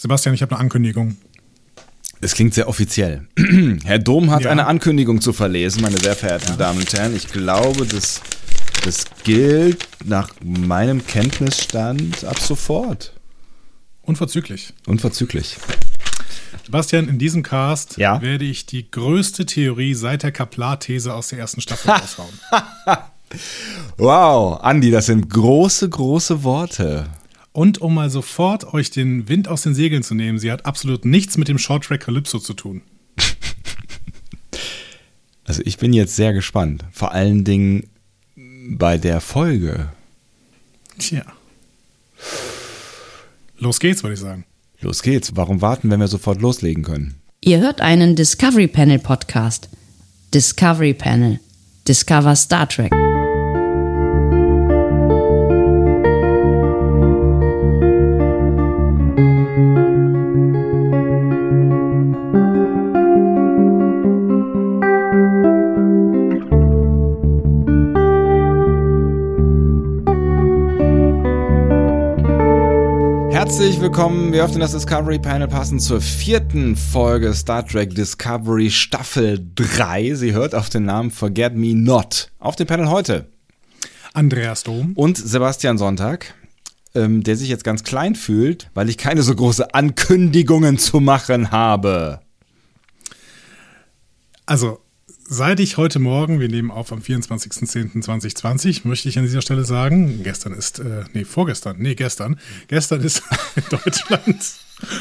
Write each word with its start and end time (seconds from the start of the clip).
Sebastian, 0.00 0.32
ich 0.32 0.42
habe 0.42 0.52
eine 0.52 0.60
Ankündigung. 0.60 1.16
Es 2.20 2.34
klingt 2.34 2.54
sehr 2.54 2.68
offiziell. 2.68 3.26
Herr 3.84 3.98
Dom 3.98 4.30
hat 4.30 4.42
ja. 4.42 4.50
eine 4.50 4.66
Ankündigung 4.66 5.20
zu 5.20 5.32
verlesen, 5.32 5.82
meine 5.82 5.98
sehr 5.98 6.14
verehrten 6.14 6.50
ja. 6.50 6.56
Damen 6.56 6.78
und 6.78 6.92
Herren. 6.92 7.16
Ich 7.16 7.26
glaube, 7.26 7.84
das, 7.84 8.20
das 8.84 9.06
gilt 9.24 9.88
nach 10.04 10.30
meinem 10.42 11.04
Kenntnisstand 11.04 12.24
ab 12.24 12.38
sofort. 12.38 13.12
Unverzüglich. 14.02 14.72
Unverzüglich. 14.86 15.56
Sebastian, 16.64 17.08
in 17.08 17.18
diesem 17.18 17.42
Cast 17.42 17.98
ja? 17.98 18.22
werde 18.22 18.44
ich 18.44 18.66
die 18.66 18.88
größte 18.88 19.46
Theorie 19.46 19.94
seit 19.94 20.22
der 20.22 20.30
Kaplar-These 20.30 21.12
aus 21.12 21.28
der 21.28 21.40
ersten 21.40 21.60
Staffel 21.60 21.90
raushauen. 21.90 22.38
wow, 23.96 24.60
Andi, 24.60 24.92
das 24.92 25.06
sind 25.06 25.28
große, 25.28 25.88
große 25.88 26.44
Worte. 26.44 27.06
Und 27.58 27.80
um 27.80 27.92
mal 27.94 28.08
sofort 28.08 28.72
euch 28.72 28.92
den 28.92 29.28
Wind 29.28 29.48
aus 29.48 29.62
den 29.62 29.74
Segeln 29.74 30.04
zu 30.04 30.14
nehmen, 30.14 30.38
sie 30.38 30.52
hat 30.52 30.64
absolut 30.64 31.04
nichts 31.04 31.36
mit 31.38 31.48
dem 31.48 31.58
Shorttrack 31.58 32.02
Calypso 32.02 32.38
zu 32.38 32.54
tun. 32.54 32.82
Also 35.44 35.62
ich 35.64 35.78
bin 35.78 35.94
jetzt 35.94 36.14
sehr 36.14 36.34
gespannt. 36.34 36.84
Vor 36.92 37.12
allen 37.12 37.42
Dingen 37.42 37.88
bei 38.36 38.98
der 38.98 39.22
Folge. 39.22 39.88
Tja. 40.98 41.24
Los 43.56 43.80
geht's, 43.80 44.02
würde 44.02 44.12
ich 44.12 44.20
sagen. 44.20 44.44
Los 44.82 45.02
geht's. 45.02 45.36
Warum 45.36 45.62
warten, 45.62 45.90
wenn 45.90 46.00
wir 46.00 46.08
sofort 46.08 46.42
loslegen 46.42 46.84
können? 46.84 47.14
Ihr 47.40 47.60
hört 47.60 47.80
einen 47.80 48.14
Discovery 48.14 48.68
Panel 48.68 48.98
Podcast. 48.98 49.70
Discovery 50.34 50.92
Panel. 50.92 51.40
Discover 51.86 52.36
Star 52.36 52.68
Trek. 52.68 52.92
Herzlich 73.48 73.80
willkommen, 73.80 74.30
wir 74.34 74.44
öffnen 74.44 74.60
das 74.60 74.72
Discovery 74.72 75.18
Panel 75.18 75.48
passend 75.48 75.80
zur 75.80 76.02
vierten 76.02 76.76
Folge 76.76 77.32
Star 77.32 77.66
Trek 77.66 77.94
Discovery 77.94 78.70
Staffel 78.70 79.42
3. 79.54 80.12
Sie 80.16 80.34
hört 80.34 80.54
auf 80.54 80.68
den 80.68 80.84
Namen 80.84 81.10
Forget 81.10 81.54
Me 81.54 81.74
Not. 81.74 82.30
Auf 82.40 82.56
dem 82.56 82.66
Panel 82.66 82.90
heute 82.90 83.26
Andreas 84.12 84.64
Dom 84.64 84.92
und 84.96 85.16
Sebastian 85.16 85.78
Sonntag, 85.78 86.34
ähm, 86.94 87.22
der 87.22 87.36
sich 87.36 87.48
jetzt 87.48 87.64
ganz 87.64 87.84
klein 87.84 88.16
fühlt, 88.16 88.70
weil 88.74 88.90
ich 88.90 88.98
keine 88.98 89.22
so 89.22 89.34
große 89.34 89.72
Ankündigungen 89.72 90.76
zu 90.76 91.00
machen 91.00 91.50
habe. 91.50 92.20
Also, 94.44 94.78
Seit 95.30 95.60
ich 95.60 95.76
heute 95.76 95.98
Morgen, 95.98 96.40
wir 96.40 96.48
nehmen 96.48 96.70
auf 96.70 96.90
am 96.90 97.00
24.10.2020, 97.00 98.88
möchte 98.88 99.10
ich 99.10 99.18
an 99.18 99.26
dieser 99.26 99.42
Stelle 99.42 99.62
sagen, 99.66 100.22
gestern 100.22 100.54
ist, 100.54 100.78
äh, 100.78 101.04
nee, 101.12 101.24
vorgestern, 101.24 101.76
nee, 101.78 101.94
gestern, 101.94 102.40
gestern 102.66 103.02
ist 103.02 103.22
in 103.54 103.62
Deutschland 103.70 104.42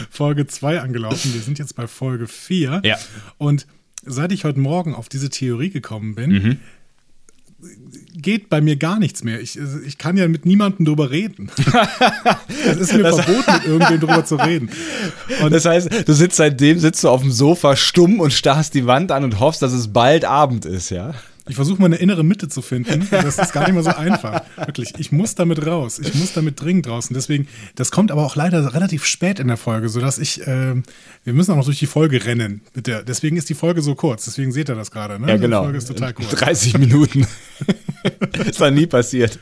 Folge 0.09 0.45
2 0.45 0.81
angelaufen. 0.81 1.33
Wir 1.33 1.39
sind 1.39 1.59
jetzt 1.59 1.77
bei 1.77 1.87
Folge 1.87 2.27
4. 2.27 2.81
Ja. 2.83 2.97
Und 3.37 3.67
seit 4.05 4.33
ich 4.33 4.43
heute 4.43 4.59
Morgen 4.59 4.95
auf 4.95 5.07
diese 5.07 5.29
Theorie 5.29 5.69
gekommen 5.69 6.15
bin, 6.15 6.29
mhm 6.31 6.59
geht 8.13 8.49
bei 8.49 8.61
mir 8.61 8.75
gar 8.75 8.99
nichts 8.99 9.23
mehr. 9.23 9.41
Ich, 9.41 9.57
ich 9.85 9.97
kann 9.97 10.17
ja 10.17 10.27
mit 10.27 10.45
niemandem 10.45 10.85
drüber 10.85 11.09
reden. 11.09 11.49
es 12.65 12.77
ist 12.77 12.93
mir 12.93 13.03
das 13.03 13.19
verboten, 13.19 13.51
mit 13.53 13.65
irgendwem 13.65 13.99
drüber 13.99 14.25
zu 14.25 14.35
reden. 14.35 14.69
Und 15.41 15.53
das 15.53 15.65
heißt, 15.65 16.07
du 16.07 16.13
sitzt 16.13 16.37
seitdem 16.37 16.79
sitzt 16.79 17.03
du 17.03 17.09
auf 17.09 17.21
dem 17.21 17.31
Sofa 17.31 17.75
stumm 17.75 18.19
und 18.19 18.31
starrst 18.31 18.73
die 18.73 18.85
Wand 18.85 19.11
an 19.11 19.23
und 19.23 19.39
hoffst, 19.39 19.61
dass 19.61 19.73
es 19.73 19.91
bald 19.91 20.25
Abend 20.25 20.65
ist, 20.65 20.91
ja? 20.91 21.13
Ich 21.49 21.55
versuche 21.55 21.81
meine 21.81 21.95
innere 21.95 22.23
Mitte 22.23 22.47
zu 22.47 22.61
finden. 22.61 23.07
Das 23.09 23.37
ist 23.37 23.53
gar 23.53 23.65
nicht 23.65 23.73
mehr 23.73 23.83
so 23.83 23.91
einfach. 23.91 24.43
Wirklich. 24.57 24.93
Ich 24.97 25.11
muss 25.11 25.35
damit 25.35 25.65
raus. 25.65 25.99
Ich 25.99 26.13
muss 26.15 26.33
damit 26.33 26.61
dringend 26.61 26.87
raus. 26.87 27.07
Und 27.07 27.15
deswegen, 27.15 27.47
das 27.75 27.91
kommt 27.91 28.11
aber 28.11 28.25
auch 28.25 28.35
leider 28.35 28.73
relativ 28.73 29.05
spät 29.05 29.39
in 29.39 29.47
der 29.47 29.57
Folge, 29.57 29.89
sodass 29.89 30.17
ich, 30.17 30.41
äh, 30.47 30.75
wir 31.23 31.33
müssen 31.33 31.51
auch 31.51 31.57
noch 31.57 31.65
durch 31.65 31.79
die 31.79 31.87
Folge 31.87 32.25
rennen. 32.25 32.61
Mit 32.73 32.87
der, 32.87 33.03
deswegen 33.03 33.37
ist 33.37 33.49
die 33.49 33.53
Folge 33.53 33.81
so 33.81 33.95
kurz. 33.95 34.25
Deswegen 34.25 34.51
seht 34.51 34.69
ihr 34.69 34.75
das 34.75 34.91
gerade. 34.91 35.19
Ne? 35.19 35.29
Ja, 35.29 35.37
genau. 35.37 35.61
Die 35.61 35.65
Folge 35.65 35.77
ist 35.77 35.87
total 35.87 36.13
kurz. 36.13 36.29
30 36.29 36.77
Minuten. 36.77 37.27
ist 38.45 38.59
noch 38.59 38.71
nie 38.71 38.87
passiert. 38.87 39.39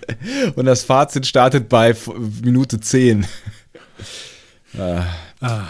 Und 0.56 0.66
das 0.66 0.84
Fazit 0.84 1.26
startet 1.26 1.70
bei 1.70 1.96
Minute 2.44 2.80
10. 2.80 3.26
Ah. 4.78 5.06
ah. 5.42 5.68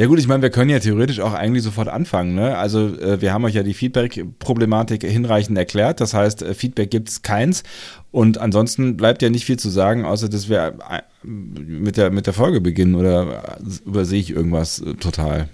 Ja 0.00 0.06
gut, 0.06 0.18
ich 0.18 0.26
meine, 0.26 0.40
wir 0.40 0.48
können 0.48 0.70
ja 0.70 0.78
theoretisch 0.78 1.20
auch 1.20 1.34
eigentlich 1.34 1.62
sofort 1.62 1.88
anfangen. 1.88 2.34
Ne? 2.34 2.56
Also 2.56 2.96
äh, 2.96 3.20
wir 3.20 3.34
haben 3.34 3.44
euch 3.44 3.52
ja 3.52 3.62
die 3.62 3.74
Feedback-Problematik 3.74 5.02
hinreichend 5.02 5.58
erklärt. 5.58 6.00
Das 6.00 6.14
heißt, 6.14 6.40
äh, 6.40 6.54
Feedback 6.54 6.90
gibt 6.90 7.10
es 7.10 7.20
keins. 7.20 7.64
Und 8.10 8.38
ansonsten 8.38 8.96
bleibt 8.96 9.20
ja 9.20 9.28
nicht 9.28 9.44
viel 9.44 9.58
zu 9.58 9.68
sagen, 9.68 10.06
außer 10.06 10.30
dass 10.30 10.48
wir 10.48 10.78
äh, 10.88 11.02
mit 11.22 11.98
der, 11.98 12.10
mit 12.10 12.26
der 12.26 12.32
Folge 12.32 12.62
beginnen. 12.62 12.94
Oder 12.94 13.58
äh, 13.58 13.86
übersehe 13.86 14.20
ich 14.20 14.30
irgendwas 14.30 14.78
äh, 14.78 14.94
total? 14.94 15.50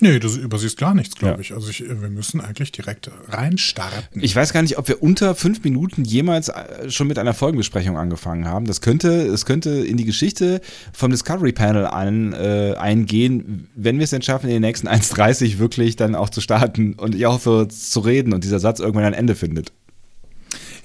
Nee, 0.00 0.18
du 0.18 0.28
übersiehst 0.28 0.76
gar 0.76 0.92
nichts, 0.92 1.14
glaube 1.14 1.34
ja. 1.34 1.40
ich. 1.40 1.52
Also 1.52 1.70
ich, 1.70 1.80
wir 1.88 2.10
müssen 2.10 2.40
eigentlich 2.40 2.72
direkt 2.72 3.10
reinstarten. 3.28 4.22
Ich 4.22 4.34
weiß 4.34 4.52
gar 4.52 4.62
nicht, 4.62 4.76
ob 4.76 4.88
wir 4.88 5.02
unter 5.04 5.36
fünf 5.36 5.62
Minuten 5.62 6.04
jemals 6.04 6.48
äh, 6.48 6.90
schon 6.90 7.06
mit 7.06 7.16
einer 7.16 7.32
Folgenbesprechung 7.32 7.96
angefangen 7.96 8.46
haben. 8.46 8.66
Das 8.66 8.80
könnte, 8.80 9.08
es 9.08 9.46
könnte 9.46 9.70
in 9.70 9.96
die 9.96 10.04
Geschichte 10.04 10.60
vom 10.92 11.12
Discovery 11.12 11.52
Panel 11.52 11.86
ein, 11.86 12.32
äh, 12.32 12.74
eingehen, 12.76 13.68
wenn 13.76 13.98
wir 13.98 14.04
es 14.04 14.10
denn 14.10 14.22
schaffen, 14.22 14.46
in 14.46 14.54
den 14.54 14.62
nächsten 14.62 14.88
1,30 14.88 15.58
wirklich 15.58 15.94
dann 15.94 16.16
auch 16.16 16.28
zu 16.28 16.40
starten 16.40 16.94
und 16.94 17.14
ich 17.14 17.24
hoffe 17.24 17.68
zu 17.70 18.00
reden 18.00 18.32
und 18.32 18.42
dieser 18.42 18.58
Satz 18.58 18.80
irgendwann 18.80 19.04
ein 19.04 19.14
Ende 19.14 19.36
findet. 19.36 19.72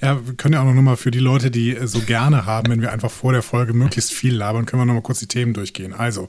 Ja, 0.00 0.24
wir 0.24 0.34
können 0.34 0.54
ja 0.54 0.62
auch 0.62 0.72
noch 0.72 0.82
mal 0.82 0.96
für 0.96 1.10
die 1.10 1.18
Leute, 1.18 1.50
die 1.50 1.74
äh, 1.74 1.88
so 1.88 2.00
gerne 2.00 2.46
haben, 2.46 2.70
wenn 2.70 2.80
wir 2.80 2.92
einfach 2.92 3.10
vor 3.10 3.32
der 3.32 3.42
Folge 3.42 3.72
möglichst 3.72 4.12
viel 4.12 4.36
labern, 4.36 4.66
können 4.66 4.82
wir 4.82 4.86
noch 4.86 4.94
mal 4.94 5.02
kurz 5.02 5.18
die 5.18 5.26
Themen 5.26 5.52
durchgehen. 5.52 5.92
Also, 5.92 6.28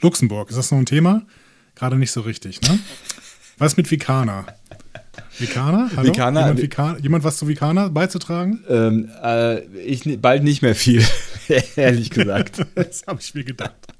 Luxemburg, 0.00 0.48
ist 0.48 0.56
das 0.56 0.70
noch 0.70 0.78
ein 0.78 0.86
Thema? 0.86 1.22
Gerade 1.80 1.96
nicht 1.96 2.10
so 2.12 2.20
richtig, 2.20 2.60
ne? 2.60 2.78
Was 3.56 3.78
mit 3.78 3.90
Vikana? 3.90 4.44
Vikana? 5.38 5.90
Hallo? 5.96 6.08
Vikana? 6.08 6.40
Jemand, 6.40 6.60
Vikana, 6.60 6.98
jemand 6.98 7.24
was 7.24 7.38
zu 7.38 7.48
Vikana 7.48 7.88
beizutragen? 7.88 8.62
Ähm, 8.68 9.10
äh, 9.22 9.60
ich 9.78 10.20
bald 10.20 10.44
nicht 10.44 10.60
mehr 10.60 10.74
viel, 10.74 11.02
ehrlich 11.76 12.10
gesagt. 12.10 12.66
das 12.74 13.04
habe 13.06 13.18
ich 13.22 13.34
mir 13.34 13.44
gedacht. 13.44 13.94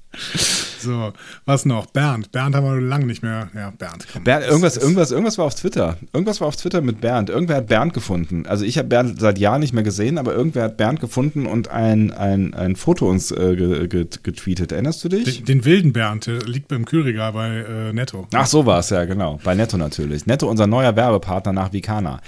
So, 0.81 1.13
was 1.45 1.67
noch? 1.67 1.87
Bernd. 1.87 2.33
Bernd 2.33 2.55
haben 2.57 2.65
wir 2.65 2.81
lange 2.81 3.07
nicht 3.07 3.23
mehr. 3.23 3.49
Ja, 3.55 3.71
Bernd. 3.71 4.07
Komm, 4.13 4.25
Bernd 4.25 4.47
irgendwas, 4.47 4.77
irgendwas, 4.77 5.11
irgendwas 5.11 5.39
war 5.39 5.45
auf 5.45 5.55
Twitter. 5.55 5.99
Irgendwas 6.13 6.41
war 6.41 6.49
auf 6.49 6.57
Twitter 6.57 6.81
mit 6.81 7.01
Bernd. 7.01 7.29
Irgendwer 7.29 7.57
hat 7.57 7.67
Bernd 7.67 7.93
gefunden. 7.93 8.47
Also 8.47 8.65
ich 8.65 8.79
habe 8.79 8.89
Bernd 8.89 9.21
seit 9.21 9.39
Jahren 9.39 9.61
nicht 9.61 9.75
mehr 9.75 9.83
gesehen, 9.83 10.17
aber 10.17 10.35
irgendwer 10.35 10.65
hat 10.65 10.79
Bernd 10.79 11.01
gefunden 11.01 11.47
und 11.47 11.69
ein, 11.69 12.13
ein, 12.13 12.55
ein 12.55 12.77
Foto 12.77 13.09
uns 13.09 13.31
äh, 13.31 13.89
getweetet. 13.89 14.73
Erinnerst 14.73 15.05
du 15.05 15.09
dich? 15.09 15.39
Den, 15.39 15.45
den, 15.45 15.65
wilden 15.65 15.93
Bernd, 15.93 16.27
der 16.27 16.41
liegt 16.41 16.69
beim 16.69 16.87
Kühlregal 16.87 17.33
bei 17.33 17.49
äh, 17.49 17.93
Netto. 17.93 18.27
Ach, 18.33 18.47
so 18.47 18.65
war 18.65 18.79
es 18.81 18.91
ja, 18.91 19.05
genau. 19.05 19.39
Bei 19.45 19.55
Netto 19.55 19.77
natürlich. 19.77 20.27
Netto, 20.27 20.49
unser 20.49 20.67
neuer 20.67 20.97
Werbepartner 20.97 21.53
nach 21.53 21.73
Vicana. 21.73 22.21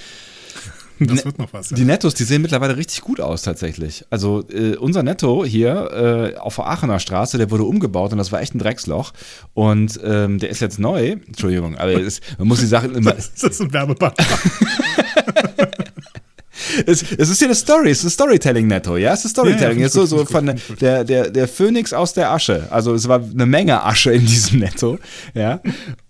Das 1.13 1.19
ne- 1.19 1.25
wird 1.27 1.39
noch 1.39 1.53
was. 1.53 1.71
Ja. 1.71 1.77
Die 1.77 1.85
Nettos, 1.85 2.15
die 2.15 2.25
sehen 2.25 2.43
mittlerweile 2.43 2.77
richtig 2.77 3.01
gut 3.01 3.21
aus 3.21 3.43
tatsächlich. 3.43 4.05
Also 4.11 4.45
äh, 4.51 4.77
unser 4.77 5.03
Netto 5.03 5.45
hier 5.45 6.33
äh, 6.35 6.39
auf 6.39 6.57
der 6.57 6.67
Aachener 6.67 6.99
Straße, 6.99 7.39
der 7.39 7.51
wurde 7.51 7.65
umgebaut 7.65 8.13
und 8.13 8.19
das 8.19 8.33
war 8.33 8.41
echt 8.41 8.55
ein 8.55 8.59
Drecksloch. 8.59 9.13
Und 9.55 9.99
ähm, 10.05 10.39
der 10.39 10.51
ist 10.51 10.61
jetzt 10.61 10.79
neu. 10.79 11.17
Entschuldigung, 11.27 11.77
aber 11.77 11.93
ist, 11.93 12.23
man 12.39 12.49
muss 12.49 12.61
die 12.61 12.67
Sachen 12.67 12.95
immer. 12.97 13.13
das 13.13 13.31
ist 13.43 13.61
ein 13.61 13.73
Werbepartner. 13.73 14.25
Es, 16.87 17.03
es, 17.03 17.29
ist 17.29 17.41
ja 17.41 17.49
eine 17.49 17.55
Story, 17.55 17.91
es 17.91 17.99
ist 17.99 18.05
ein 18.05 18.11
Storytelling-Netto, 18.11 18.97
ja? 18.97 19.13
Es 19.13 19.25
ist 19.25 19.33
Storytelling. 19.33 19.79
Ja, 19.79 19.85
ja, 19.85 19.89
so, 19.89 20.07
so 20.07 20.25
von 20.25 20.55
der, 20.81 21.05
der, 21.05 21.31
der 21.31 21.49
Phönix 21.49 21.93
aus 21.93 22.13
der 22.15 22.31
Asche. 22.31 22.69
Also 22.71 22.95
es 22.95 23.09
war 23.09 23.23
eine 23.23 23.47
Menge 23.47 23.83
Asche 23.83 24.13
in 24.13 24.27
diesem 24.27 24.61
Netto, 24.61 24.99
ja. 25.35 25.61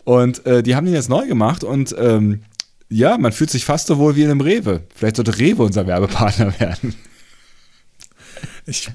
Und 0.04 0.44
äh, 0.46 0.62
die 0.62 0.74
haben 0.74 0.84
den 0.84 0.94
jetzt 0.94 1.08
neu 1.08 1.26
gemacht 1.26 1.64
und 1.64 1.94
ähm, 1.98 2.42
ja, 2.92 3.18
man 3.18 3.32
fühlt 3.32 3.50
sich 3.50 3.64
fast 3.64 3.86
so 3.86 3.98
wohl 3.98 4.16
wie 4.16 4.22
in 4.22 4.30
einem 4.30 4.40
Rewe. 4.40 4.84
Vielleicht 4.94 5.16
sollte 5.16 5.38
Rewe 5.38 5.62
unser 5.62 5.86
Werbepartner 5.86 6.54
werden. 6.60 6.94
Ich, 8.64 8.88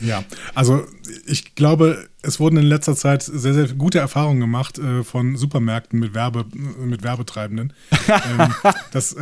ja, 0.00 0.22
also 0.54 0.86
ich 1.26 1.56
glaube, 1.56 2.08
es 2.22 2.38
wurden 2.38 2.56
in 2.56 2.66
letzter 2.66 2.94
Zeit 2.94 3.22
sehr, 3.22 3.52
sehr 3.52 3.66
gute 3.68 3.98
Erfahrungen 3.98 4.40
gemacht 4.40 4.78
äh, 4.78 5.02
von 5.02 5.36
Supermärkten 5.36 5.98
mit, 5.98 6.14
Werbe, 6.14 6.46
mit 6.78 7.02
Werbetreibenden. 7.02 7.72
ähm, 8.08 8.54
das, 8.92 9.16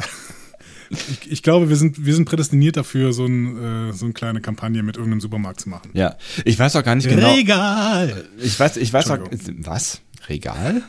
ich, 0.90 1.30
ich, 1.30 1.42
glaube, 1.42 1.70
wir 1.70 1.76
sind, 1.76 2.04
wir 2.04 2.14
sind 2.14 2.26
prädestiniert 2.26 2.76
dafür, 2.76 3.14
so, 3.14 3.24
ein, 3.24 3.90
äh, 3.90 3.92
so 3.92 4.04
eine 4.04 4.12
kleine 4.12 4.40
Kampagne 4.42 4.82
mit 4.82 4.96
irgendeinem 4.96 5.20
Supermarkt 5.20 5.60
zu 5.60 5.70
machen. 5.70 5.90
Ja, 5.94 6.16
ich 6.44 6.58
weiß 6.58 6.76
auch 6.76 6.84
gar 6.84 6.94
nicht 6.94 7.08
genau. 7.08 7.32
Regal! 7.32 8.24
Ich 8.38 8.60
weiß, 8.60 8.76
ich 8.76 8.92
weiß 8.92 9.10
auch. 9.12 9.18
Was? 9.60 10.02
Regal? 10.28 10.82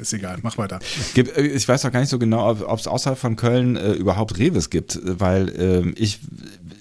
Ist 0.00 0.12
egal, 0.12 0.38
mach 0.42 0.58
weiter. 0.58 0.78
Äh, 1.16 1.40
ich 1.42 1.68
weiß 1.68 1.84
auch 1.84 1.92
gar 1.92 2.00
nicht 2.00 2.08
so 2.08 2.18
genau, 2.18 2.50
ob 2.50 2.78
es 2.78 2.86
außerhalb 2.86 3.18
von 3.18 3.36
Köln 3.36 3.76
äh, 3.76 3.92
überhaupt 3.92 4.38
Reves 4.38 4.70
gibt, 4.70 4.98
weil 5.04 5.48
äh, 5.48 5.92
ich 6.00 6.20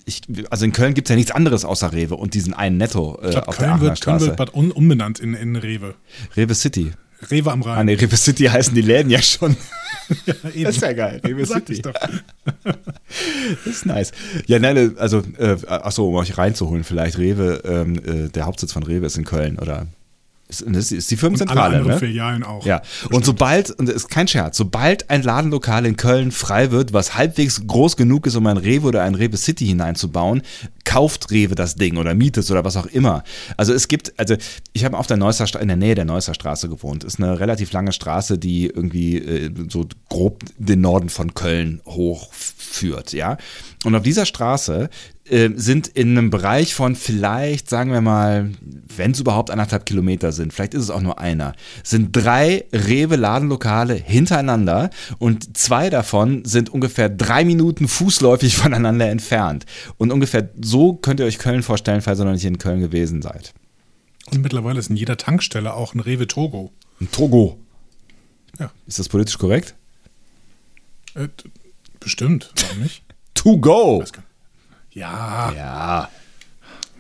ich, 0.06 0.22
also 0.50 0.66
in 0.66 0.74
Köln 0.74 0.94
gibt 0.94 1.08
es 1.08 1.10
ja 1.10 1.16
nichts 1.16 1.32
anderes 1.32 1.66
außer 1.66 1.94
Rewe 1.94 2.16
und 2.16 2.34
diesen 2.34 2.54
einen 2.54 2.78
Netto 2.78 3.20
äh, 3.22 3.28
Ich 3.28 3.32
glaub, 3.32 3.48
auf 3.48 3.58
der 3.58 3.68
Köln, 3.68 3.72
Aachener 3.72 3.82
wird, 3.82 4.02
Köln 4.02 4.20
wird 4.22 4.38
bald 4.38 4.54
un, 4.54 4.72
umbenannt 4.72 5.20
in, 5.20 5.34
in 5.34 5.56
Rewe. 5.56 5.96
Rewe 6.36 6.56
City. 6.56 6.92
Rewe 7.32 7.52
am 7.52 7.62
Rhein. 7.62 7.78
Ah, 7.78 7.84
nee, 7.84 7.94
Rewe 7.94 8.18
City 8.18 8.46
heißen 8.46 8.76
die 8.76 8.82
Läden 8.82 9.10
ja 9.10 9.22
schon. 9.22 9.56
Ja. 10.54 10.66
Das 10.66 10.76
ist 10.76 10.82
ja 10.82 10.92
geil. 10.92 11.22
Rewe 11.26 11.46
City. 11.46 11.82
doch. 11.82 11.94
Das 12.64 13.66
ist 13.66 13.86
nice. 13.86 14.12
Ja, 14.48 14.60
nein, 14.60 14.98
also, 14.98 15.24
äh, 15.38 15.56
achso, 15.66 16.10
um 16.10 16.16
euch 16.16 16.38
reinzuholen, 16.38 16.84
vielleicht 16.84 17.18
Rewe, 17.18 17.62
ähm, 17.64 17.96
äh, 18.06 18.30
der 18.30 18.46
Hauptsitz 18.46 18.74
von 18.74 18.84
Rewe 18.84 19.06
ist 19.06 19.18
in 19.18 19.24
Köln, 19.24 19.58
oder? 19.60 19.88
Ist, 20.48 20.64
das 20.68 20.92
ist 20.92 21.10
die 21.10 21.16
Und 21.16 21.20
alle 21.20 21.20
Firmenzentrale, 21.20 21.78
anderen 21.78 21.88
ne? 21.94 22.00
Filialen 22.00 22.44
auch. 22.44 22.66
Ja, 22.66 22.82
und 23.10 23.26
sobald, 23.26 23.72
und 23.72 23.88
das 23.88 23.96
ist 23.96 24.10
kein 24.10 24.28
Scherz, 24.28 24.58
sobald 24.58 25.10
ein 25.10 25.24
Ladenlokal 25.24 25.86
in 25.86 25.96
Köln 25.96 26.32
frei 26.32 26.72
wird, 26.72 26.94
was 26.94 27.16
halbwegs 27.16 27.66
groß 27.66 27.98
genug 27.98 28.28
ist, 28.28 28.36
um 28.36 28.46
ein 28.48 28.58
Rewe 28.58 28.88
oder 28.88 29.04
ein 29.04 29.16
Rewe 29.16 29.38
City 29.38 29.66
hineinzubauen, 29.66 30.42
kauft 30.86 31.32
Rewe 31.32 31.56
das 31.56 31.76
Ding 31.76 31.98
oder 31.98 32.14
mietet 32.14 32.44
es 32.44 32.52
oder 32.52 32.64
was 32.66 32.78
auch 32.78 32.86
immer. 32.88 33.24
Also 33.58 33.74
es 33.74 33.88
gibt, 33.88 34.14
also 34.20 34.36
ich 34.74 34.86
habe 34.86 34.98
auf 34.98 35.08
der 35.08 35.18
Neusser, 35.18 35.44
in 35.60 35.70
der 35.70 35.78
Nähe 35.78 35.96
der 35.96 36.06
Neusser 36.06 36.34
Straße 36.34 36.70
gewohnt. 36.70 37.04
Ist 37.04 37.20
eine 37.20 37.40
relativ 37.40 37.72
lange 37.72 37.94
Straße, 37.94 38.38
die 38.38 38.68
irgendwie 38.68 39.18
äh, 39.18 39.52
so 39.70 39.88
grob 40.10 40.44
den 40.58 40.82
Norden 40.82 41.10
von 41.10 41.34
Köln 41.34 41.82
hochführt, 42.74 43.14
ja. 43.14 43.38
Und 43.86 43.96
auf 43.96 44.04
dieser 44.04 44.26
Straße 44.26 44.90
äh, 45.26 45.50
sind 45.56 45.88
in 45.88 46.18
einem 46.18 46.30
Bereich 46.30 46.74
von 46.74 46.96
vielleicht, 46.96 47.70
sagen 47.70 47.92
wir 47.92 48.02
mal, 48.02 48.52
wenn 48.96 49.12
es 49.12 49.20
überhaupt 49.20 49.52
anderthalb 49.52 49.86
Kilometer 49.86 50.32
sind, 50.32 50.54
vielleicht 50.54 50.74
ist 50.74 50.84
es 50.84 50.90
auch 50.90 51.02
nur 51.02 51.20
einer, 51.20 51.54
sind 51.84 52.16
drei 52.16 52.66
Rewe-Ladenlokale 52.74 53.96
hintereinander 53.96 54.90
und 55.20 55.58
zwei 55.58 55.90
davon 55.90 56.46
sind 56.46 56.70
ungefähr 56.70 57.10
drei 57.10 57.46
Minuten 57.46 57.88
fußläufig 57.88 58.56
voneinander 58.58 59.10
entfernt. 59.10 59.66
Und 59.98 60.12
ungefähr 60.12 60.50
so 60.62 60.94
könnt 60.94 61.20
ihr 61.20 61.26
euch 61.26 61.40
Köln 61.40 61.64
vorstellen, 61.64 62.02
falls 62.02 62.20
ihr 62.20 62.26
noch 62.26 62.34
nicht 62.34 62.46
in 62.46 62.58
Köln 62.58 62.82
gewesen 62.82 63.22
seid. 63.22 63.54
Und 64.32 64.42
mittlerweile 64.42 64.80
ist 64.80 64.90
in 64.90 64.96
jeder 64.96 65.18
Tankstelle 65.18 65.74
auch 65.74 65.94
ein 65.94 66.00
Rewe 66.00 66.28
Togo. 66.28 66.72
Ein 67.02 67.12
Togo. 67.12 67.60
Ja. 68.58 68.72
Ist 68.88 69.00
das 69.00 69.10
politisch 69.10 69.38
korrekt? 69.38 69.76
Äh, 71.16 71.28
bestimmt, 72.04 72.52
warum 72.62 72.84
nicht? 72.84 73.04
To 73.34 73.58
go. 73.58 74.04
Ja, 74.92 75.52
Ja. 75.56 76.10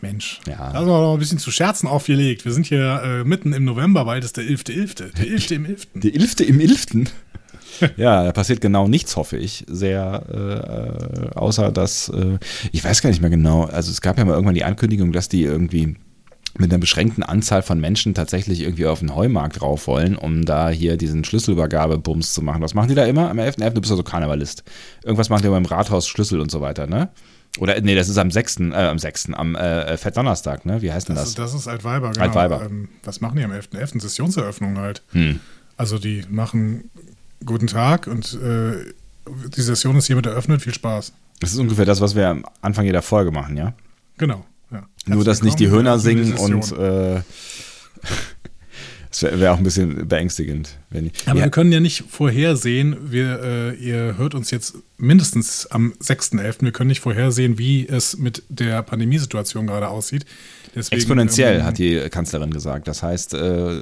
Mensch. 0.01 0.41
Ja. 0.45 0.57
Da 0.71 0.79
haben 0.79 0.87
wir 0.87 0.99
noch 0.99 1.13
ein 1.13 1.19
bisschen 1.19 1.37
zu 1.37 1.49
Scherzen 1.49 1.87
aufgelegt. 1.87 2.43
Wir 2.43 2.51
sind 2.51 2.65
hier 2.65 3.01
äh, 3.05 3.23
mitten 3.23 3.53
im 3.53 3.63
November, 3.63 4.03
bald 4.03 4.25
ist 4.25 4.35
der 4.35 4.43
11.11. 4.43 5.13
Der 5.15 5.27
11. 5.31 5.51
im 5.51 5.65
11. 5.65 5.87
Die 5.93 6.13
Ilfte 6.13 6.43
im 6.43 6.59
Ilften. 6.59 7.07
Ja, 7.95 8.23
da 8.25 8.31
passiert 8.33 8.59
genau 8.61 8.87
nichts, 8.89 9.15
hoffe 9.15 9.37
ich. 9.37 9.63
Sehr, 9.67 11.29
äh, 11.33 11.37
außer 11.37 11.71
dass, 11.71 12.09
äh, 12.09 12.37
ich 12.73 12.83
weiß 12.83 13.01
gar 13.01 13.09
nicht 13.09 13.21
mehr 13.21 13.29
genau, 13.29 13.63
also 13.63 13.91
es 13.91 14.01
gab 14.01 14.17
ja 14.17 14.25
mal 14.25 14.33
irgendwann 14.33 14.55
die 14.55 14.63
Ankündigung, 14.65 15.11
dass 15.13 15.29
die 15.29 15.43
irgendwie 15.43 15.95
mit 16.57 16.71
einer 16.71 16.79
beschränkten 16.79 17.23
Anzahl 17.23 17.61
von 17.63 17.79
Menschen 17.79 18.13
tatsächlich 18.13 18.61
irgendwie 18.61 18.85
auf 18.85 18.99
den 18.99 19.15
Heumarkt 19.15 19.61
rauf 19.61 19.87
wollen, 19.87 20.15
um 20.15 20.45
da 20.45 20.69
hier 20.69 20.97
diesen 20.97 21.23
Schlüsselübergabebums 21.23 22.33
zu 22.33 22.41
machen. 22.41 22.61
Was 22.61 22.73
machen 22.75 22.89
die 22.89 22.95
da 22.95 23.05
immer? 23.05 23.29
Am 23.29 23.39
11.11. 23.39 23.69
Du 23.71 23.81
bist 23.81 23.91
also 23.91 24.03
Karnevalist. 24.03 24.63
Irgendwas 25.03 25.29
machen 25.29 25.41
die 25.43 25.49
beim 25.49 25.65
Rathaus 25.65 26.07
Schlüssel 26.07 26.39
und 26.39 26.51
so 26.51 26.61
weiter, 26.61 26.85
ne? 26.87 27.09
Oder, 27.59 27.79
nee, 27.81 27.93
das 27.95 28.09
ist 28.09 28.17
am 28.17 28.31
6., 28.31 28.59
äh, 28.59 28.73
am 28.73 28.97
6., 28.99 29.29
am 29.33 29.55
äh, 29.55 29.95
Fettdonnerstag, 29.97 30.65
ne? 30.65 30.81
Wie 30.81 30.91
heißt 30.91 31.09
denn 31.09 31.15
Das, 31.15 31.23
das? 31.23 31.29
ist- 31.31 31.39
das 31.55 31.61
ist 31.61 31.67
Altweiber, 31.67 32.11
genau. 32.11 32.25
Altweiber. 32.25 32.63
Ähm, 32.65 32.89
was 33.03 33.21
machen 33.21 33.37
die 33.37 33.43
am 33.43 33.51
11.11.? 33.51 34.01
Sessionseröffnung 34.01 34.77
halt. 34.77 35.01
Hm. 35.11 35.39
Also 35.77 35.97
die 35.99 36.23
machen 36.29 36.89
guten 37.45 37.67
Tag 37.67 38.07
und 38.07 38.33
äh, 38.41 38.93
die 39.55 39.61
Session 39.61 39.95
ist 39.97 40.05
hiermit 40.07 40.25
eröffnet. 40.25 40.61
Viel 40.61 40.73
Spaß. 40.73 41.13
Das 41.39 41.51
ist 41.51 41.59
ungefähr 41.59 41.85
das, 41.85 41.99
was 42.01 42.15
wir 42.15 42.27
am 42.29 42.45
Anfang 42.61 42.85
jeder 42.85 43.01
Folge 43.01 43.31
machen, 43.31 43.57
ja? 43.57 43.73
Genau. 44.17 44.45
Ja. 44.73 44.87
Nur, 45.05 45.23
dass 45.23 45.43
nicht 45.43 45.59
die 45.59 45.69
der 45.69 45.99
singen 45.99 46.33
und 46.33 46.71
äh, 46.71 47.21
das 49.09 49.21
wäre 49.21 49.39
wär 49.39 49.53
auch 49.53 49.57
ein 49.57 49.63
bisschen 49.63 50.07
beängstigend. 50.07 50.77
Wenn 50.89 51.05
die, 51.05 51.11
Aber 51.25 51.39
ja, 51.39 51.45
wir 51.45 51.51
können 51.51 51.71
ja 51.71 51.79
nicht 51.79 52.03
vorhersehen, 52.09 53.11
wir, 53.11 53.41
äh, 53.43 53.75
ihr 53.75 54.17
hört 54.17 54.33
uns 54.33 54.49
jetzt 54.49 54.75
mindestens 54.97 55.67
am 55.67 55.93
6.11. 56.01 56.61
Wir 56.61 56.71
können 56.71 56.87
nicht 56.87 57.01
vorhersehen, 57.01 57.57
wie 57.57 57.87
es 57.87 58.17
mit 58.17 58.43
der 58.49 58.81
Pandemiesituation 58.81 59.67
gerade 59.67 59.89
aussieht. 59.89 60.25
Deswegen, 60.75 60.99
exponentiell, 60.99 61.59
ähm, 61.59 61.65
hat 61.65 61.77
die 61.77 61.99
Kanzlerin 62.09 62.49
gesagt. 62.49 62.87
Das 62.87 63.03
heißt, 63.03 63.35
äh, 63.35 63.81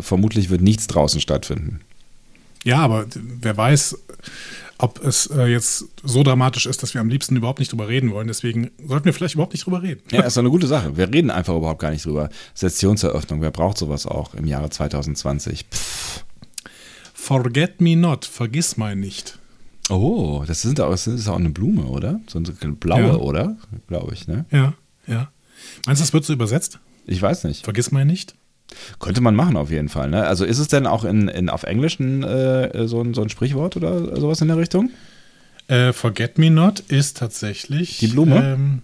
vermutlich 0.00 0.50
wird 0.50 0.62
nichts 0.62 0.88
draußen 0.88 1.20
stattfinden. 1.20 1.80
Ja, 2.64 2.78
aber 2.78 3.06
wer 3.14 3.56
weiß, 3.56 3.98
ob 4.78 5.04
es 5.04 5.26
äh, 5.26 5.46
jetzt 5.46 5.86
so 6.02 6.22
dramatisch 6.22 6.66
ist, 6.66 6.82
dass 6.82 6.94
wir 6.94 7.00
am 7.00 7.08
liebsten 7.08 7.36
überhaupt 7.36 7.58
nicht 7.60 7.70
drüber 7.72 7.88
reden 7.88 8.10
wollen. 8.12 8.26
Deswegen 8.26 8.70
sollten 8.84 9.04
wir 9.04 9.12
vielleicht 9.14 9.34
überhaupt 9.34 9.52
nicht 9.52 9.64
drüber 9.64 9.82
reden. 9.82 10.02
Ja, 10.10 10.22
ist 10.22 10.36
doch 10.36 10.42
eine 10.42 10.50
gute 10.50 10.66
Sache. 10.66 10.96
Wir 10.96 11.12
reden 11.12 11.30
einfach 11.30 11.54
überhaupt 11.56 11.80
gar 11.80 11.90
nicht 11.90 12.04
drüber. 12.04 12.28
Sessionseröffnung, 12.54 13.40
wer 13.40 13.50
braucht 13.50 13.78
sowas 13.78 14.06
auch 14.06 14.34
im 14.34 14.46
Jahre 14.46 14.70
2020? 14.70 15.66
Pff. 15.70 16.24
Forget 17.14 17.80
me 17.80 17.94
not, 17.96 18.24
vergiss 18.24 18.76
mal 18.76 18.96
nicht. 18.96 19.38
Oh, 19.90 20.44
das, 20.46 20.62
sind 20.62 20.80
auch, 20.80 20.90
das 20.90 21.06
ist 21.06 21.28
auch 21.28 21.36
eine 21.38 21.50
Blume, 21.50 21.84
oder? 21.84 22.20
So 22.26 22.38
eine 22.38 22.72
blaue, 22.72 23.00
Ja. 23.02 23.14
oder? 23.16 23.56
Glaube 23.88 24.14
ich, 24.14 24.26
ne? 24.26 24.44
Ja, 24.50 24.74
ja. 25.06 25.30
Meinst 25.86 26.00
du, 26.00 26.04
das 26.04 26.12
wird 26.12 26.24
so 26.24 26.32
übersetzt? 26.32 26.78
Ich 27.06 27.20
weiß 27.20 27.44
nicht. 27.44 27.64
Vergiss 27.64 27.90
mal 27.92 28.04
nicht. 28.04 28.34
Könnte 28.98 29.20
man 29.20 29.34
machen 29.34 29.56
auf 29.56 29.70
jeden 29.70 29.88
Fall. 29.88 30.08
Ne? 30.08 30.24
Also 30.24 30.44
ist 30.44 30.58
es 30.58 30.68
denn 30.68 30.86
auch 30.86 31.04
in, 31.04 31.28
in, 31.28 31.48
auf 31.50 31.62
Englisch 31.64 32.00
äh, 32.00 32.86
so, 32.86 33.02
ein, 33.02 33.14
so 33.14 33.22
ein 33.22 33.28
Sprichwort 33.28 33.76
oder 33.76 34.16
sowas 34.18 34.40
in 34.40 34.48
der 34.48 34.56
Richtung? 34.56 34.90
Äh, 35.68 35.92
Forget 35.92 36.38
Me 36.38 36.50
Not 36.50 36.80
ist 36.80 37.18
tatsächlich. 37.18 37.98
Die 37.98 38.08
Blume? 38.08 38.36
Ähm, 38.36 38.82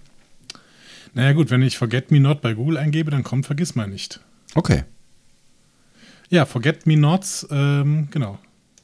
naja, 1.14 1.32
gut, 1.32 1.50
wenn 1.50 1.62
ich 1.62 1.78
Forget 1.78 2.10
Me 2.10 2.20
Not 2.20 2.40
bei 2.40 2.54
Google 2.54 2.76
eingebe, 2.76 3.10
dann 3.10 3.24
kommt 3.24 3.46
Vergiss 3.46 3.74
mal 3.74 3.88
nicht. 3.88 4.20
Okay. 4.54 4.84
Ja, 6.28 6.44
Forget 6.44 6.86
Me 6.86 6.96
Nots, 6.96 7.46
ähm, 7.50 8.08
genau. 8.10 8.38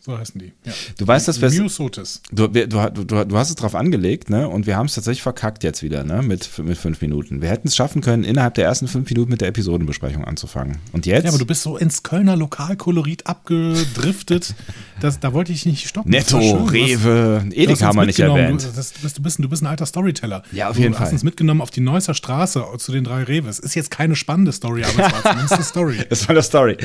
So 0.05 0.19
heißen 0.19 0.39
die. 0.39 0.53
Ja. 0.67 0.73
Du 0.99 1.07
weißt, 1.07 1.29
dass 1.29 1.41
wir 1.41 1.51
Myosotis. 1.51 2.21
du, 2.31 2.47
du, 2.47 2.67
du, 2.67 3.25
du 3.25 3.37
hast 3.39 3.49
es 3.49 3.55
drauf 3.55 3.75
angelegt, 3.75 4.29
ne? 4.29 4.47
Und 4.47 4.67
wir 4.67 4.77
haben 4.77 4.85
es 4.85 4.95
tatsächlich 4.95 5.23
verkackt 5.23 5.65
jetzt 5.65 5.83
wieder, 5.83 6.05
ne? 6.05 6.21
Mit, 6.21 6.59
mit 6.59 6.77
fünf 6.77 7.01
Minuten. 7.01 7.41
Wir 7.41 7.49
hätten 7.49 7.69
es 7.69 7.75
schaffen 7.75 8.03
können, 8.03 8.23
innerhalb 8.23 8.53
der 8.53 8.67
ersten 8.67 8.87
fünf 8.87 9.09
Minuten 9.09 9.31
mit 9.31 9.41
der 9.41 9.49
Episodenbesprechung 9.49 10.23
anzufangen. 10.27 10.77
Und 10.93 11.07
jetzt? 11.07 11.25
Ja, 11.25 11.31
aber 11.31 11.39
du 11.39 11.47
bist 11.47 11.63
so 11.63 11.79
ins 11.79 12.03
Kölner 12.03 12.37
Lokalkolorit 12.37 13.27
abgedriftet. 13.27 14.55
das, 15.01 15.21
da 15.21 15.33
wollte 15.33 15.53
ich 15.53 15.65
nicht 15.65 15.89
stoppen. 15.89 16.13
Das 16.13 16.31
Netto, 16.31 16.43
schön. 16.43 16.51
Du 16.59 16.65
hast- 16.65 16.73
Rewe, 16.75 17.39
Du 17.41 17.47
hast 17.47 17.57
Edeka 17.57 17.87
haben 17.87 17.97
wir 17.97 18.05
nicht 18.05 18.21
erwähnt. 18.21 18.63
Du, 18.63 18.69
das, 18.77 18.93
du, 18.93 19.01
bist, 19.01 19.17
du, 19.19 19.23
bist, 19.49 19.63
du 19.63 19.65
ein 19.65 19.69
alter 19.71 19.87
Storyteller. 19.87 20.43
Ja, 20.53 20.69
auf 20.69 20.77
du 20.77 20.83
jeden 20.83 20.95
hast 20.99 21.05
Fall. 21.05 21.13
uns 21.15 21.23
mitgenommen 21.23 21.63
auf 21.63 21.71
die 21.71 21.81
Neusser 21.81 22.13
Straße 22.13 22.63
zu 22.77 22.93
den 22.93 23.05
drei 23.05 23.23
Reves. 23.23 23.59
Ist 23.59 23.75
jetzt 23.75 23.91
keine 23.91 24.17
spannende 24.17 24.53
Story, 24.53 24.85
aber 24.85 25.07
es 25.07 25.13
war 25.15 25.23
zumindest 25.31 25.53
eine 25.55 25.65
Story. 25.65 25.97
Das 26.11 26.29
war 26.29 26.31
eine 26.35 26.43
Story. 26.43 26.77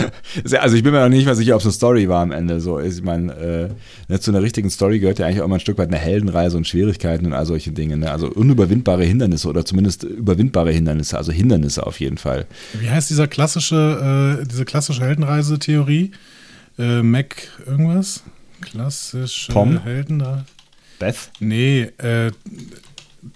also 0.58 0.74
ich 0.74 0.82
bin 0.82 0.92
mir 0.92 1.00
noch 1.02 1.08
nicht 1.08 1.26
mal 1.26 1.36
sicher, 1.36 1.54
ob 1.54 1.60
es 1.60 1.66
eine 1.66 1.72
Story 1.72 2.08
war 2.08 2.20
am 2.20 2.32
Ende. 2.32 2.63
So, 2.64 2.80
ich 2.80 3.02
meine, 3.02 3.32
äh, 3.34 3.68
ne, 4.08 4.18
zu 4.18 4.30
einer 4.30 4.42
richtigen 4.42 4.70
Story 4.70 4.98
gehört 4.98 5.18
ja 5.18 5.26
eigentlich 5.26 5.40
auch 5.40 5.44
immer 5.44 5.56
ein 5.56 5.60
Stück 5.60 5.78
weit 5.78 5.88
eine 5.88 5.98
Heldenreise 5.98 6.56
und 6.56 6.66
Schwierigkeiten 6.66 7.26
und 7.26 7.32
all 7.34 7.46
solche 7.46 7.70
Dinge. 7.70 7.96
Ne? 7.96 8.10
Also 8.10 8.28
unüberwindbare 8.28 9.04
Hindernisse 9.04 9.48
oder 9.48 9.64
zumindest 9.64 10.02
überwindbare 10.02 10.72
Hindernisse, 10.72 11.16
also 11.16 11.30
Hindernisse 11.30 11.86
auf 11.86 12.00
jeden 12.00 12.18
Fall. 12.18 12.46
Wie 12.72 12.90
heißt 12.90 13.10
dieser 13.10 13.28
klassische, 13.28 14.40
äh, 14.42 14.46
diese 14.46 14.64
klassische 14.64 15.02
Heldenreise-Theorie? 15.02 16.10
Äh, 16.78 17.02
Mac 17.02 17.48
irgendwas? 17.66 18.24
Klassische 18.60 19.52
Tom? 19.52 19.82
Heldenreise. 19.82 20.44
Beth? 20.98 21.30
Nee, 21.38 21.90
äh, 21.98 22.32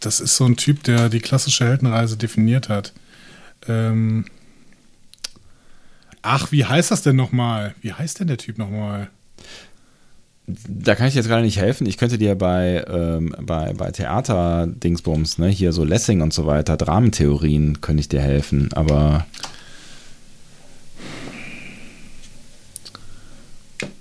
das 0.01 0.21
ist 0.21 0.37
so 0.37 0.45
ein 0.45 0.57
Typ, 0.57 0.83
der 0.85 1.09
die 1.09 1.21
klassische 1.21 1.67
Heldenreise 1.67 2.17
definiert 2.17 2.69
hat. 2.69 2.93
Ähm, 3.67 4.25
ach, 6.23 6.53
wie 6.53 6.65
heißt 6.65 6.91
das 6.91 7.03
denn 7.03 7.17
nochmal? 7.17 7.75
Wie 7.81 7.93
heißt 7.93 8.21
denn 8.21 8.29
der 8.29 8.39
Typ 8.39 8.59
nochmal? 8.59 9.11
Da 10.67 10.95
kann 10.95 11.09
ich 11.09 11.15
jetzt 11.15 11.29
gerade 11.29 11.43
nicht 11.43 11.59
helfen. 11.59 11.87
Ich 11.87 11.99
könnte 11.99 12.17
dir 12.17 12.35
bei, 12.35 12.83
ähm, 12.89 13.35
bei, 13.41 13.75
bei 13.75 13.91
Theater-Dingsbums, 13.91 15.37
ne, 15.39 15.49
hier 15.49 15.73
so 15.75 15.85
Lessing 15.85 16.23
und 16.23 16.33
so 16.33 16.47
weiter, 16.47 16.77
Dramentheorien, 16.79 17.81
könnte 17.83 18.01
ich 18.01 18.09
dir 18.09 18.21
helfen, 18.23 18.71
aber 18.73 19.27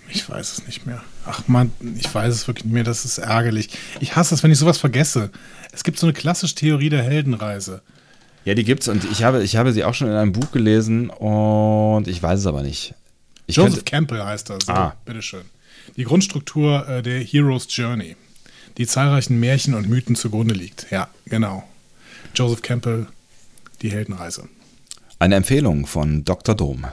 Ich 0.09 0.27
weiß 0.29 0.53
es 0.53 0.65
nicht 0.65 0.85
mehr. 0.85 1.03
Ach 1.25 1.47
man, 1.47 1.71
ich 1.97 2.13
weiß 2.13 2.33
es 2.33 2.47
wirklich 2.47 2.65
nicht 2.65 2.73
mehr. 2.73 2.83
Das 2.83 3.03
ist 3.05 3.17
ärgerlich. 3.17 3.69
Ich 3.99 4.15
hasse 4.15 4.33
es, 4.33 4.41
wenn 4.41 4.51
ich 4.51 4.57
sowas 4.57 4.77
vergesse. 4.77 5.29
Es 5.73 5.83
gibt 5.83 5.99
so 5.99 6.07
eine 6.07 6.13
klassische 6.13 6.55
Theorie 6.55 6.89
der 6.89 7.03
Heldenreise. 7.03 7.81
ja, 8.45 8.53
die 8.55 8.63
gibt's 8.63 8.87
und 8.87 9.03
ich 9.11 9.23
habe, 9.23 9.43
ich 9.43 9.57
habe 9.57 9.73
sie 9.73 9.83
auch 9.83 9.93
schon 9.93 10.07
in 10.07 10.13
einem 10.13 10.31
Buch 10.31 10.51
gelesen 10.51 11.09
und 11.09 12.07
ich 12.07 12.23
weiß 12.23 12.39
es 12.39 12.45
aber 12.45 12.63
nicht. 12.63 12.93
Ich 13.45 13.57
Joseph 13.57 13.75
könnte, 13.75 13.91
Campbell 13.91 14.23
heißt 14.23 14.49
er. 14.49 14.59
So, 14.65 14.71
Ah. 14.71 14.95
bitteschön. 15.05 15.41
Die 15.95 16.03
Grundstruktur 16.03 16.87
äh, 16.87 17.01
der 17.01 17.21
Hero's 17.23 17.67
Journey, 17.69 18.15
die 18.77 18.85
zahlreichen 18.85 19.39
Märchen 19.39 19.73
und 19.73 19.89
Mythen 19.89 20.15
zugrunde 20.15 20.53
liegt. 20.53 20.87
Ja, 20.91 21.09
genau. 21.25 21.63
Joseph 22.35 22.61
Campbell, 22.61 23.07
die 23.81 23.91
Heldenreise. 23.91 24.49
eine 25.19 25.35
Empfehlung 25.35 25.87
von 25.87 26.23
Dr. 26.25 26.53
Dom. 26.55 26.85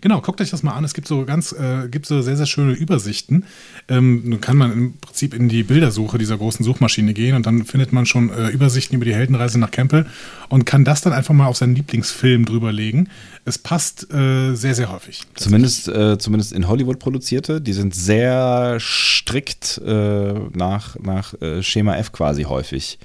Genau, 0.00 0.20
guckt 0.20 0.40
euch 0.40 0.50
das 0.50 0.62
mal 0.62 0.72
an. 0.72 0.84
Es 0.84 0.94
gibt 0.94 1.08
so 1.08 1.24
ganz, 1.24 1.52
äh, 1.52 1.88
gibt 1.88 2.06
so 2.06 2.22
sehr, 2.22 2.36
sehr 2.36 2.46
schöne 2.46 2.72
Übersichten. 2.72 3.44
Ähm, 3.88 4.22
nun 4.28 4.40
kann 4.40 4.56
man 4.56 4.72
im 4.72 4.92
Prinzip 4.98 5.34
in 5.34 5.48
die 5.48 5.62
Bildersuche 5.62 6.18
dieser 6.18 6.36
großen 6.36 6.64
Suchmaschine 6.64 7.14
gehen 7.14 7.34
und 7.34 7.46
dann 7.46 7.64
findet 7.64 7.92
man 7.92 8.06
schon 8.06 8.30
äh, 8.30 8.48
Übersichten 8.48 8.96
über 8.96 9.04
die 9.04 9.14
Heldenreise 9.14 9.58
nach 9.58 9.70
Kempel 9.70 10.06
und 10.48 10.66
kann 10.66 10.84
das 10.84 11.00
dann 11.00 11.12
einfach 11.12 11.34
mal 11.34 11.46
auf 11.46 11.56
seinen 11.56 11.74
Lieblingsfilm 11.74 12.44
drüberlegen. 12.44 13.08
Es 13.44 13.58
passt 13.58 14.12
äh, 14.12 14.54
sehr, 14.54 14.74
sehr 14.74 14.92
häufig. 14.92 15.22
Zumindest, 15.34 15.88
äh, 15.88 16.18
zumindest 16.18 16.52
in 16.52 16.68
Hollywood 16.68 16.98
produzierte. 16.98 17.60
Die 17.60 17.72
sind 17.72 17.94
sehr 17.94 18.78
strikt 18.80 19.80
äh, 19.84 20.34
nach, 20.52 20.96
nach 21.00 21.34
äh, 21.40 21.62
Schema 21.62 21.96
F 21.96 22.12
quasi 22.12 22.44
häufig. 22.44 22.98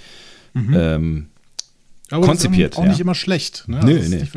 Mhm. 0.54 0.74
Ähm, 0.76 1.31
aber 2.12 2.26
konzipiert. 2.26 2.78
auch 2.78 2.84
ja. 2.84 2.90
nicht 2.90 3.00
immer 3.00 3.16
schlecht. 3.16 3.64
Ne? 3.68 3.80
Nee, 3.84 4.08
nee. 4.08 4.28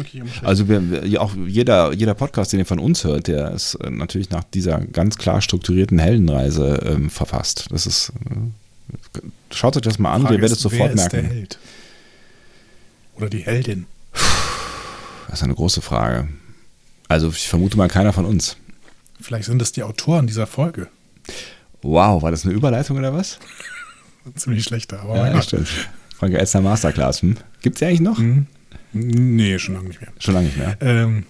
Also 0.42 0.68
wir, 0.68 1.20
auch 1.20 1.34
jeder, 1.46 1.92
jeder 1.92 2.14
Podcast, 2.14 2.52
den 2.52 2.60
ihr 2.60 2.66
von 2.66 2.78
uns 2.78 3.04
hört, 3.04 3.26
der 3.26 3.50
ist 3.50 3.74
äh, 3.76 3.90
natürlich 3.90 4.30
nach 4.30 4.44
dieser 4.44 4.78
ganz 4.78 5.18
klar 5.18 5.40
strukturierten 5.40 5.98
Heldenreise 5.98 6.80
ähm, 6.86 7.10
verfasst. 7.10 7.66
Das 7.70 7.86
ist, 7.86 8.12
äh, 8.30 9.20
schaut 9.52 9.76
euch 9.76 9.82
das 9.82 9.98
mal 9.98 10.12
an, 10.12 10.22
Frage 10.22 10.36
ihr 10.36 10.40
werdet 10.40 10.56
es 10.56 10.62
sofort 10.62 10.90
wer 10.90 10.96
merken. 10.96 11.16
Ist 11.16 11.28
der 11.28 11.36
Held? 11.36 11.58
Oder 13.16 13.28
die 13.28 13.40
Heldin? 13.40 13.86
Das 15.28 15.40
ist 15.40 15.42
eine 15.42 15.54
große 15.54 15.82
Frage. 15.82 16.28
Also 17.08 17.28
ich 17.28 17.48
vermute 17.48 17.76
mal 17.76 17.88
keiner 17.88 18.12
von 18.12 18.24
uns. 18.24 18.56
Vielleicht 19.20 19.46
sind 19.46 19.60
es 19.62 19.72
die 19.72 19.82
Autoren 19.82 20.26
dieser 20.26 20.46
Folge. 20.46 20.88
Wow, 21.82 22.22
war 22.22 22.30
das 22.30 22.44
eine 22.44 22.54
Überleitung 22.54 22.98
oder 22.98 23.12
was? 23.12 23.38
Ziemlich 24.36 24.64
schlechter, 24.64 25.00
aber 25.00 25.16
ja, 25.16 25.42
stimmt. 25.42 25.68
Frank 26.24 26.36
Elstner 26.36 26.62
Masterclass. 26.62 27.20
Hm? 27.20 27.36
Gibt 27.60 27.76
es 27.76 27.80
die 27.80 27.84
eigentlich 27.84 28.00
noch? 28.00 28.16
Mhm. 28.16 28.46
Nee, 28.94 29.58
schon 29.58 29.74
lange 29.74 29.88
nicht 29.88 30.00
mehr. 30.00 30.10
Schon 30.18 30.32
lange 30.32 30.46
nicht 30.46 30.56
mehr. 30.56 30.74
Ähm, 30.80 31.24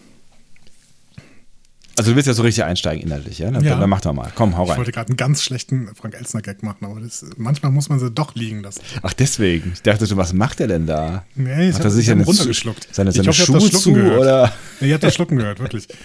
also 1.98 2.12
du 2.12 2.16
willst 2.16 2.28
ja 2.28 2.34
so 2.34 2.42
richtig 2.42 2.62
einsteigen 2.62 3.02
inhaltlich, 3.02 3.40
ja? 3.40 3.50
Dann, 3.50 3.64
ja. 3.64 3.76
dann 3.76 3.90
mach 3.90 4.02
doch 4.02 4.12
mal. 4.12 4.30
Komm, 4.36 4.56
hau 4.56 4.62
rein. 4.62 4.74
Ich 4.74 4.76
wollte 4.76 4.92
gerade 4.92 5.08
einen 5.08 5.16
ganz 5.16 5.42
schlechten 5.42 5.92
Frank 5.96 6.14
Elstner 6.14 6.42
Gag 6.42 6.62
machen, 6.62 6.84
aber 6.84 7.00
das, 7.00 7.26
manchmal 7.36 7.72
muss 7.72 7.88
man 7.88 7.98
sie 7.98 8.08
doch 8.08 8.36
liegen 8.36 8.62
lassen. 8.62 8.82
Ach 9.02 9.12
deswegen. 9.12 9.72
Ich 9.74 9.82
dachte 9.82 10.06
schon, 10.06 10.16
was 10.16 10.32
macht 10.32 10.60
er 10.60 10.68
denn 10.68 10.86
da? 10.86 11.24
Nee, 11.34 11.70
ich 11.70 11.74
Hat 11.74 11.82
er 11.82 11.90
sich 11.90 12.06
seine, 12.06 12.24
runtergeschluckt. 12.24 12.86
Seine, 12.92 13.10
seine 13.10 13.30
ich 13.30 13.40
hoffe, 13.40 13.60
Schuhe 13.60 13.70
zu 13.72 13.94
gehört. 13.94 14.20
oder? 14.20 14.52
Nee, 14.78 14.88
ihr 14.90 14.94
habt 14.94 15.02
das 15.02 15.14
Schlucken 15.14 15.38
gehört, 15.38 15.58
wirklich. 15.58 15.88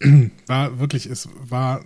Ähm, 0.00 0.32
war 0.48 0.80
wirklich, 0.80 1.06
es 1.06 1.28
war 1.48 1.84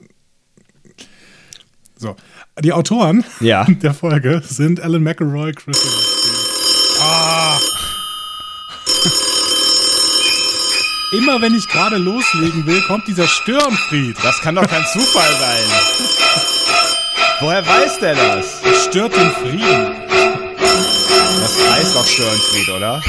so, 1.99 2.17
die 2.61 2.73
Autoren 2.73 3.25
ja. 3.41 3.65
der 3.69 3.93
Folge 3.93 4.41
sind 4.45 4.81
Alan 4.81 5.03
McElroy, 5.03 5.53
Chris 5.53 5.79
Ah! 7.01 7.59
Immer 11.13 11.41
wenn 11.41 11.55
ich 11.55 11.69
gerade 11.69 11.97
loslegen 11.97 12.67
will, 12.67 12.83
kommt 12.83 13.07
dieser 13.07 13.27
Störenfried. 13.27 14.17
Das 14.23 14.41
kann 14.41 14.55
doch 14.57 14.67
kein 14.67 14.85
Zufall 14.93 15.31
sein. 15.39 15.65
Woher 17.41 17.67
weiß 17.67 17.99
der 18.01 18.15
das? 18.15 18.61
Das 18.63 18.85
stört 18.85 19.17
den 19.17 19.31
Frieden. 19.31 20.08
Das 21.49 21.71
heißt 21.71 21.97
doch 21.97 22.07
Störenfried, 22.07 22.69
oder? 22.69 23.03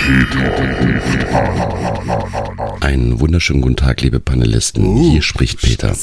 Einen 2.79 3.19
wunderschönen 3.19 3.59
guten 3.59 3.75
Tag, 3.75 3.99
liebe 3.99 4.21
Panelisten. 4.21 4.85
Uh, 4.85 5.11
Hier 5.11 5.21
spricht 5.21 5.61
Peter. 5.61 5.93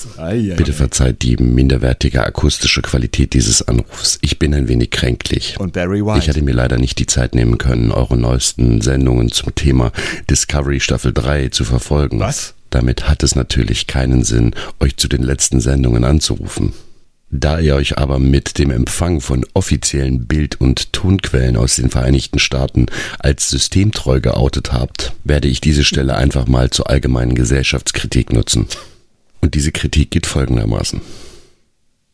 Bitte 0.58 0.74
verzeiht 0.74 1.22
die 1.22 1.38
minderwertige 1.38 2.26
akustische 2.26 2.82
Qualität 2.82 3.32
dieses 3.32 3.66
Anrufs. 3.66 4.18
Ich 4.20 4.38
bin 4.38 4.52
ein 4.52 4.68
wenig 4.68 4.90
kränklich. 4.90 5.56
Und 5.58 5.72
Barry 5.72 6.04
White. 6.04 6.18
Ich 6.18 6.28
hatte 6.28 6.42
mir 6.42 6.52
leider 6.52 6.76
nicht 6.76 6.98
die 6.98 7.06
Zeit 7.06 7.34
nehmen 7.34 7.56
können, 7.56 7.90
eure 7.90 8.18
neuesten 8.18 8.82
Sendungen 8.82 9.30
zum 9.32 9.54
Thema 9.54 9.90
Discovery 10.28 10.80
Staffel 10.80 11.14
3 11.14 11.48
zu 11.48 11.64
verfolgen. 11.64 12.20
Was? 12.20 12.52
Damit 12.68 13.08
hat 13.08 13.22
es 13.22 13.34
natürlich 13.34 13.86
keinen 13.86 14.24
Sinn, 14.24 14.54
euch 14.78 14.98
zu 14.98 15.08
den 15.08 15.22
letzten 15.22 15.60
Sendungen 15.60 16.04
anzurufen. 16.04 16.74
Da 17.30 17.58
ihr 17.58 17.74
euch 17.74 17.98
aber 17.98 18.18
mit 18.20 18.58
dem 18.58 18.70
Empfang 18.70 19.20
von 19.20 19.44
offiziellen 19.52 20.26
Bild- 20.26 20.60
und 20.60 20.92
Tonquellen 20.92 21.56
aus 21.56 21.76
den 21.76 21.90
Vereinigten 21.90 22.38
Staaten 22.38 22.86
als 23.18 23.50
systemtreu 23.50 24.20
geoutet 24.20 24.72
habt, 24.72 25.12
werde 25.24 25.48
ich 25.48 25.60
diese 25.60 25.84
Stelle 25.84 26.16
einfach 26.16 26.46
mal 26.46 26.70
zur 26.70 26.88
allgemeinen 26.88 27.34
Gesellschaftskritik 27.34 28.32
nutzen. 28.32 28.66
Und 29.40 29.54
diese 29.54 29.72
Kritik 29.72 30.12
geht 30.12 30.26
folgendermaßen. 30.26 31.00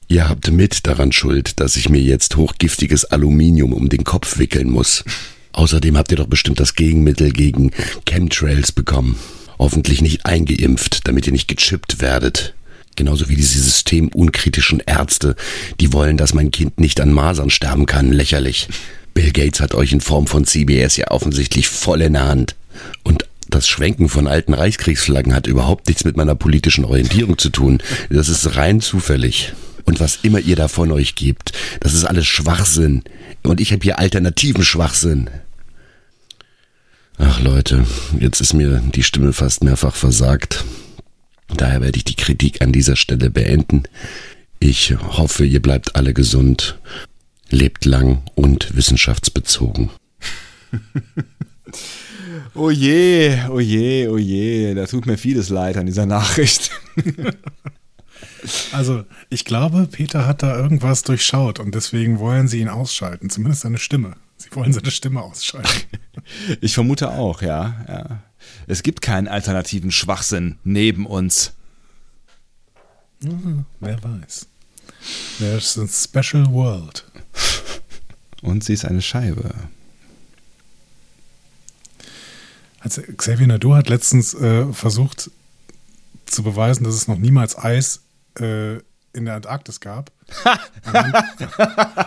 Ihr 0.09 0.28
habt 0.28 0.50
mit 0.50 0.87
daran 0.87 1.12
schuld, 1.12 1.61
dass 1.61 1.76
ich 1.76 1.88
mir 1.88 2.00
jetzt 2.00 2.37
hochgiftiges 2.37 3.04
Aluminium 3.04 3.73
um 3.73 3.88
den 3.88 4.04
Kopf 4.04 4.38
wickeln 4.38 4.71
muss. 4.71 5.04
Außerdem 5.52 5.97
habt 5.97 6.11
ihr 6.11 6.16
doch 6.16 6.26
bestimmt 6.26 6.59
das 6.59 6.75
Gegenmittel 6.75 7.33
gegen 7.33 7.71
Chemtrails 8.07 8.73
bekommen. 8.73 9.16
Hoffentlich 9.59 10.00
nicht 10.00 10.25
eingeimpft, 10.26 11.07
damit 11.07 11.26
ihr 11.26 11.33
nicht 11.33 11.49
gechippt 11.49 12.00
werdet. 12.00 12.54
Genauso 12.96 13.28
wie 13.28 13.37
diese 13.37 13.61
systemunkritischen 13.61 14.80
Ärzte, 14.80 15.34
die 15.80 15.92
wollen, 15.92 16.16
dass 16.16 16.34
mein 16.34 16.50
Kind 16.50 16.78
nicht 16.78 17.00
an 17.00 17.12
Masern 17.12 17.50
sterben 17.50 17.87
kann. 17.87 18.12
Lächerlich. 18.12 18.68
Bill 19.14 19.32
Gates 19.32 19.61
hat 19.61 19.75
euch 19.75 19.92
in 19.92 20.00
Form 20.00 20.26
von 20.26 20.44
CBS 20.44 20.96
ja 20.96 21.11
offensichtlich 21.11 21.68
voll 21.68 22.02
in 22.02 22.14
der 22.14 22.26
Hand. 22.26 22.54
Und 23.02 23.26
das 23.49 23.68
Schwenken 23.68 24.08
von 24.08 24.26
alten 24.26 24.54
Reichskriegsflaggen 24.54 25.34
hat 25.34 25.46
überhaupt 25.46 25.87
nichts 25.88 26.04
mit 26.04 26.16
meiner 26.16 26.34
politischen 26.34 26.84
Orientierung 26.84 27.38
zu 27.38 27.50
tun. 27.50 27.82
Das 28.11 28.28
ist 28.28 28.56
rein 28.56 28.80
zufällig. 28.80 29.52
Und 29.84 30.00
was 30.00 30.20
immer 30.22 30.38
ihr 30.38 30.56
da 30.56 30.68
von 30.68 30.92
euch 30.92 31.14
gibt, 31.14 31.52
das 31.80 31.92
ist 31.94 32.04
alles 32.04 32.26
Schwachsinn. 32.26 33.02
Und 33.42 33.61
ich 33.61 33.72
habe 33.72 33.82
hier 33.82 33.99
alternativen 33.99 34.64
Schwachsinn. 34.64 35.28
Ach 37.18 37.40
Leute, 37.40 37.84
jetzt 38.18 38.40
ist 38.40 38.54
mir 38.54 38.82
die 38.94 39.02
Stimme 39.02 39.32
fast 39.32 39.64
mehrfach 39.64 39.94
versagt. 39.94 40.64
Daher 41.49 41.80
werde 41.80 41.99
ich 41.99 42.04
die 42.04 42.16
Kritik 42.16 42.62
an 42.62 42.72
dieser 42.72 42.96
Stelle 42.96 43.30
beenden. 43.30 43.84
Ich 44.58 44.94
hoffe, 44.96 45.44
ihr 45.44 45.61
bleibt 45.61 45.96
alle 45.96 46.14
gesund, 46.14 46.78
lebt 47.50 47.84
lang 47.84 48.22
und 48.34 48.75
wissenschaftsbezogen. 48.76 49.90
oh 52.54 52.70
je, 52.70 53.38
oh 53.50 53.61
je, 53.61 54.08
oh 54.08 54.18
je, 54.18 54.75
da 54.75 54.87
tut 54.87 55.06
mir 55.06 55.18
vieles 55.18 55.49
leid 55.49 55.76
an 55.76 55.87
dieser 55.87 56.06
Nachricht. 56.06 56.70
Also, 58.72 59.04
ich 59.30 59.44
glaube, 59.44 59.87
Peter 59.87 60.26
hat 60.26 60.42
da 60.42 60.56
irgendwas 60.56 61.02
durchschaut 61.02 61.61
und 61.61 61.75
deswegen 61.75 62.18
wollen 62.18 62.49
sie 62.49 62.61
ihn 62.61 62.68
ausschalten, 62.68 63.30
zumindest 63.30 63.62
seine 63.62 63.78
Stimme. 63.78 64.14
Sie 64.37 64.49
wollen 64.52 64.72
seine 64.72 64.90
Stimme 64.90 65.22
ausschalten. 65.22 65.68
Ich 66.61 66.75
vermute 66.75 67.11
auch, 67.11 67.40
ja, 67.42 67.84
ja. 67.88 68.22
Es 68.66 68.82
gibt 68.82 69.02
keinen 69.02 69.28
alternativen 69.28 69.90
Schwachsinn 69.90 70.59
neben 70.64 71.06
uns. 71.06 71.52
Mhm, 73.21 73.66
wer 73.80 74.02
weiß. 74.02 74.47
There's 75.38 75.78
a 75.78 75.87
special 75.87 76.47
world. 76.52 77.04
Und 78.42 78.64
sie 78.64 78.75
ist 78.75 78.85
eine 78.85 79.02
Scheibe. 79.02 79.54
Also 82.80 83.02
Xavier 83.02 83.47
Nadu 83.47 83.75
hat 83.75 83.88
letztens 83.88 84.35
äh, 84.35 84.73
versucht 84.73 85.30
zu 86.26 86.42
beweisen, 86.42 86.82
dass 86.85 86.94
es 86.94 87.06
noch 87.06 87.18
niemals 87.18 87.56
Eis 87.56 88.00
äh, 88.40 88.78
in 89.12 89.25
der 89.25 89.35
Antarktis 89.35 89.81
gab. 89.81 90.11
anhand, 90.85 91.16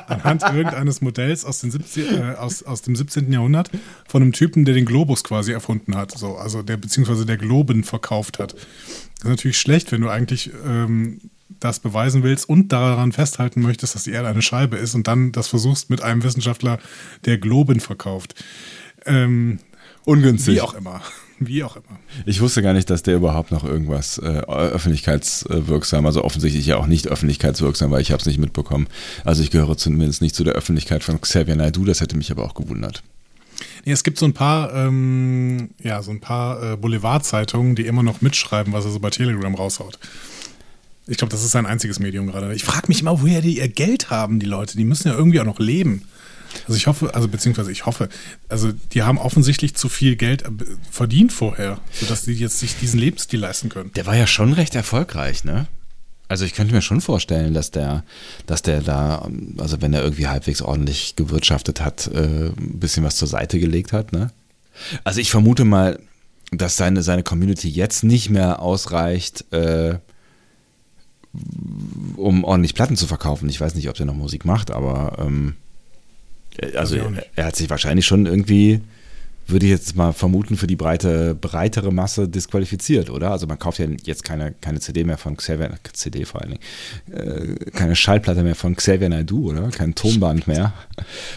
anhand 0.08 0.44
irgendeines 0.44 1.02
Modells 1.02 1.46
aus, 1.46 1.62
17, 1.62 2.06
äh, 2.06 2.36
aus, 2.36 2.64
aus, 2.64 2.82
dem 2.82 2.96
17. 2.96 3.32
Jahrhundert 3.32 3.70
von 4.08 4.22
einem 4.22 4.34
Typen, 4.34 4.66
der 4.66 4.74
den 4.74 4.86
Globus 4.86 5.24
quasi 5.24 5.52
erfunden 5.52 5.96
hat. 5.96 6.18
So, 6.18 6.36
also 6.36 6.64
der 6.64 6.78
beziehungsweise 6.78 7.26
der 7.26 7.38
Globen 7.38 7.84
verkauft 7.84 8.40
hat. 8.40 8.54
Das 8.54 9.24
ist 9.24 9.30
natürlich 9.30 9.60
schlecht, 9.60 9.92
wenn 9.92 10.02
du 10.02 10.10
eigentlich 10.10 10.52
ähm, 10.66 11.22
das 11.60 11.80
beweisen 11.80 12.24
willst 12.24 12.50
und 12.50 12.72
daran 12.72 13.12
festhalten 13.12 13.62
möchtest, 13.62 13.96
dass 13.96 14.04
die 14.04 14.12
Erde 14.12 14.28
eine 14.28 14.42
Scheibe 14.42 14.78
ist 14.78 14.96
und 14.96 15.08
dann 15.08 15.32
das 15.32 15.48
versuchst 15.48 15.90
mit 15.90 16.02
einem 16.02 16.24
Wissenschaftler, 16.24 16.80
der 17.26 17.38
Globen 17.38 17.80
verkauft. 17.80 18.36
Ähm, 19.06 19.60
Ungünstig. 20.06 20.56
Wie 20.56 20.62
auch 20.62 20.74
immer. 20.74 21.02
Wie 21.40 21.64
auch 21.64 21.76
immer. 21.76 22.00
Ich 22.26 22.40
wusste 22.40 22.62
gar 22.62 22.74
nicht, 22.74 22.90
dass 22.90 23.04
der 23.04 23.16
überhaupt 23.16 23.52
noch 23.52 23.66
irgendwas 23.66 24.18
äh, 24.20 24.22
öffentlichkeitswirksam, 24.24 26.06
also 26.06 26.24
offensichtlich 26.24 26.66
ja 26.66 26.78
auch 26.78 26.88
nicht 26.88 27.08
öffentlichkeitswirksam, 27.08 27.92
weil 27.92 28.02
ich 28.02 28.12
habe 28.12 28.22
es 28.22 28.26
nicht 28.26 28.40
mitbekommen. 28.40 28.88
Also 29.26 29.44
ich 29.44 29.52
gehöre 29.52 29.76
zumindest 29.76 30.22
nicht 30.22 30.34
zu 30.34 30.46
der 30.46 30.54
Öffentlichkeit 30.54 31.04
von 31.04 31.20
Xavier 31.20 31.58
Naidoo, 31.58 31.84
das 31.84 32.00
hätte 32.00 32.16
mich 32.16 32.32
aber 32.32 32.46
auch 32.46 32.54
gewundert. 32.54 33.04
Nee, 33.84 33.92
es 33.92 34.04
gibt 34.04 34.18
so 34.18 34.26
ein 34.26 34.34
paar, 34.34 34.74
ähm, 34.74 35.72
ja, 35.82 36.02
so 36.02 36.12
ein 36.12 36.22
paar 36.22 36.74
äh, 36.74 36.78
Boulevardzeitungen, 36.78 37.76
die 37.76 37.86
immer 37.86 38.04
noch 38.04 38.22
mitschreiben, 38.22 38.72
was 38.74 38.86
er 38.86 38.92
so 38.92 39.00
bei 39.00 39.10
Telegram 39.10 39.54
raushaut. 39.54 40.00
Ich 41.08 41.18
glaube, 41.18 41.32
das 41.32 41.44
ist 41.44 41.52
sein 41.52 41.66
einziges 41.66 42.00
Medium 42.00 42.28
gerade. 42.28 42.54
Ich 42.56 42.64
frage 42.64 42.88
mich 42.88 43.02
immer, 43.02 43.22
woher 43.22 43.42
die 43.42 43.58
ihr 43.58 43.68
Geld 43.68 44.10
haben, 44.10 44.40
die 44.40 44.48
Leute. 44.48 44.76
Die 44.78 44.86
müssen 44.86 45.08
ja 45.08 45.16
irgendwie 45.16 45.40
auch 45.40 45.46
noch 45.46 45.60
leben. 45.60 46.04
Also 46.64 46.76
ich 46.76 46.88
hoffe, 46.88 47.14
also 47.14 47.28
beziehungsweise 47.28 47.72
ich 47.72 47.86
hoffe, 47.86 48.10
also 48.50 48.72
die 48.94 49.04
haben 49.04 49.18
offensichtlich 49.18 49.76
zu 49.76 49.90
viel 49.90 50.16
Geld 50.16 50.44
verdient 50.90 51.32
vorher, 51.34 51.80
sodass 51.92 52.24
sie 52.24 52.34
jetzt 52.34 52.60
sich 52.60 52.78
diesen 52.78 53.00
Lebensstil 53.00 53.40
leisten 53.40 53.70
können. 53.70 53.92
Der 53.96 54.06
war 54.06 54.16
ja 54.16 54.28
schon 54.28 54.54
recht 54.54 54.76
erfolgreich, 54.76 55.44
ne? 55.44 55.68
Also 56.28 56.44
ich 56.44 56.54
könnte 56.54 56.74
mir 56.74 56.82
schon 56.82 57.02
vorstellen, 57.02 57.54
dass 57.54 57.70
der, 57.70 58.04
dass 58.48 58.64
der 58.64 58.82
da, 58.82 59.30
also 59.58 59.82
wenn 59.82 59.94
er 59.94 60.02
irgendwie 60.02 60.28
halbwegs 60.28 60.62
ordentlich 60.62 61.16
gewirtschaftet 61.16 61.82
hat, 61.82 62.08
äh, 62.08 62.48
ein 62.48 62.80
bisschen 62.80 63.04
was 63.04 63.16
zur 63.16 63.28
Seite 63.28 63.60
gelegt 63.60 63.94
hat, 63.94 64.12
ne? 64.12 64.32
Also 65.04 65.22
ich 65.22 65.30
vermute 65.30 65.66
mal, 65.66 66.00
dass 66.52 66.78
seine, 66.78 67.04
seine 67.04 67.24
Community 67.24 67.70
jetzt 67.70 68.04
nicht 68.04 68.30
mehr 68.30 68.62
ausreicht, 68.62 69.46
äh, 69.54 70.00
um 72.16 72.44
ordentlich 72.44 72.76
Platten 72.76 72.96
zu 72.96 73.08
verkaufen. 73.08 73.50
Ich 73.50 73.60
weiß 73.62 73.76
nicht, 73.76 73.90
ob 73.90 73.96
der 73.96 74.06
noch 74.06 74.16
Musik 74.16 74.46
macht, 74.46 74.72
aber 74.72 75.18
ähm, 75.20 75.56
also 76.76 76.98
er, 77.36 77.46
hat 77.46 77.56
sich 77.56 77.70
wahrscheinlich 77.70 78.06
schon 78.06 78.26
irgendwie, 78.26 78.82
würde 79.48 79.66
ich 79.66 79.72
jetzt 79.72 79.96
mal 79.96 80.14
vermuten, 80.14 80.58
für 80.58 80.68
die 80.68 80.76
breite, 80.76 81.36
breitere 81.36 81.92
Masse 81.92 82.28
disqualifiziert, 82.28 83.10
oder? 83.10 83.32
Also 83.32 83.48
man 83.48 83.60
kauft 83.60 83.80
ja 83.80 83.88
jetzt 84.04 84.24
keine, 84.24 84.54
keine 84.62 84.80
CD 84.80 85.04
mehr 85.04 85.18
von 85.18 85.38
Xavier, 85.38 85.72
CD 85.94 86.26
vor 86.26 86.42
allen 86.42 86.52
Dingen, 86.52 86.64
äh, 87.12 87.72
keine 87.72 87.96
Schallplatte 87.96 88.44
mehr 88.44 88.56
von 88.56 88.76
Xavier 88.76 89.10
Naidoo, 89.10 89.52
oder? 89.52 89.70
Kein 89.70 89.96
Tonband 89.96 90.48
mehr 90.48 90.74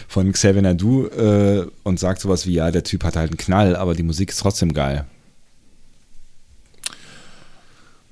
von 0.07 0.31
Xavier 0.31 0.61
Naidoo 0.61 1.07
äh, 1.07 1.67
und 1.83 1.99
sagt 1.99 2.21
sowas 2.21 2.45
wie, 2.45 2.53
ja, 2.53 2.71
der 2.71 2.83
Typ 2.83 3.03
hat 3.03 3.15
halt 3.15 3.31
einen 3.31 3.37
Knall, 3.37 3.75
aber 3.75 3.95
die 3.95 4.03
Musik 4.03 4.29
ist 4.29 4.39
trotzdem 4.39 4.73
geil. 4.73 5.05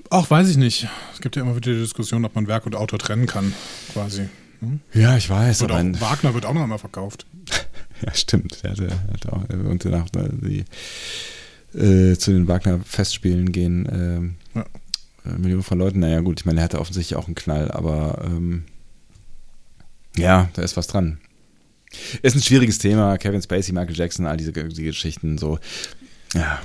Ach, 0.10 0.30
weiß 0.30 0.50
ich 0.50 0.58
nicht. 0.58 0.88
Es 1.14 1.20
gibt 1.20 1.36
ja 1.36 1.42
immer 1.42 1.56
wieder 1.56 1.74
die 1.74 1.80
Diskussion, 1.80 2.24
ob 2.24 2.34
man 2.36 2.48
Werk 2.48 2.66
und 2.66 2.76
Autor 2.76 2.98
trennen 3.00 3.26
kann, 3.26 3.54
quasi. 3.92 4.30
Hm? 4.60 4.80
Ja, 4.94 5.18
ich 5.18 5.30
weiß. 5.30 5.64
Auch, 5.64 5.70
Wagner 5.70 6.34
wird 6.34 6.46
auch 6.46 6.54
noch 6.54 6.64
einmal 6.64 6.80
verkauft. 6.80 7.26
ja, 8.06 8.14
stimmt. 8.14 8.60
Er 8.64 8.72
hatte, 8.72 8.90
hatte 9.14 9.34
auch, 9.34 9.50
und 9.50 9.86
danach 9.86 10.08
die, 10.14 10.66
äh, 11.78 12.16
zu 12.16 12.32
den 12.32 12.48
Wagner-Festspielen 12.48 13.52
gehen 13.52 13.86
äh, 14.56 14.58
ja. 14.58 14.66
Äh, 15.26 15.38
Millionen 15.38 15.64
von 15.64 15.78
Leuten. 15.78 16.00
Naja, 16.00 16.22
gut, 16.22 16.40
ich 16.40 16.46
meine, 16.46 16.60
er 16.60 16.64
hatte 16.64 16.80
offensichtlich 16.80 17.18
auch 17.18 17.28
einen 17.28 17.36
Knall, 17.36 17.72
aber 17.72 18.24
ähm, 18.26 18.64
ja, 20.18 20.50
da 20.54 20.62
ist 20.64 20.78
was 20.78 20.88
dran. 20.88 21.20
Ist 22.22 22.36
ein 22.36 22.42
schwieriges 22.42 22.80
Thema. 22.80 23.18
Kevin 23.18 23.42
Spacey, 23.42 23.74
Michael 23.74 23.96
Jackson, 23.96 24.26
all 24.26 24.38
diese, 24.38 24.52
diese 24.52 24.84
Geschichten 24.84 25.38
so. 25.38 25.60
Ja, 26.34 26.62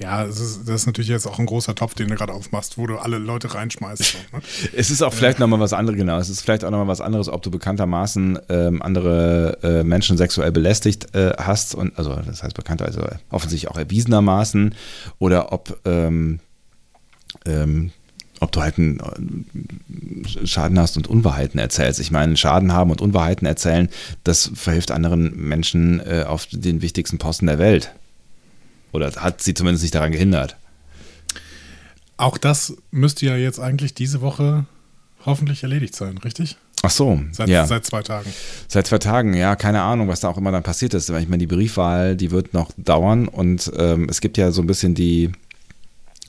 ja, 0.00 0.24
das 0.24 0.40
ist, 0.40 0.68
das 0.68 0.82
ist, 0.82 0.86
natürlich 0.86 1.08
jetzt 1.08 1.26
auch 1.26 1.38
ein 1.38 1.46
großer 1.46 1.74
Topf, 1.74 1.94
den 1.94 2.08
du 2.08 2.14
gerade 2.14 2.32
aufmachst, 2.32 2.78
wo 2.78 2.86
du 2.86 2.98
alle 2.98 3.18
Leute 3.18 3.54
reinschmeißt. 3.54 4.02
So, 4.02 4.18
ne? 4.32 4.42
es 4.76 4.90
ist 4.90 5.02
auch 5.02 5.12
vielleicht 5.12 5.38
äh, 5.38 5.40
nochmal 5.40 5.60
was 5.60 5.72
anderes, 5.72 5.98
genau. 5.98 6.18
Es 6.18 6.28
ist 6.28 6.40
vielleicht 6.40 6.64
auch 6.64 6.70
nochmal 6.70 6.88
was 6.88 7.00
anderes, 7.00 7.28
ob 7.28 7.42
du 7.42 7.50
bekanntermaßen 7.50 8.38
ähm, 8.48 8.82
andere 8.82 9.58
äh, 9.62 9.84
Menschen 9.84 10.16
sexuell 10.16 10.52
belästigt 10.52 11.14
äh, 11.14 11.32
hast 11.38 11.74
und 11.74 11.96
also 11.98 12.14
das 12.26 12.42
heißt 12.42 12.54
bekannter, 12.54 12.86
also 12.86 13.02
offensichtlich 13.30 13.70
auch 13.70 13.78
erwiesenermaßen 13.78 14.74
oder 15.18 15.52
ob 15.52 15.78
ähm, 15.84 16.40
ähm, 17.46 17.92
ob 18.40 18.52
du 18.52 18.60
halt 18.60 18.78
einen 18.78 18.98
äh, 20.34 20.46
Schaden 20.46 20.78
hast 20.78 20.96
und 20.96 21.06
Unwahrheiten 21.06 21.58
erzählst. 21.58 22.00
Ich 22.00 22.10
meine, 22.10 22.36
Schaden 22.36 22.72
haben 22.72 22.90
und 22.90 23.00
Unwahrheiten 23.00 23.46
erzählen, 23.46 23.88
das 24.24 24.50
verhilft 24.54 24.90
anderen 24.90 25.36
Menschen 25.36 26.00
äh, 26.00 26.24
auf 26.26 26.46
den 26.50 26.82
wichtigsten 26.82 27.18
Posten 27.18 27.46
der 27.46 27.58
Welt. 27.58 27.92
Oder 28.94 29.12
hat 29.16 29.42
sie 29.42 29.54
zumindest 29.54 29.82
nicht 29.82 29.94
daran 29.94 30.12
gehindert? 30.12 30.56
Auch 32.16 32.38
das 32.38 32.76
müsste 32.92 33.26
ja 33.26 33.36
jetzt 33.36 33.58
eigentlich 33.58 33.92
diese 33.94 34.20
Woche 34.20 34.66
hoffentlich 35.26 35.64
erledigt 35.64 35.96
sein, 35.96 36.16
richtig? 36.18 36.56
Ach 36.82 36.90
so, 36.90 37.20
seit, 37.32 37.48
ja. 37.48 37.66
Seit 37.66 37.84
zwei 37.84 38.02
Tagen. 38.02 38.32
Seit 38.68 38.86
zwei 38.86 38.98
Tagen, 38.98 39.34
ja, 39.34 39.56
keine 39.56 39.82
Ahnung, 39.82 40.06
was 40.06 40.20
da 40.20 40.28
auch 40.28 40.38
immer 40.38 40.52
dann 40.52 40.62
passiert 40.62 40.94
ist. 40.94 41.08
Ich 41.08 41.28
meine, 41.28 41.38
die 41.38 41.46
Briefwahl, 41.46 42.14
die 42.14 42.30
wird 42.30 42.54
noch 42.54 42.70
dauern 42.76 43.26
und 43.26 43.72
ähm, 43.76 44.06
es 44.08 44.20
gibt 44.20 44.36
ja 44.38 44.52
so 44.52 44.62
ein 44.62 44.66
bisschen 44.66 44.94
die, 44.94 45.32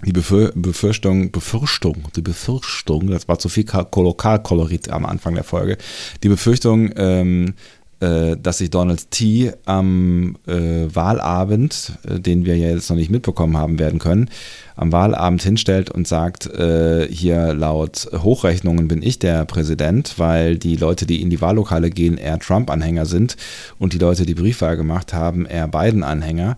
die 0.04 0.14
Befür 0.14 0.52
Befürchtung, 0.56 1.32
Befürchtung, 1.32 2.06
die 2.16 2.22
Befürchtung, 2.22 3.08
das 3.08 3.28
war 3.28 3.38
zu 3.38 3.50
viel 3.50 3.66
Lokalkolorit 3.68 4.90
am 4.90 5.06
Anfang 5.06 5.36
der 5.36 5.44
Folge, 5.44 5.78
die 6.24 6.30
Befürchtung, 6.30 6.92
ähm, 6.96 7.50
äh, 7.50 7.54
dass 8.00 8.58
sich 8.58 8.70
Donald 8.70 9.10
T. 9.12 9.54
am 9.66 10.38
äh, 10.48 10.94
Wahlabend, 10.94 11.94
äh, 12.08 12.20
den 12.20 12.46
wir 12.46 12.58
ja 12.58 12.70
jetzt 12.70 12.90
noch 12.90 12.98
nicht 12.98 13.10
mitbekommen 13.10 13.58
haben 13.58 13.80
werden 13.80 14.00
können, 14.00 14.30
am 14.76 14.92
Wahlabend 14.92 15.42
hinstellt 15.42 15.90
und 15.90 16.08
sagt, 16.08 16.48
äh, 16.48 17.08
hier 17.10 17.54
laut 17.54 18.10
Hochrechnungen 18.12 18.88
bin 18.88 19.02
ich 19.02 19.20
der 19.20 19.46
Präsident, 19.46 20.16
weil 20.18 20.58
die 20.58 20.76
Leute, 20.76 21.06
die 21.06 21.22
in 21.22 21.30
die 21.30 21.42
Wahllokale 21.42 21.90
gehen, 21.90 22.18
eher 22.18 22.40
Trump-Anhänger 22.40 23.06
sind 23.06 23.38
und 23.80 23.94
die 23.94 24.00
Leute, 24.00 24.26
die 24.26 24.36
Briefwahl 24.36 24.76
gemacht 24.76 25.14
haben, 25.14 25.46
eher 25.46 25.68
Biden-Anhänger. 25.68 26.58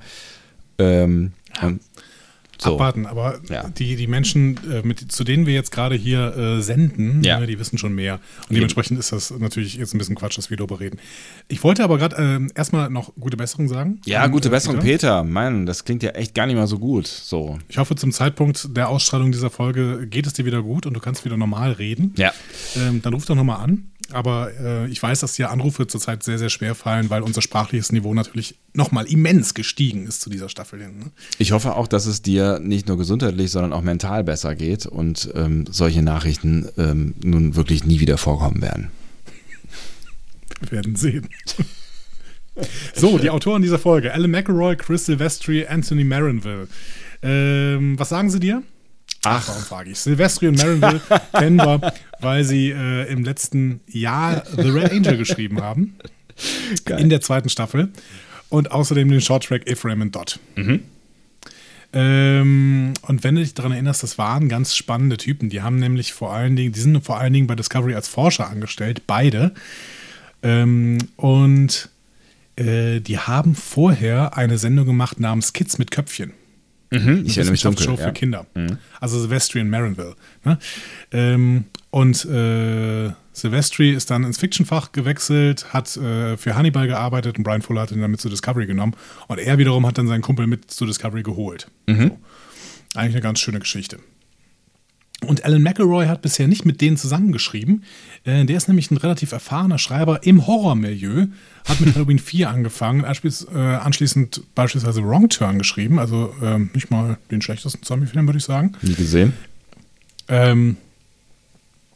Ähm, 0.79 1.33
ja. 1.61 1.67
Und 1.67 1.81
so. 2.61 2.73
abwarten. 2.73 3.05
Aber 3.05 3.39
ja. 3.49 3.69
die, 3.69 3.95
die 3.95 4.07
Menschen, 4.07 4.59
äh, 4.71 4.81
mit, 4.83 5.11
zu 5.11 5.23
denen 5.23 5.45
wir 5.45 5.53
jetzt 5.53 5.71
gerade 5.71 5.95
hier 5.95 6.35
äh, 6.35 6.61
senden, 6.61 7.23
ja. 7.23 7.41
äh, 7.41 7.47
die 7.47 7.59
wissen 7.59 7.77
schon 7.77 7.93
mehr. 7.93 8.19
Und 8.49 8.55
dementsprechend 8.55 8.99
ist 8.99 9.11
das 9.11 9.31
natürlich 9.31 9.75
jetzt 9.75 9.93
ein 9.93 9.97
bisschen 9.97 10.15
Quatsch, 10.15 10.37
dass 10.37 10.49
wir 10.49 10.57
darüber 10.57 10.79
reden. 10.79 10.99
Ich 11.47 11.63
wollte 11.63 11.83
aber 11.83 11.97
gerade 11.97 12.15
äh, 12.17 12.57
erstmal 12.57 12.89
noch 12.89 13.13
gute 13.19 13.37
Besserung 13.37 13.67
sagen. 13.67 14.01
Ja, 14.05 14.23
an, 14.23 14.31
gute 14.31 14.49
äh, 14.49 14.51
Besserung, 14.51 14.79
Peter. 14.79 14.97
Peter. 14.97 15.23
Mann, 15.23 15.65
das 15.65 15.85
klingt 15.85 16.03
ja 16.03 16.11
echt 16.11 16.33
gar 16.33 16.45
nicht 16.45 16.55
mal 16.55 16.67
so 16.67 16.79
gut. 16.79 17.07
So. 17.07 17.59
Ich 17.69 17.77
hoffe, 17.77 17.95
zum 17.95 18.11
Zeitpunkt 18.11 18.75
der 18.75 18.89
Ausstrahlung 18.89 19.31
dieser 19.31 19.49
Folge 19.49 20.07
geht 20.07 20.27
es 20.27 20.33
dir 20.33 20.45
wieder 20.45 20.61
gut 20.61 20.85
und 20.85 20.93
du 20.93 20.99
kannst 20.99 21.25
wieder 21.25 21.37
normal 21.37 21.73
reden. 21.73 22.13
Ja. 22.17 22.33
Ähm, 22.75 23.01
dann 23.01 23.13
ruf 23.13 23.25
doch 23.25 23.35
nochmal 23.35 23.59
an. 23.59 23.89
Aber 24.11 24.51
äh, 24.59 24.87
ich 24.87 25.01
weiß, 25.01 25.19
dass 25.19 25.33
dir 25.33 25.49
Anrufe 25.49 25.87
zurzeit 25.87 26.23
sehr, 26.23 26.37
sehr 26.37 26.49
schwer 26.49 26.75
fallen, 26.75 27.09
weil 27.09 27.21
unser 27.21 27.41
sprachliches 27.41 27.91
Niveau 27.91 28.13
natürlich 28.13 28.55
nochmal 28.73 29.05
immens 29.05 29.53
gestiegen 29.53 30.07
ist 30.07 30.21
zu 30.21 30.29
dieser 30.29 30.49
Staffel 30.49 30.81
hin. 30.81 30.99
Ne? 30.99 31.05
Ich 31.37 31.51
hoffe 31.51 31.75
auch, 31.75 31.87
dass 31.87 32.05
es 32.05 32.21
dir 32.21 32.59
nicht 32.59 32.87
nur 32.87 32.97
gesundheitlich, 32.97 33.51
sondern 33.51 33.73
auch 33.73 33.81
mental 33.81 34.23
besser 34.23 34.55
geht 34.55 34.85
und 34.85 35.29
ähm, 35.35 35.65
solche 35.69 36.01
Nachrichten 36.01 36.69
ähm, 36.77 37.15
nun 37.21 37.55
wirklich 37.55 37.83
nie 37.83 37.99
wieder 37.99 38.17
vorkommen 38.17 38.61
werden. 38.61 38.91
Wir 40.61 40.71
werden 40.71 40.95
sehen. 40.95 41.27
so, 42.95 43.17
die 43.17 43.29
Autoren 43.29 43.61
dieser 43.61 43.79
Folge: 43.79 44.13
Alan 44.13 44.31
McElroy, 44.31 44.75
Chris 44.75 45.05
Silvestri, 45.05 45.67
Anthony 45.67 46.03
Marinville. 46.03 46.67
Ähm, 47.21 47.99
was 47.99 48.09
sagen 48.09 48.29
sie 48.29 48.39
dir? 48.39 48.63
Ach, 49.29 49.47
warum 49.47 49.63
frage 49.63 49.91
ich? 49.91 49.99
Silvestri 49.99 50.47
und 50.47 50.57
Marinville 50.57 51.01
kennen 51.33 51.57
wir, 51.65 51.93
weil 52.19 52.43
sie 52.43 52.71
äh, 52.71 53.11
im 53.11 53.23
letzten 53.23 53.81
Jahr 53.87 54.43
The 54.55 54.69
Red 54.69 54.91
Angel 54.91 55.17
geschrieben 55.17 55.61
haben. 55.61 55.95
Geil. 56.85 56.99
In 56.99 57.09
der 57.09 57.21
zweiten 57.21 57.49
Staffel. 57.49 57.89
Und 58.49 58.71
außerdem 58.71 59.09
den 59.09 59.21
Shorttrack 59.21 59.67
Ephraim 59.67 60.01
and 60.01 60.15
Dot. 60.15 60.39
Mhm. 60.55 60.81
Ähm, 61.93 62.93
und 63.01 63.23
wenn 63.23 63.35
du 63.35 63.41
dich 63.41 63.53
daran 63.53 63.71
erinnerst, 63.71 64.03
das 64.03 64.17
waren 64.17 64.49
ganz 64.49 64.75
spannende 64.75 65.17
Typen. 65.17 65.49
Die 65.49 65.61
haben 65.61 65.77
nämlich 65.77 66.13
vor 66.13 66.33
allen 66.33 66.55
Dingen, 66.55 66.73
die 66.73 66.79
sind 66.79 67.03
vor 67.03 67.17
allen 67.19 67.33
Dingen 67.33 67.47
bei 67.47 67.55
Discovery 67.55 67.95
als 67.95 68.07
Forscher 68.07 68.49
angestellt, 68.49 69.03
beide. 69.07 69.53
Ähm, 70.43 70.97
und 71.15 71.89
äh, 72.55 72.99
die 72.99 73.19
haben 73.19 73.55
vorher 73.55 74.37
eine 74.37 74.57
Sendung 74.57 74.85
gemacht 74.85 75.19
namens 75.19 75.53
Kids 75.53 75.77
mit 75.77 75.91
Köpfchen. 75.91 76.33
Mhm, 76.89 77.23
ich 77.25 77.37
erinnere 77.37 77.51
mich 77.51 77.61
dunkel. 77.61 77.85
Show 77.85 77.97
für 77.97 78.03
ja. 78.03 78.11
Kinder. 78.11 78.45
Mhm. 78.53 78.77
Also 78.99 79.19
Silvestri 79.19 79.59
in 79.59 79.69
Marinville. 79.69 80.15
Ne? 80.43 80.57
Ähm, 81.11 81.65
und 81.89 82.25
äh, 82.25 83.11
Silvestri 83.33 83.91
ist 83.91 84.09
dann 84.09 84.23
ins 84.23 84.37
Fiction-Fach 84.37 84.91
gewechselt, 84.91 85.73
hat 85.73 85.95
äh, 85.97 86.37
für 86.37 86.55
Hannibal 86.55 86.87
gearbeitet 86.87 87.37
und 87.37 87.43
Brian 87.43 87.61
Fuller 87.61 87.81
hat 87.81 87.91
ihn 87.91 88.01
dann 88.01 88.11
mit 88.11 88.21
zu 88.21 88.29
Discovery 88.29 88.65
genommen. 88.65 88.93
Und 89.27 89.39
er 89.39 89.57
wiederum 89.57 89.85
hat 89.85 89.97
dann 89.97 90.07
seinen 90.07 90.21
Kumpel 90.21 90.47
mit 90.47 90.71
zu 90.71 90.85
Discovery 90.85 91.23
geholt. 91.23 91.69
Mhm. 91.87 92.07
So. 92.09 92.19
Eigentlich 92.95 93.15
eine 93.15 93.21
ganz 93.21 93.39
schöne 93.39 93.59
Geschichte. 93.59 93.99
Und 95.25 95.43
Alan 95.45 95.63
McElroy 95.63 96.05
hat 96.05 96.21
bisher 96.21 96.47
nicht 96.47 96.63
mit 96.63 96.79
denen 96.79 96.95
zusammengeschrieben. 96.95 97.83
Äh, 98.23 98.45
der 98.45 98.55
ist 98.55 98.67
nämlich 98.67 98.91
ein 98.91 98.97
relativ 98.97 99.31
erfahrener 99.31 99.79
Schreiber 99.79 100.23
im 100.23 100.45
Horrormilieu, 100.45 101.27
hat 101.65 101.79
mit 101.79 101.95
Halloween 101.95 102.19
4 102.19 102.49
angefangen, 102.49 103.03
äh, 103.03 103.57
anschließend 103.57 104.43
beispielsweise 104.53 105.03
Wrong 105.03 105.29
Turn 105.29 105.57
geschrieben, 105.57 105.97
also 105.97 106.35
ähm, 106.41 106.69
nicht 106.73 106.91
mal 106.91 107.17
den 107.31 107.41
schlechtesten 107.41 107.81
Zombie-Film, 107.83 108.27
würde 108.27 108.37
ich 108.37 108.43
sagen. 108.43 108.73
Nie 108.83 108.93
gesehen. 108.93 109.33
Ähm, 110.27 110.77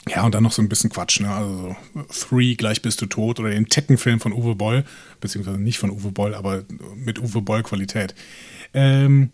ja, 0.09 0.23
und 0.23 0.33
dann 0.33 0.41
noch 0.41 0.51
so 0.51 0.63
ein 0.63 0.69
bisschen 0.69 0.89
Quatsch, 0.89 1.19
ne? 1.19 1.29
Also 1.29 1.75
Three, 2.09 2.55
gleich 2.55 2.81
bist 2.81 3.01
du 3.01 3.05
tot 3.05 3.39
oder 3.39 3.51
den 3.51 3.67
Tekken-Film 3.67 4.19
von 4.19 4.33
Uwe 4.33 4.55
Boll, 4.55 4.83
beziehungsweise 5.19 5.59
nicht 5.59 5.77
von 5.77 5.91
Uwe 5.91 6.11
Boll, 6.11 6.33
aber 6.33 6.63
mit 6.95 7.19
Uwe 7.19 7.41
Boll-Qualität. 7.41 8.15
Ähm, 8.73 9.29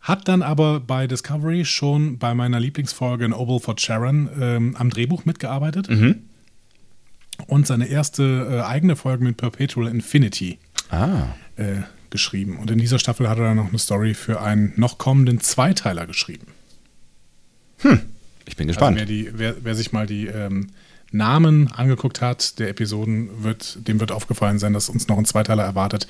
hat 0.00 0.28
dann 0.28 0.42
aber 0.42 0.80
bei 0.80 1.06
Discovery 1.06 1.64
schon 1.64 2.18
bei 2.18 2.34
meiner 2.34 2.58
Lieblingsfolge 2.58 3.24
in 3.24 3.32
Oval 3.32 3.60
for 3.60 3.78
Sharon 3.78 4.28
ähm, 4.40 4.76
am 4.76 4.90
Drehbuch 4.90 5.24
mitgearbeitet. 5.24 5.90
Mhm. 5.90 6.22
Und 7.46 7.66
seine 7.66 7.86
erste 7.86 8.48
äh, 8.50 8.60
eigene 8.62 8.96
Folge 8.96 9.24
mit 9.24 9.36
Perpetual 9.36 9.88
Infinity 9.88 10.58
ah. 10.90 11.34
äh, 11.56 11.82
geschrieben. 12.10 12.58
Und 12.58 12.70
in 12.70 12.78
dieser 12.78 12.98
Staffel 12.98 13.28
hat 13.28 13.38
er 13.38 13.44
dann 13.44 13.56
noch 13.56 13.68
eine 13.68 13.78
Story 13.78 14.14
für 14.14 14.40
einen 14.40 14.72
noch 14.76 14.98
kommenden 14.98 15.40
Zweiteiler 15.40 16.06
geschrieben. 16.06 16.48
Hm, 17.78 18.00
ich 18.46 18.56
bin 18.56 18.66
gespannt. 18.66 18.98
Also 18.98 19.08
wer, 19.08 19.16
die, 19.16 19.30
wer, 19.32 19.56
wer, 19.62 19.74
sich 19.74 19.92
mal 19.92 20.06
die 20.06 20.26
ähm, 20.26 20.68
Namen 21.12 21.72
angeguckt 21.72 22.20
hat 22.20 22.58
der 22.58 22.68
Episoden, 22.68 23.42
wird, 23.42 23.86
dem 23.88 24.00
wird 24.00 24.12
aufgefallen 24.12 24.58
sein, 24.58 24.72
dass 24.72 24.88
uns 24.88 25.08
noch 25.08 25.18
ein 25.18 25.24
Zweiteiler 25.24 25.64
erwartet. 25.64 26.06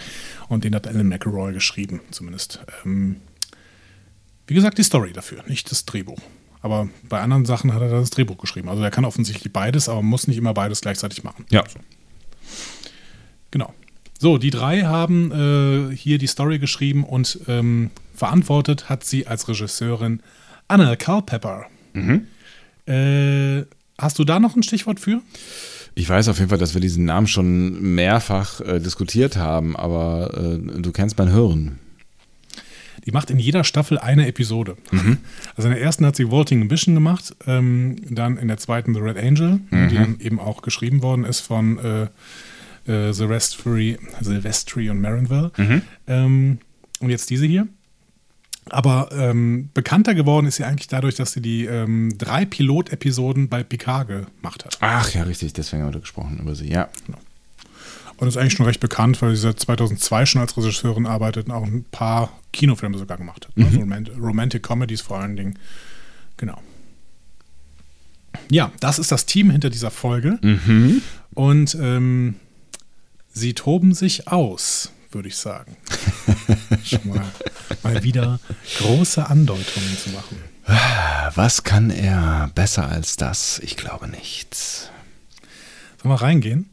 Und 0.48 0.64
den 0.64 0.74
hat 0.74 0.88
Alan 0.88 1.08
McElroy 1.08 1.52
geschrieben, 1.52 2.00
zumindest. 2.10 2.60
Ähm, 2.84 3.16
wie 4.50 4.54
gesagt, 4.54 4.78
die 4.78 4.82
Story 4.82 5.12
dafür, 5.12 5.44
nicht 5.46 5.70
das 5.70 5.84
Drehbuch. 5.84 6.18
Aber 6.60 6.88
bei 7.08 7.20
anderen 7.20 7.46
Sachen 7.46 7.72
hat 7.72 7.80
er 7.82 7.88
das 7.88 8.10
Drehbuch 8.10 8.36
geschrieben. 8.36 8.68
Also 8.68 8.82
er 8.82 8.90
kann 8.90 9.04
offensichtlich 9.04 9.52
beides, 9.52 9.88
aber 9.88 10.02
muss 10.02 10.26
nicht 10.26 10.38
immer 10.38 10.52
beides 10.54 10.80
gleichzeitig 10.80 11.22
machen. 11.22 11.46
Ja. 11.50 11.62
So. 11.68 11.78
Genau. 13.52 13.72
So, 14.18 14.38
die 14.38 14.50
drei 14.50 14.82
haben 14.82 15.92
äh, 15.92 15.96
hier 15.96 16.18
die 16.18 16.26
Story 16.26 16.58
geschrieben 16.58 17.04
und 17.04 17.38
ähm, 17.46 17.90
verantwortet 18.12 18.88
hat 18.88 19.04
sie 19.04 19.28
als 19.28 19.48
Regisseurin 19.48 20.20
Anna 20.66 20.96
Culpepper. 20.96 21.66
Mhm. 21.92 22.26
Äh, 22.86 23.66
hast 23.98 24.18
du 24.18 24.24
da 24.24 24.40
noch 24.40 24.56
ein 24.56 24.64
Stichwort 24.64 24.98
für? 24.98 25.22
Ich 25.94 26.08
weiß 26.08 26.26
auf 26.26 26.38
jeden 26.38 26.50
Fall, 26.50 26.58
dass 26.58 26.74
wir 26.74 26.80
diesen 26.80 27.04
Namen 27.04 27.28
schon 27.28 27.80
mehrfach 27.94 28.60
äh, 28.62 28.80
diskutiert 28.80 29.36
haben, 29.36 29.76
aber 29.76 30.34
äh, 30.36 30.80
du 30.82 30.90
kennst 30.90 31.16
mein 31.18 31.30
Hören. 31.30 31.78
Die 33.06 33.12
macht 33.12 33.30
in 33.30 33.38
jeder 33.38 33.64
Staffel 33.64 33.98
eine 33.98 34.26
Episode. 34.26 34.76
Also 35.56 35.68
in 35.68 35.74
der 35.74 35.82
ersten 35.82 36.04
hat 36.06 36.16
sie 36.16 36.30
Vaulting 36.30 36.60
Ambition 36.62 36.94
gemacht, 36.94 37.34
ähm, 37.46 37.96
dann 38.08 38.36
in 38.36 38.48
der 38.48 38.58
zweiten 38.58 38.94
The 38.94 39.00
Red 39.00 39.16
Angel, 39.16 39.60
die 39.90 39.94
dann 39.94 40.20
eben 40.20 40.38
auch 40.38 40.62
geschrieben 40.62 41.02
worden 41.02 41.24
ist 41.24 41.40
von 41.40 41.78
äh, 41.78 42.08
äh, 42.90 43.12
Silvestri, 43.12 43.98
Silvestri 44.20 44.90
und 44.90 45.00
Marinville. 45.00 45.50
Ähm, 46.06 46.58
und 47.00 47.10
jetzt 47.10 47.30
diese 47.30 47.46
hier. 47.46 47.66
Aber 48.68 49.08
ähm, 49.12 49.70
bekannter 49.74 50.14
geworden 50.14 50.46
ist 50.46 50.56
sie 50.56 50.64
eigentlich 50.64 50.86
dadurch, 50.86 51.16
dass 51.16 51.32
sie 51.32 51.40
die 51.40 51.64
ähm, 51.64 52.16
drei 52.18 52.44
Pilot-Episoden 52.44 53.48
bei 53.48 53.62
Picard 53.64 54.08
gemacht 54.08 54.64
hat. 54.64 54.78
Ach 54.80 55.12
ja, 55.12 55.22
richtig, 55.24 55.54
deswegen 55.54 55.82
haben 55.82 55.94
wir 55.94 56.00
gesprochen 56.00 56.38
über 56.38 56.54
sie, 56.54 56.70
ja. 56.70 56.88
Und 58.20 58.28
ist 58.28 58.36
eigentlich 58.36 58.52
schon 58.52 58.66
recht 58.66 58.80
bekannt, 58.80 59.20
weil 59.22 59.34
sie 59.34 59.40
seit 59.40 59.58
2002 59.58 60.26
schon 60.26 60.40
als 60.42 60.54
Regisseurin 60.54 61.06
arbeitet 61.06 61.46
und 61.46 61.52
auch 61.52 61.64
ein 61.64 61.84
paar 61.90 62.38
Kinofilme 62.52 62.98
sogar 62.98 63.16
gemacht 63.16 63.48
hat. 63.48 63.56
Ne? 63.56 63.66
So 63.72 63.78
Romant 63.80 64.10
Romantic 64.20 64.62
Comedies 64.62 65.00
vor 65.00 65.18
allen 65.18 65.36
Dingen. 65.36 65.58
Genau. 66.36 66.60
Ja, 68.50 68.72
das 68.80 68.98
ist 68.98 69.10
das 69.10 69.24
Team 69.24 69.50
hinter 69.50 69.70
dieser 69.70 69.90
Folge. 69.90 70.38
Und 71.34 71.74
ähm, 71.80 72.34
sie 73.32 73.54
toben 73.54 73.94
sich 73.94 74.28
aus, 74.28 74.92
würde 75.12 75.28
ich 75.28 75.36
sagen. 75.36 75.76
schon 76.84 77.08
mal, 77.08 77.24
mal 77.82 78.02
wieder 78.04 78.38
große 78.78 79.26
Andeutungen 79.26 79.96
zu 79.96 80.10
machen. 80.10 80.36
Was 81.34 81.64
kann 81.64 81.88
er 81.90 82.50
besser 82.54 82.86
als 82.88 83.16
das? 83.16 83.58
Ich 83.60 83.78
glaube 83.78 84.08
nichts. 84.08 84.90
Sollen 86.02 86.14
wir 86.14 86.20
reingehen? 86.20 86.68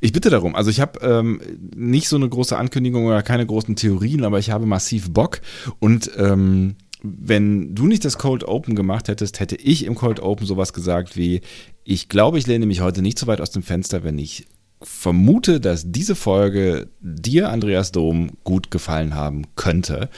Ich 0.00 0.12
bitte 0.12 0.30
darum. 0.30 0.54
Also 0.54 0.70
ich 0.70 0.80
habe 0.80 1.00
ähm, 1.00 1.40
nicht 1.74 2.08
so 2.08 2.16
eine 2.16 2.28
große 2.28 2.56
Ankündigung 2.56 3.06
oder 3.06 3.22
keine 3.22 3.46
großen 3.46 3.76
Theorien, 3.76 4.24
aber 4.24 4.38
ich 4.38 4.50
habe 4.50 4.66
massiv 4.66 5.10
Bock. 5.10 5.40
Und 5.78 6.10
ähm, 6.16 6.76
wenn 7.02 7.74
du 7.74 7.86
nicht 7.86 8.04
das 8.04 8.18
Cold 8.18 8.44
Open 8.44 8.76
gemacht 8.76 9.08
hättest, 9.08 9.40
hätte 9.40 9.56
ich 9.56 9.84
im 9.84 9.94
Cold 9.94 10.20
Open 10.20 10.46
sowas 10.46 10.72
gesagt 10.72 11.16
wie, 11.16 11.40
ich 11.84 12.08
glaube, 12.08 12.38
ich 12.38 12.46
lehne 12.46 12.66
mich 12.66 12.80
heute 12.80 13.02
nicht 13.02 13.18
so 13.18 13.26
weit 13.26 13.40
aus 13.40 13.50
dem 13.50 13.62
Fenster, 13.62 14.04
wenn 14.04 14.18
ich 14.18 14.46
vermute, 14.80 15.60
dass 15.60 15.90
diese 15.90 16.14
Folge 16.14 16.88
dir, 17.00 17.50
Andreas 17.50 17.92
Dom, 17.92 18.30
gut 18.44 18.70
gefallen 18.70 19.14
haben 19.14 19.42
könnte. 19.56 20.08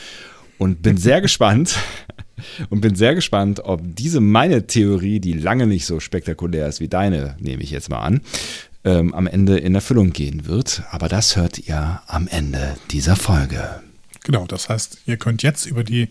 Und 0.58 0.82
bin 0.82 0.96
sehr 0.96 1.20
gespannt 1.22 1.78
und 2.70 2.80
bin 2.80 2.94
sehr 2.94 3.14
gespannt, 3.14 3.60
ob 3.64 3.80
diese 3.82 4.20
meine 4.20 4.66
Theorie, 4.66 5.20
die 5.20 5.32
lange 5.32 5.66
nicht 5.66 5.86
so 5.86 6.00
spektakulär 6.00 6.68
ist 6.68 6.80
wie 6.80 6.88
deine, 6.88 7.36
nehme 7.40 7.62
ich 7.62 7.70
jetzt 7.70 7.90
mal 7.90 8.00
an, 8.00 8.20
ähm, 8.84 9.14
am 9.14 9.26
Ende 9.26 9.58
in 9.58 9.74
Erfüllung 9.74 10.12
gehen 10.12 10.46
wird. 10.46 10.82
Aber 10.90 11.08
das 11.08 11.36
hört 11.36 11.58
ihr 11.58 12.02
am 12.06 12.28
Ende 12.28 12.76
dieser 12.90 13.16
Folge. 13.16 13.80
Genau, 14.24 14.46
das 14.46 14.70
heißt, 14.70 14.98
ihr 15.04 15.18
könnt 15.18 15.42
jetzt 15.42 15.66
über 15.66 15.84
die 15.84 16.08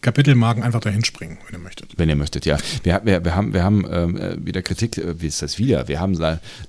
Kapitelmarken 0.00 0.64
einfach 0.64 0.80
dahin 0.80 1.04
springen, 1.04 1.38
wenn 1.46 1.60
ihr 1.60 1.62
möchtet. 1.62 1.90
Wenn 1.96 2.08
ihr 2.08 2.16
möchtet, 2.16 2.44
ja. 2.44 2.58
Wir, 2.82 3.02
wir, 3.04 3.24
wir 3.24 3.36
haben, 3.36 3.54
wir 3.54 3.62
haben 3.62 3.86
äh, 3.86 4.36
wieder 4.44 4.60
Kritik, 4.60 4.98
äh, 4.98 5.20
wie 5.20 5.28
ist 5.28 5.42
das 5.42 5.60
wieder? 5.60 5.86
Wir 5.86 6.00
haben 6.00 6.18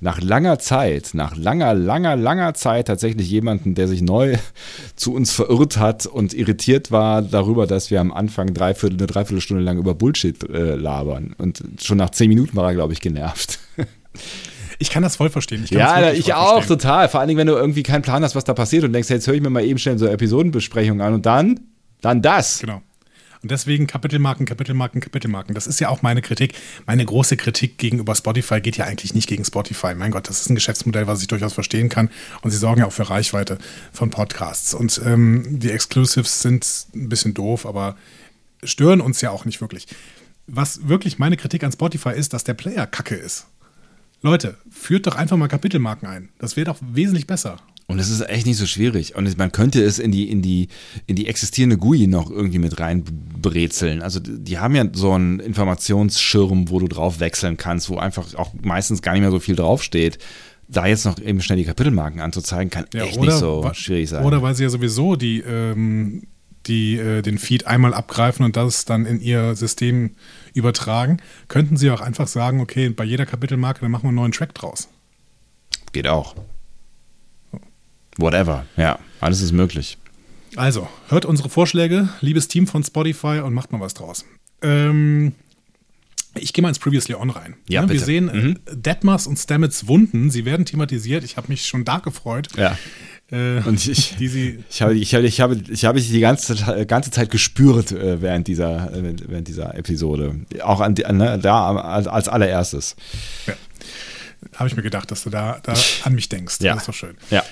nach 0.02 0.22
langer 0.22 0.60
Zeit, 0.60 1.10
nach 1.14 1.36
langer, 1.36 1.74
langer, 1.74 2.16
langer 2.16 2.54
Zeit 2.54 2.88
tatsächlich 2.88 3.28
jemanden, 3.28 3.74
der 3.74 3.88
sich 3.88 4.04
neu 4.04 4.38
zu 4.96 5.16
uns 5.16 5.32
verirrt 5.32 5.78
hat 5.78 6.06
und 6.06 6.36
irritiert 6.36 6.92
war 6.92 7.24
darüber, 7.24 7.66
dass 7.66 7.90
wir 7.90 8.00
am 8.00 8.14
Anfang 8.14 8.54
dreiviertel, 8.54 8.98
eine 8.98 9.08
Dreiviertelstunde 9.08 9.64
lang 9.64 9.80
über 9.80 9.96
Bullshit 9.96 10.48
äh, 10.48 10.76
labern. 10.76 11.34
Und 11.40 11.64
schon 11.82 11.98
nach 11.98 12.12
zehn 12.12 12.30
Minuten 12.30 12.56
war 12.56 12.70
er, 12.70 12.76
glaube 12.76 12.94
ich, 12.94 13.02
genervt. 13.02 13.58
Ich 14.84 14.90
kann 14.90 15.02
das 15.02 15.16
voll 15.16 15.30
verstehen. 15.30 15.64
Ich 15.64 15.72
Ja, 15.72 16.12
ich 16.12 16.34
auch, 16.34 16.56
verstehen. 16.56 16.78
total. 16.78 17.08
Vor 17.08 17.22
allen 17.22 17.30
Dingen, 17.30 17.38
wenn 17.38 17.48
du 17.48 17.54
irgendwie 17.54 17.84
keinen 17.84 18.02
Plan 18.02 18.22
hast, 18.22 18.36
was 18.36 18.44
da 18.44 18.54
passiert 18.54 18.84
und 18.84 18.92
denkst, 18.92 19.10
jetzt 19.10 19.26
höre 19.28 19.34
ich 19.36 19.42
mir 19.42 19.50
mal 19.50 19.64
eben 19.64 19.80
schnell 19.80 19.98
so 19.98 20.04
eine 20.04 20.14
Episodenbesprechung 20.14 21.00
an 21.00 21.14
und 21.14 21.26
dann, 21.26 21.62
dann 22.02 22.22
das. 22.22 22.60
Genau. 22.60 22.82
Und 23.42 23.50
deswegen 23.50 23.88
Kapitelmarken, 23.88 24.46
Kapitelmarken, 24.46 25.00
Kapitelmarken. 25.00 25.56
Das 25.56 25.68
ist 25.68 25.80
ja 25.80 25.88
auch 25.88 26.02
meine 26.02 26.22
Kritik. 26.22 26.54
Meine 26.86 27.06
große 27.06 27.38
Kritik 27.38 27.78
gegenüber 27.78 28.14
Spotify 28.14 28.60
geht 28.60 28.76
ja 28.76 28.84
eigentlich 28.84 29.14
nicht 29.14 29.30
gegen 29.30 29.46
Spotify. 29.46 29.96
Mein 29.96 30.12
Gott, 30.12 30.28
das 30.28 30.42
ist 30.42 30.50
ein 30.50 30.56
Geschäftsmodell, 30.56 31.08
was 31.08 31.22
ich 31.22 31.28
durchaus 31.30 31.54
verstehen 31.54 31.88
kann. 31.88 32.10
Und 32.42 32.52
sie 32.52 32.58
sorgen 32.58 32.82
ja 32.82 32.88
auch 32.88 32.92
für 32.92 33.10
Reichweite 33.10 33.58
von 33.94 34.10
Podcasts. 34.10 34.74
Und 34.74 35.02
ähm, 35.06 35.60
die 35.60 35.72
Exclusives 35.72 36.42
sind 36.42 36.68
ein 36.94 37.08
bisschen 37.08 37.34
doof, 37.34 37.66
aber 37.66 37.96
stören 38.66 39.00
uns 39.00 39.22
ja 39.22 39.32
auch 39.32 39.46
nicht 39.46 39.62
wirklich. 39.62 39.88
Was 40.48 40.90
wirklich 40.90 41.20
meine 41.20 41.38
Kritik 41.38 41.64
an 41.64 41.72
Spotify 41.72 42.12
ist, 42.12 42.34
dass 42.34 42.44
der 42.44 42.54
Player 42.54 42.86
kacke 42.86 43.16
ist. 43.16 43.48
Leute, 44.24 44.56
führt 44.72 45.06
doch 45.06 45.16
einfach 45.16 45.36
mal 45.36 45.50
Kapitelmarken 45.50 46.08
ein. 46.08 46.30
Das 46.40 46.56
wäre 46.56 46.66
doch 46.66 46.78
wesentlich 46.82 47.28
besser. 47.28 47.58
Und 47.88 48.00
es 48.00 48.10
ist 48.10 48.22
echt 48.22 48.46
nicht 48.46 48.58
so 48.58 48.66
schwierig. 48.66 49.16
Und 49.16 49.38
man 49.38 49.52
könnte 49.52 49.84
es 49.84 50.00
in 50.00 50.14
die, 50.14 50.32
in 50.32 50.42
die, 50.42 50.70
in 51.06 51.18
die 51.18 51.28
existierende 51.28 51.78
GUI 51.78 52.08
noch 52.08 52.32
irgendwie 52.32 52.58
mit 52.58 52.80
reinbrezeln. 52.80 54.02
Also 54.02 54.22
die 54.22 54.58
haben 54.58 54.76
ja 54.76 54.86
so 54.94 55.12
einen 55.12 55.42
Informationsschirm, 55.42 56.70
wo 56.70 56.80
du 56.80 56.88
drauf 56.88 57.20
wechseln 57.20 57.58
kannst, 57.58 57.90
wo 57.90 57.98
einfach 57.98 58.34
auch 58.36 58.54
meistens 58.62 59.02
gar 59.02 59.12
nicht 59.12 59.22
mehr 59.22 59.32
so 59.32 59.40
viel 59.40 59.58
draufsteht. 59.58 60.20
Da 60.70 60.88
jetzt 60.88 61.06
noch 61.06 61.20
eben 61.20 61.42
schnell 61.42 61.58
die 61.58 61.66
Kapitelmarken 61.66 62.22
anzuzeigen, 62.22 62.70
kann 62.70 62.86
echt 62.94 63.20
nicht 63.20 63.34
so 63.34 63.70
schwierig 63.74 64.10
sein. 64.10 64.24
Oder 64.24 64.42
weil 64.42 64.56
sie 64.56 64.64
ja 64.64 64.70
sowieso 64.70 65.18
die, 65.18 65.42
ähm, 65.42 66.24
die, 66.66 66.98
äh, 66.98 67.22
den 67.22 67.38
Feed 67.38 67.68
einmal 67.68 67.94
abgreifen 67.94 68.46
und 68.46 68.56
das 68.56 68.86
dann 68.86 69.06
in 69.06 69.20
ihr 69.20 69.56
System 69.56 70.12
übertragen, 70.54 71.18
könnten 71.48 71.78
sie 71.78 71.90
auch 71.92 72.02
einfach 72.02 72.28
sagen, 72.28 72.62
okay, 72.62 72.90
bei 72.90 73.04
jeder 73.04 73.26
Kapitelmarke, 73.26 73.82
dann 73.82 73.92
machen 73.92 74.04
wir 74.04 74.10
einen 74.10 74.18
neuen 74.18 74.32
Track 74.32 74.54
draus. 74.54 74.90
Geht 75.92 76.08
auch. 76.08 76.36
Whatever. 78.18 78.66
Ja, 78.78 79.00
alles 79.20 79.42
ist 79.42 79.52
möglich. 79.52 79.98
Also, 80.56 80.88
hört 81.08 81.26
unsere 81.26 81.50
Vorschläge, 81.50 82.10
liebes 82.22 82.48
Team 82.48 82.68
von 82.68 82.84
Spotify, 82.84 83.40
und 83.44 83.54
macht 83.54 83.72
mal 83.72 83.80
was 83.80 83.96
draus. 83.96 84.26
Ähm, 84.62 85.34
ich 86.36 86.54
gehe 86.54 86.62
mal 86.62 86.70
ins 86.70 86.80
Previously 86.80 87.16
On 87.16 87.30
rein. 87.30 87.56
Ja, 87.68 87.82
Ne, 87.84 87.90
Wir 87.90 88.00
sehen 88.00 88.30
äh, 88.30 88.76
Detmers 88.76 89.28
und 89.28 89.38
Stamets 89.38 89.88
Wunden, 89.88 90.30
sie 90.30 90.46
werden 90.46 90.66
thematisiert. 90.66 91.24
Ich 91.24 91.38
habe 91.38 91.48
mich 91.50 91.66
schon 91.66 91.86
da 91.86 92.00
gefreut. 92.00 92.50
Ja. 92.56 92.78
Äh, 93.34 93.62
Und 93.66 93.86
ich, 93.88 94.16
die 94.18 94.28
sie 94.28 94.64
ich 94.70 94.82
habe, 94.84 94.94
ich 94.94 95.16
habe, 95.16 95.26
ich 95.26 95.42
habe, 95.42 95.56
ich 95.56 95.86
habe 95.86 96.00
die 96.00 96.20
ganze, 96.20 96.86
ganze 96.86 97.10
Zeit 97.10 97.32
gespürt 97.32 97.92
äh, 97.92 98.22
während 98.22 98.48
dieser, 98.48 98.94
äh, 98.94 99.16
während 99.28 99.48
dieser 99.48 99.74
Episode. 99.76 100.36
Auch 100.62 100.82
an, 100.82 100.94
ne, 100.94 101.40
da 101.42 101.76
als, 101.76 102.06
als 102.06 102.28
allererstes. 102.28 102.96
habe 104.56 104.68
ich 104.68 104.76
mir 104.76 104.84
gedacht, 104.84 105.10
dass 105.10 105.24
du 105.24 105.32
da, 105.32 105.60
da 105.64 105.74
an 106.04 106.14
mich 106.14 106.30
denkst. 106.30 106.58
Ja. 106.62 106.74
Das 106.74 106.84
ist 106.84 106.90
doch 106.90 106.94
schön. 106.94 107.18
Ja. 107.32 107.44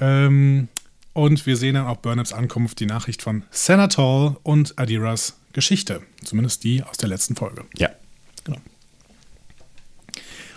Ähm, 0.00 0.68
und 1.12 1.44
wir 1.44 1.56
sehen 1.58 1.74
dann 1.74 1.86
auch 1.86 1.98
Burnaps 1.98 2.32
Ankunft, 2.32 2.80
die 2.80 2.86
Nachricht 2.86 3.20
von 3.20 3.42
Senatol 3.50 4.38
und 4.42 4.78
Adiras 4.78 5.36
Geschichte. 5.52 6.00
Zumindest 6.24 6.64
die 6.64 6.82
aus 6.82 6.96
der 6.96 7.10
letzten 7.10 7.36
Folge. 7.36 7.64
Ja. 7.76 7.90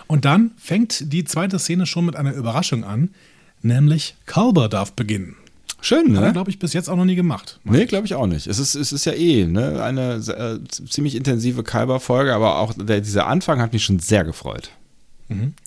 Und 0.08 0.26
dann 0.26 0.52
fängt 0.58 1.12
die 1.12 1.24
zweite 1.24 1.58
Szene 1.58 1.86
schon 1.86 2.06
mit 2.06 2.16
einer 2.16 2.34
Überraschung 2.34 2.84
an, 2.84 3.16
nämlich 3.64 4.16
Culber 4.26 4.70
darf 4.70 4.94
beginnen. 4.94 5.36
Schön, 5.82 6.16
Hat 6.16 6.24
er, 6.24 6.28
ne? 6.28 6.34
glaube 6.34 6.50
ich, 6.50 6.60
bis 6.60 6.72
jetzt 6.72 6.90
auch 6.90 6.96
noch 6.96 7.04
nie 7.04 7.16
gemacht. 7.16 7.60
Nee, 7.66 7.86
glaube 7.86 8.06
ich 8.06 8.16
auch 8.16 8.28
nicht. 8.28 8.48
Es 8.48 8.58
ist, 8.58 8.74
es 8.76 8.94
ist 8.94 9.04
ja 9.06 9.12
eh 9.12 9.46
ne, 9.46 9.84
eine 9.84 10.14
äh, 10.16 10.60
ziemlich 10.88 11.16
intensive 11.16 11.62
Kalber-Folge, 11.64 12.34
aber 12.34 12.60
auch 12.60 12.74
der, 12.74 13.02
dieser 13.02 13.28
Anfang 13.28 13.60
hat 13.60 13.74
mich 13.74 13.84
schon 13.84 14.00
sehr 14.00 14.24
gefreut. 14.24 14.70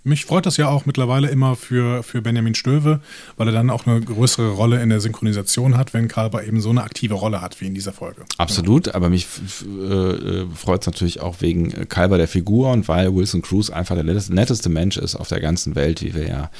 Mich 0.05 0.27
freut 0.27 0.47
das 0.47 0.59
ja 0.59 0.69
auch 0.69 0.87
mittlerweile 0.87 1.29
immer 1.29 1.57
für, 1.57 2.05
für 2.05 2.23
Benjamin 2.23 2.55
Stöve, 2.55 3.01
weil 3.37 3.49
er 3.49 3.53
dann 3.53 3.69
auch 3.71 3.85
eine 3.85 4.01
größere 4.01 4.51
Rolle 4.51 4.81
in 4.81 4.91
der 4.91 5.01
Synchronisation 5.01 5.77
hat, 5.77 5.93
wenn 5.93 6.07
Kalber 6.07 6.45
eben 6.45 6.61
so 6.61 6.71
eine 6.71 6.85
aktive 6.85 7.15
Rolle 7.15 7.41
hat 7.41 7.61
wie 7.61 7.67
in 7.67 7.75
dieser 7.75 7.93
Folge. 7.93 8.23
Absolut, 8.39 8.95
aber 8.95 9.11
mich 9.11 9.25
f- 9.25 9.65
äh, 9.67 10.45
freut 10.55 10.83
es 10.83 10.87
natürlich 10.87 11.21
auch 11.21 11.41
wegen 11.41 11.73
äh, 11.73 11.85
Kalber 11.87 12.17
der 12.17 12.29
Figur 12.29 12.71
und 12.71 12.87
weil 12.87 13.13
Wilson 13.13 13.43
Cruz 13.43 13.69
einfach 13.69 13.97
der 13.97 14.05
netteste 14.05 14.69
Mensch 14.69 14.99
ist 14.99 15.17
auf 15.17 15.27
der 15.29 15.41
ganzen 15.41 15.75
Welt, 15.75 16.01
wie 16.01 16.15
wir 16.15 16.29
ja 16.29 16.51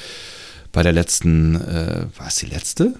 bei 0.77 0.83
der 0.83 0.93
letzten, 0.93 1.55
äh, 1.57 2.05
war 2.19 2.27
es 2.29 2.37
die 2.37 2.45
letzte? 2.45 2.93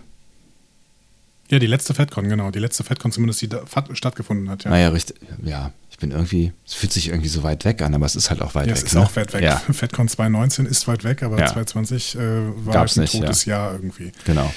Ja, 1.51 1.59
die 1.59 1.67
letzte 1.67 1.93
FedCon, 1.93 2.27
genau. 2.27 2.51
Die 2.51 2.59
letzte 2.59 2.85
FedCon 2.85 3.13
zumindest, 3.13 3.43
die 3.43 3.49
da 3.51 3.61
stattgefunden 3.93 4.49
hat. 4.49 4.65
Ja. 4.65 4.71
Naja, 4.71 4.89
richtig, 4.89 5.19
ja, 5.45 5.73
ich 5.91 5.99
bin 5.99 6.11
irgendwie, 6.11 6.55
es 6.67 6.73
fühlt 6.73 6.91
sich 6.91 7.09
irgendwie 7.09 7.29
so 7.29 7.43
weit 7.43 7.67
weg 7.67 7.83
an, 7.83 7.95
aber 7.95 8.07
es 8.07 8.17
ist 8.17 8.31
halt 8.31 8.41
auch 8.41 8.55
weit 8.55 8.65
Ja, 8.69 8.71
weg. 8.73 8.79
es 8.79 8.83
ist 8.85 8.95
ne? 8.95 9.03
auch 9.03 9.15
weit 9.15 9.35
weg. 9.35 9.43
Ja, 9.43 9.57
FedCon 9.71 10.09
2019 10.09 10.65
ist 10.65 10.89
weit 10.89 11.05
weg, 11.05 11.23
aber 11.23 11.39
Ja. 11.39 11.49
2020 11.49 12.15
äh, 12.15 12.19
war 12.65 12.73
Gab's 12.73 12.97
halt 12.97 12.97
ein 12.97 13.01
nicht, 13.03 13.21
totes 13.21 13.45
Jahr 13.45 13.75
irgendwie. 13.75 14.11
genau. 14.25 14.51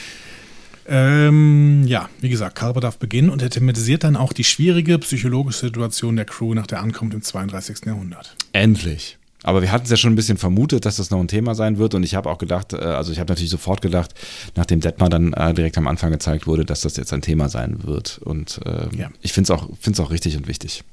Ähm, 0.88 1.84
ja, 1.86 2.08
wie 2.22 2.30
gesagt, 2.30 2.56
Carver 2.56 2.80
darf 2.80 2.98
beginnen 3.00 3.30
und 3.30 3.42
er 3.42 3.50
thematisiert 3.50 4.06
dann 4.06 4.16
auch 4.16 4.32
die 4.32 4.46
schwierige 4.46 4.98
psychologische 5.00 5.60
Situation 5.68 6.16
der 6.16 6.24
Crew 6.26 6.54
nach 6.54 6.68
der 6.68 6.80
Ankunft 6.80 7.14
im 7.14 7.22
32. 7.22 7.80
Jahrhundert. 7.86 8.34
Endlich. 8.54 9.19
Aber 9.44 9.62
wir 9.62 9.72
hatten 9.72 9.86
es 9.86 9.90
ja 9.90 9.96
schon 9.98 10.12
ein 10.12 10.16
bisschen 10.18 10.38
vermutet, 10.38 10.86
dass 10.86 10.98
das 10.98 11.12
noch 11.12 11.20
ein 11.20 11.28
Thema 11.30 11.56
sein 11.56 11.78
wird. 11.78 11.94
Und 11.94 12.04
ich 12.04 12.16
habe 12.16 12.30
auch 12.30 12.38
gedacht, 12.38 12.74
äh, 12.74 12.78
also 12.78 13.12
ich 13.12 13.20
habe 13.20 13.32
natürlich 13.32 13.50
sofort 13.50 13.82
gedacht, 13.82 14.14
nachdem 14.56 14.82
Detmar 14.82 15.10
dann 15.10 15.34
äh, 15.34 15.54
direkt 15.54 15.78
am 15.78 15.88
Anfang 15.88 16.12
gezeigt 16.12 16.46
wurde, 16.46 16.66
dass 16.66 16.82
das 16.82 16.98
jetzt 16.98 17.14
ein 17.14 17.22
Thema 17.22 17.48
sein 17.50 17.84
wird. 17.84 18.20
Und 18.24 18.60
ähm, 18.66 18.90
Ja. 18.98 19.10
ich 19.22 19.32
finde 19.34 19.54
es 19.54 19.58
auch, 19.60 19.70
find's 19.80 20.00
auch 20.00 20.12
richtig 20.12 20.36
und 20.36 20.48
wichtig. 20.48 20.84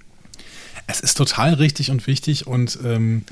Es 0.87 1.00
ist 1.00 1.16
total 1.16 1.54
richtig 1.54 1.90
und 1.90 2.06
wichtig 2.06 2.46
und 2.46 2.78
ähm, 2.85 3.24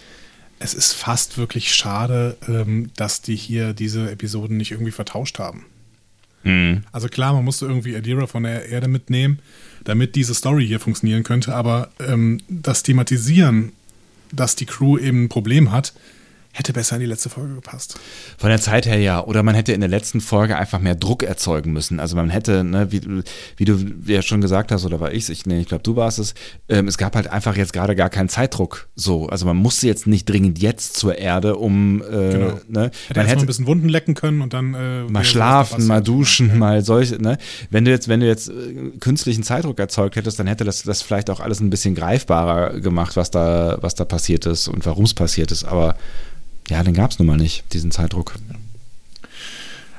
es 0.59 0.74
ist 0.74 0.92
fast 0.92 1.38
wirklich 1.38 1.72
schade, 1.74 2.37
ähm, 2.48 2.90
dass 2.96 3.22
die 3.22 3.37
hier 3.37 3.72
diese 3.74 4.11
Episoden 4.11 4.57
nicht 4.57 4.72
irgendwie 4.72 4.92
vertauscht 4.92 5.38
haben. 5.38 5.66
Also 6.92 7.09
klar, 7.09 7.33
man 7.33 7.42
musste 7.42 7.64
irgendwie 7.64 7.96
Adira 7.96 8.27
von 8.27 8.42
der 8.42 8.68
Erde 8.68 8.87
mitnehmen, 8.87 9.38
damit 9.85 10.14
diese 10.14 10.35
Story 10.35 10.66
hier 10.66 10.79
funktionieren 10.79 11.22
könnte, 11.22 11.55
aber 11.55 11.88
ähm, 12.07 12.38
das 12.50 12.83
Thematisieren, 12.83 13.72
dass 14.35 14.57
die 14.57 14.66
Crew 14.66 14.99
eben 14.99 15.25
ein 15.25 15.29
Problem 15.29 15.73
hat, 15.73 15.92
hätte 16.55 16.73
besser 16.73 16.97
in 16.97 17.01
die 17.01 17.07
letzte 17.07 17.29
Folge 17.29 17.55
gepasst. 17.57 17.97
Von 18.38 18.49
der 18.49 18.61
Zeit 18.61 18.87
her 18.87 18.99
ja. 18.99 19.23
Oder 19.23 19.43
man 19.43 19.55
hätte 19.55 19.73
in 19.73 19.81
der 19.81 19.90
letzten 19.90 20.21
Folge 20.21 20.57
einfach 20.57 20.79
mehr 20.81 20.95
Druck 20.95 21.23
erzeugen 21.25 21.73
müssen. 21.73 22.01
Also 22.01 22.17
man 22.17 22.31
hätte, 22.31 22.64
ne, 22.64 22.90
wie, 22.93 23.01
du- 23.01 23.23
wie 23.57 23.64
du 23.64 23.79
ja 24.07 24.23
schon 24.23 24.40
gesagt 24.40 24.73
hast, 24.73 24.85
oder 24.87 25.01
war 25.01 25.12
ich's? 25.12 25.29
ich, 25.29 25.45
nee, 25.47 25.61
ich 25.61 25.67
glaube, 25.69 25.83
du 25.83 25.97
warst 25.97 26.19
es, 26.19 26.35
ähm, 26.69 26.88
es 26.88 26.97
gab 26.97 27.17
halt 27.17 27.29
einfach 27.29 27.57
jetzt 27.57 27.73
gerade 27.73 27.95
gar 27.97 28.09
keinen 28.09 28.29
Zeitdruck. 28.29 28.88
So, 28.95 29.27
also 29.29 29.45
man 29.47 29.57
musste 29.57 29.87
jetzt 29.88 30.07
nicht 30.07 30.29
dringend 30.29 30.61
jetzt 30.61 30.97
zur 30.97 31.19
Erde, 31.19 31.57
um 31.57 32.01
äh, 32.03 32.05
Genau. 32.05 32.21
ne, 32.31 32.31
Hätte 32.38 32.62
man 32.69 32.90
mal 33.17 33.21
ein 33.21 33.27
hätte 33.27 33.47
bisschen 33.47 33.67
Wunden 33.67 33.88
lecken 33.88 34.14
können 34.14 34.40
und 34.40 34.55
dann 34.55 34.75
äh, 34.75 35.03
mal 35.05 35.25
schlafen, 35.25 35.87
mal 35.87 36.03
duschen, 36.03 36.57
mal 36.59 36.85
solche, 36.85 37.21
ne? 37.21 37.37
Wenn 37.71 37.85
du 37.85 37.90
jetzt, 37.90 38.07
wenn 38.09 38.21
du 38.21 38.27
jetzt 38.27 38.49
äh, 38.49 38.53
künstlichen 39.01 39.43
Zeitdruck 39.43 39.79
erzeugt 39.81 40.17
hättest, 40.17 40.38
dann 40.38 40.47
hätte 40.47 40.64
das, 40.64 40.83
das 40.85 41.03
vielleicht 41.03 41.31
auch 41.31 41.40
alles 41.40 41.61
ein 41.61 41.71
bisschen 41.71 41.95
greifbarer 41.97 42.79
gemacht, 42.81 43.17
was 43.17 43.31
da, 43.33 43.79
was 43.81 43.95
da 43.97 44.05
passiert 44.05 44.47
ist 44.47 44.69
und 44.69 44.87
warum 44.87 45.05
es 45.05 45.14
passiert 45.14 45.51
ist. 45.51 45.64
Aber 45.64 45.97
ja, 46.68 46.83
den 46.83 46.94
gab 46.94 47.11
es 47.11 47.18
nun 47.18 47.27
mal 47.27 47.37
nicht, 47.37 47.64
diesen 47.72 47.90
Zeitdruck. 47.90 48.35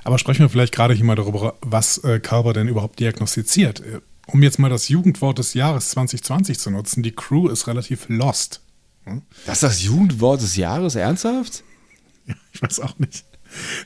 Aber 0.04 0.20
sprechen 0.20 0.42
wir 0.42 0.50
vielleicht 0.50 0.74
gerade 0.74 0.94
hier 0.94 1.06
mal 1.06 1.16
darüber, 1.16 1.56
was 1.62 1.98
äh, 2.00 2.20
Carver 2.20 2.54
denn 2.54 2.68
überhaupt 2.68 3.00
diagnostiziert. 3.00 3.80
Äh, 3.80 4.02
Um 4.28 4.42
jetzt 4.44 4.60
mal 4.60 4.70
das 4.70 4.88
Jugendwort 4.90 5.38
des 5.40 5.54
Jahres 5.54 5.90
2020 5.90 6.60
zu 6.60 6.72
nutzen, 6.72 7.04
die 7.04 7.12
Crew 7.12 7.48
ist 7.48 7.68
relativ 7.68 8.06
lost. 8.10 8.62
Das 9.46 9.58
ist 9.58 9.64
das 9.64 9.84
Jugendwort 9.84 10.42
des 10.42 10.56
Jahres, 10.56 10.96
ernsthaft? 10.96 11.64
Ich 12.54 12.62
weiß 12.62 12.80
auch 12.80 12.98
nicht. 12.98 13.24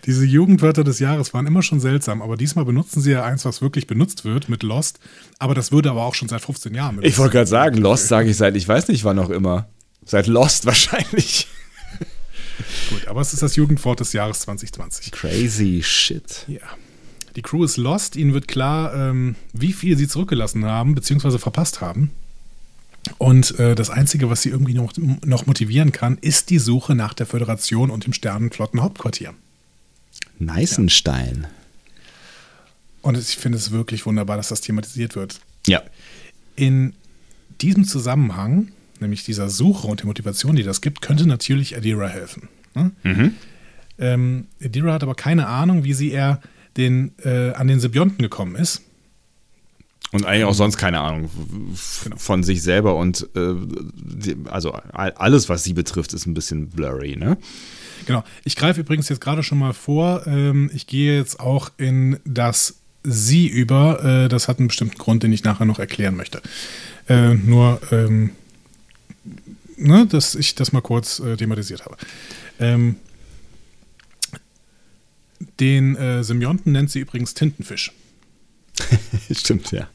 Diese 0.06 0.26
Jugendwörter 0.26 0.84
des 0.84 1.00
Jahres 1.00 1.34
waren 1.34 1.46
immer 1.46 1.62
schon 1.62 1.80
seltsam, 1.80 2.22
aber 2.22 2.38
diesmal 2.38 2.66
benutzen 2.66 3.02
sie 3.02 3.12
ja 3.12 3.24
eins, 3.24 3.44
was 3.46 3.62
wirklich 3.62 3.86
benutzt 3.88 4.24
wird 4.26 4.48
mit 4.48 4.64
Lost. 4.64 5.00
Aber 5.40 5.54
das 5.56 5.72
würde 5.72 5.90
aber 5.90 6.06
auch 6.06 6.16
schon 6.16 6.30
seit 6.30 6.42
15 6.42 6.74
Jahren 6.74 6.96
benutzt. 6.96 7.12
Ich 7.12 7.18
wollte 7.18 7.34
gerade 7.34 7.48
sagen, 7.48 7.78
Lost 7.78 8.08
sage 8.08 8.30
ich 8.30 8.38
seit, 8.38 8.56
ich 8.56 8.68
weiß 8.68 8.88
nicht 8.88 9.04
wann 9.04 9.20
auch 9.20 9.30
immer. 9.30 9.68
Seit 10.06 10.28
Lost 10.28 10.66
wahrscheinlich. 10.66 11.48
Gut, 12.90 13.08
aber 13.08 13.22
es 13.22 13.34
ist 13.34 13.42
das 13.42 13.56
Jugendwort 13.56 14.00
des 14.00 14.14
Jahres 14.14 14.40
2020. 14.42 15.12
Crazy 15.12 15.82
shit. 15.84 16.46
Ja. 16.48 16.60
Die 17.36 17.42
Crew 17.42 17.64
ist 17.64 17.78
lost. 17.78 18.16
Ihnen 18.16 18.34
wird 18.34 18.48
klar, 18.48 18.94
ähm, 18.94 19.36
wie 19.54 19.74
viel 19.74 19.98
sie 19.98 20.08
zurückgelassen 20.08 20.66
haben, 20.66 20.96
beziehungsweise 20.96 21.40
verpasst 21.40 21.82
haben. 21.82 22.12
Und 23.18 23.58
äh, 23.60 23.76
das 23.76 23.90
Einzige, 23.90 24.30
was 24.30 24.42
sie 24.42 24.50
irgendwie 24.50 24.74
noch, 24.74 24.94
noch 24.98 25.46
motivieren 25.46 25.92
kann, 25.92 26.18
ist 26.20 26.50
die 26.50 26.60
Suche 26.60 26.96
nach 26.96 27.14
der 27.14 27.26
Föderation 27.26 27.90
und 27.90 28.06
dem 28.06 28.14
Sternenflottenhauptquartier. 28.14 29.34
Neißenstein. 30.40 31.48
Und 33.02 33.18
ich 33.18 33.38
finde 33.38 33.58
es 33.58 33.72
wirklich 33.72 34.06
wunderbar, 34.06 34.38
dass 34.38 34.50
das 34.50 34.62
thematisiert 34.62 35.16
wird. 35.16 35.40
Ja. 35.66 35.82
In 36.56 36.94
diesem 37.62 37.86
Zusammenhang, 37.86 38.72
nämlich 39.02 39.24
dieser 39.24 39.50
Suche 39.50 39.88
und 39.88 40.00
der 40.00 40.08
Motivation, 40.08 40.56
die 40.56 40.64
das 40.64 40.82
gibt, 40.82 41.02
könnte 41.02 41.28
natürlich 41.28 41.76
Adira 41.78 42.08
helfen. 42.08 42.50
Ne? 42.76 42.92
Ähm, 43.98 44.48
Adira 44.64 44.94
hat 44.94 45.04
aber 45.04 45.16
keine 45.16 45.48
Ahnung, 45.48 45.84
wie 45.84 45.94
sie 45.94 46.12
er 46.12 46.42
den, 46.78 47.12
äh, 47.24 47.52
an 47.52 47.68
den 47.68 47.80
Symbionten 47.80 48.20
gekommen 48.20 48.56
ist. 48.56 48.82
Und 50.12 50.26
eigentlich 50.26 50.46
auch 50.46 50.54
sonst 50.54 50.78
keine 50.78 51.02
Ahnung 51.02 51.30
f- 51.74 52.10
von 52.18 52.44
sich 52.44 52.64
selber 52.64 52.96
und 52.96 53.28
äh, 53.36 53.54
die, 53.94 54.36
also 54.50 54.72
all- 54.72 55.12
alles, 55.14 55.50
was 55.50 55.64
sie 55.64 55.74
betrifft, 55.74 56.14
ist 56.14 56.26
ein 56.26 56.34
bisschen 56.34 56.70
blurry, 56.70 57.16
ne? 57.16 57.38
Genau. 58.08 58.24
Ich 58.44 58.56
greife 58.56 58.80
übrigens 58.80 59.08
jetzt 59.10 59.22
gerade 59.22 59.44
schon 59.44 59.60
mal 59.60 59.74
vor. 59.74 60.26
Ähm, 60.26 60.72
ich 60.74 60.88
gehe 60.88 61.18
jetzt 61.18 61.40
auch 61.40 61.70
in 61.78 62.18
das 62.26 62.76
Sie 63.04 63.48
über. 63.48 64.04
Äh, 64.26 64.30
das 64.30 64.48
hat 64.48 64.58
einen 64.60 64.68
bestimmten 64.70 64.98
Grund, 64.98 65.22
den 65.22 65.32
ich 65.32 65.44
nachher 65.44 65.66
noch 65.66 65.80
erklären 65.80 66.16
möchte. 66.16 66.42
Äh, 67.08 67.36
nur, 67.36 67.80
ähm, 67.92 68.32
ne, 69.78 70.06
dass 70.06 70.36
ich 70.36 70.56
das 70.56 70.72
mal 70.72 70.82
kurz 70.82 71.20
äh, 71.20 71.38
thematisiert 71.38 71.86
habe. 71.86 71.98
Ähm, 72.60 72.96
den 75.60 75.96
äh, 75.96 76.24
Symbionten 76.24 76.72
nennt 76.72 76.90
sie 76.90 77.00
übrigens 77.00 77.34
Tintenfisch. 77.34 77.92
Stimmt, 79.32 79.72
ja. 79.72 79.90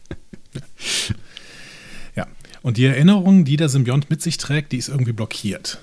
Ja. 2.16 2.26
Und 2.62 2.76
die 2.76 2.84
Erinnerung, 2.84 3.44
die 3.44 3.56
der 3.56 3.68
Symbiont 3.68 4.10
mit 4.10 4.22
sich 4.22 4.38
trägt, 4.38 4.72
die 4.72 4.78
ist 4.78 4.88
irgendwie 4.88 5.12
blockiert. 5.12 5.80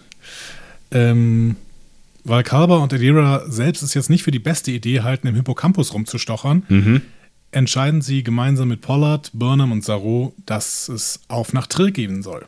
Ähm, 0.91 1.55
weil 2.23 2.43
Kalber 2.43 2.81
und 2.81 2.93
Adira 2.93 3.49
selbst 3.49 3.81
es 3.81 3.93
jetzt 3.93 4.09
nicht 4.09 4.23
für 4.23 4.31
die 4.31 4.39
beste 4.39 4.71
Idee 4.71 5.01
halten, 5.01 5.27
im 5.27 5.35
Hippocampus 5.35 5.93
rumzustochern, 5.93 6.63
entscheiden 7.51 8.01
sie 8.01 8.23
gemeinsam 8.23 8.69
mit 8.69 8.81
Pollard, 8.81 9.29
Burnham 9.33 9.71
und 9.71 9.83
Saru, 9.83 10.31
dass 10.45 10.87
es 10.89 11.19
auf 11.27 11.53
nach 11.53 11.67
Trill 11.67 11.91
gehen 11.91 12.23
soll. 12.23 12.45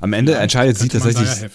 Am 0.00 0.12
Ende 0.12 0.34
entscheidet 0.34 0.76
sie 0.76 0.88
tatsächlich. 0.88 1.28
ja. 1.40 1.48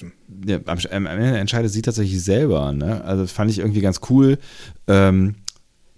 Ja, 0.46 0.60
am, 0.68 0.78
am 0.90 1.06
Ende 1.06 1.38
entscheidet 1.38 1.72
sie 1.72 1.82
tatsächlich 1.82 2.24
selber. 2.24 2.72
Ne? 2.72 3.04
Also 3.04 3.24
das 3.24 3.32
fand 3.32 3.52
ich 3.52 3.60
irgendwie 3.60 3.82
ganz 3.82 4.00
cool, 4.10 4.38
ähm, 4.88 5.36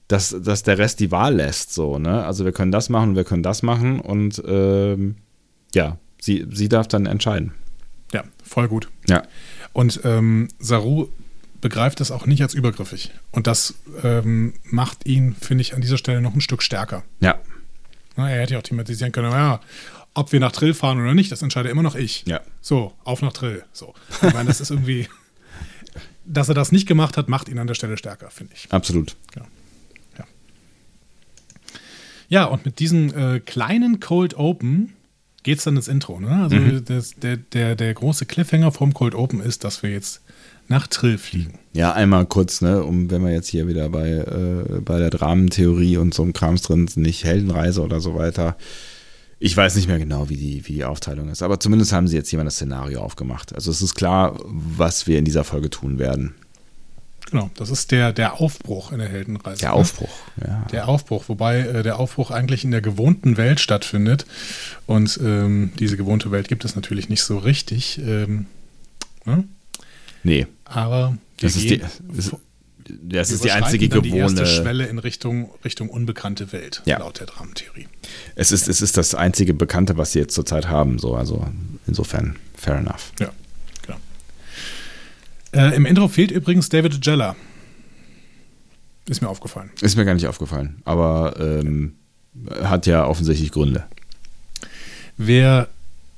dass, 0.07 0.35
dass 0.41 0.63
der 0.63 0.77
Rest 0.77 0.99
die 0.99 1.11
Wahl 1.11 1.35
lässt. 1.35 1.73
So, 1.73 1.99
ne? 1.99 2.25
Also 2.25 2.43
wir 2.43 2.51
können 2.51 2.71
das 2.71 2.89
machen, 2.89 3.15
wir 3.15 3.23
können 3.23 3.43
das 3.43 3.61
machen 3.61 3.99
und 3.99 4.41
ähm, 4.47 5.15
ja, 5.75 5.97
sie, 6.19 6.47
sie 6.51 6.69
darf 6.69 6.87
dann 6.87 7.05
entscheiden. 7.05 7.53
Ja, 8.13 8.23
voll 8.43 8.67
gut. 8.67 8.89
Ja. 9.07 9.23
Und 9.73 10.01
ähm, 10.03 10.47
Saru 10.59 11.09
begreift 11.61 11.99
das 11.99 12.11
auch 12.11 12.25
nicht 12.25 12.41
als 12.41 12.53
übergriffig. 12.53 13.11
Und 13.31 13.47
das 13.47 13.75
ähm, 14.03 14.53
macht 14.63 15.05
ihn, 15.05 15.35
finde 15.39 15.61
ich, 15.61 15.73
an 15.73 15.81
dieser 15.81 15.97
Stelle 15.97 16.21
noch 16.21 16.33
ein 16.33 16.41
Stück 16.41 16.63
stärker. 16.63 17.03
Ja. 17.19 17.39
Na, 18.17 18.29
er 18.29 18.41
hätte 18.41 18.53
ja 18.53 18.59
auch 18.59 18.63
thematisieren 18.63 19.11
können, 19.11 19.31
ja, 19.31 19.61
ob 20.13 20.31
wir 20.33 20.39
nach 20.39 20.51
Trill 20.51 20.73
fahren 20.73 20.99
oder 20.99 21.13
nicht, 21.13 21.31
das 21.31 21.41
entscheide 21.41 21.69
immer 21.69 21.83
noch 21.83 21.95
ich. 21.95 22.25
Ja. 22.25 22.41
So, 22.59 22.93
auf 23.03 23.21
nach 23.21 23.31
Trill. 23.31 23.63
So. 23.71 23.93
Ich 24.21 24.33
meine, 24.33 24.45
das 24.45 24.59
ist 24.59 24.71
irgendwie, 24.71 25.07
dass 26.25 26.49
er 26.49 26.55
das 26.55 26.71
nicht 26.71 26.87
gemacht 26.87 27.15
hat, 27.15 27.29
macht 27.29 27.47
ihn 27.47 27.59
an 27.59 27.67
der 27.67 27.75
Stelle 27.75 27.97
stärker, 27.97 28.29
finde 28.29 28.53
ich. 28.55 28.67
Absolut. 28.71 29.15
Ja, 32.31 32.45
und 32.45 32.63
mit 32.63 32.79
diesem 32.79 33.13
äh, 33.13 33.39
kleinen 33.41 33.99
Cold 33.99 34.35
Open 34.35 34.93
geht 35.43 35.57
es 35.57 35.65
dann 35.65 35.75
ins 35.75 35.89
Intro. 35.89 36.21
Ne? 36.21 36.43
Also 36.43 36.79
das, 36.79 37.15
der, 37.15 37.35
der, 37.35 37.75
der 37.75 37.93
große 37.93 38.25
Cliffhanger 38.25 38.71
vom 38.71 38.93
Cold 38.93 39.15
Open 39.15 39.41
ist, 39.41 39.65
dass 39.65 39.83
wir 39.83 39.89
jetzt 39.89 40.21
nach 40.71 40.87
Trill 40.87 41.17
fliegen. 41.17 41.59
Ja, 41.73 41.93
einmal 41.93 42.25
kurz, 42.25 42.61
ne, 42.61 42.83
um 42.83 43.11
wenn 43.11 43.23
wir 43.23 43.31
jetzt 43.31 43.47
hier 43.47 43.67
wieder 43.67 43.89
bei, 43.89 44.09
äh, 44.09 44.81
bei 44.81 44.97
der 44.97 45.09
Dramentheorie 45.09 45.97
und 45.97 46.13
so 46.13 46.23
einem 46.23 46.33
Krams 46.33 46.63
drin 46.63 46.87
sind, 46.87 47.03
nicht 47.03 47.23
Heldenreise 47.23 47.81
oder 47.81 48.01
so 48.01 48.15
weiter. 48.15 48.57
Ich 49.39 49.55
weiß 49.55 49.75
nicht 49.75 49.87
mehr 49.87 49.99
genau, 49.99 50.29
wie 50.29 50.37
die, 50.37 50.67
wie 50.67 50.73
die 50.73 50.83
Aufteilung 50.83 51.29
ist, 51.29 51.41
aber 51.41 51.59
zumindest 51.59 51.93
haben 51.93 52.07
sie 52.07 52.15
jetzt 52.15 52.31
jemand 52.31 52.47
das 52.47 52.55
Szenario 52.55 53.01
aufgemacht. 53.01 53.55
Also 53.55 53.71
es 53.71 53.81
ist 53.81 53.95
klar, 53.95 54.37
was 54.43 55.07
wir 55.07 55.17
in 55.17 55.25
dieser 55.25 55.43
Folge 55.43 55.69
tun 55.69 55.99
werden. 55.99 56.35
Genau, 57.29 57.49
das 57.55 57.69
ist 57.69 57.91
der, 57.91 58.11
der 58.11 58.41
Aufbruch 58.41 58.91
in 58.91 58.99
der 58.99 59.07
Heldenreise. 59.07 59.61
Der 59.61 59.69
ne? 59.69 59.75
Aufbruch. 59.75 60.11
Ja. 60.45 60.65
Der 60.71 60.89
Aufbruch, 60.89 61.23
wobei 61.27 61.59
äh, 61.59 61.83
der 61.83 61.97
Aufbruch 61.97 62.29
eigentlich 62.29 62.65
in 62.65 62.71
der 62.71 62.81
gewohnten 62.81 63.37
Welt 63.37 63.61
stattfindet. 63.61 64.25
Und 64.85 65.17
ähm, 65.23 65.71
diese 65.79 65.95
gewohnte 65.95 66.31
Welt 66.31 66.49
gibt 66.49 66.65
es 66.65 66.75
natürlich 66.75 67.07
nicht 67.07 67.23
so 67.23 67.37
richtig. 67.37 67.99
Ähm, 67.99 68.47
ne? 69.25 69.45
Nee, 70.23 70.47
Aber 70.73 71.17
das 71.39 71.55
ist 71.55 71.69
die, 71.69 71.77
das, 71.79 72.01
das 73.03 73.31
ist 73.31 73.43
die 73.43 73.51
einzige 73.51 73.89
dann 73.89 74.01
Die 74.03 74.09
erste 74.17 74.35
gewohnte. 74.43 74.45
Schwelle 74.45 74.85
in 74.87 74.99
Richtung, 74.99 75.51
Richtung 75.63 75.89
unbekannte 75.89 76.51
Welt, 76.51 76.81
Ja. 76.85 76.99
laut 76.99 77.19
der 77.19 77.27
Dramentheorie. 77.27 77.87
Es 78.35 78.51
ist, 78.51 78.67
es 78.67 78.81
ist 78.81 78.97
das 78.97 79.15
einzige 79.15 79.53
Bekannte, 79.53 79.97
was 79.97 80.13
sie 80.13 80.19
jetzt 80.19 80.33
zurzeit 80.33 80.67
haben. 80.67 80.97
So, 80.99 81.15
also 81.15 81.47
insofern, 81.87 82.35
fair 82.55 82.75
enough. 82.75 83.11
Ja, 83.19 83.31
genau. 83.85 83.97
Äh, 85.53 85.75
Im 85.75 85.85
Intro 85.85 86.07
fehlt 86.07 86.31
übrigens 86.31 86.69
David 86.69 87.05
Jella. 87.05 87.35
Ist 89.07 89.21
mir 89.21 89.29
aufgefallen. 89.29 89.71
Ist 89.81 89.97
mir 89.97 90.05
gar 90.05 90.13
nicht 90.13 90.27
aufgefallen, 90.27 90.81
aber 90.85 91.35
ähm, 91.39 91.95
hat 92.63 92.85
ja 92.85 93.05
offensichtlich 93.05 93.51
Gründe. 93.51 93.83
Wer 95.17 95.67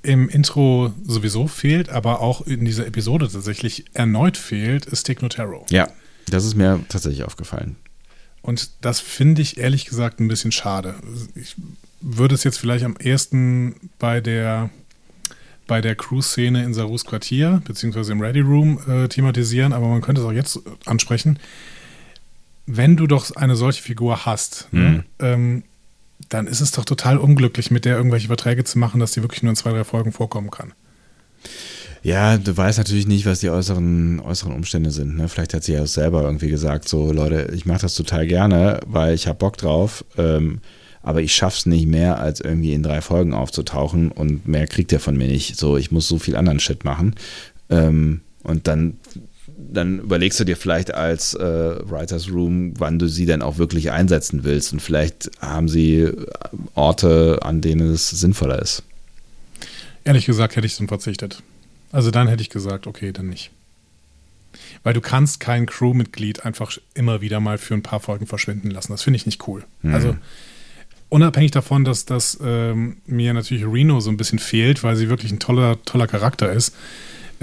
im 0.03 0.29
Intro 0.29 0.93
sowieso 1.05 1.47
fehlt, 1.47 1.89
aber 1.89 2.19
auch 2.19 2.41
in 2.45 2.65
dieser 2.65 2.85
Episode 2.85 3.27
tatsächlich 3.29 3.85
erneut 3.93 4.37
fehlt, 4.37 4.85
ist 4.85 5.07
Dick 5.07 5.21
Notaro. 5.21 5.65
Ja, 5.69 5.89
das 6.27 6.45
ist 6.45 6.55
mir 6.55 6.79
tatsächlich 6.89 7.23
aufgefallen. 7.23 7.75
Und 8.41 8.71
das 8.81 8.99
finde 8.99 9.41
ich 9.41 9.57
ehrlich 9.57 9.85
gesagt 9.85 10.19
ein 10.19 10.27
bisschen 10.27 10.51
schade. 10.51 10.95
Ich 11.35 11.55
würde 12.01 12.35
es 12.35 12.43
jetzt 12.43 12.57
vielleicht 12.57 12.83
am 12.83 12.97
ehesten 12.99 13.75
bei 13.99 14.19
der 14.21 14.69
bei 15.65 15.79
der 15.79 15.95
Crew-Szene 15.95 16.61
in 16.65 16.73
Sarus 16.73 17.05
Quartier, 17.05 17.61
beziehungsweise 17.63 18.11
im 18.11 18.19
Ready 18.19 18.41
Room, 18.41 18.79
äh, 18.85 19.07
thematisieren, 19.07 19.71
aber 19.71 19.87
man 19.87 20.01
könnte 20.01 20.19
es 20.19 20.27
auch 20.27 20.33
jetzt 20.33 20.59
ansprechen. 20.85 21.39
Wenn 22.65 22.97
du 22.97 23.07
doch 23.07 23.33
eine 23.37 23.55
solche 23.55 23.81
Figur 23.81 24.25
hast, 24.25 24.67
ne, 24.71 24.81
Mhm. 24.81 25.03
ähm, 25.19 25.63
dann 26.29 26.47
ist 26.47 26.61
es 26.61 26.71
doch 26.71 26.85
total 26.85 27.17
unglücklich, 27.17 27.71
mit 27.71 27.85
der 27.85 27.97
irgendwelche 27.97 28.27
Verträge 28.27 28.63
zu 28.63 28.79
machen, 28.79 28.99
dass 28.99 29.11
die 29.11 29.21
wirklich 29.21 29.43
nur 29.43 29.51
in 29.51 29.55
zwei, 29.55 29.71
drei 29.71 29.83
Folgen 29.83 30.11
vorkommen 30.11 30.51
kann. 30.51 30.73
Ja, 32.03 32.37
du 32.37 32.55
weißt 32.55 32.79
natürlich 32.79 33.07
nicht, 33.07 33.25
was 33.25 33.39
die 33.39 33.49
äußeren, 33.49 34.19
äußeren 34.19 34.53
Umstände 34.53 34.91
sind. 34.91 35.15
Ne? 35.15 35.29
Vielleicht 35.29 35.53
hat 35.53 35.63
sie 35.63 35.73
ja 35.73 35.85
selber 35.85 36.23
irgendwie 36.23 36.49
gesagt, 36.49 36.89
so 36.89 37.13
Leute, 37.13 37.53
ich 37.55 37.65
mache 37.65 37.81
das 37.81 37.95
total 37.95 38.27
gerne, 38.27 38.81
weil 38.85 39.15
ich 39.15 39.27
habe 39.27 39.39
Bock 39.39 39.55
drauf, 39.55 40.03
ähm, 40.17 40.59
aber 41.01 41.21
ich 41.21 41.33
schaff's 41.33 41.65
nicht 41.65 41.87
mehr, 41.87 42.19
als 42.19 42.41
irgendwie 42.41 42.73
in 42.73 42.83
drei 42.83 43.01
Folgen 43.01 43.33
aufzutauchen 43.33 44.11
und 44.11 44.47
mehr 44.47 44.67
kriegt 44.67 44.91
er 44.91 44.99
von 44.99 45.15
mir 45.15 45.27
nicht. 45.27 45.57
So, 45.57 45.77
ich 45.77 45.91
muss 45.91 46.07
so 46.07 46.19
viel 46.19 46.35
anderen 46.35 46.59
Shit 46.59 46.83
machen. 46.83 47.15
Ähm, 47.69 48.21
und 48.43 48.67
dann, 48.67 48.97
dann 49.73 49.99
überlegst 49.99 50.39
du 50.39 50.43
dir 50.43 50.55
vielleicht 50.55 50.93
als 50.93 51.33
äh, 51.33 51.41
Writers 51.43 52.31
Room, 52.31 52.73
wann 52.77 52.99
du 52.99 53.07
sie 53.07 53.25
dann 53.25 53.41
auch 53.41 53.57
wirklich 53.57 53.91
einsetzen 53.91 54.43
willst. 54.43 54.73
Und 54.73 54.81
vielleicht 54.81 55.31
haben 55.41 55.67
sie 55.67 56.09
Orte, 56.75 57.39
an 57.41 57.61
denen 57.61 57.91
es 57.91 58.09
sinnvoller 58.09 58.61
ist. 58.61 58.83
Ehrlich 60.03 60.25
gesagt 60.25 60.55
hätte 60.55 60.67
ich 60.67 60.77
dann 60.77 60.87
verzichtet. 60.87 61.41
Also 61.91 62.11
dann 62.11 62.27
hätte 62.27 62.41
ich 62.41 62.49
gesagt, 62.49 62.87
okay, 62.87 63.11
dann 63.11 63.29
nicht. 63.29 63.51
Weil 64.83 64.93
du 64.93 65.01
kannst 65.01 65.39
kein 65.39 65.65
Crewmitglied 65.65 66.45
einfach 66.45 66.77
immer 66.93 67.21
wieder 67.21 67.39
mal 67.39 67.57
für 67.57 67.73
ein 67.73 67.83
paar 67.83 67.99
Folgen 67.99 68.27
verschwinden 68.27 68.69
lassen. 68.69 68.91
Das 68.91 69.03
finde 69.03 69.17
ich 69.17 69.25
nicht 69.25 69.47
cool. 69.47 69.63
Also 69.83 70.15
unabhängig 71.09 71.51
davon, 71.51 71.85
dass, 71.85 72.05
dass 72.05 72.39
ähm, 72.43 72.97
mir 73.05 73.33
natürlich 73.33 73.65
Reno 73.65 73.99
so 73.99 74.09
ein 74.09 74.17
bisschen 74.17 74.39
fehlt, 74.39 74.83
weil 74.83 74.95
sie 74.95 75.09
wirklich 75.09 75.31
ein 75.31 75.39
toller, 75.39 75.81
toller 75.85 76.07
Charakter 76.07 76.51
ist, 76.51 76.75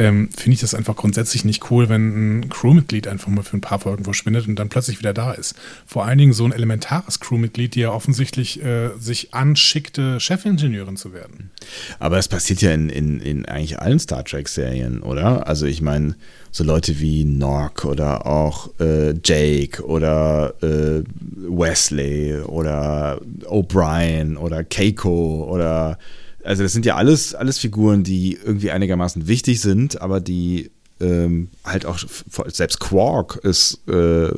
ähm, 0.01 0.31
finde 0.35 0.55
ich 0.55 0.61
das 0.61 0.75
einfach 0.75 0.97
grundsätzlich 0.97 1.45
nicht 1.45 1.71
cool, 1.71 1.91
wenn 1.91 2.39
ein 2.39 2.49
Crewmitglied 2.49 3.07
einfach 3.07 3.29
mal 3.29 3.43
für 3.43 3.59
ein 3.59 3.61
paar 3.61 3.81
Folgen 3.81 4.05
verschwindet 4.05 4.49
und 4.49 4.57
dann 4.59 4.71
plötzlich 4.71 4.99
wieder 4.99 5.13
da 5.13 5.33
ist. 5.33 5.55
Vor 5.85 6.07
allen 6.07 6.17
Dingen 6.17 6.33
so 6.33 6.47
ein 6.47 6.53
elementares 6.53 7.21
Crewmitglied, 7.21 7.75
die 7.75 7.81
ja 7.81 7.91
offensichtlich 7.91 8.63
äh, 8.65 8.93
sich 8.99 9.35
anschickte, 9.35 10.19
Chefingenieurin 10.19 10.97
zu 10.97 11.13
werden. 11.13 11.51
Aber 11.99 12.17
das 12.17 12.29
passiert 12.29 12.63
ja 12.63 12.73
in, 12.73 12.89
in, 12.89 13.21
in 13.21 13.45
eigentlich 13.45 13.79
allen 13.79 13.99
Star 13.99 14.25
Trek-Serien, 14.25 15.03
oder? 15.03 15.47
Also 15.47 15.67
ich 15.67 15.83
meine, 15.83 16.17
so 16.51 16.65
Leute 16.65 16.99
wie 16.99 17.27
Nork 17.27 17.85
oder 17.85 18.25
auch 18.25 18.71
äh, 18.81 19.13
Jake 19.23 19.85
oder 19.85 20.55
äh, 20.63 21.05
Wesley 21.47 22.41
oder 22.41 23.21
O'Brien 23.45 24.39
oder 24.39 24.65
Keiko 24.65 25.47
oder 25.51 25.99
also 26.44 26.62
das 26.62 26.72
sind 26.72 26.87
ja 26.87 26.96
alles, 26.96 27.35
alles 27.35 27.59
Figuren, 27.59 28.03
die 28.03 28.38
irgendwie 28.44 28.70
einigermaßen 28.70 29.26
wichtig 29.26 29.61
sind, 29.61 30.00
aber 30.00 30.20
die 30.20 30.70
ähm, 31.00 31.48
halt 31.64 31.87
auch, 31.87 31.98
selbst 32.46 32.81
Quark 32.81 33.37
ist 33.42 33.81
äh, 33.88 34.29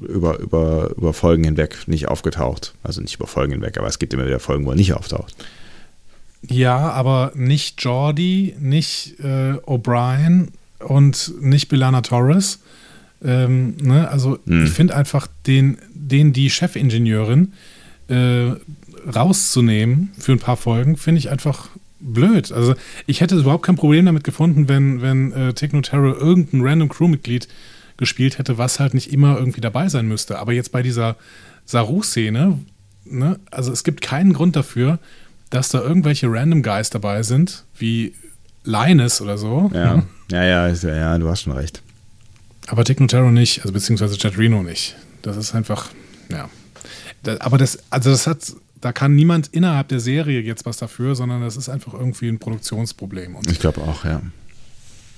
über, 0.00 0.38
über, 0.38 0.90
über 0.96 1.12
Folgen 1.12 1.44
hinweg 1.44 1.86
nicht 1.86 2.08
aufgetaucht. 2.08 2.74
Also 2.82 3.00
nicht 3.00 3.14
über 3.14 3.26
Folgen 3.26 3.52
hinweg, 3.52 3.78
aber 3.78 3.86
es 3.86 3.98
gibt 3.98 4.12
immer 4.12 4.26
wieder 4.26 4.40
Folgen, 4.40 4.66
wo 4.66 4.70
er 4.70 4.76
nicht 4.76 4.92
auftaucht. 4.92 5.34
Ja, 6.42 6.90
aber 6.90 7.32
nicht 7.34 7.82
Jordi, 7.82 8.54
nicht 8.58 9.18
äh, 9.20 9.54
O'Brien 9.66 10.48
und 10.80 11.34
nicht 11.40 11.68
Bilana 11.68 12.02
Torres. 12.02 12.58
Ähm, 13.24 13.76
ne? 13.80 14.08
Also 14.08 14.38
Hm. 14.46 14.64
ich 14.64 14.70
finde 14.70 14.96
einfach 14.96 15.26
den, 15.46 15.78
den 15.94 16.32
die 16.32 16.50
Chefingenieurin 16.50 17.52
äh, 18.08 18.50
rauszunehmen 19.12 20.12
für 20.18 20.32
ein 20.32 20.38
paar 20.38 20.56
Folgen, 20.56 20.96
finde 20.96 21.18
ich 21.18 21.30
einfach 21.30 21.68
blöd. 22.00 22.52
Also 22.52 22.74
ich 23.06 23.20
hätte 23.20 23.36
überhaupt 23.36 23.64
kein 23.64 23.76
Problem 23.76 24.06
damit 24.06 24.24
gefunden, 24.24 24.68
wenn, 24.68 25.02
wenn 25.02 25.32
äh, 25.32 25.52
Techno 25.54 25.80
Terror 25.80 26.16
irgendein 26.16 26.60
random 26.62 26.88
Crewmitglied 26.88 27.48
gespielt 27.96 28.38
hätte, 28.38 28.58
was 28.58 28.80
halt 28.80 28.94
nicht 28.94 29.12
immer 29.12 29.38
irgendwie 29.38 29.60
dabei 29.60 29.88
sein 29.88 30.06
müsste. 30.06 30.38
Aber 30.38 30.52
jetzt 30.52 30.72
bei 30.72 30.82
dieser 30.82 31.16
Saru-Szene, 31.64 32.58
ne, 33.04 33.38
also 33.50 33.72
es 33.72 33.84
gibt 33.84 34.00
keinen 34.00 34.32
Grund 34.32 34.56
dafür, 34.56 34.98
dass 35.50 35.68
da 35.68 35.80
irgendwelche 35.80 36.26
random 36.30 36.62
Guys 36.62 36.90
dabei 36.90 37.22
sind, 37.22 37.64
wie 37.78 38.14
Linus 38.64 39.20
oder 39.20 39.38
so. 39.38 39.70
Ja, 39.72 39.96
ne? 39.96 40.06
ja, 40.30 40.44
ja, 40.44 40.68
ja, 40.68 40.96
ja, 40.96 41.18
du 41.18 41.28
hast 41.28 41.42
schon 41.42 41.52
recht. 41.52 41.82
Aber 42.66 42.84
Techno 42.84 43.06
Terror 43.06 43.30
nicht, 43.30 43.60
also 43.60 43.72
beziehungsweise 43.72 44.16
Jet 44.16 44.38
Reno 44.38 44.62
nicht. 44.62 44.96
Das 45.22 45.36
ist 45.36 45.54
einfach, 45.54 45.90
ja. 46.30 46.48
Aber 47.40 47.56
das, 47.56 47.78
also 47.90 48.10
das 48.10 48.26
hat, 48.26 48.54
da 48.84 48.92
kann 48.92 49.14
niemand 49.14 49.46
innerhalb 49.46 49.88
der 49.88 49.98
Serie 49.98 50.40
jetzt 50.40 50.66
was 50.66 50.76
dafür, 50.76 51.14
sondern 51.14 51.40
das 51.40 51.56
ist 51.56 51.70
einfach 51.70 51.94
irgendwie 51.94 52.28
ein 52.28 52.38
Produktionsproblem. 52.38 53.34
Und 53.34 53.50
Ich 53.50 53.58
glaube 53.58 53.80
auch, 53.80 54.04
ja. 54.04 54.20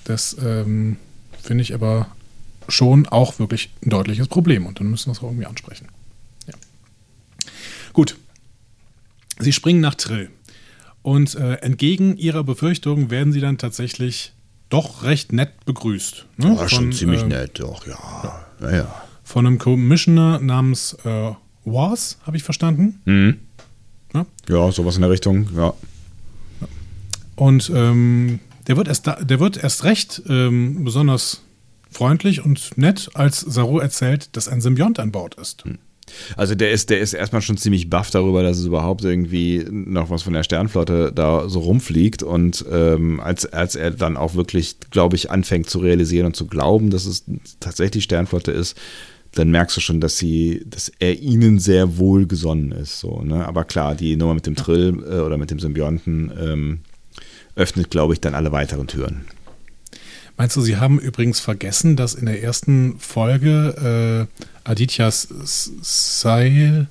das 0.04 0.36
ähm, 0.40 0.98
finde 1.42 1.62
ich 1.62 1.74
aber 1.74 2.06
schon 2.68 3.08
auch 3.08 3.40
wirklich 3.40 3.70
ein 3.84 3.90
deutliches 3.90 4.28
Problem 4.28 4.66
und 4.66 4.78
dann 4.78 4.86
müssen 4.86 5.06
wir 5.06 5.14
es 5.14 5.18
auch 5.18 5.24
irgendwie 5.24 5.46
ansprechen. 5.46 5.88
Ja. 6.46 6.54
Gut. 7.92 8.16
Sie 9.40 9.52
springen 9.52 9.80
nach 9.80 9.96
Trill. 9.96 10.30
Und 11.02 11.34
äh, 11.34 11.54
entgegen 11.54 12.16
ihrer 12.16 12.44
Befürchtungen 12.44 13.10
werden 13.10 13.32
sie 13.32 13.40
dann 13.40 13.58
tatsächlich 13.58 14.32
doch 14.68 15.02
recht 15.02 15.32
nett 15.32 15.64
begrüßt. 15.64 16.26
Ne? 16.36 16.56
War 16.56 16.68
schon 16.68 16.92
ziemlich 16.92 17.22
äh, 17.22 17.26
nett, 17.26 17.58
doch, 17.58 17.84
ja. 17.84 18.46
Ja, 18.60 18.76
ja. 18.76 19.02
Von 19.24 19.44
einem 19.44 19.58
Commissioner 19.58 20.38
namens 20.38 20.96
äh, 21.04 21.32
Was, 21.64 22.18
habe 22.22 22.36
ich 22.36 22.44
verstanden. 22.44 23.00
Mhm. 23.06 23.40
Ja. 24.16 24.26
Ja, 24.48 24.72
sowas 24.72 24.96
in 24.96 25.02
der 25.02 25.10
Richtung, 25.10 25.48
ja. 25.56 25.74
Und 27.34 27.70
ähm, 27.74 28.40
der, 28.66 28.76
wird 28.76 28.88
erst 28.88 29.06
da, 29.06 29.16
der 29.16 29.40
wird 29.40 29.62
erst 29.62 29.84
recht 29.84 30.22
ähm, 30.28 30.84
besonders 30.84 31.42
freundlich 31.90 32.44
und 32.44 32.76
nett, 32.76 33.10
als 33.14 33.40
Saru 33.40 33.78
erzählt, 33.78 34.34
dass 34.36 34.48
ein 34.48 34.60
Symbiont 34.60 34.98
an 34.98 35.12
Bord 35.12 35.34
ist. 35.34 35.64
Also 36.36 36.54
der 36.54 36.70
ist, 36.70 36.90
der 36.90 37.00
ist 37.00 37.14
erstmal 37.14 37.42
schon 37.42 37.56
ziemlich 37.56 37.90
baff 37.90 38.10
darüber, 38.10 38.42
dass 38.42 38.58
es 38.58 38.64
überhaupt 38.64 39.04
irgendwie 39.04 39.66
noch 39.68 40.08
was 40.08 40.22
von 40.22 40.32
der 40.32 40.44
Sternflotte 40.44 41.12
da 41.12 41.48
so 41.48 41.60
rumfliegt. 41.60 42.22
Und 42.22 42.64
ähm, 42.70 43.20
als, 43.20 43.44
als 43.52 43.74
er 43.74 43.90
dann 43.90 44.16
auch 44.16 44.34
wirklich, 44.34 44.76
glaube 44.90 45.16
ich, 45.16 45.30
anfängt 45.30 45.68
zu 45.68 45.78
realisieren 45.80 46.26
und 46.26 46.36
zu 46.36 46.46
glauben, 46.46 46.90
dass 46.90 47.06
es 47.06 47.24
tatsächlich 47.60 48.04
Sternflotte 48.04 48.52
ist, 48.52 48.76
dann 49.38 49.50
merkst 49.50 49.76
du 49.76 49.80
schon, 49.80 50.00
dass 50.00 50.18
sie, 50.18 50.62
dass 50.66 50.90
er 50.98 51.18
ihnen 51.20 51.58
sehr 51.58 51.98
wohlgesonnen 51.98 52.72
ist. 52.72 53.00
So, 53.00 53.22
ne? 53.22 53.46
Aber 53.46 53.64
klar, 53.64 53.94
die 53.94 54.16
Nummer 54.16 54.34
mit 54.34 54.46
dem 54.46 54.56
Trill 54.56 55.04
äh, 55.08 55.20
oder 55.20 55.38
mit 55.38 55.50
dem 55.50 55.58
Symbionten 55.58 56.32
ähm, 56.38 56.78
öffnet, 57.54 57.90
glaube 57.90 58.14
ich, 58.14 58.20
dann 58.20 58.34
alle 58.34 58.52
weiteren 58.52 58.86
Türen. 58.86 59.26
Meinst 60.36 60.56
du, 60.56 60.60
sie 60.60 60.76
haben 60.76 60.98
übrigens 60.98 61.40
vergessen, 61.40 61.96
dass 61.96 62.14
in 62.14 62.26
der 62.26 62.42
ersten 62.42 62.98
Folge 62.98 64.28
äh, 64.30 64.48
Aditya 64.64 65.10
Sail, 65.10 66.88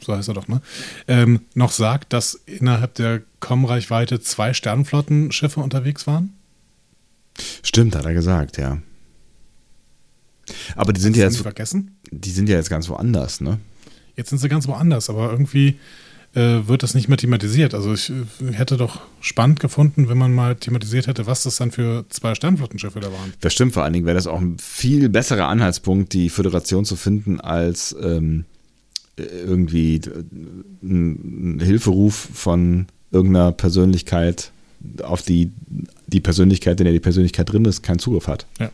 so 0.00 0.16
heißt 0.16 0.28
er 0.28 0.34
doch, 0.34 0.46
ne, 0.46 0.62
ähm, 1.08 1.40
noch 1.54 1.72
sagt, 1.72 2.12
dass 2.12 2.34
innerhalb 2.46 2.94
der 2.94 3.22
Com-Reichweite 3.40 4.20
zwei 4.20 4.52
Sternenflottenschiffe 4.52 5.58
unterwegs 5.58 6.06
waren? 6.06 6.34
Stimmt, 7.64 7.96
hat 7.96 8.04
er 8.04 8.14
gesagt, 8.14 8.58
ja. 8.58 8.78
Aber 10.76 10.92
die 10.92 11.00
sind 11.00 11.16
ja 11.16 11.24
jetzt, 11.24 11.38
vergessen? 11.38 11.96
die 12.10 12.30
sind 12.30 12.48
ja 12.48 12.56
jetzt 12.56 12.70
ganz 12.70 12.88
woanders, 12.88 13.40
ne? 13.40 13.58
Jetzt 14.16 14.30
sind 14.30 14.38
sie 14.38 14.48
ganz 14.48 14.68
woanders, 14.68 15.08
aber 15.08 15.30
irgendwie 15.30 15.78
äh, 16.34 16.66
wird 16.66 16.82
das 16.82 16.94
nicht 16.94 17.08
mehr 17.08 17.18
thematisiert. 17.18 17.74
Also 17.74 17.92
ich 17.92 18.10
äh, 18.10 18.52
hätte 18.52 18.76
doch 18.76 19.00
spannend 19.20 19.60
gefunden, 19.60 20.08
wenn 20.08 20.18
man 20.18 20.32
mal 20.32 20.56
thematisiert 20.56 21.06
hätte, 21.06 21.26
was 21.26 21.42
das 21.42 21.56
dann 21.56 21.70
für 21.70 22.04
zwei 22.08 22.34
Sternflottenschiffe 22.34 23.00
da 23.00 23.12
waren. 23.12 23.32
Das 23.40 23.52
stimmt, 23.52 23.74
vor 23.74 23.84
allen 23.84 23.92
Dingen 23.92 24.06
wäre 24.06 24.16
das 24.16 24.26
auch 24.26 24.40
ein 24.40 24.58
viel 24.58 25.08
besserer 25.08 25.48
Anhaltspunkt, 25.48 26.12
die 26.12 26.30
Föderation 26.30 26.84
zu 26.84 26.96
finden, 26.96 27.40
als 27.40 27.94
ähm, 28.00 28.44
irgendwie 29.16 29.96
äh, 29.96 30.24
ein, 30.82 31.56
ein 31.56 31.60
Hilferuf 31.60 32.28
von 32.32 32.86
irgendeiner 33.10 33.52
Persönlichkeit, 33.52 34.52
auf 35.02 35.22
die 35.22 35.52
die 36.06 36.20
Persönlichkeit, 36.20 36.80
in 36.80 36.84
der 36.84 36.92
die 36.92 37.00
Persönlichkeit 37.00 37.52
drin 37.52 37.64
ist, 37.64 37.82
keinen 37.82 37.98
Zugriff 37.98 38.26
hat. 38.26 38.46
Ja. 38.58 38.70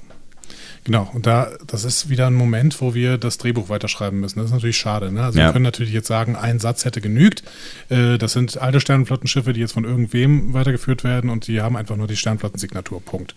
Genau, 0.88 1.06
und 1.12 1.26
da, 1.26 1.50
das 1.66 1.84
ist 1.84 2.08
wieder 2.08 2.28
ein 2.28 2.32
Moment, 2.34 2.80
wo 2.80 2.94
wir 2.94 3.18
das 3.18 3.36
Drehbuch 3.36 3.68
weiterschreiben 3.68 4.20
müssen. 4.20 4.38
Das 4.38 4.46
ist 4.46 4.52
natürlich 4.54 4.78
schade. 4.78 5.12
Ne? 5.12 5.22
Also 5.22 5.38
Ja. 5.38 5.48
wir 5.48 5.52
können 5.52 5.64
natürlich 5.66 5.92
jetzt 5.92 6.06
sagen, 6.08 6.34
ein 6.34 6.60
Satz 6.60 6.86
hätte 6.86 7.02
genügt. 7.02 7.42
Äh, 7.90 8.16
das 8.16 8.32
sind 8.32 8.56
alte 8.56 8.80
Sternenflottenschiffe, 8.80 9.52
die 9.52 9.60
jetzt 9.60 9.72
von 9.72 9.84
irgendwem 9.84 10.54
weitergeführt 10.54 11.04
werden 11.04 11.28
und 11.28 11.46
die 11.46 11.60
haben 11.60 11.76
einfach 11.76 11.96
nur 11.96 12.06
die 12.06 12.16
Sternflottensignatur. 12.16 13.02
Punkt. 13.02 13.34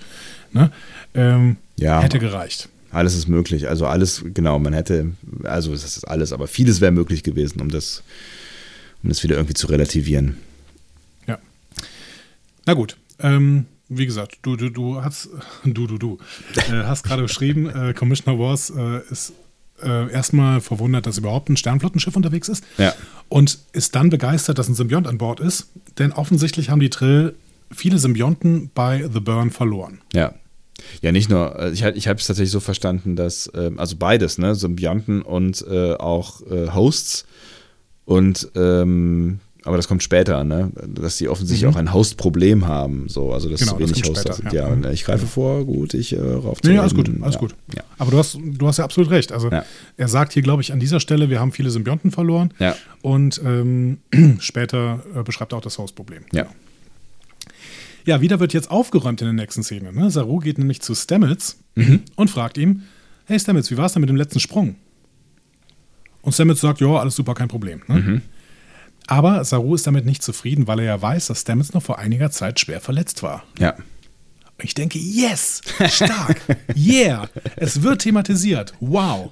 Ne? 0.53 0.71
Ähm, 1.13 1.57
Ja. 1.75 1.99
Hätte 2.01 2.19
gereicht. 2.19 2.69
Alles 2.89 3.15
ist 3.15 3.27
möglich. 3.27 3.67
Also 3.67 3.85
alles, 3.85 4.23
genau, 4.33 4.57
man 4.57 4.71
hätte, 4.71 5.11
also 5.43 5.73
das 5.73 5.83
ist 5.83 6.05
alles, 6.05 6.31
aber 6.31 6.47
vieles 6.47 6.79
wäre 6.79 6.93
möglich 6.93 7.21
gewesen, 7.21 7.59
um 7.59 7.67
das, 7.67 8.01
um 9.03 9.09
das 9.09 9.23
wieder 9.23 9.35
irgendwie 9.35 9.55
zu 9.55 9.67
relativieren. 9.67 10.37
Ja. 11.27 11.37
Na 12.65 12.75
gut. 12.75 12.95
Ähm, 13.19 13.65
wie 13.93 14.05
gesagt, 14.05 14.39
du, 14.41 14.55
du, 14.55 14.69
du 14.69 15.03
hast, 15.03 15.29
du, 15.63 15.85
du, 15.85 15.97
du, 15.97 16.17
äh, 16.55 16.83
hast 16.83 17.03
gerade 17.03 17.23
beschrieben, 17.23 17.69
äh, 17.69 17.93
Commissioner 17.93 18.39
Wars 18.39 18.69
äh, 18.69 19.01
ist 19.11 19.33
äh, 19.83 20.11
erstmal 20.11 20.61
verwundert, 20.61 21.05
dass 21.05 21.17
überhaupt 21.17 21.49
ein 21.49 21.57
Sternflottenschiff 21.57 22.15
unterwegs 22.15 22.47
ist. 22.49 22.63
Ja. 22.77 22.93
Und 23.29 23.59
ist 23.73 23.95
dann 23.95 24.09
begeistert, 24.09 24.57
dass 24.57 24.67
ein 24.67 24.75
Symbiont 24.75 25.07
an 25.07 25.17
Bord 25.17 25.39
ist. 25.39 25.69
Denn 25.99 26.11
offensichtlich 26.11 26.69
haben 26.69 26.79
die 26.79 26.89
Trill 26.89 27.35
viele 27.71 27.97
Symbionten 27.97 28.71
bei 28.73 29.07
The 29.11 29.19
Burn 29.19 29.51
verloren. 29.51 30.01
Ja. 30.13 30.33
Ja, 31.01 31.11
nicht 31.11 31.29
nur, 31.29 31.59
äh, 31.59 31.71
ich, 31.71 31.83
ich 31.83 32.07
habe 32.07 32.19
es 32.19 32.27
tatsächlich 32.27 32.51
so 32.51 32.59
verstanden, 32.59 33.15
dass, 33.15 33.47
äh, 33.47 33.71
also 33.77 33.97
beides, 33.97 34.37
ne, 34.37 34.55
Symbionten 34.55 35.21
und 35.21 35.63
äh, 35.69 35.93
auch 35.93 36.41
Hosts 36.73 37.25
und 38.05 38.49
ähm, 38.55 39.39
aber 39.63 39.77
das 39.77 39.87
kommt 39.87 40.01
später, 40.03 40.43
ne? 40.43 40.71
Dass 40.87 41.17
sie 41.17 41.27
offensichtlich 41.29 41.67
Mhm. 41.69 41.73
auch 41.75 41.79
ein 41.79 41.93
Host-Problem 41.93 42.67
haben. 42.67 43.07
So, 43.09 43.31
also 43.33 43.49
dass 43.49 43.59
Genau, 43.59 43.73
das 43.73 43.79
wenig 43.89 44.03
kommt 44.03 44.17
Hosts 44.17 44.23
da 44.23 44.33
später, 44.33 44.49
sind. 44.49 44.53
Ja, 44.59 44.67
ja. 44.67 44.73
und, 44.73 44.85
äh, 44.85 44.93
ich 44.93 45.03
greife 45.03 45.27
vor, 45.27 45.65
gut, 45.65 45.93
ich 45.93 46.13
äh, 46.13 46.19
rauf 46.19 46.61
zu 46.61 46.69
Nee, 46.71 46.77
alles 46.79 46.95
gut, 46.95 47.09
alles 47.21 47.35
ja. 47.35 47.39
gut. 47.39 47.55
Ja. 47.75 47.83
Aber 47.97 48.11
du 48.11 48.17
hast, 48.17 48.37
du 48.41 48.67
hast 48.67 48.77
ja 48.77 48.83
absolut 48.85 49.09
recht. 49.11 49.31
Also 49.31 49.49
er 49.97 50.07
sagt 50.07 50.33
hier, 50.33 50.41
glaube 50.41 50.61
ich, 50.61 50.73
an 50.73 50.79
dieser 50.79 50.99
Stelle, 50.99 51.29
wir 51.29 51.39
haben 51.39 51.51
viele 51.51 51.69
Symbionten 51.69 52.11
verloren. 52.11 52.53
Ja. 52.59 52.75
Und 53.01 53.39
ähm, 53.45 53.99
später 54.39 55.03
äh, 55.15 55.23
beschreibt 55.23 55.53
er 55.53 55.57
auch 55.57 55.61
das 55.63 55.77
Hausproblem. 55.77 56.23
ja. 56.33 56.47
Ja, 58.03 58.19
wieder 58.19 58.39
wird 58.39 58.51
jetzt 58.53 58.71
aufgeräumt 58.71 59.21
in 59.21 59.25
der 59.27 59.33
nächsten 59.33 59.61
Szene. 59.61 59.93
Ne? 59.93 60.09
Saru 60.09 60.39
geht 60.39 60.57
nämlich 60.57 60.81
zu 60.81 60.95
Stamets 60.95 61.59
Mhm. 61.75 61.99
und 62.15 62.31
fragt 62.31 62.57
ihm, 62.57 62.81
hey 63.25 63.39
Stamets, 63.39 63.69
wie 63.69 63.77
war 63.77 63.85
es 63.85 63.93
denn 63.93 64.01
mit 64.01 64.09
dem 64.09 64.15
letzten 64.15 64.39
Sprung? 64.39 64.75
Und 66.23 66.33
Stamets 66.33 66.61
sagt, 66.61 66.81
ja, 66.81 66.87
alles 66.87 67.15
super, 67.15 67.35
kein 67.35 67.47
Problem. 67.47 67.81
Ne? 67.87 67.95
Mhm. 67.95 68.21
Aber 69.11 69.43
Saru 69.43 69.75
ist 69.75 69.85
damit 69.85 70.05
nicht 70.05 70.23
zufrieden, 70.23 70.67
weil 70.67 70.79
er 70.79 70.85
ja 70.85 71.01
weiß, 71.01 71.27
dass 71.27 71.41
Stamets 71.41 71.73
noch 71.73 71.83
vor 71.83 71.99
einiger 71.99 72.31
Zeit 72.31 72.61
schwer 72.61 72.79
verletzt 72.79 73.23
war. 73.23 73.43
Ja. 73.59 73.75
Ich 74.63 74.73
denke, 74.73 74.99
yes, 74.99 75.59
stark, 75.89 76.39
yeah, 76.77 77.27
es 77.57 77.81
wird 77.81 78.03
thematisiert, 78.03 78.73
wow. 78.79 79.31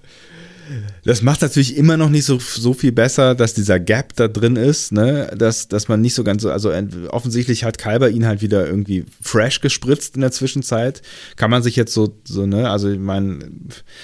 Das 1.03 1.21
macht 1.21 1.41
natürlich 1.41 1.77
immer 1.77 1.97
noch 1.97 2.09
nicht 2.09 2.25
so, 2.25 2.39
so 2.39 2.73
viel 2.73 2.91
besser, 2.91 3.35
dass 3.35 3.53
dieser 3.53 3.79
Gap 3.79 4.15
da 4.15 4.27
drin 4.27 4.55
ist, 4.55 4.91
ne? 4.91 5.31
dass, 5.35 5.67
dass 5.67 5.87
man 5.87 6.01
nicht 6.01 6.13
so 6.13 6.23
ganz 6.23 6.43
so, 6.43 6.51
also 6.51 6.71
offensichtlich 7.09 7.63
hat 7.63 7.77
Kalber 7.77 8.09
ihn 8.09 8.25
halt 8.25 8.41
wieder 8.41 8.67
irgendwie 8.67 9.05
fresh 9.21 9.61
gespritzt 9.61 10.15
in 10.15 10.21
der 10.21 10.31
Zwischenzeit. 10.31 11.01
Kann 11.35 11.51
man 11.51 11.63
sich 11.63 11.75
jetzt 11.75 11.93
so, 11.93 12.15
so 12.23 12.45
ne, 12.45 12.69
also 12.69 12.89
ich 12.89 12.99
meine, 12.99 13.39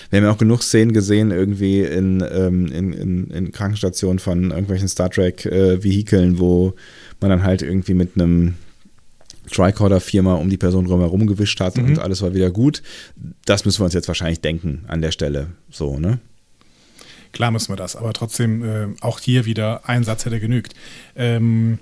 wir 0.09 0.17
haben 0.17 0.25
ja 0.25 0.31
auch 0.31 0.37
genug 0.37 0.63
Szenen 0.63 0.93
gesehen, 0.93 1.31
irgendwie 1.31 1.81
in, 1.81 2.23
ähm, 2.29 2.67
in, 2.67 2.93
in, 2.93 3.31
in 3.31 3.51
Krankenstationen 3.51 4.19
von 4.19 4.51
irgendwelchen 4.51 4.87
Star 4.87 5.09
Trek-Vehikeln, 5.09 6.39
wo 6.39 6.73
man 7.19 7.29
dann 7.29 7.43
halt 7.43 7.61
irgendwie 7.61 7.93
mit 7.93 8.15
einem 8.15 8.55
Tricorder 9.51 9.99
viermal 9.99 10.41
um 10.41 10.49
die 10.49 10.57
Person 10.57 10.85
drumherum 10.85 11.27
gewischt 11.27 11.59
hat 11.59 11.77
und 11.77 11.99
alles 11.99 12.21
war 12.21 12.33
wieder 12.33 12.49
gut. 12.49 12.81
Das 13.45 13.65
müssen 13.65 13.81
wir 13.81 13.85
uns 13.85 13.93
jetzt 13.93 14.07
wahrscheinlich 14.07 14.41
denken 14.41 14.85
an 14.87 15.01
der 15.01 15.11
Stelle. 15.11 15.47
So, 15.69 15.99
ne? 15.99 16.19
Klar 17.35 17.51
müssen 17.51 17.67
wir 17.73 17.75
das, 17.75 17.97
aber 17.97 18.13
trotzdem 18.13 18.63
äh, 18.63 18.87
auch 19.01 19.19
hier 19.19 19.43
wieder 19.43 19.89
ein 19.89 20.05
Satz 20.05 20.23
hätte 20.23 20.39
genügt. 20.39 20.73
Ähm, 21.17 21.79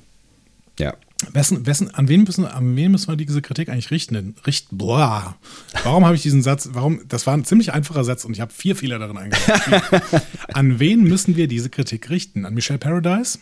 Ja. 0.79 0.95
wessen, 1.31 1.67
wessen, 1.67 1.93
an, 1.93 2.07
wen 2.09 2.23
müssen, 2.23 2.43
an 2.45 2.75
wen 2.75 2.91
müssen 2.91 3.07
wir 3.09 3.15
diese 3.15 3.43
Kritik 3.43 3.69
eigentlich 3.69 3.91
richten? 3.91 4.35
Richten, 4.47 4.75
boah. 4.79 5.35
Warum 5.83 6.05
habe 6.05 6.15
ich 6.15 6.23
diesen 6.23 6.41
Satz, 6.41 6.69
warum, 6.73 7.01
das 7.07 7.27
war 7.27 7.37
ein 7.37 7.45
ziemlich 7.45 7.71
einfacher 7.71 8.03
Satz 8.03 8.25
und 8.25 8.33
ich 8.33 8.41
habe 8.41 8.51
vier 8.51 8.75
Fehler 8.75 8.97
darin 8.97 9.15
eingebaut. 9.15 10.01
an 10.53 10.79
wen 10.79 11.03
müssen 11.03 11.35
wir 11.35 11.47
diese 11.47 11.69
Kritik 11.69 12.09
richten? 12.09 12.47
An 12.47 12.55
Michelle 12.55 12.79
Paradise? 12.79 13.37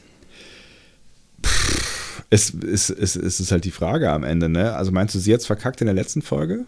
Es, 2.29 2.53
es, 2.53 2.89
es, 2.89 3.15
es 3.15 3.39
ist 3.39 3.51
halt 3.53 3.63
die 3.63 3.71
Frage 3.71 4.11
am 4.11 4.25
Ende, 4.25 4.49
ne? 4.49 4.73
Also 4.75 4.91
meinst 4.91 5.15
du, 5.15 5.19
sie 5.19 5.33
hat's 5.33 5.45
verkackt 5.45 5.79
in 5.79 5.85
der 5.85 5.95
letzten 5.95 6.21
Folge? 6.21 6.65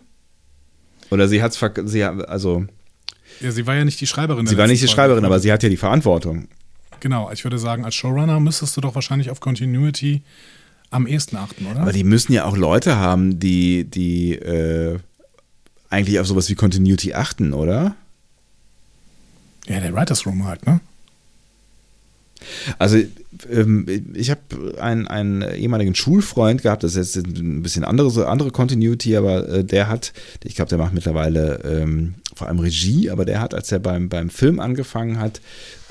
Oder 1.12 1.28
sie 1.28 1.44
hat's 1.44 1.58
verkackt, 1.58 1.90
sie 1.90 2.06
hat, 2.06 2.30
also, 2.30 2.66
Ja, 3.44 3.52
sie 3.52 3.68
war 3.68 3.76
ja 3.76 3.86
nicht 3.86 4.00
die 4.02 4.08
Schreiberin. 4.08 4.48
sie 4.48 4.58
war 4.58 4.68
nicht 4.68 4.82
die 4.82 4.88
Folge. 4.88 4.96
Schreiberin, 4.96 5.26
aber 5.26 5.40
sie 5.40 5.52
hat 5.52 5.62
ja 5.64 5.70
die 5.70 5.78
Verantwortung. 5.78 6.48
Genau, 7.00 7.30
ich 7.32 7.44
würde 7.44 7.60
sagen, 7.60 7.84
als 7.84 7.96
Showrunner 7.96 8.40
müsstest 8.40 8.76
du 8.78 8.82
doch 8.82 8.96
wahrscheinlich 8.96 9.30
auf 9.30 9.40
Continuity 9.42 10.22
am 10.90 11.06
ehesten 11.06 11.36
achten, 11.36 11.66
oder? 11.66 11.82
Aber 11.82 11.92
die 11.92 12.04
müssen 12.04 12.34
ja 12.34 12.46
auch 12.46 12.56
Leute 12.56 12.96
haben, 12.96 13.40
die, 13.40 13.84
die 13.84 14.34
äh, 14.36 15.00
eigentlich 15.90 16.20
auf 16.20 16.28
sowas 16.28 16.50
wie 16.50 16.56
Continuity 16.56 17.14
achten, 17.14 17.54
oder? 17.54 17.96
ja, 19.68 19.80
der 19.80 19.94
Writers 19.94 20.26
Room 20.26 20.46
halt, 20.46 20.66
ne? 20.66 20.80
Also 22.80 22.98
ähm, 23.50 23.86
ich 24.14 24.30
habe 24.30 24.42
einen, 24.80 25.08
einen 25.08 25.42
ehemaligen 25.42 25.96
Schulfreund 25.96 26.62
gehabt, 26.62 26.84
das 26.84 26.96
ist 26.96 27.16
jetzt 27.16 27.28
ein 27.28 27.62
bisschen 27.62 27.84
andere, 27.84 28.28
andere 28.28 28.52
Continuity, 28.52 29.16
aber 29.18 29.48
äh, 29.48 29.64
der 29.64 29.90
hat, 29.90 30.14
ich 30.44 30.56
glaube, 30.56 30.70
der 30.70 30.78
macht 30.78 30.94
mittlerweile 30.94 31.60
ähm, 31.64 32.16
vor 32.36 32.48
allem 32.48 32.60
Regie, 32.60 33.10
aber 33.10 33.26
der 33.26 33.40
hat, 33.42 33.54
als 33.54 33.72
er 33.72 33.80
beim, 33.80 34.10
beim 34.10 34.30
Film 34.30 34.60
angefangen 34.60 35.20
hat, 35.20 35.42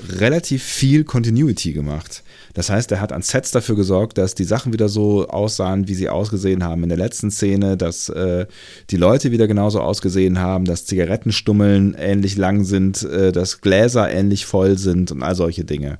relativ 0.09 0.63
viel 0.63 1.03
Continuity 1.03 1.73
gemacht. 1.73 2.23
Das 2.53 2.69
heißt, 2.69 2.91
er 2.91 3.01
hat 3.01 3.11
an 3.11 3.23
Sets 3.23 3.51
dafür 3.51 3.75
gesorgt, 3.75 4.17
dass 4.17 4.35
die 4.35 4.43
Sachen 4.43 4.73
wieder 4.73 4.87
so 4.87 5.27
aussahen, 5.27 5.87
wie 5.87 5.95
sie 5.95 6.09
ausgesehen 6.09 6.63
haben 6.63 6.83
in 6.83 6.89
der 6.89 6.97
letzten 6.97 7.31
Szene, 7.31 7.77
dass 7.77 8.09
äh, 8.09 8.45
die 8.91 8.97
Leute 8.97 9.31
wieder 9.31 9.47
genauso 9.47 9.81
ausgesehen 9.81 10.39
haben, 10.39 10.65
dass 10.65 10.85
Zigarettenstummeln 10.85 11.95
ähnlich 11.97 12.37
lang 12.37 12.63
sind, 12.63 13.03
äh, 13.03 13.31
dass 13.31 13.61
Gläser 13.61 14.11
ähnlich 14.11 14.45
voll 14.45 14.77
sind 14.77 15.11
und 15.11 15.23
all 15.23 15.35
solche 15.35 15.63
Dinge. 15.63 15.97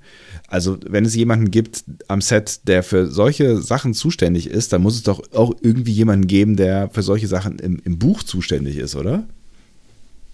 Also, 0.48 0.78
wenn 0.88 1.06
es 1.06 1.16
jemanden 1.16 1.50
gibt 1.50 1.84
am 2.08 2.22
Set, 2.22 2.68
der 2.68 2.84
für 2.84 3.08
solche 3.08 3.58
Sachen 3.58 3.96
zuständig 3.96 4.48
ist, 4.48 4.74
dann 4.74 4.84
muss 4.84 4.96
es 4.96 5.04
doch 5.04 5.24
auch 5.34 5.56
irgendwie 5.62 5.94
jemanden 5.94 6.28
geben, 6.28 6.56
der 6.56 6.90
für 6.90 7.02
solche 7.02 7.28
Sachen 7.28 7.58
im, 7.58 7.82
im 7.84 7.98
Buch 7.98 8.22
zuständig 8.22 8.78
ist, 8.78 8.96
oder? 8.96 9.24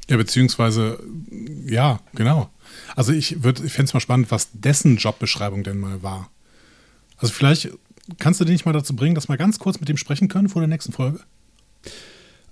Ja, 0.10 0.18
beziehungsweise, 0.18 1.00
ja, 1.66 2.00
genau. 2.16 2.50
Also 2.96 3.14
ich 3.14 3.44
würde, 3.44 3.64
ich 3.66 3.74
fände 3.74 3.90
es 3.90 3.94
mal 3.94 4.00
spannend, 4.00 4.32
was 4.32 4.50
dessen 4.54 4.98
Jobbeschreibung 4.98 5.64
denn 5.64 5.80
mal 5.80 6.02
war. 6.04 6.30
Also 7.18 7.34
vielleicht 7.34 7.70
kannst 8.18 8.40
du 8.40 8.46
den 8.46 8.54
nicht 8.54 8.66
mal 8.66 8.74
dazu 8.74 8.96
bringen, 8.96 9.16
dass 9.16 9.30
wir 9.30 9.38
ganz 9.38 9.60
kurz 9.60 9.80
mit 9.80 9.90
dem 9.90 9.98
sprechen 9.98 10.28
können 10.28 10.50
vor 10.50 10.62
der 10.62 10.68
nächsten 10.68 10.92
Folge? 10.92 11.20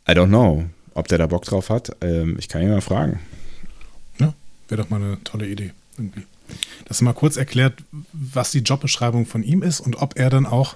I 0.08 0.12
don't 0.12 0.28
know, 0.28 0.66
ob 0.94 1.08
der 1.08 1.18
da 1.18 1.28
Bock 1.28 1.46
drauf 1.46 1.70
hat. 1.70 1.96
Ähm, 2.02 2.38
ich 2.40 2.48
kann 2.48 2.62
ihn 2.62 2.70
mal 2.70 2.82
fragen. 2.82 3.20
Ja, 4.20 4.34
wäre 4.68 4.82
doch 4.82 4.90
mal 4.90 5.02
eine 5.02 5.24
tolle 5.24 5.48
Idee 5.48 5.74
irgendwie. 5.98 6.24
Dass 6.86 7.02
er 7.02 7.06
mal 7.06 7.14
kurz 7.14 7.36
erklärt, 7.36 7.84
was 8.14 8.52
die 8.52 8.60
Jobbeschreibung 8.60 9.26
von 9.26 9.44
ihm 9.44 9.64
ist 9.64 9.80
und 9.80 9.98
ob 9.98 10.18
er 10.18 10.30
dann 10.30 10.46
auch, 10.46 10.76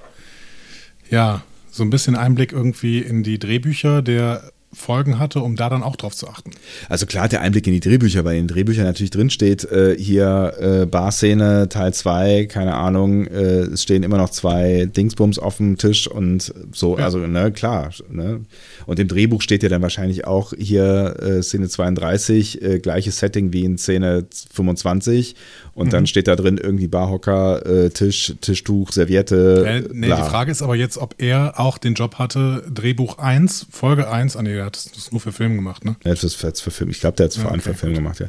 ja, 1.09 1.43
so 1.69 1.83
ein 1.83 1.89
bisschen 1.89 2.15
Einblick 2.15 2.51
irgendwie 2.51 2.99
in 2.99 3.23
die 3.23 3.39
Drehbücher 3.39 4.01
der 4.01 4.51
Folgen 4.73 5.19
hatte, 5.19 5.41
um 5.41 5.55
da 5.55 5.69
dann 5.69 5.83
auch 5.83 5.95
drauf 5.95 6.15
zu 6.15 6.27
achten. 6.27 6.51
Also 6.89 7.05
klar 7.05 7.27
der 7.27 7.41
Einblick 7.41 7.67
in 7.67 7.73
die 7.73 7.79
Drehbücher, 7.79 8.23
weil 8.23 8.37
in 8.37 8.47
den 8.47 8.53
Drehbüchern 8.55 8.85
natürlich 8.85 9.11
drin 9.11 9.29
steht, 9.29 9.65
äh, 9.65 9.95
hier 9.97 10.53
äh, 10.59 10.85
Barszene 10.85 11.67
Teil 11.69 11.93
2, 11.93 12.45
keine 12.45 12.73
Ahnung, 12.75 13.27
äh, 13.27 13.61
es 13.61 13.83
stehen 13.83 14.03
immer 14.03 14.17
noch 14.17 14.29
zwei 14.29 14.85
Dingsbums 14.85 15.39
auf 15.39 15.57
dem 15.57 15.77
Tisch 15.77 16.07
und 16.07 16.53
so, 16.71 16.97
Ja. 16.97 17.05
also 17.05 17.19
ne, 17.19 17.51
klar. 17.51 17.91
Ne? 18.09 18.41
Und 18.85 18.99
im 18.99 19.07
Drehbuch 19.07 19.41
steht 19.41 19.63
ja 19.63 19.69
dann 19.69 19.81
wahrscheinlich 19.81 20.25
auch 20.25 20.53
hier 20.57 21.15
äh, 21.21 21.41
Szene 21.43 21.67
32, 21.67 22.61
äh, 22.61 22.79
gleiches 22.79 23.19
Setting 23.19 23.51
wie 23.53 23.65
in 23.65 23.77
Szene 23.77 24.25
25 24.53 25.35
und 25.73 25.93
dann 25.93 26.07
steht 26.07 26.27
da 26.27 26.35
drin 26.35 26.57
irgendwie 26.57 26.87
Barhocker, 26.87 27.65
äh, 27.65 27.89
Tisch, 27.89 28.33
Tischtuch, 28.41 28.91
Serviette. 28.91 29.65
Äh, 29.67 29.89
nee, 29.93 30.07
die 30.07 30.11
Frage 30.13 30.51
ist 30.51 30.61
aber 30.61 30.75
jetzt, 30.75 30.97
ob 30.97 31.15
er 31.17 31.59
auch 31.59 31.77
den 31.77 31.93
Job 31.93 32.15
hatte, 32.15 32.63
Drehbuch 32.73 33.17
1, 33.17 33.67
Folge 33.71 34.09
1, 34.09 34.35
ah 34.35 34.43
nee, 34.43 34.60
der 34.61 34.67
hat 34.67 34.95
das 34.95 35.11
nur 35.11 35.19
für 35.19 35.31
Film 35.31 35.55
gemacht, 35.55 35.83
ne? 35.83 35.95
Ja, 36.03 36.13
das 36.13 36.43
hat's 36.43 36.61
für 36.61 36.69
Film. 36.69 36.91
Ich 36.91 36.99
glaube, 36.99 37.17
der 37.17 37.25
hat 37.25 37.31
es 37.31 37.37
vor 37.37 37.49
allem 37.49 37.59
okay, 37.59 37.71
für 37.71 37.75
Film 37.75 37.93
gut. 37.93 38.03
gemacht, 38.03 38.19
ja. 38.19 38.27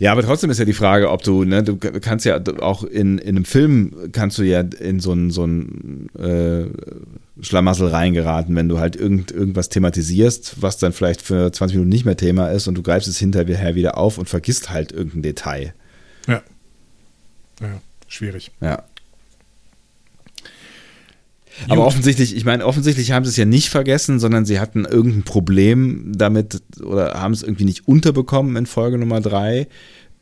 Ja, 0.00 0.12
aber 0.12 0.22
trotzdem 0.22 0.50
ist 0.50 0.58
ja 0.58 0.64
die 0.64 0.72
Frage, 0.72 1.10
ob 1.10 1.22
du, 1.22 1.44
ne, 1.44 1.62
du 1.62 1.76
kannst 1.76 2.24
ja 2.24 2.40
auch 2.60 2.82
in, 2.82 3.18
in 3.18 3.36
einem 3.36 3.44
Film 3.44 4.10
kannst 4.12 4.38
du 4.38 4.42
ja 4.42 4.60
in 4.60 4.98
so 5.00 5.12
ein, 5.12 5.30
so 5.30 5.44
ein 5.44 6.08
äh, 6.18 6.66
Schlamassel 7.40 7.88
reingeraten, 7.88 8.54
wenn 8.56 8.68
du 8.68 8.80
halt 8.80 8.96
irgend, 8.96 9.30
irgendwas 9.30 9.68
thematisierst, 9.68 10.62
was 10.62 10.78
dann 10.78 10.92
vielleicht 10.92 11.22
für 11.22 11.52
20 11.52 11.76
Minuten 11.76 11.90
nicht 11.90 12.04
mehr 12.04 12.16
Thema 12.16 12.48
ist 12.48 12.66
und 12.66 12.74
du 12.74 12.82
greifst 12.82 13.08
es 13.08 13.18
hinterher 13.18 13.74
wieder 13.74 13.96
auf 13.96 14.18
und 14.18 14.28
vergisst 14.28 14.70
halt 14.70 14.90
irgendein 14.90 15.22
Detail. 15.22 15.74
Ja. 16.26 16.42
Ja, 17.60 17.80
schwierig. 18.08 18.50
Ja. 18.60 18.84
Aber 21.68 21.86
offensichtlich, 21.86 22.36
ich 22.36 22.44
meine, 22.44 22.66
offensichtlich 22.66 23.12
haben 23.12 23.24
sie 23.24 23.30
es 23.30 23.36
ja 23.36 23.44
nicht 23.44 23.70
vergessen, 23.70 24.18
sondern 24.18 24.44
sie 24.44 24.60
hatten 24.60 24.84
irgendein 24.84 25.22
Problem 25.22 26.12
damit 26.14 26.62
oder 26.82 27.14
haben 27.20 27.32
es 27.32 27.42
irgendwie 27.42 27.64
nicht 27.64 27.88
unterbekommen 27.88 28.56
in 28.56 28.66
Folge 28.66 28.98
Nummer 28.98 29.20
drei 29.20 29.68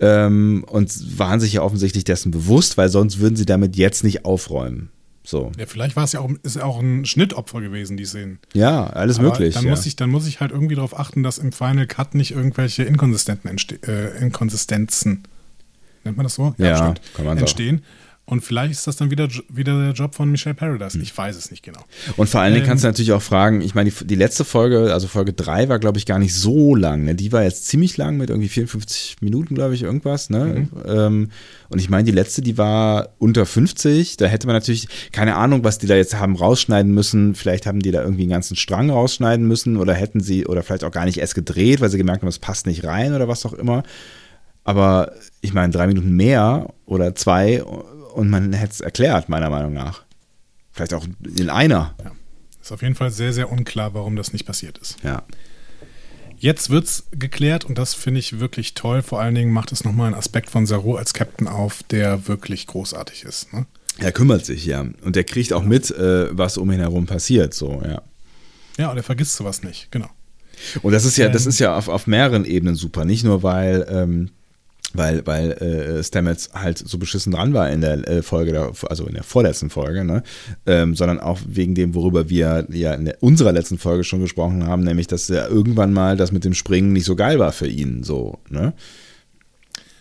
ähm, 0.01 0.65
und 0.67 1.19
waren 1.19 1.41
sich 1.41 1.55
ja 1.55 1.63
offensichtlich 1.63 2.05
dessen 2.05 2.31
bewusst, 2.31 2.77
weil 2.77 2.89
sonst 2.89 3.19
würden 3.19 3.37
sie 3.37 3.47
damit 3.47 3.77
jetzt 3.77 4.05
nicht 4.05 4.25
aufräumen. 4.25 4.91
So. 5.27 5.51
Ja, 5.59 5.65
vielleicht 5.65 5.97
war 5.97 6.05
es 6.05 6.13
ja 6.13 6.21
auch, 6.21 6.31
ist 6.43 6.57
ja 6.57 6.65
auch 6.65 6.81
ein 6.81 7.07
Schnittopfer 7.07 7.63
gewesen, 7.63 7.97
die 7.97 8.05
Szenen. 8.05 8.39
Ja, 8.53 8.87
alles 8.89 9.19
Aber 9.19 9.31
möglich. 9.31 9.55
Dann, 9.55 9.65
ja. 9.65 9.71
muss 9.71 9.87
ich, 9.87 9.97
dann 9.97 10.11
muss 10.11 10.27
ich 10.27 10.41
halt 10.41 10.51
irgendwie 10.51 10.75
darauf 10.75 10.99
achten, 10.99 11.23
dass 11.23 11.39
im 11.39 11.51
Final 11.51 11.87
Cut 11.87 12.15
nicht 12.15 12.33
irgendwelche 12.33 12.85
Inkonsistenten 12.85 13.57
äh, 13.87 14.19
Inkonsistenzen, 14.19 15.25
nennt 16.05 16.19
man 16.19 16.25
das 16.25 16.35
so? 16.35 16.55
Ja, 16.59 16.77
stimmt, 16.77 17.01
kann 17.15 17.25
man 17.25 17.39
so. 17.39 17.41
entstehen. 17.41 17.83
Und 18.27 18.41
vielleicht 18.41 18.73
ist 18.73 18.87
das 18.87 18.97
dann 18.97 19.11
wieder, 19.11 19.29
wieder 19.51 19.79
der 19.79 19.93
Job 19.93 20.15
von 20.15 20.31
Michelle 20.31 20.55
Paradise. 20.55 20.99
Ich 20.99 21.17
weiß 21.17 21.37
es 21.37 21.51
nicht 21.51 21.63
genau. 21.63 21.81
Und 22.17 22.29
vor 22.29 22.41
allen 22.41 22.55
Dingen 22.55 22.65
Ähm, 22.65 22.69
kannst 22.69 22.83
du 22.83 22.89
natürlich 22.89 23.13
auch 23.13 23.21
fragen, 23.21 23.61
ich 23.61 23.75
meine, 23.75 23.91
die, 23.91 24.07
die 24.07 24.15
letzte 24.15 24.47
Folge, 24.47 24.95
also 24.95 25.09
Folge 25.09 25.35
3 25.35 25.69
war, 25.69 25.79
glaube 25.79 25.99
ich, 25.99 26.07
gar 26.07 26.19
nicht 26.19 26.35
so 26.35 26.75
lang. 26.75 27.05
Ne? 27.05 27.15
Die 27.15 27.33
war 27.33 27.43
jetzt 27.43 27.67
ziemlich 27.67 27.99
lang 27.99 28.17
mit 28.17 28.31
irgendwie 28.31 28.49
54 28.49 29.17
Minuten, 29.21 29.55
glaube 29.55 29.75
ich, 29.75 29.83
irgendwas. 29.83 30.31
Ne? 30.31 30.69
Ähm, 30.87 31.29
und 31.69 31.79
ich 31.79 31.91
meine, 31.91 32.05
die 32.05 32.13
letzte, 32.13 32.41
die 32.41 32.57
war 32.57 33.11
unter 33.19 33.45
50. 33.45 34.17
Da 34.17 34.25
hätte 34.25 34.47
man 34.47 34.57
natürlich, 34.57 34.89
keine 35.13 35.37
Ahnung, 35.37 35.63
was 35.63 35.77
die 35.77 35.87
da 35.87 35.95
jetzt 35.95 36.19
haben 36.19 36.37
rausschneiden 36.37 36.95
müssen. 36.95 37.35
Vielleicht 37.35 37.67
haben 37.67 37.81
die 37.81 37.91
da 37.91 38.01
irgendwie 38.03 38.23
einen 38.23 38.31
ganzen 38.31 38.57
Strang 38.57 38.89
rausschneiden 38.89 39.47
müssen 39.47 39.77
oder 39.77 39.93
hätten 39.93 40.21
sie, 40.21 40.47
oder 40.47 40.63
vielleicht 40.63 40.85
auch 40.85 40.93
gar 40.93 41.05
nicht 41.05 41.19
erst 41.19 41.35
gedreht, 41.35 41.83
weil 41.83 41.91
sie 41.91 41.99
gemerkt 41.99 42.23
haben, 42.23 42.29
es 42.29 42.39
passt 42.39 42.67
nicht 42.67 42.85
rein 42.85 43.13
oder 43.13 43.29
was 43.29 43.45
auch 43.45 43.53
immer. 43.53 43.83
Aber 44.65 45.13
ich 45.43 45.53
meine, 45.53 45.71
drei 45.71 45.87
Minuten 45.87 46.13
mehr 46.17 46.73
oder 46.87 47.15
zwei 47.15 47.63
und 48.15 48.31
man 48.31 48.53
hätte 48.53 48.73
es 48.73 48.81
erklärt, 48.81 49.29
meiner 49.29 49.51
Meinung 49.51 49.73
nach. 49.73 50.03
Vielleicht 50.73 50.95
auch 50.95 51.07
in 51.37 51.51
einer. 51.51 51.95
Ist 52.61 52.73
auf 52.73 52.83
jeden 52.83 52.95
Fall 52.95 53.11
sehr, 53.11 53.33
sehr 53.33 53.51
unklar, 53.53 53.95
warum 53.95 54.17
das 54.17 54.33
nicht 54.33 54.47
passiert 54.47 54.79
ist. 54.79 54.97
Ja. 55.03 55.23
Jetzt 56.39 56.71
wird's 56.71 57.05
geklärt 57.13 57.65
und 57.65 57.79
das 57.79 57.95
finde 57.95 58.21
ich 58.21 58.41
wirklich 58.41 58.75
toll. 58.75 59.03
Vor 59.03 59.21
allen 59.21 59.35
Dingen 59.35 59.53
macht 59.53 59.73
es 59.73 59.85
nochmal 59.85 60.09
einen 60.09 60.17
Aspekt 60.17 60.51
von 60.51 60.67
Saru 60.67 60.97
als 60.97 61.15
Captain 61.15 61.47
auf, 61.47 61.83
der 61.85 62.27
wirklich 62.29 62.67
großartig 62.67 63.25
ist. 63.25 63.53
Ne? 63.53 63.67
Er 63.99 64.13
kümmert 64.13 64.45
sich, 64.45 64.67
ja. 64.67 64.81
Und 64.81 65.17
er 65.17 65.25
kriegt 65.25 65.53
auch 65.53 65.63
mit, 65.63 65.91
äh, 65.91 66.37
was 66.37 66.57
um 66.59 66.71
ihn 66.73 66.81
herum 66.81 67.07
passiert, 67.07 67.55
so, 67.55 67.81
ja. 67.85 68.03
Ja, 68.77 68.91
und 68.91 68.97
er 68.97 69.05
vergisst 69.05 69.37
sowas 69.37 69.63
nicht, 69.63 69.91
genau. 69.93 70.09
Und 70.83 70.93
das 70.93 71.05
ist 71.05 71.17
ja, 71.17 71.29
das 71.29 71.45
Ähm. 71.45 71.51
ist 71.51 71.59
ja 71.61 71.77
auf, 71.77 71.89
auf 71.89 72.07
mehreren 72.07 72.45
Ebenen 72.45 72.75
super. 72.75 73.05
Nicht 73.05 73.25
nur, 73.25 73.43
weil, 73.43 73.87
ähm, 73.89 74.31
weil, 74.95 75.27
weil 75.27 75.53
äh, 75.53 76.03
Stamets 76.03 76.51
halt 76.55 76.79
so 76.79 76.99
beschissen 76.99 77.33
dran 77.33 77.53
war 77.53 77.69
in 77.71 77.81
der 77.81 78.09
äh, 78.09 78.23
Folge, 78.23 78.53
der, 78.53 78.73
also 78.89 79.07
in 79.07 79.15
der 79.15 79.25
vorletzten 79.25 79.69
Folge, 79.71 80.05
ne? 80.05 80.23
ähm, 80.67 80.95
sondern 80.95 81.21
auch 81.21 81.39
wegen 81.47 81.75
dem, 81.75 81.95
worüber 81.95 82.31
wir 82.31 82.67
ja 82.71 82.95
in 82.95 83.05
der, 83.05 83.23
unserer 83.23 83.53
letzten 83.53 83.77
Folge 83.79 84.05
schon 84.05 84.21
gesprochen 84.21 84.67
haben, 84.67 84.83
nämlich, 84.85 85.07
dass 85.09 85.29
ja 85.29 85.47
irgendwann 85.49 85.93
mal 85.93 86.17
das 86.17 86.33
mit 86.33 86.45
dem 86.45 86.55
Springen 86.55 86.93
nicht 86.93 87.05
so 87.05 87.17
geil 87.17 87.39
war 87.39 87.53
für 87.53 87.67
ihn, 87.67 88.03
so, 88.05 88.39
ne? 88.49 88.73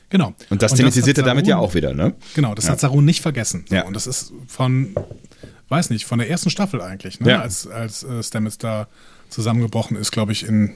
Genau. 0.10 0.34
Und 0.52 0.62
das 0.62 0.74
hat 0.74 0.78
thematisiert 0.78 1.18
er 1.18 1.24
damit 1.24 1.48
ja 1.48 1.58
auch 1.58 1.74
wieder, 1.74 1.94
ne? 1.96 2.14
Genau, 2.36 2.54
das 2.54 2.66
Ja. 2.66 2.74
hat 2.74 2.80
Saru 2.80 3.02
nicht 3.02 3.22
vergessen. 3.22 3.66
So, 3.68 3.76
Ja. 3.76 3.86
Und 3.88 3.96
das 3.96 4.06
ist 4.06 4.32
von, 4.48 4.94
weiß 5.70 5.90
nicht, 5.90 6.06
von 6.06 6.20
der 6.20 6.30
ersten 6.30 6.52
Staffel 6.52 6.82
eigentlich, 6.82 7.20
ne? 7.20 7.32
Ja. 7.32 7.42
als, 7.42 7.66
als 7.66 8.04
äh, 8.04 8.22
Stamets 8.22 8.60
da 8.60 8.88
zusammengebrochen 9.30 9.98
ist, 9.98 10.12
glaube 10.12 10.32
ich, 10.32 10.48
in, 10.48 10.76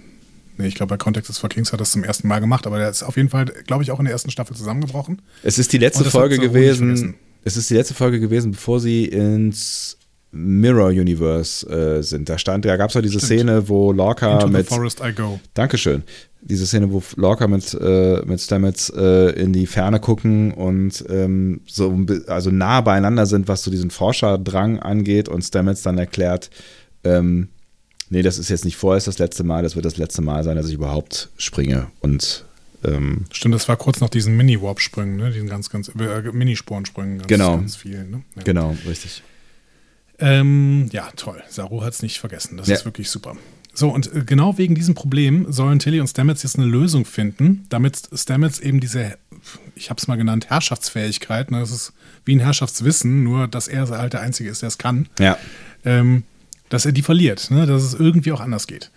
nee, 0.58 0.68
ich 0.68 0.76
glaube, 0.76 0.92
bei 0.92 0.98
Context 0.98 1.30
is 1.30 1.38
for 1.38 1.50
Kings 1.50 1.72
hat 1.72 1.80
das 1.80 1.92
zum 1.92 2.04
ersten 2.04 2.28
Mal 2.28 2.40
gemacht, 2.40 2.68
aber 2.68 2.78
der 2.78 2.90
ist 2.90 3.04
auf 3.04 3.18
jeden 3.18 3.30
Fall, 3.30 3.46
glaube 3.46 3.84
ich, 3.84 3.92
auch 3.92 4.00
in 4.00 4.06
der 4.06 4.14
ersten 4.14 4.32
Staffel 4.32 4.56
zusammengebrochen. 4.56 5.22
Es 5.44 5.60
ist 5.60 5.74
die 5.74 5.78
letzte 5.78 6.06
Folge 6.06 6.38
gewesen. 6.38 7.16
Es 7.44 7.56
ist 7.56 7.70
die 7.70 7.76
letzte 7.76 7.94
Folge 7.94 8.20
gewesen, 8.20 8.52
bevor 8.52 8.80
sie 8.80 9.06
ins 9.06 9.98
Mirror 10.32 10.90
Universe 10.90 11.68
äh, 11.70 12.04
sind. 12.04 12.28
Da 12.30 12.38
stand, 12.38 12.66
da 12.66 12.76
gab 12.76 12.90
es 12.90 12.96
ja 12.96 13.02
diese 13.02 13.20
Stimmt. 13.20 13.42
Szene, 13.42 13.70
wo 13.70 13.92
Lorca 13.92 14.34
Into 14.34 14.48
the 14.48 14.54
mit 14.54 14.68
Forest 14.68 15.02
I 15.04 15.14
Go. 15.14 15.40
Dankeschön. 15.54 16.04
Diese 16.42 16.68
Szene, 16.68 16.92
wo 16.92 17.02
Lorca 17.16 17.48
mit, 17.48 17.74
äh, 17.74 18.22
mit 18.26 18.40
Stamets 18.42 18.90
äh, 18.96 19.32
in 19.42 19.54
die 19.54 19.66
Ferne 19.66 20.00
gucken 20.00 20.52
und 20.52 21.04
ähm, 21.10 21.62
so 21.66 22.06
also 22.28 22.52
nah 22.52 22.82
beieinander 22.82 23.26
sind, 23.26 23.48
was 23.48 23.64
so 23.64 23.72
diesen 23.72 23.90
Forscherdrang 23.90 24.80
angeht 24.80 25.30
und 25.30 25.42
Stamets 25.42 25.82
dann 25.82 25.98
erklärt, 25.98 26.50
ähm, 27.04 27.50
nee, 28.10 28.22
das 28.22 28.38
ist 28.38 28.50
jetzt 28.50 28.66
nicht 28.66 28.78
vorerst 28.78 29.08
das 29.08 29.20
letzte 29.20 29.44
Mal, 29.44 29.64
das 29.64 29.76
wird 29.76 29.86
das 29.86 29.98
letzte 29.98 30.22
Mal 30.22 30.44
sein, 30.44 30.56
dass 30.56 30.68
ich 30.68 30.74
überhaupt 30.74 31.30
springe. 31.38 31.88
Und 32.02 32.46
ähm, 32.84 33.26
Stimmt, 33.32 33.56
das 33.56 33.68
war 33.68 33.76
kurz 33.76 34.00
nach 34.02 34.10
diesen 34.10 34.38
Mini-Warp-Sprüngen, 34.38 35.18
ne? 35.18 35.32
diesen 35.32 35.50
ganz, 35.50 35.70
ganz, 35.70 35.90
äh, 35.90 36.22
Minisporensprüngen. 36.32 37.18
Ganz, 37.20 37.28
Genau. 37.28 37.58
Ganz 37.58 37.76
vielen, 37.76 38.12
ne? 38.12 38.22
ja. 38.36 38.44
genau, 38.44 38.76
richtig. 38.88 39.24
Ähm, 40.20 40.90
ja, 40.92 41.10
toll. 41.16 41.42
Saru 41.50 41.84
hat 41.84 41.94
es 41.94 42.02
nicht 42.02 42.20
vergessen. 42.20 42.58
Das 42.58 42.68
Ja. 42.68 42.76
ist 42.76 42.86
wirklich 42.86 43.10
super. 43.10 43.36
So, 43.74 43.90
und 43.90 44.12
äh, 44.16 44.24
genau 44.26 44.58
wegen 44.58 44.74
diesem 44.74 44.96
Problem 44.96 45.52
sollen 45.52 45.78
Tilly 45.78 46.00
und 46.00 46.08
Stamets 46.08 46.42
jetzt 46.42 46.58
eine 46.58 46.66
Lösung 46.66 47.06
finden, 47.06 47.66
damit 47.70 48.02
Stamets 48.14 48.60
eben 48.60 48.80
diese, 48.80 49.18
ich 49.76 49.92
habe 49.92 50.00
es 50.00 50.08
mal 50.08 50.16
genannt, 50.16 50.50
Herrschaftsfähigkeit, 50.50 51.52
ne, 51.52 51.60
das 51.60 51.70
ist 51.70 51.94
wie 52.26 52.36
ein 52.36 52.40
Herrschaftswissen, 52.40 53.24
nur 53.24 53.48
dass 53.48 53.68
er 53.68 53.88
halt 53.90 54.14
der 54.14 54.22
Einzige 54.22 54.50
ist, 54.50 54.64
der 54.64 54.68
es 54.68 54.80
kann, 54.80 55.08
Ja. 55.20 55.38
ähm, 55.86 56.24
dass 56.70 56.86
er 56.86 56.92
die 56.92 57.02
verliert, 57.02 57.50
ne, 57.52 57.66
dass 57.66 57.84
es 57.84 57.94
irgendwie 57.94 58.32
auch 58.32 58.42
anders 58.42 58.68
geht. 58.68 58.92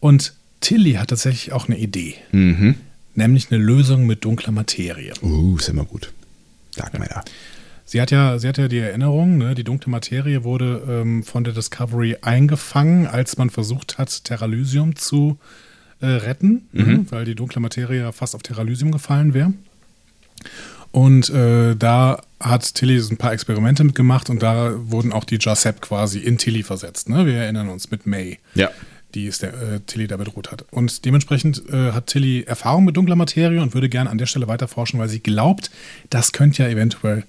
Und 0.00 0.34
Tilly 0.60 0.94
hat 0.94 1.08
tatsächlich 1.10 1.52
auch 1.52 1.68
eine 1.68 1.78
Idee, 1.78 2.14
Mhm. 2.32 2.74
nämlich 3.14 3.50
eine 3.50 3.62
Lösung 3.62 4.06
mit 4.06 4.24
dunkler 4.24 4.52
Materie. 4.52 5.12
Uh, 5.22 5.56
ist 5.56 5.68
immer 5.68 5.84
gut. 5.84 6.12
Dark 6.76 6.98
Matter. 6.98 7.24
Sie 7.84 8.00
hat 8.02 8.10
ja, 8.10 8.38
sie 8.38 8.46
hat 8.48 8.58
ja 8.58 8.68
die 8.68 8.78
Erinnerung, 8.78 9.38
ne, 9.38 9.54
die 9.54 9.64
dunkle 9.64 9.90
Materie 9.90 10.44
wurde 10.44 10.82
ähm, 10.88 11.22
von 11.24 11.42
der 11.44 11.54
Discovery 11.54 12.18
eingefangen, 12.20 13.06
als 13.06 13.38
man 13.38 13.48
versucht 13.50 13.96
hat, 13.98 14.24
Terralysium 14.24 14.94
zu 14.96 15.38
äh, 16.00 16.06
retten, 16.06 16.68
ne, 16.72 17.06
weil 17.10 17.24
die 17.24 17.34
dunkle 17.34 17.60
Materie 17.60 18.00
ja 18.00 18.12
fast 18.12 18.34
auf 18.34 18.42
Terralysium 18.42 18.92
gefallen 18.92 19.32
wäre. 19.32 19.54
Und 20.92 21.30
äh, 21.30 21.74
da 21.76 22.20
hat 22.40 22.74
Tilly 22.74 23.00
so 23.00 23.12
ein 23.12 23.16
paar 23.16 23.32
Experimente 23.32 23.82
mitgemacht 23.84 24.30
und 24.30 24.42
da 24.42 24.72
wurden 24.90 25.12
auch 25.12 25.24
die 25.24 25.38
Jacep 25.40 25.80
quasi 25.80 26.18
in 26.20 26.38
Tilly 26.38 26.62
versetzt. 26.62 27.08
Ne? 27.08 27.26
Wir 27.26 27.34
erinnern 27.34 27.68
uns 27.68 27.90
mit 27.90 28.06
May 28.06 28.38
Ja. 28.54 28.70
die 29.14 29.26
es 29.26 29.38
der, 29.38 29.54
äh, 29.54 29.80
Tilly 29.86 30.06
da 30.06 30.16
bedroht 30.16 30.52
hat. 30.52 30.64
Und 30.70 31.04
dementsprechend 31.04 31.62
äh, 31.70 31.92
hat 31.92 32.06
Tilly 32.08 32.42
Erfahrung 32.42 32.84
mit 32.84 32.96
dunkler 32.96 33.16
Materie 33.16 33.60
und 33.62 33.74
würde 33.74 33.88
gerne 33.88 34.10
an 34.10 34.18
der 34.18 34.26
Stelle 34.26 34.48
weiter 34.48 34.68
forschen, 34.68 35.00
weil 35.00 35.08
sie 35.08 35.20
glaubt, 35.20 35.70
das 36.10 36.32
könnte 36.32 36.62
ja 36.62 36.68
eventuell 36.68 37.24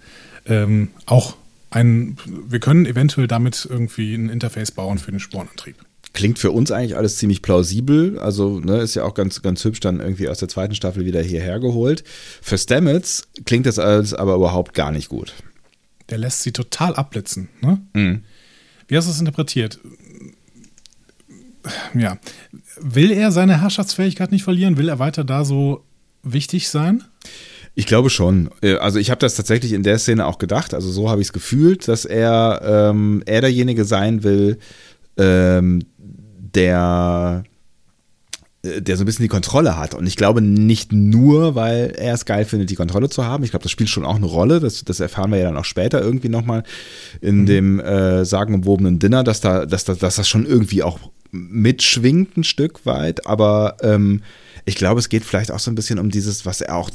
ähm, 0.46 0.90
auch 1.06 1.38
ein, 1.72 2.18
wir 2.26 2.60
können 2.60 2.86
eventuell 2.86 3.28
damit 3.28 3.68
irgendwie 3.70 4.14
ein 4.16 4.30
Interface 4.30 4.72
bauen 4.72 4.98
für 4.98 5.12
den 5.12 5.20
Sporenantrieb. 5.20 5.76
Klingt 6.14 6.40
für 6.40 6.52
uns 6.52 6.72
eigentlich 6.72 6.98
alles 6.98 7.18
ziemlich 7.18 7.42
plausibel. 7.42 8.18
Also, 8.20 8.60
ne, 8.60 8.80
ist 8.80 8.96
ja 8.96 9.04
auch 9.04 9.14
ganz, 9.14 9.42
ganz 9.42 9.64
hübsch 9.64 9.80
dann 9.80 10.00
irgendwie 10.00 10.28
aus 10.28 10.40
der 10.40 10.48
zweiten 10.48 10.76
Staffel 10.76 11.06
wieder 11.06 11.22
hierher 11.22 11.60
geholt. 11.60 12.04
Für 12.42 12.58
Stamets 12.58 13.28
klingt 13.46 13.66
das 13.66 13.80
alles 13.80 14.14
aber 14.14 14.36
überhaupt 14.36 14.74
gar 14.74 14.92
nicht 14.92 15.10
gut. 15.10 15.34
Der 16.10 16.18
lässt 16.18 16.42
sie 16.42 16.52
total 16.52 16.96
abblitzen. 16.96 17.50
Ne? 17.62 18.22
Wie 18.88 18.98
hast 18.98 19.08
du 19.08 19.12
es 19.12 19.20
interpretiert? 19.20 19.80
Ja. 21.94 22.18
Will 22.80 23.12
er 23.12 23.32
seine 23.32 23.62
Herrschaftsfähigkeit 23.62 24.32
nicht 24.32 24.44
verlieren? 24.44 24.78
Will 24.78 24.90
er 24.90 25.00
weiter 25.00 25.24
da 25.24 25.46
so 25.46 25.84
wichtig 26.24 26.70
sein? 26.70 27.04
Ich 27.76 27.86
glaube 27.86 28.10
schon. 28.10 28.50
Äh, 28.62 28.76
Also 28.76 28.98
ich 29.00 29.12
habe 29.12 29.20
das 29.20 29.36
tatsächlich 29.36 29.74
in 29.74 29.84
der 29.84 30.00
Szene 30.00 30.26
auch 30.26 30.38
gedacht. 30.40 30.74
Also 30.74 30.90
so 30.92 31.10
habe 31.10 31.22
ich 31.22 31.28
es 31.28 31.34
gefühlt, 31.34 31.88
dass 31.88 32.06
er, 32.06 32.62
ähm, 32.64 33.22
er 33.26 33.42
derjenige 33.42 33.86
sein 33.86 34.24
will, 34.24 34.58
ähm, 35.18 35.84
der, 36.56 37.44
äh, 38.64 38.82
der 38.82 38.98
so 38.98 39.04
ein 39.04 39.06
bisschen 39.06 39.24
die 39.24 39.30
Kontrolle 39.30 39.78
hat. 39.78 39.94
Und 39.94 40.08
ich 40.08 40.16
glaube 40.16 40.42
nicht 40.42 40.92
nur, 40.92 41.56
weil 41.56 41.94
er 41.98 42.14
es 42.14 42.26
geil 42.26 42.46
findet, 42.46 42.70
die 42.70 42.76
Kontrolle 42.76 43.10
zu 43.10 43.26
haben. 43.26 43.44
Ich 43.44 43.52
glaube, 43.52 43.64
das 43.64 43.72
spielt 43.72 43.90
schon 43.90 44.06
auch 44.06 44.16
eine 44.16 44.26
Rolle. 44.26 44.60
Das, 44.60 44.84
das 44.84 45.00
erfahren 45.00 45.32
wir 45.32 45.40
ja 45.40 45.46
dann 45.46 45.58
auch 45.58 45.66
später 45.66 46.02
irgendwie 46.02 46.30
nochmal 46.30 46.64
in 47.22 47.46
dem 47.46 47.80
äh, 47.80 48.26
sagenumwobenen 48.26 49.00
Dinner, 49.00 49.24
dass, 49.24 49.42
da, 49.42 49.66
dass, 49.66 49.86
da, 49.86 49.94
dass 49.96 50.16
das 50.16 50.28
schon 50.28 50.46
irgendwie 50.46 50.84
auch 50.84 51.00
mitschwingt 51.32 52.38
ein 52.38 52.44
Stück 52.44 52.86
weit. 52.86 53.26
Aber 53.28 53.78
ähm, 53.82 54.22
ich 54.66 54.76
glaube, 54.76 55.00
es 55.00 55.10
geht 55.10 55.24
vielleicht 55.24 55.52
auch 55.52 55.60
so 55.60 55.72
ein 55.72 55.76
bisschen 55.76 56.00
um 56.00 56.12
dieses, 56.12 56.46
was 56.46 56.62
er 56.62 56.76
auch 56.76 56.92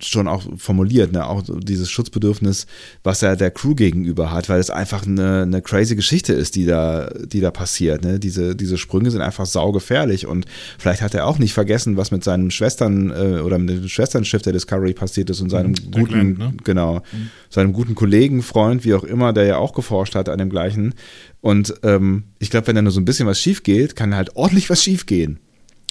schon 0.00 0.28
auch 0.28 0.44
formuliert, 0.56 1.12
ne? 1.12 1.26
auch 1.26 1.42
dieses 1.46 1.90
Schutzbedürfnis, 1.90 2.66
was 3.02 3.22
er 3.22 3.36
der 3.36 3.50
Crew 3.50 3.74
gegenüber 3.74 4.32
hat, 4.32 4.48
weil 4.48 4.60
es 4.60 4.70
einfach 4.70 5.06
eine, 5.06 5.42
eine 5.42 5.60
crazy 5.60 5.96
Geschichte 5.96 6.32
ist, 6.32 6.56
die 6.56 6.66
da, 6.66 7.10
die 7.24 7.40
da 7.40 7.50
passiert. 7.50 8.02
Ne? 8.02 8.18
Diese, 8.18 8.56
diese 8.56 8.78
Sprünge 8.78 9.10
sind 9.10 9.20
einfach 9.20 9.46
saugefährlich 9.46 10.26
und 10.26 10.46
vielleicht 10.78 11.02
hat 11.02 11.14
er 11.14 11.26
auch 11.26 11.38
nicht 11.38 11.52
vergessen, 11.52 11.96
was 11.96 12.10
mit 12.10 12.24
seinen 12.24 12.50
Schwestern 12.50 13.10
äh, 13.10 13.40
oder 13.40 13.58
mit 13.58 13.68
dem 13.68 13.88
Schwesternschiff 13.88 14.42
der 14.42 14.52
Discovery 14.52 14.94
passiert 14.94 15.30
ist 15.30 15.40
und 15.40 15.50
seinem 15.50 15.74
der 15.74 16.00
guten, 16.00 16.06
Glenn, 16.06 16.38
ne? 16.38 16.54
genau, 16.64 17.02
seinem 17.50 17.72
guten 17.72 17.94
Kollegen, 17.94 18.42
Freund, 18.42 18.84
wie 18.84 18.94
auch 18.94 19.04
immer, 19.04 19.32
der 19.32 19.44
ja 19.44 19.56
auch 19.58 19.74
geforscht 19.74 20.14
hat 20.14 20.28
an 20.28 20.38
dem 20.38 20.50
gleichen. 20.50 20.94
Und 21.40 21.74
ähm, 21.82 22.24
ich 22.38 22.50
glaube, 22.50 22.66
wenn 22.66 22.76
da 22.76 22.82
nur 22.82 22.92
so 22.92 23.00
ein 23.00 23.04
bisschen 23.04 23.26
was 23.26 23.40
schief 23.40 23.62
geht, 23.62 23.96
kann 23.96 24.14
halt 24.14 24.36
ordentlich 24.36 24.68
was 24.68 24.82
schief 24.82 25.06
gehen. 25.06 25.38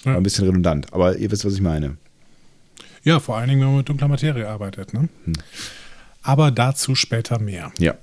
Ja. 0.05 0.15
Ein 0.15 0.23
bisschen 0.23 0.45
redundant, 0.45 0.93
aber 0.93 1.17
ihr 1.17 1.31
wisst, 1.31 1.45
was 1.45 1.53
ich 1.53 1.61
meine. 1.61 1.97
Ja, 3.03 3.19
vor 3.19 3.37
allen 3.37 3.49
Dingen, 3.49 3.61
wenn 3.61 3.67
man 3.69 3.77
mit 3.77 3.89
dunkler 3.89 4.07
Materie 4.07 4.47
arbeitet. 4.47 4.93
Ne? 4.93 5.09
Aber 6.21 6.51
dazu 6.51 6.95
später 6.95 7.39
mehr. 7.39 7.71
Ja. 7.79 7.95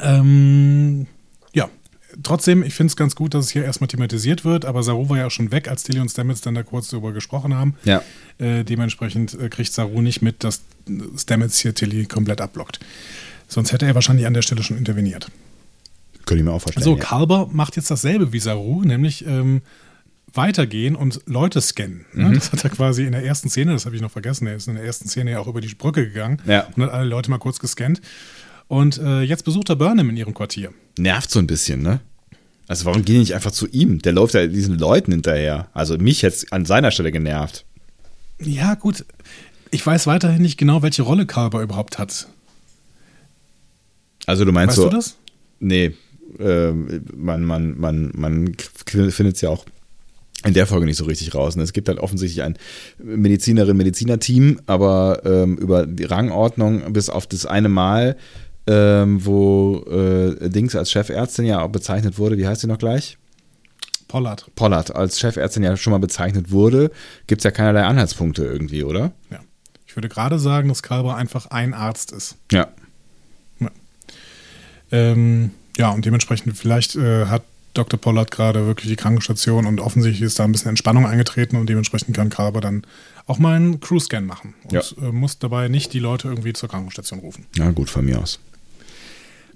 Ähm, 0.00 1.06
ja, 1.52 1.68
trotzdem, 2.22 2.62
ich 2.62 2.74
finde 2.74 2.90
es 2.92 2.96
ganz 2.96 3.14
gut, 3.14 3.34
dass 3.34 3.46
es 3.46 3.50
hier 3.50 3.64
erstmal 3.64 3.88
thematisiert 3.88 4.44
wird, 4.44 4.64
aber 4.64 4.82
Saru 4.82 5.08
war 5.08 5.18
ja 5.18 5.26
auch 5.26 5.30
schon 5.30 5.50
weg, 5.50 5.68
als 5.68 5.82
Tilly 5.82 6.00
und 6.00 6.08
Stamets 6.08 6.40
dann 6.40 6.54
da 6.54 6.62
kurz 6.62 6.88
darüber 6.88 7.12
gesprochen 7.12 7.54
haben. 7.54 7.74
Ja. 7.84 8.02
Äh, 8.38 8.64
dementsprechend 8.64 9.34
äh, 9.34 9.48
kriegt 9.48 9.72
Saru 9.72 10.00
nicht 10.00 10.22
mit, 10.22 10.44
dass 10.44 10.62
Stamets 11.16 11.58
hier 11.58 11.74
Tilly 11.74 12.06
komplett 12.06 12.40
abblockt. 12.40 12.80
Sonst 13.48 13.72
hätte 13.72 13.86
er 13.86 13.94
wahrscheinlich 13.94 14.26
an 14.26 14.34
der 14.34 14.42
Stelle 14.42 14.62
schon 14.62 14.78
interveniert. 14.78 15.28
Könnte 16.26 16.36
ich 16.40 16.44
mir 16.44 16.52
auch 16.52 16.60
vorstellen. 16.62 16.84
So, 16.84 16.96
ja. 16.96 17.02
Kalber 17.02 17.48
macht 17.52 17.76
jetzt 17.76 17.90
dasselbe 17.90 18.32
wie 18.32 18.38
Saru, 18.40 18.82
nämlich 18.82 19.24
ähm, 19.26 19.62
weitergehen 20.32 20.94
und 20.96 21.20
Leute 21.26 21.60
scannen. 21.60 22.04
Ne? 22.14 22.32
Das 22.34 22.52
hat 22.52 22.62
er 22.64 22.70
quasi 22.70 23.04
in 23.04 23.12
der 23.12 23.24
ersten 23.24 23.48
Szene, 23.50 23.72
das 23.72 23.84
habe 23.86 23.96
ich 23.96 24.02
noch 24.02 24.10
vergessen, 24.12 24.46
er 24.46 24.56
ist 24.56 24.68
in 24.68 24.74
der 24.74 24.84
ersten 24.84 25.08
Szene 25.08 25.32
ja 25.32 25.40
auch 25.40 25.48
über 25.48 25.60
die 25.60 25.74
Brücke 25.74 26.06
gegangen 26.06 26.40
Ja. 26.46 26.66
und 26.76 26.82
hat 26.84 26.90
alle 26.92 27.08
Leute 27.08 27.30
mal 27.30 27.38
kurz 27.38 27.58
gescannt. 27.58 28.00
Und 28.68 28.98
äh, 28.98 29.22
jetzt 29.22 29.44
besucht 29.44 29.68
er 29.70 29.76
Burnham 29.76 30.08
in 30.10 30.16
ihrem 30.16 30.32
Quartier. 30.34 30.72
Nervt 30.98 31.30
so 31.30 31.40
ein 31.40 31.48
bisschen, 31.48 31.82
ne? 31.82 32.00
Also 32.68 32.84
warum 32.84 33.04
gehen 33.04 33.14
die 33.14 33.20
nicht 33.20 33.34
einfach 33.34 33.50
zu 33.50 33.66
ihm? 33.66 34.00
Der 34.00 34.12
läuft 34.12 34.34
ja 34.34 34.46
diesen 34.46 34.78
Leuten 34.78 35.10
hinterher. 35.10 35.66
Also 35.72 35.98
mich 35.98 36.22
jetzt 36.22 36.52
an 36.52 36.64
seiner 36.64 36.92
Stelle 36.92 37.10
genervt. 37.10 37.64
Ja, 38.40 38.74
gut. 38.76 39.04
Ich 39.72 39.84
weiß 39.84 40.06
weiterhin 40.06 40.42
nicht 40.42 40.56
genau, 40.56 40.80
welche 40.82 41.02
Rolle 41.02 41.26
Carver 41.26 41.62
überhaupt 41.62 41.98
hat. 41.98 42.28
Also 44.26 44.44
du 44.44 44.52
meinst 44.52 44.76
Weißt 44.76 44.84
so. 44.84 44.88
du 44.88 44.96
das? 44.96 45.16
Nee, 45.58 45.94
ähm, 46.38 47.04
man, 47.14 47.44
man, 47.44 47.78
man, 47.78 48.10
man 48.14 48.54
findet 48.84 49.36
es 49.36 49.40
ja 49.40 49.50
auch 49.50 49.64
in 50.44 50.54
der 50.54 50.66
Folge 50.66 50.86
nicht 50.86 50.96
so 50.96 51.04
richtig 51.04 51.34
raus. 51.34 51.56
Ne? 51.56 51.62
Es 51.62 51.72
gibt 51.72 51.88
halt 51.88 51.98
offensichtlich 51.98 52.42
ein 52.42 52.56
Medizinerin-Mediziner-Team, 52.98 54.60
aber 54.66 55.22
ähm, 55.24 55.56
über 55.58 55.86
die 55.86 56.04
Rangordnung 56.04 56.92
bis 56.92 57.10
auf 57.10 57.26
das 57.26 57.44
eine 57.46 57.68
Mal, 57.68 58.16
ähm, 58.66 59.24
wo 59.24 59.84
äh, 59.90 60.48
Dings 60.48 60.74
als 60.74 60.90
Chefärztin 60.90 61.44
ja 61.44 61.62
auch 61.62 61.68
bezeichnet 61.68 62.18
wurde, 62.18 62.38
wie 62.38 62.46
heißt 62.46 62.62
sie 62.62 62.66
noch 62.66 62.78
gleich? 62.78 63.18
Pollard. 64.08 64.46
Pollard 64.56 64.94
als 64.94 65.20
Chefärztin 65.20 65.62
ja 65.62 65.76
schon 65.76 65.92
mal 65.92 65.98
bezeichnet 65.98 66.50
wurde, 66.50 66.90
gibt 67.26 67.40
es 67.40 67.44
ja 67.44 67.50
keinerlei 67.50 67.84
Anhaltspunkte 67.84 68.44
irgendwie, 68.44 68.82
oder? 68.82 69.12
Ja. 69.30 69.40
Ich 69.86 69.96
würde 69.96 70.08
gerade 70.08 70.38
sagen, 70.38 70.68
dass 70.68 70.82
Carver 70.82 71.16
einfach 71.16 71.46
ein 71.46 71.74
Arzt 71.74 72.12
ist. 72.12 72.36
Ja. 72.50 72.68
Ähm, 74.92 75.50
ja, 75.80 75.90
und 75.90 76.04
dementsprechend, 76.04 76.56
vielleicht 76.56 76.94
äh, 76.96 77.26
hat 77.26 77.42
Dr. 77.74 77.98
Pollard 78.00 78.30
gerade 78.30 78.66
wirklich 78.66 78.88
die 78.88 78.96
Krankenstation 78.96 79.64
und 79.66 79.80
offensichtlich 79.80 80.22
ist 80.22 80.38
da 80.38 80.44
ein 80.44 80.52
bisschen 80.52 80.68
Entspannung 80.70 81.06
eingetreten 81.06 81.56
und 81.56 81.68
dementsprechend 81.68 82.14
kann 82.16 82.28
Carver 82.28 82.60
dann 82.60 82.82
auch 83.26 83.38
mal 83.38 83.54
einen 83.56 83.80
Crew-Scan 83.80 84.22
machen 84.22 84.54
und 84.64 84.72
Ja. 84.72 84.82
äh, 85.08 85.12
muss 85.12 85.38
dabei 85.38 85.68
nicht 85.68 85.92
die 85.92 86.00
Leute 86.00 86.28
irgendwie 86.28 86.52
zur 86.52 86.68
Krankenstation 86.68 87.20
rufen. 87.20 87.46
Na 87.56 87.70
gut, 87.70 87.88
von 87.88 88.04
mir 88.04 88.18
aus. 88.20 88.40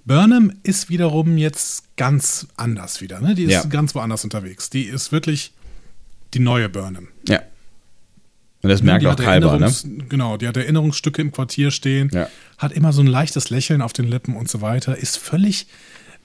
Burnham 0.07 0.53
ist 0.63 0.91
wiederum 0.91 1.39
jetzt 1.39 1.97
ganz 1.97 2.47
anders 2.57 3.01
wieder. 3.01 3.21
Ne? 3.21 3.35
Die 3.35 3.45
ist 3.45 3.53
Ja. 3.53 3.65
ganz 3.65 3.95
woanders 3.95 4.23
unterwegs. 4.25 4.71
Die 4.71 4.83
ist 4.85 5.13
wirklich 5.13 5.53
die 6.35 6.41
neue 6.41 6.69
Burnham. 6.69 7.09
Ja. 7.29 7.41
Und 8.63 8.71
das 8.71 8.83
merkt 8.83 9.03
die 9.03 9.09
auch 9.09 9.17
Kalber, 9.17 9.59
ne? 9.59 9.73
Genau, 10.09 10.37
die 10.37 10.49
hat 10.49 10.57
Erinnerungsstücke 10.57 11.21
im 11.21 11.33
Quartier 11.33 11.71
stehen, 11.71 12.11
Ja. 12.13 12.29
hat 12.59 12.73
immer 12.73 12.93
so 12.93 13.03
ein 13.03 13.07
leichtes 13.07 13.51
Lächeln 13.51 13.83
auf 13.83 13.93
den 13.93 14.07
Lippen 14.07 14.37
und 14.37 14.49
so 14.49 14.61
weiter, 14.63 14.97
ist 14.97 15.19
völlig 15.19 15.67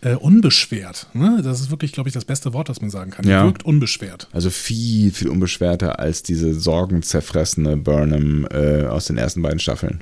äh, 0.02 0.14
unbeschwert. 0.16 1.08
Ne? 1.14 1.42
Das 1.44 1.60
ist 1.60 1.72
wirklich, 1.72 1.92
glaube 1.92 2.08
ich, 2.10 2.14
das 2.14 2.26
beste 2.26 2.54
Wort, 2.54 2.70
das 2.70 2.82
man 2.82 2.90
sagen 2.90 3.12
kann. 3.12 3.28
Ja. 3.28 3.42
Die 3.42 3.48
wirkt 3.48 3.64
unbeschwert. 3.66 4.30
Also 4.32 4.50
viel, 4.50 5.12
viel 5.12 5.28
unbeschwerter 5.30 6.00
als 6.00 6.24
diese 6.24 6.54
sorgenzerfressene 6.54 7.76
Burnham 7.78 8.48
äh, 8.52 8.86
aus 8.86 9.06
den 9.06 9.18
ersten 9.18 9.42
beiden 9.42 9.60
Staffeln. 9.60 10.02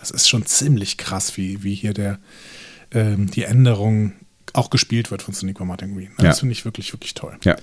Das 0.00 0.10
ist 0.10 0.28
schon 0.28 0.44
ziemlich 0.46 0.96
krass, 0.98 1.36
wie, 1.36 1.62
wie 1.62 1.74
hier 1.74 1.94
der, 1.94 2.18
ähm, 2.90 3.30
die 3.30 3.44
Änderung 3.44 4.12
auch 4.54 4.68
gespielt 4.70 5.10
wird 5.12 5.22
von 5.22 5.32
Sonequa 5.32 5.64
Martin 5.64 5.94
Green. 5.94 6.10
Das 6.16 6.24
Ja. 6.24 6.32
finde 6.34 6.52
ich 6.52 6.64
wirklich, 6.64 6.92
wirklich 6.92 7.14
toll. 7.14 7.36
Ja. 7.44 7.56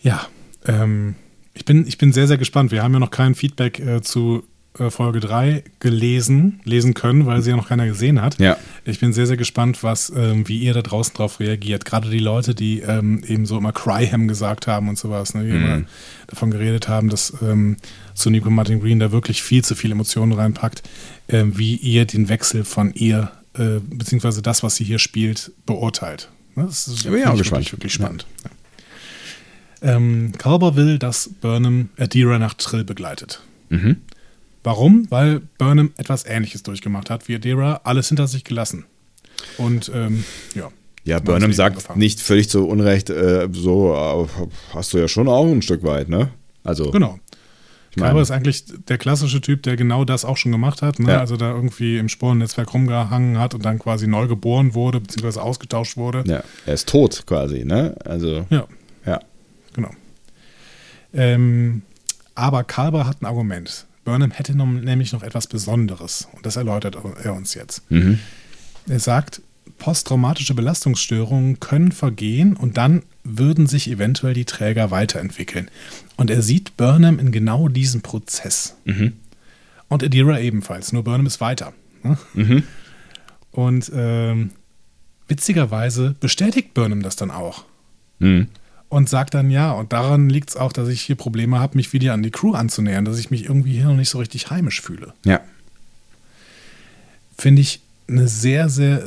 Ja, 0.00 0.26
ähm, 0.64 1.16
ich, 1.54 1.64
bin, 1.64 1.86
ich 1.86 1.98
bin 1.98 2.12
sehr, 2.12 2.28
sehr 2.28 2.38
gespannt. 2.38 2.70
Wir 2.70 2.82
haben 2.84 2.92
ja 2.92 3.00
noch 3.00 3.10
kein 3.10 3.34
Feedback 3.34 3.80
äh, 3.80 4.00
zu 4.00 4.44
Folge 4.90 5.18
3 5.18 5.64
gelesen, 5.80 6.60
lesen 6.64 6.94
können, 6.94 7.26
weil 7.26 7.42
sie 7.42 7.50
ja 7.50 7.56
noch 7.56 7.68
keiner 7.68 7.86
gesehen 7.86 8.22
hat. 8.22 8.38
Ja. 8.38 8.56
Ich 8.84 9.00
bin 9.00 9.12
sehr, 9.12 9.26
sehr 9.26 9.36
gespannt, 9.36 9.82
was, 9.82 10.12
ähm, 10.14 10.46
wie 10.46 10.58
ihr 10.58 10.72
da 10.72 10.82
draußen 10.82 11.14
drauf 11.14 11.40
reagiert. 11.40 11.84
Gerade 11.84 12.08
die 12.10 12.20
Leute, 12.20 12.54
die 12.54 12.80
ähm, 12.80 13.22
eben 13.26 13.44
so 13.44 13.58
immer 13.58 13.72
Cryham 13.72 14.28
gesagt 14.28 14.66
haben 14.66 14.88
und 14.88 14.96
sowas, 14.96 15.34
ne, 15.34 15.44
die 15.44 15.50
immer 15.50 15.82
davon 16.28 16.50
geredet 16.50 16.88
haben, 16.88 17.08
dass 17.08 17.34
ähm, 17.42 17.76
Sonico 18.14 18.50
Martin 18.50 18.80
Green 18.80 19.00
da 19.00 19.10
wirklich 19.10 19.42
viel 19.42 19.64
zu 19.64 19.74
viel 19.74 19.90
Emotionen 19.90 20.32
reinpackt, 20.32 20.82
ähm, 21.28 21.58
wie 21.58 21.74
ihr 21.74 22.04
den 22.04 22.28
Wechsel 22.28 22.64
von 22.64 22.92
ihr, 22.94 23.32
äh, 23.54 23.80
beziehungsweise 23.80 24.42
das, 24.42 24.62
was 24.62 24.76
sie 24.76 24.84
hier 24.84 25.00
spielt, 25.00 25.50
beurteilt. 25.66 26.28
Ne, 26.54 26.66
Das 26.66 26.86
ist 26.86 27.04
Da 27.04 27.10
bin 27.10 27.18
ich 27.18 27.24
auch 27.24 27.30
finde 27.30 27.42
gespannt. 27.42 27.60
Wirklich, 27.64 27.72
wirklich 27.72 27.92
spannend. 27.94 28.26
Ja. 28.44 28.50
Ähm, 29.96 30.32
Carver 30.38 30.76
will, 30.76 30.98
dass 30.98 31.30
Burnham 31.40 31.88
Adira 31.98 32.38
nach 32.38 32.54
Trill 32.54 32.84
begleitet. 32.84 33.42
Mhm. 33.70 33.96
Warum? 34.64 35.06
Weil 35.10 35.40
Burnham 35.58 35.92
etwas 35.96 36.24
Ähnliches 36.26 36.62
durchgemacht 36.62 37.10
hat 37.10 37.28
wie 37.28 37.34
Adira, 37.36 37.80
alles 37.84 38.08
hinter 38.08 38.26
sich 38.26 38.44
gelassen. 38.44 38.84
Und 39.56 39.90
ähm, 39.94 40.24
ja. 40.54 40.70
Ja, 41.04 41.20
Burnham 41.20 41.52
sagt 41.52 41.76
angefangen. 41.76 41.98
nicht 42.00 42.20
völlig 42.20 42.50
zu 42.50 42.66
Unrecht, 42.68 43.08
äh, 43.08 43.48
so 43.52 44.28
hast 44.74 44.92
du 44.92 44.98
ja 44.98 45.08
schon 45.08 45.28
auch 45.28 45.46
ein 45.46 45.62
Stück 45.62 45.82
weit, 45.84 46.08
ne? 46.10 46.28
Also, 46.64 46.90
Genau. 46.90 47.18
ich 47.92 47.96
Carver 47.96 48.20
ist 48.20 48.30
eigentlich 48.30 48.64
der 48.88 48.98
klassische 48.98 49.40
Typ, 49.40 49.62
der 49.62 49.76
genau 49.76 50.04
das 50.04 50.26
auch 50.26 50.36
schon 50.36 50.52
gemacht 50.52 50.82
hat. 50.82 50.98
Ne? 50.98 51.12
Ja. 51.12 51.20
Also 51.20 51.36
da 51.38 51.50
irgendwie 51.50 51.96
im 51.96 52.10
Sporennetzwerk 52.10 52.74
rumgehangen 52.74 53.38
hat 53.38 53.54
und 53.54 53.64
dann 53.64 53.78
quasi 53.78 54.06
neu 54.06 54.26
geboren 54.26 54.74
wurde, 54.74 55.00
beziehungsweise 55.00 55.40
ausgetauscht 55.40 55.96
wurde. 55.96 56.24
ja, 56.26 56.42
er 56.66 56.74
ist 56.74 56.88
tot 56.90 57.22
quasi, 57.26 57.64
ne? 57.64 57.94
Also, 58.04 58.44
Ja, 58.50 58.66
ja. 59.06 59.20
genau. 59.72 59.90
Ähm, 61.14 61.82
aber 62.34 62.64
Carver 62.64 63.06
hat 63.06 63.22
ein 63.22 63.26
Argument. 63.26 63.86
Burnham 64.08 64.30
hätte 64.30 64.56
nämlich 64.56 65.12
noch 65.12 65.22
etwas 65.22 65.46
Besonderes. 65.48 66.28
Und 66.32 66.46
das 66.46 66.56
erläutert 66.56 66.96
er 67.22 67.34
uns 67.34 67.52
jetzt. 67.52 67.82
Mhm. 67.90 68.18
Er 68.88 69.00
sagt, 69.00 69.42
posttraumatische 69.76 70.54
Belastungsstörungen 70.54 71.60
können 71.60 71.92
vergehen 71.92 72.56
und 72.56 72.78
dann 72.78 73.02
würden 73.22 73.66
sich 73.66 73.90
eventuell 73.90 74.32
die 74.32 74.46
Träger 74.46 74.90
weiterentwickeln. 74.90 75.70
Und 76.16 76.30
er 76.30 76.40
sieht 76.40 76.78
Burnham 76.78 77.18
in 77.18 77.32
genau 77.32 77.68
diesem 77.68 78.00
Prozess. 78.00 78.76
Mhm. 78.86 79.12
Und 79.88 80.02
Adira 80.02 80.40
ebenfalls, 80.40 80.94
nur 80.94 81.04
Burnham 81.04 81.26
ist 81.26 81.42
weiter. 81.42 81.74
ne? 82.02 82.16
Mhm. 82.32 82.62
Und 83.50 83.92
ähm, 83.94 84.52
witzigerweise 85.26 86.16
bestätigt 86.18 86.72
Burnham 86.72 87.02
das 87.02 87.16
dann 87.16 87.30
auch. 87.30 87.66
Mhm. 88.20 88.48
Und 88.88 89.08
sagt 89.08 89.34
dann 89.34 89.50
ja, 89.50 89.72
und 89.72 89.92
daran 89.92 90.30
liegt 90.30 90.50
es 90.50 90.56
auch, 90.56 90.72
dass 90.72 90.88
ich 90.88 91.02
hier 91.02 91.16
Probleme 91.16 91.58
habe, 91.58 91.76
mich 91.76 91.92
wieder 91.92 92.14
an 92.14 92.22
die 92.22 92.30
Crew 92.30 92.54
anzunähern, 92.54 93.04
dass 93.04 93.18
ich 93.18 93.30
mich 93.30 93.44
irgendwie 93.44 93.72
hier 93.72 93.84
noch 93.84 93.96
nicht 93.96 94.08
so 94.08 94.18
richtig 94.18 94.50
heimisch 94.50 94.80
fühle. 94.80 95.12
Ja. 95.24 95.40
finde 97.36 97.60
ich 97.60 97.80
eine 98.08 98.26
sehr, 98.26 98.70
sehr 98.70 99.02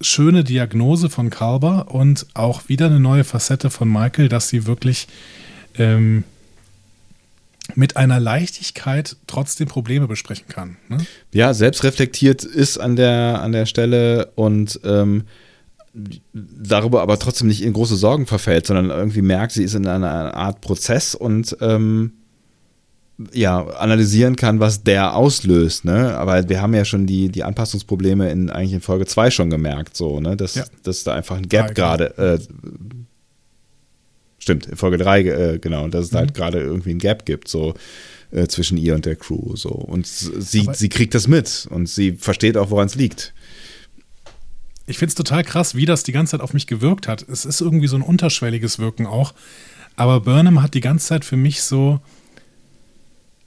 schöne 0.00 0.42
Diagnose 0.44 1.08
von 1.08 1.30
Kalber 1.30 1.92
und 1.92 2.26
auch 2.34 2.68
wieder 2.68 2.86
eine 2.86 3.00
neue 3.00 3.24
Facette 3.24 3.70
von 3.70 3.88
Michael, 3.88 4.28
dass 4.28 4.48
sie 4.48 4.66
wirklich 4.66 5.06
ähm, 5.78 6.24
mit 7.74 7.96
einer 7.96 8.20
Leichtigkeit 8.20 9.16
trotzdem 9.26 9.68
Probleme 9.68 10.08
besprechen 10.08 10.48
kann. 10.48 10.76
Ne? 10.88 10.98
ja, 11.32 11.54
selbstreflektiert 11.54 12.44
ist 12.44 12.78
an 12.78 12.96
der, 12.96 13.40
an 13.42 13.52
der 13.52 13.66
Stelle 13.66 14.32
und 14.34 14.80
ähm, 14.84 15.24
darüber 16.32 17.02
aber 17.02 17.18
trotzdem 17.18 17.48
nicht 17.48 17.62
in 17.62 17.72
große 17.74 17.96
Sorgen 17.96 18.26
verfällt, 18.26 18.66
sondern 18.66 18.90
irgendwie 18.90 19.22
merkt, 19.22 19.52
sie 19.52 19.62
ist 19.64 19.74
in 19.74 19.86
einer 19.86 20.34
Art 20.34 20.60
Prozess 20.62 21.14
und 21.14 21.56
ähm, 21.60 22.12
ja, 23.32 23.66
analysieren 23.66 24.36
kann, 24.36 24.58
was 24.58 24.82
der 24.84 25.14
auslöst, 25.14 25.84
ne? 25.84 26.16
Aber 26.16 26.48
wir 26.48 26.62
haben 26.62 26.74
ja 26.74 26.84
schon 26.84 27.06
die, 27.06 27.28
die 27.28 27.44
Anpassungsprobleme 27.44 28.30
in 28.32 28.50
eigentlich 28.50 28.72
in 28.72 28.80
Folge 28.80 29.04
2 29.06 29.30
schon 29.30 29.50
gemerkt, 29.50 29.96
so, 29.96 30.18
ne? 30.18 30.36
Dass, 30.36 30.54
Ja. 30.54 30.64
dass 30.82 31.04
da 31.04 31.12
einfach 31.14 31.36
ein 31.36 31.48
Gap 31.48 31.74
gerade 31.74 32.16
äh, 32.18 32.38
stimmt, 34.38 34.66
in 34.66 34.76
Folge 34.76 34.98
3, 34.98 35.20
äh, 35.22 35.58
genau, 35.58 35.86
dass 35.88 36.06
es 36.06 36.10
da 36.10 36.18
halt 36.20 36.34
gerade 36.34 36.58
irgendwie 36.60 36.90
ein 36.90 36.98
Gap 36.98 37.24
gibt, 37.26 37.48
so 37.48 37.74
äh, 38.32 38.46
zwischen 38.48 38.76
ihr 38.78 38.94
und 38.94 39.06
der 39.06 39.16
Crew. 39.16 39.54
So. 39.56 39.68
Und 39.70 40.06
sie, 40.06 40.62
Aber- 40.62 40.74
sie 40.74 40.88
kriegt 40.88 41.14
das 41.14 41.28
mit 41.28 41.68
und 41.70 41.88
sie 41.88 42.12
versteht 42.12 42.56
auch, 42.56 42.70
woran 42.70 42.86
es 42.86 42.94
liegt. 42.94 43.34
Ich 44.92 44.98
finde 44.98 45.08
es 45.10 45.14
total 45.14 45.42
krass, 45.42 45.74
wie 45.74 45.86
das 45.86 46.02
die 46.02 46.12
ganze 46.12 46.32
Zeit 46.32 46.40
auf 46.42 46.52
mich 46.52 46.66
gewirkt 46.66 47.08
hat. 47.08 47.26
Es 47.28 47.44
ist 47.46 47.60
irgendwie 47.62 47.88
so 47.88 47.96
ein 47.96 48.02
unterschwelliges 48.02 48.78
Wirken 48.78 49.06
auch. 49.06 49.32
Aber 49.96 50.20
Burnham 50.20 50.62
hat 50.62 50.74
die 50.74 50.80
ganze 50.80 51.06
Zeit 51.06 51.24
für 51.24 51.36
mich 51.36 51.62
so, 51.62 52.00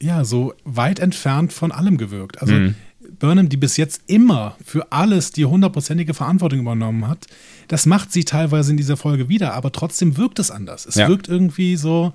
ja, 0.02 0.26
so 0.26 0.54
weit 0.64 1.00
entfernt 1.00 1.54
von 1.54 1.72
allem 1.72 1.98
gewirkt. 1.98 2.42
Also 2.42 2.54
Mhm. 2.54 2.76
Burnham, 3.20 3.48
die 3.50 3.58
bis 3.58 3.78
jetzt 3.78 4.02
immer 4.08 4.58
für 4.66 4.92
alles 4.92 5.32
die 5.32 5.46
hundertprozentige 5.46 6.14
Verantwortung 6.14 6.60
übernommen 6.60 7.08
hat, 7.08 7.28
das 7.68 7.86
macht 7.86 8.12
sie 8.12 8.26
teilweise 8.26 8.72
in 8.72 8.78
dieser 8.78 8.98
Folge 8.98 9.30
wieder, 9.30 9.54
aber 9.54 9.72
trotzdem 9.72 10.18
wirkt 10.18 10.40
es 10.40 10.52
anders. 10.52 10.86
Es 10.86 10.96
Ja. 10.96 11.08
wirkt 11.08 11.28
irgendwie 11.28 11.76
so, 11.78 12.14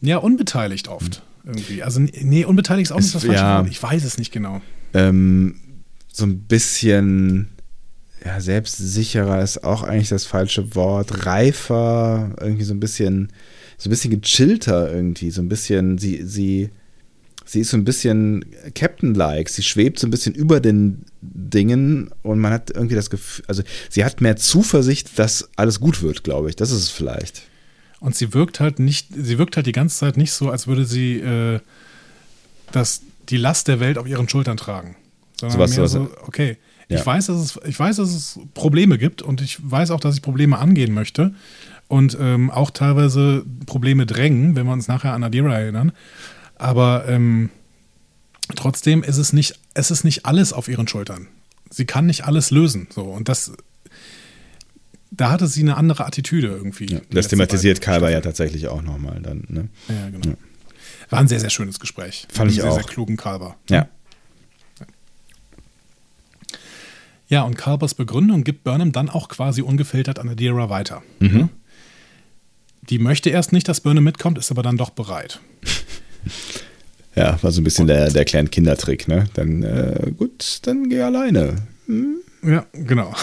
ja, 0.00 0.16
unbeteiligt 0.16 0.88
oft. 0.88 1.22
Irgendwie. 1.44 1.82
Also, 1.82 2.00
nee, 2.00 2.44
unbeteiligt 2.46 2.86
ist 2.90 2.92
auch 2.92 2.98
Es- 2.98 3.04
nicht 3.04 3.14
das 3.16 3.24
falsche 3.24 3.42
ja. 3.42 3.64
Ich 3.66 3.82
weiß 3.82 4.02
es 4.04 4.16
nicht 4.18 4.32
genau. 4.32 4.62
Ähm, 4.94 5.56
so 6.10 6.24
ein 6.24 6.38
bisschen 6.40 7.48
ja, 8.24 8.40
selbstsicherer 8.40 9.42
ist 9.42 9.64
auch 9.64 9.82
eigentlich 9.82 10.08
das 10.08 10.24
falsche 10.24 10.74
Wort. 10.74 11.26
Reifer, 11.26 12.34
irgendwie 12.40 12.64
so 12.64 12.72
ein 12.72 12.80
bisschen, 12.80 13.28
so 13.76 13.88
ein 13.88 13.90
bisschen 13.90 14.18
gechillter 14.20 14.92
irgendwie, 14.92 15.30
so 15.30 15.42
ein 15.42 15.48
bisschen, 15.48 15.98
sie, 15.98 16.22
sie, 16.24 16.70
sie 17.44 17.60
ist 17.60 17.70
so 17.70 17.76
ein 17.76 17.84
bisschen 17.84 18.44
Captain-like, 18.74 19.48
sie 19.50 19.62
schwebt 19.62 19.98
so 19.98 20.06
ein 20.06 20.10
bisschen 20.10 20.34
über 20.34 20.60
den 20.60 21.04
Dingen 21.20 22.10
und 22.22 22.38
man 22.38 22.52
hat 22.52 22.70
irgendwie 22.70 22.94
das 22.94 23.10
Gefühl, 23.10 23.44
also 23.48 23.62
sie 23.90 24.04
hat 24.04 24.20
mehr 24.22 24.36
Zuversicht, 24.36 25.18
dass 25.18 25.50
alles 25.56 25.78
gut 25.80 26.00
wird, 26.02 26.24
glaube 26.24 26.48
ich. 26.48 26.56
Das 26.56 26.70
ist 26.70 26.78
es 26.78 26.90
vielleicht. 26.90 27.42
Und 28.00 28.14
sie 28.16 28.32
wirkt 28.34 28.60
halt 28.60 28.78
nicht, 28.78 29.08
sie 29.14 29.38
wirkt 29.38 29.56
halt 29.56 29.66
die 29.66 29.72
ganze 29.72 29.98
Zeit 29.98 30.16
nicht 30.16 30.32
so, 30.32 30.50
als 30.50 30.66
würde 30.66 30.84
sie 30.86 31.18
äh, 31.20 31.60
das, 32.72 33.02
die 33.28 33.36
Last 33.36 33.68
der 33.68 33.80
Welt 33.80 33.98
auf 33.98 34.06
ihren 34.06 34.28
Schultern 34.28 34.56
tragen. 34.56 34.96
Sondern 35.38 35.58
Sowas- 35.58 35.76
mehr 35.76 35.86
sowas- 35.88 35.92
so, 36.10 36.26
okay, 36.26 36.56
Ja. 36.88 36.98
ich, 36.98 37.06
weiß, 37.06 37.26
dass 37.26 37.38
es, 37.38 37.60
ich 37.66 37.78
weiß, 37.78 37.96
dass 37.96 38.10
es 38.10 38.38
Probleme 38.54 38.98
gibt 38.98 39.22
und 39.22 39.40
ich 39.40 39.58
weiß 39.62 39.90
auch, 39.90 40.00
dass 40.00 40.14
ich 40.16 40.22
Probleme 40.22 40.58
angehen 40.58 40.92
möchte 40.92 41.34
und 41.88 42.16
ähm, 42.20 42.50
auch 42.50 42.70
teilweise 42.70 43.44
Probleme 43.66 44.06
drängen, 44.06 44.56
wenn 44.56 44.66
wir 44.66 44.72
uns 44.72 44.88
nachher 44.88 45.12
an 45.12 45.22
Adira 45.22 45.58
erinnern. 45.58 45.92
Aber 46.56 47.06
ähm, 47.08 47.50
trotzdem 48.54 49.02
ist 49.02 49.18
es 49.18 49.32
nicht, 49.32 49.58
es 49.74 49.90
ist 49.90 50.04
nicht 50.04 50.26
alles 50.26 50.52
auf 50.52 50.68
ihren 50.68 50.88
Schultern. 50.88 51.28
Sie 51.70 51.84
kann 51.84 52.06
nicht 52.06 52.24
alles 52.24 52.50
lösen. 52.50 52.88
So. 52.90 53.02
Und 53.02 53.28
das, 53.28 53.52
da 55.10 55.30
hatte 55.30 55.46
sie 55.46 55.62
eine 55.62 55.76
andere 55.76 56.06
Attitüde 56.06 56.48
irgendwie. 56.48 56.86
die 56.86 57.00
Das 57.10 57.28
thematisiert 57.28 57.80
Kalber 57.80 58.10
ja 58.10 58.20
tatsächlich 58.20 58.68
auch 58.68 58.82
nochmal 58.82 59.20
dann. 59.20 59.44
Ne? 59.48 59.68
Ja, 59.88 60.10
genau. 60.10 60.36
War 61.10 61.18
ein 61.18 61.28
sehr, 61.28 61.40
sehr 61.40 61.50
schönes 61.50 61.80
Gespräch. 61.80 62.26
Fand 62.32 62.50
ich 62.50 62.60
einem 62.60 62.70
auch. 62.70 62.74
Sehr, 62.74 62.84
sehr 62.84 62.92
klugen 62.92 63.16
Kalber. 63.16 63.56
Ja. 63.68 63.88
Ja, 67.28 67.42
und 67.42 67.56
Kalbers 67.56 67.94
Begründung 67.94 68.44
gibt 68.44 68.64
Burnham 68.64 68.92
dann 68.92 69.08
auch 69.08 69.28
quasi 69.28 69.62
ungefiltert 69.62 70.18
an 70.18 70.28
Adira 70.28 70.68
weiter. 70.68 71.02
Mhm. 71.20 71.48
Die 72.82 72.98
möchte 72.98 73.30
erst 73.30 73.52
nicht, 73.52 73.66
dass 73.68 73.80
Burnham 73.80 74.04
mitkommt, 74.04 74.38
ist 74.38 74.50
aber 74.50 74.62
dann 74.62 74.76
doch 74.76 74.90
bereit. 74.90 75.40
Ja, 77.16 77.40
war 77.42 77.52
so 77.52 77.60
ein 77.60 77.64
bisschen 77.64 77.86
der, 77.86 78.10
der 78.10 78.24
kleine 78.24 78.48
Kindertrick, 78.48 79.06
ne? 79.06 79.26
Dann, 79.34 79.62
äh, 79.62 80.10
gut, 80.16 80.58
dann 80.62 80.88
geh 80.88 81.00
alleine. 81.00 81.58
Ja, 82.42 82.66
genau. 82.72 83.14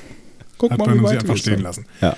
Guck 0.58 0.70
Hat 0.70 0.78
mal, 0.78 0.86
Burnham 0.86 1.06
sie 1.08 1.18
einfach 1.18 1.36
stehen 1.36 1.60
lassen. 1.60 1.84
Ja. 2.00 2.16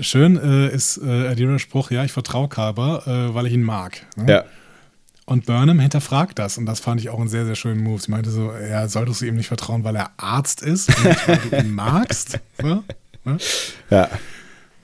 Schön 0.00 0.36
äh, 0.36 0.68
ist 0.74 0.98
äh, 0.98 1.28
Adiras 1.28 1.62
Spruch, 1.62 1.90
ja, 1.90 2.04
ich 2.04 2.12
vertraue 2.12 2.48
Kalber, 2.48 3.06
äh, 3.06 3.34
weil 3.34 3.46
ich 3.46 3.54
ihn 3.54 3.62
mag. 3.62 4.04
Ne? 4.16 4.30
Ja. 4.30 4.44
Und 5.28 5.44
Burnham 5.44 5.80
hinterfragt 5.80 6.38
das 6.38 6.56
und 6.56 6.66
das 6.66 6.78
fand 6.78 7.00
ich 7.00 7.10
auch 7.10 7.18
einen 7.18 7.28
sehr, 7.28 7.44
sehr 7.44 7.56
schönen 7.56 7.82
Move. 7.82 8.00
Sie 8.00 8.12
meinte 8.12 8.30
so, 8.30 8.52
ja, 8.52 8.88
solltest 8.88 9.20
du 9.20 9.26
ihm 9.26 9.34
nicht 9.34 9.48
vertrauen, 9.48 9.82
weil 9.82 9.96
er 9.96 10.12
Arzt 10.18 10.62
ist 10.62 10.88
und 10.88 11.04
nicht, 11.04 11.28
weil 11.28 11.38
du 11.38 11.56
ihn 11.58 11.74
magst. 11.74 12.38
Ne? 13.28 13.38
Ja. 13.90 14.08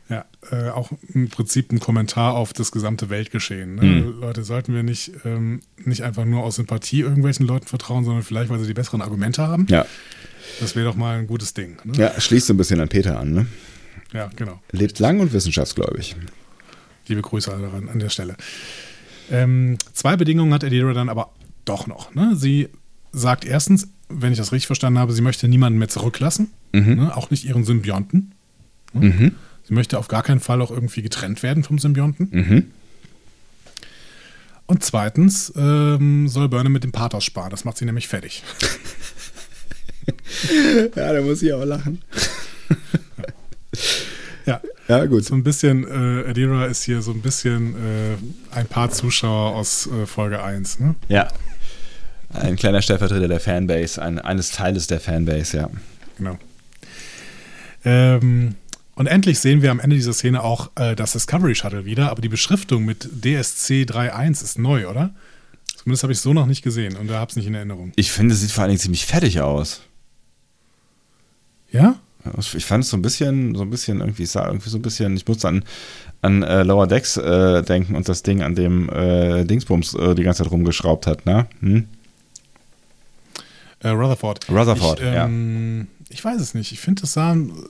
Ja, 0.08 0.24
äh, 0.50 0.70
auch 0.70 0.90
im 1.14 1.28
Prinzip 1.28 1.70
ein 1.70 1.78
Kommentar 1.78 2.34
auf 2.34 2.52
das 2.52 2.72
gesamte 2.72 3.08
Weltgeschehen. 3.08 3.76
Ne? 3.76 3.82
Mhm. 3.82 4.20
Leute, 4.20 4.42
sollten 4.42 4.74
wir 4.74 4.82
nicht, 4.82 5.12
ähm, 5.24 5.60
nicht 5.76 6.02
einfach 6.02 6.24
nur 6.24 6.42
aus 6.42 6.56
Sympathie 6.56 7.02
irgendwelchen 7.02 7.46
Leuten 7.46 7.68
vertrauen, 7.68 8.04
sondern 8.04 8.24
vielleicht, 8.24 8.50
weil 8.50 8.58
sie 8.58 8.66
die 8.66 8.74
besseren 8.74 9.00
Argumente 9.00 9.46
haben? 9.46 9.68
Ja. 9.70 9.86
Das 10.58 10.74
wäre 10.74 10.86
doch 10.86 10.96
mal 10.96 11.20
ein 11.20 11.28
gutes 11.28 11.54
Ding. 11.54 11.76
Ne? 11.84 11.96
Ja, 11.96 12.20
schließt 12.20 12.48
so 12.48 12.52
ein 12.52 12.56
bisschen 12.56 12.80
an 12.80 12.88
Peter 12.88 13.20
an, 13.20 13.32
ne? 13.32 13.46
ja, 14.12 14.28
genau. 14.34 14.60
Lebt 14.72 14.98
lang 14.98 15.20
und 15.20 15.32
wissenschaftsgläubig. 15.32 16.16
Liebe 17.06 17.22
Grüße 17.22 17.50
daran, 17.50 17.88
an 17.88 18.00
der 18.00 18.08
Stelle. 18.08 18.36
Ähm, 19.32 19.78
zwei 19.92 20.16
Bedingungen 20.16 20.52
hat 20.54 20.62
Adira 20.62 20.92
dann 20.92 21.08
aber 21.08 21.32
doch 21.64 21.86
noch. 21.86 22.14
Ne? 22.14 22.36
Sie 22.36 22.68
sagt 23.12 23.44
erstens, 23.44 23.88
wenn 24.08 24.32
ich 24.32 24.38
das 24.38 24.52
richtig 24.52 24.66
verstanden 24.66 24.98
habe, 24.98 25.12
sie 25.12 25.22
möchte 25.22 25.48
niemanden 25.48 25.78
mehr 25.78 25.88
zurücklassen, 25.88 26.50
ne? 26.72 27.16
auch 27.16 27.30
nicht 27.30 27.44
ihren 27.44 27.64
Symbionten. 27.64 28.34
Ne? 28.92 29.06
Mhm. 29.06 29.32
Sie 29.64 29.74
möchte 29.74 29.98
auf 29.98 30.08
gar 30.08 30.22
keinen 30.22 30.40
Fall 30.40 30.60
auch 30.60 30.70
irgendwie 30.70 31.02
getrennt 31.02 31.42
werden 31.42 31.64
vom 31.64 31.78
Symbionten. 31.78 32.28
Mhm. 32.30 32.64
Und 34.66 34.84
zweitens 34.84 35.52
ähm, 35.56 36.28
soll 36.28 36.48
Burnham 36.48 36.72
mit 36.72 36.84
dem 36.84 36.92
Pathos 36.92 37.24
sparen. 37.24 37.50
Das 37.50 37.64
macht 37.64 37.78
sie 37.78 37.84
nämlich 37.84 38.08
fertig. 38.08 38.42
Ja, 40.96 41.12
da 41.12 41.20
muss 41.20 41.42
ich 41.42 41.52
auch 41.52 41.64
lachen. 41.64 42.02
Ja, 44.92 45.06
gut. 45.06 45.24
so 45.24 45.34
ein 45.34 45.42
bisschen, 45.42 45.84
äh, 45.84 46.28
Adira 46.28 46.66
ist 46.66 46.82
hier 46.82 47.00
so 47.00 47.12
ein 47.12 47.22
bisschen 47.22 47.74
äh, 47.74 48.54
ein 48.54 48.66
paar 48.66 48.90
Zuschauer 48.90 49.56
aus 49.56 49.86
äh, 49.86 50.04
Folge 50.04 50.42
1. 50.42 50.80
Ne? 50.80 50.94
Ja. 51.08 51.28
Ein 52.28 52.56
kleiner 52.56 52.82
Stellvertreter 52.82 53.26
der 53.26 53.40
Fanbase, 53.40 54.02
ein, 54.02 54.18
eines 54.18 54.50
Teiles 54.50 54.88
der 54.88 55.00
Fanbase, 55.00 55.56
ja. 55.56 55.70
Genau. 56.18 56.38
Ähm, 57.86 58.54
und 58.94 59.06
endlich 59.06 59.38
sehen 59.38 59.62
wir 59.62 59.70
am 59.70 59.80
Ende 59.80 59.96
dieser 59.96 60.12
Szene 60.12 60.42
auch 60.42 60.70
äh, 60.74 60.94
das 60.94 61.12
Discovery 61.12 61.54
Shuttle 61.54 61.86
wieder, 61.86 62.10
aber 62.10 62.20
die 62.20 62.28
Beschriftung 62.28 62.84
mit 62.84 63.08
DSC 63.24 63.86
31 63.90 64.44
ist 64.44 64.58
neu, 64.58 64.88
oder? 64.88 65.14
Zumindest 65.74 66.02
habe 66.02 66.12
ich 66.12 66.18
es 66.18 66.22
so 66.22 66.34
noch 66.34 66.46
nicht 66.46 66.60
gesehen 66.60 66.96
und 66.96 67.08
da 67.08 67.18
habe 67.18 67.30
es 67.30 67.36
nicht 67.36 67.46
in 67.46 67.54
Erinnerung. 67.54 67.92
Ich 67.96 68.12
finde, 68.12 68.34
es 68.34 68.42
sieht 68.42 68.50
vor 68.50 68.62
allen 68.62 68.70
Dingen 68.70 68.80
ziemlich 68.80 69.06
fertig 69.06 69.40
aus. 69.40 69.80
Ja? 71.70 71.96
Ich 72.56 72.64
fand 72.64 72.84
es 72.84 72.90
so 72.90 72.96
ein 72.96 73.02
bisschen, 73.02 73.54
so 73.54 73.62
ein 73.62 73.70
bisschen 73.70 74.00
irgendwie, 74.00 74.26
sah 74.26 74.46
irgendwie 74.46 74.68
so 74.70 74.78
ein 74.78 74.82
bisschen, 74.82 75.16
ich 75.16 75.26
musste 75.26 75.48
an, 75.48 75.64
an 76.20 76.42
äh, 76.42 76.62
Lower 76.62 76.86
Decks 76.86 77.16
äh, 77.16 77.62
denken 77.62 77.96
und 77.96 78.08
das 78.08 78.22
Ding, 78.22 78.42
an 78.42 78.54
dem 78.54 78.88
äh, 78.90 79.44
Dingsbums 79.44 79.94
äh, 79.94 80.14
die 80.14 80.22
ganze 80.22 80.44
Zeit 80.44 80.52
rumgeschraubt 80.52 81.06
hat, 81.06 81.26
ne? 81.26 81.46
Hm? 81.60 81.88
Äh, 83.80 83.88
Rutherford. 83.88 84.48
Rutherford, 84.48 85.00
ich, 85.00 85.06
ähm, 85.06 85.88
Ich 86.10 86.24
weiß 86.24 86.40
es 86.40 86.54
nicht. 86.54 86.70
Ich 86.72 86.78
finde, 86.80 87.02
es 87.02 87.14
sah. 87.14 87.30
Also, 87.32 87.68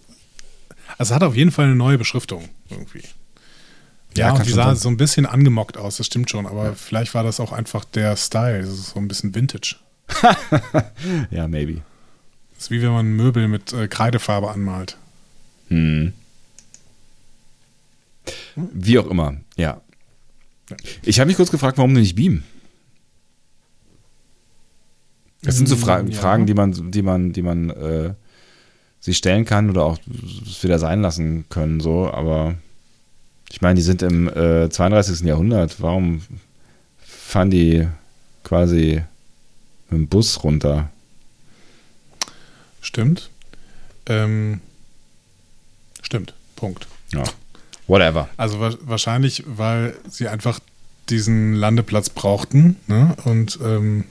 es 0.98 1.10
hat 1.10 1.22
auf 1.22 1.34
jeden 1.34 1.50
Fall 1.50 1.64
eine 1.66 1.74
neue 1.74 1.96
Beschriftung 1.96 2.48
irgendwie. 2.68 3.02
Ja, 4.14 4.26
Ja, 4.28 4.32
und 4.34 4.44
die 4.44 4.50
sah 4.50 4.66
sein. 4.66 4.76
so 4.76 4.88
ein 4.90 4.98
bisschen 4.98 5.24
angemockt 5.24 5.78
aus, 5.78 5.96
das 5.96 6.04
stimmt 6.06 6.28
schon, 6.28 6.46
aber 6.46 6.74
vielleicht 6.74 7.14
war 7.14 7.22
das 7.24 7.40
auch 7.40 7.52
einfach 7.52 7.86
der 7.86 8.14
Style. 8.16 8.66
So 8.66 8.98
ein 9.00 9.08
bisschen 9.08 9.34
Vintage. 9.34 9.76
Ja, 11.30 11.48
maybe. 11.48 11.80
Das 12.62 12.68
ist 12.68 12.78
wie 12.78 12.80
wenn 12.80 12.92
man 12.92 13.16
Möbel 13.16 13.48
mit 13.48 13.72
äh, 13.72 13.88
Kreidefarbe 13.88 14.48
anmalt. 14.48 14.96
Hm. 15.66 16.12
Wie 18.54 19.00
auch 19.00 19.08
immer, 19.08 19.34
ja. 19.56 19.80
Ich 21.02 21.18
habe 21.18 21.26
mich 21.26 21.36
kurz 21.36 21.50
gefragt, 21.50 21.76
warum 21.78 21.92
nicht 21.92 22.14
beamen? 22.14 22.44
Das 25.42 25.56
sind 25.56 25.68
so 25.68 25.74
Fra 25.74 26.04
Mm, 26.04 26.12
ja. 26.12 26.20
Fragen, 26.20 26.46
die 26.46 26.54
man, 26.54 26.92
die 26.92 27.02
man, 27.02 27.32
die 27.32 27.42
man 27.42 27.70
äh, 27.70 28.14
sich 29.00 29.16
stellen 29.16 29.44
kann 29.44 29.68
oder 29.68 29.84
auch 29.84 29.98
wieder 30.60 30.78
sein 30.78 31.02
lassen 31.02 31.46
können, 31.48 31.80
so, 31.80 32.12
aber 32.12 32.54
ich 33.50 33.60
meine, 33.60 33.74
die 33.74 33.82
sind 33.82 34.02
im 34.02 34.28
äh, 34.28 34.70
32. 34.70 35.26
Jahrhundert. 35.26 35.82
Warum 35.82 36.22
fahren 37.00 37.50
die 37.50 37.88
quasi 38.44 39.02
mit 39.90 39.98
dem 39.98 40.06
Bus 40.06 40.44
runter? 40.44 40.92
Stimmt. 42.82 43.30
Ähm, 44.06 44.60
stimmt. 46.02 46.34
Punkt. 46.56 46.86
Ja. 47.12 47.22
Whatever. 47.86 48.28
Also 48.36 48.60
wa 48.60 48.74
wahrscheinlich, 48.82 49.44
weil 49.46 49.96
sie 50.10 50.28
einfach 50.28 50.60
diesen 51.08 51.54
Landeplatz 51.54 52.10
brauchten. 52.10 52.76
Ne? 52.86 53.16
Und 53.24 53.58
ähm, 53.62 54.04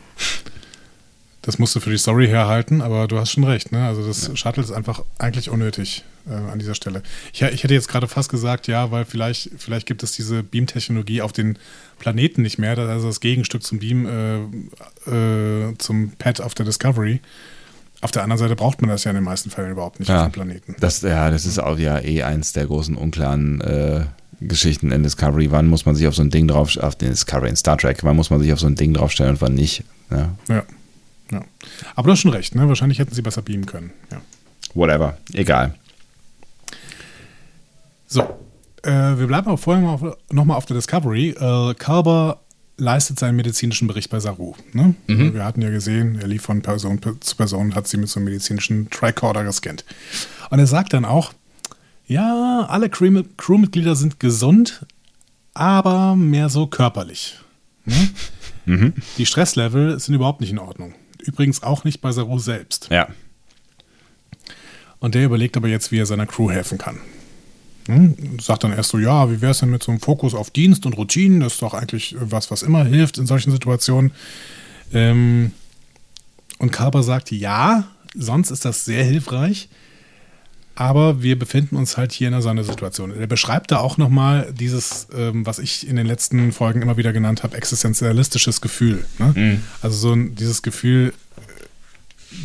das 1.41 1.57
musste 1.57 1.81
für 1.81 1.89
die 1.89 1.97
Story 1.97 2.27
herhalten, 2.27 2.81
aber 2.81 3.07
du 3.07 3.17
hast 3.17 3.31
schon 3.31 3.43
recht. 3.43 3.71
Ne? 3.71 3.85
Also 3.85 4.05
das 4.05 4.37
Shuttle 4.37 4.63
ist 4.63 4.71
einfach 4.71 5.03
eigentlich 5.17 5.49
unnötig 5.49 6.03
äh, 6.29 6.33
an 6.33 6.59
dieser 6.59 6.75
Stelle. 6.75 7.01
Ich, 7.33 7.41
ich 7.41 7.63
hätte 7.63 7.73
jetzt 7.73 7.87
gerade 7.87 8.07
fast 8.07 8.29
gesagt, 8.29 8.67
ja, 8.67 8.91
weil 8.91 9.05
vielleicht, 9.05 9.49
vielleicht 9.57 9.87
gibt 9.87 10.03
es 10.03 10.11
diese 10.11 10.43
Beam-Technologie 10.43 11.21
auf 11.21 11.33
den 11.33 11.57
Planeten 11.97 12.43
nicht 12.43 12.59
mehr. 12.59 12.75
Das 12.75 12.85
ist 12.85 12.91
also 12.91 13.07
das 13.07 13.19
Gegenstück 13.19 13.63
zum 13.63 13.79
Beam, 13.79 14.05
äh, 14.05 15.09
äh, 15.09 15.77
zum 15.77 16.11
Pad 16.11 16.41
auf 16.41 16.53
der 16.53 16.65
Discovery. 16.65 17.19
Auf 18.01 18.11
der 18.11 18.23
anderen 18.23 18.39
Seite 18.39 18.55
braucht 18.55 18.81
man 18.81 18.89
das 18.89 19.03
ja 19.03 19.11
in 19.11 19.15
den 19.15 19.23
meisten 19.23 19.49
Fällen 19.51 19.71
überhaupt 19.71 19.99
nicht 19.99 20.09
auf 20.09 20.15
Ja, 20.17 20.23
dem 20.27 20.31
Planeten. 20.31 20.75
das, 20.79 21.01
ja, 21.01 21.29
das 21.29 21.45
ist 21.45 21.59
auch 21.59 21.77
ja 21.77 21.99
eh 21.99 22.23
eins 22.23 22.51
der 22.53 22.65
großen 22.65 22.95
unklaren 22.95 23.61
äh, 23.61 24.05
Geschichten 24.39 24.91
in 24.91 25.03
Discovery. 25.03 25.51
Wann 25.51 25.67
muss 25.67 25.85
man 25.85 25.95
sich 25.95 26.07
auf 26.07 26.15
so 26.15 26.23
ein 26.23 26.31
Ding 26.31 26.47
drauf, 26.47 26.75
auf 26.77 26.95
den 26.95 27.09
Discovery 27.11 27.49
in 27.49 27.55
Star 27.55 27.77
Trek, 27.77 28.03
wann 28.03 28.15
muss 28.15 28.31
man 28.31 28.39
sich 28.41 28.51
auf 28.51 28.59
so 28.59 28.65
ein 28.67 28.75
Ding 28.75 28.93
draufstellen 28.95 29.33
und 29.33 29.41
wann 29.41 29.53
nicht? 29.53 29.83
Ja, 30.09 30.29
Ja. 30.49 30.63
ja. 31.31 31.41
Aber 31.95 32.07
du 32.07 32.11
hast 32.13 32.21
schon 32.21 32.31
recht, 32.31 32.55
ne? 32.55 32.67
Wahrscheinlich 32.67 32.97
hätten 32.99 33.13
sie 33.13 33.21
besser 33.21 33.41
beamen 33.43 33.67
können. 33.67 33.91
Ja. 34.11 34.19
whatever, 34.73 35.17
egal. 35.33 35.75
So, 38.07 38.23
äh, 38.83 38.89
wir 38.91 39.27
bleiben 39.27 39.47
aber 39.47 39.57
vorher 39.57 39.81
noch 39.83 40.01
auf, 40.01 40.49
auf 40.57 40.65
der 40.65 40.75
Discovery. 40.75 41.29
Äh, 41.29 41.73
Kalber 41.75 42.40
leistet 42.81 43.19
seinen 43.19 43.35
medizinischen 43.35 43.87
Bericht 43.87 44.09
bei 44.09 44.19
Saru. 44.19 44.55
Ne? 44.73 44.95
Wir 45.07 45.45
hatten 45.45 45.61
ja 45.61 45.69
gesehen, 45.69 46.17
er 46.19 46.27
lief 46.27 46.41
von 46.41 46.61
Person 46.61 46.99
zu 47.19 47.35
Person 47.35 47.67
und 47.67 47.75
hat 47.75 47.87
sie 47.87 47.97
mit 47.97 48.09
so 48.09 48.19
einem 48.19 48.25
medizinischen 48.25 48.89
Tricorder 48.89 49.43
gescannt. 49.43 49.85
Und 50.49 50.57
er 50.59 50.65
sagt 50.67 50.93
dann 50.93 51.05
auch, 51.05 51.31
ja, 52.07 52.65
alle 52.67 52.89
Crew- 52.89 53.23
Crewmitglieder 53.37 53.95
sind 53.95 54.19
gesund, 54.19 54.85
aber 55.53 56.15
mehr 56.15 56.49
so 56.49 56.65
körperlich. 56.67 57.37
Ne? 57.85 58.09
Die 59.17 59.25
Stresslevel 59.25 59.99
sind 59.99 60.15
überhaupt 60.15 60.41
nicht 60.41 60.51
in 60.51 60.59
Ordnung. 60.59 60.93
Übrigens 61.23 61.61
auch 61.63 61.83
nicht 61.83 62.01
bei 62.01 62.11
Saru 62.11 62.39
selbst. 62.39 62.87
Ja, 62.89 63.07
Und 64.99 65.13
der 65.15 65.25
überlegt 65.25 65.55
aber 65.57 65.67
jetzt, 65.67 65.91
wie 65.91 65.97
er 65.99 66.05
seiner 66.05 66.25
Crew 66.25 66.49
helfen 66.49 66.77
kann. 66.77 66.97
Hm? 67.91 68.39
Sagt 68.39 68.63
dann 68.63 68.73
erst 68.73 68.89
so, 68.89 68.99
ja, 68.99 69.29
wie 69.29 69.41
wäre 69.41 69.51
es 69.51 69.59
denn 69.59 69.69
mit 69.69 69.83
so 69.83 69.91
einem 69.91 69.99
Fokus 69.99 70.33
auf 70.33 70.49
Dienst 70.49 70.85
und 70.85 70.93
Routinen? 70.93 71.41
Das 71.41 71.53
ist 71.53 71.61
doch 71.61 71.73
eigentlich 71.73 72.15
was, 72.19 72.49
was 72.49 72.63
immer 72.63 72.85
hilft 72.85 73.17
in 73.17 73.27
solchen 73.27 73.51
Situationen. 73.51 74.11
Ähm, 74.93 75.51
und 76.59 76.71
Kalber 76.71 77.03
sagt, 77.03 77.31
ja, 77.31 77.85
sonst 78.15 78.51
ist 78.51 78.65
das 78.65 78.85
sehr 78.85 79.03
hilfreich. 79.03 79.69
aber 80.75 81.21
wir 81.21 81.37
befinden 81.37 81.75
uns 81.75 81.97
halt 81.97 82.11
hier 82.11 82.27
in 82.27 82.33
einer 82.33 82.41
Sondersituation. 82.41 83.11
Er 83.11 83.27
beschreibt 83.27 83.71
da 83.71 83.77
auch 83.77 83.97
nochmal 83.97 84.51
dieses, 84.53 85.07
ähm, 85.15 85.45
was 85.45 85.59
ich 85.59 85.87
in 85.87 85.95
den 85.95 86.07
letzten 86.07 86.51
Folgen 86.51 86.81
immer 86.81 86.97
wieder 86.97 87.13
genannt 87.13 87.43
habe, 87.43 87.57
existenzialistisches 87.57 88.61
Gefühl. 88.61 89.05
Ne? 89.19 89.33
Mhm. 89.35 89.63
Also 89.81 89.97
so 89.97 90.13
ein, 90.13 90.35
dieses 90.35 90.61
Gefühl, 90.61 91.13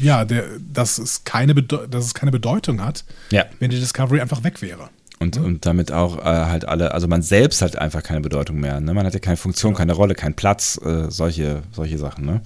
ja, 0.02 0.24
der, 0.24 0.44
dass, 0.72 0.98
es 0.98 1.24
keine 1.24 1.54
dass 1.54 2.04
es 2.04 2.14
keine 2.14 2.32
Bedeutung 2.32 2.82
hat, 2.82 3.04
ja. 3.30 3.44
wenn 3.60 3.70
die 3.70 3.78
Discovery 3.78 4.20
einfach 4.20 4.42
weg 4.42 4.60
wäre. 4.60 4.90
Und, 5.26 5.38
und 5.38 5.66
damit 5.66 5.92
auch 5.92 6.18
äh, 6.18 6.22
halt 6.22 6.66
alle, 6.66 6.94
also 6.94 7.08
man 7.08 7.22
selbst 7.22 7.62
hat 7.62 7.76
einfach 7.76 8.02
keine 8.02 8.20
Bedeutung 8.20 8.60
mehr. 8.60 8.80
Ne? 8.80 8.94
Man 8.94 9.04
hat 9.04 9.14
ja 9.14 9.20
keine 9.20 9.36
Funktion, 9.36 9.72
genau. 9.72 9.78
keine 9.78 9.92
Rolle, 9.92 10.14
keinen 10.14 10.34
Platz, 10.34 10.80
äh, 10.84 11.10
solche, 11.10 11.62
solche 11.72 11.98
Sachen. 11.98 12.24
Ne? 12.24 12.42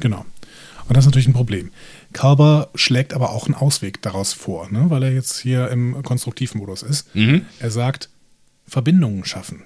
Genau. 0.00 0.24
Und 0.88 0.96
das 0.96 1.04
ist 1.04 1.06
natürlich 1.06 1.28
ein 1.28 1.34
Problem. 1.34 1.70
Kalber 2.12 2.70
schlägt 2.74 3.12
aber 3.12 3.30
auch 3.30 3.46
einen 3.46 3.54
Ausweg 3.54 4.00
daraus 4.02 4.32
vor, 4.32 4.70
ne? 4.70 4.86
weil 4.88 5.02
er 5.02 5.12
jetzt 5.12 5.38
hier 5.38 5.68
im 5.70 6.02
Konstruktivmodus 6.02 6.82
ist. 6.82 7.14
Mhm. 7.14 7.42
Er 7.58 7.70
sagt, 7.70 8.08
Verbindungen 8.66 9.24
schaffen. 9.24 9.62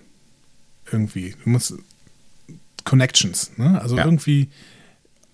Irgendwie. 0.90 1.36
Du 1.44 1.51
musst 1.51 1.74
Connections. 2.84 3.53
Ne? 3.57 3.80
Also 3.80 3.96
ja. 3.96 4.05
irgendwie, 4.05 4.48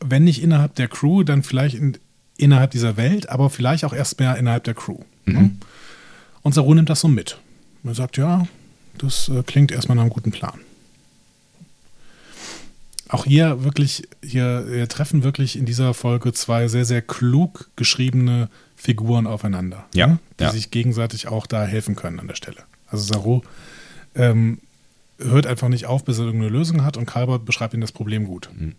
wenn 0.01 0.25
nicht 0.25 0.43
innerhalb 0.43 0.75
der 0.75 0.89
Crew, 0.89 1.23
dann 1.23 1.43
vielleicht 1.43 1.77
in, 1.77 1.97
innerhalb 2.37 2.73
dieser 2.73 2.97
Welt, 2.97 3.29
aber 3.29 3.49
vielleicht 3.49 3.85
auch 3.85 3.93
erst 3.93 4.19
mehr 4.19 4.37
innerhalb 4.37 4.65
der 4.65 4.75
Crew. 4.75 4.99
Ne? 5.25 5.33
Mhm. 5.33 5.41
Ne? 5.41 5.51
Und 6.47 6.53
Saru 6.53 6.75
nimmt 6.75 6.89
das 6.89 7.01
so 7.01 7.09
mit. 7.09 7.39
Er 7.83 7.95
sagt, 7.95 8.17
ja, 8.17 8.47
das 8.99 9.29
äh, 9.29 9.43
klingt 9.43 9.73
erstmal 9.73 9.97
nach 9.97 10.05
einem 10.05 10.13
guten 10.13 10.31
Plan 10.31 10.61
auch 13.09 13.25
hier 13.25 13.63
wirklich, 13.65 14.09
hier, 14.23 14.67
hier 14.69 14.89
treffen 14.89 15.23
wirklich 15.23 15.57
in 15.57 15.65
dieser 15.65 15.95
Folge 15.95 16.33
zwei 16.33 16.69
sehr, 16.69 16.85
sehr 16.85 17.03
klug 17.03 17.71
geschriebene 17.77 18.49
Figuren 18.75 19.27
aufeinander. 19.27 19.85
Ja. 19.95 20.09
Ne? 20.09 20.19
Die 20.41 20.45
ja. 20.45 20.51
sich 20.51 20.71
gegenseitig 20.71 21.29
auch 21.29 21.47
da 21.47 21.65
helfen 21.65 21.95
können 21.95 22.21
an 22.21 22.29
der 22.29 22.35
Stelle. 22.35 22.59
Also 22.89 23.05
Saru 23.05 23.43
ähm, 24.15 24.59
hört 25.19 25.47
einfach 25.47 25.69
nicht 25.69 25.87
auf, 25.87 26.05
bis 26.05 26.19
er 26.19 26.27
irgendeine 26.27 26.53
Lösung 26.53 26.85
hat 26.85 26.97
und 26.97 27.07
Kalbert 27.07 27.45
beschreibt 27.45 27.75
ihm 27.75 27.81
das 27.81 27.93
Problem 27.93 28.25
gut. 28.25 28.51
Mhm. 28.59 28.75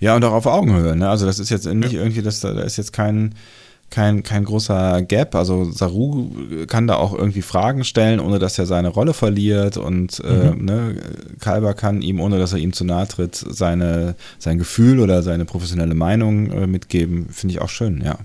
Ja, 0.00 0.14
und 0.14 0.24
auch 0.24 0.32
auf 0.32 0.46
Augenhöhe. 0.46 0.94
Ne? 0.94 1.08
Also 1.08 1.26
das 1.26 1.38
ist 1.38 1.50
jetzt 1.50 1.66
nicht 1.66 1.92
ja. 1.92 2.02
irgendwie, 2.02 2.22
das, 2.22 2.40
da 2.40 2.60
ist 2.60 2.76
jetzt 2.76 2.92
kein 2.92 3.34
kein, 3.92 4.22
kein 4.22 4.44
großer 4.44 5.02
Gap. 5.02 5.34
Also 5.34 5.70
Saru 5.70 6.30
kann 6.66 6.86
da 6.86 6.96
auch 6.96 7.14
irgendwie 7.14 7.42
Fragen 7.42 7.84
stellen, 7.84 8.18
ohne 8.18 8.38
dass 8.38 8.58
er 8.58 8.66
seine 8.66 8.88
Rolle 8.88 9.14
verliert. 9.14 9.76
Und 9.76 10.20
äh, 10.24 10.50
mhm. 10.50 10.64
ne, 10.64 10.96
Kalber 11.38 11.74
kann 11.74 12.02
ihm, 12.02 12.18
ohne 12.18 12.38
dass 12.38 12.52
er 12.52 12.58
ihm 12.58 12.72
zu 12.72 12.84
nahe 12.84 13.06
tritt, 13.06 13.36
seine, 13.36 14.16
sein 14.38 14.58
Gefühl 14.58 14.98
oder 14.98 15.22
seine 15.22 15.44
professionelle 15.44 15.94
Meinung 15.94 16.50
äh, 16.50 16.66
mitgeben. 16.66 17.28
Finde 17.30 17.54
ich 17.54 17.60
auch 17.60 17.68
schön, 17.68 18.02
ja. 18.02 18.18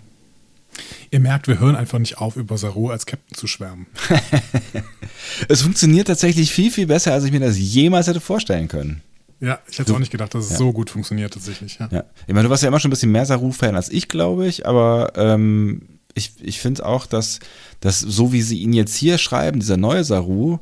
Ihr 1.11 1.19
merkt, 1.19 1.47
wir 1.47 1.59
hören 1.59 1.75
einfach 1.75 1.99
nicht 1.99 2.17
auf, 2.19 2.35
über 2.35 2.57
Saru 2.57 2.89
als 2.89 3.05
Captain 3.05 3.35
zu 3.35 3.47
schwärmen. 3.47 3.87
es 5.49 5.61
funktioniert 5.61 6.07
tatsächlich 6.07 6.51
viel, 6.51 6.71
viel 6.71 6.87
besser, 6.87 7.13
als 7.13 7.23
ich 7.23 7.31
mir 7.31 7.39
das 7.39 7.57
jemals 7.57 8.07
hätte 8.07 8.19
vorstellen 8.19 8.67
können. 8.67 9.01
Ja, 9.39 9.59
ich 9.69 9.77
hätte 9.77 9.93
auch 9.93 9.99
nicht 9.99 10.11
gedacht, 10.11 10.33
dass 10.33 10.45
es 10.45 10.51
ja. 10.51 10.57
so 10.57 10.73
gut 10.73 10.89
funktioniert 10.89 11.33
tatsächlich. 11.33 11.77
Ja. 11.79 11.87
ja. 11.91 12.03
Ich 12.25 12.33
meine, 12.33 12.45
du 12.45 12.49
warst 12.49 12.63
ja 12.63 12.69
immer 12.69 12.79
schon 12.79 12.89
ein 12.89 12.91
bisschen 12.91 13.11
mehr 13.11 13.25
Saru-Fan 13.25 13.75
als 13.75 13.89
ich, 13.89 14.07
glaube 14.07 14.47
ich, 14.47 14.65
aber 14.65 15.13
ähm, 15.15 15.83
ich, 16.15 16.33
ich 16.41 16.59
finde 16.59 16.85
auch, 16.85 17.05
dass, 17.05 17.39
dass 17.79 17.99
so 17.99 18.33
wie 18.33 18.41
sie 18.41 18.59
ihn 18.59 18.73
jetzt 18.73 18.95
hier 18.95 19.17
schreiben, 19.17 19.59
dieser 19.59 19.77
neue 19.77 20.03
Saru, 20.03 20.57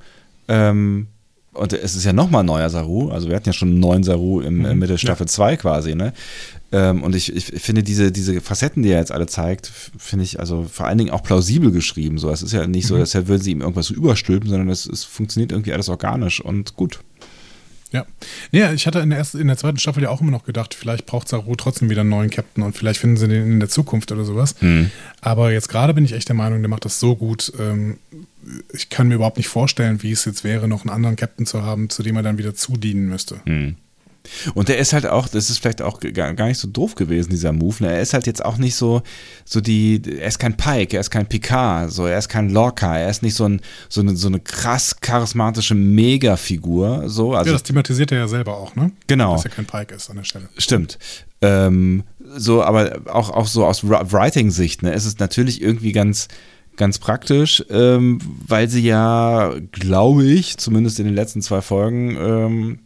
ähm, 0.48 1.08
und 1.54 1.72
es 1.72 1.96
ist 1.96 2.04
ja 2.04 2.12
nochmal 2.12 2.44
ein 2.44 2.48
neuer 2.48 2.70
Saru, 2.70 3.10
also 3.12 3.30
wir 3.30 3.36
hatten 3.38 3.48
ja 3.48 3.54
schon 3.54 3.70
einen 3.70 3.80
neuen 3.80 4.04
Saru 4.04 4.42
im, 4.42 4.58
mhm, 4.58 4.78
Mitte 4.78 4.98
Staffel 4.98 5.26
2 5.26 5.52
ja. 5.52 5.58
quasi, 5.58 5.96
ne? 5.96 6.12
Ähm, 6.74 7.04
und 7.04 7.16
ich, 7.16 7.34
ich 7.34 7.46
finde 7.46 7.84
diese, 7.84 8.12
diese 8.12 8.42
Facetten, 8.42 8.84
die 8.84 8.90
er 8.90 9.00
jetzt 9.00 9.14
alle 9.14 9.28
zeigt, 9.28 9.72
finde 9.98 10.26
ich 10.26 10.42
also 10.42 10.66
vor 10.70 10.88
allen 10.88 10.98
Dingen 10.98 11.12
auch 11.12 11.24
plausibel 11.24 11.72
geschrieben. 11.72 12.18
So, 12.18 12.30
es 12.30 12.42
ist 12.42 12.52
ja 12.52 12.68
nicht 12.68 12.88
so, 12.88 12.96
mhm. 12.96 13.02
als 13.02 13.16
würden 13.16 13.42
sie 13.42 13.52
ihm 13.52 13.62
irgendwas 13.62 13.86
so 13.86 13.94
überstülpen, 13.94 14.50
sondern 14.50 14.68
es, 14.68 14.86
es 14.86 15.06
funktioniert 15.06 15.54
irgendwie 15.54 15.72
alles 15.72 15.88
organisch 15.88 16.42
und 16.42 16.76
gut. 16.76 17.00
Ja. 17.92 18.06
Ja, 18.52 18.74
ich 18.74 18.88
hatte 18.88 19.00
in 19.00 19.10
der, 19.10 19.20
ersten, 19.20 19.40
in 19.40 19.48
der 19.48 19.58
zweiten 19.58 19.78
Staffel 19.78 20.04
ja 20.04 20.10
auch 20.10 20.22
immer 20.22 20.32
noch 20.32 20.44
gedacht, 20.44 20.74
vielleicht 20.74 21.06
braucht 21.06 21.30
Saru 21.30 21.56
trotzdem 21.56 21.90
wieder 21.90 22.02
einen 22.02 22.10
neuen 22.10 22.30
Captain 22.30 22.64
und 22.64 22.76
vielleicht 22.76 23.00
finden 23.00 23.18
sie 23.18 23.28
den 23.28 23.54
in 23.54 23.60
der 23.60 23.70
Zukunft 23.70 24.12
oder 24.12 24.26
sowas. 24.26 24.56
Mhm. 24.62 24.92
Aber 25.22 25.52
jetzt 25.52 25.70
gerade 25.70 25.94
bin 25.94 26.04
ich 26.04 26.14
echt 26.14 26.28
der 26.28 26.36
Meinung, 26.36 26.62
der 26.62 26.70
macht 26.70 26.86
das 26.86 27.00
so 27.00 27.16
gut. 27.16 27.54
Ähm, 27.60 27.98
ich 28.74 28.90
kann 28.90 29.08
mir 29.08 29.16
überhaupt 29.16 29.38
nicht 29.38 29.48
vorstellen, 29.48 30.04
wie 30.04 30.12
es 30.12 30.26
jetzt 30.26 30.44
wäre, 30.44 30.68
noch 30.68 30.82
einen 30.82 30.90
anderen 30.90 31.16
Captain 31.16 31.46
zu 31.46 31.64
haben, 31.64 31.90
zu 31.90 32.04
dem 32.04 32.16
er 32.16 32.24
dann 32.24 32.38
wieder 32.38 32.54
zudienen 32.54 33.08
müsste. 33.08 33.40
Mhm. 33.46 33.76
Und 34.54 34.70
er 34.70 34.78
ist 34.78 34.94
halt 34.94 35.06
auch, 35.06 35.28
das 35.28 35.50
ist 35.50 35.60
vielleicht 35.60 35.82
auch 35.82 36.00
gar 36.00 36.48
nicht 36.48 36.58
so 36.58 36.68
doof 36.68 36.96
gewesen, 36.96 37.30
dieser 37.30 37.54
Move. 37.54 37.84
Ne? 37.84 37.94
Er 37.94 38.02
ist 38.02 38.14
halt 38.14 38.28
jetzt 38.28 38.44
auch 38.44 38.58
nicht 38.58 38.76
so, 38.76 39.02
so 39.44 39.62
die, 39.62 40.02
er 40.20 40.28
ist 40.28 40.40
kein 40.40 40.58
Pike, 40.58 40.96
er 40.96 41.02
ist 41.02 41.12
kein 41.12 41.28
Picard, 41.28 41.92
so, 41.92 42.06
er 42.06 42.18
ist 42.18 42.30
kein 42.30 42.50
Lorca, 42.50 42.98
er 42.98 43.10
ist 43.10 43.24
nicht 43.24 43.36
so, 43.36 43.46
ein, 43.46 43.62
so, 43.90 44.02
eine, 44.02 44.16
so 44.16 44.28
eine 44.28 44.40
krass 44.40 44.98
charismatische 45.02 45.76
Megafigur. 45.76 47.10
So. 47.10 47.34
Also, 47.34 47.50
ja, 47.50 47.54
das 47.54 47.64
thematisiert 47.64 48.12
er 48.12 48.20
ja 48.20 48.28
selber 48.28 48.58
auch, 48.58 48.76
ne? 48.76 48.92
Genau. 49.08 49.34
Dass 49.36 49.46
er 49.46 49.52
kein 49.52 49.66
Pike 49.66 49.94
ist 49.94 50.10
an 50.10 50.18
der 50.18 50.24
Stelle. 50.24 50.50
Stimmt. 50.58 50.98
Ähm, 51.42 52.04
so, 52.36 52.64
aber 52.64 53.02
auch, 53.06 53.30
auch 53.30 53.48
so 53.48 53.66
aus 53.66 53.88
Writing-Sicht, 53.88 54.84
ne, 54.84 54.94
ist 54.94 55.06
es 55.06 55.20
natürlich 55.20 55.62
irgendwie 55.62 55.92
ganz, 55.92 56.28
ganz 56.76 57.00
praktisch, 57.00 57.64
ähm, 57.70 58.20
weil 58.48 58.70
sie 58.70 58.82
ja, 58.82 59.54
glaube 59.72 60.26
ich, 60.26 60.58
zumindest 60.58 61.00
in 61.00 61.06
den 61.06 61.16
letzten 61.16 61.42
zwei 61.42 61.62
Folgen, 61.62 62.18
ähm, 62.18 62.80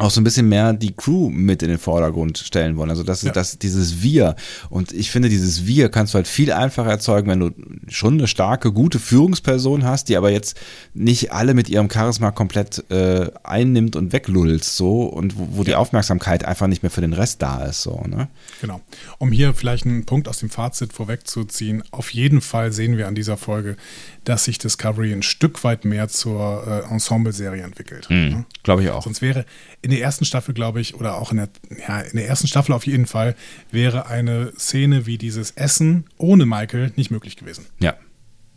auch 0.00 0.10
so 0.10 0.20
ein 0.20 0.24
bisschen 0.24 0.48
mehr 0.48 0.72
die 0.72 0.92
Crew 0.92 1.28
mit 1.28 1.62
in 1.62 1.68
den 1.68 1.78
Vordergrund 1.78 2.38
stellen 2.38 2.76
wollen. 2.76 2.90
Also 2.90 3.02
das 3.02 3.18
ist 3.18 3.26
ja. 3.26 3.32
das, 3.32 3.58
dieses 3.58 4.02
Wir. 4.02 4.34
Und 4.70 4.92
ich 4.92 5.10
finde, 5.10 5.28
dieses 5.28 5.66
Wir 5.66 5.90
kannst 5.90 6.14
du 6.14 6.16
halt 6.16 6.26
viel 6.26 6.52
einfacher 6.52 6.90
erzeugen, 6.90 7.28
wenn 7.28 7.40
du 7.40 7.50
schon 7.88 8.14
eine 8.14 8.26
starke, 8.26 8.72
gute 8.72 8.98
Führungsperson 8.98 9.84
hast, 9.84 10.08
die 10.08 10.16
aber 10.16 10.30
jetzt 10.30 10.58
nicht 10.94 11.32
alle 11.32 11.52
mit 11.54 11.68
ihrem 11.68 11.90
Charisma 11.90 12.30
komplett 12.30 12.90
äh, 12.90 13.30
einnimmt 13.42 13.94
und 13.94 14.12
weglullt, 14.12 14.64
so 14.64 15.02
und 15.02 15.38
wo, 15.38 15.48
wo 15.52 15.64
die 15.64 15.74
Aufmerksamkeit 15.74 16.44
einfach 16.44 16.66
nicht 16.66 16.82
mehr 16.82 16.90
für 16.90 17.02
den 17.02 17.12
Rest 17.12 17.42
da 17.42 17.64
ist. 17.64 17.82
So, 17.82 18.02
ne? 18.06 18.28
Genau. 18.60 18.80
Um 19.18 19.32
hier 19.32 19.52
vielleicht 19.52 19.84
einen 19.84 20.06
Punkt 20.06 20.28
aus 20.28 20.38
dem 20.38 20.48
Fazit 20.48 20.92
vorwegzuziehen, 20.92 21.82
auf 21.90 22.14
jeden 22.14 22.40
Fall 22.40 22.72
sehen 22.72 22.96
wir 22.96 23.06
an 23.06 23.14
dieser 23.14 23.36
Folge, 23.36 23.76
dass 24.24 24.44
sich 24.44 24.58
Discovery 24.58 25.12
ein 25.12 25.22
Stück 25.22 25.64
weit 25.64 25.84
mehr 25.84 26.08
zur 26.08 26.66
äh, 26.66 26.92
Ensemble-Serie 26.92 27.62
entwickelt. 27.62 28.08
Mhm, 28.10 28.28
ne? 28.28 28.44
Glaube 28.62 28.82
ich 28.82 28.90
auch. 28.90 29.02
Sonst 29.02 29.22
wäre 29.22 29.44
in 29.82 29.90
der 29.90 30.00
ersten 30.00 30.24
Staffel, 30.24 30.54
glaube 30.54 30.80
ich, 30.80 30.94
oder 30.94 31.16
auch 31.16 31.32
in 31.32 31.38
der, 31.38 31.48
ja, 31.86 32.00
in 32.00 32.16
der 32.16 32.28
ersten 32.28 32.46
Staffel 32.46 32.72
auf 32.72 32.86
jeden 32.86 33.06
Fall, 33.06 33.34
wäre 33.70 34.06
eine 34.06 34.52
Szene 34.58 35.06
wie 35.06 35.18
dieses 35.18 35.52
Essen 35.52 36.04
ohne 36.18 36.46
Michael 36.46 36.92
nicht 36.96 37.10
möglich 37.10 37.36
gewesen. 37.36 37.66
Ja. 37.78 37.94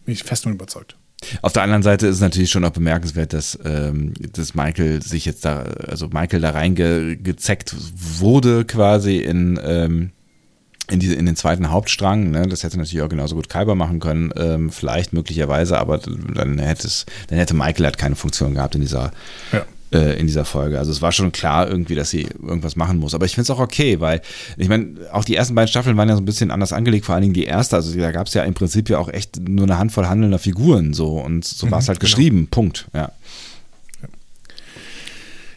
Bin 0.05 0.13
ich 0.13 0.23
fest 0.23 0.45
und 0.45 0.53
überzeugt. 0.53 0.97
Auf 1.41 1.53
der 1.53 1.63
anderen 1.63 1.83
Seite 1.83 2.07
ist 2.07 2.15
es 2.15 2.21
natürlich 2.21 2.51
schon 2.51 2.65
auch 2.65 2.71
bemerkenswert, 2.71 3.33
dass, 3.33 3.57
ähm, 3.63 4.13
dass 4.33 4.55
Michael 4.55 5.01
sich 5.01 5.25
jetzt 5.25 5.45
da, 5.45 5.61
also 5.61 6.09
Michael 6.09 6.41
da 6.41 6.51
reingezeckt 6.51 7.75
wurde 8.19 8.65
quasi 8.65 9.17
in, 9.19 9.59
ähm, 9.63 10.11
in, 10.93 10.99
diese, 10.99 11.15
in 11.15 11.25
den 11.25 11.35
zweiten 11.35 11.71
Hauptstrang. 11.71 12.29
Ne? 12.29 12.47
Das 12.47 12.63
hätte 12.63 12.77
natürlich 12.77 13.01
auch 13.01 13.09
genauso 13.09 13.35
gut 13.35 13.49
Kyber 13.49 13.75
machen 13.75 13.99
können, 13.99 14.31
ähm, 14.37 14.69
vielleicht 14.69 15.11
möglicherweise, 15.11 15.79
aber 15.79 15.97
dann 15.97 16.59
hätte 16.59 16.87
es, 16.87 17.05
dann 17.27 17.37
hätte 17.39 17.55
Michael 17.55 17.85
halt 17.85 17.97
keine 17.97 18.15
Funktion 18.15 18.53
gehabt 18.53 18.75
in 18.75 18.81
dieser, 18.81 19.11
ja. 19.51 19.65
äh, 19.91 20.19
in 20.19 20.27
dieser 20.27 20.45
Folge. 20.45 20.77
Also 20.77 20.91
es 20.91 21.01
war 21.01 21.11
schon 21.11 21.31
klar 21.31 21.67
irgendwie, 21.67 21.95
dass 21.95 22.11
sie 22.11 22.27
irgendwas 22.41 22.75
machen 22.75 22.99
muss. 22.99 23.15
Aber 23.15 23.25
ich 23.25 23.33
finde 23.33 23.43
es 23.43 23.49
auch 23.49 23.59
okay, 23.59 23.99
weil 23.99 24.21
ich 24.55 24.69
meine, 24.69 24.95
auch 25.11 25.25
die 25.25 25.35
ersten 25.35 25.55
beiden 25.55 25.67
Staffeln 25.67 25.97
waren 25.97 26.07
ja 26.07 26.15
so 26.15 26.21
ein 26.21 26.25
bisschen 26.25 26.51
anders 26.51 26.73
angelegt, 26.73 27.05
vor 27.05 27.15
allen 27.15 27.23
Dingen 27.23 27.33
die 27.33 27.45
erste. 27.45 27.75
Also 27.75 27.97
da 27.97 28.11
gab 28.11 28.27
es 28.27 28.35
ja 28.35 28.43
im 28.43 28.53
Prinzip 28.53 28.87
ja 28.87 28.99
auch 28.99 29.09
echt 29.09 29.39
nur 29.39 29.65
eine 29.65 29.79
Handvoll 29.79 30.07
handelnder 30.07 30.39
Figuren 30.39 30.93
so 30.93 31.19
und 31.19 31.43
so 31.43 31.65
mhm, 31.65 31.71
war 31.71 31.79
es 31.79 31.87
halt 31.87 31.99
genau. 31.99 32.09
geschrieben. 32.09 32.47
Punkt. 32.51 32.87
Ja. 32.93 33.11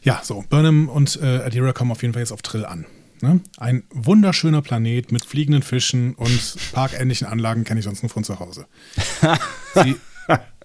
Ja, 0.02 0.20
so, 0.22 0.44
Burnham 0.48 0.88
und 0.88 1.18
äh, 1.20 1.40
Adira 1.44 1.72
kommen 1.72 1.90
auf 1.90 2.00
jeden 2.00 2.14
Fall 2.14 2.22
jetzt 2.22 2.30
auf 2.32 2.40
Trill 2.40 2.64
an. 2.64 2.86
Ne? 3.22 3.40
Ein 3.56 3.84
wunderschöner 3.90 4.62
Planet 4.62 5.12
mit 5.12 5.24
fliegenden 5.24 5.62
Fischen 5.62 6.14
und 6.14 6.56
parkähnlichen 6.72 7.26
Anlagen 7.26 7.64
kenne 7.64 7.80
ich 7.80 7.84
sonst 7.84 8.02
nur 8.02 8.10
von 8.10 8.24
zu 8.24 8.38
Hause. 8.38 8.66
Sie 9.74 9.96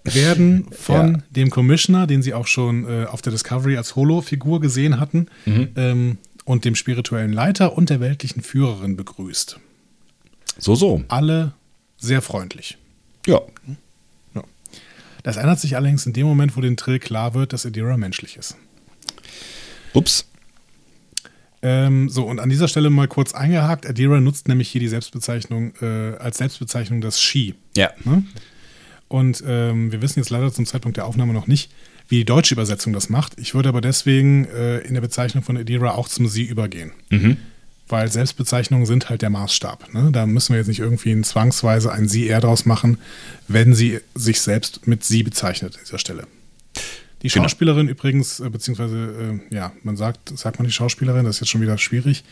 werden 0.04 0.66
von 0.72 1.14
ja. 1.14 1.22
dem 1.30 1.50
Commissioner, 1.50 2.06
den 2.06 2.22
sie 2.22 2.34
auch 2.34 2.46
schon 2.46 2.86
äh, 2.86 3.04
auf 3.04 3.22
der 3.22 3.30
Discovery 3.30 3.76
als 3.76 3.94
Holo-Figur 3.94 4.60
gesehen 4.60 4.98
hatten, 4.98 5.26
mhm. 5.46 5.68
ähm, 5.76 6.18
und 6.44 6.64
dem 6.64 6.74
spirituellen 6.74 7.32
Leiter 7.32 7.76
und 7.76 7.88
der 7.88 8.00
weltlichen 8.00 8.42
Führerin 8.42 8.96
begrüßt. 8.96 9.60
So, 10.58 10.74
so. 10.74 11.04
Alle 11.08 11.52
sehr 11.98 12.20
freundlich. 12.20 12.78
Ja. 13.26 13.40
ja. 14.34 14.42
Das 15.22 15.36
ändert 15.36 15.60
sich 15.60 15.76
allerdings 15.76 16.04
in 16.04 16.12
dem 16.12 16.26
Moment, 16.26 16.56
wo 16.56 16.60
den 16.60 16.76
Trill 16.76 16.98
klar 16.98 17.34
wird, 17.34 17.52
dass 17.52 17.64
Adira 17.64 17.96
menschlich 17.96 18.36
ist. 18.36 18.56
Ups. 19.92 20.26
Ähm, 21.62 22.08
so, 22.08 22.24
und 22.24 22.40
an 22.40 22.50
dieser 22.50 22.66
Stelle 22.68 22.90
mal 22.90 23.06
kurz 23.08 23.34
eingehakt. 23.34 23.86
Adira 23.86 24.20
nutzt 24.20 24.48
nämlich 24.48 24.68
hier 24.68 24.80
die 24.80 24.88
Selbstbezeichnung 24.88 25.74
äh, 25.80 26.16
als 26.18 26.38
Selbstbezeichnung 26.38 27.00
das 27.00 27.20
She. 27.20 27.54
Ja. 27.76 27.90
Ne? 28.04 28.24
Und 29.08 29.44
ähm, 29.46 29.92
wir 29.92 30.02
wissen 30.02 30.18
jetzt 30.18 30.30
leider 30.30 30.52
zum 30.52 30.66
Zeitpunkt 30.66 30.96
der 30.96 31.06
Aufnahme 31.06 31.32
noch 31.32 31.46
nicht, 31.46 31.70
wie 32.08 32.16
die 32.16 32.24
deutsche 32.24 32.54
Übersetzung 32.54 32.92
das 32.92 33.08
macht. 33.10 33.38
Ich 33.38 33.54
würde 33.54 33.68
aber 33.68 33.80
deswegen 33.80 34.46
äh, 34.46 34.78
in 34.78 34.94
der 34.94 35.00
Bezeichnung 35.02 35.44
von 35.44 35.56
Adira 35.56 35.92
auch 35.92 36.08
zum 36.08 36.26
Sie 36.26 36.44
übergehen. 36.44 36.92
Mhm. 37.10 37.36
weil 37.88 38.10
Selbstbezeichnungen 38.10 38.86
sind 38.86 39.10
halt 39.10 39.20
der 39.20 39.28
Maßstab. 39.28 39.92
Ne? 39.92 40.08
Da 40.12 40.24
müssen 40.24 40.54
wir 40.54 40.58
jetzt 40.58 40.68
nicht 40.68 40.80
irgendwie 40.80 41.12
ein 41.12 41.24
zwangsweise 41.24 41.92
ein 41.92 42.08
Sie, 42.08 42.26
er 42.26 42.40
draus 42.40 42.64
machen, 42.64 42.96
wenn 43.48 43.74
sie 43.74 44.00
sich 44.14 44.40
selbst 44.40 44.86
mit 44.86 45.04
Sie 45.04 45.22
bezeichnet 45.22 45.74
an 45.74 45.82
dieser 45.84 45.98
Stelle. 45.98 46.26
Die 47.22 47.28
Genau. 47.28 47.44
Schauspielerin 47.44 47.88
übrigens, 47.88 48.40
äh, 48.40 48.50
beziehungsweise, 48.50 49.40
äh, 49.50 49.54
ja, 49.54 49.72
man 49.84 49.96
sagt, 49.96 50.36
sagt 50.36 50.58
man 50.58 50.66
die 50.66 50.72
Schauspielerin, 50.72 51.24
das 51.24 51.36
ist 51.36 51.40
jetzt 51.40 51.50
schon 51.50 51.60
wieder 51.60 51.78
schwierig. 51.78 52.24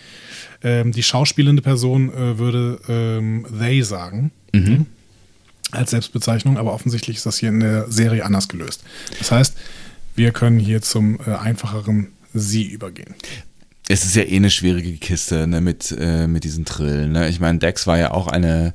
Ähm, 0.62 0.92
die 0.92 1.02
schauspielende 1.02 1.62
Person 1.62 2.12
äh, 2.12 2.38
würde 2.38 2.80
ähm, 2.88 3.46
they 3.58 3.82
sagen 3.82 4.32
Mhm. 4.52 4.86
als 5.70 5.90
Selbstbezeichnung, 5.90 6.58
aber 6.58 6.72
offensichtlich 6.72 7.18
ist 7.18 7.26
das 7.26 7.38
hier 7.38 7.50
in 7.50 7.60
der 7.60 7.88
Serie 7.90 8.24
anders 8.24 8.48
gelöst. 8.48 8.82
Das 9.20 9.30
heißt, 9.30 9.56
wir 10.16 10.32
können 10.32 10.58
hier 10.58 10.82
zum 10.82 11.20
äh, 11.20 11.30
einfacheren 11.36 12.08
Sie 12.34 12.64
übergehen. 12.64 13.14
Es 13.88 14.04
ist 14.04 14.16
ja 14.16 14.22
eh 14.22 14.36
eine 14.36 14.50
schwierige 14.50 14.92
Kiste 14.98 15.46
ne, 15.46 15.60
mit, 15.60 15.94
äh, 15.98 16.26
mit 16.26 16.42
diesen 16.44 16.64
Trillen. 16.64 17.12
Ne? 17.12 17.28
Ich 17.28 17.38
meine, 17.40 17.58
Dex 17.58 17.86
war 17.86 17.98
ja 17.98 18.10
auch 18.10 18.26
eine, 18.26 18.74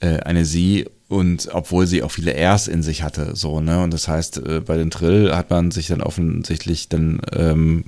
eine 0.00 0.44
Sie 0.44 0.86
und 1.08 1.48
obwohl 1.52 1.86
sie 1.86 2.02
auch 2.02 2.10
viele 2.10 2.34
Rs 2.34 2.66
in 2.68 2.82
sich 2.82 3.02
hatte, 3.02 3.36
so, 3.36 3.60
ne? 3.60 3.82
Und 3.82 3.92
das 3.92 4.08
heißt, 4.08 4.38
äh, 4.38 4.60
bei 4.60 4.76
den 4.76 4.90
Trill 4.90 5.34
hat 5.34 5.50
man 5.50 5.70
sich 5.70 5.86
dann 5.88 6.00
offensichtlich 6.00 6.88
dann 6.88 7.20
ähm, 7.32 7.84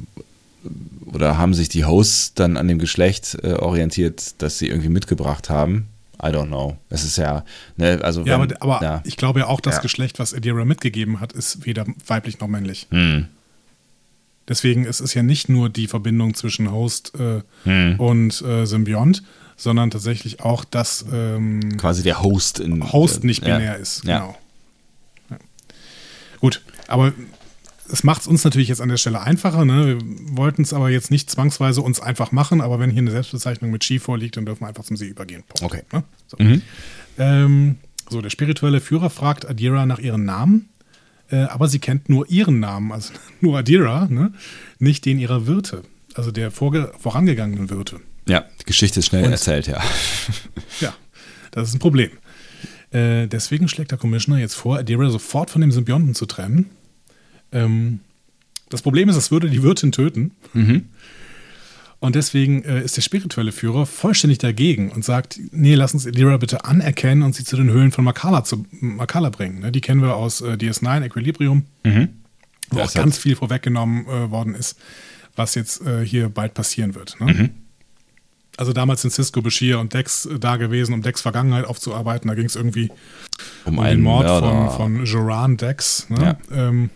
oder 1.13 1.39
haben 1.39 1.55
sich 1.55 1.69
die 1.69 1.85
Hosts 1.85 2.35
dann 2.35 2.57
an 2.57 2.69
dem 2.69 2.79
Geschlecht 2.79 3.39
äh, 3.43 3.53
orientiert, 3.55 4.35
das 4.39 4.59
sie 4.59 4.69
irgendwie 4.69 4.89
mitgebracht 4.91 5.49
haben. 5.51 5.87
I 6.23 6.27
don't 6.29 6.47
know. 6.47 6.77
Es 6.89 7.05
ist 7.05 7.19
ja, 7.19 7.45
ne, 7.77 8.01
also 8.03 8.23
Ja, 8.25 8.41
wenn- 8.41 8.53
aber, 8.57 8.75
aber 8.77 8.85
ja. 8.85 9.03
ich 9.05 9.17
glaube 9.17 9.41
ja 9.41 9.47
auch, 9.47 9.61
das 9.61 9.77
Ja. 9.77 9.81
Geschlecht, 9.83 10.19
was 10.19 10.33
Adira 10.35 10.65
mitgegeben 10.65 11.21
hat, 11.21 11.33
ist 11.33 11.65
weder 11.67 11.85
weiblich 12.07 12.41
noch 12.41 12.49
männlich. 12.49 12.87
Hm. 12.91 13.27
Deswegen 14.49 14.85
es 14.87 15.01
ist 15.01 15.15
ja 15.15 15.23
nicht 15.23 15.49
nur 15.49 15.69
die 15.69 15.89
Verbindung 15.89 16.35
zwischen 16.35 16.71
Host 16.71 17.13
äh, 17.19 17.43
Hm. 17.65 17.99
und 18.01 18.41
äh, 18.43 18.65
Symbiont, 18.67 19.23
sondern 19.57 19.91
tatsächlich 19.91 20.41
auch, 20.41 20.65
dass 20.65 21.05
ähm, 21.13 21.77
quasi 21.79 22.03
der 22.03 22.23
Host 22.23 22.61
in 22.61 22.93
Host 22.93 23.25
nicht 23.25 23.47
ja. 23.47 23.57
binär 23.57 23.77
ist. 23.77 24.05
Ja. 24.05 24.19
Genau. 24.19 24.39
Ja. 25.31 25.39
Gut, 26.41 26.63
aber 26.89 27.13
es 27.91 28.05
macht 28.05 28.23
es 28.23 28.27
uns 28.27 28.45
natürlich 28.45 28.69
jetzt 28.69 28.81
an 28.81 28.89
der 28.89 28.97
Stelle 28.97 29.21
einfacher. 29.21 29.65
Ne? 29.65 29.87
Wir 29.87 30.37
wollten 30.37 30.63
es 30.63 30.73
aber 30.73 30.91
jetzt 30.91 31.11
nicht 31.11 31.31
zwangsweise 31.31 31.81
uns 31.81 32.01
einfach 32.01 32.33
machen, 32.33 32.61
aber 32.61 32.79
wenn 32.79 32.91
hier 32.91 33.01
eine 33.01 33.11
Selbstbezeichnung 33.11 33.71
mit 33.71 33.85
Ski 33.85 33.99
vorliegt, 33.99 34.37
dann 34.37 34.47
dürfen 34.47 34.63
wir 34.63 34.69
einfach 34.69 34.85
zum 34.85 34.97
Sie 34.97 35.07
übergehen. 35.07 35.45
Punkt. 35.47 35.63
Okay. 35.63 35.83
Ne? 35.93 36.05
So. 36.27 36.37
Mhm. 36.39 36.63
Ähm, 37.19 37.77
so, 38.09 38.21
der 38.21 38.31
spirituelle 38.31 38.81
Führer 38.81 39.11
fragt 39.11 39.49
Adira 39.49 39.87
nach 39.87 39.99
ihrem 39.99 40.25
Namen, 40.25 40.69
äh, 41.31 41.43
aber 41.43 41.69
sie 41.69 41.79
kennt 41.79 42.09
nur 42.09 42.29
ihren 42.31 42.61
Namen, 42.61 42.93
also 42.93 43.13
nur 43.41 43.59
Adira, 43.59 44.07
ne? 44.09 44.33
nicht 44.79 45.05
den 45.05 45.19
ihrer 45.19 45.47
Wirte, 45.47 45.83
also 46.15 46.31
der 46.31 46.51
vorangegangenen 46.51 47.71
Wirte. 47.71 48.01
Ja, 48.29 48.45
die 48.61 48.65
Geschichte 48.65 49.01
ist 49.01 49.07
schnell 49.07 49.25
Und- 49.25 49.33
erzählt, 49.33 49.67
ja. 49.67 49.83
Ja, 50.81 50.95
das 51.53 51.69
ist 51.69 51.75
ein 51.75 51.79
Problem. 51.79 52.11
Äh, 52.91 53.27
deswegen 53.29 53.69
schlägt 53.69 53.91
der 53.93 53.99
Commissioner 53.99 54.39
jetzt 54.41 54.55
vor, 54.55 54.79
Adira 54.79 55.09
sofort 55.11 55.51
von 55.51 55.61
dem 55.61 55.73
Symbionten 55.73 56.15
zu 56.15 56.27
trennen. 56.27 56.67
Ähm, 57.53 58.01
das 58.69 58.83
Problem 58.83 59.09
ist, 59.09 59.17
es 59.17 59.31
würde 59.31 59.49
die 59.49 59.63
Wirtin 59.63 59.93
töten. 59.93 60.33
Und 61.99 62.15
deswegen 62.15 62.63
äh, 62.65 62.83
ist 62.83 62.97
der 62.97 63.03
spirituelle 63.03 63.53
Führer 63.53 63.87
vollständig 63.87 64.39
dagegen 64.39 64.91
und 64.91 65.05
sagt, 65.05 65.41
nee, 65.53 65.75
lass 65.75 65.95
uns 65.95 66.07
Adira 66.07 66.37
bitte 66.37 66.65
anerkennen 66.65 67.23
und 67.23 67.35
sie 67.35 67.45
zu 67.45 67.57
den 67.57 67.71
Höhlen 67.71 67.91
von 67.93 68.05
Makala, 68.05 68.45
zu, 68.45 68.67
Makala 68.81 69.31
bringen. 69.31 69.61
Ne? 69.61 69.73
Die 69.73 69.81
kennen 69.81 70.03
wir 70.03 70.17
aus 70.17 70.41
äh, 70.41 70.55
DS9, 70.55 71.05
Equilibrium, 71.05 71.65
wo 71.85 72.79
Das 72.79 72.91
auch 72.91 72.95
ganz 72.95 73.19
viel 73.19 73.35
vorweggenommen 73.37 74.07
äh, 74.07 74.31
worden 74.31 74.55
ist, 74.55 74.79
was 75.37 75.55
jetzt 75.55 75.81
äh, 75.87 76.05
hier 76.05 76.29
bald 76.29 76.55
passieren 76.55 76.95
wird. 76.95 77.19
Ne? 77.21 77.51
Also 78.57 78.73
damals 78.73 79.03
sind 79.03 79.11
Cisco, 79.13 79.43
Bashir 79.43 79.79
und 79.79 79.93
Dex 79.95 80.27
äh, 80.27 80.39
da 80.39 80.57
gewesen, 80.57 80.95
um 80.95 81.03
Dex 81.03 81.21
Vergangenheit 81.21 81.65
aufzuarbeiten. 81.65 82.29
Da 82.29 82.35
ging 82.35 82.47
es 82.47 82.57
irgendwie 82.57 82.91
Um 83.65 83.75
um 83.75 83.81
einen 83.81 83.99
den 83.99 84.03
Mord 84.03 84.27
Mörder. 84.27 84.71
von, 84.71 84.97
von 84.97 85.05
Joran 85.05 85.57
Dex. 85.57 86.09
Ne? 86.09 86.37
Ähm, 86.53 86.91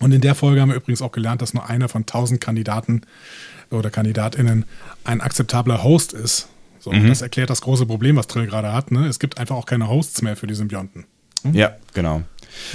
und 0.00 0.12
in 0.12 0.20
der 0.20 0.34
Folge 0.34 0.60
haben 0.60 0.70
wir 0.70 0.76
übrigens 0.76 1.00
auch 1.00 1.12
gelernt, 1.12 1.42
dass 1.42 1.54
nur 1.54 1.68
einer 1.68 1.88
von 1.88 2.06
tausend 2.06 2.40
Kandidaten 2.40 3.02
oder 3.70 3.88
KandidatInnen 3.90 4.64
ein 5.04 5.20
akzeptabler 5.20 5.84
Host 5.84 6.12
ist. 6.12 6.48
So, 6.80 6.90
Mhm. 6.90 7.06
Das 7.06 7.22
erklärt 7.22 7.48
das 7.48 7.60
große 7.60 7.86
Problem, 7.86 8.16
was 8.16 8.26
Trill 8.26 8.46
gerade 8.46 8.72
hat. 8.72 8.90
Ne? 8.90 9.06
Es 9.06 9.20
gibt 9.20 9.38
einfach 9.38 9.54
auch 9.54 9.66
keine 9.66 9.88
Hosts 9.88 10.22
mehr 10.22 10.36
für 10.36 10.48
die 10.48 10.54
Symbionten. 10.54 11.04
Ja, 11.52 11.76
genau. 11.94 12.22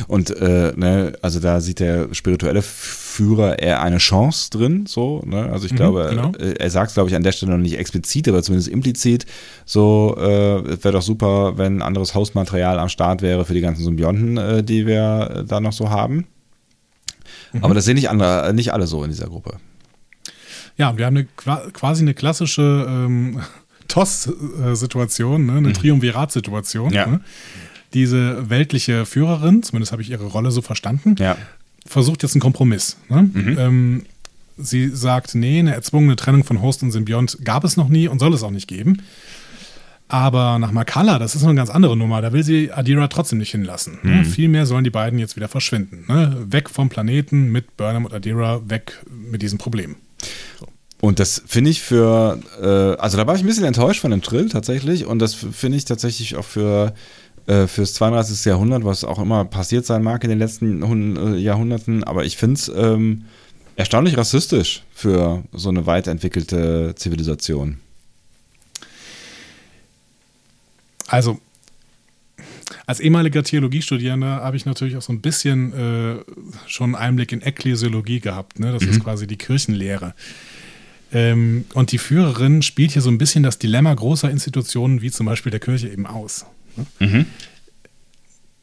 Und 0.07 0.29
äh, 0.31 0.73
ne, 0.75 1.13
also 1.21 1.39
da 1.39 1.59
sieht 1.61 1.79
der 1.79 2.13
spirituelle 2.13 2.61
Führer 2.61 3.59
eher 3.59 3.81
eine 3.81 3.97
Chance 3.97 4.49
drin, 4.49 4.85
so, 4.85 5.21
ne? 5.25 5.49
Also 5.51 5.65
ich 5.65 5.75
glaube, 5.75 6.07
genau. 6.09 6.31
äh, 6.33 6.53
er 6.59 6.69
sagt 6.69 6.89
es, 6.89 6.93
glaube 6.93 7.09
ich, 7.09 7.15
an 7.15 7.23
der 7.23 7.31
Stelle 7.31 7.51
noch 7.51 7.57
nicht 7.57 7.77
explizit, 7.77 8.27
aber 8.27 8.43
zumindest 8.43 8.69
implizit. 8.69 9.25
So, 9.65 10.15
äh, 10.17 10.83
wäre 10.83 10.91
doch 10.93 11.01
super, 11.01 11.57
wenn 11.57 11.81
anderes 11.81 12.13
Hostmaterial 12.15 12.79
am 12.79 12.89
Start 12.89 13.21
wäre 13.21 13.45
für 13.45 13.53
die 13.53 13.61
ganzen 13.61 13.83
Symbionten, 13.83 14.37
äh, 14.37 14.63
die 14.63 14.85
wir 14.85 15.31
äh, 15.37 15.43
da 15.45 15.59
noch 15.59 15.73
so 15.73 15.89
haben. 15.89 16.27
Aber 17.61 17.73
das 17.73 17.85
sehen 17.85 17.95
nicht 17.95 18.09
andere, 18.09 18.49
äh, 18.49 18.53
nicht 18.53 18.73
alle 18.73 18.87
so 18.87 19.03
in 19.03 19.09
dieser 19.09 19.27
Gruppe. 19.27 19.57
Ja, 20.77 20.95
wir 20.97 21.05
haben 21.05 21.17
eine, 21.17 21.25
qua- 21.35 21.63
quasi 21.73 22.03
eine 22.03 22.13
klassische 22.13 22.85
ähm, 22.87 23.39
TOS-Situation, 23.87 25.45
ne? 25.45 25.53
eine 25.53 25.73
Triumvirat-Situation. 25.73 26.91
Ja. 26.93 27.07
Ne? 27.07 27.21
Diese 27.93 28.49
weltliche 28.49 29.05
Führerin, 29.05 29.63
zumindest 29.63 29.91
habe 29.91 30.01
ich 30.01 30.09
ihre 30.11 30.25
Rolle 30.25 30.51
so 30.51 30.61
verstanden, 30.61 31.15
Ja. 31.19 31.37
versucht 31.85 32.23
jetzt 32.23 32.35
einen 32.35 32.41
Kompromiss. 32.41 32.97
Ne? 33.09 33.29
Ähm, 33.57 34.05
sie 34.57 34.89
sagt, 34.89 35.35
nee, 35.35 35.59
eine 35.59 35.73
erzwungene 35.73 36.15
Trennung 36.15 36.43
von 36.43 36.61
Host 36.61 36.83
und 36.83 36.91
Symbiont 36.91 37.37
gab 37.43 37.63
es 37.63 37.77
noch 37.77 37.89
nie 37.89 38.07
und 38.07 38.19
soll 38.19 38.33
es 38.33 38.43
auch 38.43 38.51
nicht 38.51 38.67
geben. 38.67 39.01
Aber 40.09 40.57
nach 40.57 40.71
Makala, 40.71 41.19
das 41.19 41.35
ist 41.35 41.43
eine 41.43 41.55
ganz 41.55 41.69
andere 41.69 41.97
Nummer, 41.97 42.21
da 42.21 42.31
will 42.31 42.43
sie 42.43 42.71
Adira 42.71 43.07
trotzdem 43.09 43.39
nicht 43.39 43.51
hinlassen. 43.51 43.99
Ne? 44.03 44.23
Vielmehr 44.23 44.65
sollen 44.65 44.85
die 44.85 44.89
beiden 44.89 45.19
jetzt 45.19 45.35
wieder 45.35 45.49
verschwinden. 45.49 46.05
Ne? 46.07 46.45
Weg 46.49 46.69
vom 46.69 46.87
Planeten 46.87 47.51
mit 47.51 47.75
Burnham 47.75 48.05
und 48.05 48.13
Adira, 48.13 48.61
weg 48.69 49.03
mit 49.09 49.41
diesem 49.41 49.57
Problem. 49.57 49.97
Und 51.01 51.19
das 51.19 51.43
finde 51.45 51.69
ich 51.71 51.81
für, 51.81 52.39
äh, 52.61 52.99
also 53.01 53.17
da 53.17 53.27
war 53.27 53.35
ich 53.35 53.41
ein 53.41 53.47
bisschen 53.47 53.65
enttäuscht 53.65 53.99
von 53.99 54.11
dem 54.11 54.21
Trill 54.21 54.47
tatsächlich 54.49 55.05
und 55.05 55.19
das 55.19 55.33
finde 55.33 55.77
ich 55.77 55.83
tatsächlich 55.85 56.37
auch 56.37 56.45
für 56.45 56.93
äh, 57.47 57.67
fürs 57.67 57.93
32. 57.93 58.45
Jahrhundert, 58.45 58.83
was 58.85 59.03
auch 59.03 59.19
immer 59.19 59.45
passiert 59.45 59.85
sein 59.85 60.03
mag 60.03 60.23
in 60.23 60.29
den 60.29 60.39
letzten 60.39 60.83
äh, 61.15 61.37
Jahrhunderten, 61.37 62.03
aber 62.03 62.25
ich 62.25 62.37
finde 62.37 62.55
es 62.55 62.71
ähm, 62.75 63.23
erstaunlich 63.77 64.17
rassistisch 64.17 64.83
für 64.93 65.43
so 65.53 65.69
eine 65.69 65.85
weit 65.85 66.07
entwickelte 66.07 66.93
Zivilisation. 66.95 67.77
Also, 71.07 71.39
als 72.85 72.99
ehemaliger 72.99 73.43
Theologiestudierender 73.43 74.27
habe 74.27 74.57
ich 74.57 74.65
natürlich 74.65 74.97
auch 74.97 75.01
so 75.01 75.13
ein 75.13 75.21
bisschen 75.21 75.73
äh, 75.73 76.15
schon 76.67 76.95
einen 76.95 76.95
Einblick 76.95 77.31
in 77.31 77.41
Ekklesiologie 77.41 78.19
gehabt. 78.19 78.59
Ne? 78.59 78.73
Das 78.73 78.83
ist 78.83 79.01
quasi 79.03 79.25
die 79.25 79.37
Kirchenlehre. 79.37 80.13
Ähm, 81.13 81.63
und 81.73 81.93
die 81.93 81.97
Führerin 81.97 82.61
spielt 82.61 82.91
hier 82.91 83.01
so 83.01 83.09
ein 83.09 83.17
bisschen 83.17 83.43
das 83.43 83.57
Dilemma 83.57 83.93
großer 83.93 84.29
Institutionen 84.29 85.01
wie 85.01 85.11
zum 85.11 85.25
Beispiel 85.25 85.51
der 85.51 85.61
Kirche 85.61 85.87
eben 85.87 86.05
aus. 86.05 86.45
Ne? 86.77 87.25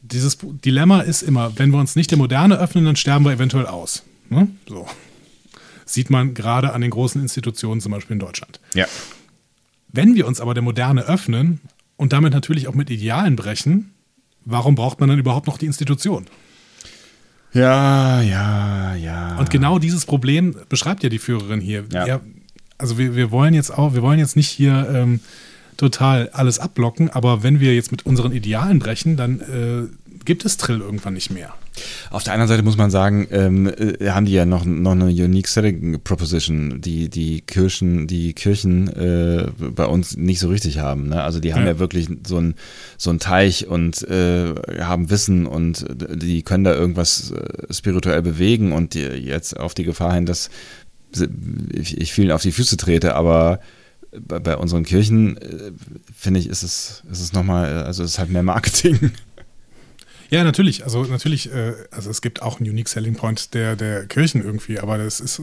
Dieses 0.01 0.37
Dilemma 0.41 1.01
ist 1.01 1.21
immer, 1.21 1.57
wenn 1.57 1.71
wir 1.71 1.79
uns 1.79 1.95
nicht 1.95 2.11
der 2.11 2.17
Moderne 2.17 2.57
öffnen, 2.57 2.85
dann 2.85 2.95
sterben 2.95 3.25
wir 3.25 3.31
eventuell 3.31 3.65
aus. 3.65 4.03
Ne? 4.29 4.47
So. 4.67 4.87
Sieht 5.85 6.09
man 6.09 6.33
gerade 6.33 6.73
an 6.73 6.81
den 6.81 6.91
großen 6.91 7.21
Institutionen, 7.21 7.81
zum 7.81 7.91
Beispiel 7.91 8.13
in 8.13 8.19
Deutschland. 8.19 8.59
Ja. 8.73 8.85
Wenn 9.91 10.15
wir 10.15 10.27
uns 10.27 10.41
aber 10.41 10.53
der 10.53 10.63
Moderne 10.63 11.03
öffnen 11.03 11.61
und 11.97 12.13
damit 12.13 12.33
natürlich 12.33 12.67
auch 12.67 12.73
mit 12.73 12.89
Idealen 12.89 13.35
brechen, 13.35 13.93
warum 14.43 14.75
braucht 14.75 14.99
man 14.99 15.09
dann 15.09 15.19
überhaupt 15.19 15.47
noch 15.47 15.57
die 15.57 15.65
Institution? 15.65 16.25
Ja, 17.53 18.21
ja, 18.21 18.95
ja. 18.95 19.37
Und 19.37 19.49
genau 19.49 19.79
dieses 19.79 20.05
Problem 20.05 20.55
beschreibt 20.67 21.03
ja 21.03 21.09
die 21.09 21.19
Führerin 21.19 21.61
hier. 21.61 21.85
Ja. 21.91 22.05
Ja, 22.05 22.21
also 22.77 22.97
wir, 22.97 23.15
wir 23.15 23.31
wollen 23.31 23.53
jetzt 23.53 23.71
auch, 23.71 23.93
wir 23.93 24.01
wollen 24.01 24.19
jetzt 24.19 24.35
nicht 24.35 24.49
hier 24.49 24.89
ähm, 24.93 25.21
total 25.77 26.29
alles 26.33 26.59
abblocken, 26.59 27.09
aber 27.09 27.43
wenn 27.43 27.59
wir 27.59 27.75
jetzt 27.75 27.91
mit 27.91 28.05
unseren 28.05 28.31
Idealen 28.31 28.79
brechen, 28.79 29.17
dann 29.17 29.39
äh, 29.41 29.87
gibt 30.25 30.45
es 30.45 30.57
Trill 30.57 30.79
irgendwann 30.81 31.13
nicht 31.13 31.29
mehr. 31.31 31.53
Auf 32.09 32.23
der 32.23 32.33
anderen 32.33 32.47
Seite 32.47 32.63
muss 32.63 32.77
man 32.77 32.89
sagen, 32.89 33.27
ähm, 33.31 33.67
äh, 33.67 34.09
haben 34.09 34.25
die 34.25 34.31
ja 34.31 34.45
noch, 34.45 34.63
noch 34.63 34.93
eine 34.93 35.05
Unique 35.07 35.47
Selling 35.47 35.99
Proposition, 36.01 36.79
die 36.79 37.09
die 37.09 37.41
Kirchen, 37.41 38.07
die 38.07 38.33
Kirchen 38.33 38.87
äh, 38.87 39.47
bei 39.59 39.85
uns 39.85 40.15
nicht 40.15 40.39
so 40.39 40.47
richtig 40.47 40.79
haben. 40.79 41.09
Ne? 41.09 41.21
Also 41.21 41.39
die 41.41 41.53
haben 41.53 41.65
ja, 41.65 41.73
Ja. 41.73 41.79
wirklich 41.79 42.07
so 42.25 42.37
einen 42.37 42.55
so 42.97 43.09
einen 43.09 43.19
Teich 43.19 43.67
und 43.67 44.01
äh, 44.07 44.55
haben 44.79 45.09
Wissen 45.09 45.45
und 45.45 45.85
die 46.15 46.43
können 46.43 46.63
da 46.63 46.73
irgendwas 46.73 47.31
äh, 47.31 47.73
spirituell 47.73 48.21
bewegen 48.21 48.71
und 48.71 48.93
die 48.93 49.01
jetzt 49.01 49.59
auf 49.59 49.73
die 49.73 49.83
Gefahr 49.83 50.13
hin, 50.13 50.25
dass 50.25 50.49
ich, 51.73 51.99
ich 51.99 52.13
vielen 52.13 52.31
auf 52.31 52.41
die 52.41 52.51
Füße 52.53 52.77
trete, 52.77 53.15
aber 53.15 53.59
bei, 54.19 54.39
bei 54.39 54.57
unseren 54.57 54.83
Kirchen, 54.83 55.37
äh, 55.37 55.71
finde 56.15 56.39
ich, 56.39 56.47
ist 56.47 56.63
es, 56.63 57.03
ist 57.11 57.21
es 57.21 57.33
nochmal, 57.33 57.83
also 57.83 58.03
es 58.03 58.11
ist 58.11 58.19
halt 58.19 58.29
mehr 58.29 58.43
Marketing. 58.43 59.11
Ja, 60.31 60.43
natürlich. 60.43 60.83
Also 60.83 61.03
natürlich, 61.03 61.53
äh, 61.53 61.73
also 61.91 62.09
es 62.09 62.21
gibt 62.21 62.41
auch 62.41 62.59
einen 62.59 62.69
Unique 62.69 62.89
Selling 62.89 63.15
Point 63.15 63.53
der, 63.53 63.75
der 63.75 64.05
Kirchen 64.07 64.43
irgendwie, 64.43 64.79
aber 64.79 64.97
das 64.97 65.19
ist 65.19 65.41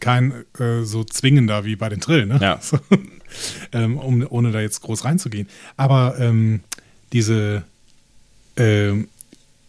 kein 0.00 0.32
äh, 0.58 0.82
so 0.84 1.04
zwingender 1.04 1.64
wie 1.64 1.76
bei 1.76 1.88
den 1.88 2.00
Trill, 2.00 2.26
ne? 2.26 2.38
Ja. 2.40 2.58
So, 2.72 2.78
ähm, 3.72 3.96
um, 3.96 4.26
ohne 4.28 4.52
da 4.52 4.60
jetzt 4.60 4.82
groß 4.82 5.04
reinzugehen. 5.04 5.48
Aber 5.76 6.16
ähm, 6.18 6.60
diese 7.12 7.62
ähm, 8.56 9.08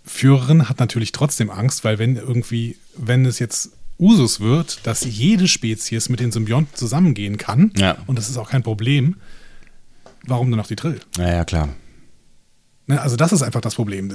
Führerin 0.06 0.68
hat 0.68 0.80
natürlich 0.80 1.14
trotzdem 1.14 1.50
Angst, 1.50 1.84
weil 1.84 1.98
wenn 1.98 2.18
irgendwie, 2.18 2.78
wenn 2.98 3.26
es 3.26 3.40
jetzt 3.40 3.72
Usus 4.04 4.40
wird, 4.42 4.86
dass 4.86 5.06
jede 5.06 5.48
Spezies 5.48 6.10
mit 6.10 6.20
den 6.20 6.32
Symbionten 6.32 6.76
zusammengehen 6.76 7.38
kann, 7.38 7.72
Ja. 7.78 7.98
und 8.06 8.18
das 8.18 8.30
ist 8.30 8.38
auch 8.38 8.50
kein 8.50 8.62
Problem, 8.64 9.16
warum 10.26 10.52
dann 10.52 10.58
noch 10.58 10.68
die 10.68 10.76
Trill? 10.76 11.00
Naja, 11.18 11.46
klar. 11.46 11.70
Ne, 12.88 13.00
also 13.02 13.16
das 13.16 13.32
ist 13.32 13.42
einfach 13.44 13.62
das 13.62 13.76
Problem. 13.76 14.12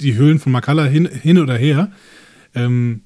Die 0.00 0.14
Höhlen 0.14 0.40
von 0.40 0.50
Makala 0.50 0.84
hin, 0.86 1.06
hin 1.06 1.38
oder 1.38 1.56
her, 1.56 1.92
ähm, 2.54 3.02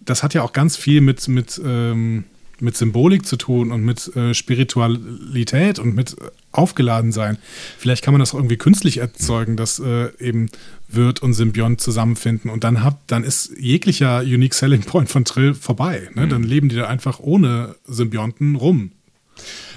das 0.00 0.22
hat 0.24 0.34
ja 0.34 0.42
auch 0.42 0.52
ganz 0.52 0.76
viel 0.76 1.00
mit, 1.00 1.28
mit, 1.28 1.60
ähm, 1.64 2.24
mit 2.60 2.76
Symbolik 2.76 3.26
zu 3.26 3.36
tun 3.36 3.72
und 3.72 3.82
mit 3.82 4.14
äh, 4.16 4.34
Spiritualität 4.34 5.78
und 5.78 5.94
mit 5.94 6.16
Aufgeladensein. 6.52 7.38
Vielleicht 7.78 8.04
kann 8.04 8.12
man 8.12 8.20
das 8.20 8.34
auch 8.34 8.38
irgendwie 8.38 8.56
künstlich 8.56 8.98
erzeugen, 8.98 9.56
dass 9.56 9.78
äh, 9.78 10.08
eben 10.18 10.50
Wirt 10.88 11.22
und 11.22 11.34
Symbiont 11.34 11.80
zusammenfinden 11.80 12.50
und 12.50 12.64
dann, 12.64 12.82
hab, 12.82 13.06
dann 13.06 13.24
ist 13.24 13.52
jeglicher 13.58 14.20
Unique 14.20 14.54
Selling 14.54 14.82
Point 14.82 15.10
von 15.10 15.24
Trill 15.24 15.54
vorbei. 15.54 16.08
Ne? 16.14 16.28
Dann 16.28 16.42
leben 16.42 16.68
die 16.68 16.76
da 16.76 16.86
einfach 16.86 17.20
ohne 17.20 17.76
Symbionten 17.86 18.56
rum. 18.56 18.92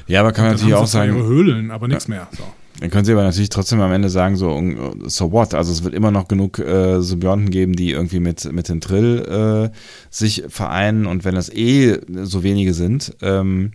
Ja, 0.07 0.21
aber 0.21 0.31
kann 0.31 0.45
man 0.45 0.53
natürlich 0.55 0.73
auch 0.73 0.87
zwar 0.87 1.05
ihre 1.05 1.17
sagen, 1.17 1.27
Höhlen, 1.27 1.71
aber 1.71 1.87
nichts 1.87 2.07
mehr. 2.07 2.27
So. 2.35 2.43
Dann 2.81 2.89
können 2.89 3.05
sie 3.05 3.11
aber 3.11 3.21
natürlich 3.21 3.49
trotzdem 3.49 3.79
am 3.79 3.91
Ende 3.91 4.09
sagen, 4.09 4.37
so, 4.37 4.59
so 5.05 5.31
what? 5.31 5.53
Also 5.53 5.71
es 5.71 5.83
wird 5.83 5.93
immer 5.93 6.09
noch 6.09 6.27
genug 6.27 6.57
äh, 6.57 6.99
Symbionten 7.03 7.51
geben, 7.51 7.75
die 7.75 7.91
irgendwie 7.91 8.19
mit, 8.19 8.51
mit 8.51 8.69
den 8.69 8.81
Trill 8.81 9.69
äh, 9.71 9.77
sich 10.09 10.45
vereinen 10.47 11.05
und 11.05 11.23
wenn 11.23 11.35
das 11.35 11.49
eh 11.53 11.99
so 12.23 12.41
wenige 12.41 12.73
sind, 12.73 13.15
ähm, 13.21 13.73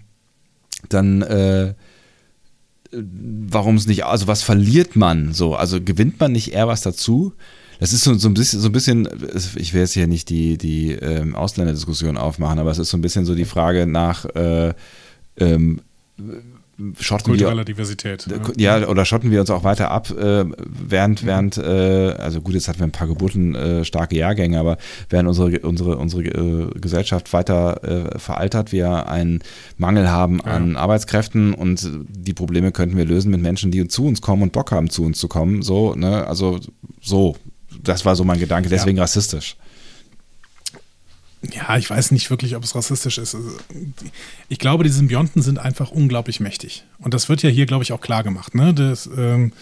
dann 0.88 1.22
äh, 1.22 1.74
warum 2.90 3.76
es 3.76 3.86
nicht, 3.86 4.04
also 4.04 4.26
was 4.26 4.42
verliert 4.42 4.96
man 4.96 5.32
so? 5.32 5.54
Also 5.54 5.80
gewinnt 5.80 6.18
man 6.18 6.32
nicht 6.32 6.52
eher 6.52 6.66
was 6.66 6.80
dazu? 6.80 7.32
Das 7.78 7.92
ist 7.92 8.02
so, 8.02 8.14
so 8.14 8.28
ein 8.28 8.34
bisschen, 8.34 8.58
so 8.58 8.68
ein 8.68 8.72
bisschen, 8.72 9.08
ich 9.54 9.72
will 9.72 9.82
jetzt 9.82 9.92
hier 9.92 10.08
nicht 10.08 10.30
die, 10.30 10.58
die 10.58 10.90
ähm, 10.94 11.36
Ausländerdiskussion 11.36 12.16
aufmachen, 12.16 12.58
aber 12.58 12.72
es 12.72 12.78
ist 12.78 12.90
so 12.90 12.96
ein 12.96 13.02
bisschen 13.02 13.24
so 13.24 13.36
die 13.36 13.44
Frage 13.44 13.86
nach 13.86 14.24
äh, 14.34 14.74
ähm, 15.36 15.80
schotten 16.98 17.32
wir, 17.32 17.38
Kultureller 17.38 17.64
Diversität. 17.64 18.26
ne? 18.26 18.40
ja, 18.56 18.86
oder 18.86 19.04
schotten 19.04 19.30
wir 19.30 19.40
uns 19.40 19.50
auch 19.50 19.64
weiter 19.64 19.90
ab, 19.90 20.10
äh, 20.10 20.44
während, 20.56 21.24
während, 21.24 21.56
äh, 21.56 22.14
also 22.18 22.40
gut, 22.40 22.54
jetzt 22.54 22.68
hatten 22.68 22.80
wir 22.80 22.86
ein 22.86 22.92
paar 22.92 23.06
Geburten 23.06 23.54
äh, 23.54 23.84
starke 23.84 24.16
Jahrgänge, 24.16 24.58
aber 24.58 24.76
während 25.08 25.28
unsere, 25.28 25.60
unsere, 25.60 25.96
unsere 25.96 26.22
äh, 26.24 26.78
Gesellschaft 26.78 27.32
weiter 27.32 28.14
äh, 28.14 28.18
veraltert, 28.18 28.72
wir 28.72 29.08
einen 29.08 29.40
Mangel 29.78 30.10
haben 30.10 30.40
an 30.40 30.76
Arbeitskräften 30.76 31.54
und 31.54 31.90
die 32.08 32.34
Probleme 32.34 32.72
könnten 32.72 32.96
wir 32.96 33.04
lösen 33.04 33.30
mit 33.30 33.40
Menschen, 33.40 33.70
die 33.70 33.88
zu 33.88 34.04
uns 34.06 34.20
kommen 34.20 34.42
und 34.42 34.52
Bock 34.52 34.70
haben, 34.72 34.90
zu 34.90 35.04
uns 35.04 35.18
zu 35.18 35.28
kommen. 35.28 35.62
So, 35.62 35.94
ne, 35.94 36.26
also 36.26 36.58
so. 37.00 37.36
Das 37.82 38.06
war 38.06 38.16
so 38.16 38.24
mein 38.24 38.38
Gedanke, 38.38 38.70
deswegen 38.70 38.98
rassistisch. 38.98 39.56
Ja, 41.54 41.76
ich 41.76 41.88
weiß 41.88 42.10
nicht 42.10 42.30
wirklich, 42.30 42.56
ob 42.56 42.64
es 42.64 42.74
rassistisch 42.74 43.18
ist. 43.18 43.34
Also, 43.34 43.50
Ich 44.48 44.58
glaube, 44.58 44.84
die 44.84 44.90
Symbionten 44.90 45.42
sind 45.42 45.58
einfach 45.58 45.90
unglaublich 45.90 46.40
mächtig. 46.40 46.84
Und 46.98 47.14
das 47.14 47.28
wird 47.28 47.42
ja 47.42 47.50
hier, 47.50 47.66
glaube 47.66 47.84
ich, 47.84 47.92
auch 47.92 48.00
klar 48.00 48.22
gemacht. 48.22 48.54
Ne? 48.54 48.74
Das, 48.74 49.08
ähm, 49.16 49.52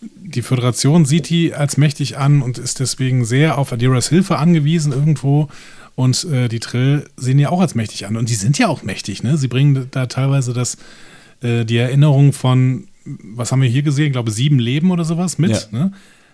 die 0.00 0.42
Föderation 0.42 1.04
sieht 1.04 1.28
die 1.30 1.54
als 1.54 1.76
mächtig 1.76 2.18
an 2.18 2.42
und 2.42 2.58
ist 2.58 2.80
deswegen 2.80 3.24
sehr 3.24 3.58
auf 3.58 3.72
Adiras 3.72 4.08
Hilfe 4.08 4.38
angewiesen 4.38 4.92
irgendwo. 4.92 5.48
Und 5.94 6.24
äh, 6.24 6.48
die 6.48 6.60
Trill 6.60 7.08
sehen 7.16 7.38
ja 7.38 7.48
auch 7.48 7.60
als 7.60 7.74
mächtig 7.74 8.06
an. 8.06 8.16
Und 8.16 8.28
die 8.28 8.34
sind 8.34 8.58
ja 8.58 8.68
auch 8.68 8.82
mächtig. 8.82 9.22
Ne? 9.22 9.38
Sie 9.38 9.48
bringen 9.48 9.88
da 9.90 10.06
teilweise 10.06 10.52
das, 10.52 10.76
äh, 11.40 11.64
die 11.64 11.78
Erinnerung 11.78 12.32
von, 12.32 12.88
was 13.04 13.50
haben 13.50 13.62
wir 13.62 13.68
hier 13.68 13.82
gesehen? 13.82 14.06
Ich 14.06 14.12
glaube, 14.12 14.30
sieben 14.30 14.58
Leben 14.58 14.90
oder 14.90 15.04
sowas 15.04 15.38
mit. 15.38 15.52
Ja. 15.52 15.78
Ne? 15.78 15.92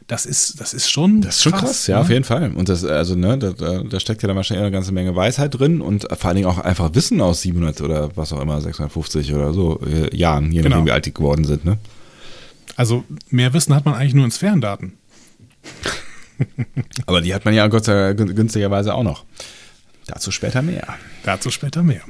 Das, 0.09 0.26
ist, 0.26 0.61
das 0.61 0.74
ist 0.74 0.90
schon 0.90 1.20
Das 1.20 1.36
ist 1.36 1.42
schon 1.42 1.53
krass, 1.53 1.86
ja, 1.86 1.96
ne? 1.96 2.00
auf 2.03 2.09
jeden 2.11 2.24
Fall. 2.24 2.53
Und 2.55 2.68
das, 2.68 2.84
also, 2.84 3.14
ne, 3.14 3.38
da, 3.38 3.53
da 3.82 4.00
steckt 4.00 4.22
ja 4.22 4.26
dann 4.28 4.36
wahrscheinlich 4.36 4.62
eine 4.64 4.72
ganze 4.72 4.92
Menge 4.92 5.14
Weisheit 5.14 5.59
drin 5.59 5.80
und 5.80 6.07
vor 6.18 6.28
allen 6.28 6.36
Dingen 6.36 6.48
auch 6.48 6.59
einfach 6.59 6.94
Wissen 6.94 7.20
aus 7.20 7.42
700 7.42 7.80
oder 7.82 8.16
was 8.16 8.32
auch 8.32 8.40
immer, 8.40 8.61
650 8.61 9.32
oder 9.34 9.53
so 9.53 9.80
äh, 9.86 10.14
Jahren, 10.16 10.50
je 10.53 10.59
nachdem, 10.61 10.72
Genau. 10.72 10.86
wie 10.86 10.90
alt 10.92 11.07
die 11.07 11.14
geworden 11.14 11.44
sind, 11.44 11.64
ne? 11.64 11.78
Also 12.76 13.05
mehr 13.30 13.53
Wissen 13.53 13.74
hat 13.74 13.84
man 13.84 13.94
eigentlich 13.94 14.14
nur 14.14 14.24
in 14.24 14.30
Sphärendaten. 14.30 14.94
Aber 17.07 17.20
die 17.20 17.34
hat 17.34 17.44
man 17.44 17.55
ja 17.55 17.66
Gott 17.68 17.84
sei 17.84 18.14
günstigerweise 18.14 18.94
auch 18.94 19.03
noch. 19.05 19.24
Dazu 20.07 20.30
später 20.32 20.62
mehr. 20.62 20.94
Dazu 21.22 21.50
später 21.50 21.82
mehr. 21.84 22.00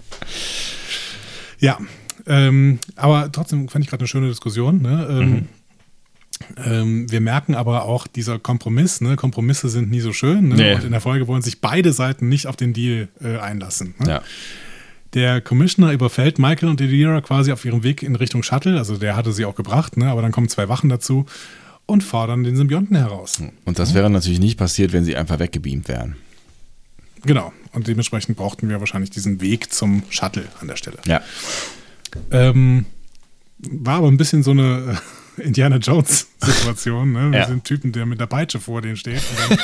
ja, 1.58 1.78
ähm, 2.26 2.78
aber 2.96 3.32
trotzdem 3.32 3.68
fand 3.68 3.84
ich 3.84 3.90
gerade 3.90 4.02
eine 4.02 4.08
schöne 4.08 4.28
Diskussion. 4.28 4.82
Ne? 4.82 5.06
Ähm, 5.10 5.48
ähm, 6.64 7.10
wir 7.10 7.20
merken 7.20 7.54
aber 7.54 7.84
auch 7.84 8.06
dieser 8.06 8.38
Kompromiss. 8.38 9.00
Ne? 9.00 9.16
Kompromisse 9.16 9.68
sind 9.68 9.90
nie 9.90 10.00
so 10.00 10.12
schön. 10.12 10.48
Ne? 10.48 10.54
Nee. 10.54 10.74
Und 10.74 10.84
in 10.84 10.90
der 10.92 11.00
Folge 11.00 11.26
wollen 11.28 11.42
sich 11.42 11.60
beide 11.60 11.92
Seiten 11.92 12.28
nicht 12.28 12.46
auf 12.46 12.56
den 12.56 12.72
Deal 12.72 13.08
äh, 13.22 13.38
einlassen. 13.38 13.94
Ne? 13.98 14.08
Ja. 14.08 14.22
Der 15.14 15.40
Commissioner 15.40 15.92
überfällt 15.92 16.38
Michael 16.38 16.68
und 16.68 16.80
Elira 16.80 17.20
quasi 17.20 17.50
auf 17.52 17.64
ihrem 17.64 17.82
Weg 17.82 18.02
in 18.02 18.14
Richtung 18.14 18.42
Shuttle. 18.42 18.78
Also 18.78 18.96
der 18.96 19.16
hatte 19.16 19.32
sie 19.32 19.44
auch 19.44 19.54
gebracht, 19.54 19.96
ne? 19.96 20.08
aber 20.08 20.22
dann 20.22 20.32
kommen 20.32 20.48
zwei 20.48 20.68
Wachen 20.68 20.88
dazu 20.88 21.26
und 21.86 22.02
fordern 22.04 22.44
den 22.44 22.56
Symbionten 22.56 22.96
heraus. 22.96 23.42
Und 23.64 23.78
das 23.78 23.94
wäre 23.94 24.08
natürlich 24.08 24.38
nicht 24.38 24.56
passiert, 24.56 24.92
wenn 24.92 25.04
sie 25.04 25.16
einfach 25.16 25.40
weggebeamt 25.40 25.88
wären. 25.88 26.16
Genau. 27.22 27.52
Und 27.72 27.88
dementsprechend 27.88 28.36
brauchten 28.36 28.68
wir 28.68 28.80
wahrscheinlich 28.80 29.10
diesen 29.10 29.40
Weg 29.40 29.72
zum 29.72 30.02
Shuttle 30.08 30.44
an 30.60 30.68
der 30.68 30.76
Stelle. 30.76 30.98
Ja. 31.06 31.20
Ähm, 32.30 32.86
war 33.58 33.96
aber 33.96 34.08
ein 34.08 34.16
bisschen 34.16 34.42
so 34.42 34.52
eine 34.52 34.98
Indiana 35.36 35.76
Jones-Situation. 35.76 37.12
Ne? 37.12 37.30
Wir 37.32 37.38
Ja. 37.40 37.46
sind 37.46 37.64
Typen, 37.64 37.92
der 37.92 38.06
mit 38.06 38.20
der 38.20 38.26
Peitsche 38.26 38.60
vor 38.60 38.82
denen 38.82 38.96
steht. 38.96 39.22
Und 39.48 39.50
dann, 39.50 39.58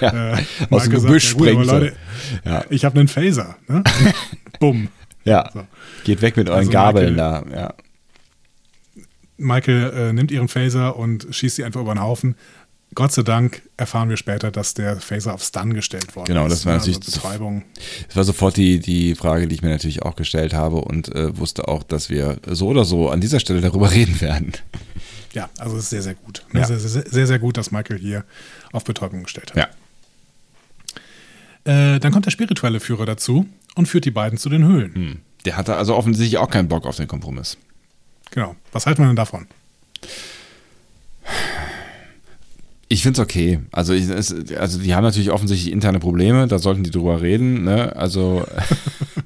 ja. 0.00 0.32
äh, 0.32 0.32
Aus 0.34 0.38
dem 0.38 0.68
Michael 0.70 0.90
sagt, 0.92 1.02
Gebüsch 1.06 1.34
ja, 1.38 1.52
gut. 1.54 1.66
Leute, 1.66 1.92
Ja. 2.44 2.64
Ich 2.70 2.84
habe 2.84 2.98
einen 2.98 3.08
Phaser. 3.08 3.56
Ne? 3.68 3.82
Bumm. 4.60 4.88
Ja. 5.24 5.50
So. 5.54 5.66
Geht 6.04 6.20
weg 6.22 6.36
mit 6.36 6.48
euren 6.48 6.58
Also 6.60 6.70
Gabeln 6.70 7.14
Michael- 7.14 7.44
da. 7.50 7.56
Ja. 7.56 7.74
Michael 9.36 9.92
äh, 9.96 10.12
nimmt 10.12 10.30
ihren 10.30 10.48
Phaser 10.48 10.96
und 10.96 11.26
schießt 11.30 11.56
sie 11.56 11.64
einfach 11.64 11.80
über 11.80 11.94
den 11.94 12.00
Haufen. 12.00 12.36
Gott 12.94 13.10
sei 13.10 13.22
Dank 13.22 13.62
erfahren 13.76 14.08
wir 14.08 14.16
später, 14.16 14.52
dass 14.52 14.74
der 14.74 15.00
Phaser 15.00 15.34
auf 15.34 15.42
Stun 15.42 15.74
gestellt 15.74 16.14
worden 16.14 16.26
Genau, 16.26 16.46
ist. 16.46 16.52
das 16.52 16.66
war 16.66 16.74
ne? 16.74 16.78
natürlich 16.78 16.98
also 16.98 17.10
Betreibung. 17.10 17.64
Das 18.06 18.14
war 18.16 18.22
sofort 18.22 18.56
die, 18.56 18.78
die 18.78 19.16
Frage, 19.16 19.48
die 19.48 19.56
ich 19.56 19.62
mir 19.62 19.70
natürlich 19.70 20.02
auch 20.02 20.14
gestellt 20.14 20.54
habe 20.54 20.76
und 20.76 21.12
äh, 21.12 21.36
wusste 21.36 21.66
auch, 21.66 21.82
dass 21.82 22.08
wir 22.08 22.36
so 22.46 22.68
oder 22.68 22.84
so 22.84 23.10
an 23.10 23.20
dieser 23.20 23.40
Stelle 23.40 23.60
darüber 23.60 23.90
reden 23.90 24.20
werden. 24.20 24.52
Ja, 25.34 25.50
also 25.58 25.76
es 25.76 25.84
ist 25.84 25.90
sehr, 25.90 26.02
sehr 26.02 26.14
gut. 26.14 26.44
Ja. 26.52 26.64
Sehr, 26.64 26.78
sehr, 26.78 27.02
sehr, 27.06 27.26
sehr 27.26 27.38
gut, 27.38 27.56
dass 27.56 27.70
Michael 27.70 27.98
hier 27.98 28.24
auf 28.72 28.84
Betäubung 28.84 29.24
gestellt 29.24 29.54
hat. 29.54 29.56
Ja. 31.64 31.94
Äh, 31.94 31.98
dann 31.98 32.12
kommt 32.12 32.26
der 32.26 32.30
spirituelle 32.30 32.78
Führer 32.78 33.06
dazu 33.06 33.46
und 33.74 33.86
führt 33.86 34.04
die 34.04 34.10
beiden 34.10 34.38
zu 34.38 34.48
den 34.48 34.64
Höhlen. 34.64 34.94
Hm. 34.94 35.16
Der 35.44 35.56
hatte 35.56 35.76
also 35.76 35.94
offensichtlich 35.94 36.38
auch 36.38 36.50
keinen 36.50 36.68
Bock 36.68 36.86
auf 36.86 36.96
den 36.96 37.08
Kompromiss. 37.08 37.58
Genau. 38.30 38.54
Was 38.72 38.86
halten 38.86 39.02
wir 39.02 39.06
denn 39.06 39.16
davon? 39.16 39.46
Ich 42.88 43.02
finde 43.02 43.20
es 43.20 43.24
okay. 43.24 43.60
Also, 43.72 43.92
ich, 43.92 44.08
es, 44.08 44.32
also 44.56 44.78
die 44.78 44.94
haben 44.94 45.04
natürlich 45.04 45.30
offensichtlich 45.30 45.72
interne 45.72 45.98
Probleme, 45.98 46.46
da 46.46 46.58
sollten 46.58 46.84
die 46.84 46.90
drüber 46.90 47.22
reden. 47.22 47.64
Ne? 47.64 47.94
Also, 47.96 48.46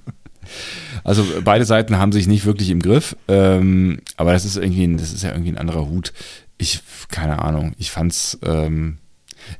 also 1.09 1.25
beide 1.43 1.65
Seiten 1.65 1.97
haben 1.97 2.13
sich 2.13 2.27
nicht 2.27 2.45
wirklich 2.45 2.69
im 2.69 2.83
Griff. 2.83 3.17
Ähm, 3.29 4.01
aber 4.19 4.33
das 4.33 4.45
ist 4.45 4.57
irgendwie, 4.57 4.85
ein, 4.85 4.99
das 4.99 5.13
ist 5.13 5.23
ja 5.23 5.31
irgendwie 5.31 5.51
ein 5.51 5.59
anderer 5.59 5.89
Hut. 5.89 6.13
Ich, 6.59 6.81
keine 7.09 7.39
Ahnung. 7.41 7.73
Ich 7.79 7.91
fand's, 7.91 8.39
ähm, 8.43 8.99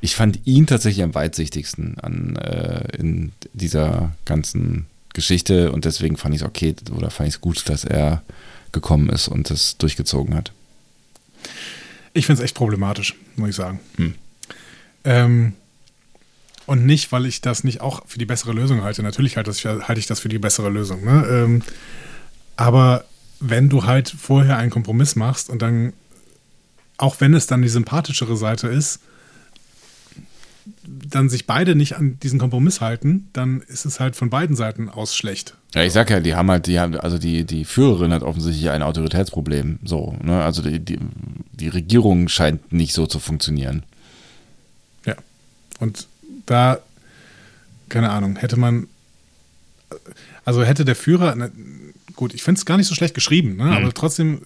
ich 0.03 0.15
fand 0.15 0.41
ihn 0.47 0.67
tatsächlich 0.67 1.03
am 1.03 1.15
weitsichtigsten 1.15 1.99
an 2.01 2.37
äh, 2.37 2.95
in 2.99 3.33
dieser 3.55 4.13
ganzen 4.27 4.87
Geschichte 5.15 5.73
und 5.73 5.87
deswegen 5.87 6.19
fand 6.19 6.35
ich 6.35 6.43
es 6.43 6.47
okay 6.47 6.75
oder 6.95 7.11
fand 7.11 7.31
ich 7.31 7.37
es 7.37 7.41
gut, 7.41 7.67
dass 7.71 7.85
er 7.85 8.23
gekommen 8.73 9.09
ist 9.09 9.29
und 9.29 9.49
das 9.49 9.79
durchgezogen 9.79 10.35
hat. 10.35 10.53
Ich 12.13 12.27
finde 12.27 12.43
es 12.43 12.45
echt 12.45 12.57
problematisch, 12.57 13.15
muss 13.37 13.49
ich 13.49 13.57
sagen. 13.57 13.81
Hm. 13.97 14.15
Ähm, 15.05 15.53
und 16.69 16.85
nicht, 16.85 17.11
weil 17.13 17.25
ich 17.25 17.41
das 17.41 17.65
nicht 17.65 17.81
auch 17.81 18.07
für 18.07 18.19
die 18.19 18.27
bessere 18.27 18.53
Lösung 18.53 18.83
halte. 18.83 19.03
Natürlich 19.03 19.37
halte, 19.39 19.51
das, 19.51 19.65
halte 19.65 19.99
ich 19.99 20.07
das 20.07 20.21
für 20.21 20.29
die 20.29 20.39
bessere 20.39 20.69
Lösung. 20.69 21.03
Ne? 21.03 21.27
Ähm, 21.31 21.63
aber 22.57 23.05
wenn 23.41 23.71
du 23.71 23.85
halt 23.85 24.11
vorher 24.11 24.59
einen 24.59 24.71
Kompromiss 24.71 25.17
machst 25.17 25.49
und 25.49 25.63
dann, 25.63 25.95
auch 26.99 27.21
wenn 27.21 27.33
es 27.33 27.47
dann 27.47 27.63
die 27.63 27.69
sympathischere 27.69 28.37
Seite 28.37 28.69
ist, 28.69 29.01
dann 30.85 31.31
sich 31.31 31.47
beide 31.47 31.75
nicht 31.75 31.97
an 31.97 32.19
diesen 32.23 32.39
Kompromiss 32.39 32.83
halten, 32.83 33.29
dann 33.33 33.63
ist 33.63 33.87
es 33.87 33.99
halt 33.99 34.15
von 34.15 34.29
beiden 34.29 34.55
Seiten 34.55 34.91
aus 34.91 35.17
schlecht. 35.17 35.55
Ja, 35.75 35.85
ich 35.85 35.95
sag 35.95 36.11
ja, 36.11 36.21
die 36.21 36.35
haben 36.35 36.51
halt, 36.51 36.67
die 36.67 36.79
haben, 36.79 36.97
also 36.97 37.17
die, 37.17 37.45
die 37.45 37.65
Führerin 37.65 38.13
hat 38.13 38.23
offensichtlich 38.23 38.69
ein 38.69 38.83
Autoritätsproblem. 38.83 39.79
So, 39.85 40.19
ne? 40.23 40.45
Also 40.45 40.61
die, 40.61 40.81
die, 40.81 40.99
die 41.53 41.69
Regierung 41.69 42.29
scheint 42.29 42.75
nicht 42.75 42.93
so 42.93 43.07
zu 43.07 43.21
funktionieren. 43.21 43.85
Ja. 45.07 45.15
Und 45.81 46.09
da, 46.51 46.79
keine 47.89 48.11
Ahnung, 48.11 48.37
hätte 48.37 48.59
man, 48.59 48.89
also 50.45 50.65
hätte 50.65 50.85
der 50.85 50.97
Führer, 50.97 51.35
na, 51.37 51.51
gut, 52.17 52.35
ich 52.35 52.43
finde 52.43 52.59
es 52.59 52.65
gar 52.65 52.77
nicht 52.77 52.87
so 52.87 52.95
schlecht 52.95 53.15
geschrieben, 53.15 53.57
ne? 53.57 53.77
aber 53.77 53.93
trotzdem, 53.93 54.43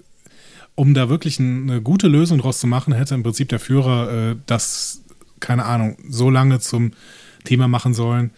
um 0.74 0.94
da 0.94 1.08
wirklich 1.08 1.38
eine 1.38 1.80
gute 1.80 2.08
Lösung 2.08 2.38
draus 2.38 2.60
zu 2.60 2.66
machen, 2.66 2.92
hätte 2.92 3.14
im 3.14 3.22
Prinzip 3.22 3.48
der 3.48 3.60
Führer 3.60 4.30
äh, 4.30 4.36
das, 4.46 5.02
keine 5.40 5.64
Ahnung, 5.64 5.96
so 6.08 6.30
lange 6.30 6.60
zum 6.60 6.92
Thema 7.44 7.68
machen 7.68 7.94
sollen. 7.94 8.30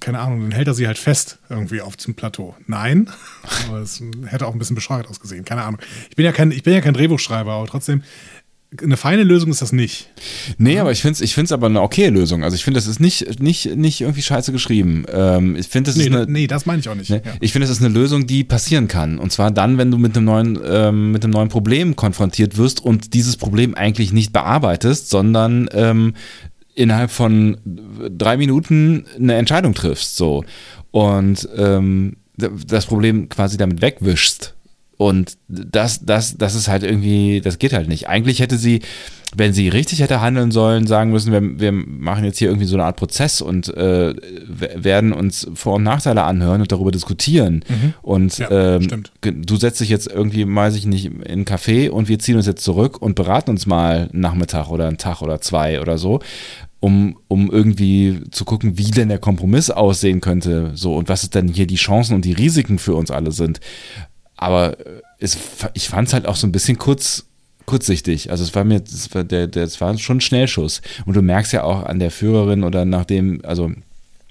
Keine 0.00 0.18
Ahnung, 0.18 0.40
dann 0.42 0.52
hält 0.52 0.66
er 0.66 0.74
sie 0.74 0.86
halt 0.86 0.98
fest 0.98 1.38
irgendwie 1.48 1.80
auf 1.80 1.96
dem 1.96 2.14
Plateau. 2.14 2.56
Nein, 2.66 3.10
aber 3.68 3.78
es 3.78 4.02
hätte 4.26 4.46
auch 4.46 4.52
ein 4.52 4.58
bisschen 4.58 4.74
bescheuert 4.74 5.08
ausgesehen. 5.08 5.44
Keine 5.44 5.62
Ahnung. 5.62 5.80
Ich 6.10 6.16
bin 6.16 6.24
ja 6.24 6.32
kein, 6.32 6.50
ich 6.50 6.62
bin 6.62 6.72
ja 6.72 6.80
kein 6.80 6.94
Drehbuchschreiber, 6.94 7.52
aber 7.52 7.66
trotzdem, 7.66 8.02
eine 8.80 8.96
feine 8.96 9.22
Lösung 9.22 9.50
ist 9.50 9.60
das 9.60 9.72
nicht. 9.72 10.08
Nee, 10.56 10.78
aber 10.78 10.92
ich 10.92 11.02
finde 11.02 11.14
es 11.14 11.20
ich 11.20 11.34
find's 11.34 11.52
aber 11.52 11.66
eine 11.66 11.82
okay 11.82 12.08
Lösung. 12.08 12.42
Also 12.42 12.54
ich 12.54 12.64
finde, 12.64 12.78
das 12.78 12.86
ist 12.86 13.00
nicht, 13.00 13.40
nicht, 13.40 13.76
nicht 13.76 14.00
irgendwie 14.00 14.22
scheiße 14.22 14.52
geschrieben. 14.52 15.04
Ähm, 15.12 15.56
ich 15.56 15.68
finde, 15.68 15.90
das 15.90 15.96
Nee, 15.96 16.04
ist 16.04 16.14
eine, 16.14 16.26
nee, 16.26 16.46
das 16.46 16.64
meine 16.64 16.80
ich 16.80 16.88
auch 16.88 16.94
nicht. 16.94 17.10
Ne? 17.10 17.22
Ja. 17.24 17.32
Ich 17.40 17.52
finde, 17.52 17.66
es 17.66 17.70
ist 17.70 17.82
eine 17.82 17.92
Lösung, 17.92 18.26
die 18.26 18.44
passieren 18.44 18.88
kann. 18.88 19.18
Und 19.18 19.30
zwar 19.30 19.50
dann, 19.50 19.76
wenn 19.76 19.90
du 19.90 19.98
mit 19.98 20.16
einem 20.16 20.24
neuen, 20.24 20.58
ähm, 20.64 21.12
mit 21.12 21.24
einem 21.24 21.32
neuen 21.32 21.48
Problem 21.48 21.96
konfrontiert 21.96 22.56
wirst 22.56 22.82
und 22.82 23.12
dieses 23.14 23.36
Problem 23.36 23.74
eigentlich 23.74 24.12
nicht 24.12 24.32
bearbeitest, 24.32 25.10
sondern 25.10 25.68
ähm, 25.72 26.14
innerhalb 26.74 27.10
von 27.10 27.58
drei 28.10 28.36
Minuten 28.38 29.04
eine 29.18 29.34
Entscheidung 29.34 29.74
triffst. 29.74 30.16
So. 30.16 30.44
Und 30.90 31.48
ähm, 31.56 32.16
das 32.36 32.86
Problem 32.86 33.28
quasi 33.28 33.58
damit 33.58 33.82
wegwischst. 33.82 34.54
Und 35.02 35.36
das, 35.48 36.04
das, 36.06 36.38
das 36.38 36.54
ist 36.54 36.68
halt 36.68 36.84
irgendwie, 36.84 37.40
das 37.40 37.58
geht 37.58 37.72
halt 37.72 37.88
nicht. 37.88 38.08
Eigentlich 38.08 38.38
hätte 38.38 38.56
sie, 38.56 38.82
wenn 39.34 39.52
sie 39.52 39.68
richtig 39.68 40.00
hätte 40.00 40.20
handeln 40.20 40.52
sollen, 40.52 40.86
sagen 40.86 41.10
müssen, 41.10 41.32
wir, 41.32 41.60
wir 41.60 41.72
machen 41.72 42.24
jetzt 42.24 42.38
hier 42.38 42.48
irgendwie 42.48 42.66
so 42.66 42.76
eine 42.76 42.84
Art 42.84 42.98
Prozess 42.98 43.40
und 43.40 43.66
äh, 43.76 44.14
werden 44.46 45.12
uns 45.12 45.48
Vor- 45.54 45.74
und 45.74 45.82
Nachteile 45.82 46.22
anhören 46.22 46.60
und 46.60 46.70
darüber 46.70 46.92
diskutieren. 46.92 47.64
Und 48.02 48.38
Mhm. 48.38 48.44
Ja, 48.44 48.76
ähm, 48.76 49.02
du 49.22 49.56
setzt 49.56 49.80
dich 49.80 49.88
jetzt 49.88 50.06
irgendwie, 50.06 50.46
weiß 50.46 50.76
ich 50.76 50.86
nicht, 50.86 51.06
in 51.06 51.24
einen 51.24 51.44
Café 51.44 51.90
und 51.90 52.08
wir 52.08 52.20
ziehen 52.20 52.36
uns 52.36 52.46
jetzt 52.46 52.62
zurück 52.62 53.02
und 53.02 53.16
beraten 53.16 53.50
uns 53.50 53.66
mal 53.66 54.08
einen 54.12 54.20
Nachmittag 54.20 54.70
oder 54.70 54.86
einen 54.86 54.98
Tag 54.98 55.20
oder 55.20 55.40
zwei 55.40 55.80
oder 55.80 55.98
so, 55.98 56.20
um, 56.78 57.16
um 57.28 57.50
irgendwie 57.50 58.20
zu 58.30 58.44
gucken, 58.44 58.78
wie 58.78 58.90
denn 58.90 59.08
der 59.08 59.18
Kompromiss 59.18 59.70
aussehen 59.70 60.20
könnte, 60.20 60.72
so 60.74 60.94
und 60.96 61.08
was 61.08 61.22
es 61.24 61.30
denn 61.30 61.48
hier 61.48 61.66
die 61.66 61.76
Chancen 61.76 62.14
und 62.14 62.24
die 62.24 62.32
Risiken 62.32 62.78
für 62.78 62.94
uns 62.94 63.10
alle 63.10 63.32
sind. 63.32 63.60
Aber 64.42 64.78
äh, 64.78 65.00
es, 65.18 65.38
ich 65.74 65.88
fand 65.88 66.08
es 66.08 66.14
halt 66.14 66.26
auch 66.26 66.36
so 66.36 66.46
ein 66.46 66.52
bisschen 66.52 66.78
kurz, 66.78 67.24
kurzsichtig. 67.66 68.30
Also 68.30 68.44
es 68.44 68.54
war 68.54 68.64
mir, 68.64 68.80
das 68.80 69.14
war, 69.14 69.24
der, 69.24 69.46
der, 69.46 69.64
es 69.64 69.80
war 69.80 69.96
schon 69.98 70.18
ein 70.18 70.20
Schnellschuss. 70.20 70.82
Und 71.06 71.14
du 71.14 71.22
merkst 71.22 71.52
ja 71.52 71.64
auch 71.64 71.84
an 71.84 71.98
der 71.98 72.10
Führerin 72.10 72.64
oder 72.64 72.84
nachdem, 72.84 73.40
also 73.44 73.72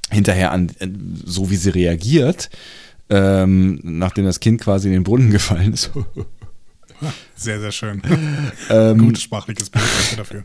hinterher 0.10 0.52
an, 0.52 0.70
äh, 0.80 0.88
so 1.26 1.50
wie 1.50 1.56
sie 1.56 1.70
reagiert, 1.70 2.50
ähm, 3.10 3.80
nachdem 3.84 4.26
das 4.26 4.40
Kind 4.40 4.62
quasi 4.62 4.88
in 4.88 4.94
den 4.94 5.04
Brunnen 5.04 5.32
gefallen 5.32 5.74
ist. 5.74 5.92
Sehr, 7.36 7.60
sehr 7.60 7.72
schön. 7.72 8.02
ähm, 8.70 8.98
Gutes 9.00 9.24
sprachliches 9.24 9.70
Bild 9.70 9.84
dafür. 10.18 10.44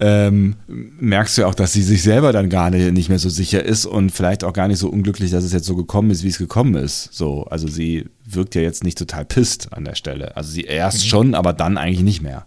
Ähm, 0.00 0.56
merkst 0.68 1.36
du 1.36 1.42
ja 1.42 1.46
auch, 1.46 1.54
dass 1.54 1.72
sie 1.72 1.82
sich 1.82 2.02
selber 2.02 2.32
dann 2.32 2.50
gar 2.50 2.70
nicht, 2.70 2.92
nicht 2.92 3.08
mehr 3.08 3.18
so 3.20 3.28
sicher 3.28 3.64
ist 3.64 3.86
und 3.86 4.10
vielleicht 4.10 4.42
auch 4.44 4.52
gar 4.52 4.66
nicht 4.68 4.78
so 4.78 4.88
unglücklich, 4.88 5.30
dass 5.30 5.44
es 5.44 5.52
jetzt 5.52 5.66
so 5.66 5.76
gekommen 5.76 6.10
ist, 6.10 6.24
wie 6.24 6.28
es 6.28 6.38
gekommen 6.38 6.74
ist. 6.74 7.10
So, 7.12 7.44
also 7.44 7.68
sie 7.68 8.06
wirkt 8.24 8.54
ja 8.56 8.62
jetzt 8.62 8.82
nicht 8.82 8.98
total 8.98 9.24
pisst 9.24 9.72
an 9.72 9.84
der 9.84 9.94
Stelle. 9.94 10.36
Also 10.36 10.50
sie 10.50 10.62
erst 10.62 11.06
schon, 11.08 11.34
aber 11.34 11.52
dann 11.52 11.78
eigentlich 11.78 12.02
nicht 12.02 12.22
mehr. 12.22 12.46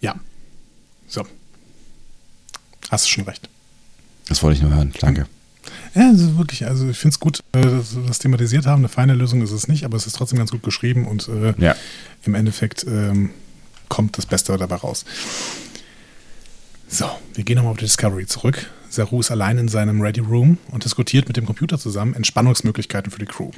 Ja. 0.00 0.14
So. 1.08 1.26
Hast 2.90 3.06
du 3.06 3.10
schon 3.10 3.24
recht. 3.24 3.48
Das 4.28 4.42
wollte 4.42 4.56
ich 4.56 4.62
nur 4.62 4.74
hören. 4.74 4.92
Danke. 5.00 5.26
Ja, 5.94 6.08
also 6.08 6.36
wirklich, 6.38 6.66
also 6.66 6.88
ich 6.88 6.98
finde 6.98 7.14
es 7.14 7.20
gut, 7.20 7.40
äh, 7.52 7.60
dass 7.62 7.96
wir 7.96 8.02
das 8.06 8.18
thematisiert 8.18 8.66
haben. 8.66 8.80
Eine 8.80 8.88
feine 8.88 9.14
Lösung 9.14 9.42
ist 9.42 9.50
es 9.52 9.68
nicht, 9.68 9.84
aber 9.84 9.96
es 9.96 10.06
ist 10.06 10.16
trotzdem 10.16 10.38
ganz 10.38 10.50
gut 10.50 10.62
geschrieben 10.62 11.06
und 11.06 11.28
äh, 11.28 11.54
Ja. 11.58 11.74
im 12.24 12.34
Endeffekt 12.34 12.84
ähm, 12.88 13.30
kommt 13.88 14.16
das 14.18 14.26
Beste 14.26 14.56
dabei 14.56 14.76
raus. 14.76 15.04
So, 16.88 17.06
wir 17.34 17.44
gehen 17.44 17.56
nochmal 17.56 17.72
auf 17.72 17.78
die 17.78 17.84
Discovery 17.86 18.26
zurück. 18.26 18.70
Saru 18.88 19.20
ist 19.20 19.30
allein 19.30 19.58
in 19.58 19.68
seinem 19.68 20.00
Ready 20.00 20.20
Room 20.20 20.58
und 20.70 20.84
diskutiert 20.84 21.26
mit 21.26 21.36
dem 21.36 21.46
Computer 21.46 21.78
zusammen 21.78 22.14
Entspannungsmöglichkeiten 22.14 23.10
für 23.10 23.18
die 23.18 23.26
Crew. 23.26 23.50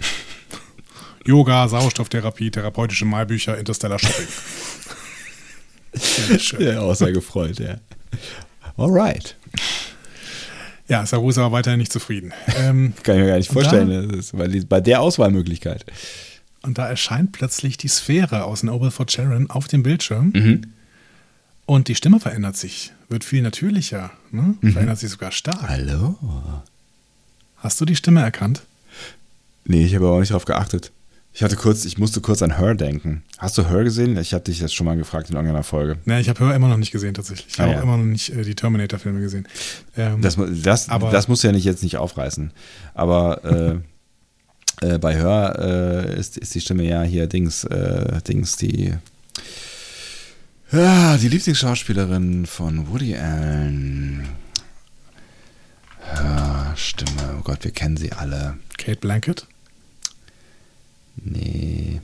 Yoga, 1.27 1.69
Sauerstofftherapie, 1.69 2.51
therapeutische 2.51 3.05
Malbücher, 3.05 3.59
Interstellar 3.59 3.99
Shopping. 3.99 4.29
Sehr 5.93 6.39
schön. 6.39 6.61
Ja, 6.63 6.81
auch 6.81 6.95
sehr 6.95 7.13
gefreut, 7.13 7.59
ja. 7.59 7.77
Alright. 8.77 9.37
Ja, 10.89 11.05
Saru 11.05 11.31
ist 11.31 11.39
aber 11.39 11.53
weiterhin 11.53 11.81
nicht 11.81 11.93
zufrieden. 11.93 12.33
Ähm, 12.59 12.93
Kann 13.03 13.17
ich 13.17 13.23
mir 13.23 13.29
gar 13.29 13.37
nicht 13.39 13.51
da- 13.51 13.55
vorstellen. 13.55 14.09
Das 14.11 14.19
ist, 14.19 14.39
weil 14.39 14.49
die, 14.49 14.61
bei 14.61 14.81
der 14.81 15.01
Auswahlmöglichkeit. 15.01 15.85
Und 16.67 16.79
da 16.79 16.89
erscheint 16.89 17.33
plötzlich 17.33 17.77
die 17.79 17.89
Sphäre 17.89 18.45
aus 18.45 18.63
Noble 18.63 18.91
for 18.91 19.07
Sharon 19.09 19.49
auf 19.51 19.69
dem 19.69 19.83
Bildschirm. 19.83 20.33
Mhm. 20.35 20.63
Und 21.65 21.89
die 21.89 21.95
Stimme 21.95 22.21
verändert 22.21 22.57
sich, 22.57 22.93
wird 23.09 23.25
viel 23.25 23.43
natürlicher, 23.43 24.11
ne? 24.31 24.55
Mhm. 24.61 24.73
verändert 24.73 24.99
sich 24.99 25.11
sogar 25.11 25.33
stark. 25.33 25.69
Hallo? 25.69 26.17
Hast 27.57 27.81
du 27.81 27.85
die 27.85 27.97
Stimme 27.97 28.21
erkannt? 28.21 28.63
Nee, 29.65 29.85
ich 29.85 29.95
habe 29.95 30.07
aber 30.07 30.17
auch 30.17 30.21
nicht 30.21 30.33
drauf 30.33 30.45
geachtet. 30.45 30.93
Ich 31.33 31.43
hatte 31.43 31.57
kurz, 31.57 31.85
ich 31.85 31.99
musste 31.99 32.21
kurz 32.21 32.41
an 32.41 32.57
Her 32.57 32.75
denken. 32.75 33.23
Hast 33.39 33.59
du 33.59 33.69
Her 33.69 33.85
gesehen? 33.85 34.17
Ich 34.17 34.33
habe 34.33 34.45
dich 34.45 34.61
jetzt 34.61 34.75
schon 34.75 34.87
mal 34.87 34.97
gefragt 34.97 35.29
in 35.29 35.37
irgendeiner 35.37 35.65
Folge. 35.65 35.99
Ne, 36.07 36.19
ich 36.21 36.29
habe 36.31 36.41
Hör 36.41 36.55
immer 36.55 36.69
noch 36.69 36.79
nicht 36.79 36.93
gesehen 36.93 37.13
tatsächlich. 37.15 37.49
Ich 37.49 37.59
Ah, 37.61 37.65
habe 37.65 37.73
ja. 37.73 37.79
auch 37.79 37.83
immer 37.83 37.97
noch 37.99 38.05
nicht 38.05 38.31
äh, 38.31 38.43
die 38.43 38.55
Terminator-Filme 38.55 39.21
gesehen. 39.21 39.47
Ähm, 39.97 40.23
Das, 40.23 40.39
das, 40.63 40.89
Aber- 40.89 41.11
das 41.11 41.29
muss 41.29 41.43
ja 41.43 41.53
nicht 41.53 41.65
jetzt 41.65 41.83
nicht 41.83 41.97
aufreißen. 41.99 42.53
Aber 42.95 43.45
äh, 43.45 43.79
äh, 44.81 44.99
bei 44.99 45.17
Hör 45.17 45.59
äh, 45.59 46.19
ist, 46.19 46.37
ist 46.37 46.55
die 46.55 46.61
Stimme 46.61 46.85
ja 46.85 47.03
hier 47.03 47.27
Dings, 47.27 47.65
äh, 47.65 48.21
Dings, 48.23 48.57
die 48.57 48.95
ja, 50.73 51.17
die 51.17 51.29
Lieblingsschauspielerin 51.29 52.45
von 52.45 52.89
Woody 52.89 53.17
Allen. 53.17 54.29
Hör, 56.01 56.73
Stimme, 56.77 57.37
oh 57.39 57.43
Gott, 57.43 57.63
wir 57.63 57.71
kennen 57.71 57.97
sie 57.97 58.13
alle. 58.13 58.57
Kate 58.77 58.99
Blanket. 58.99 59.47
Nee. 61.17 62.01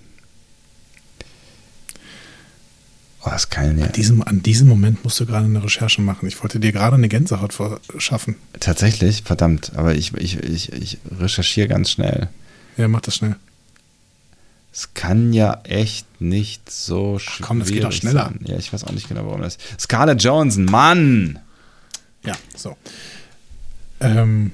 Oh, 3.24 3.31
das 3.31 3.51
kann 3.51 3.78
ja. 3.78 3.86
An 3.86 3.93
diesem, 3.93 4.23
an 4.23 4.43
diesem 4.43 4.69
Moment 4.69 5.05
musst 5.05 5.19
du 5.19 5.27
gerade 5.27 5.44
eine 5.44 5.62
Recherche 5.62 6.01
machen. 6.01 6.27
Ich 6.27 6.40
wollte 6.43 6.61
dir 6.61 6.73
gerade 6.73 6.97
eine 6.97 7.09
Gänsehaut 7.09 7.53
verschaffen. 7.53 8.36
Tatsächlich, 8.59 9.23
verdammt, 9.24 9.73
aber 9.74 9.94
ich, 9.94 10.15
ich, 10.15 10.39
ich, 10.39 10.73
ich 10.73 10.99
recherchiere 11.11 11.69
ganz 11.69 11.90
schnell. 11.90 12.28
Ja, 12.77 12.89
mach 12.89 13.01
das 13.01 13.16
schnell. 13.16 13.36
Es 14.73 14.94
kann 14.94 15.32
ja 15.35 15.61
echt 15.65 16.07
nicht 16.20 16.70
so 16.70 17.19
schwierig 17.19 17.43
komm, 17.47 17.59
das 17.59 17.69
geht 17.69 17.85
doch 17.85 17.93
schneller. 17.93 18.31
Sein. 18.31 18.40
Ja, 18.47 18.57
ich 18.57 18.73
weiß 18.73 18.85
auch 18.85 18.93
nicht 18.93 19.09
genau, 19.09 19.27
warum 19.27 19.43
das. 19.43 19.59
Scarlett 19.78 20.23
Johansson, 20.23 20.65
Mann! 20.65 21.39
Ja, 22.24 22.35
so. 22.57 22.77
Ähm, 24.01 24.53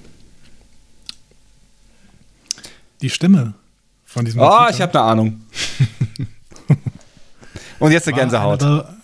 die 3.01 3.11
Stimme 3.11 3.55
von 4.05 4.25
diesem. 4.25 4.41
Oh, 4.41 4.49
Computer 4.49 4.71
ich 4.75 4.81
habe 4.81 4.99
eine 4.99 5.03
Ahnung. 5.09 5.41
Und 7.79 7.93
jetzt 7.93 8.09
eine 8.09 8.17
war 8.17 8.23
Gänsehaut. 8.25 8.63
Annabelle, 8.63 8.97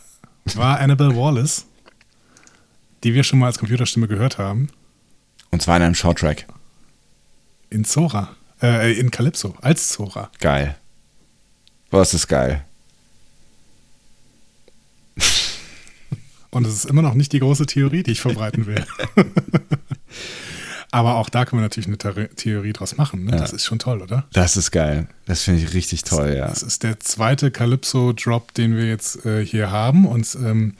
war 0.54 0.80
Annabelle 0.80 1.16
Wallace, 1.16 1.64
die 3.04 3.14
wir 3.14 3.22
schon 3.22 3.38
mal 3.38 3.46
als 3.46 3.58
Computerstimme 3.58 4.08
gehört 4.08 4.38
haben, 4.38 4.68
Und 5.50 5.62
zwar 5.62 5.76
in 5.76 5.82
einem 5.84 5.94
Shorttrack. 5.94 6.46
in 7.70 7.84
Zora, 7.84 8.34
äh, 8.64 8.92
in 8.92 9.10
Calypso, 9.10 9.54
als 9.60 9.88
Zora. 9.88 10.30
Geil. 10.40 10.76
Boah, 11.90 12.02
ist 12.02 12.14
das 12.14 12.26
geil. 12.26 12.64
Und 16.50 16.66
es 16.66 16.74
ist 16.74 16.84
immer 16.86 17.02
noch 17.02 17.14
nicht 17.14 17.32
die 17.32 17.40
große 17.40 17.66
Theorie, 17.66 18.02
die 18.04 18.12
ich 18.12 18.20
verbreiten 18.20 18.66
will. 18.66 18.84
Aber 20.92 21.16
auch 21.16 21.28
da 21.28 21.44
können 21.44 21.60
wir 21.60 21.64
natürlich 21.64 21.88
eine 21.88 22.28
Theorie- 22.36 22.72
draus 22.72 22.96
machen. 22.96 23.24
Ne? 23.24 23.32
Ja. 23.32 23.38
Das 23.38 23.52
ist 23.52 23.64
schon 23.64 23.80
toll, 23.80 24.00
oder? 24.00 24.24
Das 24.32 24.56
ist 24.56 24.70
geil. 24.70 25.08
Das 25.26 25.42
finde 25.42 25.62
ich 25.62 25.74
richtig 25.74 26.04
toll, 26.04 26.34
ja. 26.36 26.46
Das 26.46 26.62
ist 26.62 26.84
der 26.84 27.00
zweite 27.00 27.50
Calypso-Drop, 27.50 28.54
den 28.54 28.76
wir 28.76 28.86
jetzt 28.86 29.26
äh, 29.26 29.44
hier 29.44 29.72
haben. 29.72 30.06
Und 30.06 30.36
ähm, 30.36 30.74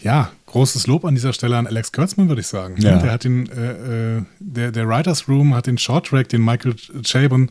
ja, 0.00 0.30
großes 0.48 0.86
Lob 0.86 1.04
an 1.04 1.14
dieser 1.14 1.32
Stelle 1.32 1.56
an 1.56 1.66
Alex 1.66 1.92
Kurtzman, 1.92 2.28
würde 2.28 2.40
ich 2.40 2.46
sagen. 2.46 2.74
Ja. 2.78 2.98
Der 2.98 3.12
hat 3.12 3.24
den, 3.24 3.48
äh, 3.50 4.16
äh, 4.18 4.22
der, 4.40 4.72
der 4.72 4.88
Writers 4.88 5.28
Room 5.28 5.54
hat 5.54 5.66
den 5.66 5.78
Shorttrack, 5.78 6.28
den 6.28 6.44
Michael 6.44 6.74
Chabon 7.02 7.50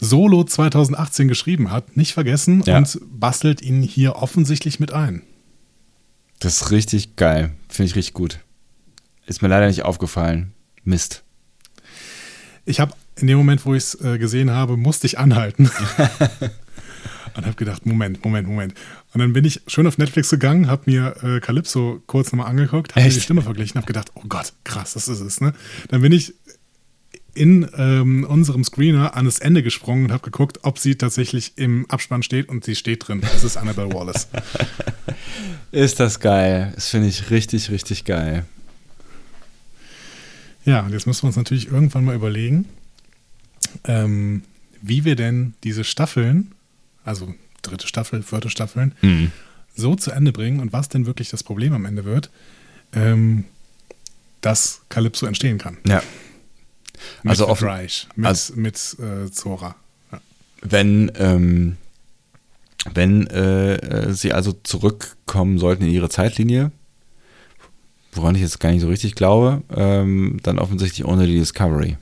solo 0.00 0.44
2018 0.44 1.28
geschrieben 1.28 1.70
hat, 1.70 1.96
nicht 1.96 2.12
vergessen 2.14 2.62
Ja. 2.66 2.78
und 2.78 2.98
bastelt 3.18 3.62
ihn 3.62 3.82
hier 3.82 4.16
offensichtlich 4.16 4.80
mit 4.80 4.92
ein. 4.92 5.22
Das 6.40 6.60
ist 6.62 6.70
richtig 6.70 7.16
geil. 7.16 7.52
Finde 7.68 7.90
ich 7.90 7.96
richtig 7.96 8.14
gut. 8.14 8.38
Ist 9.26 9.42
mir 9.42 9.48
leider 9.48 9.66
nicht 9.66 9.82
aufgefallen. 9.84 10.52
Mist. 10.84 11.24
Ich 12.64 12.80
habe 12.80 12.92
in 13.20 13.26
dem 13.26 13.38
Moment, 13.38 13.66
wo 13.66 13.74
ich 13.74 13.82
es 13.82 13.94
äh, 14.00 14.18
gesehen 14.18 14.50
habe, 14.50 14.76
musste 14.76 15.06
ich 15.06 15.18
anhalten. 15.18 15.70
und 17.38 17.46
habe 17.46 17.54
gedacht, 17.54 17.86
Moment, 17.86 18.24
Moment, 18.24 18.48
Moment. 18.48 18.74
Und 19.14 19.20
dann 19.20 19.32
bin 19.32 19.44
ich 19.44 19.60
schön 19.68 19.86
auf 19.86 19.96
Netflix 19.96 20.28
gegangen, 20.28 20.66
habe 20.66 20.82
mir 20.86 21.14
äh, 21.22 21.38
Calypso 21.38 22.02
kurz 22.06 22.32
nochmal 22.32 22.48
angeguckt, 22.48 22.96
habe 22.96 23.06
mir 23.06 23.12
die 23.12 23.20
Stimme 23.20 23.42
verglichen, 23.42 23.76
habe 23.76 23.86
gedacht, 23.86 24.10
oh 24.14 24.22
Gott, 24.28 24.52
krass, 24.64 24.94
das 24.94 25.06
ist 25.06 25.20
es. 25.20 25.40
Ne? 25.40 25.52
Dann 25.88 26.02
bin 26.02 26.10
ich 26.10 26.34
in 27.34 27.68
ähm, 27.76 28.24
unserem 28.24 28.64
Screener 28.64 29.14
an 29.14 29.24
das 29.24 29.38
Ende 29.38 29.62
gesprungen 29.62 30.06
und 30.06 30.12
habe 30.12 30.24
geguckt, 30.24 30.58
ob 30.62 30.80
sie 30.80 30.96
tatsächlich 30.96 31.52
im 31.56 31.88
Abspann 31.88 32.24
steht 32.24 32.48
und 32.48 32.64
sie 32.64 32.74
steht 32.74 33.06
drin. 33.06 33.22
Es 33.22 33.44
ist 33.44 33.56
Annabelle 33.56 33.92
Wallace. 33.92 34.26
ist 35.70 36.00
das 36.00 36.18
geil. 36.18 36.72
Das 36.74 36.88
finde 36.88 37.06
ich 37.06 37.30
richtig, 37.30 37.70
richtig 37.70 38.04
geil. 38.04 38.46
Ja, 40.64 40.80
und 40.80 40.92
jetzt 40.92 41.06
müssen 41.06 41.22
wir 41.22 41.28
uns 41.28 41.36
natürlich 41.36 41.70
irgendwann 41.70 42.04
mal 42.04 42.16
überlegen, 42.16 42.64
ähm, 43.84 44.42
wie 44.82 45.04
wir 45.04 45.14
denn 45.14 45.54
diese 45.62 45.84
Staffeln, 45.84 46.52
also 47.08 47.34
dritte 47.62 47.88
Staffel, 47.88 48.22
vierte 48.22 48.50
Staffeln, 48.50 48.94
mhm. 49.00 49.32
so 49.74 49.96
zu 49.96 50.10
Ende 50.10 50.32
bringen 50.32 50.60
und 50.60 50.72
was 50.72 50.88
denn 50.88 51.06
wirklich 51.06 51.30
das 51.30 51.42
Problem 51.42 51.72
am 51.72 51.84
Ende 51.84 52.04
wird, 52.04 52.30
ähm, 52.92 53.44
dass 54.40 54.82
Calypso 54.88 55.26
entstehen 55.26 55.58
kann. 55.58 55.78
Ja. 55.86 56.02
Mit 57.22 57.30
also 57.30 57.48
offen, 57.48 57.68
Reich, 57.68 58.08
mit, 58.16 58.26
also, 58.26 58.54
mit 58.56 58.96
äh, 58.98 59.30
Zora. 59.30 59.76
Ja. 60.12 60.20
Wenn, 60.62 61.12
ähm, 61.16 61.76
wenn 62.92 63.26
äh, 63.28 64.12
sie 64.12 64.32
also 64.32 64.52
zurückkommen 64.52 65.58
sollten 65.58 65.84
in 65.84 65.90
ihre 65.90 66.08
Zeitlinie, 66.08 66.72
woran 68.12 68.34
ich 68.34 68.42
jetzt 68.42 68.58
gar 68.60 68.70
nicht 68.70 68.80
so 68.80 68.88
richtig 68.88 69.14
glaube, 69.14 69.62
ähm, 69.74 70.40
dann 70.42 70.58
offensichtlich 70.58 71.06
ohne 71.06 71.26
die 71.26 71.38
Discovery. 71.38 71.96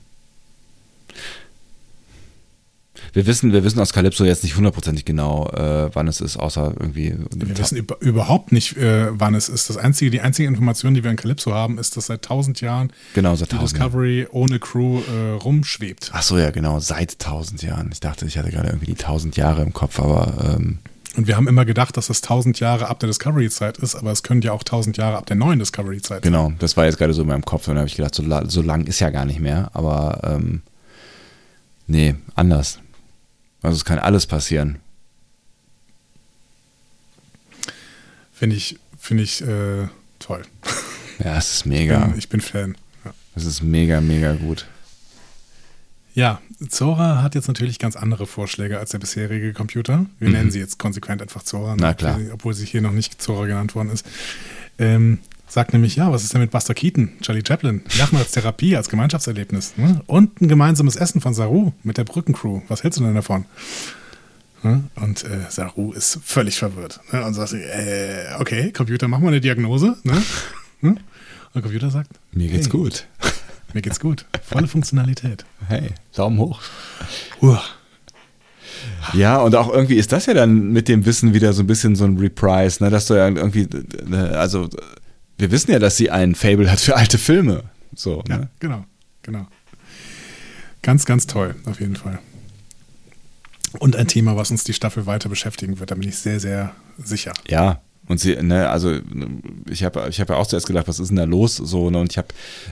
Wir 3.17 3.25
wissen, 3.25 3.51
wir 3.51 3.63
wissen 3.63 3.79
aus 3.79 3.93
Calypso 3.93 4.25
jetzt 4.25 4.43
nicht 4.43 4.55
hundertprozentig 4.57 5.03
genau, 5.03 5.47
äh, 5.47 5.89
wann 5.91 6.07
es 6.07 6.21
ist, 6.21 6.37
außer 6.37 6.75
irgendwie. 6.79 7.15
Wir 7.35 7.57
wissen 7.57 7.75
über, 7.75 7.99
überhaupt 7.99 8.51
nicht, 8.51 8.77
äh, 8.77 9.07
wann 9.09 9.33
es 9.33 9.49
ist. 9.49 9.71
Das 9.71 9.77
einzige, 9.77 10.11
die 10.11 10.21
einzige 10.21 10.47
Information, 10.47 10.93
die 10.93 11.03
wir 11.03 11.09
in 11.09 11.17
Calypso 11.17 11.51
haben, 11.51 11.79
ist, 11.79 11.97
dass 11.97 12.05
seit 12.05 12.21
tausend 12.21 12.61
Jahren 12.61 12.93
genau, 13.15 13.33
seit 13.33 13.51
die 13.51 13.57
Discovery 13.57 14.19
Jahren. 14.19 14.31
ohne 14.33 14.59
Crew 14.59 14.99
äh, 14.99 15.31
rumschwebt. 15.31 16.11
Ach 16.13 16.21
so, 16.21 16.37
ja, 16.37 16.51
genau, 16.51 16.79
seit 16.79 17.17
tausend 17.17 17.63
Jahren. 17.63 17.89
Ich 17.91 18.01
dachte, 18.01 18.27
ich 18.27 18.37
hatte 18.37 18.51
gerade 18.51 18.67
irgendwie 18.67 18.85
die 18.85 18.93
tausend 18.93 19.35
Jahre 19.35 19.63
im 19.63 19.73
Kopf, 19.73 19.99
aber. 19.99 20.55
Ähm 20.55 20.77
und 21.15 21.25
wir 21.25 21.37
haben 21.37 21.47
immer 21.47 21.65
gedacht, 21.65 21.97
dass 21.97 22.05
das 22.05 22.21
1000 22.21 22.59
Jahre 22.59 22.87
ab 22.87 22.99
der 22.99 23.07
Discovery-Zeit 23.07 23.79
ist, 23.79 23.95
aber 23.95 24.11
es 24.11 24.21
können 24.21 24.43
ja 24.43 24.51
auch 24.51 24.61
1000 24.61 24.95
Jahre 24.95 25.17
ab 25.17 25.25
der 25.25 25.37
neuen 25.37 25.57
Discovery-Zeit 25.57 26.21
sein. 26.21 26.31
Genau, 26.31 26.53
das 26.59 26.77
war 26.77 26.85
jetzt 26.85 26.99
gerade 26.99 27.15
so 27.15 27.23
in 27.23 27.29
meinem 27.29 27.45
Kopf 27.45 27.67
und 27.67 27.73
da 27.73 27.79
habe 27.79 27.89
ich 27.89 27.95
gedacht, 27.95 28.13
so, 28.13 28.23
so 28.47 28.61
lang 28.61 28.85
ist 28.85 28.99
ja 28.99 29.09
gar 29.09 29.25
nicht 29.25 29.39
mehr, 29.39 29.71
aber 29.73 30.21
ähm, 30.23 30.61
nee, 31.87 32.13
anders. 32.35 32.77
Also 33.67 33.75
es 33.77 33.85
kann 33.85 33.99
alles 33.99 34.25
passieren. 34.25 34.79
Finde 38.31 38.55
ich, 38.55 38.79
finde 38.97 39.23
ich 39.23 39.41
äh, 39.41 39.87
toll. 40.19 40.43
Ja, 41.19 41.37
es 41.37 41.55
ist 41.55 41.65
mega. 41.65 42.05
Ich 42.05 42.09
bin, 42.09 42.19
ich 42.19 42.29
bin 42.29 42.41
Fan. 42.41 42.77
Ja. 43.03 43.13
Es 43.35 43.43
ist 43.43 43.63
mega, 43.63 43.99
mega 43.99 44.35
gut. 44.35 44.67
Ja, 46.13 46.41
Zora 46.69 47.21
hat 47.21 47.35
jetzt 47.35 47.49
natürlich 47.49 47.77
ganz 47.77 47.97
andere 47.97 48.25
Vorschläge 48.25 48.79
als 48.79 48.91
der 48.91 48.99
bisherige 48.99 49.51
Computer. 49.51 50.05
Wir 50.19 50.29
mhm. 50.29 50.33
nennen 50.35 50.51
sie 50.51 50.59
jetzt 50.59 50.79
konsequent 50.79 51.21
einfach 51.21 51.43
Zora, 51.43 51.75
Na 51.77 51.93
klar. 51.93 52.21
obwohl 52.31 52.53
sie 52.53 52.65
hier 52.65 52.81
noch 52.81 52.93
nicht 52.93 53.21
Zora 53.21 53.47
genannt 53.47 53.75
worden 53.75 53.89
ist. 53.89 54.05
Ähm, 54.79 55.19
sagt 55.47 55.73
nämlich, 55.73 55.95
ja, 55.95 56.11
was 56.11 56.23
ist 56.23 56.33
denn 56.33 56.41
mit 56.41 56.51
Buster 56.51 56.73
Keaton, 56.73 57.11
Charlie 57.21 57.43
Chaplin? 57.45 57.81
Lachen 57.97 58.17
als 58.17 58.31
Therapie, 58.31 58.75
als 58.75 58.89
Gemeinschaftserlebnis. 58.89 59.73
Ne? 59.77 60.01
Und 60.05 60.41
ein 60.41 60.47
gemeinsames 60.47 60.95
Essen 60.95 61.21
von 61.21 61.33
Saru 61.33 61.71
mit 61.83 61.97
der 61.97 62.03
Brückencrew. 62.03 62.61
Was 62.67 62.83
hältst 62.83 62.99
du 62.99 63.03
denn 63.03 63.15
davon? 63.15 63.45
Ne? 64.63 64.83
Und 64.95 65.23
äh, 65.23 65.45
Saru 65.49 65.93
ist 65.93 66.19
völlig 66.23 66.57
verwirrt. 66.57 66.99
Ne? 67.11 67.25
Und 67.25 67.33
sagt, 67.33 67.53
äh, 67.53 68.35
okay, 68.39 68.71
Computer, 68.71 69.07
mach 69.07 69.19
mal 69.19 69.29
eine 69.29 69.41
Diagnose. 69.41 69.95
Ne? 70.03 70.21
Hm? 70.81 70.89
Und 70.89 70.99
der 71.55 71.61
Computer 71.61 71.89
sagt, 71.89 72.11
mir 72.31 72.49
geht's 72.49 72.67
hey, 72.67 72.71
gut. 72.71 73.07
Mir 73.73 73.81
geht's 73.81 73.99
gut. 73.99 74.25
Volle 74.43 74.67
Funktionalität. 74.67 75.45
Hey, 75.67 75.89
Daumen 76.15 76.39
hoch. 76.39 76.61
Uh. 77.41 77.57
Ja, 79.13 79.37
und 79.37 79.55
auch 79.55 79.71
irgendwie 79.71 79.95
ist 79.95 80.11
das 80.11 80.25
ja 80.25 80.33
dann 80.33 80.71
mit 80.71 80.87
dem 80.87 81.05
Wissen 81.05 81.33
wieder 81.33 81.53
so 81.53 81.63
ein 81.63 81.67
bisschen 81.67 81.95
so 81.95 82.05
ein 82.05 82.17
Reprise, 82.17 82.83
ne, 82.83 82.89
dass 82.89 83.07
du 83.07 83.15
ja 83.15 83.27
irgendwie, 83.27 83.67
ne, 84.05 84.37
also 84.37 84.69
wir 85.37 85.51
wissen 85.51 85.71
ja, 85.71 85.79
dass 85.79 85.97
sie 85.97 86.09
ein 86.09 86.35
Fable 86.35 86.71
hat 86.71 86.79
für 86.79 86.95
alte 86.95 87.17
Filme. 87.17 87.63
So, 87.95 88.23
ja, 88.27 88.37
ne? 88.37 88.49
genau, 88.59 88.85
genau. 89.23 89.47
Ganz, 90.81 91.05
ganz 91.05 91.27
toll, 91.27 91.55
auf 91.65 91.79
jeden 91.79 91.95
Fall. 91.95 92.19
Und 93.79 93.95
ein 93.95 94.07
Thema, 94.07 94.35
was 94.35 94.51
uns 94.51 94.63
die 94.63 94.73
Staffel 94.73 95.05
weiter 95.05 95.29
beschäftigen 95.29 95.79
wird, 95.79 95.91
da 95.91 95.95
bin 95.95 96.07
ich 96.07 96.17
sehr, 96.17 96.39
sehr 96.39 96.73
sicher. 96.97 97.33
Ja, 97.47 97.81
und 98.07 98.19
sie, 98.19 98.35
ne, 98.35 98.69
also 98.69 98.99
ich 99.69 99.83
habe 99.83 100.07
ich 100.09 100.19
hab 100.19 100.29
ja 100.29 100.35
auch 100.37 100.47
zuerst 100.47 100.67
gedacht, 100.67 100.87
was 100.87 100.99
ist 100.99 101.09
denn 101.09 101.17
da 101.17 101.25
los? 101.25 101.57
So, 101.57 101.89
ne, 101.89 101.99
und 101.99 102.11
ich 102.11 102.17
habe 102.17 102.29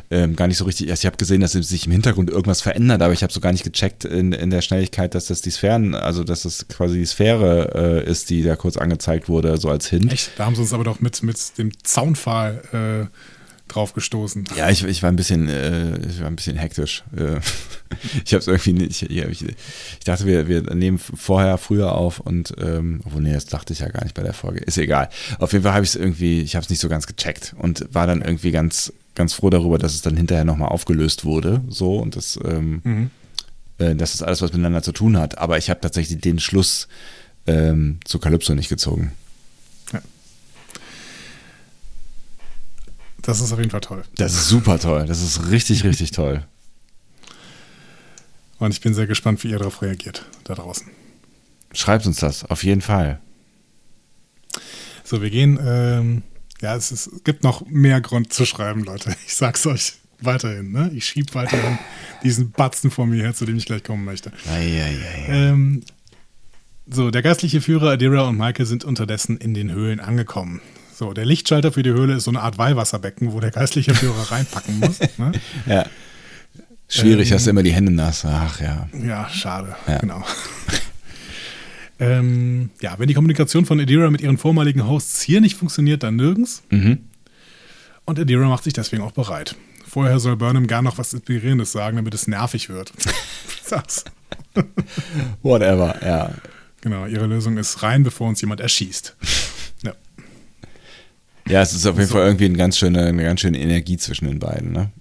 ähm, 0.10 0.36
gar 0.36 0.48
nicht 0.48 0.58
so 0.58 0.66
richtig, 0.66 0.88
erst 0.88 1.04
ich 1.04 1.08
habe 1.08 1.18
gesehen, 1.18 1.42
dass 1.42 1.52
sich 1.52 1.86
im 1.86 1.92
Hintergrund 1.92 2.30
irgendwas 2.30 2.62
verändert, 2.62 3.02
aber 3.02 3.14
ich 3.14 3.24
habe 3.24 3.34
so 3.34 3.40
gar 3.40 3.52
nicht 3.52 3.64
gecheckt 3.64 4.06
in, 4.06 4.32
in 4.32 4.50
der 4.50 4.62
Schnelligkeit, 4.62 5.14
dass 5.14 5.28
das 5.28 5.42
die 5.42 5.52
Sphären, 5.52 5.96
also 5.96 6.24
dass 6.24 6.44
das 6.44 6.68
quasi 6.68 7.00
die 7.00 7.06
Sphäre 7.06 8.04
äh, 8.06 8.10
ist, 8.10 8.30
die 8.30 8.44
da 8.44 8.56
kurz 8.56 8.78
angezeigt 8.78 9.28
wurde, 9.28 9.58
so 9.58 9.70
als 9.70 9.88
Hint. 9.88 10.12
Echt? 10.12 10.32
Da 10.38 10.46
haben 10.46 10.56
sie 10.56 10.62
uns 10.62 10.74
aber 10.74 10.84
doch 10.84 11.02
mit, 11.02 11.22
mit 11.24 11.58
dem 11.58 11.72
Zaunpfahl 11.84 13.10
äh, 13.12 13.18
drauf 13.68 13.94
gestoßen. 13.94 14.46
Ja, 14.56 14.70
ich, 14.70 14.84
ich 14.84 15.02
war 15.02 15.12
ein 15.12 15.16
bisschen, 15.16 15.50
äh, 15.50 15.98
ich 16.08 16.20
war 16.20 16.28
ein 16.28 16.36
bisschen 16.36 16.58
hektisch. 16.58 17.04
Äh, 17.16 17.40
ich 18.26 18.34
habe 18.34 18.40
es 18.40 18.48
irgendwie 18.48 18.74
nicht. 18.74 19.02
Ich, 19.02 19.12
ich, 19.12 19.42
ich, 19.42 20.06
dachte, 20.06 20.26
wir, 20.26 20.48
wir 20.48 20.62
nehmen 20.76 21.00
vorher, 21.00 21.58
früher 21.58 21.94
auf 21.94 22.20
und 22.20 22.54
ähm, 22.60 23.02
obwohl 23.06 23.22
nee, 23.22 23.34
das 23.34 23.46
dachte 23.46 23.74
ich 23.74 23.80
ja 23.80 23.90
gar 23.90 24.04
nicht 24.04 24.16
bei 24.16 24.24
der 24.24 24.34
Folge. 24.34 24.60
Ist 24.60 24.78
egal. 24.78 25.10
Auf 25.40 25.52
jeden 25.54 25.64
Fall 25.64 25.74
habe 25.74 25.84
ich 25.84 25.92
es 25.92 25.96
irgendwie, 25.96 26.42
ich 26.42 26.56
habe 26.56 26.64
es 26.64 26.70
nicht 26.70 26.80
so 26.80 26.90
ganz 26.90 27.08
gecheckt 27.08 27.56
und 27.58 27.88
war 27.92 28.08
dann 28.08 28.22
irgendwie 28.22 28.52
ganz, 28.52 28.94
ganz 29.16 29.34
froh 29.34 29.50
darüber, 29.50 29.78
dass 29.78 29.94
es 29.94 30.02
dann 30.02 30.16
hinterher 30.16 30.46
nochmal 30.46 30.70
aufgelöst 30.70 31.26
wurde. 31.26 31.62
So 31.68 31.98
und 31.98 32.16
das, 32.16 32.40
ähm, 32.46 32.82
mhm. 32.84 33.10
äh, 33.80 33.96
das 33.96 34.14
ist 34.14 34.22
alles, 34.22 34.42
was 34.42 34.52
miteinander 34.52 34.84
zu 34.84 34.92
tun 34.92 35.18
hat. 35.18 35.38
Aber 35.38 35.58
ich 35.58 35.70
habe 35.70 35.82
tatsächlich 35.82 36.22
den 36.22 36.40
Schluss 36.40 36.88
ähm, 37.48 38.00
zu 38.06 38.20
Calypso 38.20 38.54
nicht 38.54 38.70
gezogen. 38.70 39.12
Das 43.26 43.42
ist 43.42 43.52
auf 43.52 43.60
jeden 43.60 43.72
Fall 43.72 43.82
toll. 43.82 44.04
Das 44.16 44.34
ist 44.34 44.48
super 44.50 44.80
toll. 44.80 45.06
Das 45.06 45.22
ist 45.22 45.50
richtig, 45.50 45.84
richtig 45.84 46.12
toll. 46.12 46.46
Und 48.60 48.72
ich 48.72 48.82
bin 48.82 48.94
sehr 48.94 49.08
gespannt, 49.08 49.44
wie 49.44 49.50
ihr 49.50 49.58
darauf 49.58 49.82
reagiert, 49.82 50.26
da 50.44 50.56
draußen. 50.56 50.88
Schreibt 51.74 52.06
uns 52.06 52.18
das, 52.18 52.46
auf 52.46 52.64
jeden 52.64 52.82
Fall. 52.82 53.20
So, 55.04 55.22
wir 55.22 55.30
gehen. 55.30 55.60
Ähm, 55.62 56.24
ja, 56.62 56.76
es, 56.76 56.92
ist, 56.92 57.08
es, 57.08 57.24
gibt 57.24 57.44
noch 57.44 57.66
mehr 57.68 58.00
Grund 58.00 58.32
zu 58.32 58.46
schreiben, 58.46 58.84
Leute. 58.84 59.16
Ich 59.26 59.36
sag's 59.36 59.66
euch 59.66 59.94
weiterhin. 60.22 60.72
Ne? 60.72 60.92
Ich 60.94 61.06
schieb 61.06 61.36
weiterhin 61.36 61.78
diesen 62.24 62.52
Batzen 62.52 62.92
vor 62.92 63.06
mir 63.06 63.24
her, 63.24 63.34
zu 63.34 63.46
dem 63.46 63.58
ich 63.58 63.66
gleich 63.66 63.84
kommen 63.84 64.06
möchte. 64.06 64.32
Ei, 64.50 64.82
ei, 64.82 64.98
ei. 64.98 65.26
Ähm, 65.30 65.84
so, 66.88 67.12
der 67.12 67.24
geistliche 67.24 67.62
Führer 67.62 67.92
Adira 67.92 68.28
und 68.28 68.38
Maike 68.38 68.66
sind 68.66 68.86
unterdessen 68.86 69.38
in 69.38 69.54
den 69.54 69.72
Höhlen 69.72 70.00
angekommen. 70.00 70.62
So, 70.98 71.12
der 71.12 71.26
Lichtschalter 71.26 71.74
für 71.74 71.84
die 71.84 71.90
Höhle 71.90 72.14
ist 72.14 72.24
so 72.24 72.32
eine 72.32 72.40
Art 72.40 72.58
Weihwasserbecken, 72.58 73.34
wo 73.34 73.42
der 73.42 73.52
geistliche 73.52 73.94
Führer 73.94 74.22
reinpacken 74.32 74.80
muss. 74.80 75.00
Ne? 75.18 75.34
Ja. 75.66 75.86
Schwierig, 76.88 77.32
ähm, 77.32 77.36
hast 77.36 77.46
du 77.48 77.50
immer 77.50 77.64
die 77.64 77.74
Hände 77.74 77.92
nass. 77.92 78.24
Ach 78.24 78.62
ja. 78.62 78.88
Ja, 79.06 79.28
schade. 79.28 79.76
Ja. 79.88 79.98
Genau. 79.98 80.24
ähm, 82.00 82.70
ja, 82.82 82.98
wenn 82.98 83.10
die 83.10 83.14
Kommunikation 83.14 83.66
von 83.66 83.78
Adira 83.78 84.10
mit 84.10 84.22
ihren 84.22 84.38
vormaligen 84.38 84.88
Hosts 84.88 85.22
hier 85.22 85.42
nicht 85.42 85.58
funktioniert, 85.58 86.02
dann 86.04 86.16
nirgends. 86.16 86.64
Mhm. 86.70 87.00
Und 88.06 88.18
Adira 88.18 88.48
macht 88.48 88.64
sich 88.64 88.74
deswegen 88.74 89.04
auch 89.04 89.12
bereit. 89.12 89.58
Vorher 89.86 90.20
soll 90.20 90.38
Burnham 90.38 90.66
gar 90.66 90.82
noch 90.82 90.98
was 90.98 91.14
Inspirierendes 91.14 91.74
sagen, 91.74 91.98
damit 91.98 92.14
es 92.14 92.28
nervig 92.28 92.70
wird. 92.70 92.94
Whatever, 95.42 95.96
ja. 96.06 96.32
Genau, 96.80 97.06
ihre 97.06 97.26
Lösung 97.26 97.58
ist 97.58 97.84
rein, 97.84 98.04
bevor 98.04 98.30
uns 98.30 98.40
jemand 98.40 98.62
erschießt. 98.62 99.16
Ja, 101.48 101.62
es 101.62 101.74
ist 101.74 101.86
auf 101.86 101.96
jeden 101.96 102.08
so. 102.08 102.16
Fall 102.16 102.26
irgendwie 102.26 102.46
eine 102.46 102.58
ganz 102.58 102.78
schöne, 102.78 103.06
eine 103.06 103.24
ganz 103.24 103.42
schöne 103.42 103.60
Energie 103.60 103.98
zwischen 103.98 104.26
den 104.28 104.40
beiden, 104.40 104.72
ne? 104.72 104.92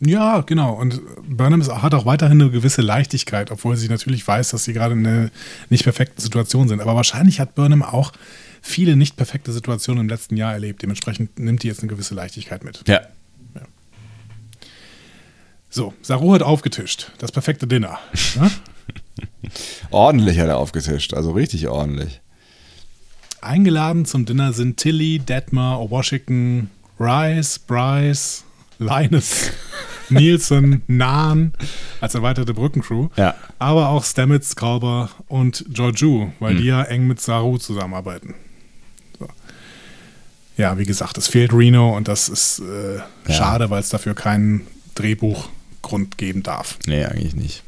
Ja, 0.00 0.42
genau. 0.42 0.74
Und 0.74 1.00
Burnham 1.26 1.62
hat 1.82 1.94
auch 1.94 2.04
weiterhin 2.04 2.40
eine 2.40 2.50
gewisse 2.50 2.82
Leichtigkeit, 2.82 3.50
obwohl 3.50 3.76
sie 3.76 3.88
natürlich 3.88 4.26
weiß, 4.28 4.50
dass 4.50 4.64
sie 4.64 4.74
gerade 4.74 4.92
in 4.92 5.06
einer 5.06 5.30
nicht 5.70 5.84
perfekten 5.84 6.20
Situation 6.20 6.68
sind. 6.68 6.80
Aber 6.82 6.94
wahrscheinlich 6.96 7.40
hat 7.40 7.54
Burnham 7.54 7.82
auch 7.82 8.12
viele 8.60 8.96
nicht 8.96 9.16
perfekte 9.16 9.52
Situationen 9.52 10.02
im 10.02 10.08
letzten 10.08 10.36
Jahr 10.36 10.52
erlebt. 10.52 10.82
Dementsprechend 10.82 11.38
nimmt 11.38 11.62
die 11.62 11.68
jetzt 11.68 11.80
eine 11.80 11.88
gewisse 11.88 12.14
Leichtigkeit 12.14 12.62
mit. 12.62 12.86
Ja. 12.86 13.00
ja. 13.54 13.62
So, 15.70 15.94
Saru 16.02 16.34
hat 16.34 16.42
aufgetischt. 16.42 17.12
Das 17.16 17.32
perfekte 17.32 17.66
Dinner. 17.66 17.98
ordentlich 19.90 20.38
hat 20.38 20.48
er 20.48 20.58
aufgetischt, 20.58 21.14
also 21.14 21.30
richtig 21.30 21.68
ordentlich. 21.68 22.20
Eingeladen 23.40 24.04
zum 24.04 24.24
Dinner 24.26 24.52
sind 24.52 24.76
Tilly, 24.78 25.18
Detmer, 25.18 25.78
Washington, 25.90 26.70
Rice, 26.98 27.58
Bryce, 27.58 28.44
Linus, 28.78 29.50
Nielsen, 30.10 30.82
Nahn 30.86 31.52
als 32.00 32.14
erweiterte 32.14 32.54
Brückencrew. 32.54 33.08
Ja. 33.16 33.34
Aber 33.58 33.88
auch 33.88 34.04
Stamets, 34.04 34.56
Kalber 34.56 35.10
und 35.28 35.64
Georgiou, 35.70 36.30
weil 36.40 36.56
die 36.56 36.64
ja 36.66 36.82
eng 36.82 37.06
mit 37.06 37.20
Saru 37.20 37.58
zusammenarbeiten. 37.58 38.34
So. 39.18 39.28
Ja, 40.56 40.78
wie 40.78 40.84
gesagt, 40.86 41.18
es 41.18 41.28
fehlt 41.28 41.52
Reno 41.52 41.96
und 41.96 42.08
das 42.08 42.28
ist 42.28 42.60
äh, 42.60 42.96
Ja. 42.96 43.34
schade, 43.34 43.70
weil 43.70 43.80
es 43.80 43.88
dafür 43.88 44.14
keinen 44.14 44.66
Drehbuchgrund 44.94 46.16
geben 46.18 46.42
darf. 46.42 46.78
Nee, 46.86 47.04
eigentlich 47.04 47.34
nicht. 47.36 47.62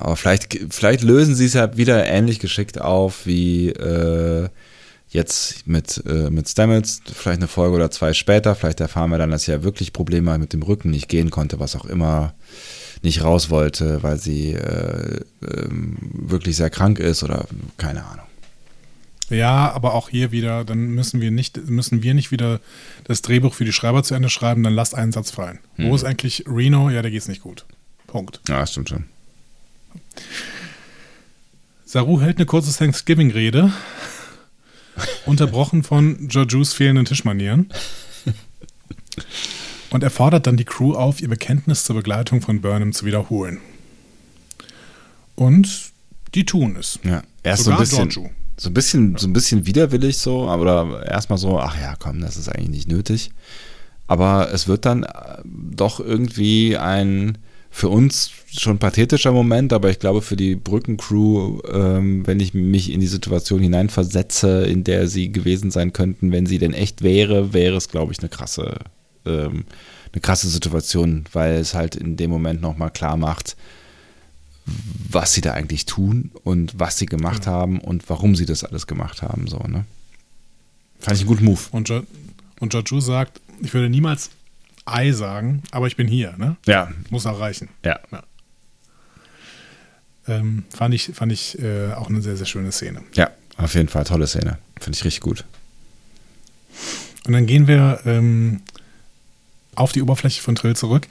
Aber 0.00 0.16
vielleicht, 0.16 0.58
vielleicht 0.70 1.02
lösen 1.02 1.34
sie 1.34 1.46
es 1.46 1.54
ja 1.54 1.76
wieder 1.76 2.06
ähnlich 2.06 2.38
geschickt 2.38 2.80
auf 2.80 3.26
wie 3.26 3.70
äh, 3.70 4.48
jetzt 5.08 5.66
mit, 5.66 6.02
äh, 6.06 6.30
mit 6.30 6.48
Stamets, 6.48 7.02
vielleicht 7.12 7.40
eine 7.40 7.48
Folge 7.48 7.76
oder 7.76 7.90
zwei 7.90 8.12
später. 8.12 8.54
Vielleicht 8.54 8.80
erfahren 8.80 9.10
wir 9.10 9.18
dann, 9.18 9.30
dass 9.30 9.44
sie 9.44 9.52
ja 9.52 9.62
wirklich 9.62 9.92
Probleme 9.92 10.36
mit 10.38 10.52
dem 10.52 10.62
Rücken 10.62 10.90
nicht 10.90 11.08
gehen 11.08 11.30
konnte, 11.30 11.60
was 11.60 11.76
auch 11.76 11.84
immer 11.84 12.34
nicht 13.02 13.22
raus 13.22 13.50
wollte, 13.50 14.02
weil 14.02 14.18
sie 14.18 14.52
äh, 14.52 15.20
ähm, 15.42 15.96
wirklich 16.12 16.56
sehr 16.56 16.70
krank 16.70 16.98
ist 16.98 17.22
oder 17.22 17.46
keine 17.76 18.04
Ahnung. 18.04 18.26
Ja, 19.30 19.70
aber 19.72 19.94
auch 19.94 20.08
hier 20.08 20.32
wieder, 20.32 20.64
dann 20.64 20.90
müssen 20.90 21.20
wir 21.20 21.30
nicht, 21.30 21.68
müssen 21.68 22.02
wir 22.02 22.14
nicht 22.14 22.32
wieder 22.32 22.60
das 23.04 23.22
Drehbuch 23.22 23.54
für 23.54 23.64
die 23.64 23.72
Schreiber 23.72 24.02
zu 24.02 24.14
Ende 24.14 24.28
schreiben, 24.28 24.64
dann 24.64 24.74
lasst 24.74 24.94
einen 24.94 25.12
Satz 25.12 25.30
fallen. 25.30 25.60
Wo 25.76 25.94
ist 25.94 26.04
eigentlich 26.04 26.44
Reno? 26.48 26.90
Ja, 26.90 27.00
der 27.00 27.12
geht's 27.12 27.28
nicht 27.28 27.40
gut. 27.40 27.64
Punkt. 28.08 28.40
Ja, 28.48 28.66
stimmt 28.66 28.88
schon. 28.88 29.04
Saru 31.84 32.20
hält 32.20 32.36
eine 32.36 32.46
kurze 32.46 32.76
Thanksgiving-Rede, 32.76 33.72
unterbrochen 35.26 35.82
von 35.82 36.28
Georgious 36.28 36.72
fehlenden 36.72 37.04
Tischmanieren. 37.04 37.70
Und 39.90 40.04
er 40.04 40.10
fordert 40.10 40.46
dann 40.46 40.56
die 40.56 40.64
Crew 40.64 40.94
auf, 40.94 41.20
ihr 41.20 41.28
Bekenntnis 41.28 41.84
zur 41.84 41.96
Begleitung 41.96 42.40
von 42.40 42.60
Burnham 42.60 42.92
zu 42.92 43.04
wiederholen. 43.06 43.58
Und 45.34 45.90
die 46.34 46.44
tun 46.44 46.76
es. 46.78 47.00
Ja, 47.02 47.22
erst 47.42 47.64
Sogar 47.64 47.84
so 47.84 47.96
ein 47.96 48.06
bisschen, 48.06 48.08
Giorgio. 48.08 48.30
so 48.56 48.70
ein 48.70 48.74
bisschen, 48.74 49.16
so 49.16 49.26
ein 49.26 49.32
bisschen 49.32 49.66
widerwillig 49.66 50.18
so, 50.18 50.48
aber 50.48 51.04
erstmal 51.06 51.38
so, 51.38 51.58
ach 51.58 51.80
ja, 51.80 51.96
komm, 51.98 52.20
das 52.20 52.36
ist 52.36 52.48
eigentlich 52.48 52.68
nicht 52.68 52.88
nötig. 52.88 53.32
Aber 54.06 54.52
es 54.52 54.68
wird 54.68 54.86
dann 54.86 55.02
äh, 55.02 55.38
doch 55.44 55.98
irgendwie 55.98 56.76
ein 56.76 57.38
für 57.70 57.88
uns 57.88 58.32
schon 58.50 58.78
pathetischer 58.78 59.32
Moment, 59.32 59.72
aber 59.72 59.90
ich 59.90 60.00
glaube 60.00 60.22
für 60.22 60.36
die 60.36 60.56
Brückencrew, 60.56 61.60
ähm, 61.70 62.26
wenn 62.26 62.40
ich 62.40 62.52
mich 62.52 62.90
in 62.92 63.00
die 63.00 63.06
Situation 63.06 63.60
hineinversetze, 63.60 64.66
in 64.66 64.82
der 64.82 65.06
sie 65.06 65.30
gewesen 65.30 65.70
sein 65.70 65.92
könnten, 65.92 66.32
wenn 66.32 66.46
sie 66.46 66.58
denn 66.58 66.74
echt 66.74 67.02
wäre, 67.02 67.52
wäre 67.52 67.76
es, 67.76 67.88
glaube 67.88 68.12
ich, 68.12 68.18
eine 68.18 68.28
krasse, 68.28 68.78
ähm, 69.24 69.64
eine 70.12 70.20
krasse 70.20 70.48
Situation, 70.48 71.24
weil 71.32 71.54
es 71.54 71.74
halt 71.74 71.94
in 71.94 72.16
dem 72.16 72.30
Moment 72.30 72.60
nochmal 72.60 72.90
klar 72.90 73.16
macht, 73.16 73.56
was 75.08 75.32
sie 75.32 75.40
da 75.40 75.52
eigentlich 75.52 75.86
tun 75.86 76.32
und 76.42 76.78
was 76.78 76.98
sie 76.98 77.06
gemacht 77.06 77.46
haben 77.46 77.80
und 77.80 78.08
warum 78.10 78.34
sie 78.34 78.46
das 78.46 78.64
alles 78.64 78.88
gemacht 78.88 79.22
haben. 79.22 79.46
So, 79.46 79.58
ne? 79.58 79.84
Fand 80.98 81.16
ich 81.16 81.22
einen 81.22 81.28
guten 81.28 81.44
Move. 81.44 81.60
Und, 81.70 81.88
jo 81.88 82.02
und 82.58 82.70
Georgiou 82.70 83.00
sagt, 83.00 83.40
ich 83.62 83.72
würde 83.72 83.88
niemals 83.88 84.30
Ei 84.92 85.12
sagen, 85.12 85.62
aber 85.70 85.86
ich 85.86 85.96
bin 85.96 86.06
hier. 86.08 86.34
Ne? 86.36 86.56
Ja, 86.66 86.90
Muss 87.10 87.26
auch 87.26 87.40
reichen. 87.40 87.68
ja. 87.84 87.98
Ähm, 90.28 90.64
fand 90.70 90.94
ich, 90.94 91.10
fand 91.14 91.32
ich 91.32 91.58
äh, 91.60 91.92
auch 91.92 92.08
eine 92.08 92.20
sehr, 92.22 92.36
sehr 92.36 92.46
schöne 92.46 92.70
Szene. 92.72 93.02
Ja, 93.14 93.30
auf 93.56 93.74
jeden 93.74 93.88
Fall 93.88 94.04
tolle 94.04 94.26
Szene. 94.26 94.58
Finde 94.78 94.96
ich 94.96 95.04
richtig 95.04 95.22
gut. 95.22 95.44
Und 97.26 97.32
dann 97.32 97.46
gehen 97.46 97.66
wir 97.66 98.00
ähm, 98.04 98.60
auf 99.74 99.92
die 99.92 100.02
Oberfläche 100.02 100.42
von 100.42 100.54
Trill 100.54 100.76
zurück. 100.76 101.08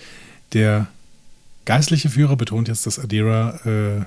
Der 0.53 0.87
geistliche 1.65 2.09
Führer 2.09 2.35
betont 2.35 2.67
jetzt, 2.67 2.85
dass 2.85 2.99
Adira 2.99 3.59
äh, 3.65 4.05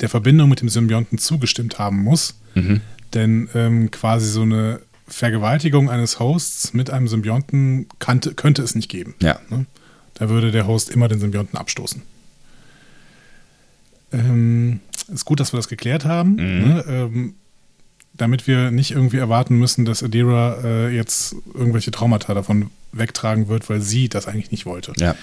der 0.00 0.08
Verbindung 0.08 0.48
mit 0.48 0.60
dem 0.60 0.68
Symbionten 0.68 1.18
zugestimmt 1.18 1.78
haben 1.78 2.02
muss. 2.02 2.34
Mhm. 2.54 2.80
Denn 3.14 3.48
ähm, 3.54 3.90
quasi 3.90 4.28
so 4.28 4.42
eine 4.42 4.80
Vergewaltigung 5.08 5.88
eines 5.88 6.18
Hosts 6.18 6.74
mit 6.74 6.90
einem 6.90 7.08
Symbionten 7.08 7.86
kannte, 7.98 8.34
könnte 8.34 8.62
es 8.62 8.74
nicht 8.74 8.88
geben. 8.88 9.14
Ja. 9.20 9.38
Ne? 9.48 9.66
Da 10.14 10.28
würde 10.28 10.50
der 10.50 10.66
Host 10.66 10.90
immer 10.90 11.08
den 11.08 11.20
Symbionten 11.20 11.58
abstoßen. 11.58 12.02
Ähm, 14.12 14.80
ist 15.12 15.24
gut, 15.24 15.40
dass 15.40 15.52
wir 15.52 15.58
das 15.58 15.68
geklärt 15.68 16.04
haben, 16.04 16.36
ne? 16.36 16.84
ähm, 16.88 17.34
damit 18.14 18.46
wir 18.46 18.70
nicht 18.70 18.92
irgendwie 18.92 19.18
erwarten 19.18 19.58
müssen, 19.58 19.84
dass 19.84 20.02
Adira 20.02 20.58
äh, 20.64 20.88
jetzt 20.94 21.36
irgendwelche 21.54 21.90
Traumata 21.90 22.34
davon 22.34 22.70
wegtragen 22.92 23.48
wird, 23.48 23.68
weil 23.68 23.80
sie 23.80 24.08
das 24.08 24.26
eigentlich 24.26 24.50
nicht 24.50 24.66
wollte. 24.66 24.92
Ja. 24.96 25.14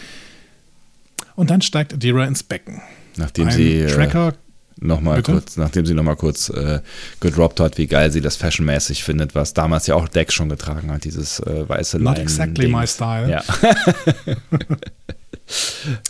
Und 1.36 1.50
dann 1.50 1.62
steigt 1.62 1.94
Adira 1.94 2.26
ins 2.26 2.44
Becken. 2.44 2.82
Nachdem 3.16 3.48
Ein 3.48 3.54
sie 3.54 3.80
äh, 3.80 3.88
Tracker, 3.88 4.36
nochmal 4.80 5.22
kurz, 5.24 5.58
nachdem 5.58 5.86
sie 5.86 5.94
nochmal 5.94 6.16
kurz 6.16 6.50
äh, 6.50 6.80
gedroppt 7.20 7.60
hat, 7.60 7.78
wie 7.78 7.88
geil 7.88 8.12
sie 8.12 8.22
das 8.22 8.36
fashionmäßig 8.36 9.04
findet, 9.04 9.36
was 9.36 9.54
damals 9.54 9.88
ja 9.88 9.96
auch 9.96 10.08
Dex 10.08 10.34
schon 10.34 10.50
getragen 10.50 10.92
hat, 10.92 11.04
dieses 11.04 11.40
äh, 11.40 11.68
weiße 11.68 11.98
not 12.00 12.16
Leinen- 12.18 12.22
exactly 12.24 12.68
my 12.68 12.80
Dings. 12.80 12.94
style. 12.96 13.30
Ja. 13.30 13.44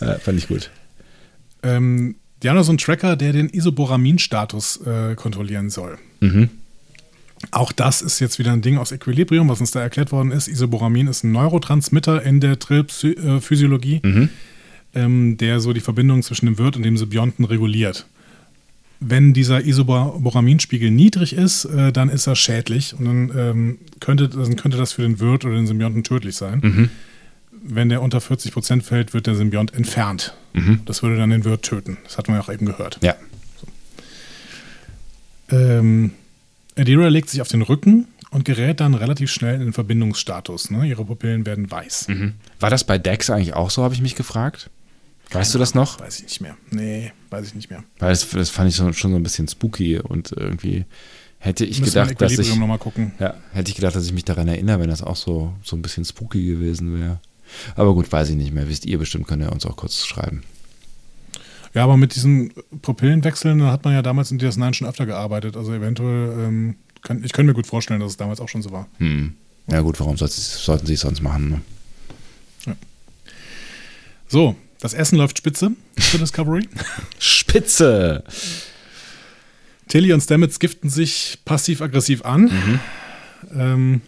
äh, 0.00 0.18
fand 0.18 0.38
ich 0.38 0.48
gut. 0.48 0.70
Ähm, 1.62 2.16
die 2.42 2.48
haben 2.50 2.62
so 2.62 2.70
einen 2.72 2.78
Tracker, 2.78 3.16
der 3.16 3.32
den 3.32 3.48
Isoboramin-Status 3.48 4.80
äh, 4.86 5.14
kontrollieren 5.14 5.70
soll. 5.70 5.98
Mhm. 6.20 6.50
Auch 7.50 7.72
das 7.72 8.00
ist 8.02 8.20
jetzt 8.20 8.38
wieder 8.38 8.52
ein 8.52 8.62
Ding 8.62 8.78
aus 8.78 8.92
Equilibrium, 8.92 9.48
was 9.48 9.60
uns 9.60 9.70
da 9.70 9.80
erklärt 9.80 10.12
worden 10.12 10.30
ist. 10.30 10.48
Isoboramin 10.48 11.08
ist 11.08 11.24
ein 11.24 11.32
Neurotransmitter 11.32 12.22
in 12.22 12.40
der 12.40 12.58
Trillphysiologie, 12.58 14.00
Mhm. 14.02 14.28
ähm, 14.94 15.36
der 15.36 15.60
so 15.60 15.72
die 15.72 15.80
Verbindung 15.80 16.22
zwischen 16.22 16.46
dem 16.46 16.58
Wirt 16.58 16.76
und 16.76 16.82
dem 16.84 16.96
Symbionten 16.96 17.44
reguliert. 17.44 18.06
Wenn 19.06 19.34
dieser 19.34 19.64
Isoboraminspiegel 19.64 20.90
niedrig 20.90 21.34
ist, 21.34 21.66
äh, 21.66 21.92
dann 21.92 22.08
ist 22.08 22.26
er 22.26 22.36
schädlich 22.36 22.94
und 22.98 23.04
dann, 23.04 23.32
ähm, 23.36 23.78
könnte, 24.00 24.28
dann 24.28 24.56
könnte 24.56 24.78
das 24.78 24.92
für 24.92 25.02
den 25.02 25.20
Wirt 25.20 25.44
oder 25.44 25.54
den 25.54 25.66
Symbionten 25.66 26.04
tödlich 26.04 26.36
sein. 26.36 26.60
Mhm. 26.62 26.90
Wenn 27.66 27.88
der 27.88 28.02
unter 28.02 28.20
40% 28.20 28.82
fällt, 28.82 29.14
wird 29.14 29.26
der 29.26 29.34
Symbiont 29.34 29.74
entfernt. 29.74 30.34
Mhm. 30.54 30.80
Das 30.86 31.02
würde 31.02 31.16
dann 31.16 31.30
den 31.30 31.44
Wirt 31.44 31.62
töten. 31.62 31.98
Das 32.04 32.18
hat 32.18 32.28
man 32.28 32.38
ja 32.38 32.42
auch 32.42 32.52
eben 32.52 32.66
gehört. 32.66 32.98
Ja. 33.02 33.14
Ähm, 35.50 36.12
Adira 36.76 37.08
legt 37.08 37.30
sich 37.30 37.40
auf 37.40 37.48
den 37.48 37.62
Rücken 37.62 38.06
und 38.30 38.44
gerät 38.44 38.80
dann 38.80 38.94
relativ 38.94 39.30
schnell 39.30 39.54
in 39.54 39.60
den 39.60 39.72
Verbindungsstatus. 39.72 40.70
Ne? 40.70 40.86
Ihre 40.86 41.04
Pupillen 41.04 41.46
werden 41.46 41.70
weiß. 41.70 42.08
Mhm. 42.08 42.32
War 42.58 42.70
das 42.70 42.84
bei 42.84 42.98
Dex 42.98 43.30
eigentlich 43.30 43.54
auch 43.54 43.70
so, 43.70 43.82
habe 43.82 43.94
ich 43.94 44.00
mich 44.00 44.14
gefragt? 44.14 44.70
Weißt 45.30 45.54
du 45.54 45.58
das 45.58 45.74
noch? 45.74 46.00
Weiß 46.00 46.18
ich 46.18 46.24
nicht 46.24 46.40
mehr. 46.40 46.56
Nee, 46.70 47.12
weiß 47.34 47.46
ich 47.46 47.54
nicht 47.54 47.70
mehr. 47.70 47.84
Weil 47.98 48.10
das, 48.10 48.28
das 48.30 48.50
fand 48.50 48.70
ich 48.70 48.76
schon 48.76 48.92
so 48.92 49.08
ein 49.08 49.22
bisschen 49.22 49.48
spooky 49.48 49.98
und 49.98 50.32
irgendwie 50.32 50.84
hätte 51.38 51.64
ich 51.64 51.82
gedacht, 51.82 52.18
dass 52.20 52.32
ich, 52.32 52.54
ja, 53.20 53.34
hätte 53.52 53.70
ich 53.70 53.76
gedacht, 53.76 53.94
dass 53.94 54.06
ich 54.06 54.12
mich 54.12 54.24
daran 54.24 54.48
erinnere, 54.48 54.80
wenn 54.80 54.88
das 54.88 55.02
auch 55.02 55.16
so, 55.16 55.52
so 55.62 55.76
ein 55.76 55.82
bisschen 55.82 56.04
spooky 56.04 56.44
gewesen 56.46 56.98
wäre. 56.98 57.20
Aber 57.76 57.92
gut, 57.94 58.10
weiß 58.10 58.30
ich 58.30 58.36
nicht 58.36 58.52
mehr. 58.54 58.68
Wisst 58.68 58.86
ihr 58.86 58.98
bestimmt, 58.98 59.26
könnt 59.26 59.42
ihr 59.42 59.52
uns 59.52 59.66
auch 59.66 59.76
kurz 59.76 60.06
schreiben. 60.06 60.42
Ja, 61.74 61.84
aber 61.84 61.96
mit 61.96 62.14
diesen 62.14 62.52
Pupillenwechseln 62.82 63.58
da 63.58 63.72
hat 63.72 63.84
man 63.84 63.92
ja 63.94 64.02
damals 64.02 64.30
in 64.30 64.38
DS9 64.40 64.74
schon 64.74 64.86
öfter 64.88 65.06
gearbeitet. 65.06 65.56
Also 65.56 65.72
eventuell, 65.74 66.32
ähm, 66.46 66.76
kann, 67.02 67.22
ich 67.24 67.32
könnte 67.32 67.48
mir 67.50 67.54
gut 67.54 67.66
vorstellen, 67.66 68.00
dass 68.00 68.12
es 68.12 68.16
damals 68.16 68.40
auch 68.40 68.48
schon 68.48 68.62
so 68.62 68.70
war. 68.70 68.88
Hm. 68.98 69.34
Ja 69.70 69.80
gut, 69.80 69.98
warum 70.00 70.16
sollten 70.16 70.32
sie- 70.86 70.92
es 70.94 71.00
sonst 71.00 71.20
machen? 71.22 71.48
Ne? 71.50 72.76
So, 74.28 74.56
das 74.84 74.92
Essen 74.92 75.16
läuft 75.16 75.38
spitze 75.38 75.70
für 75.98 76.18
Discovery. 76.18 76.68
Spitze! 77.18 78.22
Tilly 79.88 80.12
und 80.12 80.20
Stamets 80.20 80.58
giften 80.58 80.90
sich 80.90 81.38
passiv-aggressiv 81.46 82.22
an. 82.26 82.42
Mhm. 82.42 82.80
Ähm, 83.54 84.00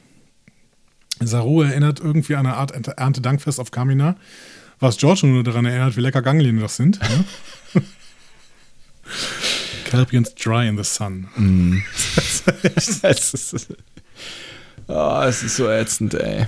Saru 1.18 1.62
erinnert 1.62 2.00
irgendwie 2.00 2.34
an 2.34 2.44
eine 2.44 2.56
Art 2.56 2.72
Ernte- 2.72 2.98
Erntedankfest 2.98 3.58
auf 3.58 3.70
Kamina, 3.70 4.16
was 4.78 4.98
George 4.98 5.26
nur 5.26 5.42
daran 5.44 5.64
erinnert, 5.64 5.96
wie 5.96 6.02
lecker 6.02 6.20
Ganglien 6.20 6.60
das 6.60 6.76
sind. 6.76 7.00
Ne? 7.00 7.82
Calpians 9.86 10.34
dry 10.34 10.68
in 10.68 10.76
the 10.76 10.84
sun. 10.84 11.28
es, 12.76 13.02
ist, 13.02 13.68
oh, 14.88 15.22
es 15.22 15.42
ist 15.42 15.56
so 15.56 15.70
ätzend, 15.70 16.12
ey. 16.12 16.46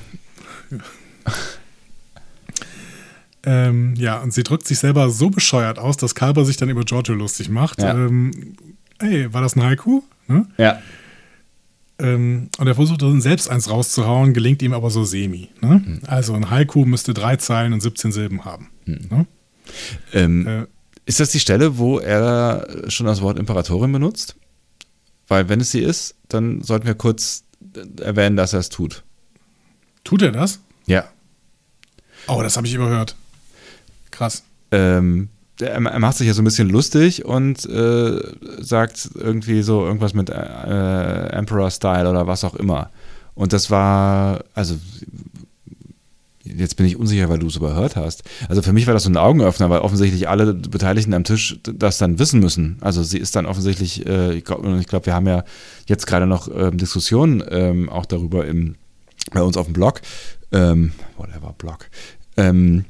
Ähm, 3.44 3.94
ja, 3.96 4.18
und 4.20 4.32
sie 4.32 4.42
drückt 4.42 4.66
sich 4.66 4.78
selber 4.78 5.10
so 5.10 5.30
bescheuert 5.30 5.78
aus, 5.78 5.96
dass 5.96 6.14
Kalber 6.14 6.44
sich 6.44 6.56
dann 6.56 6.68
über 6.68 6.82
Giorgio 6.84 7.14
lustig 7.14 7.48
macht. 7.48 7.80
Ja. 7.80 7.94
Ähm, 7.94 8.54
ey, 8.98 9.32
war 9.32 9.42
das 9.42 9.56
ein 9.56 9.62
Haiku? 9.62 10.02
Ne? 10.26 10.46
Ja. 10.58 10.80
Ähm, 12.00 12.50
und 12.58 12.66
er 12.66 12.74
versucht 12.74 13.02
dann 13.02 13.20
selbst 13.20 13.48
eins 13.48 13.70
rauszuhauen, 13.70 14.34
gelingt 14.34 14.62
ihm 14.62 14.72
aber 14.72 14.90
so 14.90 15.04
semi. 15.04 15.48
Ne? 15.60 15.82
Hm. 15.84 16.00
Also 16.06 16.34
ein 16.34 16.50
Haiku 16.50 16.84
müsste 16.84 17.14
drei 17.14 17.36
Zeilen 17.36 17.72
und 17.72 17.80
17 17.80 18.12
Silben 18.12 18.44
haben. 18.44 18.70
Ne? 18.86 19.26
Ähm, 20.12 20.46
Äh, 20.46 20.66
ist 21.06 21.20
das 21.20 21.30
die 21.30 21.40
Stelle, 21.40 21.78
wo 21.78 21.98
er 21.98 22.66
schon 22.88 23.06
das 23.06 23.22
Wort 23.22 23.38
Imperatorin 23.38 23.92
benutzt? 23.92 24.36
weil 25.28 25.48
wenn 25.48 25.60
es 25.60 25.70
sie 25.70 25.80
ist, 25.80 26.16
dann 26.28 26.62
sollten 26.62 26.86
wir 26.86 26.94
kurz 26.94 27.44
erwähnen, 28.00 28.36
dass 28.36 28.54
er 28.54 28.60
es 28.60 28.70
tut. 28.70 29.04
Tut 30.02 30.22
er 30.22 30.32
das? 30.32 30.60
Ja. 30.86 31.04
Oh, 32.26 32.42
das 32.42 32.56
habe 32.56 32.66
ich 32.66 32.74
überhört. 32.74 33.14
Krass. 34.18 34.42
Ähm, 34.72 35.28
er, 35.60 35.80
macht 35.80 36.16
sich 36.16 36.26
ja 36.26 36.34
so 36.34 36.42
ein 36.42 36.44
bisschen 36.44 36.68
lustig 36.68 37.24
und 37.24 37.64
äh, 37.66 38.20
sagt 38.60 39.10
irgendwie 39.14 39.62
so 39.62 39.84
irgendwas 39.84 40.12
mit 40.12 40.28
äh, 40.28 41.28
Emperor 41.28 41.70
Style 41.70 42.08
oder 42.08 42.26
was 42.26 42.44
auch 42.44 42.54
immer. 42.54 42.90
Und 43.34 43.52
das 43.52 43.70
war, 43.70 44.44
also 44.54 44.76
jetzt 46.44 46.76
bin 46.76 46.86
ich 46.86 46.96
unsicher, 46.96 47.28
weil 47.28 47.38
du 47.38 47.46
es 47.46 47.56
überhört 47.56 47.94
hast. 47.94 48.24
Also 48.48 48.62
für 48.62 48.72
mich 48.72 48.86
war 48.86 48.94
das 48.94 49.04
so 49.04 49.10
ein 49.10 49.16
Augenöffner, 49.16 49.70
weil 49.70 49.80
offensichtlich 49.80 50.28
alle 50.28 50.54
Beteiligten 50.54 51.14
am 51.14 51.24
Tisch 51.24 51.58
das 51.62 51.98
dann 51.98 52.18
wissen 52.18 52.40
müssen. 52.40 52.78
Also 52.80 53.04
sie 53.04 53.18
ist 53.18 53.36
dann 53.36 53.46
offensichtlich, 53.46 54.04
äh, 54.06 54.34
ich 54.34 54.44
glaube, 54.44 54.82
glaub, 54.88 55.06
wir 55.06 55.14
haben 55.14 55.28
ja 55.28 55.44
jetzt 55.86 56.06
gerade 56.06 56.26
noch 56.26 56.48
ähm, 56.52 56.78
Diskussionen 56.78 57.42
ähm, 57.48 57.88
auch 57.88 58.06
darüber 58.06 58.46
im, 58.46 58.74
bei 59.32 59.42
uns 59.42 59.56
auf 59.56 59.66
dem 59.66 59.74
Blog. 59.74 60.00
Ähm, 60.50 60.92
whatever, 61.16 61.54
Blog. 61.58 61.90
Ähm, 62.36 62.84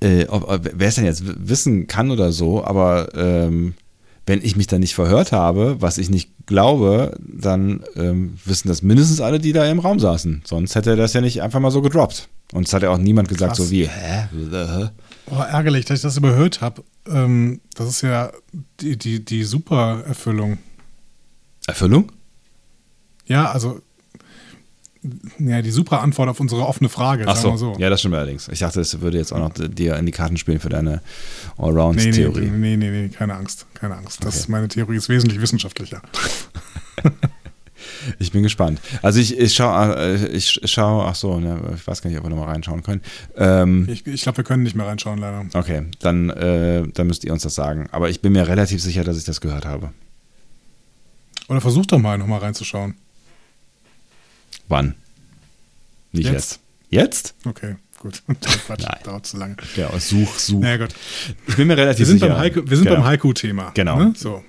äh, 0.00 0.26
ob, 0.26 0.70
wer 0.74 0.88
es 0.88 0.96
denn 0.96 1.04
jetzt 1.04 1.22
wissen 1.24 1.86
kann 1.86 2.10
oder 2.10 2.32
so, 2.32 2.64
aber 2.64 3.14
ähm, 3.14 3.74
wenn 4.26 4.42
ich 4.42 4.56
mich 4.56 4.66
da 4.66 4.78
nicht 4.78 4.94
verhört 4.94 5.32
habe, 5.32 5.76
was 5.80 5.98
ich 5.98 6.10
nicht 6.10 6.30
glaube, 6.46 7.16
dann 7.20 7.84
ähm, 7.94 8.38
wissen 8.44 8.68
das 8.68 8.82
mindestens 8.82 9.20
alle, 9.20 9.38
die 9.38 9.52
da 9.52 9.64
im 9.66 9.78
Raum 9.78 10.00
saßen. 10.00 10.42
Sonst 10.44 10.74
hätte 10.74 10.90
er 10.90 10.96
das 10.96 11.12
ja 11.12 11.20
nicht 11.20 11.42
einfach 11.42 11.60
mal 11.60 11.70
so 11.70 11.80
gedroppt. 11.80 12.28
Und 12.52 12.66
es 12.66 12.72
hat 12.72 12.82
ja 12.82 12.90
auch 12.90 12.98
niemand 12.98 13.28
gesagt, 13.28 13.56
Krass. 13.56 13.66
so 13.66 13.70
wie, 13.70 13.88
hä? 13.88 14.28
Oh, 15.30 15.40
ärgerlich, 15.40 15.84
dass 15.84 15.98
ich 15.98 16.02
das 16.02 16.16
überhört 16.16 16.60
habe. 16.60 16.82
Ähm, 17.08 17.60
das 17.74 17.88
ist 17.88 18.02
ja 18.02 18.32
die, 18.80 18.96
die, 18.96 19.24
die 19.24 19.44
super 19.44 20.02
Erfüllung. 20.06 20.58
Erfüllung? 21.66 22.12
Ja, 23.26 23.50
also 23.50 23.80
ja, 25.38 25.62
die 25.62 25.70
super 25.70 26.02
Antwort 26.02 26.28
auf 26.28 26.40
unsere 26.40 26.66
offene 26.66 26.88
Frage. 26.88 27.24
Ach 27.26 27.36
so. 27.36 27.56
so. 27.56 27.74
ja, 27.78 27.90
das 27.90 28.00
stimmt 28.00 28.14
allerdings. 28.14 28.48
Ich 28.48 28.60
dachte, 28.60 28.80
es 28.80 29.00
würde 29.00 29.18
jetzt 29.18 29.32
auch 29.32 29.38
noch 29.38 29.52
dir 29.52 29.96
in 29.96 30.06
die 30.06 30.12
Karten 30.12 30.36
spielen 30.36 30.60
für 30.60 30.68
deine 30.68 31.02
Allround-Theorie. 31.58 32.50
Nee, 32.50 32.76
nee, 32.76 32.76
nee, 32.76 33.02
nee, 33.02 33.08
keine 33.08 33.34
Angst, 33.34 33.66
keine 33.74 33.96
Angst. 33.96 34.24
Das, 34.24 34.42
okay. 34.42 34.52
Meine 34.52 34.68
Theorie 34.68 34.96
ist 34.96 35.08
wesentlich 35.08 35.40
wissenschaftlicher. 35.40 36.02
ich 38.18 38.32
bin 38.32 38.42
gespannt. 38.42 38.80
Also 39.02 39.20
ich, 39.20 39.38
ich 39.38 39.54
schaue, 39.54 39.96
äh, 39.96 40.28
ich 40.28 40.60
schaue, 40.64 41.04
ach 41.04 41.14
so, 41.14 41.38
ne, 41.38 41.60
ich 41.74 41.86
weiß 41.86 42.02
gar 42.02 42.10
nicht, 42.10 42.18
ob 42.18 42.24
wir 42.24 42.30
nochmal 42.30 42.48
reinschauen 42.48 42.82
können. 42.82 43.02
Ähm, 43.36 43.88
ich, 43.90 44.06
ich 44.06 44.22
glaube, 44.22 44.38
wir 44.38 44.44
können 44.44 44.62
nicht 44.62 44.76
mehr 44.76 44.86
reinschauen, 44.86 45.18
leider. 45.18 45.44
Okay, 45.54 45.82
dann, 46.00 46.30
äh, 46.30 46.86
dann 46.88 47.06
müsst 47.06 47.24
ihr 47.24 47.32
uns 47.32 47.42
das 47.42 47.54
sagen. 47.54 47.88
Aber 47.92 48.10
ich 48.10 48.20
bin 48.20 48.32
mir 48.32 48.48
relativ 48.48 48.82
sicher, 48.82 49.04
dass 49.04 49.16
ich 49.16 49.24
das 49.24 49.40
gehört 49.40 49.64
habe. 49.64 49.90
Oder 51.48 51.60
versuch 51.60 51.86
doch 51.86 51.98
mal 51.98 52.18
nochmal 52.18 52.40
reinzuschauen. 52.40 52.94
Wann? 54.68 54.94
Nicht 56.12 56.30
jetzt. 56.30 56.60
Jetzt? 56.90 57.34
jetzt? 57.38 57.46
Okay, 57.46 57.76
gut. 57.98 58.22
Quatsch, 58.66 58.82
Nein. 58.82 58.98
dauert 59.04 59.26
zu 59.26 59.36
lange. 59.36 59.56
Ja, 59.76 59.90
such, 59.98 60.38
such. 60.38 60.60
Na 60.60 60.76
gut. 60.76 60.94
Ich 61.46 61.56
bin 61.56 61.68
mir 61.68 61.76
relativ 61.76 62.00
wir 62.00 62.06
sind 62.06 62.18
sicher. 62.20 62.32
Beim 62.32 62.38
Haiku, 62.38 62.62
wir 62.68 62.76
sind 62.76 62.86
genau. 62.86 62.96
beim 62.96 63.06
Haiku-Thema. 63.06 63.72
Genau. 63.74 63.98
Ne? 63.98 64.12
So. 64.16 64.42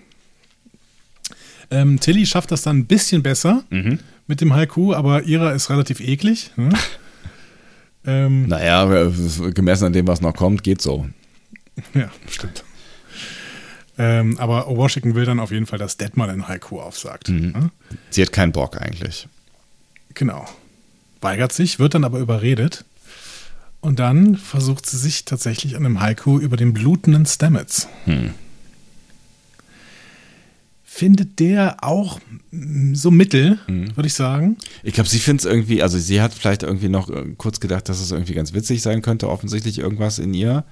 Ähm, 1.69 1.99
Tilly 1.99 2.25
schafft 2.25 2.51
das 2.51 2.61
dann 2.61 2.79
ein 2.79 2.85
bisschen 2.85 3.23
besser 3.23 3.63
mhm. 3.69 3.99
mit 4.27 4.41
dem 4.41 4.53
Haiku, 4.53 4.93
aber 4.93 5.23
ihrer 5.23 5.53
ist 5.53 5.69
relativ 5.69 5.99
eklig. 5.99 6.51
Ne? 6.55 6.69
ähm, 8.05 8.47
naja, 8.47 9.11
gemessen 9.53 9.85
an 9.85 9.93
dem, 9.93 10.07
was 10.07 10.21
noch 10.21 10.33
kommt, 10.33 10.63
geht 10.63 10.81
so. 10.81 11.07
Ja, 11.93 12.09
stimmt. 12.29 12.63
Ähm, 13.99 14.37
aber 14.37 14.67
Washington 14.67 15.15
will 15.15 15.25
dann 15.25 15.39
auf 15.39 15.51
jeden 15.51 15.65
Fall, 15.65 15.79
dass 15.79 15.97
Detmar 15.97 16.27
den 16.27 16.47
Haiku 16.47 16.79
aufsagt. 16.79 17.29
Mhm. 17.29 17.51
Ne? 17.51 17.71
Sie 18.11 18.21
hat 18.21 18.31
keinen 18.31 18.51
Bock 18.51 18.79
eigentlich. 18.79 19.27
Genau. 20.17 20.45
Weigert 21.21 21.53
sich, 21.53 21.77
wird 21.77 21.93
dann 21.93 22.03
aber 22.03 22.17
überredet. 22.17 22.85
Und 23.81 23.99
dann 23.99 24.35
versucht 24.35 24.87
sie 24.87 24.97
sich 24.97 25.25
tatsächlich 25.25 25.75
an 25.75 25.85
einem 25.85 26.01
Haiku 26.01 26.39
über 26.39 26.57
den 26.57 26.73
blutenden 26.73 27.27
Stamets. 27.27 27.87
Hm. 28.05 28.33
Findet 30.83 31.39
der 31.39 31.83
auch 31.83 32.19
so 32.93 33.11
mittel, 33.11 33.59
hm. 33.67 33.95
würde 33.95 34.07
ich 34.07 34.15
sagen. 34.15 34.57
Ich 34.81 34.95
glaube, 34.95 35.07
sie 35.07 35.19
findet 35.19 35.45
es 35.45 35.51
irgendwie, 35.51 35.83
also 35.83 35.99
sie 35.99 36.19
hat 36.19 36.33
vielleicht 36.33 36.63
irgendwie 36.63 36.89
noch 36.89 37.11
äh, 37.11 37.35
kurz 37.37 37.59
gedacht, 37.59 37.87
dass 37.87 38.01
es 38.01 38.09
irgendwie 38.09 38.33
ganz 38.33 38.53
witzig 38.53 38.81
sein 38.81 39.03
könnte, 39.03 39.29
offensichtlich 39.29 39.77
irgendwas 39.77 40.17
in 40.17 40.33
ihr. 40.33 40.63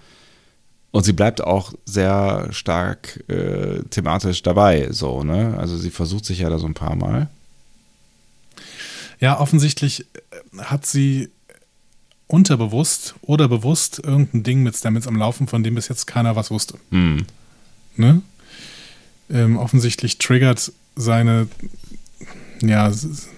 Und 0.90 1.04
sie 1.04 1.14
bleibt 1.14 1.44
auch 1.44 1.74
sehr 1.86 2.48
stark 2.52 3.24
äh, 3.30 3.84
thematisch 3.92 4.42
dabei, 4.42 4.88
so, 4.92 5.24
ne? 5.24 5.56
Also 5.60 5.78
sie 5.78 5.92
versucht 5.92 6.26
sich 6.26 6.40
ja 6.40 6.50
da 6.50 6.58
so 6.58 6.66
ein 6.66 6.74
paar 6.74 6.96
Mal. 6.96 7.30
Ja, 9.20 9.40
offensichtlich 9.40 10.02
äh, 10.02 10.58
hat 10.60 10.86
sie 10.86 11.30
unterbewusst 12.28 13.16
oder 13.22 13.48
bewusst 13.48 14.00
irgendein 14.04 14.44
Ding 14.44 14.64
mit 14.64 14.76
Stamets 14.76 15.08
am 15.08 15.16
Laufen, 15.16 15.48
von 15.48 15.64
dem 15.64 15.76
bis 15.76 15.88
jetzt 15.88 16.08
keiner 16.08 16.36
was 16.36 16.50
wusste. 16.52 16.78
Mhm. 16.90 17.26
Ne? 17.98 18.22
Ähm, 19.30 19.58
offensichtlich 19.58 20.18
triggert 20.18 20.72
seine, 20.96 21.48
ja, 22.62 22.92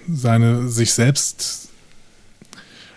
seine 0.08 0.68
sich 0.68 0.92
selbst, 0.92 1.68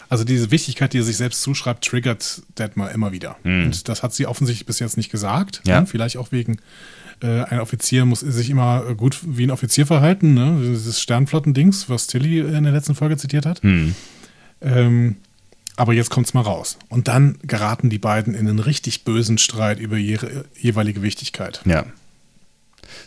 also 0.10 0.24
diese 0.24 0.52
Wichtigkeit, 0.52 0.94
die 0.94 1.00
er 1.00 1.04
sich 1.04 1.18
selbst 1.18 1.42
zuschreibt, 1.42 1.86
triggert 1.86 2.42
Detmar 2.58 2.92
immer 2.92 3.12
wieder. 3.12 3.38
Mhm. 3.44 3.66
Und 3.66 3.88
das 3.90 4.04
hat 4.04 4.14
sie 4.14 4.28
offensichtlich 4.28 4.66
bis 4.66 4.80
jetzt 4.80 4.98
nicht 4.98 5.12
gesagt. 5.12 5.62
Ja. 5.66 5.82
Ne? 5.82 5.88
Vielleicht 5.88 6.18
auch 6.18 6.32
wegen 6.32 6.58
äh, 7.22 7.44
ein 7.44 7.60
Offizier 7.60 8.06
muss 8.06 8.22
sich 8.22 8.50
immer 8.50 8.96
gut 8.96 9.20
wie 9.26 9.44
ein 9.44 9.52
Offizier 9.52 9.86
verhalten, 9.86 10.34
ne? 10.34 10.58
dieses 10.62 11.02
Sternflottendings, 11.02 11.90
was 11.90 12.08
Tilly 12.08 12.40
in 12.40 12.64
der 12.64 12.74
letzten 12.74 12.96
Folge 12.96 13.18
zitiert 13.18 13.46
hat. 13.46 13.62
Hm. 13.64 13.96
Ähm, 14.62 15.16
aber 15.78 15.94
jetzt 15.94 16.10
kommt 16.10 16.28
es 16.28 16.34
mal 16.34 16.42
raus. 16.42 16.78
Und 16.90 17.08
dann 17.08 17.40
geraten 17.44 17.90
die 17.90 17.98
beiden 17.98 18.34
in 18.34 18.48
einen 18.48 18.60
richtig 18.60 19.04
bösen 19.04 19.38
Streit 19.38 19.80
über 19.80 19.98
ihre 19.98 20.46
jeweilige 20.60 21.02
Wichtigkeit. 21.02 21.62
Ja 21.66 21.86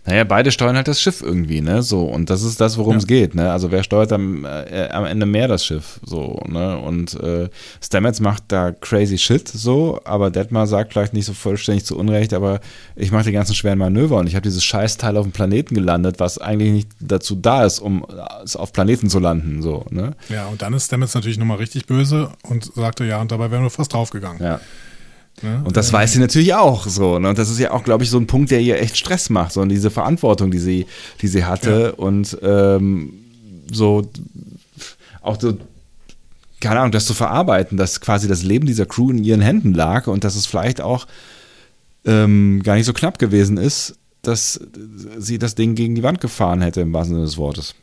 naja, 0.07 0.25
beide 0.25 0.53
steuern 0.53 0.77
halt 0.77 0.89
das 0.89 1.01
Schiff 1.01 1.23
irgendwie, 1.23 1.61
ne? 1.61 1.83
So, 1.83 2.05
und 2.05 2.31
das 2.31 2.43
ist 2.43 2.61
das, 2.61 2.77
worum 2.77 2.97
es 2.97 3.07
geht, 3.07 3.35
ne? 3.35 3.51
Also 3.51 3.71
wer 3.71 3.83
steuert 3.83 4.13
am, 4.13 4.45
äh, 4.45 4.89
am 4.91 5.05
Ende 5.05 5.27
mehr 5.27 5.49
das 5.49 5.65
Schiff, 5.65 6.01
so, 6.05 6.41
ne? 6.47 6.79
Und 6.79 7.15
äh, 7.21 7.49
Stamets 7.83 8.21
macht 8.21 8.45
da 8.49 8.73
crazy 8.73 9.19
shit, 9.19 9.49
so, 9.49 10.01
aber 10.05 10.31
Detmar 10.31 10.67
sagt 10.67 10.93
vielleicht 10.93 11.15
nicht 11.15 11.27
so 11.27 11.33
vollständig 11.33 11.85
zu 11.85 11.97
Unrecht, 11.97 12.35
aber 12.35 12.61
ich 12.97 13.13
mache 13.13 13.25
die 13.25 13.33
ganzen 13.33 13.55
schweren 13.55 13.79
Manöver 13.79 14.19
und 14.19 14.27
ich 14.27 14.35
habe 14.35 14.43
dieses 14.43 14.65
Scheißteil 14.65 15.17
auf 15.17 15.25
dem 15.25 15.33
Planeten 15.33 15.75
gelandet, 15.75 16.21
was 16.21 16.39
eigentlich 16.39 16.73
nicht 16.73 16.89
dazu 17.01 17.35
da 17.35 17.65
ist, 17.65 17.79
um 17.79 18.05
auf 18.05 18.73
Planeten 18.73 19.09
zu 19.09 19.19
landen, 19.19 19.63
so, 19.63 19.85
ne? 19.91 20.13
Ja, 20.29 20.47
und 20.47 20.63
dann 20.63 20.75
ist 20.75 20.87
Stamets 20.87 21.15
natürlich 21.15 21.39
nochmal 21.39 21.59
richtig 21.59 21.87
böse 21.87 22.31
und 22.43 22.73
sagte, 22.75 23.05
ja, 23.05 23.21
und 23.21 23.33
dabei 23.33 23.51
wären 23.51 23.63
wir 23.63 23.71
fast 23.71 23.93
draufgegangen. 23.93 24.43
Ja. 24.43 24.61
Ne? 25.43 25.62
Und 25.65 25.77
das 25.77 25.93
weiß 25.93 26.12
sie 26.12 26.20
natürlich 26.20 26.55
auch 26.55 26.86
so. 26.86 27.19
Ne? 27.19 27.28
Und 27.28 27.39
das 27.39 27.51
ist 27.51 27.59
ja 27.59 27.73
auch, 27.73 27.85
glaube 27.85 28.05
ich, 28.05 28.11
so 28.11 28.19
ein 28.19 28.27
Punkt, 28.27 28.51
der 28.51 28.61
ihr 28.61 28.81
echt 28.81 28.97
Stress 28.97 29.31
macht, 29.31 29.52
so 29.52 29.61
und 29.61 29.69
diese 29.69 29.90
Verantwortung, 29.90 30.51
die 30.51 30.59
sie, 30.59 30.86
die 31.20 31.28
sie 31.28 31.44
hatte. 31.44 31.94
Ja. 31.97 32.05
Und 32.05 32.39
ähm, 32.43 33.12
so 33.70 34.09
auch 35.23 35.40
so, 35.40 35.59
keine 36.61 36.81
Ahnung, 36.81 36.93
das 36.93 37.06
zu 37.06 37.15
verarbeiten, 37.15 37.77
dass 37.77 38.01
quasi 38.01 38.28
das 38.28 38.43
Leben 38.43 38.66
dieser 38.66 38.86
Crew 38.86 39.11
in 39.11 39.24
ihren 39.24 39.40
Händen 39.40 39.74
lag 39.74 40.06
und 40.06 40.24
dass 40.24 40.36
es 40.36 40.47
vielleicht 40.47 40.81
auch 40.81 41.06
ähm, 42.05 42.62
gar 42.62 42.77
nicht 42.77 42.86
so 42.86 42.93
knapp 42.93 43.19
gewesen 43.19 43.56
ist, 43.56 43.97
dass 44.23 44.61
sie 45.19 45.39
das 45.39 45.55
Ding 45.55 45.74
gegen 45.74 45.94
die 45.94 46.02
Wand 46.02 46.20
gefahren 46.20 46.62
hätte, 46.62 46.81
im 46.82 46.93
wahrsten 46.93 47.16
Sinne 47.16 47.27
des 47.27 47.36
Wortes. 47.36 47.74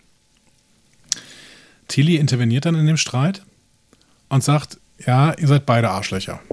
Tilly 1.87 2.15
interveniert 2.15 2.65
dann 2.65 2.75
in 2.75 2.85
dem 2.85 2.97
Streit 2.97 3.43
und 4.29 4.43
sagt, 4.43 4.79
ja, 5.05 5.33
ihr 5.33 5.47
seid 5.47 5.65
beide 5.65 5.89
Arschlöcher. 5.89 6.39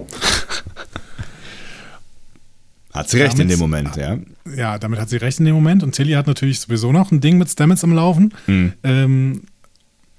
Hat 2.93 3.09
sie 3.09 3.21
recht 3.21 3.33
damit, 3.33 3.43
in 3.43 3.49
dem 3.49 3.59
Moment, 3.59 3.95
ja. 3.95 4.17
Ja, 4.55 4.79
damit 4.79 4.99
hat 4.99 5.09
sie 5.09 5.17
recht 5.17 5.39
in 5.39 5.45
dem 5.45 5.55
Moment. 5.55 5.83
Und 5.83 5.93
Tilly 5.93 6.13
hat 6.13 6.27
natürlich 6.27 6.59
sowieso 6.59 6.91
noch 6.91 7.11
ein 7.11 7.21
Ding 7.21 7.37
mit 7.37 7.49
Stamets 7.49 7.83
am 7.83 7.93
Laufen. 7.93 8.33
Mhm. 8.47 8.73
Ähm, 8.83 9.41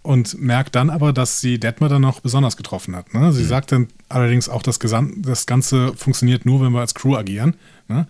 und 0.03 0.41
merkt 0.41 0.77
dann 0.77 0.89
aber, 0.89 1.13
dass 1.13 1.41
sie 1.41 1.59
Detmer 1.59 1.89
dann 1.89 2.03
noch 2.03 2.21
besonders 2.21 2.57
getroffen 2.57 2.97
hat. 2.97 3.13
Ne? 3.13 3.33
Sie 3.33 3.43
mhm. 3.43 3.49
sagt 3.49 3.73
dann 3.73 3.89
allerdings 4.09 4.49
auch, 4.49 4.63
das, 4.63 4.79
das 4.79 5.47
Ganze 5.47 5.93
funktioniert 5.95 6.47
nur, 6.47 6.63
wenn 6.63 6.73
wir 6.73 6.81
als 6.81 6.95
Crew 6.95 7.17
agieren. 7.17 7.55
Ne? 7.89 8.07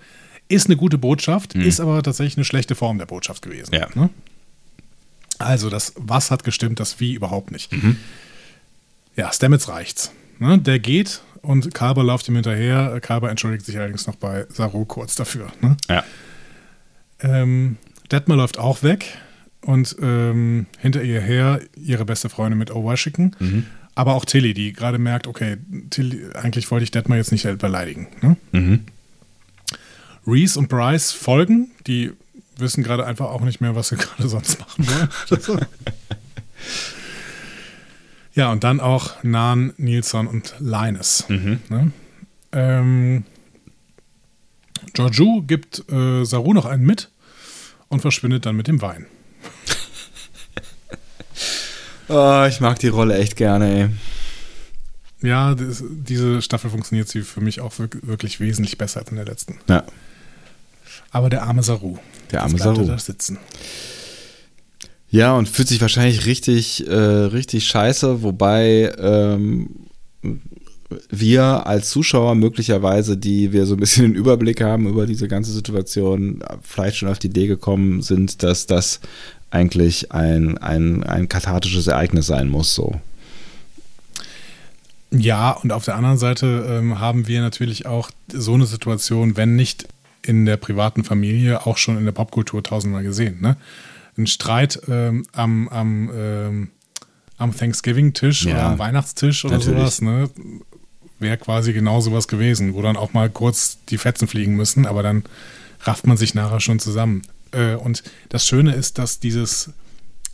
Ist 0.48 0.66
eine 0.66 0.76
gute 0.76 0.98
Botschaft, 0.98 1.56
mhm. 1.56 1.62
ist 1.62 1.80
aber 1.80 2.02
tatsächlich 2.02 2.36
eine 2.36 2.44
schlechte 2.44 2.74
Form 2.74 2.98
der 2.98 3.06
Botschaft 3.06 3.42
gewesen. 3.42 3.74
Ja. 3.74 3.88
Ne? 3.94 4.10
Also, 5.38 5.70
das 5.70 5.94
Was 5.96 6.30
hat 6.30 6.44
gestimmt, 6.44 6.80
das 6.80 7.00
Wie 7.00 7.14
überhaupt 7.14 7.50
nicht. 7.50 7.72
Mhm. 7.72 7.96
Ja, 9.16 9.32
Stamets 9.32 9.68
reicht's. 9.68 10.12
Ne? 10.38 10.58
Der 10.58 10.78
geht 10.78 11.22
und 11.42 11.74
Kalber 11.74 12.04
läuft 12.04 12.28
ihm 12.28 12.34
hinterher. 12.34 12.98
Kalber 13.00 13.30
entschuldigt 13.30 13.64
sich 13.64 13.76
allerdings 13.76 14.06
noch 14.06 14.16
bei 14.16 14.46
Saru 14.50 14.84
kurz 14.84 15.14
dafür. 15.14 15.52
Ne? 15.60 15.76
Ja. 15.88 16.04
Ähm, 17.20 17.76
Detmer 18.10 18.36
läuft 18.36 18.58
auch 18.58 18.82
weg 18.82 19.18
und 19.62 19.96
ähm, 20.00 20.66
hinter 20.78 21.02
ihr 21.02 21.20
her 21.20 21.60
ihre 21.76 22.04
beste 22.04 22.28
Freundin 22.28 22.58
mit 22.58 22.70
Owa 22.70 22.96
schicken. 22.96 23.36
Mhm. 23.38 23.66
Aber 23.94 24.14
auch 24.14 24.24
Tilly, 24.24 24.54
die 24.54 24.72
gerade 24.72 24.98
merkt, 24.98 25.26
okay, 25.26 25.58
Tilly, 25.90 26.32
eigentlich 26.34 26.70
wollte 26.70 26.84
ich 26.84 26.90
Detmar 26.90 27.18
jetzt 27.18 27.32
nicht 27.32 27.46
beleidigen. 27.58 28.08
Ne? 28.22 28.36
Mhm. 28.52 28.84
Reese 30.26 30.58
und 30.58 30.68
Bryce 30.68 31.12
folgen, 31.12 31.70
die 31.86 32.12
wissen 32.56 32.82
gerade 32.82 33.06
einfach 33.06 33.26
auch 33.26 33.40
nicht 33.40 33.60
mehr, 33.60 33.74
was 33.74 33.88
sie 33.88 33.96
gerade 33.98 34.28
sonst 34.28 34.60
machen 34.60 34.86
wollen. 34.86 35.66
ja, 38.34 38.50
und 38.52 38.64
dann 38.64 38.80
auch 38.80 39.22
Nan, 39.22 39.72
Nilsson 39.76 40.26
und 40.26 40.54
Linus. 40.60 41.24
Ne? 41.28 41.92
Ähm, 42.52 43.24
Giorgio 44.92 45.42
gibt 45.46 45.84
äh, 45.90 46.24
Saru 46.24 46.52
noch 46.54 46.64
einen 46.66 46.84
mit 46.84 47.10
und 47.88 48.00
verschwindet 48.00 48.46
dann 48.46 48.56
mit 48.56 48.66
dem 48.68 48.80
Wein. 48.82 49.06
Oh, 52.08 52.44
ich 52.48 52.60
mag 52.60 52.78
die 52.78 52.88
Rolle 52.88 53.18
echt 53.18 53.36
gerne, 53.36 53.72
ey. 53.72 53.88
Ja, 55.28 55.54
das, 55.54 55.84
diese 55.88 56.40
Staffel 56.40 56.70
funktioniert 56.70 57.08
sie 57.08 57.22
für 57.22 57.40
mich 57.42 57.60
auch 57.60 57.74
wirk- 57.78 58.06
wirklich 58.06 58.40
wesentlich 58.40 58.78
besser 58.78 59.00
als 59.00 59.10
in 59.10 59.16
der 59.16 59.26
letzten. 59.26 59.58
Ja. 59.68 59.84
Aber 61.10 61.28
der 61.28 61.42
arme 61.42 61.62
Saru. 61.62 61.98
Der 62.32 62.42
arme 62.42 62.56
Saru. 62.58 62.86
da 62.86 62.98
sitzen. 62.98 63.38
Ja, 65.10 65.36
und 65.36 65.48
fühlt 65.48 65.68
sich 65.68 65.80
wahrscheinlich 65.80 66.26
richtig, 66.26 66.86
äh, 66.86 66.94
richtig 66.94 67.66
scheiße, 67.66 68.22
wobei 68.22 68.92
ähm, 68.98 69.70
wir 71.08 71.66
als 71.66 71.90
Zuschauer 71.90 72.36
möglicherweise, 72.36 73.16
die 73.16 73.52
wir 73.52 73.66
so 73.66 73.74
ein 73.74 73.80
bisschen 73.80 74.04
den 74.04 74.14
Überblick 74.14 74.60
haben 74.60 74.86
über 74.88 75.06
diese 75.06 75.28
ganze 75.28 75.52
Situation, 75.52 76.42
vielleicht 76.62 76.96
schon 76.96 77.08
auf 77.08 77.18
die 77.18 77.28
Idee 77.28 77.48
gekommen 77.48 78.02
sind, 78.02 78.42
dass 78.42 78.66
das 78.66 79.00
eigentlich 79.50 80.12
ein, 80.12 80.58
ein, 80.58 81.02
ein 81.02 81.28
kathartisches 81.28 81.88
Ereignis 81.88 82.26
sein 82.26 82.48
muss, 82.48 82.74
so. 82.74 83.00
Ja, 85.12 85.50
und 85.50 85.72
auf 85.72 85.84
der 85.84 85.96
anderen 85.96 86.18
Seite 86.18 86.66
ähm, 86.68 87.00
haben 87.00 87.26
wir 87.26 87.40
natürlich 87.40 87.84
auch 87.84 88.10
so 88.32 88.54
eine 88.54 88.66
Situation, 88.66 89.36
wenn 89.36 89.56
nicht 89.56 89.88
in 90.22 90.46
der 90.46 90.56
privaten 90.56 91.02
Familie, 91.02 91.66
auch 91.66 91.78
schon 91.78 91.98
in 91.98 92.04
der 92.04 92.12
Popkultur 92.12 92.62
tausendmal 92.62 93.02
gesehen. 93.02 93.40
Ne? 93.40 93.56
Ein 94.18 94.26
Streit 94.26 94.80
ähm, 94.88 95.24
am, 95.32 95.68
am, 95.68 96.10
ähm, 96.14 96.70
am 97.38 97.56
Thanksgiving-Tisch 97.56 98.44
Ja, 98.44 98.52
oder 98.52 98.62
am 98.66 98.78
Weihnachtstisch 98.78 99.44
oder 99.44 99.58
natürlich. 99.58 99.78
sowas, 99.78 100.00
ne? 100.02 100.30
wäre 101.18 101.36
quasi 101.36 101.72
genau 101.74 102.00
sowas 102.00 102.28
gewesen, 102.28 102.72
wo 102.74 102.80
dann 102.82 102.96
auch 102.96 103.12
mal 103.12 103.28
kurz 103.28 103.78
die 103.90 103.98
Fetzen 103.98 104.26
fliegen 104.26 104.56
müssen, 104.56 104.86
aber 104.86 105.02
dann 105.02 105.22
rafft 105.82 106.06
man 106.06 106.16
sich 106.16 106.34
nachher 106.34 106.60
schon 106.60 106.78
zusammen. 106.78 107.22
Äh, 107.52 107.74
und 107.74 108.02
das 108.30 108.46
Schöne 108.46 108.74
ist, 108.74 108.96
dass 108.98 109.20
dieses, 109.20 109.70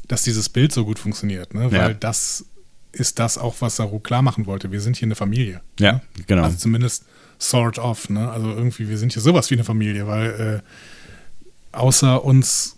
dass 0.06 0.22
dieses 0.22 0.48
Bild 0.48 0.72
so 0.72 0.84
gut 0.84 0.98
funktioniert, 1.00 1.54
ne? 1.54 1.72
weil 1.72 1.90
Ja. 1.90 1.92
das 1.94 2.44
ist 2.92 3.18
das 3.18 3.36
auch, 3.36 3.56
was 3.60 3.76
Saru 3.76 3.98
klar 3.98 4.22
machen 4.22 4.46
wollte. 4.46 4.70
Wir 4.72 4.80
sind 4.80 4.96
hier 4.96 5.06
eine 5.06 5.16
Familie. 5.16 5.60
Ja, 5.78 6.00
genau. 6.26 6.44
Also 6.44 6.56
zumindest 6.56 7.04
sort 7.38 7.78
of, 7.78 8.08
ne? 8.08 8.30
Also 8.30 8.48
irgendwie, 8.50 8.88
wir 8.88 8.96
sind 8.96 9.12
hier 9.12 9.20
sowas 9.20 9.50
wie 9.50 9.54
eine 9.56 9.64
Familie, 9.64 10.06
weil 10.06 10.62
äh, 10.62 11.76
außer 11.76 12.24
uns, 12.24 12.75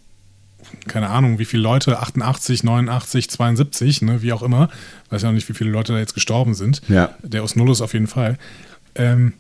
keine 0.89 1.10
Ahnung, 1.10 1.39
wie 1.39 1.44
viele 1.44 1.62
Leute, 1.62 2.01
88, 2.01 2.65
89, 2.65 3.31
72, 3.31 4.02
ne, 4.02 4.23
wie 4.23 4.32
auch 4.32 4.43
immer, 4.43 4.69
weiß 5.10 5.23
ja 5.23 5.28
auch 5.28 5.32
nicht, 5.32 5.48
wie 5.48 5.55
viele 5.55 5.70
Leute 5.70 5.93
da 5.93 5.98
jetzt 5.98 6.15
gestorben 6.15 6.55
sind. 6.55 6.82
Ja. 6.89 7.15
Der 7.23 7.43
aus 7.43 7.56
Nullus 7.56 7.81
auf 7.81 7.93
jeden 7.93 8.06
Fall. 8.06 8.39
Ähm, 8.94 9.35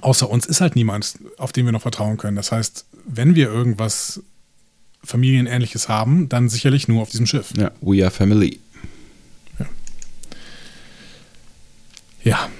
außer 0.00 0.28
uns 0.30 0.46
ist 0.46 0.60
halt 0.60 0.76
niemand, 0.76 1.18
auf 1.38 1.52
den 1.52 1.64
wir 1.64 1.72
noch 1.72 1.82
vertrauen 1.82 2.16
können. 2.16 2.36
Das 2.36 2.52
heißt, 2.52 2.86
wenn 3.06 3.34
wir 3.34 3.48
irgendwas 3.48 4.22
Familienähnliches 5.02 5.88
haben, 5.88 6.28
dann 6.28 6.48
sicherlich 6.48 6.86
nur 6.86 7.02
auf 7.02 7.10
diesem 7.10 7.26
Schiff. 7.26 7.52
ja, 7.56 7.70
we 7.80 8.02
are 8.02 8.10
family. 8.10 8.60
Ja. 12.22 12.50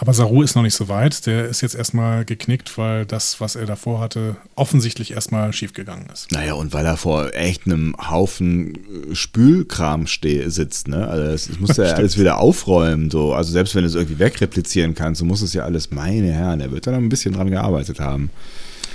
Aber 0.00 0.14
Saru 0.14 0.42
ist 0.42 0.54
noch 0.54 0.62
nicht 0.62 0.74
so 0.74 0.88
weit. 0.88 1.26
Der 1.26 1.46
ist 1.46 1.60
jetzt 1.60 1.74
erstmal 1.74 2.24
geknickt, 2.24 2.78
weil 2.78 3.04
das, 3.04 3.40
was 3.40 3.56
er 3.56 3.66
davor 3.66 3.98
hatte, 3.98 4.36
offensichtlich 4.54 5.12
erstmal 5.12 5.52
schiefgegangen 5.52 6.08
ist. 6.12 6.30
Naja, 6.30 6.54
und 6.54 6.72
weil 6.72 6.86
er 6.86 6.96
vor 6.96 7.34
echt 7.34 7.66
einem 7.66 7.96
Haufen 7.98 8.76
äh, 9.10 9.14
Spülkram 9.14 10.06
steh, 10.06 10.48
sitzt, 10.48 10.86
ne? 10.86 11.08
Also 11.08 11.24
es, 11.24 11.48
es 11.48 11.58
muss 11.58 11.76
ja 11.76 11.84
alles 11.94 12.16
wieder 12.16 12.38
aufräumen, 12.38 13.10
so. 13.10 13.34
Also 13.34 13.50
selbst 13.50 13.74
wenn 13.74 13.82
du 13.82 13.88
es 13.88 13.96
irgendwie 13.96 14.20
wegreplizieren 14.20 14.94
kannst, 14.94 15.18
so 15.18 15.24
muss 15.24 15.42
es 15.42 15.52
ja 15.52 15.64
alles, 15.64 15.90
meine 15.90 16.32
Herren, 16.32 16.60
er 16.60 16.70
wird 16.70 16.86
da 16.86 16.92
noch 16.92 16.98
ein 16.98 17.08
bisschen 17.08 17.34
dran 17.34 17.50
gearbeitet 17.50 17.98
haben. 17.98 18.30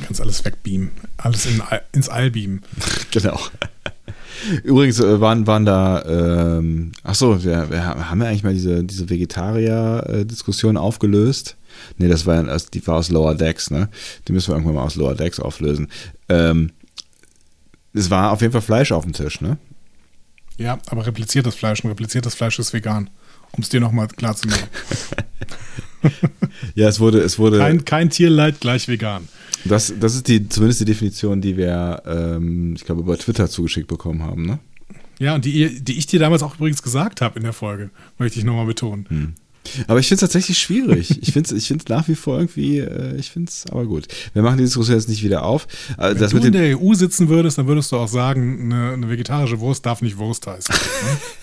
Kannst 0.06 0.22
alles 0.22 0.44
wegbeamen. 0.46 0.92
Alles 1.18 1.46
in, 1.46 1.62
ins 1.92 2.10
All 2.10 2.32
beamen. 2.32 2.62
Genau. 3.12 3.40
Übrigens 4.64 5.00
äh, 5.00 5.22
waren, 5.22 5.48
waren 5.48 5.66
da, 5.66 6.04
ähm, 6.58 6.92
ach 7.04 7.16
so, 7.16 7.44
wir, 7.44 7.70
wir 7.70 8.10
haben 8.10 8.22
ja 8.22 8.28
eigentlich 8.28 8.44
mal 8.44 8.54
diese, 8.54 8.84
diese 8.84 9.10
Vegetarier-Diskussion 9.10 10.78
aufgelöst. 10.78 11.58
Nee, 11.98 12.08
das 12.08 12.26
war, 12.26 12.44
die 12.44 12.88
war 12.88 12.96
aus 12.96 13.10
Lower 13.10 13.36
Decks, 13.36 13.72
ne? 13.72 13.90
Die 14.28 14.32
müssen 14.32 14.50
wir 14.50 14.56
irgendwann 14.56 14.76
mal 14.76 14.84
aus 14.84 14.96
Lower 14.96 15.16
Decks 15.16 15.40
auflösen. 15.40 15.88
Ähm, 16.30 16.72
es 17.94 18.10
war 18.10 18.32
auf 18.32 18.42
jeden 18.42 18.54
Fall 18.54 18.62
Fleisch 18.62 18.92
auf 18.92 19.04
dem 19.04 19.14
Tisch, 19.14 19.42
ne? 19.42 19.58
Ja, 20.58 20.80
aber 20.88 21.06
repliziertes 21.06 21.56
Fleisch 21.56 21.84
und 21.84 21.90
repliziertes 21.90 22.36
Fleisch 22.36 22.60
ist 22.60 22.74
vegan. 22.74 23.10
Um 23.52 23.62
es 23.62 23.70
dir 23.70 23.80
nochmal 23.80 24.08
klar 24.08 24.36
zu 24.36 24.48
machen. 24.48 24.68
Ja, 26.76 26.88
es 26.90 27.00
wurde, 27.00 27.20
es 27.20 27.40
wurde. 27.40 27.60
Kein, 27.60 27.86
kein 27.86 28.10
Tierleid 28.10 28.60
gleich 28.60 28.88
vegan. 28.88 29.28
Das, 29.66 29.94
das 30.00 30.16
ist 30.16 30.28
die, 30.28 30.50
zumindest 30.50 30.82
die 30.82 30.86
Definition, 30.86 31.42
die 31.42 31.58
wir, 31.58 32.04
ähm, 32.06 32.74
ich 32.76 32.84
glaube, 32.84 33.02
über 33.02 33.18
Twitter 33.18 33.50
zugeschickt 33.50 33.88
bekommen 33.88 34.24
haben, 34.24 34.46
ne? 34.46 34.60
Ja, 35.20 35.36
und 35.36 35.46
die, 35.46 35.82
die 35.82 35.98
ich 35.98 36.08
dir 36.08 36.20
damals 36.20 36.44
auch 36.44 36.56
übrigens 36.56 36.82
gesagt 36.84 37.22
habe 37.22 37.38
in 37.38 37.44
der 37.44 37.54
Folge, 37.54 37.92
möchte 38.18 38.40
ich 38.40 38.46
nochmal 38.46 38.66
betonen. 38.66 39.36
Aber 39.88 40.00
ich 40.00 40.08
finde 40.08 40.16
es 40.16 40.32
tatsächlich 40.32 40.58
schwierig. 40.58 41.22
Ich 41.22 41.32
finde 41.32 41.48
es 41.48 41.62
ich 41.62 41.68
find's 41.68 41.88
nach 41.88 42.08
wie 42.08 42.16
vor 42.16 42.38
irgendwie, 42.38 42.80
äh, 42.80 43.16
ich 43.16 43.32
finde 43.32 43.50
es 43.50 43.66
aber 43.72 43.86
gut. 43.86 44.08
Wir 44.34 44.42
machen 44.42 44.58
die 44.58 44.64
Diskussion 44.64 44.98
jetzt 44.98 45.08
nicht 45.08 45.24
wieder 45.24 45.44
auf. 45.44 45.68
Äh, 45.98 46.16
Wenn 46.16 46.30
du 46.30 46.36
mit 46.36 46.46
in 46.46 46.54
der 46.54 46.78
EU 46.80 46.94
sitzen 46.94 47.30
würdest, 47.30 47.58
dann 47.58 47.68
würdest 47.68 47.92
du 47.92 47.98
auch 47.98 48.08
sagen, 48.08 48.72
eine, 48.74 48.94
eine 48.94 49.10
vegetarische 49.10 49.60
Wurst 49.60 49.86
darf 49.86 50.02
nicht 50.02 50.18
Wurst 50.18 50.48
heißen. 50.48 50.76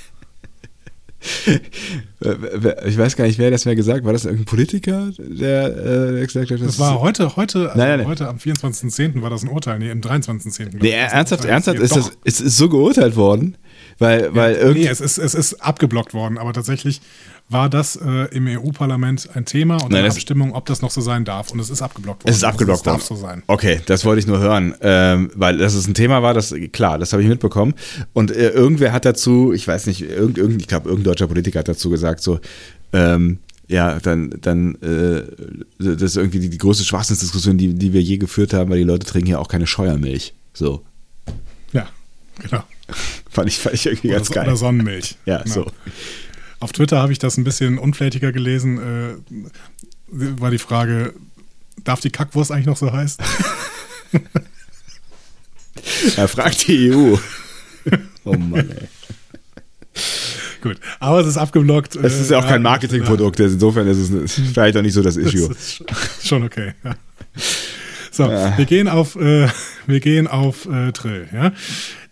ich 2.87 2.97
weiß 2.99 3.17
gar 3.17 3.27
nicht, 3.27 3.39
wer 3.39 3.51
das 3.51 3.67
mehr 3.67 3.75
gesagt 3.75 4.05
War 4.05 4.13
das 4.13 4.25
irgendein 4.25 4.47
Politiker, 4.47 5.11
der, 5.19 6.17
äh, 6.17 6.27
gesagt 6.27 6.51
hat, 6.51 6.61
Das 6.61 6.79
war 6.79 7.01
heute, 7.01 7.37
heute, 7.37 7.71
also 7.71 7.79
Nein, 7.79 7.99
nein, 7.99 8.07
heute 8.07 8.27
am 8.27 8.39
24.10. 8.39 9.21
war 9.21 9.29
das 9.29 9.43
ein 9.43 9.49
Urteil, 9.49 9.79
nee, 9.79 9.91
am 9.91 10.01
23.10. 10.01 10.71
glaub 10.71 10.83
Nee, 10.83 10.89
ist 10.91 11.03
das 11.05 11.13
ernsthaft, 11.13 11.45
ernsthaft, 11.45 11.79
Ja, 11.79 11.85
ist 11.85 11.97
das, 11.97 12.13
es 12.25 12.41
ist 12.41 12.57
so 12.57 12.69
geurteilt 12.71 13.17
worden, 13.17 13.59
weil, 13.99 14.35
weil 14.35 14.53
nee, 14.55 14.61
irgendwie, 14.61 14.87
es 14.87 15.01
ist, 15.01 15.19
es 15.19 15.35
ist 15.35 15.55
abgeblockt 15.63 16.15
worden, 16.15 16.39
aber 16.39 16.55
tatsächlich 16.55 17.03
war 17.51 17.69
das 17.69 17.97
äh, 17.97 18.27
im 18.35 18.47
EU-Parlament 18.47 19.29
ein 19.35 19.45
Thema 19.45 19.75
und 19.83 19.91
Nein, 19.91 20.05
eine 20.05 20.09
Abstimmung, 20.13 20.55
ob 20.55 20.67
das 20.67 20.83
noch 20.83 20.91
so 20.91 21.01
sein 21.01 21.25
darf. 21.25 21.51
Und 21.51 21.59
es 21.59 21.69
ist 21.69 21.83
abgeblockt 21.83 22.23
worden. 22.23 22.31
Es 22.31 22.37
ist 22.39 22.45
abgeblockt 22.45 22.87
also, 22.87 22.91
worden. 22.93 23.01
Es 23.03 23.09
darf 23.09 23.19
so 23.19 23.27
sein. 23.27 23.43
Okay, 23.49 23.81
das 23.87 24.05
wollte 24.05 24.21
ich 24.21 24.27
nur 24.29 24.39
hören, 24.39 24.75
ähm, 24.81 25.31
weil 25.35 25.59
das 25.59 25.75
ist 25.75 25.89
ein 25.89 25.95
Thema 25.95 26.23
war, 26.23 26.33
das 26.33 26.55
klar, 26.73 26.99
das 26.99 27.13
habe 27.13 27.23
ich 27.25 27.29
mitbekommen. 27.29 27.75
Und 28.13 28.31
äh, 28.31 28.51
irgendwer 28.51 28.93
hat 28.93 29.05
dazu, 29.05 29.53
ich 29.53 29.67
weiß 29.67 29.87
nicht, 29.87 30.01
irgend, 30.03 30.39
irgend, 30.39 30.63
ich 30.63 30.69
glaube, 30.69 30.89
irgendein 30.89 31.11
deutscher 31.13 31.27
Politiker 31.27 31.59
hat 31.59 31.69
dazu 31.69 31.91
gesagt, 31.91 32.23
so, 32.23 32.39
ähm, 32.93 33.39
ja, 33.67 33.99
dann, 34.01 34.31
dann, 34.41 34.75
äh, 34.77 35.23
das 35.79 36.03
ist 36.03 36.17
irgendwie 36.17 36.41
die, 36.41 36.51
die 36.51 36.59
größte 36.59 36.85
Schwachsinnsdiskussion, 36.85 37.59
die, 37.59 37.75
die 37.75 37.93
wir 37.93 38.01
je 38.03 38.19
geführt 38.19 38.53
haben, 38.53 38.71
weil 38.71 38.79
die 38.79 38.85
Leute 38.85 39.07
trinken 39.07 39.31
ja 39.31 39.39
auch 39.39 39.49
keine 39.49 39.67
Scheuermilch. 39.67 40.35
So, 40.53 40.85
Ja, 41.73 41.89
genau. 42.41 42.63
fand 43.31 43.49
ich, 43.49 43.59
fand 43.59 43.75
ich 43.75 43.87
irgendwie 43.87 44.09
Oder, 44.09 44.17
ganz 44.19 44.29
so- 44.29 44.35
geil. 44.35 44.47
oder 44.47 44.57
Sonnenmilch. 44.57 45.17
ja, 45.27 45.43
Genau. 45.43 45.55
so. 45.55 45.67
Auf 46.61 46.73
Twitter 46.73 46.99
habe 47.01 47.13
ich 47.13 47.19
das 47.19 47.37
ein 47.37 47.45
bisschen 47.45 47.79
unflätiger 47.79 48.33
gelesen. 48.33 48.79
Äh, 48.79 49.15
war 50.41 50.51
die 50.51 50.59
Frage, 50.59 51.15
darf 51.85 52.01
die 52.01 52.11
Kackwurst 52.11 52.53
eigentlich 52.53 52.67
noch 52.67 52.77
so 52.77 52.93
heißen? 52.93 53.25
Er 56.17 56.29
fragt 56.29 56.67
die 56.69 56.93
EU. 56.93 57.17
oh 58.25 58.33
Mann, 58.37 58.71
ey. 58.71 58.89
Gut, 60.63 60.79
aber 60.99 61.21
es 61.21 61.27
ist 61.27 61.39
abgeblockt. 61.39 61.97
Es 61.97 62.21
ist 62.21 62.31
ja 62.31 62.39
auch 62.39 62.47
kein 62.47 62.63
Marketingprodukt, 62.63 63.41
insofern 63.41 63.87
ist 63.87 63.97
es 64.11 64.35
vielleicht 64.53 64.77
auch 64.77 64.83
nicht 64.83 64.93
so 64.93 65.03
das 65.03 65.17
Issue. 65.17 65.49
Das 65.49 65.57
ist 65.57 65.81
sch- 65.83 66.27
schon 66.29 66.43
okay. 66.43 66.75
Ja. 66.85 66.97
So, 68.27 68.57
wir 68.59 68.65
gehen 68.67 68.89
auf, 68.89 69.17
äh, 69.17 69.49
wir 69.87 70.01
gehen 70.01 70.27
auf 70.27 70.67
äh, 70.67 70.93
Trill. 70.93 71.29
Ja? 71.33 71.53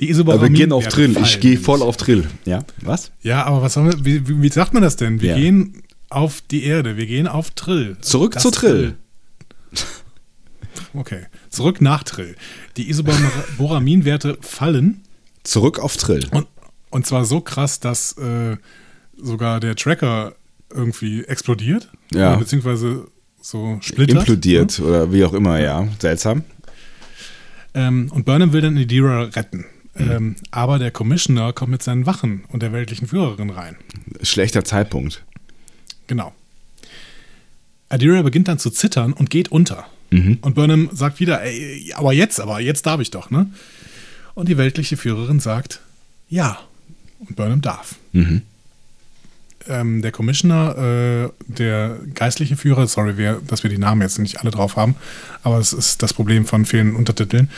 Die 0.00 0.08
Aber 0.34 0.42
wir 0.42 0.50
gehen 0.50 0.72
auf 0.72 0.88
Trill. 0.88 1.10
Ich 1.10 1.16
fallen 1.16 1.40
gehe 1.40 1.50
nämlich. 1.52 1.64
voll 1.64 1.82
auf 1.82 1.96
Trill. 1.96 2.26
Ja, 2.44 2.64
was? 2.82 3.12
Ja, 3.22 3.44
aber 3.44 3.62
was 3.62 3.74
soll, 3.74 3.92
wie, 4.02 4.26
wie, 4.28 4.42
wie 4.42 4.48
sagt 4.48 4.74
man 4.74 4.82
das 4.82 4.96
denn? 4.96 5.20
Wir 5.20 5.30
Ja. 5.30 5.36
gehen 5.36 5.82
auf 6.10 6.40
die 6.50 6.64
Erde. 6.64 6.96
Wir 6.96 7.06
gehen 7.06 7.26
auf 7.28 7.50
Trill. 7.50 7.96
Zurück 8.00 8.32
Das 8.32 8.42
zu 8.42 8.50
Trill. 8.50 8.94
Okay, 10.94 11.26
zurück 11.50 11.80
nach 11.80 12.02
Trill. 12.02 12.34
Die 12.76 12.88
Isoboraminwerte 12.88 14.38
fallen 14.40 15.02
Zurück 15.42 15.78
auf 15.78 15.96
Trill. 15.96 16.26
und, 16.32 16.46
und 16.90 17.06
zwar 17.06 17.24
so 17.24 17.40
krass, 17.40 17.80
dass 17.80 18.12
äh, 18.18 18.56
sogar 19.16 19.60
der 19.60 19.76
Tracker 19.76 20.34
irgendwie 20.72 21.24
explodiert. 21.24 21.90
Ja. 22.12 22.36
Beziehungsweise 22.36 23.06
so 23.48 23.78
splittert. 23.80 24.18
Implodiert 24.18 24.78
oder 24.80 25.10
wie 25.10 25.24
auch 25.24 25.32
immer, 25.32 25.58
ja. 25.58 25.88
Seltsam. 25.98 26.44
Ähm, 27.72 28.10
und 28.12 28.26
Burnham 28.26 28.52
will 28.52 28.60
dann 28.60 28.76
Idira 28.76 29.22
retten. 29.22 29.64
Ähm, 29.96 30.36
aber 30.52 30.78
der 30.78 30.90
Commissioner 30.90 31.52
kommt 31.52 31.72
mit 31.72 31.82
seinen 31.82 32.06
Wachen 32.06 32.44
und 32.52 32.62
der 32.62 32.72
weltlichen 32.72 33.08
Führerin 33.08 33.50
rein. 33.50 33.76
Schlechter 34.22 34.64
Zeitpunkt. 34.64 35.24
Genau. 36.06 36.32
Adira 37.88 38.22
beginnt 38.22 38.48
dann 38.48 38.58
zu 38.58 38.70
zittern 38.70 39.12
und 39.12 39.30
geht 39.30 39.50
unter. 39.50 39.86
Mhm. 40.10 40.38
Und 40.42 40.54
Burnham 40.54 40.90
sagt 40.92 41.18
wieder, 41.18 41.42
ey, 41.42 41.92
aber 41.96 42.12
jetzt, 42.12 42.40
aber 42.40 42.60
jetzt 42.60 42.86
darf 42.86 43.00
ich 43.00 43.10
doch, 43.10 43.30
ne? 43.30 43.50
Und 44.34 44.48
die 44.48 44.56
weltliche 44.56 44.96
Führerin 44.96 45.40
sagt, 45.40 45.80
ja. 46.28 46.58
Und 47.18 47.34
Burnham 47.34 47.60
darf. 47.60 47.96
Mhm. 48.12 48.42
Ähm, 49.68 50.02
der 50.02 50.12
Commissioner, 50.12 50.76
äh, 50.76 51.28
der 51.46 51.98
geistliche 52.14 52.56
Führer, 52.56 52.86
sorry, 52.86 53.16
wir, 53.16 53.40
dass 53.46 53.62
wir 53.62 53.70
die 53.70 53.78
Namen 53.78 54.02
jetzt 54.02 54.18
nicht 54.18 54.40
alle 54.40 54.50
drauf 54.50 54.76
haben, 54.76 54.96
aber 55.42 55.58
es 55.58 55.72
ist 55.72 56.02
das 56.02 56.14
Problem 56.14 56.46
von 56.46 56.64
vielen 56.64 56.94
Untertiteln. 56.96 57.50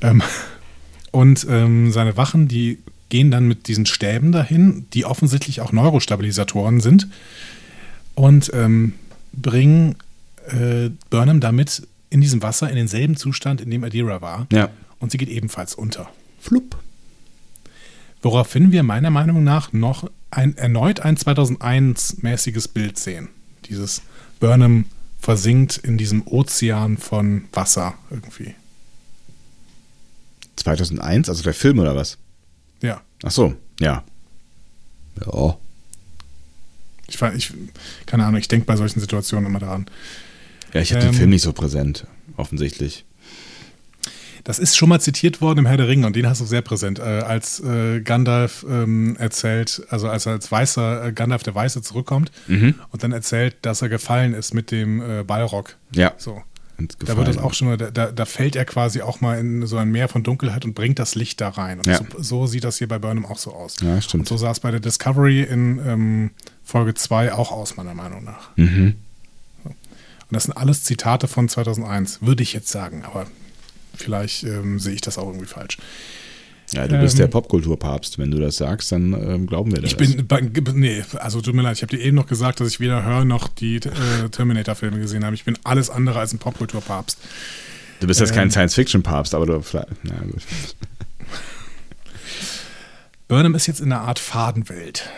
Ähm, 0.00 0.22
und 1.10 1.46
ähm, 1.48 1.92
seine 1.92 2.16
Wachen, 2.16 2.48
die 2.48 2.78
gehen 3.08 3.30
dann 3.30 3.46
mit 3.46 3.68
diesen 3.68 3.86
Stäben 3.86 4.32
dahin, 4.32 4.86
die 4.94 5.04
offensichtlich 5.04 5.60
auch 5.60 5.72
Neurostabilisatoren 5.72 6.80
sind, 6.80 7.08
und 8.14 8.50
ähm, 8.54 8.94
bringen 9.32 9.96
äh, 10.48 10.90
Burnham 11.10 11.40
damit 11.40 11.86
in 12.10 12.20
diesem 12.20 12.42
Wasser 12.42 12.68
in 12.68 12.76
denselben 12.76 13.16
Zustand, 13.16 13.60
in 13.60 13.70
dem 13.70 13.84
Adira 13.84 14.20
war. 14.20 14.46
Ja. 14.52 14.68
Und 14.98 15.10
sie 15.10 15.18
geht 15.18 15.28
ebenfalls 15.28 15.74
unter. 15.74 16.10
Flupp. 16.40 16.76
Woraufhin 18.22 18.70
wir 18.70 18.84
meiner 18.84 19.10
Meinung 19.10 19.42
nach 19.42 19.72
noch 19.72 20.08
ein, 20.30 20.56
erneut 20.56 21.00
ein 21.00 21.16
2001-mäßiges 21.16 22.68
Bild 22.68 22.98
sehen. 22.98 23.28
Dieses 23.66 24.02
Burnham 24.40 24.86
versinkt 25.20 25.76
in 25.78 25.98
diesem 25.98 26.26
Ozean 26.26 26.98
von 26.98 27.44
Wasser 27.52 27.94
irgendwie. 28.10 28.54
2001, 30.56 31.28
also 31.28 31.42
der 31.42 31.54
Film 31.54 31.78
oder 31.78 31.96
was? 31.96 32.18
Ja. 32.80 33.00
Ach 33.22 33.30
so, 33.30 33.54
ja. 33.80 34.04
Ja. 35.20 35.56
Ich, 37.08 37.20
ich 37.20 37.52
keine 38.06 38.24
Ahnung, 38.24 38.40
ich 38.40 38.48
denke 38.48 38.66
bei 38.66 38.76
solchen 38.76 39.00
Situationen 39.00 39.46
immer 39.46 39.58
daran. 39.58 39.86
Ja, 40.72 40.80
ich 40.80 40.92
habe 40.92 41.04
ähm, 41.04 41.10
den 41.10 41.16
Film 41.16 41.30
nicht 41.30 41.42
so 41.42 41.52
präsent, 41.52 42.06
offensichtlich. 42.36 43.04
Das 44.44 44.58
ist 44.58 44.76
schon 44.76 44.88
mal 44.88 45.00
zitiert 45.00 45.40
worden 45.40 45.60
im 45.60 45.66
Herr 45.66 45.76
der 45.76 45.88
Ringe 45.88 46.06
und 46.06 46.16
den 46.16 46.26
hast 46.26 46.40
du 46.40 46.44
sehr 46.44 46.62
präsent, 46.62 46.98
äh, 46.98 47.02
als 47.02 47.60
äh, 47.60 48.00
Gandalf 48.00 48.64
ähm, 48.68 49.16
erzählt, 49.16 49.82
also 49.88 50.08
als 50.08 50.26
er 50.26 50.32
als 50.32 50.50
weißer 50.50 51.06
äh, 51.06 51.12
Gandalf 51.12 51.42
der 51.42 51.54
Weiße 51.54 51.82
zurückkommt 51.82 52.32
mhm. 52.48 52.74
und 52.90 53.02
dann 53.02 53.12
erzählt, 53.12 53.56
dass 53.62 53.82
er 53.82 53.88
gefallen 53.88 54.34
ist 54.34 54.54
mit 54.54 54.70
dem 54.70 55.00
äh, 55.00 55.22
Balrog. 55.22 55.76
Ja. 55.94 56.12
So. 56.18 56.42
Da 56.98 57.16
wird 57.16 57.28
das 57.28 57.38
auch 57.38 57.54
schon, 57.54 57.76
da, 57.78 57.90
da, 57.90 58.24
fällt 58.24 58.56
er 58.56 58.64
quasi 58.64 59.02
auch 59.02 59.20
mal 59.20 59.38
in 59.38 59.66
so 59.66 59.76
ein 59.76 59.90
Meer 59.90 60.08
von 60.08 60.24
Dunkelheit 60.24 60.64
und 60.64 60.74
bringt 60.74 60.98
das 60.98 61.14
Licht 61.14 61.40
da 61.40 61.50
rein. 61.50 61.78
Und 61.78 61.86
ja. 61.86 61.98
so, 61.98 62.04
so, 62.18 62.46
sieht 62.46 62.64
das 62.64 62.78
hier 62.78 62.88
bei 62.88 62.98
Burnham 62.98 63.26
auch 63.26 63.38
so 63.38 63.52
aus. 63.52 63.76
Ja, 63.82 64.00
stimmt. 64.00 64.22
Und 64.22 64.28
so 64.28 64.36
sah 64.36 64.50
es 64.50 64.58
bei 64.58 64.70
der 64.70 64.80
Discovery 64.80 65.42
in 65.42 65.80
ähm, 65.86 66.30
Folge 66.64 66.94
2 66.94 67.34
auch 67.34 67.52
aus, 67.52 67.76
meiner 67.76 67.94
Meinung 67.94 68.24
nach. 68.24 68.56
Mhm. 68.56 68.94
Und 69.64 69.76
das 70.30 70.44
sind 70.44 70.56
alles 70.56 70.82
Zitate 70.82 71.28
von 71.28 71.48
2001, 71.48 72.22
würde 72.22 72.42
ich 72.42 72.52
jetzt 72.52 72.70
sagen, 72.70 73.04
aber 73.04 73.26
vielleicht 73.94 74.44
ähm, 74.44 74.78
sehe 74.78 74.94
ich 74.94 75.00
das 75.00 75.18
auch 75.18 75.26
irgendwie 75.26 75.46
falsch. 75.46 75.78
Ja, 76.72 76.88
du 76.88 76.98
bist 76.98 77.14
ähm, 77.14 77.20
der 77.20 77.26
Popkulturpapst. 77.28 78.18
Wenn 78.18 78.30
du 78.30 78.38
das 78.38 78.56
sagst, 78.56 78.92
dann 78.92 79.12
ähm, 79.12 79.46
glauben 79.46 79.72
wir 79.72 79.82
das. 79.82 79.90
Ich 79.90 79.96
bin, 79.96 80.26
nee, 80.74 81.04
also 81.18 81.40
tut 81.40 81.54
mir 81.54 81.62
leid, 81.62 81.76
ich 81.76 81.82
habe 81.82 81.94
dir 81.94 82.02
eben 82.02 82.16
noch 82.16 82.26
gesagt, 82.26 82.60
dass 82.60 82.68
ich 82.68 82.80
weder 82.80 83.04
Hör 83.04 83.24
noch 83.24 83.48
die 83.48 83.76
äh, 83.76 84.28
Terminator-Filme 84.30 84.98
gesehen 84.98 85.24
habe. 85.24 85.34
Ich 85.34 85.44
bin 85.44 85.58
alles 85.64 85.90
andere 85.90 86.18
als 86.20 86.32
ein 86.32 86.38
Popkulturpapst. 86.38 87.18
Du 88.00 88.06
bist 88.06 88.20
jetzt 88.20 88.30
ähm, 88.30 88.36
kein 88.36 88.50
Science-Fiction-Papst, 88.50 89.34
aber 89.34 89.46
du, 89.46 89.62
na 90.02 90.14
gut. 90.30 90.42
Burnham 93.28 93.54
ist 93.54 93.66
jetzt 93.66 93.80
in 93.80 93.92
einer 93.92 94.02
Art 94.02 94.18
Fadenwelt. 94.18 95.08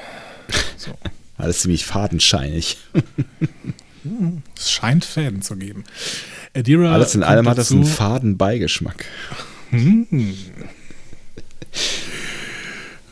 So. 0.77 0.93
Alles 1.37 1.61
ziemlich 1.61 1.85
fadenscheinig. 1.85 2.79
Es 4.57 4.71
scheint 4.71 5.05
Fäden 5.05 5.43
zu 5.43 5.57
geben. 5.57 5.85
Adira 6.55 6.93
Alles 6.93 7.15
in 7.15 7.23
allem 7.23 7.49
hat 7.49 7.59
das 7.59 7.73
einen 7.73 7.85
faden 7.85 8.37
Beigeschmack. 8.37 9.05
Hm. 9.71 10.07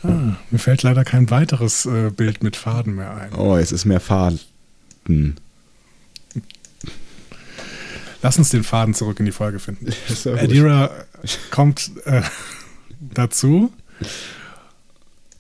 Ah, 0.04 0.36
mir 0.50 0.58
fällt 0.58 0.82
leider 0.82 1.04
kein 1.04 1.30
weiteres 1.30 1.86
äh, 1.86 2.10
Bild 2.10 2.42
mit 2.42 2.56
Faden 2.56 2.94
mehr 2.94 3.14
ein. 3.16 3.34
Oh, 3.34 3.56
es 3.56 3.72
ist 3.72 3.84
mehr 3.84 4.00
Faden. 4.00 4.40
Lass 8.22 8.38
uns 8.38 8.50
den 8.50 8.62
Faden 8.62 8.94
zurück 8.94 9.18
in 9.18 9.26
die 9.26 9.32
Folge 9.32 9.58
finden. 9.58 9.92
Adira 10.38 10.90
kommt 11.50 11.90
äh, 12.04 12.22
dazu 13.00 13.72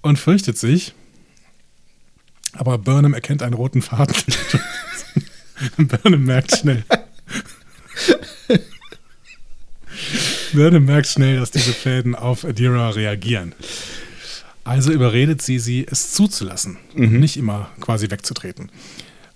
und 0.00 0.18
fürchtet 0.18 0.58
sich, 0.58 0.94
aber 2.52 2.78
Burnham 2.78 3.14
erkennt 3.14 3.42
einen 3.42 3.54
roten 3.54 3.82
Faden. 3.82 4.16
Burnham 5.76 6.24
merkt 6.24 6.56
schnell. 6.56 6.84
Burnham 10.52 10.84
merkt 10.84 11.08
schnell, 11.08 11.40
dass 11.40 11.50
diese 11.50 11.72
Fäden 11.72 12.14
auf 12.14 12.44
Adira 12.44 12.90
reagieren. 12.90 13.54
Also 14.64 14.92
überredet 14.92 15.42
sie, 15.42 15.58
sie 15.58 15.86
es 15.90 16.12
zuzulassen, 16.12 16.78
mhm. 16.94 17.18
nicht 17.18 17.36
immer 17.36 17.70
quasi 17.80 18.10
wegzutreten. 18.10 18.70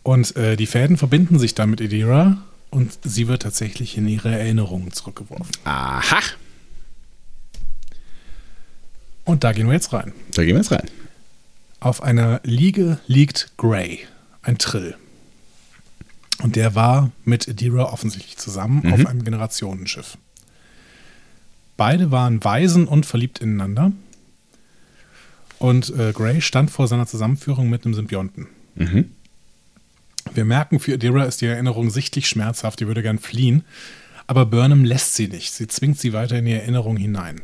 Und 0.03 0.37
äh, 0.37 0.57
die 0.57 0.67
Fäden 0.67 0.97
verbinden 0.97 1.39
sich 1.39 1.55
dann 1.55 1.71
mit 1.71 1.81
Adira 1.81 2.43
und 2.71 2.99
sie 3.03 3.27
wird 3.27 3.43
tatsächlich 3.43 3.97
in 3.97 4.07
ihre 4.07 4.31
Erinnerungen 4.31 4.93
zurückgeworfen. 4.93 5.53
Aha. 5.65 6.21
Und 9.25 9.43
da 9.43 9.53
gehen 9.53 9.67
wir 9.67 9.75
jetzt 9.75 9.93
rein. 9.93 10.13
Da 10.35 10.45
gehen 10.45 10.55
wir 10.55 10.61
jetzt 10.63 10.71
rein. 10.71 10.89
Auf 11.81 12.03
einer 12.03 12.41
Liege 12.45 12.99
liegt 13.07 13.53
Gray, 13.57 14.01
ein 14.43 14.59
Trill. 14.59 14.97
Und 16.43 16.57
der 16.57 16.75
war 16.75 17.11
mit 17.25 17.49
Adira 17.49 17.85
offensichtlich 17.93 18.37
zusammen 18.37 18.83
mhm. 18.85 18.93
auf 18.93 19.07
einem 19.07 19.25
Generationenschiff. 19.25 20.19
Beide 21.77 22.11
waren 22.11 22.43
weisen 22.43 22.89
und 22.89 23.07
verliebt 23.07 23.41
ineinander. 23.41 23.93
Und 25.59 25.91
äh, 25.91 26.13
Gray 26.13 26.41
stand 26.41 26.71
vor 26.71 26.89
seiner 26.89 27.07
Zusammenführung 27.07 27.71
mit 27.71 27.85
einem 27.85 27.95
Symbionten. 27.95 28.49
Mhm. 28.75 29.11
Wir 30.35 30.45
merken, 30.45 30.81
für 30.81 30.95
Adira 30.95 31.25
ist 31.25 31.41
die 31.41 31.47
Erinnerung 31.47 31.91
sichtlich 31.91 32.29
schmerzhaft, 32.29 32.81
die 32.81 32.87
würde 32.87 33.03
gern 33.03 33.19
fliehen. 33.19 33.65
Aber 34.27 34.45
Burnham 34.45 34.85
lässt 34.85 35.15
sie 35.15 35.29
nicht. 35.29 35.53
Sie 35.53 35.69
zwingt 35.69 35.99
sie 35.99 36.13
weiter 36.13 36.39
in 36.39 36.47
die 36.47 36.53
Erinnerung 36.53 36.97
hinein. 36.97 37.41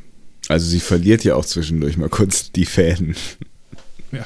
Also 0.49 0.67
sie 0.67 0.81
verliert 0.81 1.23
ja 1.25 1.37
auch 1.37 1.47
zwischendurch 1.47 1.97
mal 1.97 2.09
kurz 2.09 2.51
die 2.51 2.67
Fäden. 2.67 3.15
Ja. 4.11 4.25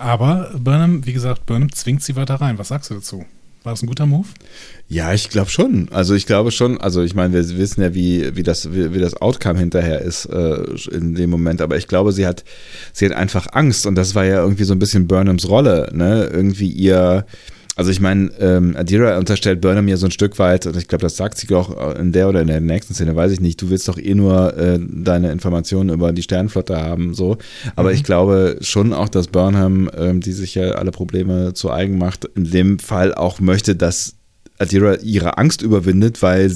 Aber 0.00 0.50
Burnham, 0.58 1.04
wie 1.04 1.12
gesagt, 1.12 1.44
Burnham 1.44 1.70
zwingt 1.72 2.02
sie 2.02 2.16
weiter 2.16 2.36
rein. 2.36 2.58
Was 2.58 2.68
sagst 2.68 2.88
du 2.88 2.94
dazu? 2.94 3.26
War 3.62 3.74
das 3.74 3.82
ein 3.82 3.86
guter 3.86 4.06
Move? 4.06 4.26
Ja, 4.88 5.12
ich 5.12 5.28
glaube 5.28 5.50
schon. 5.50 5.90
Also 5.90 6.14
ich 6.14 6.24
glaube 6.24 6.50
schon, 6.50 6.80
also 6.80 7.02
ich 7.02 7.14
meine, 7.14 7.34
wir 7.34 7.58
wissen 7.58 7.82
ja, 7.82 7.92
wie, 7.92 8.34
wie, 8.34 8.42
das, 8.42 8.72
wie, 8.72 8.94
wie 8.94 8.98
das 8.98 9.20
Outcome 9.20 9.58
hinterher 9.58 10.00
ist 10.00 10.24
äh, 10.24 10.64
in 10.90 11.14
dem 11.14 11.28
Moment, 11.28 11.60
aber 11.60 11.76
ich 11.76 11.86
glaube, 11.86 12.12
sie 12.12 12.26
hat, 12.26 12.44
sie 12.94 13.04
hat 13.04 13.12
einfach 13.12 13.48
Angst 13.52 13.84
und 13.84 13.94
das 13.96 14.14
war 14.14 14.24
ja 14.24 14.42
irgendwie 14.42 14.64
so 14.64 14.72
ein 14.72 14.78
bisschen 14.78 15.06
Burnhams 15.06 15.46
Rolle, 15.46 15.90
ne? 15.92 16.30
Irgendwie 16.32 16.70
ihr, 16.70 17.26
also 17.80 17.90
ich 17.90 18.00
meine, 18.00 18.30
ähm, 18.38 18.76
Adira 18.76 19.16
unterstellt 19.16 19.62
Burnham 19.62 19.88
ja 19.88 19.96
so 19.96 20.04
ein 20.04 20.10
Stück 20.10 20.38
weit, 20.38 20.66
und 20.66 20.76
ich 20.76 20.86
glaube, 20.86 21.00
das 21.00 21.16
sagt 21.16 21.38
sie 21.38 21.48
auch 21.54 21.96
in 21.96 22.12
der 22.12 22.28
oder 22.28 22.42
in 22.42 22.48
der 22.48 22.60
nächsten 22.60 22.92
Szene, 22.92 23.16
weiß 23.16 23.32
ich 23.32 23.40
nicht, 23.40 23.62
du 23.62 23.70
willst 23.70 23.88
doch 23.88 23.96
eh 23.96 24.14
nur 24.14 24.54
äh, 24.54 24.78
deine 24.78 25.32
Informationen 25.32 25.88
über 25.88 26.12
die 26.12 26.20
Sternflotte 26.20 26.76
haben, 26.76 27.14
so. 27.14 27.38
Aber 27.76 27.88
mhm. 27.88 27.94
ich 27.94 28.04
glaube 28.04 28.58
schon 28.60 28.92
auch, 28.92 29.08
dass 29.08 29.28
Burnham, 29.28 29.90
ähm, 29.96 30.20
die 30.20 30.32
sich 30.32 30.56
ja 30.56 30.72
alle 30.72 30.90
Probleme 30.90 31.54
zu 31.54 31.70
eigen 31.70 31.96
macht, 31.96 32.26
in 32.26 32.50
dem 32.50 32.78
Fall 32.80 33.14
auch 33.14 33.40
möchte, 33.40 33.74
dass 33.74 34.12
Adira 34.58 34.96
ihre 34.96 35.38
Angst 35.38 35.62
überwindet, 35.62 36.20
weil 36.20 36.54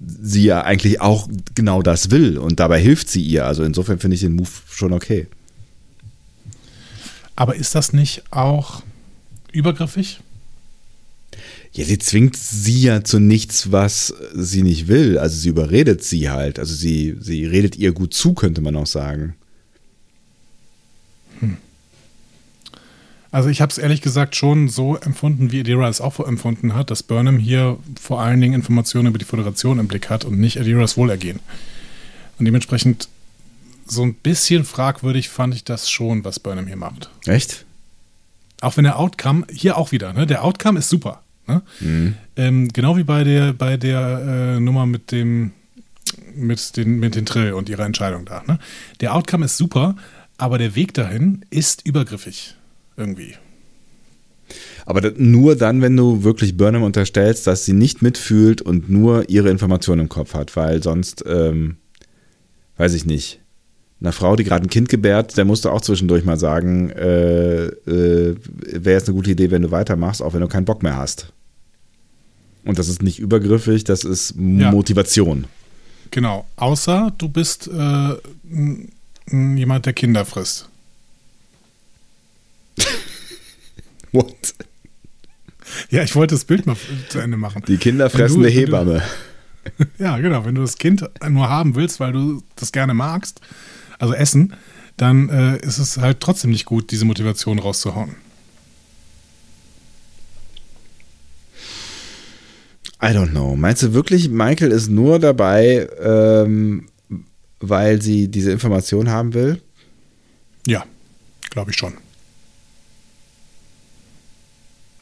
sie 0.00 0.44
ja 0.44 0.62
eigentlich 0.62 1.00
auch 1.00 1.28
genau 1.54 1.82
das 1.82 2.10
will 2.10 2.36
und 2.36 2.58
dabei 2.58 2.80
hilft 2.80 3.08
sie 3.08 3.22
ihr. 3.22 3.46
Also 3.46 3.62
insofern 3.62 4.00
finde 4.00 4.16
ich 4.16 4.22
den 4.22 4.32
Move 4.32 4.50
schon 4.72 4.92
okay. 4.92 5.28
Aber 7.36 7.54
ist 7.54 7.76
das 7.76 7.92
nicht 7.92 8.24
auch 8.32 8.82
übergriffig? 9.56 10.20
Ja, 11.72 11.84
sie 11.84 11.98
zwingt 11.98 12.36
sie 12.36 12.82
ja 12.82 13.04
zu 13.04 13.18
nichts, 13.18 13.70
was 13.70 14.14
sie 14.32 14.62
nicht 14.62 14.88
will. 14.88 15.18
Also 15.18 15.36
sie 15.36 15.50
überredet 15.50 16.02
sie 16.02 16.30
halt. 16.30 16.58
Also 16.58 16.74
sie, 16.74 17.16
sie 17.20 17.44
redet 17.44 17.76
ihr 17.76 17.92
gut 17.92 18.14
zu, 18.14 18.32
könnte 18.32 18.62
man 18.62 18.76
auch 18.76 18.86
sagen. 18.86 19.34
Hm. 21.40 21.58
Also 23.30 23.50
ich 23.50 23.60
habe 23.60 23.70
es 23.70 23.76
ehrlich 23.76 24.00
gesagt 24.00 24.36
schon 24.36 24.70
so 24.70 24.96
empfunden, 24.96 25.52
wie 25.52 25.60
Adira 25.60 25.86
es 25.90 26.00
auch 26.00 26.18
empfunden 26.20 26.74
hat, 26.74 26.90
dass 26.90 27.02
Burnham 27.02 27.38
hier 27.38 27.76
vor 28.00 28.22
allen 28.22 28.40
Dingen 28.40 28.54
Informationen 28.54 29.08
über 29.08 29.18
die 29.18 29.26
Föderation 29.26 29.78
im 29.78 29.88
Blick 29.88 30.08
hat 30.08 30.24
und 30.24 30.40
nicht 30.40 30.58
Adiras 30.58 30.96
Wohlergehen. 30.96 31.40
Und 32.38 32.46
dementsprechend 32.46 33.08
so 33.86 34.02
ein 34.02 34.14
bisschen 34.14 34.64
fragwürdig 34.64 35.28
fand 35.28 35.54
ich 35.54 35.64
das 35.64 35.90
schon, 35.90 36.24
was 36.24 36.40
Burnham 36.40 36.66
hier 36.66 36.76
macht. 36.76 37.10
Echt? 37.26 37.65
Auch 38.66 38.76
wenn 38.76 38.82
der 38.82 38.98
Outcome, 38.98 39.46
hier 39.48 39.78
auch 39.78 39.92
wieder, 39.92 40.12
ne? 40.12 40.26
Der 40.26 40.42
Outcome 40.42 40.80
ist 40.80 40.88
super. 40.88 41.22
Ne? 41.46 41.62
Mhm. 41.78 42.14
Ähm, 42.34 42.68
genau 42.72 42.96
wie 42.96 43.04
bei 43.04 43.22
der, 43.22 43.52
bei 43.52 43.76
der 43.76 44.56
äh, 44.56 44.60
Nummer 44.60 44.86
mit 44.86 45.12
dem, 45.12 45.52
mit 46.34 46.76
den, 46.76 46.98
mit 46.98 47.14
den 47.14 47.26
Trill 47.26 47.52
und 47.52 47.68
ihrer 47.68 47.84
Entscheidung 47.84 48.24
da. 48.24 48.42
Ne? 48.44 48.58
Der 49.00 49.14
Outcome 49.14 49.44
ist 49.44 49.56
super, 49.56 49.94
aber 50.36 50.58
der 50.58 50.74
Weg 50.74 50.94
dahin 50.94 51.44
ist 51.48 51.86
übergriffig. 51.86 52.56
Irgendwie. 52.96 53.36
Aber 54.84 55.12
nur 55.16 55.54
dann, 55.54 55.80
wenn 55.80 55.96
du 55.96 56.24
wirklich 56.24 56.56
Burnham 56.56 56.82
unterstellst, 56.82 57.46
dass 57.46 57.64
sie 57.64 57.72
nicht 57.72 58.02
mitfühlt 58.02 58.62
und 58.62 58.90
nur 58.90 59.30
ihre 59.30 59.50
Informationen 59.50 60.00
im 60.00 60.08
Kopf 60.08 60.34
hat, 60.34 60.56
weil 60.56 60.82
sonst, 60.82 61.22
ähm, 61.24 61.76
weiß 62.78 62.94
ich 62.94 63.06
nicht. 63.06 63.38
Einer 64.00 64.12
Frau, 64.12 64.36
die 64.36 64.44
gerade 64.44 64.64
ein 64.66 64.70
Kind 64.70 64.88
gebärt, 64.90 65.36
der 65.38 65.44
musste 65.46 65.72
auch 65.72 65.80
zwischendurch 65.80 66.24
mal 66.24 66.38
sagen, 66.38 66.90
äh, 66.90 67.64
äh, 67.66 68.36
wäre 68.44 68.98
jetzt 68.98 69.08
eine 69.08 69.16
gute 69.16 69.30
Idee, 69.30 69.50
wenn 69.50 69.62
du 69.62 69.70
weitermachst, 69.70 70.20
auch 70.22 70.34
wenn 70.34 70.42
du 70.42 70.48
keinen 70.48 70.66
Bock 70.66 70.82
mehr 70.82 70.96
hast. 70.96 71.32
Und 72.64 72.78
das 72.78 72.88
ist 72.88 73.02
nicht 73.02 73.18
übergriffig, 73.18 73.84
das 73.84 74.04
ist 74.04 74.34
Ja. 74.36 74.70
Motivation. 74.70 75.46
Genau. 76.10 76.46
Außer 76.56 77.12
du 77.16 77.28
bist 77.28 77.68
äh, 77.68 78.14
jemand, 79.30 79.86
der 79.86 79.92
Kinder 79.94 80.24
frisst. 80.26 80.68
What? 84.12 84.34
Ja, 85.90 86.02
ich 86.02 86.14
wollte 86.14 86.34
das 86.34 86.44
Bild 86.44 86.66
mal 86.66 86.76
zu 87.08 87.18
Ende 87.18 87.36
machen. 87.36 87.62
Die 87.66 87.76
kinderfressende 87.76 88.48
Hebamme. 88.48 89.02
Ja, 89.98 90.16
genau. 90.18 90.44
Wenn 90.44 90.54
du 90.54 90.60
das 90.60 90.78
Kind 90.78 91.04
nur 91.28 91.48
haben 91.48 91.74
willst, 91.74 91.98
weil 91.98 92.12
du 92.12 92.40
das 92.54 92.70
gerne 92.70 92.94
magst, 92.94 93.40
also 93.98 94.14
essen, 94.14 94.54
dann 94.96 95.28
äh, 95.28 95.58
ist 95.58 95.78
es 95.78 95.98
halt 95.98 96.20
trotzdem 96.20 96.50
nicht 96.50 96.64
gut, 96.64 96.90
diese 96.90 97.04
Motivation 97.04 97.58
rauszuhauen. 97.58 98.16
I 103.02 103.08
don't 103.08 103.30
know. 103.30 103.56
Meinst 103.56 103.82
du 103.82 103.92
wirklich, 103.92 104.30
Michael 104.30 104.72
ist 104.72 104.88
nur 104.88 105.18
dabei, 105.18 105.88
ähm, 106.00 106.88
weil 107.60 108.00
sie 108.00 108.28
diese 108.28 108.52
Information 108.52 109.10
haben 109.10 109.34
will? 109.34 109.60
Ja, 110.66 110.84
glaube 111.50 111.72
ich 111.72 111.76
schon. 111.76 111.94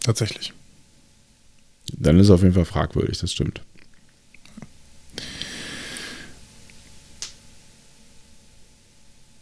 Tatsächlich. 0.00 0.52
Dann 1.92 2.18
ist 2.18 2.26
es 2.26 2.30
auf 2.30 2.42
jeden 2.42 2.54
Fall 2.54 2.64
fragwürdig, 2.64 3.18
das 3.18 3.32
stimmt. 3.32 3.62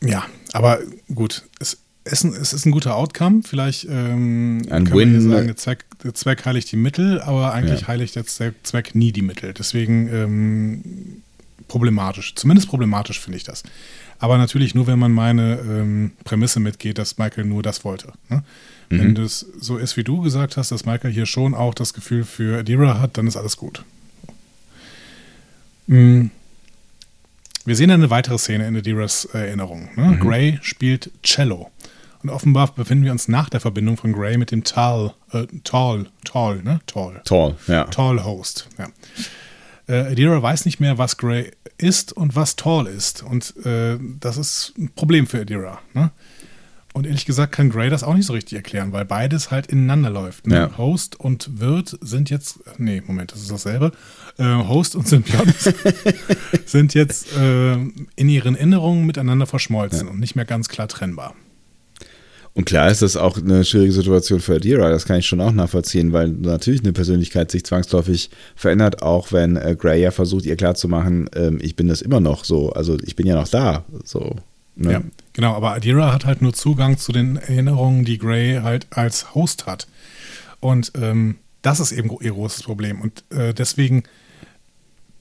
Ja, 0.02 0.24
aber 0.52 0.80
gut. 1.14 1.42
Es, 1.60 1.78
Essen, 2.04 2.34
es 2.34 2.52
ist 2.52 2.66
ein 2.66 2.72
guter 2.72 2.96
Outcome. 2.96 3.42
Vielleicht 3.44 3.84
ähm, 3.88 4.62
Ein 4.70 4.84
kann 4.84 4.98
man 4.98 5.08
hier 5.10 5.18
Win. 5.20 5.30
sagen, 5.30 5.46
der 5.46 5.56
Zweck, 5.56 5.84
der 6.02 6.14
Zweck 6.14 6.44
heiligt 6.44 6.72
die 6.72 6.76
Mittel, 6.76 7.20
aber 7.20 7.52
eigentlich 7.52 7.82
Ja. 7.82 7.86
heiligt 7.88 8.16
jetzt 8.16 8.40
der 8.40 8.52
Zweck 8.64 8.94
nie 8.96 9.12
die 9.12 9.22
Mittel. 9.22 9.54
Deswegen 9.54 10.08
ähm, 10.12 11.22
problematisch. 11.68 12.34
Zumindest 12.34 12.68
problematisch 12.68 13.20
finde 13.20 13.36
ich 13.36 13.44
das. 13.44 13.62
Aber 14.18 14.36
natürlich 14.38 14.74
nur, 14.74 14.86
wenn 14.88 14.98
man 14.98 15.12
meine 15.12 15.58
ähm, 15.60 16.10
Prämisse 16.24 16.58
mitgeht, 16.60 16.98
dass 16.98 17.18
Michael 17.18 17.44
nur 17.44 17.62
das 17.62 17.84
wollte. 17.84 18.12
Ne? 18.28 18.42
Wenn 18.88 19.14
das 19.14 19.46
so 19.58 19.78
ist, 19.78 19.96
wie 19.96 20.04
du 20.04 20.20
gesagt 20.20 20.58
hast, 20.58 20.70
dass 20.70 20.84
Michael 20.84 21.10
hier 21.12 21.24
schon 21.24 21.54
auch 21.54 21.72
das 21.72 21.94
Gefühl 21.94 22.24
für 22.24 22.58
Adira 22.58 23.00
hat, 23.00 23.16
dann 23.16 23.26
ist 23.26 23.36
alles 23.38 23.56
gut. 23.56 23.84
Mm. 25.86 26.26
Wir 27.64 27.76
sehen 27.76 27.90
eine 27.90 28.10
weitere 28.10 28.38
Szene 28.38 28.66
in 28.66 28.76
Adiras 28.76 29.24
Erinnerung. 29.26 29.88
Ne? 29.94 30.18
Gray 30.20 30.58
spielt 30.62 31.10
Cello. 31.22 31.70
Und 32.22 32.30
offenbar 32.30 32.74
befinden 32.74 33.04
wir 33.04 33.12
uns 33.12 33.28
nach 33.28 33.48
der 33.48 33.60
Verbindung 33.60 33.96
von 33.96 34.12
Gray 34.12 34.36
mit 34.36 34.50
dem 34.50 34.64
Tal, 34.64 35.14
äh, 35.32 35.46
Tall, 35.64 36.06
Tall, 36.24 36.62
ne? 36.62 36.80
Tall. 36.86 37.20
Toll, 37.24 37.56
ja. 37.66 37.84
Tall 37.84 38.24
Host. 38.24 38.68
Ja. 38.78 38.88
Äh, 39.88 40.12
Adira 40.12 40.40
weiß 40.40 40.64
nicht 40.64 40.80
mehr, 40.80 40.98
was 40.98 41.16
Gray 41.16 41.50
ist 41.78 42.12
und 42.12 42.36
was 42.36 42.56
Tall 42.56 42.86
ist. 42.86 43.22
Und 43.22 43.54
äh, 43.64 43.98
das 44.20 44.36
ist 44.38 44.72
ein 44.78 44.90
Problem 44.94 45.26
für 45.26 45.40
Adira. 45.40 45.80
Ne? 45.94 46.10
Und 46.92 47.06
ehrlich 47.06 47.24
gesagt 47.24 47.52
kann 47.52 47.70
Gray 47.70 47.88
das 47.88 48.02
auch 48.02 48.14
nicht 48.14 48.26
so 48.26 48.34
richtig 48.34 48.56
erklären, 48.56 48.92
weil 48.92 49.06
beides 49.06 49.50
halt 49.50 49.66
ineinander 49.68 50.10
läuft. 50.10 50.46
Ne? 50.46 50.56
Ja. 50.56 50.76
Host 50.76 51.18
und 51.18 51.58
Wirt 51.58 51.98
sind 52.02 52.28
jetzt, 52.28 52.60
nee, 52.76 53.02
Moment, 53.06 53.32
das 53.32 53.40
ist 53.40 53.50
dasselbe. 53.50 53.92
Äh, 54.36 54.44
Host 54.44 54.94
und 54.94 55.08
Symbionts 55.08 55.72
sind 56.66 56.92
jetzt 56.92 57.34
äh, 57.36 57.72
in 57.72 58.28
ihren 58.28 58.56
Erinnerungen 58.56 59.06
miteinander 59.06 59.46
verschmolzen 59.46 60.06
und 60.06 60.20
nicht 60.20 60.36
mehr 60.36 60.44
ganz 60.44 60.68
klar 60.68 60.86
trennbar. 60.86 61.34
Und 62.54 62.66
klar 62.66 62.90
ist 62.90 63.00
das 63.00 63.16
auch 63.16 63.38
eine 63.38 63.64
schwierige 63.64 63.92
Situation 63.92 64.40
für 64.40 64.56
Adira, 64.56 64.90
das 64.90 65.06
kann 65.06 65.18
ich 65.18 65.26
schon 65.26 65.40
auch 65.40 65.52
nachvollziehen, 65.52 66.12
weil 66.12 66.28
natürlich 66.28 66.82
eine 66.82 66.92
Persönlichkeit 66.92 67.50
sich 67.50 67.64
zwangsläufig 67.64 68.28
verändert, 68.54 69.00
auch 69.00 69.32
wenn 69.32 69.56
äh, 69.56 69.74
Gray 69.78 70.02
ja 70.02 70.10
versucht, 70.10 70.44
ihr 70.44 70.56
klarzumachen, 70.56 71.30
ähm, 71.34 71.58
ich 71.62 71.76
bin 71.76 71.88
das 71.88 72.02
immer 72.02 72.20
noch 72.20 72.44
so, 72.44 72.70
also 72.72 72.98
ich 73.02 73.16
bin 73.16 73.26
ja 73.26 73.36
noch 73.36 73.48
da, 73.48 73.84
so. 74.04 74.36
Ne? 74.76 74.92
Ja, 74.92 75.02
genau, 75.32 75.54
aber 75.54 75.72
Adira 75.72 76.12
hat 76.12 76.24
halt 76.24 76.42
nur 76.42 76.52
Zugang 76.52 76.98
zu 76.98 77.12
den 77.12 77.36
Erinnerungen, 77.36 78.04
die 78.04 78.18
Gray 78.18 78.60
halt 78.62 78.86
als 78.90 79.34
Host 79.34 79.66
hat. 79.66 79.86
Und 80.60 80.92
ähm, 80.94 81.36
das 81.62 81.80
ist 81.80 81.92
eben 81.92 82.10
ihr 82.20 82.32
großes 82.32 82.62
Problem. 82.62 83.00
Und 83.00 83.24
äh, 83.30 83.54
deswegen, 83.54 84.02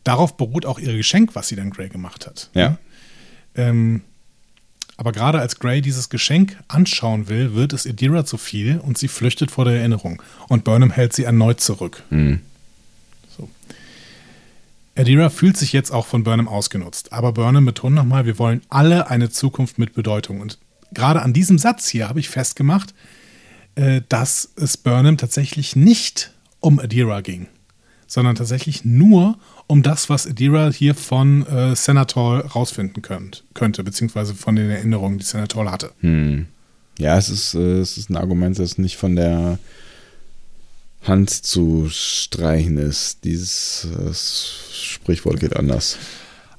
darauf 0.04 0.38
beruht 0.38 0.66
auch 0.66 0.80
ihr 0.80 0.96
Geschenk, 0.96 1.36
was 1.36 1.48
sie 1.48 1.56
dann 1.56 1.70
Gray 1.70 1.90
gemacht 1.90 2.28
hat. 2.28 2.50
Ja. 2.54 2.78
Ähm, 3.56 4.02
aber 4.98 5.14
gerade 5.14 5.40
als 5.40 5.58
Gray 5.58 5.82
dieses 5.82 6.10
Geschenk 6.10 6.58
anschauen 6.68 7.28
will, 7.28 7.56
wird 7.56 7.74
es 7.74 7.88
Adira 7.88 8.24
zu 8.24 8.38
viel 8.38 8.78
und 8.78 9.00
sie 9.00 9.08
flüchtet 9.08 9.50
vor 9.50 9.66
der 9.66 9.80
Erinnerung. 9.80 10.22
Und 10.48 10.64
Burnham 10.64 10.92
hält 10.92 11.14
sie 11.14 11.24
erneut 11.24 11.60
zurück. 11.60 12.04
Mhm. 12.12 12.42
So. 13.36 13.50
Adira 14.96 15.30
fühlt 15.30 15.58
sich 15.58 15.74
jetzt 15.74 15.92
auch 15.92 16.06
von 16.06 16.24
Burnham 16.24 16.48
ausgenutzt. 16.48 17.14
Aber 17.14 17.32
Burnham 17.32 17.66
betont 17.66 17.96
nochmal, 17.96 18.26
wir 18.26 18.40
wollen 18.40 18.62
alle 18.70 19.10
eine 19.10 19.30
Zukunft 19.30 19.78
mit 19.80 19.94
Bedeutung. 19.94 20.42
Und 20.42 20.58
gerade 20.94 21.22
an 21.22 21.34
diesem 21.34 21.58
Satz 21.58 21.88
hier 21.88 22.10
habe 22.10 22.20
ich 22.20 22.30
festgemacht, 22.30 22.94
äh, 23.76 24.02
dass 24.10 24.52
es 24.58 24.78
Burnham 24.78 25.18
tatsächlich 25.18 25.76
nicht 25.76 26.34
um 26.60 26.80
Adira 26.80 27.22
ging, 27.22 27.48
sondern 28.06 28.36
tatsächlich 28.36 28.84
nur 28.84 29.38
um 29.68 29.82
das, 29.84 30.10
was 30.10 30.28
Adira 30.28 30.70
hier 30.70 30.94
von 30.96 31.46
äh, 31.48 31.76
Senator 31.76 32.42
rausfinden 32.48 33.02
könnt, 33.02 33.46
könnte, 33.54 33.84
beziehungsweise 33.84 34.36
von 34.36 34.58
den 34.58 34.70
Erinnerungen, 34.70 35.18
die 35.18 35.26
Senator 35.26 35.72
hatte. 35.72 35.92
Hm. 36.02 36.48
Ja, 37.00 37.18
es 37.18 37.30
ist, 37.30 37.56
äh, 37.56 37.80
es 37.80 37.98
ist 37.98 38.10
ein 38.10 38.18
Argument, 38.18 38.60
das 38.60 38.78
nicht 38.78 38.98
von 38.98 39.16
der 39.16 39.58
Hand 41.04 41.30
zu 41.30 41.88
streichen 41.90 42.78
ist. 42.78 43.24
Dieses 43.24 43.88
Sprichwort 44.72 45.40
geht 45.40 45.56
anders. 45.56 45.98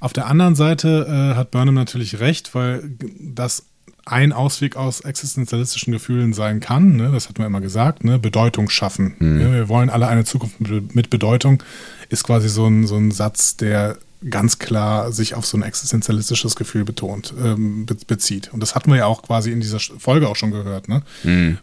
Auf 0.00 0.12
der 0.12 0.26
anderen 0.26 0.56
Seite 0.56 1.06
äh, 1.08 1.36
hat 1.36 1.52
Burnham 1.52 1.74
natürlich 1.74 2.18
recht, 2.18 2.54
weil 2.54 2.82
das 3.20 3.64
ein 4.04 4.32
Ausweg 4.32 4.76
aus 4.76 5.00
existenzialistischen 5.00 5.92
Gefühlen 5.92 6.32
sein 6.32 6.58
kann. 6.58 6.96
Ne? 6.96 7.10
Das 7.12 7.28
hat 7.28 7.38
man 7.38 7.46
immer 7.46 7.60
gesagt. 7.60 8.02
Ne? 8.02 8.18
Bedeutung 8.18 8.68
schaffen. 8.68 9.14
Ja, 9.20 9.52
wir 9.52 9.68
wollen 9.68 9.90
alle 9.90 10.08
eine 10.08 10.24
Zukunft 10.24 10.60
mit, 10.60 11.08
Bedeutung. 11.08 11.62
Ist 12.08 12.24
quasi 12.24 12.48
so 12.48 12.66
ein, 12.66 12.86
so 12.88 12.96
ein 12.96 13.12
Satz, 13.12 13.56
der 13.56 13.96
ganz 14.28 14.58
klar 14.58 15.12
sich 15.12 15.34
auf 15.34 15.46
so 15.46 15.56
ein 15.56 15.62
existenzialistisches 15.62 16.56
Gefühl 16.56 16.84
betont, 16.84 17.32
ähm, 17.42 17.86
be 17.86 17.96
bezieht. 18.06 18.52
Und 18.52 18.60
das 18.60 18.74
hatten 18.74 18.90
wir 18.90 18.98
ja 18.98 19.06
auch 19.06 19.22
quasi 19.22 19.52
in 19.52 19.60
dieser 19.60 19.78
Folge 19.78 20.28
auch 20.28 20.36
schon 20.36 20.50
gehört, 20.50 20.88
ne? 20.88 21.02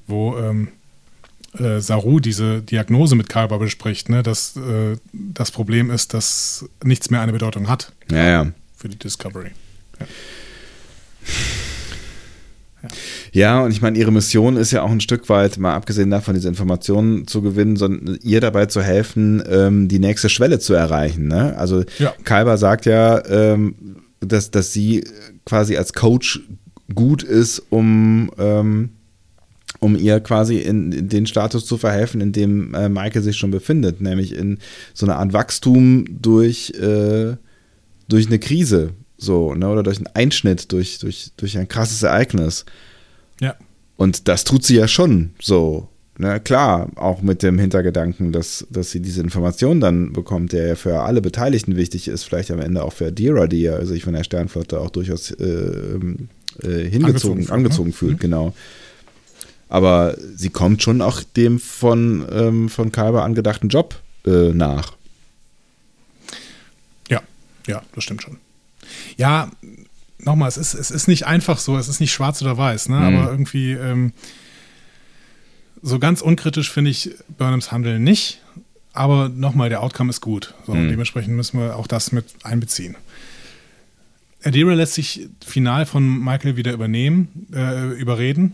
wo 0.07 0.37
ähm, 0.37 0.69
äh, 1.57 1.79
Saru 1.79 2.19
diese 2.19 2.61
Diagnose 2.61 3.15
mit 3.15 3.29
Kalber 3.29 3.59
bespricht, 3.59 4.09
ne? 4.09 4.23
dass 4.23 4.55
äh, 4.55 4.97
das 5.13 5.51
Problem 5.51 5.89
ist, 5.91 6.13
dass 6.13 6.65
nichts 6.83 7.09
mehr 7.09 7.21
eine 7.21 7.31
Bedeutung 7.31 7.67
hat 7.67 7.91
Ja, 8.11 8.27
ja. 8.27 8.51
für 8.75 8.89
die 8.89 8.97
Discovery. 8.99 9.51
Ja, 13.31 13.59
und 13.61 13.71
ich 13.71 13.81
meine, 13.81 13.97
ihre 13.97 14.11
Mission 14.11 14.55
ist 14.55 14.71
ja 14.71 14.81
auch 14.83 14.91
ein 14.91 15.01
Stück 15.01 15.27
weit, 15.29 15.57
mal 15.57 15.75
abgesehen 15.75 16.09
davon, 16.09 16.33
diese 16.33 16.47
Informationen 16.47 17.27
zu 17.27 17.41
gewinnen, 17.41 17.75
sondern 17.75 18.17
ihr 18.23 18.39
dabei 18.41 18.67
zu 18.67 18.81
helfen, 18.81 19.43
ähm, 19.49 19.87
die 19.87 19.99
nächste 19.99 20.29
Schwelle 20.29 20.59
zu 20.59 20.73
erreichen. 20.73 21.27
Ne? 21.27 21.55
Also 21.57 21.83
Ja. 21.97 22.13
Kalber 22.23 22.57
sagt 22.57 22.85
ja, 22.85 23.23
ähm, 23.27 23.75
dass, 24.21 24.51
dass 24.51 24.71
sie 24.71 25.03
quasi 25.45 25.75
als 25.77 25.93
Coach 25.93 26.39
gut 26.95 27.21
ist, 27.23 27.61
um, 27.69 28.31
ähm, 28.37 28.91
um 29.79 29.95
ihr 29.95 30.19
quasi 30.19 30.57
in, 30.57 31.09
den 31.09 31.25
Status 31.25 31.65
zu 31.65 31.77
verhelfen, 31.77 32.21
in 32.21 32.31
dem 32.31 32.73
äh, 32.73 32.89
Michael 32.89 33.21
sich 33.21 33.37
schon 33.37 33.51
befindet, 33.51 34.01
nämlich 34.01 34.35
in 34.35 34.59
so 34.93 35.05
einer 35.05 35.17
Art 35.17 35.33
Wachstum 35.33 36.05
durch, 36.21 36.71
äh, 36.71 37.35
durch 38.07 38.27
eine 38.27 38.39
Krise. 38.39 38.91
So, 39.17 39.53
ne, 39.53 39.67
oder 39.67 39.83
durch 39.83 39.97
einen 39.97 40.07
Einschnitt, 40.07 40.71
durch, 40.71 40.99
durch, 40.99 41.31
durch 41.35 41.57
ein 41.57 41.67
krasses 41.67 42.03
Ereignis. 42.03 42.65
Ja. 43.41 43.55
Und 43.97 44.29
das 44.29 44.45
tut 44.45 44.63
sie 44.63 44.77
ja 44.77 44.87
schon 44.87 45.31
so. 45.41 45.89
Ne, 46.17 46.39
klar, 46.41 46.89
auch 46.95 47.21
mit 47.21 47.43
dem 47.43 47.57
Hintergedanken, 47.59 48.33
dass, 48.33 48.67
dass 48.69 48.91
sie 48.91 49.01
diese 49.01 49.21
Information 49.21 49.79
dann 49.79 50.11
bekommt, 50.11 50.51
der 50.51 50.67
ja 50.67 50.75
für 50.75 50.99
alle 50.99 51.21
Beteiligten 51.21 51.77
wichtig 51.77 52.09
ist, 52.09 52.23
vielleicht 52.23 52.51
am 52.51 52.59
Ende 52.59 52.83
auch 52.83 52.91
für 52.91 53.07
Adira, 53.07 53.47
die 53.47 53.61
ja 53.61 53.85
sich 53.85 54.03
von 54.03 54.13
der 54.13 54.25
Sternflotte 54.25 54.81
auch 54.81 54.89
durchaus 54.89 55.31
äh, 55.31 55.45
ähm, 55.45 56.27
äh, 56.61 56.83
hingezogen, 56.83 56.99
Angezogen 56.99 57.51
angezogen, 57.51 57.93
fühlt, 57.93 58.11
ne? 58.11 58.17
fühlt, 58.17 58.19
genau. 58.19 58.53
Aber 59.69 60.17
sie 60.35 60.49
kommt 60.49 60.81
schon 60.81 61.01
auch 61.01 61.21
dem 61.21 61.59
von, 61.59 62.27
ähm, 62.31 62.69
von 62.69 62.91
Kalber 62.91 63.23
angedachten 63.23 63.69
Job 63.69 63.95
äh, 64.25 64.51
nach. 64.51 64.93
Ja, 67.09 67.21
ja, 67.67 67.81
das 67.93 68.03
stimmt 68.03 68.23
schon. 68.23 68.37
Ja, 69.17 69.51
nochmal, 70.17 70.49
es 70.49 70.57
ist, 70.57 70.73
es 70.73 70.89
ist 70.91 71.07
nicht 71.07 71.27
einfach 71.27 71.59
so, 71.59 71.77
es 71.77 71.87
ist 71.87 71.99
nicht 71.99 72.11
schwarz 72.11 72.41
oder 72.41 72.57
weiß, 72.57 72.89
ne? 72.89 72.97
Mhm. 72.97 73.03
aber 73.03 73.31
irgendwie, 73.31 73.71
ähm, 73.73 74.11
so 75.81 75.99
ganz 75.99 76.21
unkritisch 76.21 76.71
finde 76.71 76.91
ich 76.91 77.11
Burnhams 77.37 77.71
Handeln 77.71 78.03
nicht, 78.03 78.41
aber 78.93 79.29
nochmal, 79.29 79.69
der 79.69 79.81
Outcome 79.83 80.09
ist 80.09 80.21
gut. 80.21 80.53
So, 80.65 80.73
Mhm. 80.73 80.89
Dementsprechend 80.89 81.35
müssen 81.35 81.59
wir 81.59 81.75
auch 81.75 81.87
das 81.87 82.11
mit 82.11 82.25
einbeziehen. 82.43 82.95
Adira 84.43 84.73
lässt 84.73 84.93
sich 84.93 85.27
final 85.45 85.85
von 85.85 86.23
Michael 86.23 86.55
wieder 86.55 86.71
übernehmen, 86.73 87.47
äh, 87.53 87.89
überreden. 87.99 88.53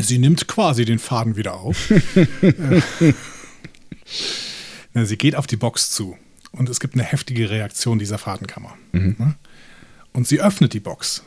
Sie 0.00 0.18
nimmt 0.18 0.46
quasi 0.46 0.84
den 0.84 0.98
Faden 0.98 1.36
wieder 1.36 1.54
auf. 1.54 1.90
na, 4.94 5.04
sie 5.04 5.16
geht 5.16 5.36
auf 5.36 5.46
die 5.46 5.56
Box 5.56 5.90
zu 5.90 6.16
und 6.52 6.68
es 6.68 6.80
gibt 6.80 6.94
eine 6.94 7.02
heftige 7.04 7.50
Reaktion 7.50 7.98
dieser 7.98 8.18
Fadenkammer. 8.18 8.74
Ne? 8.92 9.34
Und 10.12 10.26
sie 10.26 10.40
öffnet 10.40 10.72
die 10.72 10.80
Box. 10.80 11.22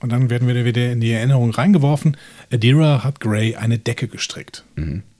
Und 0.00 0.10
dann 0.12 0.30
werden 0.30 0.48
wir 0.48 0.64
wieder 0.64 0.92
in 0.92 1.00
die 1.00 1.12
Erinnerung 1.12 1.50
reingeworfen. 1.50 2.16
Adira 2.50 3.04
hat 3.04 3.20
Gray 3.20 3.56
eine 3.56 3.78
Decke 3.78 4.08
gestrickt. 4.08 4.64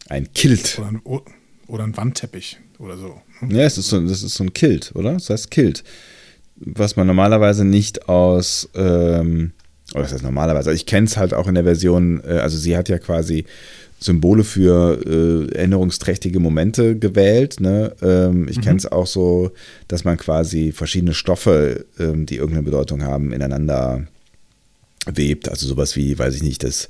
Ein 0.09 0.32
Kilt. 0.32 0.78
Oder 0.78 0.89
ein, 0.89 1.03
oder 1.66 1.85
ein 1.85 1.97
Wandteppich 1.97 2.59
oder 2.78 2.97
so. 2.97 3.20
ne? 3.41 3.59
Ja, 3.59 3.65
es 3.65 3.77
ist 3.78 3.89
so, 3.89 4.01
das 4.01 4.23
ist 4.23 4.35
so 4.35 4.45
ein 4.45 4.55
Kilt, 4.55 4.93
oder? 4.95 5.12
Das 5.12 5.28
heißt 5.31 5.51
Kilt. 5.51 5.85
Was 6.57 6.97
man 6.97 7.07
normalerweise 7.07 7.65
nicht 7.65 8.09
aus, 8.09 8.69
ähm, 8.74 9.53
oder 9.95 10.03
das 10.03 10.12
heißt 10.12 10.23
normalerweise, 10.23 10.73
ich 10.73 10.87
kenne 10.87 11.07
es 11.07 11.17
halt 11.17 11.35
auch 11.35 11.49
in 11.49 11.55
der 11.55 11.65
Version, 11.65 12.23
äh, 12.27 12.39
also 12.39 12.57
sie 12.57 12.77
hat 12.77 12.89
ja 12.89 12.99
quasi 12.99 13.45
Symbole 13.99 14.45
für 14.45 14.99
äh, 15.05 15.55
erinnerungsträchtige 15.55 16.41
Momente 16.41 16.97
gewählt. 16.97 17.61
Ne? 17.61 17.95
Ähm, 18.01 18.49
ich 18.49 18.61
kenne 18.62 18.79
es 18.79 18.91
auch 18.91 19.07
so, 19.07 19.51
dass 19.89 20.05
man 20.05 20.17
quasi 20.17 20.73
verschiedene 20.73 21.12
Stoffe, 21.12 21.85
ähm, 21.99 22.25
die 22.25 22.37
irgendeine 22.37 22.62
Bedeutung 22.62 23.03
haben, 23.03 23.33
ineinander 23.33 24.07
webt. 25.07 25.51
Also 25.51 25.67
sowas 25.67 25.97
wie, 25.97 26.19
weiß 26.19 26.35
ich 26.35 26.43
nicht, 26.43 26.65
das 26.65 26.89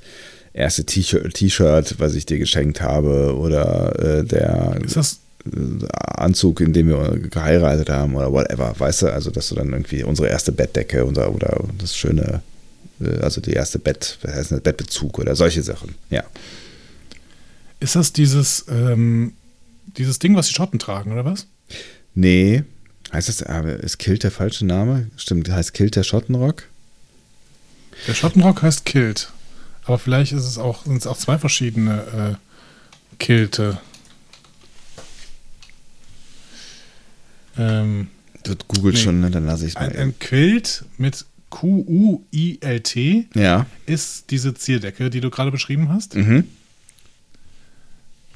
erste 0.52 0.84
T-Shirt, 0.84 1.96
was 1.98 2.14
ich 2.14 2.26
dir 2.26 2.38
geschenkt 2.38 2.80
habe, 2.80 3.36
oder 3.36 3.98
äh, 3.98 4.24
der 4.24 4.78
Ist 4.84 4.96
das, 4.96 5.20
Anzug, 6.16 6.60
in 6.60 6.72
dem 6.72 6.88
wir 6.88 7.18
geheiratet 7.30 7.88
haben 7.88 8.14
oder 8.14 8.32
whatever, 8.32 8.74
weißt 8.76 9.02
du? 9.02 9.12
Also, 9.12 9.30
dass 9.30 9.48
du 9.48 9.54
dann 9.54 9.72
irgendwie 9.72 10.04
unsere 10.04 10.28
erste 10.28 10.52
Bettdecke 10.52 11.06
oder, 11.06 11.34
oder 11.34 11.64
das 11.78 11.96
schöne, 11.96 12.42
also 13.22 13.40
die 13.40 13.52
erste 13.52 13.78
Bett, 13.78 14.18
was 14.22 14.34
heißt 14.34 14.52
das, 14.52 14.60
Bettbezug 14.60 15.18
oder 15.18 15.34
solche 15.36 15.62
Sachen, 15.62 15.94
ja. 16.10 16.22
ist 17.80 17.96
das 17.96 18.12
dieses, 18.12 18.64
ähm, 18.68 19.32
dieses 19.96 20.18
Ding, 20.18 20.36
was 20.36 20.48
die 20.48 20.54
Schotten 20.54 20.78
tragen, 20.78 21.12
oder 21.12 21.24
was? 21.24 21.46
Nee, 22.14 22.64
heißt 23.12 23.28
das, 23.28 23.42
aber 23.42 23.74
ist 23.80 23.98
Kilt 23.98 24.22
der 24.22 24.30
falsche 24.30 24.66
Name? 24.66 25.10
Stimmt, 25.16 25.48
heißt 25.50 25.74
Kilt 25.74 25.96
der 25.96 26.02
Schottenrock? 26.04 26.64
Der 28.06 28.14
Schottenrock 28.14 28.62
heißt 28.62 28.84
Kilt. 28.84 29.30
Aber 29.84 29.98
vielleicht 29.98 30.32
ist 30.32 30.44
es 30.44 30.58
auch, 30.58 30.84
sind 30.84 30.96
es 30.96 31.06
auch 31.06 31.16
zwei 31.16 31.38
verschiedene 31.38 32.36
äh, 32.38 33.16
Kilte. 33.18 33.80
Ähm, 37.58 38.08
Du 38.42 38.54
googelt 38.68 38.94
Nee. 38.94 39.00
schon, 39.02 39.20
ne? 39.20 39.30
dann 39.30 39.44
lasse 39.44 39.64
ich 39.66 39.72
es 39.72 39.76
ein, 39.76 39.90
mal. 39.92 39.98
ein 39.98 40.18
Quilt 40.18 40.84
mit 40.96 41.26
Q-U-I-L-T 41.50 43.28
ja. 43.34 43.66
ist 43.86 44.30
diese 44.30 44.54
Zierdecke, 44.54 45.10
die 45.10 45.20
du 45.20 45.30
gerade 45.30 45.50
beschrieben 45.50 45.88
hast. 45.88 46.14
Mhm. 46.14 46.46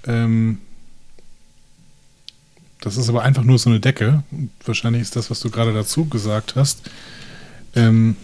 Ähm, 0.07 0.59
das 2.81 2.99
ist 2.99 3.09
aber 3.09 3.23
einfach 3.23 3.45
nur 3.45 3.59
so 3.59 3.71
eine 3.71 3.81
Decke. 3.81 4.25
Und 4.31 4.51
wahrscheinlich 4.65 5.03
ist 5.03 5.17
das, 5.17 5.31
was 5.31 5.41
du 5.41 5.51
gerade 5.51 5.73
dazu 5.73 6.05
gesagt 6.05 6.57
hast, 6.57 6.91
ähm, 7.75 8.17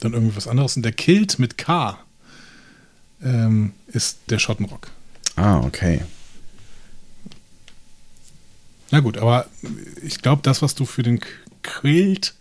dann 0.00 0.14
irgendwie 0.14 0.36
was 0.36 0.48
anderes. 0.48 0.76
Und 0.76 0.82
der 0.82 0.92
Kilt 0.92 1.38
mit 1.38 1.58
K 1.58 1.98
ähm, 3.22 3.72
ist 3.88 4.18
der 4.30 4.38
Schottenrock. 4.38 4.90
Ah, 5.36 5.58
okay. 5.58 6.00
Na 8.90 9.00
gut, 9.00 9.18
aber 9.18 9.46
ich 10.02 10.22
glaube, 10.22 10.42
das, 10.42 10.62
was 10.62 10.74
du 10.74 10.86
für 10.86 11.02
den 11.02 11.20
Quilt 11.62 12.34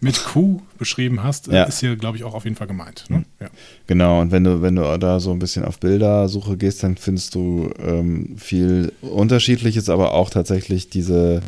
mit 0.00 0.22
Q 0.24 0.60
beschrieben 0.78 1.22
hast, 1.22 1.48
äh, 1.48 1.54
Ja. 1.54 1.64
ist 1.64 1.80
hier, 1.80 1.96
glaube 1.96 2.16
ich, 2.16 2.24
auch 2.24 2.34
auf 2.34 2.44
jeden 2.44 2.56
Fall 2.56 2.66
gemeint. 2.66 3.04
Ne? 3.08 3.24
Ja. 3.40 3.48
Genau, 3.86 4.20
und 4.20 4.30
wenn 4.30 4.44
du, 4.44 4.60
wenn 4.62 4.76
du 4.76 4.98
da 4.98 5.20
so 5.20 5.30
ein 5.32 5.38
bisschen 5.38 5.64
auf 5.64 5.78
Bildersuche 5.78 6.56
gehst, 6.56 6.82
dann 6.82 6.96
findest 6.96 7.34
du 7.34 7.70
ähm, 7.78 8.36
viel 8.38 8.92
Unterschiedliches, 9.00 9.88
aber 9.88 10.12
auch 10.14 10.30
tatsächlich 10.30 10.88
diese 10.90 11.42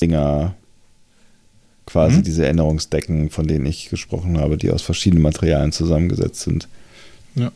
Dinger, 0.00 0.54
quasi 1.86 2.18
Mhm. 2.18 2.22
diese 2.22 2.44
Erinnerungsdecken, 2.44 3.30
von 3.30 3.46
denen 3.46 3.66
ich 3.66 3.90
gesprochen 3.90 4.38
habe, 4.40 4.56
die 4.56 4.70
aus 4.70 4.82
verschiedenen 4.82 5.22
Materialien 5.22 5.72
zusammengesetzt 5.72 6.40
sind. 6.40 6.68
ja. 7.34 7.50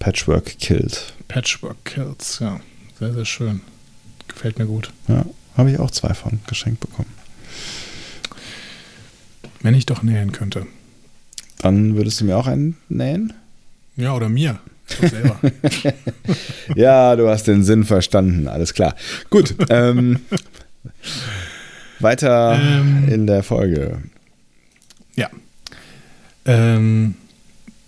Patchwork 0.00 0.58
Kilt. 0.60 1.12
Patchwork 1.26 1.84
Kilts, 1.84 2.38
ja. 2.38 2.60
Sehr, 3.00 3.12
sehr 3.14 3.24
schön. 3.24 3.62
Gefällt 4.28 4.56
mir 4.58 4.66
gut. 4.66 4.92
Ja, 5.08 5.24
habe 5.56 5.72
ich 5.72 5.80
auch 5.80 5.90
zwei 5.90 6.14
von 6.14 6.38
geschenkt 6.46 6.78
bekommen. 6.78 7.12
Wenn 9.62 9.74
ich 9.74 9.86
doch 9.86 10.02
nähen 10.02 10.32
könnte. 10.32 10.66
Dann 11.58 11.96
würdest 11.96 12.20
du 12.20 12.24
mir 12.24 12.36
auch 12.36 12.46
einen 12.46 12.76
nähen? 12.88 13.32
Ja, 13.96 14.14
oder 14.14 14.28
mir. 14.28 14.58
Selber. 15.00 15.38
Ja, 16.74 17.16
du 17.16 17.28
hast 17.28 17.46
den 17.46 17.64
Sinn 17.64 17.84
verstanden, 17.84 18.46
alles 18.48 18.74
klar. 18.74 18.94
Gut, 19.30 19.54
ähm, 19.70 20.20
weiter 21.98 22.58
Ähm. 22.60 23.08
in 23.08 23.26
der 23.26 23.42
Folge. 23.42 23.98
Ja. 25.16 25.28
Ähm, 26.44 27.14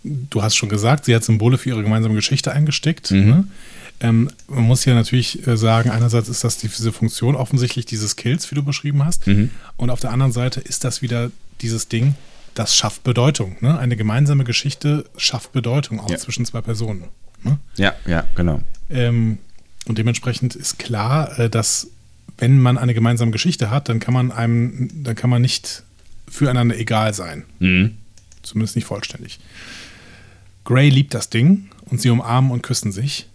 du 0.03 0.43
hast 0.43 0.57
schon 0.57 0.69
gesagt, 0.69 1.05
sie 1.05 1.15
hat 1.15 1.25
Symbole 1.25 1.59
für 1.59 1.71
ihre 1.71 1.83
gemeinsame 1.83 2.15
Geschichte 2.15 2.53
eingesteckt. 2.53 3.11
Mhm. 3.11 3.27
Ne? 3.27 3.45
Ähm, 4.01 4.31
man 4.49 4.65
muss 4.65 4.85
ja 4.85 4.95
natürlich 4.95 5.47
äh, 5.47 5.57
sagen, 5.57 5.91
einerseits 5.91 6.29
ist 6.29 6.43
das 6.43 6.57
die, 6.57 6.69
diese 6.69 6.93
Funktion 6.93 7.37
offensichtlich 7.37 7.85
dieses 7.87 8.17
Kills, 8.17 8.51
wie 8.51 8.55
du 8.55 8.63
beschrieben 8.63 9.05
hast. 9.05 9.27
Mhm. 9.27 9.51
Und 9.77 9.91
auf 9.91 10.01
der 10.01 10.11
anderen 10.11 10.33
Seite 10.33 10.61
ist 10.61 10.85
das 10.85 11.03
wieder 11.03 11.31
dieses 11.63 11.89
Ding, 11.89 12.15
das 12.55 12.77
schafft 12.77 13.05
Bedeutung. 13.05 13.57
Ne? 13.61 13.79
Eine 13.79 13.97
gemeinsame 13.97 14.45
Geschichte 14.45 15.05
schafft 15.17 15.53
Bedeutung, 15.53 16.01
auch 16.01 16.11
Ja. 16.11 16.17
zwischen 16.19 16.45
zwei 16.45 16.61
Personen. 16.61 17.05
Ne? 17.43 17.59
Ja, 17.77 17.95
ja, 18.07 18.25
genau. 18.35 18.61
Ähm, 18.91 19.39
und 19.87 19.99
dementsprechend 19.99 20.55
ist 20.57 20.79
klar, 20.79 21.39
äh, 21.39 21.49
dass 21.49 21.89
wenn 22.39 22.59
man 22.61 22.79
eine 22.79 22.95
gemeinsame 22.95 23.31
Geschichte 23.31 23.71
hat, 23.71 23.89
dann 23.89 24.01
kann 24.01 24.15
man 24.15 24.33
einem, 24.33 25.05
dann 25.05 25.15
kann 25.15 25.31
man 25.31 25.43
nicht 25.43 25.83
füreinander 26.29 26.77
egal 26.79 27.13
sein. 27.15 27.45
Mhm. 27.59 27.97
Zumindest 28.43 28.77
nicht 28.77 28.87
vollständig. 28.87 29.39
Gray 30.65 30.89
liebt 30.89 31.13
das 31.15 31.29
Ding 31.31 31.69
und 31.87 32.01
sie 32.01 32.11
umarmen 32.11 32.51
und 32.51 32.63
küssen 32.63 32.93
sich. 32.93 33.27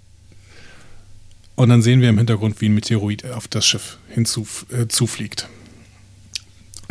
Und 1.56 1.70
dann 1.70 1.82
sehen 1.82 2.02
wir 2.02 2.10
im 2.10 2.18
Hintergrund, 2.18 2.60
wie 2.62 2.68
ein 2.70 2.74
Meteorit 2.74 3.26
auf 3.26 3.48
das 3.48 3.66
Schiff 3.66 3.98
hinzufliegt. 4.10 5.48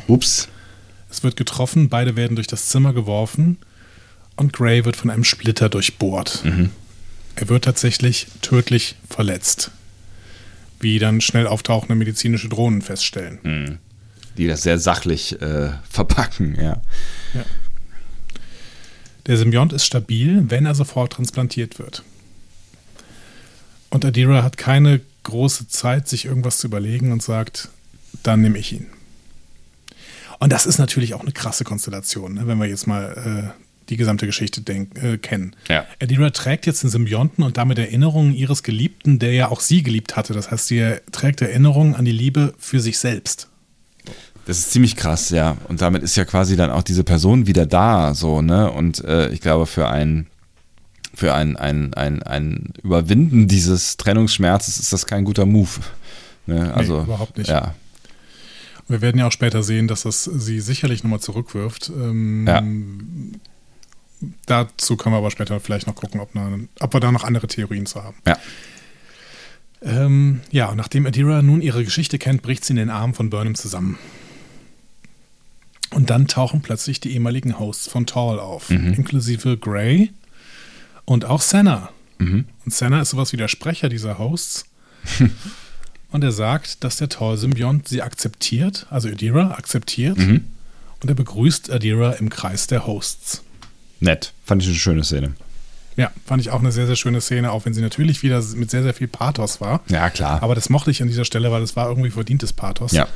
Ups. 0.06 0.48
Es 1.14 1.22
wird 1.22 1.36
getroffen, 1.36 1.88
beide 1.88 2.16
werden 2.16 2.34
durch 2.34 2.48
das 2.48 2.66
Zimmer 2.70 2.92
geworfen 2.92 3.58
und 4.34 4.52
Gray 4.52 4.84
wird 4.84 4.96
von 4.96 5.10
einem 5.10 5.22
Splitter 5.22 5.68
durchbohrt. 5.68 6.42
Er 7.36 7.48
wird 7.48 7.64
tatsächlich 7.64 8.26
tödlich 8.42 8.96
verletzt. 9.08 9.70
Wie 10.80 10.98
dann 10.98 11.20
schnell 11.20 11.46
auftauchende 11.46 11.94
medizinische 11.94 12.48
Drohnen 12.48 12.82
feststellen. 12.82 13.38
Die 14.36 14.48
das 14.48 14.64
sehr 14.64 14.80
sachlich 14.80 15.40
äh, 15.40 15.70
verpacken, 15.88 16.56
ja. 16.60 16.82
Der 19.26 19.36
Symbiont 19.36 19.72
ist 19.72 19.84
stabil, 19.86 20.42
wenn 20.48 20.66
er 20.66 20.74
sofort 20.74 21.12
transplantiert 21.12 21.78
wird. 21.78 22.02
Und 23.88 24.04
Adira 24.04 24.42
hat 24.42 24.56
keine 24.56 25.00
große 25.22 25.68
Zeit, 25.68 26.08
sich 26.08 26.24
irgendwas 26.24 26.58
zu 26.58 26.66
überlegen 26.66 27.12
und 27.12 27.22
sagt, 27.22 27.68
dann 28.24 28.40
nehme 28.40 28.58
ich 28.58 28.72
ihn. 28.72 28.88
Und 30.44 30.52
das 30.52 30.66
ist 30.66 30.76
natürlich 30.76 31.14
auch 31.14 31.22
eine 31.22 31.32
krasse 31.32 31.64
Konstellation, 31.64 32.34
ne, 32.34 32.46
wenn 32.46 32.58
wir 32.58 32.66
jetzt 32.66 32.86
mal 32.86 33.54
äh, 33.56 33.62
die 33.88 33.96
gesamte 33.96 34.26
Geschichte 34.26 34.60
denk, 34.60 35.02
äh, 35.02 35.16
kennen. 35.16 35.56
Ja. 35.70 35.86
Adira 36.02 36.28
trägt 36.28 36.66
jetzt 36.66 36.82
den 36.82 36.90
Symbionten 36.90 37.42
und 37.42 37.56
damit 37.56 37.78
Erinnerungen 37.78 38.34
ihres 38.34 38.62
Geliebten, 38.62 39.18
der 39.18 39.32
ja 39.32 39.48
auch 39.48 39.60
sie 39.60 39.82
geliebt 39.82 40.16
hatte. 40.16 40.34
Das 40.34 40.50
heißt, 40.50 40.66
sie 40.66 40.96
trägt 41.12 41.40
Erinnerungen 41.40 41.94
an 41.94 42.04
die 42.04 42.12
Liebe 42.12 42.52
für 42.58 42.80
sich 42.80 42.98
selbst. 42.98 43.48
Das 44.44 44.58
ist 44.58 44.70
ziemlich 44.70 44.96
krass, 44.96 45.30
ja. 45.30 45.56
Und 45.68 45.80
damit 45.80 46.02
ist 46.02 46.14
ja 46.14 46.26
quasi 46.26 46.56
dann 46.56 46.70
auch 46.70 46.82
diese 46.82 47.04
Person 47.04 47.46
wieder 47.46 47.64
da, 47.64 48.12
so, 48.12 48.42
ne? 48.42 48.70
Und 48.70 49.02
äh, 49.02 49.30
ich 49.30 49.40
glaube, 49.40 49.64
für 49.64 49.88
ein, 49.88 50.26
für 51.14 51.32
ein, 51.32 51.56
ein, 51.56 51.94
ein, 51.94 52.22
ein 52.22 52.74
Überwinden 52.82 53.48
dieses 53.48 53.96
Trennungsschmerzes 53.96 54.78
ist 54.78 54.92
das 54.92 55.06
kein 55.06 55.24
guter 55.24 55.46
Move. 55.46 55.70
Ne? 56.44 56.70
Also, 56.74 57.00
überhaupt 57.00 57.38
nicht. 57.38 57.48
Ja. 57.48 57.74
Wir 58.88 59.00
werden 59.00 59.18
ja 59.18 59.26
auch 59.26 59.32
später 59.32 59.62
sehen, 59.62 59.88
dass 59.88 60.02
das 60.02 60.24
sie 60.24 60.60
sicherlich 60.60 61.02
nochmal 61.04 61.20
zurückwirft. 61.20 61.90
Ähm, 61.94 62.46
Ja. 62.46 62.62
Dazu 64.46 64.96
können 64.96 65.14
wir 65.14 65.18
aber 65.18 65.30
später 65.30 65.60
vielleicht 65.60 65.86
noch 65.86 65.94
gucken, 65.94 66.20
ob, 66.20 66.34
ne, 66.34 66.68
ob 66.80 66.94
wir 66.94 67.00
da 67.00 67.12
noch 67.12 67.24
andere 67.24 67.46
Theorien 67.46 67.84
zu 67.86 68.02
haben. 68.02 68.16
Ja. 68.26 68.38
Ähm, 69.82 70.40
ja, 70.50 70.74
nachdem 70.74 71.04
Adira 71.06 71.42
nun 71.42 71.60
ihre 71.60 71.84
Geschichte 71.84 72.18
kennt, 72.18 72.40
bricht 72.40 72.64
sie 72.64 72.72
in 72.72 72.78
den 72.78 72.88
Armen 72.90 73.12
von 73.12 73.28
Burnham 73.28 73.54
zusammen. 73.54 73.98
Und 75.90 76.08
dann 76.10 76.26
tauchen 76.26 76.62
plötzlich 76.62 77.00
die 77.00 77.12
ehemaligen 77.12 77.58
Hosts 77.58 77.88
von 77.88 78.06
Tall 78.06 78.38
auf, 78.40 78.70
Mhm. 78.70 78.94
inklusive 78.94 79.58
Gray 79.58 80.10
und 81.04 81.24
auch 81.26 81.42
Senna. 81.42 81.90
Und 82.18 82.46
Senna 82.66 83.02
ist 83.02 83.10
sowas 83.10 83.32
wie 83.34 83.36
der 83.36 83.48
Sprecher 83.48 83.88
dieser 83.90 84.18
Hosts. 84.18 84.64
und 86.14 86.22
er 86.24 86.30
sagt, 86.32 86.84
dass 86.84 86.96
der 86.96 87.08
Tall-Symbiont 87.08 87.88
sie 87.88 88.00
akzeptiert, 88.00 88.86
also 88.88 89.08
Adira 89.08 89.50
akzeptiert. 89.58 90.16
Und 90.16 90.44
er 91.08 91.14
begrüßt 91.14 91.70
Adira 91.70 92.12
im 92.12 92.30
Kreis 92.30 92.68
der 92.68 92.86
Hosts. 92.86 93.42
Nett. 94.00 94.32
Fand 94.44 94.62
ich 94.62 94.68
eine 94.68 94.76
schöne 94.78 95.02
Szene. 95.04 95.34
Ja, 95.96 96.10
fand 96.24 96.40
ich 96.40 96.50
auch 96.50 96.60
eine 96.60 96.70
sehr, 96.72 96.86
sehr 96.86 96.96
schöne 96.96 97.20
Szene, 97.20 97.50
auch 97.50 97.66
wenn 97.66 97.74
sie 97.74 97.80
natürlich 97.82 98.22
wieder 98.22 98.40
mit 98.54 98.70
sehr, 98.70 98.82
sehr 98.84 98.94
viel 98.94 99.08
Pathos 99.08 99.60
war. 99.60 99.80
Ja, 99.88 100.08
klar. 100.08 100.40
Aber 100.42 100.54
das 100.54 100.70
mochte 100.70 100.90
ich 100.92 101.02
an 101.02 101.08
dieser 101.08 101.24
Stelle, 101.24 101.50
weil 101.52 101.62
es 101.62 101.74
war 101.76 101.88
irgendwie 101.88 102.10
verdientes 102.10 102.52
Pathos. 102.52 102.92
ja. 102.92 103.06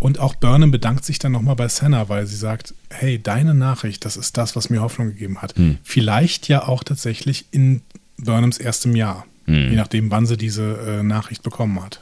Und 0.00 0.18
auch 0.18 0.34
Burnham 0.34 0.70
bedankt 0.70 1.04
sich 1.04 1.18
dann 1.18 1.32
nochmal 1.32 1.56
bei 1.56 1.68
Senna, 1.68 2.08
weil 2.08 2.26
sie 2.26 2.36
sagt, 2.36 2.74
hey, 2.90 3.22
deine 3.22 3.54
Nachricht, 3.54 4.04
das 4.04 4.16
ist 4.16 4.36
das, 4.36 4.56
was 4.56 4.68
mir 4.68 4.82
Hoffnung 4.82 5.08
gegeben 5.08 5.40
hat. 5.40 5.56
Hm. 5.56 5.78
Vielleicht 5.84 6.48
ja 6.48 6.66
auch 6.66 6.84
tatsächlich 6.84 7.46
in 7.52 7.80
Burnhams 8.18 8.58
erstem 8.58 8.96
Jahr, 8.96 9.24
Hm. 9.46 9.70
je 9.70 9.76
nachdem, 9.76 10.10
wann 10.10 10.26
sie 10.26 10.36
diese 10.36 10.78
äh, 10.86 11.02
Nachricht 11.02 11.42
bekommen 11.42 11.82
hat. 11.82 12.00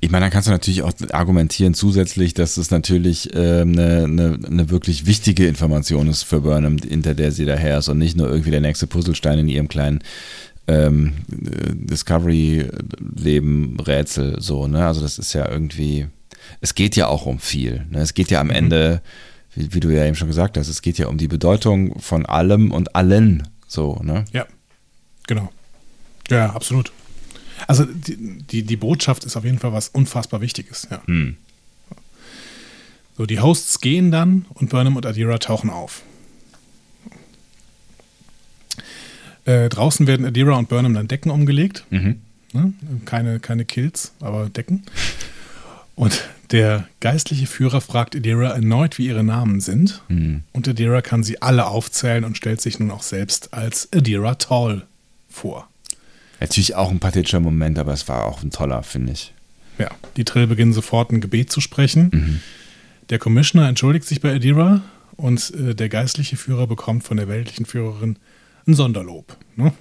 Ich 0.00 0.10
meine, 0.10 0.26
dann 0.26 0.30
kannst 0.30 0.48
du 0.48 0.52
natürlich 0.52 0.82
auch 0.82 0.92
argumentieren 1.10 1.74
zusätzlich, 1.74 2.34
dass 2.34 2.56
es 2.56 2.70
natürlich 2.70 3.30
ähm, 3.34 3.72
eine, 3.72 4.04
eine, 4.04 4.38
eine 4.46 4.70
wirklich 4.70 5.06
wichtige 5.06 5.48
Information 5.48 6.08
ist 6.08 6.22
für 6.22 6.42
Burnham, 6.42 6.76
hinter 6.78 7.14
der 7.14 7.32
sie 7.32 7.44
daher 7.44 7.78
ist 7.78 7.88
und 7.88 7.98
nicht 7.98 8.16
nur 8.16 8.28
irgendwie 8.28 8.52
der 8.52 8.60
nächste 8.60 8.86
Puzzlestein 8.86 9.40
in 9.40 9.48
ihrem 9.48 9.68
kleinen 9.68 10.02
ähm, 10.68 11.14
äh, 11.30 11.74
Discovery-Leben, 11.74 13.80
Rätsel, 13.80 14.40
so, 14.40 14.68
ne? 14.68 14.86
Also 14.86 15.00
das 15.00 15.18
ist 15.18 15.32
ja 15.32 15.50
irgendwie, 15.50 16.06
es 16.60 16.74
geht 16.74 16.96
ja 16.96 17.08
auch 17.08 17.26
um 17.26 17.40
viel. 17.40 17.84
Ne? 17.90 18.00
Es 18.00 18.14
geht 18.14 18.30
ja 18.30 18.40
am 18.40 18.50
Ende, 18.50 19.02
wie, 19.54 19.74
wie 19.74 19.80
du 19.80 19.90
ja 19.90 20.04
eben 20.04 20.14
schon 20.14 20.28
gesagt 20.28 20.56
hast, 20.56 20.68
es 20.68 20.82
geht 20.82 20.98
ja 20.98 21.08
um 21.08 21.18
die 21.18 21.28
Bedeutung 21.28 21.98
von 21.98 22.26
allem 22.26 22.70
und 22.70 22.94
allen, 22.94 23.48
so, 23.66 23.98
ne? 24.02 24.24
Ja, 24.32 24.46
genau. 25.26 25.50
Ja, 26.30 26.50
absolut. 26.50 26.92
Also 27.66 27.84
die, 27.84 28.16
die, 28.42 28.62
die 28.62 28.76
Botschaft 28.76 29.24
ist 29.24 29.36
auf 29.36 29.44
jeden 29.44 29.58
Fall 29.58 29.72
was 29.72 29.88
unfassbar 29.88 30.40
Wichtiges, 30.40 30.88
ja. 30.90 31.02
Hm. 31.06 31.36
So, 33.16 33.26
die 33.26 33.40
Hosts 33.40 33.80
gehen 33.80 34.10
dann 34.10 34.46
und 34.54 34.70
Burnham 34.70 34.96
und 34.96 35.04
Adira 35.04 35.38
tauchen 35.38 35.70
auf. 35.70 36.02
Äh, 39.44 39.68
draußen 39.68 40.06
werden 40.06 40.24
Adira 40.24 40.56
und 40.56 40.68
Burnham 40.68 40.94
dann 40.94 41.08
Decken 41.08 41.30
umgelegt. 41.30 41.84
Mhm. 41.90 42.20
Ne? 42.52 42.72
Keine, 43.04 43.40
keine 43.40 43.64
Kills, 43.64 44.12
aber 44.20 44.48
Decken. 44.48 44.84
Und 45.94 46.28
der 46.52 46.88
geistliche 47.00 47.46
Führer 47.46 47.80
fragt 47.80 48.14
Adira 48.14 48.50
erneut, 48.50 48.98
wie 48.98 49.06
ihre 49.06 49.24
Namen 49.24 49.60
sind. 49.60 50.02
Mhm. 50.08 50.42
Und 50.52 50.68
Adira 50.68 51.02
kann 51.02 51.22
sie 51.22 51.42
alle 51.42 51.66
aufzählen 51.66 52.24
und 52.24 52.36
stellt 52.36 52.60
sich 52.60 52.78
nun 52.78 52.90
auch 52.90 53.02
selbst 53.02 53.52
als 53.52 53.88
Adira 53.92 54.36
Tall 54.36 54.86
vor. 55.28 55.68
Natürlich 56.42 56.74
auch 56.74 56.90
ein 56.90 56.98
pathetischer 56.98 57.38
Moment, 57.38 57.78
aber 57.78 57.92
es 57.92 58.08
war 58.08 58.24
auch 58.24 58.42
ein 58.42 58.50
toller, 58.50 58.82
finde 58.82 59.12
ich. 59.12 59.32
Ja, 59.78 59.88
die 60.16 60.24
Trill 60.24 60.48
beginnen 60.48 60.72
sofort 60.72 61.12
ein 61.12 61.20
Gebet 61.20 61.52
zu 61.52 61.60
sprechen. 61.60 62.42
Der 63.10 63.20
Commissioner 63.20 63.68
entschuldigt 63.68 64.06
sich 64.06 64.20
bei 64.20 64.34
Adira 64.34 64.82
und 65.16 65.54
äh, 65.54 65.74
der 65.76 65.88
geistliche 65.88 66.36
Führer 66.36 66.66
bekommt 66.66 67.04
von 67.04 67.16
der 67.16 67.28
weltlichen 67.28 67.64
Führerin 67.64 68.18
ein 68.66 68.74
Sonderlob. 68.74 69.36
Ne? 69.54 69.72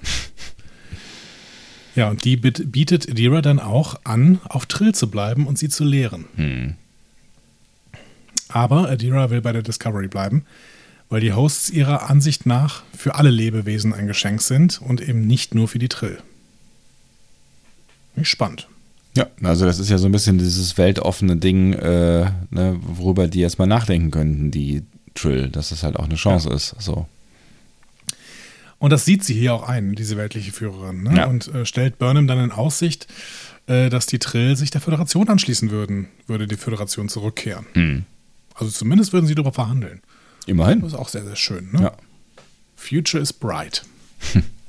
ja, 1.96 2.10
und 2.10 2.26
die 2.26 2.38
bietet 2.38 3.10
Adira 3.10 3.42
dann 3.42 3.60
auch 3.60 4.00
an, 4.04 4.40
auf 4.44 4.68
Trill 4.68 4.94
zu 4.94 5.10
bleiben 5.10 5.48
und 5.48 5.58
sie 5.58 5.70
zu 5.70 5.84
lehren. 5.84 6.26
Aber 8.50 8.88
Adira 8.88 9.32
will 9.32 9.42
bei 9.42 9.52
der 9.52 9.64
Discovery 9.64 10.08
bleiben, 10.10 10.46
weil 11.10 11.22
die 11.22 11.34
Hosts 11.34 11.72
ihrer 11.72 12.08
Ansicht 12.08 12.46
nach 12.46 12.84
für 12.96 13.16
alle 13.16 13.32
Lebewesen 13.32 13.94
ein 13.94 14.06
Geschenk 14.06 14.44
sind 14.44 14.80
und 14.80 15.02
eben 15.02 15.26
nicht 15.26 15.56
nur 15.56 15.68
für 15.68 15.80
die 15.80 15.90
Trill. 15.90 16.20
Spannend. 18.24 18.68
Ja, 19.16 19.28
also 19.44 19.66
das 19.66 19.80
ist 19.80 19.90
ja 19.90 19.98
so 19.98 20.06
ein 20.06 20.12
bisschen 20.12 20.38
dieses 20.38 20.78
weltoffene 20.78 21.36
Ding, 21.36 21.74
äh, 21.74 22.32
ne, 22.50 22.80
worüber 22.82 23.28
die 23.28 23.40
jetzt 23.40 23.60
mal 23.60 23.68
nachdenken 23.68 24.10
könnten, 24.12 24.52
die 24.52 24.84
Trill, 25.14 25.50
dass 25.50 25.70
das 25.70 25.84
halt 25.84 25.98
auch 25.98 26.06
eine 26.06 26.16
Chance 26.16 26.50
ist. 26.50 26.76
So. 26.80 27.08
Und 28.80 28.92
das 28.92 29.04
sieht 29.04 29.24
sie 29.24 29.34
hier 29.34 29.54
auch 29.54 29.68
ein, 29.68 29.96
diese 29.96 30.16
weltliche 30.16 30.52
Führerin. 30.52 31.04
Ne? 31.04 31.18
Ja. 31.18 31.26
Und 31.28 31.54
äh, 31.54 31.66
stellt 31.66 32.00
Burnham 32.00 32.28
dann 32.28 32.40
in 32.40 32.52
Aussicht, 32.52 33.08
äh, 33.68 33.90
dass 33.90 34.06
die 34.06 34.20
Trill 34.20 34.56
sich 34.56 34.72
der 34.72 34.82
Föderation 34.82 35.28
anschließen 35.28 35.70
würden, 35.72 36.08
würde 36.26 36.48
die 36.48 36.56
Föderation 36.56 37.10
zurückkehren. 37.10 37.66
Hm. 37.74 38.06
Also 38.56 38.72
zumindest 38.72 39.12
würden 39.14 39.28
sie 39.28 39.36
darüber 39.36 39.54
verhandeln. 39.54 40.02
Immerhin. 40.46 40.82
Das 40.82 40.94
ist 40.94 40.98
auch 40.98 41.10
sehr, 41.10 41.26
sehr 41.26 41.36
schön. 41.36 41.70
Ne? 41.74 41.82
Ja. 41.84 41.92
Future 42.76 43.22
is 43.22 43.34
bright. 43.34 43.84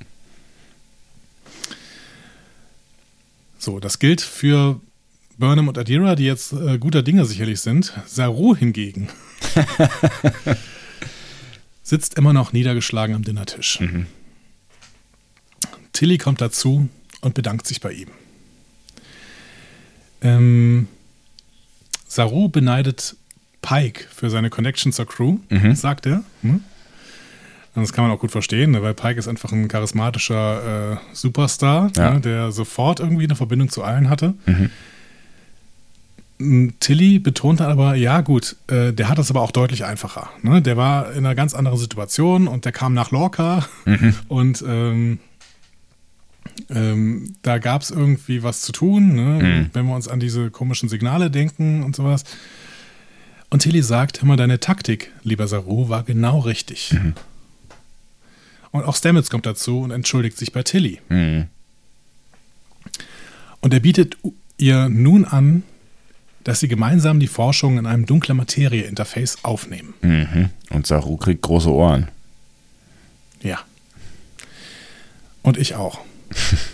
so, 3.62 3.78
das 3.78 4.00
gilt 4.00 4.20
für 4.20 4.80
Burnham 5.38 5.68
und 5.68 5.78
Adira, 5.78 6.16
die 6.16 6.24
jetzt 6.24 6.52
äh, 6.52 6.78
guter 6.78 7.04
Dinge 7.04 7.24
sicherlich 7.26 7.60
sind. 7.60 7.92
Saru 8.06 8.56
hingegen 8.56 9.08
sitzt 11.84 12.18
immer 12.18 12.32
noch 12.32 12.52
niedergeschlagen 12.52 13.14
am 13.14 13.22
Dinnertisch. 13.22 13.78
Tilly 15.92 16.18
kommt 16.18 16.40
dazu 16.40 16.88
und 17.20 17.34
bedankt 17.34 17.68
sich 17.68 17.80
bei 17.80 17.92
ihm. 17.92 18.08
Ähm, 20.22 20.88
Saru 22.08 22.48
beneidet 22.48 23.14
Pike 23.60 24.06
für 24.12 24.28
seine 24.28 24.50
Connection 24.50 24.92
zur 24.92 25.06
Crew, 25.06 25.38
sagt 25.74 26.06
er. 26.06 26.24
Hm? 26.40 26.64
Und 27.74 27.82
Das 27.82 27.92
kann 27.92 28.04
man 28.06 28.12
auch 28.14 28.20
gut 28.20 28.30
verstehen, 28.32 28.72
ne, 28.72 28.82
weil 28.82 28.92
Pike 28.94 29.18
ist 29.18 29.28
einfach 29.28 29.50
ein 29.52 29.66
charismatischer 29.68 30.92
äh, 30.92 30.96
Superstar, 31.14 31.90
Ja. 31.96 32.10
ne, 32.14 32.20
der 32.20 32.52
sofort 32.52 33.00
irgendwie 33.00 33.24
eine 33.24 33.34
Verbindung 33.36 33.70
zu 33.70 33.82
allen 33.82 34.10
hatte. 34.10 34.34
M, 36.38 36.74
Tilly 36.80 37.18
betont 37.18 37.60
dann 37.60 37.70
aber, 37.70 37.94
ja 37.94 38.20
gut, 38.20 38.56
äh, 38.68 38.92
der 38.92 39.08
hat 39.08 39.18
das 39.18 39.30
aber 39.30 39.40
auch 39.40 39.52
deutlich 39.52 39.84
einfacher. 39.84 40.28
Ne? 40.42 40.60
Der 40.60 40.76
war 40.76 41.12
in 41.12 41.18
einer 41.24 41.34
ganz 41.34 41.54
anderen 41.54 41.78
Situation 41.78 42.46
und 42.48 42.64
der 42.64 42.72
kam 42.72 42.94
nach 42.94 43.10
Lorca 43.10 43.66
und 44.28 44.62
ähm, 44.66 45.18
ähm, 46.68 47.34
da 47.42 47.58
gab 47.58 47.82
es 47.82 47.90
irgendwie 47.90 48.42
was 48.42 48.60
zu 48.62 48.72
tun, 48.72 49.14
ne? 49.14 49.70
wenn 49.72 49.86
wir 49.86 49.94
uns 49.94 50.08
an 50.08 50.20
diese 50.20 50.50
komischen 50.50 50.88
Signale 50.88 51.30
denken 51.30 51.82
und 51.82 51.96
sowas. 51.96 52.24
Und 53.50 53.60
Tilly 53.60 53.82
sagt, 53.82 54.20
hör 54.22 54.28
mal, 54.28 54.36
deine 54.36 54.60
Taktik, 54.60 55.10
lieber 55.22 55.46
Saru, 55.46 55.88
war 55.88 56.02
genau 56.02 56.40
richtig. 56.40 56.94
Und 58.72 58.84
auch 58.84 58.96
Stamets 58.96 59.30
kommt 59.30 59.46
dazu 59.46 59.80
und 59.80 59.90
entschuldigt 59.90 60.36
sich 60.36 60.52
bei 60.52 60.62
Tilly. 60.62 61.00
Mhm. 61.08 61.46
Und 63.60 63.72
er 63.72 63.80
bietet 63.80 64.16
ihr 64.56 64.88
nun 64.88 65.24
an, 65.24 65.62
dass 66.42 66.60
sie 66.60 66.68
gemeinsam 66.68 67.20
die 67.20 67.28
Forschung 67.28 67.78
in 67.78 67.86
einem 67.86 68.06
dunkler 68.06 68.34
Materie-Interface 68.34 69.44
aufnehmen. 69.44 69.94
Mhm. 70.02 70.50
Und 70.70 70.86
Saru 70.86 71.16
kriegt 71.16 71.42
große 71.42 71.70
Ohren. 71.70 72.08
Ja. 73.42 73.60
Und 75.42 75.58
ich 75.58 75.74
auch. 75.74 76.00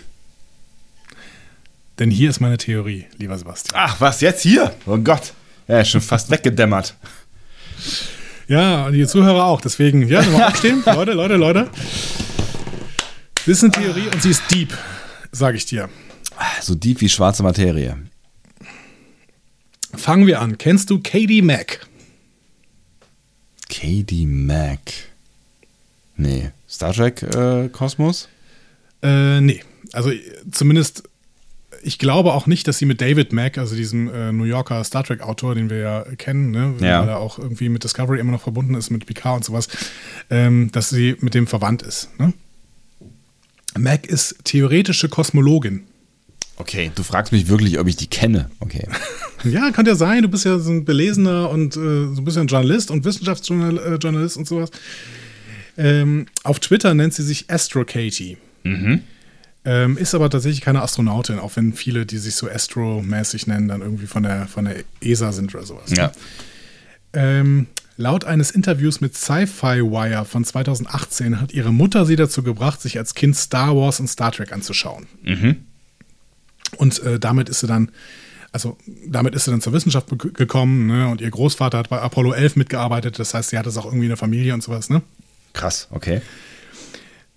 Denn 1.99 2.11
hier 2.11 2.31
ist 2.31 2.41
meine 2.41 2.59
Theorie, 2.59 3.07
lieber 3.17 3.37
Sebastian. 3.37 3.75
Ach, 3.77 4.01
was 4.01 4.21
jetzt 4.21 4.43
hier? 4.43 4.75
Oh 4.87 4.99
Gott. 4.99 5.35
Er 5.67 5.83
ist 5.83 5.89
schon 5.89 6.01
fast 6.01 6.31
weggedämmert. 6.31 6.95
Ja, 8.49 8.87
und 8.87 8.95
die 8.95 9.07
Zuhörer 9.07 9.45
auch. 9.45 9.61
Deswegen, 9.61 10.09
ja, 10.09 10.23
nochmal 10.23 10.49
aufstehen. 10.49 10.83
Leute, 10.87 11.13
Leute, 11.13 11.37
Leute. 11.37 11.71
Das 13.35 13.47
ist 13.47 13.63
eine 13.63 13.73
Theorie 13.73 14.09
und 14.13 14.23
sie 14.23 14.31
ist 14.31 14.43
deep, 14.51 14.77
sage 15.33 15.57
ich 15.57 15.67
dir. 15.67 15.89
So 16.61 16.75
deep 16.75 17.01
wie 17.01 17.09
schwarze 17.09 17.43
Materie. 17.43 17.97
Fangen 19.95 20.27
wir 20.27 20.41
an. 20.41 20.59
Kennst 20.59 20.91
du 20.91 21.01
Katie 21.01 21.43
Mack? 21.43 21.87
KD 23.69 24.27
Mac. 24.27 24.81
Nee. 26.17 26.51
Star 26.69 26.93
Trek 26.93 27.23
äh, 27.23 27.69
Kosmos? 27.69 28.29
Äh, 29.03 29.41
nee. 29.41 29.63
Also 29.93 30.11
zumindest, 30.51 31.05
ich 31.83 31.99
glaube 31.99 32.33
auch 32.35 32.47
nicht, 32.47 32.67
dass 32.69 32.79
sie 32.79 32.87
mit 32.87 33.01
David 33.01 33.33
Mack, 33.33 33.59
also 33.59 33.75
diesem 33.77 34.09
äh, 34.13 34.33
New 34.33 34.45
Yorker 34.45 34.83
Star 34.85 35.05
Trek-Autor, 35.05 35.55
den 35.55 35.71
wir 35.71 35.79
ja 35.79 36.05
kennen, 36.17 36.51
ne, 36.51 36.75
Ja. 36.81 37.01
weil 37.03 37.09
er 37.09 37.19
auch 37.19 37.39
irgendwie 37.39 37.69
mit 37.69 37.85
Discovery 37.85 38.19
immer 38.21 38.33
noch 38.33 38.43
verbunden 38.43 38.75
ist, 38.75 38.91
mit 38.91 39.07
Picard 39.07 39.37
und 39.39 39.45
sowas, 39.45 39.69
ähm, 40.31 40.71
dass 40.73 40.91
sie 40.91 41.17
mit 41.21 41.35
dem 41.35 41.47
verwandt 41.47 41.83
ist. 41.83 42.09
Ne? 42.19 42.33
Mac 43.79 44.07
ist 44.07 44.37
theoretische 44.45 45.09
Kosmologin. 45.09 45.83
Okay, 46.57 46.91
du 46.95 47.03
fragst 47.05 47.31
mich 47.33 47.49
wirklich, 47.49 47.79
ob 47.79 47.87
ich 47.87 47.97
die 47.97 48.09
kenne. 48.09 48.51
Okay. 48.61 48.87
Ja, 49.45 49.71
kann 49.71 49.87
ja 49.87 49.95
sein, 49.95 50.23
du 50.23 50.29
bist 50.29 50.45
ja 50.45 50.59
so 50.59 50.73
ein 50.73 50.85
belesener 50.85 51.49
und 51.51 51.77
äh, 51.77 51.79
so 52.13 52.15
ein 52.21 52.25
bisschen 52.25 52.49
Journalist 52.49 52.91
und 52.91 53.05
Wissenschaftsjournalist 53.05 54.35
äh, 54.37 54.39
und 54.41 54.49
sowas. 54.49 54.71
Ähm, 55.77 56.27
auf 56.43 56.59
Twitter 56.59 56.93
nennt 56.93 57.15
sie 57.15 57.23
sich 57.23 57.49
Astro 57.49 57.85
Katie. 57.85 58.37
Ähm, 59.71 59.99
ist 59.99 60.15
aber 60.15 60.31
tatsächlich 60.31 60.63
keine 60.63 60.81
Astronautin, 60.81 61.39
auch 61.39 61.55
wenn 61.57 61.75
viele, 61.75 62.07
die 62.07 62.17
sich 62.17 62.37
so 62.37 62.49
Astro-mäßig 62.49 63.47
nennen, 63.49 63.69
dann 63.69 63.83
irgendwie 63.83 64.07
von 64.07 64.23
der, 64.23 64.47
von 64.47 64.65
der 64.65 64.77
ESA 65.03 65.33
sind 65.33 65.55
oder 65.55 65.67
sowas. 65.67 65.91
Ja. 65.95 66.11
Ähm, 67.13 67.67
Laut 68.01 68.25
eines 68.25 68.53
Interviews 68.53 69.01
mit 69.01 69.17
Sci-Fi 69.17 69.83
Wire 69.83 70.25
von 70.25 70.45
2018 70.45 71.41
hat 71.41 71.53
ihre 71.53 71.73
Mutter 71.73 72.07
sie 72.07 72.15
dazu 72.15 72.45
gebracht, 72.45 72.81
sich 72.81 72.97
als 72.97 73.15
Kind 73.15 73.37
Star 73.37 73.77
Wars 73.77 73.99
und 73.99 74.07
Star 74.07 74.31
Trek 74.31 74.53
anzuschauen. 74.53 75.07
Und 76.77 77.03
äh, 77.03 77.19
damit 77.19 77.49
ist 77.49 77.59
sie 77.59 77.67
dann, 77.67 77.91
also 78.53 78.79
damit 79.05 79.35
ist 79.35 79.47
sie 79.47 79.51
dann 79.51 79.61
zur 79.61 79.73
Wissenschaft 79.73 80.09
gekommen, 80.17 80.87
ne? 80.87 81.09
Und 81.09 81.21
ihr 81.21 81.31
Großvater 81.31 81.77
hat 81.77 81.89
bei 81.89 82.01
Apollo 82.01 82.35
11 82.35 82.55
mitgearbeitet, 82.55 83.19
das 83.19 83.35
heißt, 83.35 83.51
sie 83.51 83.59
hat 83.59 83.67
das 83.67 83.77
auch 83.77 83.85
irgendwie 83.85 84.05
in 84.05 84.11
der 84.11 84.17
Familie 84.17 84.55
und 84.55 84.63
sowas, 84.63 84.91
ne? 84.91 85.03
Krass, 85.53 85.89
okay. 85.91 86.23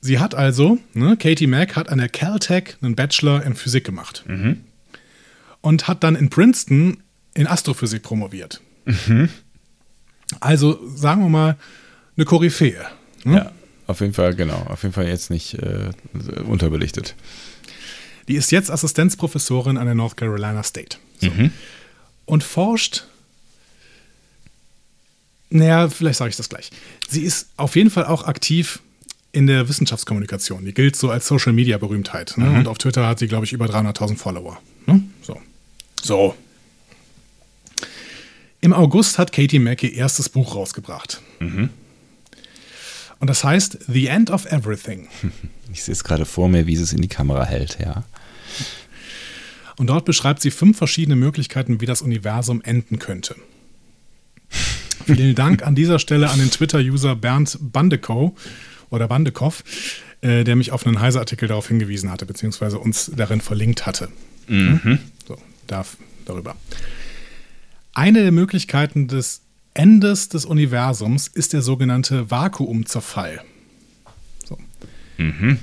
Sie 0.01 0.17
hat 0.19 0.33
also, 0.33 0.79
ne, 0.93 1.15
Katie 1.15 1.47
Mack 1.47 1.75
hat 1.75 1.89
an 1.89 1.99
der 1.99 2.09
Caltech 2.09 2.75
einen 2.81 2.95
Bachelor 2.95 3.43
in 3.43 3.55
Physik 3.55 3.83
gemacht. 3.85 4.23
Und 5.61 5.87
hat 5.87 6.03
dann 6.03 6.15
in 6.15 6.29
Princeton 6.29 7.03
in 7.35 7.45
Astrophysik 7.47 8.01
promoviert. 8.01 8.61
Also 10.39 10.79
sagen 10.95 11.21
wir 11.21 11.29
mal 11.29 11.57
eine 12.17 12.25
Koryphäe. 12.25 12.83
Ne? 13.23 13.35
Ja, 13.35 13.51
auf 13.85 14.01
jeden 14.01 14.13
Fall, 14.13 14.35
genau. 14.35 14.65
Auf 14.69 14.81
jeden 14.83 14.93
Fall 14.93 15.07
jetzt 15.07 15.29
nicht 15.29 15.53
äh, 15.55 15.91
unterbelichtet. 16.47 17.15
Die 18.27 18.35
ist 18.35 18.51
jetzt 18.51 18.71
Assistenzprofessorin 18.71 19.77
an 19.77 19.85
der 19.85 19.95
North 19.95 20.17
Carolina 20.17 20.63
State. 20.63 20.97
So. 21.19 21.29
Und 22.25 22.43
forscht. 22.43 23.05
Naja, 25.49 25.89
vielleicht 25.89 26.17
sage 26.17 26.29
ich 26.29 26.37
das 26.37 26.49
gleich. 26.49 26.71
Sie 27.09 27.21
ist 27.21 27.49
auf 27.57 27.75
jeden 27.75 27.89
Fall 27.89 28.05
auch 28.05 28.23
aktiv 28.25 28.79
in 29.31 29.47
der 29.47 29.69
Wissenschaftskommunikation. 29.69 30.65
Die 30.65 30.73
gilt 30.73 30.95
so 30.95 31.09
als 31.09 31.27
Social 31.27 31.53
Media 31.53 31.77
Berühmtheit. 31.77 32.33
Ne? 32.37 32.49
Und 32.51 32.67
auf 32.67 32.77
Twitter 32.77 33.07
hat 33.07 33.19
sie, 33.19 33.27
glaube 33.27 33.45
ich, 33.45 33.53
über 33.53 33.65
300.000 33.65 34.17
Follower. 34.17 34.59
Ne? 34.87 35.03
So. 35.21 35.39
So. 36.01 36.35
Im 38.59 38.73
August 38.73 39.17
hat 39.17 39.31
Katie 39.31 39.59
Mack 39.59 39.83
ihr 39.83 39.93
erstes 39.93 40.29
Buch 40.29 40.55
rausgebracht. 40.55 41.21
Und 43.19 43.29
das 43.29 43.43
heißt 43.43 43.79
The 43.87 44.07
End 44.07 44.29
of 44.29 44.45
Everything. 44.45 45.07
Ich 45.73 45.83
sehe 45.83 45.93
es 45.93 46.03
gerade 46.03 46.25
vor 46.25 46.49
mir, 46.49 46.67
wie 46.67 46.75
sie 46.75 46.83
es 46.83 46.91
in 46.91 47.01
die 47.01 47.07
Kamera 47.07 47.45
hält, 47.45 47.77
ja. 47.79 48.03
Und 49.77 49.87
dort 49.87 50.03
beschreibt 50.03 50.41
sie 50.41 50.51
fünf 50.51 50.77
verschiedene 50.77 51.15
Möglichkeiten, 51.15 51.79
wie 51.79 51.85
das 51.85 52.01
Universum 52.01 52.61
enden 52.61 52.99
könnte. 52.99 53.37
Vielen 55.05 55.33
Dank 55.33 55.65
an 55.65 55.73
dieser 55.73 55.97
Stelle 55.97 56.29
an 56.29 56.39
den 56.39 56.51
Twitter-User 56.51 57.15
Bernd 57.15 57.57
Bandekow 57.61 58.33
oder 58.91 59.07
Bandekow, 59.07 59.63
äh, 60.21 60.43
der 60.43 60.55
mich 60.55 60.71
auf 60.71 60.85
einen 60.85 60.99
Heise-Artikel 60.99 61.47
darauf 61.47 61.67
hingewiesen 61.67 62.11
hatte, 62.11 62.27
beziehungsweise 62.27 62.77
uns 62.77 63.11
darin 63.15 63.41
verlinkt 63.41 63.87
hatte. 63.87 64.09
So, 65.27 65.37
darf, 65.65 65.97
darüber. 66.25 66.55
Eine 67.93 68.21
der 68.21 68.31
Möglichkeiten 68.31 69.07
des 69.07 69.41
Endes 69.73 70.27
des 70.29 70.45
Universums 70.45 71.27
ist 71.27 71.53
der 71.53 71.61
sogenannte 71.61 72.29
Vakuumzerfall. 72.29 73.41
So. 74.45 74.57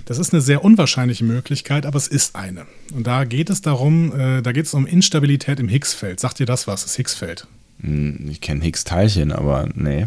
Das 0.07 0.19
ist 0.19 0.33
eine 0.33 0.41
sehr 0.41 0.65
unwahrscheinliche 0.65 1.25
Möglichkeit, 1.25 1.85
aber 1.85 1.99
es 1.99 2.09
ist 2.09 2.35
eine. 2.37 2.67
Und 2.95 3.07
da 3.07 3.25
geht 3.25 3.51
es 3.51 3.61
darum, 3.61 4.19
äh, 4.19 4.41
da 4.41 4.53
geht 4.53 4.65
es 4.67 4.73
um 4.73 4.87
Instabilität 4.87 5.61
im 5.61 5.69
Higgs-Feld. 5.69 6.21
Sagt 6.21 6.39
dir 6.39 6.47
das 6.47 6.67
was, 6.67 6.85
das 6.85 6.97
Higgs-Feld? 6.97 7.47
Hm, 7.81 8.29
Ich 8.31 8.41
kenne 8.41 8.63
Higgs-Teilchen, 8.65 9.33
aber 9.33 9.69
nee. 9.75 10.07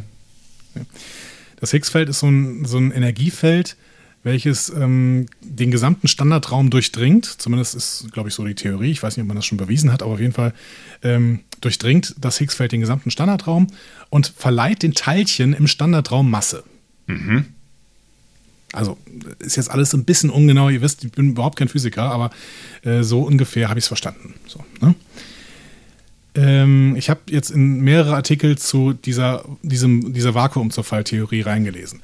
Das 1.61 1.71
Higgs-Feld 1.71 2.09
ist 2.09 2.19
so 2.19 2.27
ein, 2.27 2.65
so 2.65 2.77
ein 2.77 2.91
Energiefeld, 2.91 3.77
welches 4.23 4.69
ähm, 4.69 5.27
den 5.41 5.71
gesamten 5.71 6.07
Standardraum 6.07 6.69
durchdringt. 6.69 7.25
Zumindest 7.25 7.75
ist, 7.75 8.07
glaube 8.11 8.29
ich, 8.29 8.35
so 8.35 8.43
die 8.43 8.55
Theorie. 8.55 8.91
Ich 8.91 9.01
weiß 9.01 9.15
nicht, 9.15 9.23
ob 9.23 9.27
man 9.27 9.37
das 9.37 9.45
schon 9.45 9.57
bewiesen 9.57 9.91
hat, 9.91 10.03
aber 10.03 10.13
auf 10.13 10.19
jeden 10.19 10.33
Fall 10.33 10.53
ähm, 11.03 11.39
durchdringt 11.61 12.15
das 12.19 12.39
Higgs-Feld 12.39 12.71
den 12.71 12.81
gesamten 12.81 13.11
Standardraum 13.11 13.67
und 14.09 14.33
verleiht 14.35 14.83
den 14.83 14.93
Teilchen 14.93 15.53
im 15.53 15.67
Standardraum 15.67 16.29
Masse. 16.29 16.63
Also 18.73 18.97
ist 19.39 19.57
jetzt 19.57 19.69
alles 19.69 19.93
ein 19.93 20.05
bisschen 20.05 20.29
ungenau. 20.29 20.69
Ihr 20.69 20.81
wisst, 20.81 21.03
ich 21.03 21.11
bin 21.11 21.31
überhaupt 21.31 21.57
kein 21.57 21.67
Physiker, 21.67 22.03
aber 22.03 22.31
äh, 22.83 23.03
so 23.03 23.21
ungefähr 23.21 23.69
habe 23.69 23.79
ich 23.79 23.83
es 23.85 23.87
verstanden. 23.87 24.33
So, 24.47 24.63
ne? 24.79 24.95
Ähm, 26.35 26.95
ich 26.95 27.09
habe 27.09 27.21
jetzt 27.29 27.51
in 27.51 27.81
mehrere 27.81 28.15
Artikel 28.15 28.57
zu 28.57 28.93
dieser, 28.93 29.45
diesem, 29.61 30.13
dieser 30.13 30.33
Vakuumzerfalltheorie 30.33 31.41
reingelesen. 31.41 32.01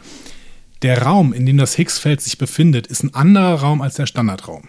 Der 0.82 1.02
Raum, 1.02 1.34
in 1.34 1.46
dem 1.46 1.58
das 1.58 1.76
Higgs-Feld 1.76 2.22
sich 2.22 2.38
befindet, 2.38 2.88
ist 2.88 3.04
ein 3.04 3.14
anderer 3.14 3.56
Raum 3.56 3.82
als 3.82 3.96
der 3.96 4.06
Standardraum. 4.06 4.68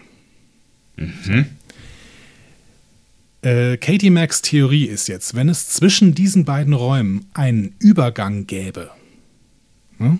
Äh, 3.41 3.77
Katie 3.77 4.09
Macks 4.09 4.41
Theorie 4.41 4.85
ist 4.85 5.07
jetzt, 5.07 5.35
wenn 5.35 5.49
es 5.49 5.69
zwischen 5.69 6.15
diesen 6.15 6.45
beiden 6.45 6.73
Räumen 6.73 7.25
einen 7.33 7.75
Übergang 7.79 8.47
gäbe, 8.47 8.89
ne, 9.97 10.19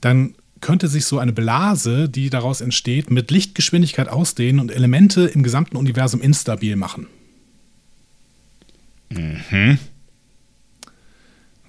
dann 0.00 0.34
könnte 0.60 0.88
sich 0.88 1.04
so 1.04 1.18
eine 1.18 1.32
Blase, 1.32 2.08
die 2.08 2.30
daraus 2.30 2.60
entsteht, 2.60 3.10
mit 3.10 3.30
Lichtgeschwindigkeit 3.30 4.08
ausdehnen 4.08 4.60
und 4.60 4.72
Elemente 4.72 5.26
im 5.26 5.42
gesamten 5.42 5.76
Universum 5.76 6.20
instabil 6.20 6.76
machen. 6.76 7.06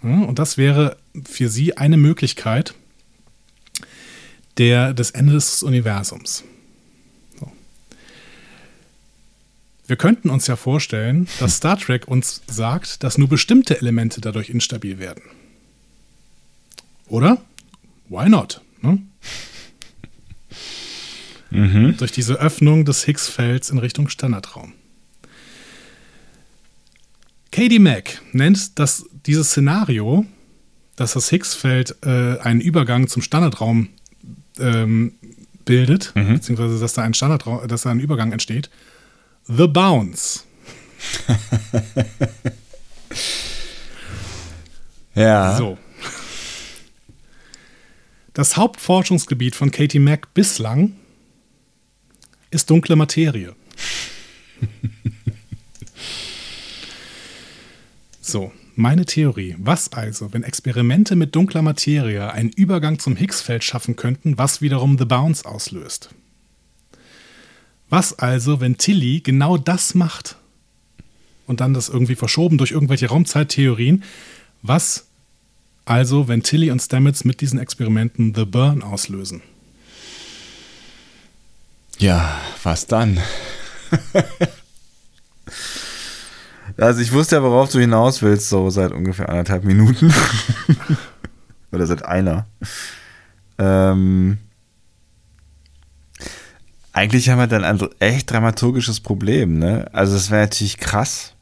Ja, 0.03 0.09
und 0.09 0.39
das 0.39 0.57
wäre 0.57 0.97
für 1.25 1.49
sie 1.49 1.77
eine 1.77 1.97
Möglichkeit 1.97 2.73
der, 4.57 4.93
des 4.93 5.11
Endes 5.11 5.51
des 5.51 5.63
Universums. 5.63 6.43
So. 7.39 7.51
Wir 9.87 9.95
könnten 9.95 10.29
uns 10.29 10.47
ja 10.47 10.55
vorstellen, 10.55 11.27
dass 11.39 11.57
Star 11.57 11.77
Trek 11.77 12.07
uns 12.07 12.41
sagt, 12.47 13.03
dass 13.03 13.17
nur 13.17 13.29
bestimmte 13.29 13.79
Elemente 13.79 14.21
dadurch 14.21 14.49
instabil 14.49 14.99
werden. 14.99 15.23
Oder? 17.07 17.41
Why 18.07 18.29
not? 18.29 18.61
Ne? 18.81 18.99
Durch 21.97 22.11
diese 22.11 22.35
Öffnung 22.35 22.85
des 22.85 23.05
Higgs-Felds 23.05 23.71
in 23.71 23.79
Richtung 23.79 24.07
Standardraum. 24.09 24.73
Katie 27.51 27.79
Mack 27.79 28.21
nennt 28.31 28.77
das, 28.79 29.05
dieses 29.25 29.49
Szenario, 29.49 30.25
dass 30.95 31.13
das 31.13 31.29
Higgs-Feld 31.29 31.97
äh, 32.05 32.39
einen 32.39 32.61
Übergang 32.61 33.07
zum 33.07 33.21
Standardraum 33.21 33.89
ähm, 34.59 35.13
bildet, 35.65 36.13
beziehungsweise 36.13 36.79
dass 36.79 36.93
da 36.93 37.03
ein 37.03 37.13
Standardraum, 37.13 37.67
dass 37.67 37.83
da 37.83 37.91
ein 37.91 37.99
Übergang 37.99 38.31
entsteht, 38.31 38.69
The 39.45 39.67
Bounce. 39.67 40.43
Ja. 45.19 45.57
So. 45.57 45.77
Das 48.33 48.55
Hauptforschungsgebiet 48.55 49.55
von 49.55 49.69
Katie 49.71 49.99
Mack 49.99 50.33
bislang 50.33 50.93
ist 52.51 52.69
dunkle 52.69 52.95
Materie. 52.95 53.53
so, 58.31 58.51
meine 58.75 59.05
Theorie. 59.05 59.55
Was 59.59 59.91
also, 59.93 60.33
wenn 60.33 60.43
Experimente 60.43 61.15
mit 61.15 61.35
dunkler 61.35 61.61
Materie 61.61 62.31
einen 62.31 62.49
Übergang 62.49 62.99
zum 62.99 63.15
Higgs-Feld 63.15 63.63
schaffen 63.63 63.95
könnten, 63.95 64.37
was 64.37 64.61
wiederum 64.61 64.97
The 64.97 65.05
Bounce 65.05 65.45
auslöst? 65.45 66.09
Was 67.89 68.17
also, 68.19 68.61
wenn 68.61 68.77
Tilly 68.77 69.21
genau 69.21 69.57
das 69.57 69.95
macht 69.95 70.37
und 71.47 71.59
dann 71.59 71.73
das 71.73 71.89
irgendwie 71.89 72.15
verschoben 72.15 72.57
durch 72.57 72.71
irgendwelche 72.71 73.07
Raumzeittheorien? 73.07 74.03
Was 74.61 75.07
also, 75.85 76.27
wenn 76.27 76.43
Tilly 76.43 76.69
und 76.69 76.81
Stamets 76.81 77.25
mit 77.25 77.41
diesen 77.41 77.57
Experimenten 77.57 78.35
The 78.35 78.45
Burn 78.45 78.83
auslösen? 78.83 79.41
Ja, 81.97 82.39
was 82.63 82.85
dann? 82.85 83.19
also 86.79 87.01
ich 87.01 87.11
wusste 87.11 87.37
ja, 87.37 87.43
worauf 87.43 87.71
du 87.71 87.79
hinaus 87.79 88.21
willst, 88.21 88.49
so 88.49 88.69
seit 88.69 88.91
ungefähr 88.91 89.29
anderthalb 89.29 89.63
Minuten. 89.63 90.13
Oder 91.71 91.85
seit 91.85 92.03
einer. 92.05 92.47
Ähm, 93.57 94.37
eigentlich 96.93 97.29
haben 97.29 97.39
wir 97.39 97.47
dann 97.47 97.63
ein 97.63 97.79
echt 97.99 98.31
dramaturgisches 98.31 98.99
Problem, 98.99 99.59
ne? 99.59 99.87
Also 99.93 100.15
es 100.15 100.31
wäre 100.31 100.41
natürlich 100.41 100.77
krass, 100.77 101.33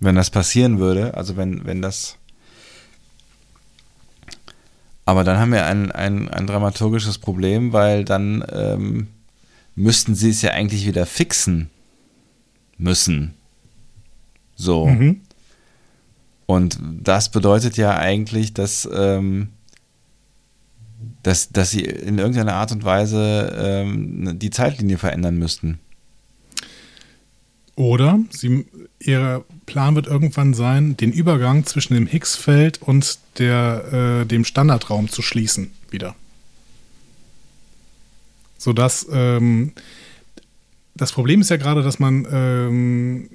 wenn 0.00 0.14
das 0.14 0.30
passieren 0.30 0.78
würde. 0.78 1.14
Also 1.14 1.36
wenn, 1.36 1.66
wenn 1.66 1.82
das 1.82 2.18
aber 5.08 5.24
dann 5.24 5.38
haben 5.38 5.52
wir 5.52 5.64
ein, 5.64 5.90
ein, 5.90 6.28
ein 6.28 6.46
dramaturgisches 6.46 7.16
Problem, 7.16 7.72
weil 7.72 8.04
dann 8.04 8.44
ähm, 8.52 9.06
müssten 9.74 10.14
sie 10.14 10.28
es 10.28 10.42
ja 10.42 10.50
eigentlich 10.50 10.86
wieder 10.86 11.06
fixen 11.06 11.70
müssen. 12.78 13.34
So. 14.54 14.86
Mhm. 14.86 15.20
Und 16.46 16.78
das 17.02 17.30
bedeutet 17.30 17.76
ja 17.76 17.96
eigentlich, 17.96 18.54
dass, 18.54 18.88
ähm, 18.92 19.48
dass, 21.22 21.50
dass 21.50 21.70
sie 21.70 21.82
in 21.82 22.18
irgendeiner 22.18 22.54
Art 22.54 22.72
und 22.72 22.84
Weise 22.84 23.54
ähm, 23.58 24.38
die 24.38 24.50
Zeitlinie 24.50 24.96
verändern 24.96 25.36
müssten. 25.36 25.78
Oder 27.76 28.18
sie, 28.30 28.66
ihr 28.98 29.44
Plan 29.66 29.94
wird 29.94 30.08
irgendwann 30.08 30.52
sein, 30.54 30.96
den 30.96 31.12
Übergang 31.12 31.64
zwischen 31.64 31.94
dem 31.94 32.06
Higgs-Feld 32.06 32.82
und 32.82 33.18
der, 33.38 34.22
äh, 34.22 34.26
dem 34.26 34.44
Standardraum 34.44 35.08
zu 35.08 35.22
schließen 35.22 35.70
wieder. 35.90 36.16
Sodass 38.56 39.06
ähm, 39.12 39.74
das 40.98 41.12
Problem 41.12 41.40
ist 41.40 41.48
ja 41.50 41.56
gerade, 41.56 41.82
dass 41.82 41.98
man 41.98 42.26
ähm, 42.30 43.30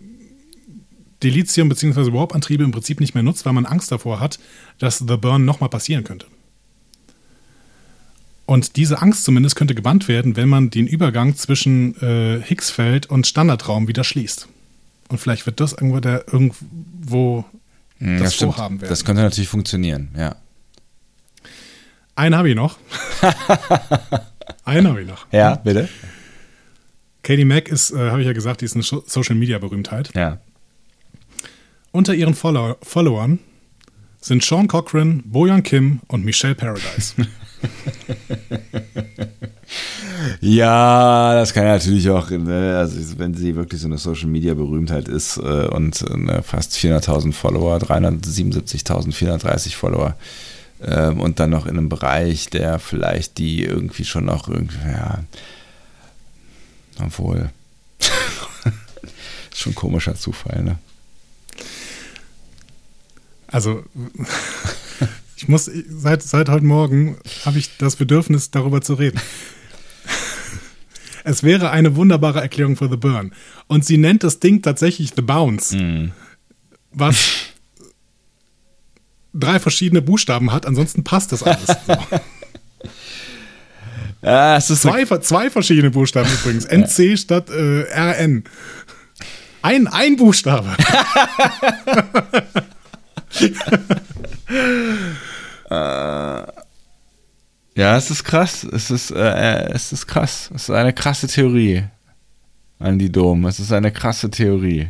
Delizium 1.24 1.70
bzw. 1.70 2.14
Warp-Antriebe 2.14 2.64
im 2.64 2.72
Prinzip 2.72 3.00
nicht 3.00 3.16
mehr 3.16 3.24
nutzt, 3.24 3.46
weil 3.46 3.54
man 3.54 3.66
Angst 3.66 3.92
davor 3.92 4.20
hat, 4.20 4.40
dass 4.78 5.00
The 5.00 5.18
Burn 5.18 5.46
nochmal 5.46 5.70
passieren 5.70 6.04
könnte. 6.04 6.28
Und 8.46 8.76
diese 8.76 9.02
Angst 9.02 9.24
zumindest 9.24 9.56
könnte 9.56 9.74
gebannt 9.74 10.08
werden, 10.08 10.36
wenn 10.36 10.50
man 10.50 10.70
den 10.70 10.86
Übergang 10.86 11.36
zwischen 11.36 11.96
äh, 12.02 12.42
Higgsfeld 12.42 13.06
und 13.06 13.26
Standardraum 13.26 13.88
wieder 13.88 14.04
schließt. 14.04 14.50
Und 15.08 15.18
vielleicht 15.18 15.46
wird 15.46 15.60
das 15.60 15.72
irgendwo 15.72 16.00
der 16.02 16.26
irgendwo 16.28 17.46
hm, 18.00 18.20
das, 18.20 18.32
das 18.32 18.36
Vorhaben 18.36 18.82
werden. 18.82 18.90
Das 18.90 19.06
könnte 19.06 19.22
natürlich 19.22 19.48
funktionieren, 19.48 20.10
ja. 20.18 20.36
Einen 22.16 22.36
habe 22.36 22.50
ich 22.50 22.56
noch. 22.56 22.78
Einen 24.66 24.88
habe 24.88 25.02
ich 25.02 25.08
noch. 25.08 25.26
Ja, 25.32 25.56
bitte. 25.56 25.90
Katie 27.24 27.46
Mack 27.46 27.70
ist, 27.70 27.92
äh, 27.92 28.12
habe 28.12 28.22
ich 28.22 28.28
ja 28.28 28.34
gesagt, 28.34 28.62
die 28.62 28.66
ist 28.66 28.76
eine 28.76 28.84
Social 28.84 29.36
Media 29.36 29.58
Berühmtheit. 29.58 30.12
Ja. 30.14 30.40
Unter 31.92 32.14
ihren 32.14 32.34
Follow 32.34 32.76
Followern 32.82 33.40
sind 34.20 34.44
Sean 34.44 34.68
Cochran, 34.68 35.24
Bojan 35.26 35.64
Kim 35.64 36.02
und 36.08 36.26
Michelle 36.26 36.56
Paradise. 36.56 37.16
ja, 40.42 41.34
das 41.36 41.54
kann 41.54 41.66
natürlich 41.66 42.10
auch, 42.10 42.30
ne, 42.30 42.78
also 42.78 43.18
wenn 43.20 43.34
sie 43.34 43.56
wirklich 43.56 43.80
so 43.82 43.88
eine 43.88 43.98
Social 43.98 44.28
Media 44.28 44.54
Berühmtheit 44.54 45.08
ist 45.08 45.38
äh, 45.38 45.68
und 45.68 46.02
äh, 46.02 46.42
fast 46.42 46.74
400.000 46.74 47.32
Follower, 47.32 47.78
377.430 47.78 49.76
Follower 49.76 50.16
äh, 50.82 51.08
und 51.10 51.40
dann 51.40 51.50
noch 51.52 51.66
in 51.68 51.78
einem 51.78 51.90
Bereich, 51.90 52.50
der 52.50 52.80
vielleicht 52.80 53.38
die 53.38 53.64
irgendwie 53.64 54.06
schon 54.06 54.26
noch 54.26 54.50
irgendwie, 54.50 54.90
ja, 54.90 55.20
obwohl, 57.00 57.50
schon 59.54 59.72
ein 59.72 59.76
komischer 59.76 60.16
Zufall, 60.16 60.64
ne? 60.64 60.80
Also, 63.48 63.84
ich 65.36 65.48
muss, 65.48 65.70
seit, 65.90 66.24
seit 66.24 66.50
heute 66.50 66.66
Morgen 66.66 67.18
habe 67.46 67.60
ich 67.60 67.78
das 67.78 67.96
Bedürfnis, 67.98 68.50
darüber 68.50 68.82
zu 68.82 68.96
reden. 68.96 69.22
es 71.24 71.44
wäre 71.44 71.70
eine 71.70 71.96
wunderbare 71.96 72.42
Erklärung 72.42 72.76
für 72.76 72.90
The 72.90 72.98
Burn. 72.98 73.32
Und 73.68 73.86
sie 73.86 73.98
nennt 73.98 74.24
das 74.24 74.40
Ding 74.40 74.64
tatsächlich 74.64 75.12
The 75.16 75.22
Bounce. 75.22 75.78
Mm. 75.78 76.12
Was 76.92 77.16
drei 79.34 79.60
verschiedene 79.60 80.02
Buchstaben 80.02 80.52
hat, 80.52 80.66
ansonsten 80.66 81.04
passt 81.04 81.32
das 81.32 81.44
alles. 81.44 81.68
So. 81.68 81.96
Ja, 84.24 84.56
es 84.58 84.70
ist 84.70 84.84
zwei, 84.84 85.04
zwei 85.20 85.50
verschiedene 85.50 85.92
Buchstaben 85.92 86.30
übrigens. 86.32 86.66
NC 86.66 87.18
statt 87.20 87.50
äh, 87.50 87.84
RN. 87.94 88.46
Ein, 89.62 89.88
ein 89.88 90.16
Buchstabe. 90.16 90.76
äh, 95.70 96.44
ja, 97.76 97.98
es 97.98 98.12
ist 98.12 98.24
krass. 98.24 98.64
Es 98.64 98.92
ist, 98.92 99.12
äh, 99.12 99.70
es 99.72 99.92
ist 99.92 100.08
krass. 100.08 100.50
Es 100.56 100.64
ist 100.64 100.70
eine 100.70 100.94
krasse 100.94 101.28
Theorie. 101.28 101.84
An 102.80 102.98
die 103.00 103.12
Dom. 103.12 103.46
Es 103.46 103.60
ist 103.60 103.72
eine 103.72 103.92
krasse 103.92 104.30
Theorie. 104.30 104.90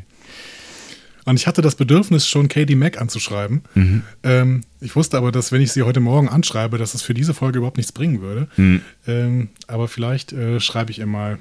Und 1.26 1.40
ich 1.40 1.48
hatte 1.48 1.62
das 1.62 1.76
Bedürfnis, 1.76 2.28
schon 2.28 2.48
Katie 2.48 2.76
Mack 2.76 3.00
anzuschreiben. 3.00 3.62
Mhm. 3.76 4.04
Ähm, 4.24 4.62
ich 4.82 4.96
wusste 4.96 5.18
aber, 5.18 5.32
dass 5.32 5.52
wenn 5.52 5.62
ich 5.62 5.72
sie 5.72 5.84
heute 5.84 6.00
Morgen 6.00 6.28
anschreibe, 6.28 6.78
dass 6.78 6.94
es 6.94 7.02
für 7.02 7.14
diese 7.14 7.34
Folge 7.34 7.60
überhaupt 7.60 7.78
nichts 7.78 7.92
bringen 7.92 8.22
würde. 8.22 8.48
Mhm. 8.58 8.82
Ähm, 9.08 9.50
aber 9.68 9.88
vielleicht 9.88 10.34
äh, 10.34 10.60
schreibe 10.60 10.92
ich 10.92 11.00
ihr 11.00 11.06
mal. 11.06 11.40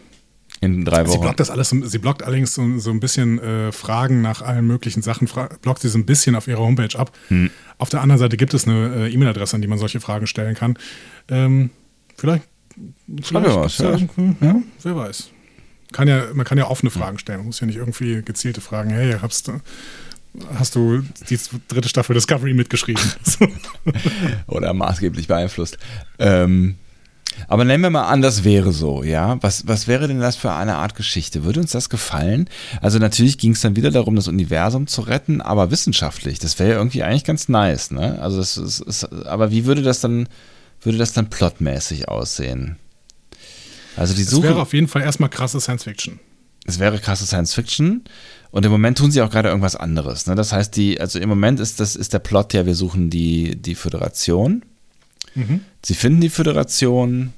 In 0.60 0.84
drei 0.84 1.06
Wochen. 1.06 1.12
Sie 1.12 1.18
blockt 1.18 1.40
das 1.40 1.50
alles, 1.50 1.70
sie 1.70 1.98
blockt 1.98 2.22
allerdings 2.22 2.54
so, 2.54 2.78
so 2.78 2.90
ein 2.90 3.00
bisschen 3.00 3.40
äh, 3.40 3.72
Fragen 3.72 4.22
nach 4.22 4.42
allen 4.42 4.64
möglichen 4.64 5.02
Sachen, 5.02 5.28
blockt 5.60 5.82
sie 5.82 5.88
so 5.88 5.98
ein 5.98 6.06
bisschen 6.06 6.36
auf 6.36 6.46
ihrer 6.46 6.60
Homepage 6.60 6.96
ab. 6.96 7.10
Mhm. 7.30 7.50
Auf 7.78 7.88
der 7.88 8.00
anderen 8.00 8.20
Seite 8.20 8.36
gibt 8.36 8.54
es 8.54 8.68
eine 8.68 9.08
äh, 9.08 9.12
E-Mail-Adresse, 9.12 9.56
an 9.56 9.62
die 9.62 9.68
man 9.68 9.78
solche 9.78 9.98
Fragen 9.98 10.28
stellen 10.28 10.54
kann. 10.54 10.78
Ähm, 11.28 11.70
vielleicht. 12.16 12.44
Mir 13.06 13.56
was, 13.56 13.78
ja. 13.78 13.96
ja. 13.96 14.62
Wer 14.82 14.96
weiß 14.96 15.30
kann 15.92 16.08
ja, 16.08 16.24
man 16.34 16.44
kann 16.44 16.58
ja 16.58 16.68
offene 16.68 16.90
Fragen 16.90 17.18
stellen. 17.18 17.38
Man 17.38 17.46
muss 17.46 17.60
ja 17.60 17.66
nicht 17.66 17.76
irgendwie 17.76 18.22
gezielte 18.22 18.60
Fragen. 18.60 18.90
Hey, 18.90 19.16
hast 19.20 19.48
du, 19.48 19.60
hast 20.54 20.74
du 20.74 21.04
die 21.28 21.38
dritte 21.68 21.88
Staffel 21.88 22.14
Discovery 22.14 22.54
mitgeschrieben? 22.54 23.02
Oder 24.46 24.72
maßgeblich 24.72 25.28
beeinflusst. 25.28 25.78
Ähm, 26.18 26.76
aber 27.48 27.64
nehmen 27.64 27.82
wir 27.82 27.90
mal 27.90 28.08
an, 28.08 28.22
das 28.22 28.44
wäre 28.44 28.72
so, 28.72 29.02
ja. 29.02 29.38
Was, 29.42 29.66
was 29.66 29.88
wäre 29.88 30.08
denn 30.08 30.20
das 30.20 30.36
für 30.36 30.52
eine 30.52 30.76
Art 30.76 30.94
Geschichte? 30.94 31.44
Würde 31.44 31.60
uns 31.60 31.72
das 31.72 31.88
gefallen? 31.88 32.48
Also 32.80 32.98
natürlich 32.98 33.38
ging 33.38 33.52
es 33.52 33.60
dann 33.60 33.76
wieder 33.76 33.90
darum, 33.90 34.16
das 34.16 34.28
Universum 34.28 34.86
zu 34.86 35.02
retten, 35.02 35.40
aber 35.40 35.70
wissenschaftlich. 35.70 36.38
Das 36.38 36.58
wäre 36.58 36.70
ja 36.70 36.76
irgendwie 36.76 37.02
eigentlich 37.02 37.24
ganz 37.24 37.48
nice, 37.48 37.90
ne? 37.90 38.20
Also 38.20 38.38
das 38.38 38.56
ist, 38.56 38.80
ist, 38.80 39.04
aber 39.04 39.50
wie 39.50 39.64
würde 39.64 39.82
das 39.82 40.00
dann, 40.00 40.28
würde 40.82 40.98
das 40.98 41.12
dann 41.12 41.30
plotmäßig 41.30 42.08
aussehen? 42.08 42.76
Also 43.96 44.14
die 44.14 44.24
Suche. 44.24 44.46
Es 44.46 44.52
wäre 44.52 44.62
auf 44.62 44.72
jeden 44.72 44.88
Fall 44.88 45.02
erstmal 45.02 45.30
krasse 45.30 45.60
Science 45.60 45.84
Fiction. 45.84 46.18
Es 46.64 46.78
wäre 46.78 46.98
krasse 46.98 47.26
Science 47.26 47.54
Fiction. 47.54 48.04
Und 48.50 48.64
im 48.64 48.70
Moment 48.70 48.98
tun 48.98 49.10
sie 49.10 49.22
auch 49.22 49.30
gerade 49.30 49.48
irgendwas 49.48 49.76
anderes. 49.76 50.26
Ne? 50.26 50.34
Das 50.34 50.52
heißt, 50.52 50.76
die, 50.76 51.00
also 51.00 51.18
im 51.18 51.28
Moment 51.28 51.58
ist 51.58 51.80
das 51.80 51.96
ist 51.96 52.12
der 52.12 52.18
Plot 52.18 52.54
ja, 52.54 52.66
wir 52.66 52.74
suchen 52.74 53.10
die, 53.10 53.56
die 53.56 53.74
Föderation. 53.74 54.64
Mhm. 55.34 55.60
Sie 55.84 55.94
finden 55.94 56.20
die 56.20 56.28
Föderation 56.28 57.32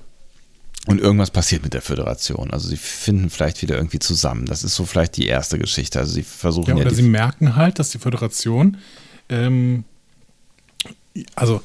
und 0.87 1.01
irgendwas 1.01 1.31
passiert 1.31 1.63
mit 1.63 1.73
der 1.73 1.83
Föderation. 1.83 2.51
Also 2.51 2.69
sie 2.69 2.77
finden 2.77 3.31
vielleicht 3.31 3.63
wieder 3.63 3.77
irgendwie 3.77 4.01
zusammen. 4.01 4.45
Das 4.47 4.65
ist 4.65 4.75
so 4.75 4.85
vielleicht 4.85 5.17
die 5.17 5.27
erste 5.27 5.59
Geschichte. 5.59 5.99
Also 6.01 6.13
sie 6.13 6.23
versuchen 6.23 6.71
ja. 6.71 6.75
Oder 6.75 6.91
ja 6.91 6.95
sie 6.95 7.03
merken 7.03 7.57
halt, 7.57 7.79
dass 7.79 7.91
die 7.91 7.99
Föderation, 7.99 8.77
ähm, 9.29 9.85
also 11.37 11.63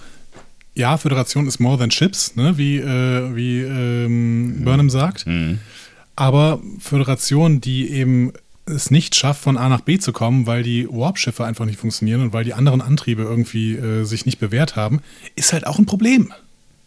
ja, 0.80 0.97
Föderation 0.97 1.45
ist 1.45 1.60
more 1.60 1.77
than 1.77 1.89
chips, 1.89 2.35
ne? 2.38 2.57
wie, 2.57 2.77
äh, 2.77 3.35
wie 3.35 3.60
ähm, 3.60 4.61
Burnham 4.64 4.89
sagt. 4.89 5.27
Mhm. 5.27 5.60
Aber 6.15 6.61
Föderation, 6.80 7.60
die 7.60 7.91
eben 7.91 8.31
es 8.65 8.89
nicht 8.89 9.15
schafft, 9.15 9.41
von 9.41 9.57
A 9.57 9.68
nach 9.68 9.81
B 9.81 9.99
zu 9.99 10.14
kommen, 10.14 10.47
weil 10.47 10.64
die 10.64 10.88
Warp-Schiffe 10.89 11.43
einfach 11.43 11.65
nicht 11.65 11.80
funktionieren 11.80 12.22
und 12.22 12.34
weil 12.34 12.45
die 12.45 12.53
anderen 12.53 12.81
Antriebe 12.81 13.23
irgendwie 13.23 13.76
äh, 13.76 14.06
sich 14.06 14.26
nicht 14.26 14.39
bewährt 14.39 14.77
haben, 14.77 15.01
ist 15.35 15.51
halt 15.51 15.68
auch 15.68 15.80
ein 15.80 15.85
Problem. 15.85 16.31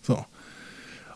So. 0.01 0.25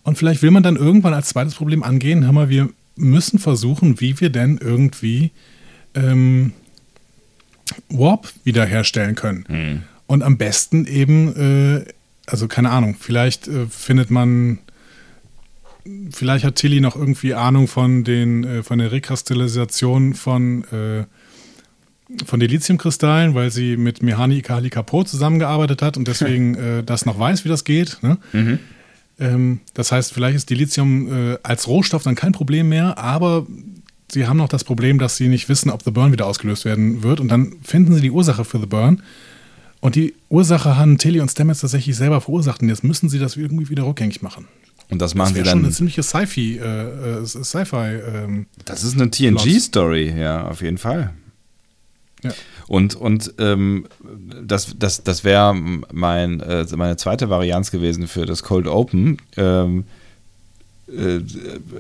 Und 0.03 0.19
vielleicht 0.19 0.43
will 0.43 0.51
man 0.51 0.63
dann 0.63 0.77
irgendwann 0.77 1.15
als 1.15 1.29
zweites 1.31 1.55
Problem 1.55 1.83
angehen, 1.83 2.25
hör 2.25 2.33
mal, 2.33 2.51
wir 2.51 2.69
müssen 2.95 3.39
versuchen, 3.39 4.01
wie 4.01 4.21
wir 4.21 4.29
denn 4.29 4.59
irgendwie 4.63 5.31
ähm, 5.95 6.53
Warp 7.89 8.31
wiederherstellen 8.45 9.15
können. 9.15 9.45
Mhm. 9.49 9.83
Und 10.07 10.23
am 10.23 10.37
besten 10.37 10.87
eben 10.87 11.35
äh, 11.37 11.85
also 12.27 12.49
keine 12.49 12.71
Ahnung, 12.71 12.97
vielleicht 12.99 13.49
äh, 13.49 13.67
findet 13.67 14.11
man, 14.11 14.59
vielleicht 16.11 16.45
hat 16.45 16.57
Tilly 16.57 16.81
noch 16.81 16.97
irgendwie 16.97 17.35
Ahnung 17.35 17.69
von 17.69 18.05
den, 18.05 18.45
äh, 18.45 18.63
von 18.63 18.79
der 18.79 18.93
Rekristallisation 18.93 20.15
von, 20.15 20.65
äh, 20.65 21.05
von 22.25 22.41
Deliziumkristallen, 22.41 23.35
weil 23.35 23.51
sie 23.51 23.77
mit 23.77 24.03
Mihani 24.03 24.39
Ikali 24.39 24.71
Kapo 24.71 25.05
zusammengearbeitet 25.05 25.83
hat 25.83 25.97
und 25.97 26.09
deswegen 26.09 26.55
äh, 26.57 26.83
das 26.83 27.07
noch 27.07 27.19
weiß, 27.19 27.45
wie 27.45 27.49
das 27.49 27.65
geht. 27.65 27.99
Ne? 28.03 28.19
Mhm. 28.33 28.59
Ähm, 29.19 29.61
das 29.75 29.93
heißt, 29.93 30.13
vielleicht 30.13 30.37
ist 30.37 30.51
Delizium 30.51 31.33
äh, 31.33 31.39
als 31.43 31.69
Rohstoff 31.69 32.03
dann 32.03 32.17
kein 32.17 32.33
Problem 32.33 32.69
mehr, 32.69 32.99
aber 32.99 33.47
sie 34.11 34.27
haben 34.27 34.37
noch 34.37 34.49
das 34.49 34.65
Problem, 34.65 34.99
dass 34.99 35.17
sie 35.17 35.29
nicht 35.29 35.49
wissen, 35.49 35.71
ob 35.71 35.83
The 35.83 35.91
Burn 35.91 36.13
wieder 36.13 36.27
ausgelöst 36.27 36.65
werden 36.65 37.03
wird 37.03 37.21
und 37.21 37.29
dann 37.29 37.55
finden 37.63 37.95
sie 37.95 38.01
die 38.01 38.11
Ursache 38.11 38.45
für 38.45 38.59
The 38.59 38.67
Burn 38.67 39.03
und 39.87 39.95
die 39.95 40.15
Ursache 40.31 40.77
haben 40.77 40.99
Tilly 40.99 41.21
und 41.21 41.31
Stamets 41.31 41.61
tatsächlich 41.61 41.95
selber 41.95 42.21
verursacht. 42.21 42.61
Und 42.61 42.71
jetzt 42.71 42.83
müssen 42.83 43.09
sie 43.09 43.21
das 43.21 43.37
irgendwie 43.37 43.69
wieder 43.69 43.85
rückgängig 43.85 44.21
machen. 44.21 44.49
Und 44.91 45.01
das 45.01 45.15
machen 45.15 45.29
das 45.29 45.37
sie 45.37 45.43
dann. 45.45 45.59
schon 45.59 45.65
eine 45.65 45.73
ziemliche 45.73 46.03
Sci-Fi. 46.03 46.59
Äh, 46.59 47.21
äh 47.21 47.25
Sci 47.25 47.59
ähm, 47.73 48.47
das 48.65 48.83
ist 48.83 48.95
eine 49.01 49.13
TNG-Story, 49.13 50.13
ja, 50.19 50.49
auf 50.49 50.61
jeden 50.61 50.79
Fall. 50.79 51.15
Ja. 52.25 52.33
Und, 52.67 52.97
und 52.97 53.33
ähm, 53.39 53.87
das, 54.43 54.75
das, 54.77 55.05
das 55.05 55.23
wäre 55.23 55.55
mein, 55.55 56.41
äh, 56.41 56.67
meine 56.75 56.97
zweite 56.97 57.31
Varianz 57.31 57.71
gewesen 57.71 58.09
für 58.09 58.27
das 58.27 58.43
Cold 58.43 58.67
Open. 58.67 59.19
Ähm, 59.37 59.85
äh, 60.89 61.21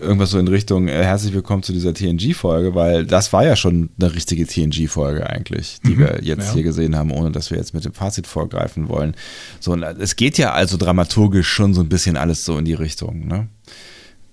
irgendwas 0.01 0.31
so 0.31 0.39
in 0.39 0.49
Richtung 0.49 0.89
äh, 0.89 1.05
herzlich 1.05 1.33
willkommen 1.33 1.62
zu 1.62 1.73
dieser 1.73 1.95
TNG-Folge, 1.95 2.74
weil 2.74 3.07
das 3.07 3.33
war 3.33 3.45
ja 3.45 3.55
schon 3.55 3.91
eine 4.01 4.12
richtige 4.12 4.47
TNG-Folge 4.47 5.28
eigentlich, 5.28 5.78
die 5.85 5.95
mhm, 5.95 5.99
wir 5.99 6.19
jetzt 6.23 6.49
ja. 6.49 6.55
hier 6.55 6.62
gesehen 6.65 6.97
haben, 6.97 7.12
ohne 7.12 7.31
dass 7.31 7.51
wir 7.51 7.59
jetzt 7.59 7.73
mit 7.73 7.85
dem 7.85 7.93
Fazit 7.93 8.27
vorgreifen 8.27 8.89
wollen. 8.89 9.15
So, 9.61 9.73
und 9.73 9.83
es 9.83 10.16
geht 10.16 10.39
ja 10.39 10.53
also 10.53 10.77
dramaturgisch 10.77 11.49
schon 11.49 11.73
so 11.73 11.83
ein 11.83 11.89
bisschen 11.89 12.16
alles 12.16 12.45
so 12.45 12.59
in 12.59 12.65
die 12.65 12.74
Richtung. 12.74 13.28
Ne? 13.28 13.49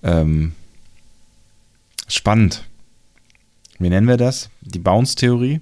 Ähm, 0.02 0.52
spannend. 2.08 2.64
Wie 3.78 3.88
nennen 3.88 4.08
wir 4.08 4.16
das? 4.16 4.50
Die 4.60 4.80
Bounce-Theorie? 4.80 5.60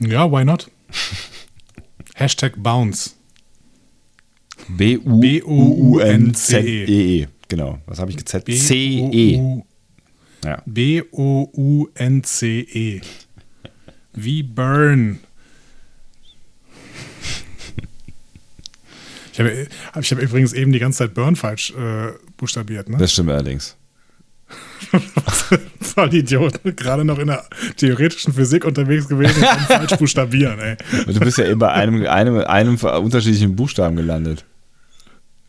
Ja, 0.00 0.30
why 0.32 0.44
not? 0.44 0.70
Hashtag 2.14 2.54
Bounce. 2.56 3.16
B-U-U-N-Z-E-E. 4.68 5.98
Genau, 7.48 7.78
was 7.86 7.98
habe 7.98 8.10
ich 8.10 8.16
gezählt? 8.16 8.46
C-E. 8.46 9.62
B-O-U-N-C-E. 10.66 11.40
Wie 14.14 14.42
Burn. 14.42 15.20
Ich 19.32 19.40
habe 19.40 19.66
ich 20.00 20.12
hab 20.12 20.18
übrigens 20.18 20.52
eben 20.52 20.72
die 20.72 20.78
ganze 20.78 20.98
Zeit 20.98 21.14
Burn 21.14 21.36
falsch 21.36 21.70
äh, 21.70 22.12
buchstabiert. 22.36 22.90
Ne? 22.90 22.98
Das 22.98 23.12
stimmt 23.12 23.30
allerdings. 23.30 23.76
Voll 25.80 26.14
Idioten. 26.14 26.76
Gerade 26.76 27.04
noch 27.04 27.18
in 27.18 27.28
der 27.28 27.44
theoretischen 27.76 28.34
Physik 28.34 28.66
unterwegs 28.66 29.08
gewesen 29.08 29.42
und 29.42 29.46
falsch 29.46 29.96
buchstabieren. 29.98 30.58
Ey. 30.58 30.76
Du 31.06 31.20
bist 31.20 31.38
ja 31.38 31.46
eben 31.46 31.58
bei 31.58 31.72
einem, 31.72 32.06
einem, 32.06 32.38
einem 32.38 32.76
unterschiedlichen 32.76 33.56
Buchstaben 33.56 33.96
gelandet. 33.96 34.44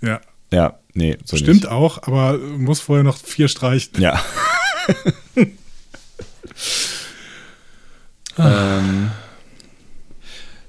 Ja, 0.04 0.22
Ja, 0.52 0.78
nee, 0.94 1.18
so 1.26 1.38
stimmt 1.38 1.62
nicht. 1.62 1.68
auch, 1.68 2.04
aber 2.04 2.38
muss 2.38 2.80
vorher 2.82 3.04
noch 3.04 3.18
vier 3.18 3.48
streichen. 3.48 4.00
Ja. 4.02 4.22
ähm, 8.38 9.12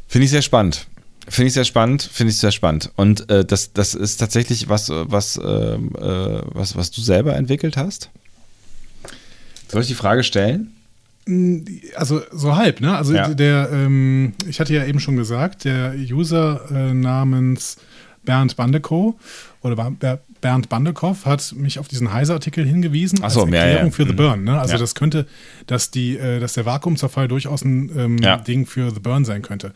Finde 0.09 0.25
ich 0.25 0.31
sehr 0.31 0.43
spannend. 0.43 0.87
Finde 1.29 1.49
ich 1.49 1.55
sehr 1.55 1.65
spannend, 1.65 2.03
finde 2.03 2.31
ich 2.33 2.39
sehr 2.39 2.53
spannend. 2.53 2.91
Und 2.97 3.31
äh, 3.31 3.45
das, 3.45 3.73
das 3.73 3.95
ist 3.95 4.19
tatsächlich 4.19 4.69
was, 4.69 4.91
was, 4.91 5.39
ähm, 5.43 5.91
äh, 5.97 6.43
was, 6.55 6.77
was 6.77 6.91
du 6.91 7.01
selber 7.01 7.35
entwickelt 7.35 7.77
hast? 7.79 8.11
Soll 9.69 9.81
ich 9.83 9.89
die 9.89 9.95
Frage 9.95 10.23
stellen? 10.23 10.75
Also 11.97 12.21
so 12.31 12.55
halb, 12.57 12.83
ne? 12.83 12.95
Also 12.95 13.15
Ja. 13.15 13.33
der, 13.33 13.71
ähm, 13.73 14.35
ich 14.47 14.61
hatte 14.61 14.75
ja 14.75 14.85
eben 14.85 15.01
schon 15.01 15.17
gesagt, 15.17 15.65
der 15.65 15.95
User 15.97 16.71
äh, 16.71 16.93
namens 16.93 17.79
Bernd 18.25 18.57
Bandekow 18.57 19.15
oder 19.63 19.77
Bernd 20.41 20.69
Bandekow 20.69 21.25
hat 21.25 21.53
mich 21.57 21.79
auf 21.79 21.89
diesen 21.89 22.13
Heise-Artikel 22.13 22.67
hingewiesen 22.67 23.21
Ach 23.23 23.31
so, 23.31 23.43
als 23.45 23.51
ja, 23.53 23.57
Erklärung 23.59 23.87
ja. 23.91 23.93
für 23.93 24.05
The 24.05 24.13
Mhm. 24.13 24.17
Burn. 24.17 24.45
Ne? 24.45 24.59
Also 24.61 24.75
Ja. 24.75 24.79
das 24.79 24.95
könnte, 24.95 25.27
dass 25.67 25.91
die, 25.91 26.17
äh, 26.17 26.39
dass 26.41 26.53
der 26.55 26.67
Vakuumzerfall 26.67 27.29
durchaus 27.29 27.65
ein 27.65 27.91
ähm, 27.97 28.19
Ja. 28.19 28.37
Ding 28.37 28.67
für 28.67 28.91
The 28.91 29.01
Burn 29.01 29.25
sein 29.25 29.43
könnte. 29.43 29.73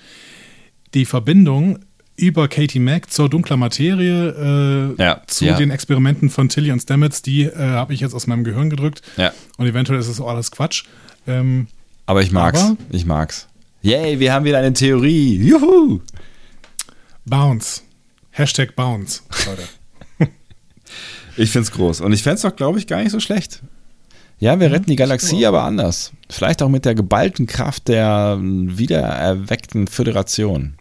Die 0.95 1.05
Verbindung 1.05 1.79
über 2.17 2.49
Katie 2.49 2.81
Mack 2.81 3.11
zur 3.13 3.29
dunkler 3.31 3.57
Materie 3.57 4.95
äh, 4.99 5.03
Ja, 5.03 5.23
zu 5.27 5.45
ja. 5.47 5.57
den 5.57 5.71
Experimenten 5.71 6.31
von 6.31 6.49
Tilly 6.49 6.73
und 6.73 6.81
Stamets, 6.81 7.23
die 7.23 7.45
äh, 7.45 7.55
habe 7.57 7.95
ich 7.95 8.01
jetzt 8.01 8.13
aus 8.15 8.27
meinem 8.27 8.43
Gehirn 8.45 8.71
gedrückt. 8.71 9.03
Ja. 9.17 9.33
Und 9.57 9.67
eventuell 9.67 10.01
ist 10.01 10.09
es 10.09 10.21
auch 10.21 10.29
alles 10.29 10.51
Quatsch. 10.51 10.85
Ähm, 11.27 11.69
Aber 12.07 12.23
ich 12.23 12.33
mag's. 12.33 12.61
Aber- 12.63 12.77
ich 12.91 13.07
mag's. 13.07 13.47
Yay, 13.83 14.19
wir 14.19 14.33
haben 14.33 14.45
wieder 14.45 14.59
eine 14.59 14.73
Theorie. 14.73 15.37
Juhu! 15.37 16.01
Bounce. 17.25 17.83
Hashtag 18.39 18.77
Bounce, 18.77 19.23
Leute. 19.47 20.31
Ich 21.37 21.51
find's 21.51 21.73
groß. 21.73 22.01
Und 22.03 22.13
ich 22.13 22.23
fänd's 22.23 22.43
doch, 22.43 22.55
glaube 22.55 22.79
ich, 22.79 22.87
gar 22.87 23.03
nicht 23.03 23.11
so 23.11 23.19
schlecht. 23.19 23.63
Ja, 24.39 24.61
wir 24.61 24.71
retten 24.71 24.91
die 24.91 24.97
Galaxie, 24.97 25.45
aber 25.45 25.65
anders. 25.65 26.13
Vielleicht 26.31 26.63
auch 26.63 26.69
mit 26.69 26.85
der 26.85 26.95
geballten 26.95 27.47
Kraft 27.47 27.89
der 27.89 28.39
wiedererweckten 28.41 29.89
Föderation. 29.89 30.75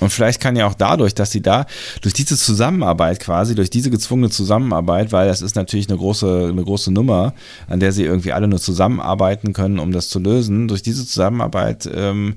Und 0.00 0.10
vielleicht 0.10 0.40
kann 0.40 0.54
ja 0.54 0.66
auch 0.66 0.74
dadurch, 0.74 1.14
dass 1.14 1.30
sie 1.30 1.40
da, 1.40 1.66
durch 2.02 2.14
diese 2.14 2.36
Zusammenarbeit 2.36 3.18
quasi, 3.18 3.54
durch 3.54 3.70
diese 3.70 3.90
gezwungene 3.90 4.30
Zusammenarbeit, 4.30 5.12
weil 5.12 5.28
das 5.28 5.42
ist 5.42 5.56
natürlich 5.56 5.88
eine 5.88 5.98
große, 5.98 6.48
eine 6.52 6.62
große 6.62 6.92
Nummer, 6.92 7.34
an 7.68 7.80
der 7.80 7.92
sie 7.92 8.04
irgendwie 8.04 8.32
alle 8.32 8.48
nur 8.48 8.60
zusammenarbeiten 8.60 9.54
können, 9.54 9.78
um 9.78 9.92
das 9.92 10.10
zu 10.10 10.18
lösen, 10.18 10.68
durch 10.68 10.82
diese 10.82 11.06
Zusammenarbeit 11.06 11.88
ähm, 11.92 12.36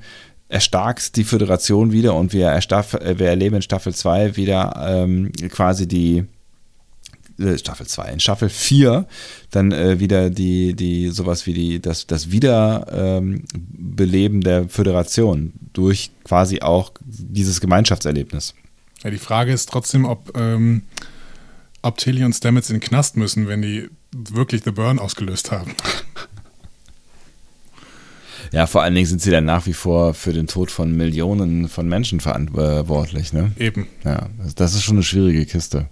erstarkt 0.52 1.16
die 1.16 1.24
Föderation 1.24 1.94
wieder 1.94 2.14
und 2.14 2.34
wir, 2.34 2.52
äh, 2.52 3.20
wir 3.20 3.28
erleben 3.28 3.56
in 3.56 3.62
Staffel 3.62 3.96
2 3.96 4.36
wieder 4.36 4.74
ähm, 4.86 5.32
quasi 5.50 5.88
die, 5.88 6.26
äh, 7.40 7.58
Staffel 7.58 7.88
2, 7.88 8.12
in 8.12 8.20
Staffel 8.20 8.50
4 8.50 9.08
dann 9.50 9.72
äh, 9.72 10.00
wieder 10.00 10.30
die, 10.30 10.74
die, 10.74 11.08
sowas 11.08 11.46
wie 11.46 11.54
die, 11.54 11.80
das, 11.80 12.06
das 12.06 12.32
Wiederbeleben 12.32 14.38
ähm, 14.38 14.42
der 14.42 14.68
Föderation 14.68 15.54
durch 15.72 16.12
quasi 16.26 16.62
auch 16.62 16.92
dieses 17.00 17.62
Gemeinschaftserlebnis. 17.62 18.54
Ja, 19.04 19.10
die 19.10 19.18
Frage 19.18 19.54
ist 19.54 19.70
trotzdem, 19.70 20.04
ob, 20.04 20.38
ähm, 20.38 20.82
ob 21.82 21.98
Tilly 21.98 22.26
und 22.26 22.34
Stamets 22.34 22.70
in 22.70 22.76
den 22.76 22.82
Knast 22.82 23.16
müssen, 23.16 23.48
wenn 23.48 23.62
die 23.62 23.88
wirklich 24.14 24.64
The 24.66 24.72
Burn 24.72 25.00
ausgelöst 25.00 25.52
haben. 25.52 25.74
Ja, 28.52 28.68
vor 28.68 28.84
allen 28.84 28.94
Dingen 28.96 29.08
sind 29.08 29.22
sie 29.22 29.32
dann 29.32 29.46
nach 29.46 29.66
wie 29.66 29.74
vor 29.74 30.14
für 30.14 30.34
den 30.34 30.48
Tod 30.48 30.72
von 30.72 30.92
Millionen 30.96 31.70
von 31.70 31.88
Menschen 31.88 32.20
verantwortlich, 32.20 33.32
ne? 33.32 33.52
Eben. 33.58 33.88
Ja, 34.04 34.30
das- 34.44 34.56
das 34.56 34.74
ist 34.76 34.84
schon 34.84 34.98
eine 34.98 35.04
schwierige 35.04 35.46
Kiste. 35.46 35.88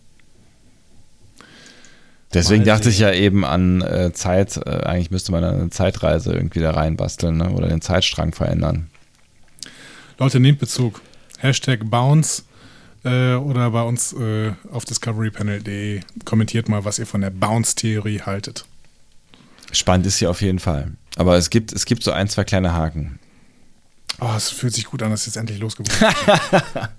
Deswegen 2.34 2.62
Mal 2.62 2.66
dachte 2.66 2.90
ich 2.90 3.00
ja 3.00 3.12
eben 3.12 3.44
an 3.44 3.82
äh, 3.82 4.12
Zeit, 4.14 4.58
äh, 4.58 4.70
eigentlich 4.84 5.10
müsste 5.10 5.32
man 5.32 5.44
eine 5.44 5.70
Zeitreise 5.72 6.34
irgendwie 6.34 6.60
da 6.60 6.72
reinbasteln 6.72 7.38
ne? 7.38 7.50
oder 7.52 7.68
den 7.68 7.82
Zeitstrang 7.82 8.34
verändern. 8.34 8.90
Leute, 10.20 10.40
nehmt 10.40 10.60
Bezug. 10.60 11.02
Hashtag 11.40 11.90
Bounce 11.90 12.44
äh, 13.04 13.34
oder 13.34 13.72
bei 13.72 13.82
uns 13.82 14.14
äh, 14.14 14.52
auf 14.72 14.86
discoverypanel.de 14.86 16.02
kommentiert 16.26 16.70
mal, 16.70 16.86
was 16.86 17.00
ihr 17.00 17.08
von 17.08 17.22
der 17.22 17.30
Bounce-Theorie 17.32 18.22
haltet. 18.22 18.66
Spannend 19.72 20.06
ist 20.06 20.18
sie 20.18 20.28
auf 20.28 20.42
jeden 20.42 20.60
Fall. 20.60 20.92
Aber 21.16 21.36
es 21.38 21.50
gibt, 21.50 21.72
es 21.74 21.86
gibt 21.86 22.04
so 22.04 22.12
ein, 22.12 22.28
zwei 22.30 22.44
kleine 22.44 22.74
Haken. 22.74 23.20
Oh, 24.20 24.34
es 24.36 24.50
fühlt 24.50 24.74
sich 24.74 24.86
gut 24.86 25.02
an, 25.04 25.12
dass 25.12 25.22
es 25.22 25.28
jetzt 25.28 25.36
endlich 25.38 25.60
losgeworden 25.60 26.08
ist. 26.52 26.90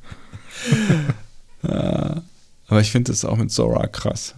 Aber 1.62 2.80
ich 2.80 2.90
finde 2.90 3.12
es 3.12 3.24
auch 3.24 3.36
mit 3.36 3.50
Zora 3.50 3.86
krass. 3.88 4.34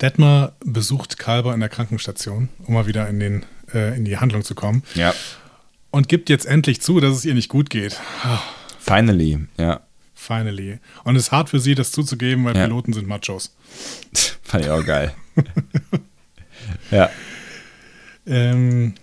Detmar 0.00 0.52
besucht 0.64 1.18
Kalber 1.18 1.54
in 1.54 1.60
der 1.60 1.68
Krankenstation, 1.68 2.48
um 2.66 2.74
mal 2.74 2.86
wieder 2.86 3.08
in, 3.08 3.18
den, 3.18 3.46
äh, 3.72 3.96
in 3.96 4.04
die 4.04 4.18
Handlung 4.18 4.44
zu 4.44 4.54
kommen. 4.54 4.82
Ja. 4.94 5.14
Und 5.90 6.08
gibt 6.08 6.28
jetzt 6.28 6.44
endlich 6.44 6.82
zu, 6.82 7.00
dass 7.00 7.16
es 7.16 7.24
ihr 7.24 7.32
nicht 7.34 7.48
gut 7.48 7.70
geht. 7.70 7.98
Finally, 8.78 9.46
ja. 9.56 9.80
finally. 10.14 10.78
Und 11.04 11.16
es 11.16 11.24
ist 11.24 11.32
hart 11.32 11.48
für 11.48 11.60
sie, 11.60 11.74
das 11.74 11.92
zuzugeben, 11.92 12.44
weil 12.44 12.54
Ja. 12.56 12.64
Piloten 12.64 12.92
sind 12.92 13.06
Machos. 13.08 13.54
Fand 14.46 14.64
ich 14.64 14.70
auch 14.70 14.84
geil. 14.84 15.12
ja. 16.90 17.10
Ähm, 18.26 18.94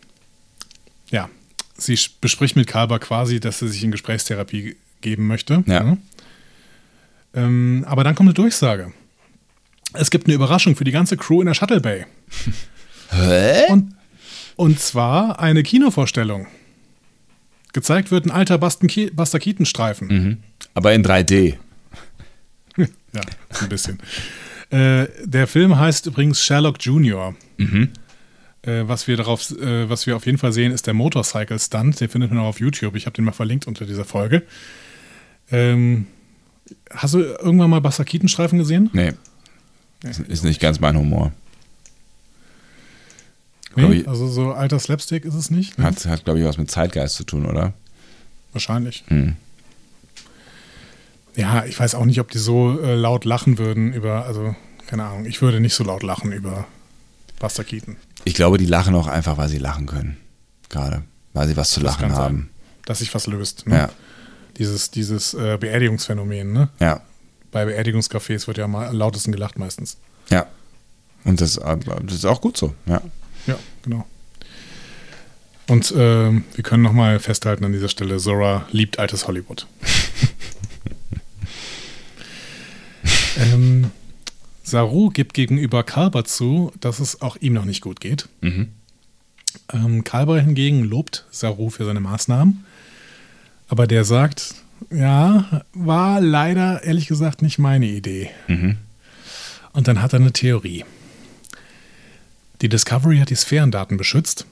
ja, 1.12 1.30
sie 1.78 1.98
bespricht 2.22 2.56
mit 2.56 2.68
Kalber 2.68 3.00
quasi, 3.00 3.40
dass 3.40 3.60
sie 3.60 3.68
sich 3.68 3.84
in 3.84 3.92
Gesprächstherapie 3.92 4.78
geben 5.02 5.28
möchte. 5.28 5.64
Ja. 5.68 5.84
Ne? 5.84 5.98
Ähm, 7.34 7.86
aber 7.88 8.04
dann 8.04 8.16
kommt 8.16 8.28
eine 8.28 8.34
Durchsage. 8.34 8.94
Es 9.94 10.10
gibt 10.10 10.28
eine 10.28 10.36
Überraschung 10.36 10.76
für 10.76 10.84
die 10.84 10.92
ganze 10.92 11.18
Crew 11.18 11.42
in 11.42 11.48
der 11.48 11.54
Shuttle 11.54 11.82
Bay. 11.82 12.06
Hä? 13.12 13.66
Und, 13.70 13.96
und 14.56 14.80
zwar 14.80 15.40
eine 15.40 15.62
Kinovorstellung. 15.64 16.48
Gezeigt 17.74 18.12
wird 18.12 18.26
ein 18.26 18.32
alter 18.32 18.58
Buster 18.58 19.40
Keaton-Streifen. 19.40 20.08
Mhm. 20.08 20.38
Aber 20.74 20.94
in 20.94 21.04
3D. 21.04 21.58
Ja, 23.16 23.22
ein 23.62 23.70
bisschen. 23.70 24.00
Äh, 24.74 25.08
der 25.24 25.48
Film 25.48 25.78
heißt 25.78 26.06
übrigens 26.08 26.42
Sherlock 26.44 26.78
Junior. 26.84 27.36
Mhm. 27.58 27.90
Äh, 28.64 28.88
was, 28.88 29.08
wir 29.08 29.18
darauf, 29.18 29.52
äh, 29.52 29.90
was 29.90 30.08
wir 30.08 30.16
auf 30.16 30.26
jeden 30.26 30.38
Fall 30.38 30.54
sehen, 30.54 30.72
ist 30.72 30.88
der 30.88 30.94
Motorcycle 30.94 31.60
Stunt. 31.60 32.00
Den 32.00 32.10
findet 32.10 32.32
man 32.32 32.40
auch 32.40 32.48
auf 32.48 32.60
YouTube. 32.60 32.96
Ich 32.96 33.06
habe 33.06 33.14
den 33.16 33.26
mal 33.26 33.32
verlinkt 33.34 33.68
unter 33.68 33.86
dieser 33.86 34.06
Folge. 34.06 34.44
Ähm, 35.52 36.08
hast 36.90 37.14
du 37.14 37.20
irgendwann 37.20 37.70
mal 37.70 37.82
Buster 37.82 38.06
Keaton-Streifen 38.06 38.58
gesehen? 38.58 38.90
Nee. 38.94 39.12
Ist, 40.04 40.20
ist 40.22 40.44
nicht 40.44 40.60
ganz 40.62 40.80
mein 40.80 40.98
Humor. 40.98 41.32
Nee, 43.76 43.92
ich- 44.02 44.08
also 44.08 44.28
so 44.28 44.52
alter 44.54 44.80
Slapstick 44.80 45.26
ist 45.26 45.34
es 45.34 45.50
nicht. 45.50 45.78
Ne? 45.78 45.86
Hat, 45.86 46.06
hat 46.06 46.24
glaube 46.26 46.40
ich, 46.40 46.46
was 46.46 46.58
mit 46.58 46.70
Zeitgeist 46.70 47.16
zu 47.16 47.24
tun, 47.24 47.46
oder? 47.46 47.74
Wahrscheinlich. 48.54 49.04
Hm. 49.08 49.36
Ja, 51.36 51.66
ich 51.66 51.80
weiß 51.80 51.96
auch 51.96 52.06
nicht, 52.06 52.20
ob 52.20 52.30
die 52.32 52.38
so 52.38 52.80
äh, 52.82 52.96
laut 52.96 53.26
lachen 53.26 53.58
würden 53.58 53.94
über, 53.94 54.26
also 54.26 54.56
keine 54.88 55.06
Ahnung, 55.06 55.26
ich 55.26 55.42
würde 55.42 55.60
nicht 55.60 55.74
so 55.74 55.84
laut 55.84 56.04
lachen 56.04 56.32
über 56.32 56.66
Buster 57.40 57.64
Keaton. 57.64 57.96
Ich 58.26 58.36
glaube, 58.36 58.58
die 58.58 58.66
lachen 58.66 58.94
auch 58.96 59.08
einfach, 59.08 59.38
weil 59.38 59.50
sie 59.50 59.58
lachen 59.58 59.86
können. 59.88 60.18
Gerade. 60.70 61.04
Weil 61.34 61.48
sie 61.48 61.58
was 61.58 61.72
zu 61.72 61.80
Das 61.82 61.94
lachen 61.94 62.14
haben. 62.14 62.36
sein, 62.38 62.50
dass 62.86 63.00
sich 63.00 63.14
was 63.16 63.28
löst. 63.28 63.68
Ne? 63.68 63.76
Ja. 63.76 63.90
Dieses, 64.58 64.92
dieses 64.92 65.34
äh, 65.34 65.58
Beerdigungsphänomen, 65.60 66.54
ne? 66.54 66.70
Ja. 66.80 67.02
Bei 67.52 67.66
Beerdigungscafés 67.66 68.48
wird 68.48 68.58
ja 68.58 68.66
am 68.66 68.74
lautesten 68.96 69.32
gelacht 69.32 69.58
meistens. 69.58 69.98
Ja. 70.30 70.46
Und 71.24 71.42
das, 71.42 71.58
äh, 71.58 71.78
das 72.04 72.16
ist 72.16 72.26
auch 72.26 72.42
gut 72.42 72.58
so. 72.58 72.76
Ja. 72.86 73.02
Ja, 73.48 73.56
genau. 73.82 74.06
Und 75.68 75.94
ähm, 75.98 76.44
wir 76.54 76.64
können 76.64 76.84
nochmal 76.84 77.20
festhalten 77.20 77.66
an 77.66 77.72
dieser 77.74 77.90
Stelle, 77.90 78.18
Zora 78.18 78.66
liebt 78.72 79.00
altes 79.00 79.28
Hollywood. 79.28 79.66
Saru 84.64 85.10
gibt 85.10 85.34
gegenüber 85.34 85.84
Kalber 85.84 86.26
zu, 86.26 86.72
dass 86.80 87.00
es 87.00 87.22
auch 87.22 87.36
ihm 87.38 87.54
noch 87.54 87.66
nicht 87.66 87.82
gut 87.82 88.00
geht. 88.00 88.30
Mhm. 88.42 88.70
Ähm, 89.72 90.04
Kalber 90.04 90.40
hingegen 90.40 90.84
lobt 90.84 91.26
Saru 91.32 91.70
für 91.70 91.86
seine 91.86 92.00
Maßnahmen. 92.00 92.66
Aber 93.68 93.88
der 93.88 94.04
sagt, 94.04 94.56
ja, 94.92 95.64
war 95.74 96.22
leider 96.22 96.84
ehrlich 96.84 97.08
gesagt 97.08 97.42
nicht 97.42 97.60
meine 97.60 97.88
Idee. 97.88 98.30
Mhm. 98.48 98.78
Und 99.74 99.88
dann 99.88 100.02
hat 100.02 100.14
er 100.14 100.20
eine 100.20 100.34
Theorie. 100.34 100.86
Die 102.62 102.70
Discovery 102.70 103.18
hat 103.18 103.30
die 103.30 103.36
Sphärendaten 103.36 103.98
beschützt 103.98 104.46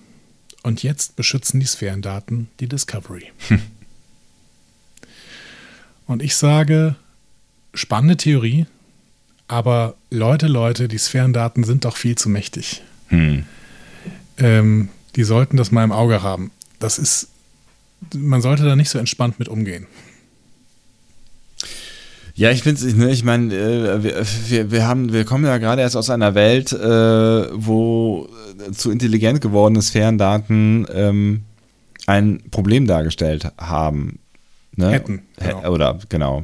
und 0.63 0.83
jetzt 0.83 1.15
beschützen 1.15 1.59
die 1.59 1.65
Sphärendaten 1.65 2.49
die 2.59 2.67
Discovery. 2.67 3.31
Und 6.07 6.21
ich 6.21 6.35
sage, 6.35 6.95
spannende 7.73 8.17
Theorie, 8.17 8.65
aber 9.47 9.95
Leute, 10.09 10.47
Leute, 10.47 10.87
die 10.87 10.97
Sphärendaten 10.97 11.63
sind 11.63 11.85
doch 11.85 11.97
viel 11.97 12.15
zu 12.15 12.29
mächtig. 12.29 12.81
Hm. 13.07 13.45
Ähm, 14.37 14.89
die 15.15 15.23
sollten 15.23 15.57
das 15.57 15.71
mal 15.71 15.83
im 15.83 15.91
Auge 15.91 16.23
haben. 16.23 16.51
Das 16.79 16.97
ist, 16.97 17.29
man 18.15 18.41
sollte 18.41 18.63
da 18.63 18.75
nicht 18.75 18.89
so 18.89 18.97
entspannt 18.97 19.39
mit 19.39 19.49
umgehen. 19.49 19.87
Ja, 22.33 22.49
ich 22.49 22.63
finde 22.63 22.85
es, 22.85 22.95
ne, 22.95 23.11
ich 23.11 23.23
meine, 23.23 23.53
äh, 23.53 24.03
wir, 24.03 24.25
wir, 24.47 24.71
wir, 24.71 24.87
haben, 24.87 25.11
wir 25.11 25.25
kommen 25.25 25.45
ja 25.45 25.57
gerade 25.57 25.81
erst 25.81 25.97
aus 25.97 26.09
einer 26.09 26.33
Welt, 26.33 26.71
äh, 26.71 27.47
wo 27.53 28.29
äh, 28.67 28.71
zu 28.71 28.89
intelligent 28.89 29.41
gewordene 29.41 29.81
Sphärendaten 29.81 30.87
ähm, 30.93 31.43
ein 32.07 32.41
Problem 32.51 32.87
dargestellt 32.87 33.51
haben. 33.57 34.19
Ne? 34.75 34.91
Hätten. 34.91 35.23
Genau. 35.37 35.71
Oder 35.71 35.99
genau. 36.09 36.43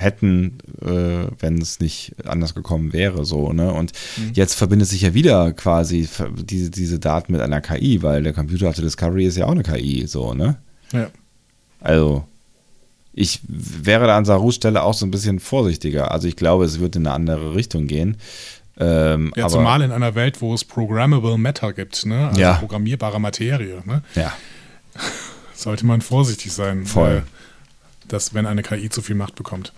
Hätten, 0.00 0.58
äh, 0.80 1.26
wenn 1.40 1.60
es 1.60 1.80
nicht 1.80 2.14
anders 2.24 2.54
gekommen 2.54 2.92
wäre, 2.92 3.24
so, 3.24 3.52
ne? 3.52 3.72
Und 3.72 3.92
mhm. 4.16 4.30
jetzt 4.34 4.54
verbindet 4.54 4.86
sich 4.86 5.02
ja 5.02 5.12
wieder 5.12 5.52
quasi 5.52 6.08
diese, 6.36 6.70
diese 6.70 7.00
Daten 7.00 7.32
mit 7.32 7.40
einer 7.40 7.60
KI, 7.60 8.00
weil 8.00 8.22
der 8.22 8.32
Computer 8.32 8.68
After 8.68 8.82
Discovery 8.82 9.26
ist 9.26 9.36
ja 9.36 9.46
auch 9.46 9.50
eine 9.50 9.64
KI, 9.64 10.06
so, 10.06 10.34
ne? 10.34 10.58
Ja. 10.92 11.08
Also, 11.80 12.24
ich 13.12 13.40
wäre 13.48 14.06
da 14.06 14.16
an 14.16 14.24
Sarus 14.24 14.54
Stelle 14.54 14.84
auch 14.84 14.94
so 14.94 15.04
ein 15.04 15.10
bisschen 15.10 15.40
vorsichtiger. 15.40 16.12
Also 16.12 16.28
ich 16.28 16.36
glaube, 16.36 16.64
es 16.64 16.78
wird 16.78 16.94
in 16.94 17.04
eine 17.04 17.14
andere 17.16 17.56
Richtung 17.56 17.88
gehen. 17.88 18.18
Ähm, 18.78 19.32
ja, 19.34 19.48
zumal 19.48 19.82
in 19.82 19.90
einer 19.90 20.14
Welt, 20.14 20.40
wo 20.40 20.54
es 20.54 20.64
Programmable 20.64 21.36
Matter 21.36 21.72
gibt, 21.72 22.06
ne? 22.06 22.28
also 22.28 22.40
ja. 22.40 22.54
programmierbare 22.54 23.20
Materie. 23.20 23.82
Ne? 23.84 24.02
Ja. 24.14 24.32
Sollte 25.54 25.84
man 25.84 26.00
vorsichtig 26.00 26.52
sein, 26.52 26.86
Voll. 26.86 27.24
Äh, 27.26 27.37
dass 28.08 28.34
wenn 28.34 28.46
eine 28.46 28.62
KI 28.62 28.88
zu 28.90 29.02
viel 29.02 29.16
Macht 29.16 29.34
bekommt. 29.34 29.72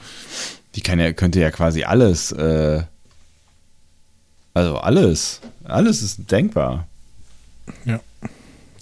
Die 0.74 0.80
kann 0.80 0.98
ja, 0.98 1.12
könnte 1.12 1.40
ja 1.40 1.50
quasi 1.50 1.84
alles, 1.84 2.32
äh, 2.32 2.82
also 4.54 4.78
alles, 4.78 5.40
alles 5.64 6.02
ist 6.02 6.30
denkbar. 6.30 6.86
Ja. 7.84 8.00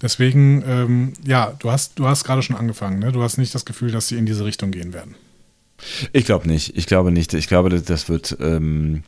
Deswegen, 0.01 0.63
ähm, 0.65 1.13
ja, 1.25 1.53
du 1.59 1.71
hast, 1.71 1.99
du 1.99 2.07
hast 2.07 2.23
gerade 2.23 2.41
schon 2.41 2.55
angefangen, 2.55 2.99
ne? 2.99 3.11
Du 3.11 3.21
hast 3.21 3.37
nicht 3.37 3.53
das 3.53 3.65
Gefühl, 3.65 3.91
dass 3.91 4.07
sie 4.07 4.17
in 4.17 4.25
diese 4.25 4.45
Richtung 4.45 4.71
gehen 4.71 4.93
werden. 4.93 5.15
Ich 6.13 6.25
glaube 6.25 6.47
nicht. 6.47 6.77
Ich 6.77 6.87
glaube 6.87 7.11
nicht. 7.11 7.33
Ich 7.33 7.47
glaube, 7.47 7.69
das 7.81 8.07
wird, 8.07 8.37
ähm, 8.39 9.03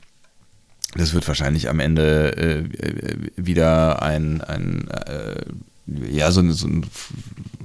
das 0.96 1.14
wird 1.14 1.28
wahrscheinlich 1.28 1.70
am 1.70 1.80
Ende 1.80 2.36
äh, 2.38 3.16
wieder 3.38 4.02
ein, 4.02 4.42
ein 4.42 4.90
äh, 4.90 5.46
ja, 6.10 6.32
so, 6.32 6.50
so 6.52 6.68
ein, 6.68 6.86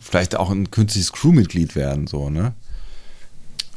vielleicht 0.01 0.37
auch 0.37 0.51
ein 0.51 0.71
künstliches 0.71 1.13
Crewmitglied 1.13 1.75
werden, 1.75 2.07
so, 2.07 2.31
ne? 2.31 2.55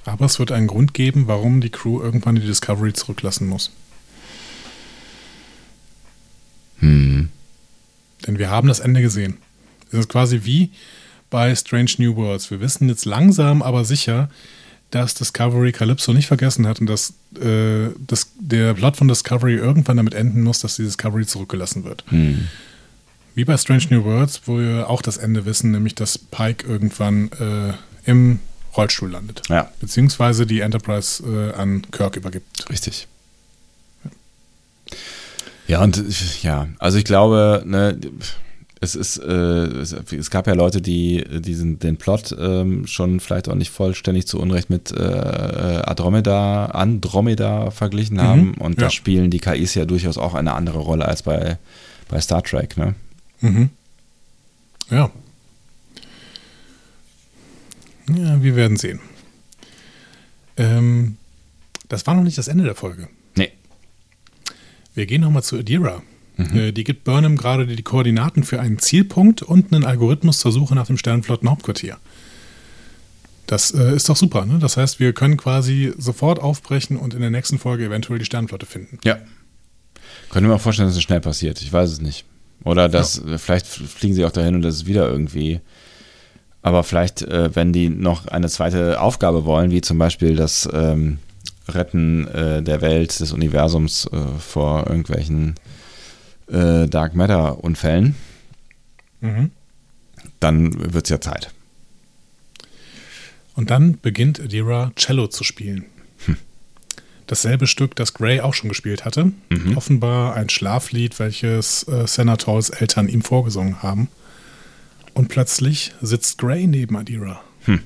Aber 0.10 0.26
es 0.26 0.40
wird 0.40 0.52
einen 0.52 0.68
Grund 0.68 0.94
geben, 0.94 1.28
warum 1.28 1.62
die 1.62 1.70
Crew 1.70 2.02
irgendwann 2.02 2.36
die 2.36 2.42
Discovery 2.42 2.94
zurücklassen 2.94 3.48
muss. 3.48 3.72
Hm. 6.80 7.30
Denn 8.26 8.40
wir 8.40 8.50
haben 8.50 8.68
das 8.68 8.80
Ende 8.80 9.02
gesehen. 9.02 9.38
Es 9.92 10.00
ist 10.00 10.10
quasi 10.10 10.42
wie 10.44 10.72
bei 11.30 11.54
Strange 11.56 11.92
New 12.00 12.16
Worlds. 12.16 12.50
Wir 12.52 12.60
wissen 12.60 12.90
jetzt 12.90 13.06
langsam, 13.06 13.62
aber 13.62 13.86
sicher, 13.86 14.30
dass 14.92 15.14
Discovery 15.14 15.72
Calypso 15.72 16.14
nicht 16.14 16.28
vergessen 16.28 16.66
hat 16.66 16.82
und 16.82 16.88
dass, 16.88 17.14
äh, 17.40 17.90
dass 18.08 18.32
der 18.40 18.74
Plot 18.74 18.98
von 18.98 19.08
Discovery 19.08 19.56
irgendwann 19.56 19.98
damit 19.98 20.16
enden 20.16 20.42
muss, 20.42 20.60
dass 20.60 20.78
die 20.78 20.84
Discovery 20.84 21.26
zurückgelassen 21.26 21.84
wird. 21.84 22.04
Hm. 22.10 22.48
Wie 23.36 23.46
bei 23.46 23.56
Strange 23.58 23.86
New 23.92 24.04
Worlds, 24.04 24.42
wo 24.46 24.58
wir 24.58 24.90
auch 24.90 25.04
das 25.04 25.18
Ende 25.18 25.46
wissen, 25.46 25.72
nämlich 25.72 25.94
dass 25.94 26.18
Pike 26.18 26.68
irgendwann 26.68 27.32
äh, 27.34 27.74
im 28.10 28.40
Rollstuhl 28.76 29.12
landet. 29.12 29.42
Ja. 29.50 29.72
Beziehungsweise 29.80 30.46
die 30.46 30.60
Enterprise 30.62 31.24
äh, 31.24 31.54
an 31.54 31.84
Kirk 31.92 32.16
übergibt. 32.16 32.70
Richtig. 32.70 33.08
Ja, 35.68 35.84
und 35.84 36.04
ja, 36.42 36.68
also 36.80 36.98
ich 36.98 37.06
glaube, 37.06 37.64
ne, 37.66 38.00
es 38.82 38.96
ist, 38.96 39.18
äh, 39.18 39.32
es, 39.32 39.94
es, 39.94 40.32
gab 40.32 40.48
ja 40.48 40.54
Leute, 40.54 40.82
die 40.82 41.24
diesen, 41.42 41.80
den 41.80 41.98
Plot 41.98 42.36
ähm, 42.40 42.88
schon 42.88 43.20
vielleicht 43.20 43.50
auch 43.50 43.56
nicht 43.56 43.70
vollständig 43.70 44.26
zu 44.26 44.40
Unrecht 44.40 44.70
mit 44.70 44.92
äh, 44.92 45.04
Andromeda, 45.86 46.68
Andromeda 46.68 47.72
verglichen 47.72 48.18
mhm, 48.18 48.22
haben. 48.22 48.54
Und 48.56 48.80
ja. 48.80 48.86
da 48.86 48.90
spielen 48.90 49.32
die 49.32 49.40
KIs 49.40 49.76
ja 49.76 49.86
durchaus 49.86 50.18
auch 50.18 50.34
eine 50.34 50.54
andere 50.54 50.80
Rolle 50.80 51.06
als 51.06 51.24
bei, 51.24 51.58
bei 52.08 52.22
Star 52.22 52.42
Trek, 52.42 52.78
ne? 52.78 52.96
Mhm. 53.42 53.70
Ja. 54.90 55.12
Ja, 58.16 58.42
wir 58.42 58.56
werden 58.56 58.78
sehen. 58.78 59.00
Ähm, 60.58 61.18
das 61.88 62.06
war 62.06 62.16
noch 62.16 62.24
nicht 62.24 62.38
das 62.38 62.48
Ende 62.48 62.64
der 62.64 62.76
Folge. 62.76 63.08
Nee. 63.36 63.52
Wir 64.94 65.06
gehen 65.06 65.22
nochmal 65.22 65.44
zu 65.44 65.58
Adira. 65.58 66.02
Mhm. 66.38 66.58
Äh, 66.58 66.72
die 66.72 66.84
gibt 66.84 67.04
Burnham 67.04 67.36
gerade 67.36 67.68
die 67.68 67.84
Koordinaten 67.84 68.44
für 68.44 68.60
einen 68.60 68.80
Zielpunkt 68.80 69.42
und 69.42 69.74
einen 69.74 69.86
Algorithmus 69.86 70.40
zur 70.40 70.52
Suche 70.52 70.76
nach 70.76 70.88
dem 70.88 70.98
Sternenflottenhauptquartier. 70.98 71.98
Das 73.48 73.72
äh, 73.72 73.96
ist 73.96 74.08
doch 74.08 74.16
super, 74.16 74.46
ne? 74.46 74.60
Das 74.60 74.78
heißt, 74.78 75.00
wir 75.00 75.12
können 75.14 75.36
quasi 75.36 75.92
sofort 75.98 76.40
aufbrechen 76.40 76.98
und 76.98 77.16
in 77.16 77.22
der 77.22 77.32
nächsten 77.32 77.58
Folge 77.58 77.86
eventuell 77.86 78.20
die 78.20 78.26
Sternenflotte 78.26 78.68
finden. 78.68 79.00
Ja. 79.04 79.18
Können 80.30 80.46
wir 80.46 80.50
mir 80.50 80.56
auch 80.56 80.62
vorstellen, 80.62 80.88
dass 80.88 80.96
es 80.96 81.02
schnell 81.02 81.20
passiert. 81.20 81.60
Ich 81.62 81.74
weiß 81.74 81.90
es 81.92 82.00
nicht. 82.00 82.26
Oder 82.64 82.90
dass 82.90 83.24
ja. 83.26 83.38
vielleicht 83.38 83.66
fliegen 83.66 84.14
sie 84.14 84.24
auch 84.26 84.32
dahin 84.32 84.54
und 84.54 84.62
das 84.62 84.76
ist 84.76 84.86
wieder 84.86 85.10
irgendwie. 85.10 85.62
Aber 86.62 86.84
vielleicht, 86.84 87.22
äh, 87.22 87.56
wenn 87.56 87.72
die 87.72 87.90
noch 87.90 88.28
eine 88.28 88.50
zweite 88.50 89.00
Aufgabe 89.02 89.46
wollen, 89.46 89.72
wie 89.72 89.82
zum 89.82 89.98
Beispiel 89.98 90.36
das 90.36 90.68
ähm, 90.72 91.20
Retten 91.68 92.28
äh, 92.28 92.62
der 92.62 92.82
Welt, 92.82 93.20
des 93.20 93.32
Universums 93.32 94.10
äh, 94.12 94.18
vor 94.40 94.88
irgendwelchen 94.88 95.56
äh, 96.52 96.88
Dark 96.88 97.16
Matter-Unfällen, 97.16 98.16
mhm. 99.22 99.52
dann 100.40 100.94
wird 100.94 101.06
es 101.06 101.10
ja 101.10 101.22
Zeit. 101.22 101.52
Und 103.56 103.72
dann 103.72 104.00
beginnt 104.00 104.40
Adira 104.40 104.94
Cello 104.96 105.28
zu 105.28 105.44
spielen. 105.44 105.86
Hm. 106.26 106.38
Dasselbe 107.28 107.68
Stück, 107.68 107.94
das 107.96 108.14
Gray 108.14 108.40
auch 108.40 108.54
schon 108.54 108.70
gespielt 108.70 109.04
hatte. 109.04 109.34
Mhm. 109.50 109.76
Offenbar 109.76 110.36
ein 110.36 110.48
Schlaflied, 110.48 111.20
welches 111.20 111.86
äh, 111.90 112.08
Senators 112.08 112.70
Eltern 112.70 113.10
ihm 113.10 113.22
vorgesungen 113.22 113.84
haben. 113.84 114.08
Und 115.14 115.28
plötzlich 115.28 115.94
sitzt 116.02 116.38
Gray 116.38 116.68
neben 116.68 116.96
Adira. 116.96 117.42
Hm. 117.66 117.82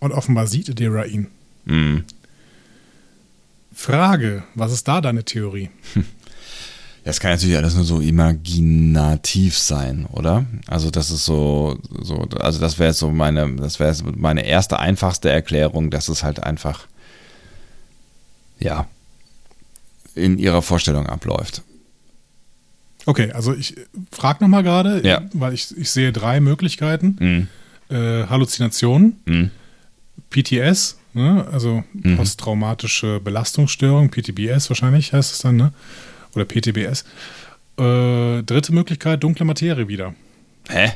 Und 0.00 0.12
offenbar 0.12 0.46
sieht 0.46 0.70
Adira 0.70 1.04
ihn. 1.04 1.28
Mhm. 1.64 2.04
Frage, 3.74 4.42
was 4.54 4.72
ist 4.72 4.86
da 4.86 5.00
deine 5.00 5.24
Theorie? 5.24 5.70
Hm. 5.94 6.04
Das 7.04 7.18
kann 7.18 7.32
natürlich 7.32 7.56
alles 7.56 7.74
nur 7.74 7.84
so 7.84 8.00
imaginativ 8.00 9.58
sein, 9.58 10.06
oder? 10.12 10.46
Also 10.68 10.90
das 10.90 11.10
ist 11.10 11.24
so, 11.24 11.78
so 12.00 12.28
also 12.38 12.60
das 12.60 12.78
wäre 12.78 12.92
so 12.92 13.10
meine, 13.10 13.56
das 13.56 13.80
wäre 13.80 13.94
meine 14.16 14.46
erste 14.46 14.78
einfachste 14.78 15.28
Erklärung, 15.28 15.90
dass 15.90 16.08
es 16.08 16.22
halt 16.22 16.44
einfach, 16.44 16.86
ja, 18.60 18.86
in 20.14 20.38
ihrer 20.38 20.62
Vorstellung 20.62 21.06
abläuft. 21.06 21.62
Okay, 23.06 23.32
also 23.32 23.54
ich 23.54 23.74
frage 24.10 24.44
nochmal 24.44 24.62
gerade, 24.62 25.06
ja. 25.06 25.22
weil 25.32 25.54
ich, 25.54 25.76
ich 25.76 25.90
sehe 25.90 26.12
drei 26.12 26.40
Möglichkeiten. 26.40 27.16
Mhm. 27.18 27.48
Äh, 27.94 28.26
Halluzinationen, 28.26 29.20
mhm. 29.24 29.50
PTS, 30.30 30.98
ne? 31.14 31.46
also 31.50 31.84
Mhm. 31.92 32.16
posttraumatische 32.16 33.20
Belastungsstörung, 33.20 34.10
PTBS 34.10 34.70
wahrscheinlich 34.70 35.12
heißt 35.12 35.32
es 35.32 35.38
dann, 35.40 35.56
ne? 35.56 35.72
oder 36.34 36.44
PTBS. 36.44 37.04
Äh, 37.78 38.42
dritte 38.42 38.72
Möglichkeit, 38.72 39.22
dunkle 39.22 39.44
Materie 39.44 39.88
wieder. 39.88 40.14
Hä? 40.68 40.92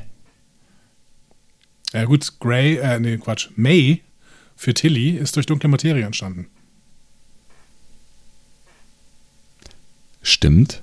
Ja 1.93 2.05
gut, 2.05 2.35
Gray, 2.41 2.77
äh, 2.77 3.01
nee, 3.01 3.16
Quatsch, 3.19 3.49
May 3.57 4.03
für 4.57 4.74
Tilly 4.74 5.11
ist 5.11 5.37
durch 5.37 5.47
dunkle 5.47 5.69
Materie 5.69 6.05
entstanden. 6.05 6.47
Stimmt. 10.23 10.83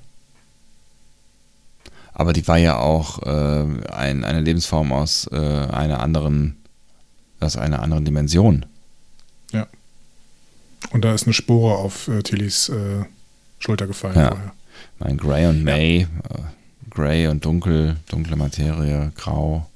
Aber 2.14 2.32
die 2.32 2.46
war 2.46 2.58
ja 2.58 2.78
auch 2.78 3.22
äh, 3.22 3.66
ein, 3.92 4.24
eine 4.24 4.40
Lebensform 4.40 4.92
aus 4.92 5.28
äh, 5.32 5.36
einer 5.36 6.00
anderen, 6.00 6.56
aus 7.40 7.56
einer 7.56 7.82
anderen 7.82 8.04
Dimension. 8.04 8.66
Ja. 9.52 9.66
Und 10.90 11.04
da 11.04 11.12
ist 11.14 11.24
eine 11.24 11.32
Spore 11.34 11.76
auf 11.76 12.08
äh, 12.08 12.22
Tillys 12.22 12.68
äh, 12.68 13.04
Schulter 13.58 13.86
gefallen 13.86 14.16
Ja. 14.16 14.28
vorher. 14.28 14.52
Mein 14.98 15.16
Grey 15.16 15.46
und 15.46 15.64
May, 15.64 16.02
äh, 16.02 16.06
Grey 16.90 17.26
und 17.26 17.44
Dunkel, 17.44 17.96
dunkle 18.08 18.36
Materie, 18.36 19.12
Grau. 19.16 19.68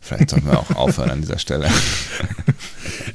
Vielleicht 0.00 0.30
sollten 0.30 0.46
wir 0.46 0.58
auch 0.58 0.70
aufhören 0.74 1.10
an 1.10 1.20
dieser 1.20 1.38
Stelle. 1.38 1.68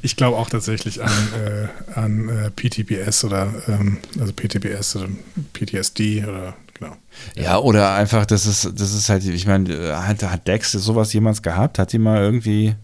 Ich 0.02 0.14
glaube 0.16 0.36
auch 0.36 0.48
tatsächlich 0.48 1.02
an, 1.02 1.10
äh, 1.34 1.68
an 1.98 2.28
äh, 2.28 2.50
PTBS 2.50 3.24
oder 3.24 3.52
ähm, 3.66 3.98
also 4.18 4.32
PTBS 4.32 4.96
oder 4.96 5.08
PTSD 5.52 6.24
oder 6.24 6.54
genau. 6.78 6.96
Ja, 7.36 7.58
oder 7.58 7.94
einfach, 7.94 8.26
das 8.26 8.46
ist, 8.46 8.80
das 8.80 8.94
ist 8.94 9.08
halt, 9.08 9.24
ich 9.24 9.46
meine, 9.46 9.72
äh, 9.72 9.94
hat, 9.94 10.22
hat 10.22 10.46
Dex 10.46 10.72
sowas 10.72 11.12
jemals 11.12 11.42
gehabt? 11.42 11.78
Hat 11.78 11.92
die 11.92 11.98
mal 11.98 12.20
irgendwie, 12.20 12.74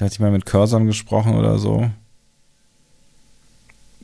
hat 0.00 0.16
die 0.16 0.22
mal 0.22 0.30
mit 0.30 0.46
Cursor 0.46 0.80
gesprochen 0.84 1.34
oder 1.34 1.58
so? 1.58 1.90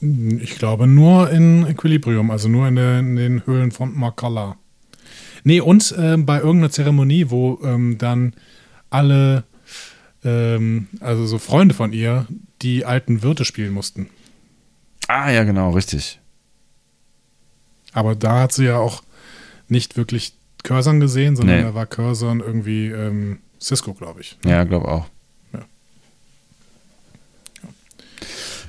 Ich 0.00 0.58
glaube 0.58 0.86
nur 0.86 1.30
in 1.30 1.66
Equilibrium, 1.66 2.30
also 2.30 2.48
nur 2.48 2.68
in, 2.68 2.76
der, 2.76 2.98
in 2.98 3.16
den 3.16 3.46
Höhlen 3.46 3.72
von 3.72 3.96
Makala. 3.96 4.56
Nee, 5.42 5.60
und 5.60 5.94
ähm, 5.96 6.26
bei 6.26 6.38
irgendeiner 6.38 6.70
Zeremonie, 6.70 7.30
wo 7.30 7.60
ähm, 7.62 7.98
dann 7.98 8.34
alle, 8.90 9.44
ähm, 10.24 10.88
also 11.00 11.26
so 11.26 11.38
Freunde 11.38 11.74
von 11.74 11.92
ihr, 11.92 12.26
die 12.62 12.84
alten 12.84 13.22
Wirte 13.22 13.44
spielen 13.44 13.72
mussten. 13.72 14.08
Ah, 15.08 15.30
ja, 15.30 15.44
genau, 15.44 15.70
richtig. 15.70 16.20
Aber 17.92 18.14
da 18.14 18.40
hat 18.40 18.52
sie 18.52 18.66
ja 18.66 18.76
auch 18.76 19.02
nicht 19.68 19.96
wirklich 19.96 20.34
Curzon 20.62 21.00
gesehen, 21.00 21.36
sondern 21.36 21.56
Nee. 21.58 21.62
da 21.62 21.74
war 21.74 21.86
Curzon 21.86 22.40
irgendwie 22.40 22.88
ähm, 22.88 23.38
Cisco, 23.60 23.94
glaube 23.94 24.20
ich. 24.20 24.36
Ja, 24.44 24.64
glaube 24.64 24.88
auch. 24.88 25.06
Ja. 25.52 25.60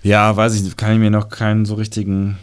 Ja, 0.04 0.36
weiß 0.36 0.56
ich, 0.62 0.78
kann 0.78 0.94
ich 0.94 1.00
mir 1.00 1.10
noch 1.12 1.30
keinen 1.30 1.66
so 1.66 1.76
richtigen 1.76 2.38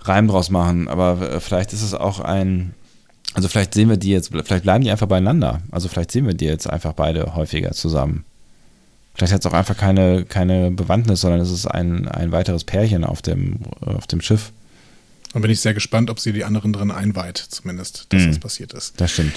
Reim 0.00 0.28
draus 0.28 0.50
machen, 0.50 0.88
aber 0.88 1.20
äh, 1.32 1.40
vielleicht 1.40 1.72
ist 1.72 1.82
es 1.82 1.94
auch 1.94 2.20
ein, 2.20 2.74
also 3.34 3.48
vielleicht 3.48 3.74
sehen 3.74 3.88
wir 3.88 3.96
die 3.96 4.10
jetzt, 4.10 4.28
vielleicht 4.30 4.62
bleiben 4.64 4.84
die 4.84 4.90
einfach 4.90 5.06
beieinander. 5.06 5.62
Also 5.70 5.88
vielleicht 5.88 6.10
sehen 6.10 6.26
wir 6.26 6.34
die 6.34 6.46
jetzt 6.46 6.68
einfach 6.68 6.92
beide 6.94 7.34
häufiger 7.34 7.72
zusammen. 7.72 8.24
Vielleicht 9.14 9.32
hat 9.32 9.40
es 9.40 9.46
auch 9.46 9.52
einfach 9.54 9.76
keine, 9.76 10.24
keine 10.24 10.70
Bewandtnis, 10.70 11.20
sondern 11.22 11.40
es 11.40 11.50
ist 11.50 11.66
ein, 11.66 12.06
ein 12.06 12.30
weiteres 12.32 12.64
Pärchen 12.64 13.04
auf 13.04 13.20
dem, 13.20 13.60
auf 13.80 14.06
dem 14.06 14.20
Schiff. 14.20 14.52
Und 15.34 15.42
bin 15.42 15.50
ich 15.50 15.60
sehr 15.60 15.74
gespannt, 15.74 16.10
ob 16.10 16.18
sie 16.20 16.32
die 16.32 16.44
anderen 16.44 16.72
drin 16.72 16.90
einweiht, 16.90 17.36
zumindest, 17.38 18.06
dass 18.10 18.22
Mhm. 18.22 18.28
das 18.28 18.38
passiert 18.38 18.72
ist. 18.72 19.00
Das 19.00 19.12
stimmt. 19.12 19.34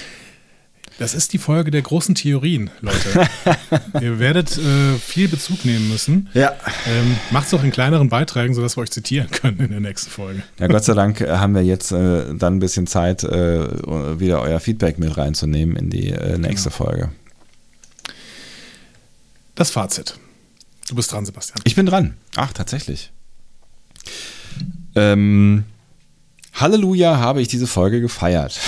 Das 0.98 1.14
ist 1.14 1.32
die 1.32 1.38
Folge 1.38 1.70
der 1.70 1.80
großen 1.82 2.14
Theorien, 2.14 2.70
Leute. 2.82 3.26
Ihr 4.00 4.18
werdet 4.18 4.56
äh, 4.58 4.94
viel 4.98 5.26
Bezug 5.26 5.64
nehmen 5.64 5.88
müssen. 5.88 6.28
Ja. 6.34 6.52
Ähm, 6.86 7.16
Macht 7.30 7.46
es 7.46 7.54
auch 7.54 7.64
in 7.64 7.70
kleineren 7.72 8.08
Beiträgen, 8.10 8.54
sodass 8.54 8.76
wir 8.76 8.82
euch 8.82 8.90
zitieren 8.90 9.30
können 9.30 9.58
in 9.58 9.70
der 9.70 9.80
nächsten 9.80 10.10
Folge. 10.10 10.42
Ja, 10.58 10.66
Gott 10.68 10.84
sei 10.84 10.92
Dank 10.94 11.20
äh, 11.22 11.28
haben 11.38 11.54
wir 11.54 11.62
jetzt 11.62 11.92
äh, 11.92 12.34
dann 12.34 12.56
ein 12.56 12.58
bisschen 12.58 12.86
Zeit, 12.86 13.24
äh, 13.24 14.18
wieder 14.20 14.42
euer 14.42 14.60
Feedback 14.60 14.98
mit 14.98 15.16
reinzunehmen 15.16 15.76
in 15.76 15.88
die 15.90 16.10
äh, 16.10 16.36
nächste 16.38 16.70
Folge. 16.70 17.10
Das 19.54 19.70
Fazit. 19.70 20.18
Du 20.88 20.94
bist 20.94 21.10
dran, 21.10 21.24
Sebastian. 21.24 21.58
Ich 21.64 21.74
bin 21.74 21.86
dran. 21.86 22.16
Ach, 22.36 22.52
tatsächlich. 22.52 23.12
Ähm, 24.94 25.64
Halleluja 26.52 27.18
habe 27.18 27.40
ich 27.40 27.48
diese 27.48 27.66
Folge 27.66 28.00
gefeiert. 28.00 28.58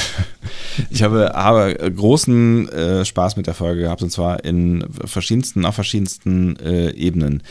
Ich 0.90 1.02
habe, 1.02 1.32
habe 1.34 1.74
großen 1.94 2.68
äh, 2.68 3.05
Spaß 3.05 3.36
mit 3.36 3.46
der 3.46 3.55
Folge 3.55 3.82
gehabt 3.82 4.02
und 4.02 4.10
zwar 4.10 4.44
in 4.44 4.84
verschiedensten, 5.05 5.64
auf 5.64 5.74
verschiedensten 5.74 6.56
äh, 6.56 6.90
Ebenen. 6.90 7.42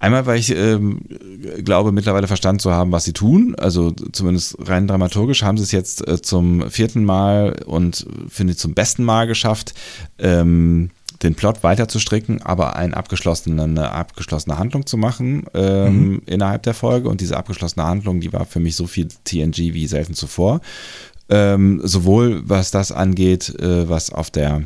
Einmal, 0.00 0.26
weil 0.26 0.38
ich 0.38 0.54
ähm, 0.54 1.00
glaube, 1.64 1.90
mittlerweile 1.90 2.28
verstanden 2.28 2.60
zu 2.60 2.72
haben, 2.72 2.92
was 2.92 3.04
sie 3.04 3.12
tun. 3.12 3.56
Also 3.58 3.90
zumindest 3.90 4.56
rein 4.68 4.86
dramaturgisch 4.86 5.42
haben 5.42 5.58
sie 5.58 5.64
es 5.64 5.72
jetzt 5.72 6.06
äh, 6.06 6.22
zum 6.22 6.70
vierten 6.70 7.04
Mal 7.04 7.62
und 7.66 8.06
finde 8.28 8.52
ich 8.52 8.58
zum 8.58 8.74
besten 8.74 9.02
Mal 9.02 9.26
geschafft, 9.26 9.74
ähm, 10.18 10.90
den 11.22 11.34
Plot 11.34 11.64
weiter 11.64 11.88
zu 11.88 11.98
stricken, 11.98 12.42
aber 12.42 12.76
ein 12.76 12.94
abgeschlossene, 12.94 13.64
eine 13.64 13.90
abgeschlossene 13.90 14.56
Handlung 14.56 14.86
zu 14.86 14.96
machen 14.96 15.46
ähm, 15.52 16.22
innerhalb 16.26 16.62
der 16.62 16.74
Folge. 16.74 17.08
Und 17.08 17.20
diese 17.20 17.36
abgeschlossene 17.36 17.84
Handlung, 17.84 18.20
die 18.20 18.32
war 18.32 18.44
für 18.44 18.60
mich 18.60 18.76
so 18.76 18.86
viel 18.86 19.08
TNG 19.24 19.74
wie 19.74 19.88
selten 19.88 20.14
zuvor. 20.14 20.60
Ähm, 21.30 21.80
sowohl 21.84 22.42
was 22.48 22.70
das 22.70 22.90
angeht, 22.90 23.54
äh, 23.60 23.88
was 23.88 24.10
auf 24.10 24.30
der 24.30 24.62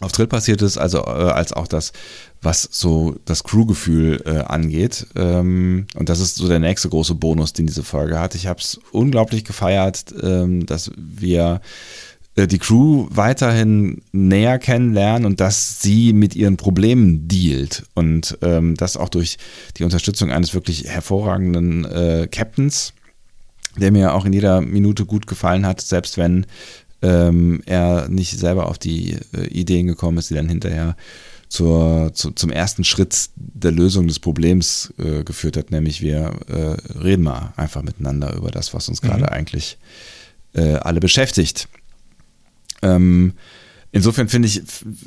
auf 0.00 0.12
Trill 0.12 0.26
passiert 0.26 0.62
ist, 0.62 0.78
also 0.78 0.98
äh, 1.00 1.30
als 1.30 1.52
auch 1.52 1.66
das, 1.66 1.92
was 2.40 2.68
so 2.70 3.16
das 3.26 3.44
Crewgefühl 3.44 4.22
äh, 4.24 4.38
angeht. 4.38 5.06
Ähm, 5.14 5.86
und 5.94 6.08
das 6.08 6.20
ist 6.20 6.36
so 6.36 6.48
der 6.48 6.58
nächste 6.58 6.88
große 6.88 7.14
Bonus, 7.14 7.52
den 7.52 7.66
diese 7.66 7.82
Folge 7.82 8.18
hat. 8.18 8.34
Ich 8.34 8.46
habe 8.46 8.60
es 8.60 8.80
unglaublich 8.92 9.44
gefeiert, 9.44 10.06
ähm, 10.22 10.64
dass 10.64 10.90
wir 10.96 11.60
äh, 12.36 12.46
die 12.46 12.58
Crew 12.58 13.08
weiterhin 13.10 14.02
näher 14.12 14.58
kennenlernen 14.58 15.26
und 15.26 15.40
dass 15.40 15.82
sie 15.82 16.12
mit 16.12 16.34
ihren 16.34 16.56
Problemen 16.56 17.28
dealt 17.28 17.84
und 17.94 18.38
ähm, 18.40 18.76
das 18.76 18.96
auch 18.96 19.10
durch 19.10 19.36
die 19.76 19.84
Unterstützung 19.84 20.30
eines 20.30 20.54
wirklich 20.54 20.84
hervorragenden 20.84 21.84
äh, 21.84 22.28
Captains, 22.30 22.94
der 23.76 23.92
mir 23.92 24.14
auch 24.14 24.24
in 24.24 24.32
jeder 24.32 24.60
Minute 24.60 25.04
gut 25.06 25.26
gefallen 25.26 25.66
hat, 25.66 25.80
selbst 25.80 26.18
wenn 26.18 26.46
ähm, 27.02 27.62
er 27.66 28.08
nicht 28.08 28.38
selber 28.38 28.66
auf 28.68 28.78
die 28.78 29.16
äh, 29.32 29.46
Ideen 29.48 29.86
gekommen 29.86 30.18
ist, 30.18 30.30
die 30.30 30.34
dann 30.34 30.48
hinterher 30.48 30.96
zur, 31.48 32.12
zu, 32.14 32.30
zum 32.30 32.50
ersten 32.50 32.84
Schritt 32.84 33.30
der 33.36 33.72
Lösung 33.72 34.06
des 34.06 34.20
Problems 34.20 34.92
äh, 34.98 35.24
geführt 35.24 35.56
hat, 35.56 35.70
nämlich 35.70 36.00
wir 36.00 36.32
äh, 36.48 36.98
reden 36.98 37.24
mal 37.24 37.52
einfach 37.56 37.82
miteinander 37.82 38.34
über 38.34 38.50
das, 38.50 38.72
was 38.72 38.88
uns 38.88 39.02
gerade 39.02 39.32
eigentlich 39.32 39.78
äh, 40.54 40.74
alle 40.74 41.00
beschäftigt. 41.00 41.68
Ähm, 42.82 43.34
insofern 43.92 44.28
finde 44.28 44.48
ich, 44.48 44.62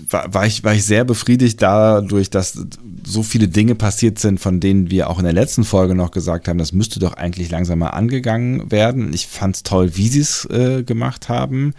war, 0.09 0.33
war 0.33 0.45
ich, 0.45 0.63
war 0.63 0.73
ich 0.73 0.85
sehr 0.85 1.05
befriedigt 1.05 1.61
dadurch, 1.61 2.29
dass 2.29 2.65
so 3.03 3.23
viele 3.23 3.47
Dinge 3.47 3.75
passiert 3.75 4.19
sind, 4.19 4.39
von 4.39 4.59
denen 4.59 4.89
wir 4.89 5.09
auch 5.09 5.19
in 5.19 5.25
der 5.25 5.33
letzten 5.33 5.63
Folge 5.63 5.95
noch 5.95 6.11
gesagt 6.11 6.47
haben, 6.47 6.57
das 6.57 6.73
müsste 6.73 6.99
doch 6.99 7.13
eigentlich 7.13 7.49
langsam 7.49 7.79
mal 7.79 7.89
angegangen 7.89 8.71
werden. 8.71 9.13
Ich 9.13 9.27
fand 9.27 9.55
es 9.55 9.63
toll, 9.63 9.95
wie 9.95 10.07
sie 10.07 10.19
es 10.19 10.45
äh, 10.45 10.83
gemacht 10.83 11.29
haben. 11.29 11.73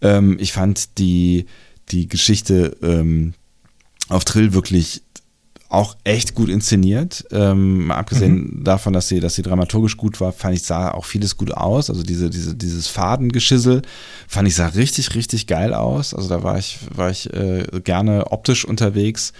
Ähm, 0.00 0.36
ich 0.40 0.52
fand 0.52 0.98
die, 0.98 1.46
die 1.90 2.08
Geschichte 2.08 2.76
ähm, 2.82 3.34
auf 4.08 4.24
Trill 4.24 4.52
wirklich 4.52 5.02
auch 5.68 5.96
echt 6.04 6.34
gut 6.34 6.48
inszeniert. 6.48 7.26
Ähm, 7.30 7.86
mal 7.86 7.96
abgesehen 7.96 8.64
davon, 8.64 8.94
dass 8.94 9.08
sie, 9.08 9.20
dass 9.20 9.34
sie 9.34 9.42
dramaturgisch 9.42 9.98
gut 9.98 10.20
war, 10.20 10.32
fand 10.32 10.54
ich, 10.54 10.62
sah 10.62 10.92
auch 10.92 11.04
vieles 11.04 11.36
gut 11.36 11.52
aus. 11.52 11.90
Also 11.90 12.02
diese, 12.02 12.30
diese, 12.30 12.56
dieses 12.56 12.88
Fadengeschissel 12.88 13.82
fand 14.26 14.48
ich 14.48 14.54
sah 14.54 14.68
richtig, 14.68 15.14
richtig 15.14 15.46
geil 15.46 15.74
aus. 15.74 16.14
Also 16.14 16.28
da 16.28 16.42
war 16.42 16.58
ich, 16.58 16.78
war 16.94 17.10
ich 17.10 17.32
äh, 17.34 17.64
gerne 17.84 18.32
optisch 18.32 18.64
unterwegs. 18.64 19.34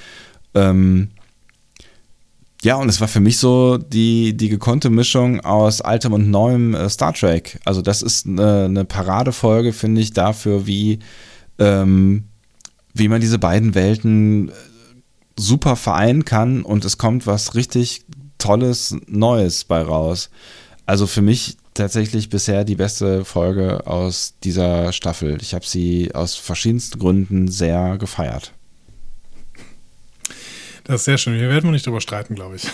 Ähm, 0.55 1.09
ja, 2.63 2.75
und 2.75 2.89
es 2.89 3.01
war 3.01 3.09
für 3.09 3.21
mich 3.21 3.39
so 3.39 3.79
die, 3.79 4.37
die 4.37 4.49
gekonnte 4.49 4.91
Mischung 4.91 5.41
aus 5.41 5.81
altem 5.81 6.13
und 6.13 6.29
neuem 6.29 6.75
äh, 6.75 6.91
Star 6.91 7.15
Trek. 7.15 7.59
Also 7.65 7.81
das 7.81 8.03
ist 8.03 8.27
eine, 8.27 8.65
eine 8.65 8.85
Paradefolge, 8.85 9.73
finde 9.73 10.03
ich, 10.03 10.13
dafür, 10.13 10.67
wie, 10.67 10.99
ähm, 11.59 12.25
wie 12.93 13.09
man 13.09 13.21
diese 13.21 13.39
beiden 13.39 13.75
Welten 13.75 14.51
super 15.39 15.77
vereinen 15.77 16.25
kann 16.25 16.63
und 16.63 16.85
es 16.85 16.99
kommt 16.99 17.27
was 17.27 17.55
richtig 17.55 18.05
Tolles, 18.39 18.97
Neues 19.07 19.65
bei 19.65 19.81
raus. 19.83 20.31
Also 20.87 21.07
für 21.07 21.23
mich 21.23 21.57
tatsächlich 21.75 22.29
bisher 22.29 22.65
die 22.65 22.77
beste 22.77 23.25
Folge 23.25 23.87
aus 23.87 24.35
dieser 24.43 24.93
Staffel. 24.93 25.39
Ich 25.41 25.55
habe 25.55 25.67
sie 25.67 26.15
aus 26.15 26.35
verschiedensten 26.35 26.99
Gründen 26.99 27.49
sehr 27.49 27.99
gefeiert. 27.99 28.53
Das 30.85 31.03
ist 31.03 31.05
sehr 31.05 31.19
schön. 31.19 31.37
Hier 31.37 31.51
werden 31.51 31.65
wir 31.65 31.73
nicht 31.73 31.87
drüber 31.87 32.01
streiten, 32.01 32.35
glaube 32.35 32.57
ich. 32.57 32.67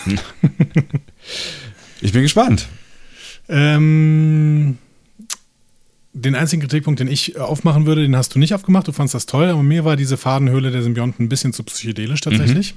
Ich 2.05 2.13
bin 2.13 2.21
gespannt. 2.21 2.69
Ähm, 3.49 4.77
den 6.15 6.37
einzigen 6.37 6.63
Kritikpunkt, 6.63 7.01
den 7.01 7.09
ich 7.09 7.35
äh, 7.35 7.39
aufmachen 7.41 7.87
würde, 7.87 8.03
den 8.03 8.17
hast 8.17 8.35
du 8.35 8.39
nicht 8.39 8.55
aufgemacht. 8.55 8.89
Du 8.89 8.93
fandst 8.93 9.15
das 9.15 9.27
toll, 9.27 9.49
aber 9.49 9.63
mir 9.63 9.85
war 9.85 9.97
diese 9.97 10.17
Fadenhöhle 10.17 10.71
der 10.71 10.83
Symbionten 10.83 11.27
ein 11.27 11.29
bisschen 11.29 11.53
zu 11.53 11.65
psychedelisch 11.65 12.23
tatsächlich. 12.23 12.75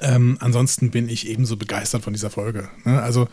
Ähm, 0.00 0.36
ansonsten 0.40 0.90
bin 0.90 1.08
ich 1.08 1.28
ebenso 1.28 1.56
begeistert 1.56 2.02
von 2.02 2.12
dieser 2.12 2.28
Folge. 2.28 2.68
Ne? 2.84 3.00
Also 3.00 3.28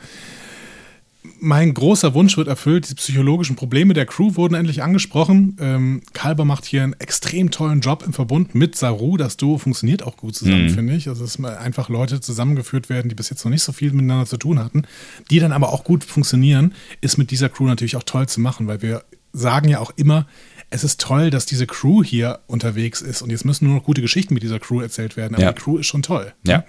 mein 1.40 1.74
großer 1.74 2.14
Wunsch 2.14 2.36
wird 2.38 2.48
erfüllt. 2.48 2.90
Die 2.90 2.96
psychologischen 2.96 3.56
Probleme 3.56 3.94
der 3.94 4.06
Crew 4.06 4.36
wurden 4.36 4.56
endlich 4.56 4.84
angesprochen. 4.84 5.56
Ähm, 5.60 6.02
Kalber 6.14 6.46
macht 6.46 6.66
hier 6.66 6.84
einen 6.84 6.94
extrem 6.94 7.50
tollen 7.52 7.80
Job 7.82 8.04
im 8.06 8.14
Verbund 8.14 8.56
mit 8.56 8.76
Saru. 8.76 9.18
Das 9.18 9.38
Duo 9.38 9.58
funktioniert 9.58 10.04
auch 10.04 10.18
gut 10.18 10.36
zusammen, 10.36 10.70
finde 10.70 10.96
ich. 10.96 11.08
Also, 11.08 11.24
dass 11.24 11.40
einfach 11.44 11.90
Leute 11.90 12.20
zusammengeführt 12.22 12.90
werden, 12.90 13.10
die 13.10 13.16
bis 13.16 13.30
jetzt 13.30 13.44
noch 13.46 13.52
nicht 13.52 13.64
so 13.64 13.72
viel 13.72 13.92
miteinander 13.94 14.26
zu 14.26 14.38
tun 14.38 14.60
hatten, 14.60 14.84
die 15.30 15.40
dann 15.40 15.52
aber 15.54 15.72
auch 15.74 15.84
gut 15.84 16.04
funktionieren, 16.04 16.74
ist 17.02 17.18
mit 17.18 17.32
dieser 17.32 17.50
Crew 17.50 17.66
natürlich 17.66 17.96
auch 17.96 18.04
toll 18.04 18.28
zu 18.28 18.42
machen, 18.42 18.68
weil 18.68 18.82
wir 18.82 19.04
sagen 19.32 19.68
ja 19.70 19.80
auch 19.80 19.92
immer, 19.96 20.28
es 20.70 20.84
ist 20.84 21.00
toll, 21.00 21.30
dass 21.30 21.46
diese 21.46 21.68
Crew 21.68 22.04
hier 22.04 22.40
unterwegs 22.48 23.02
ist 23.02 23.22
und 23.22 23.30
jetzt 23.30 23.46
müssen 23.46 23.66
nur 23.66 23.76
noch 23.76 23.84
gute 23.84 24.02
Geschichten 24.02 24.34
mit 24.34 24.44
dieser 24.44 24.60
Crew 24.60 24.82
erzählt 24.82 25.16
werden. 25.18 25.36
Aber 25.36 25.44
Ja. 25.44 25.52
die 25.52 25.62
Crew 25.62 25.78
ist 25.78 25.88
schon 25.88 26.02
toll. 26.04 26.34
Ja. 26.46 26.64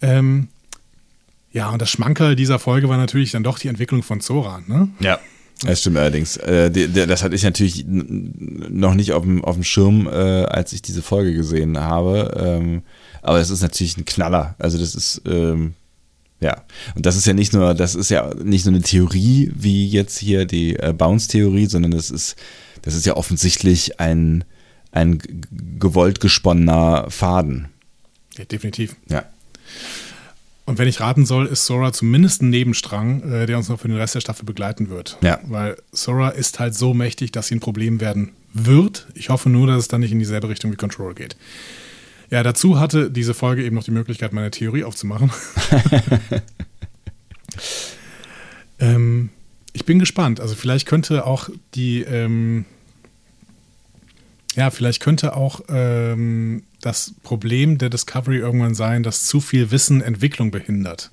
Ähm, 0.00 0.48
Ja, 1.52 1.70
und 1.70 1.82
das 1.82 1.90
Schmankerl 1.90 2.36
dieser 2.36 2.58
Folge 2.58 2.88
war 2.88 2.96
natürlich 2.96 3.32
dann 3.32 3.42
doch 3.42 3.58
die 3.58 3.68
Entwicklung 3.68 4.02
von 4.02 4.20
Zora, 4.20 4.62
ne? 4.66 4.88
Ja. 5.00 5.18
Das 5.62 5.80
stimmt 5.80 5.98
allerdings. 5.98 6.38
Äh, 6.38 6.70
das 6.70 7.22
hatte 7.22 7.34
ich 7.34 7.42
natürlich 7.42 7.84
noch 7.86 8.94
nicht 8.94 9.12
auf 9.12 9.24
dem, 9.24 9.44
auf 9.44 9.56
dem 9.56 9.64
Schirm, 9.64 10.06
äh, 10.06 10.10
als 10.10 10.72
ich 10.72 10.80
diese 10.80 11.02
Folge 11.02 11.34
gesehen 11.34 11.78
habe. 11.78 12.34
Ähm, 12.38 12.82
aber 13.20 13.40
es 13.40 13.50
ist 13.50 13.60
natürlich 13.60 13.98
ein 13.98 14.06
Knaller. 14.06 14.54
Also 14.58 14.78
das 14.78 14.94
ist, 14.94 15.20
ähm, 15.26 15.74
ja. 16.40 16.62
Und 16.94 17.04
das 17.04 17.16
ist 17.16 17.26
ja 17.26 17.34
nicht 17.34 17.52
nur, 17.52 17.74
das 17.74 17.94
ist 17.94 18.08
ja 18.08 18.32
nicht 18.42 18.64
nur 18.64 18.74
eine 18.74 18.82
Theorie, 18.82 19.52
wie 19.54 19.86
jetzt 19.86 20.18
hier 20.18 20.46
die 20.46 20.76
äh, 20.76 20.94
Bounce-Theorie, 20.96 21.66
sondern 21.66 21.90
das 21.90 22.10
ist, 22.10 22.36
das 22.80 22.94
ist 22.94 23.04
ja 23.04 23.16
offensichtlich 23.16 24.00
ein, 24.00 24.44
ein 24.92 25.20
gewollt 25.78 26.20
gesponnener 26.20 27.10
Faden. 27.10 27.68
Ja, 28.38 28.46
definitiv. 28.46 28.96
Ja. 29.10 29.24
Und 30.66 30.78
wenn 30.78 30.88
ich 30.88 31.00
raten 31.00 31.26
soll, 31.26 31.46
ist 31.46 31.66
Sora 31.66 31.92
zumindest 31.92 32.42
ein 32.42 32.50
Nebenstrang, 32.50 33.22
äh, 33.22 33.46
der 33.46 33.56
uns 33.56 33.68
noch 33.68 33.80
für 33.80 33.88
den 33.88 33.96
Rest 33.96 34.14
der 34.14 34.20
Staffel 34.20 34.44
begleiten 34.44 34.88
wird. 34.88 35.18
Ja. 35.20 35.40
Weil 35.44 35.76
Sora 35.90 36.28
ist 36.30 36.60
halt 36.60 36.74
so 36.74 36.94
mächtig, 36.94 37.32
dass 37.32 37.48
sie 37.48 37.56
ein 37.56 37.60
Problem 37.60 38.00
werden 38.00 38.30
wird. 38.52 39.06
Ich 39.14 39.30
hoffe 39.30 39.50
nur, 39.50 39.66
dass 39.66 39.78
es 39.78 39.88
dann 39.88 40.00
nicht 40.00 40.12
in 40.12 40.18
dieselbe 40.18 40.48
Richtung 40.48 40.70
wie 40.72 40.76
Control 40.76 41.14
geht. 41.14 41.36
Ja, 42.30 42.44
dazu 42.44 42.78
hatte 42.78 43.10
diese 43.10 43.34
Folge 43.34 43.64
eben 43.64 43.74
noch 43.74 43.82
die 43.82 43.90
Möglichkeit, 43.90 44.32
meine 44.32 44.52
Theorie 44.52 44.84
aufzumachen. 44.84 45.32
ähm, 48.78 49.30
ich 49.72 49.84
bin 49.84 49.98
gespannt. 49.98 50.40
Also 50.40 50.54
vielleicht 50.54 50.86
könnte 50.86 51.26
auch 51.26 51.48
die, 51.74 52.02
ähm, 52.02 52.64
ja, 54.54 54.70
vielleicht 54.70 55.00
könnte 55.00 55.34
auch 55.36 55.62
ähm, 55.68 56.62
das 56.80 57.14
Problem 57.22 57.78
der 57.78 57.90
Discovery 57.90 58.38
irgendwann 58.38 58.74
sein, 58.74 59.02
dass 59.02 59.26
zu 59.26 59.40
viel 59.40 59.70
Wissen 59.70 60.00
Entwicklung 60.00 60.50
behindert. 60.50 61.10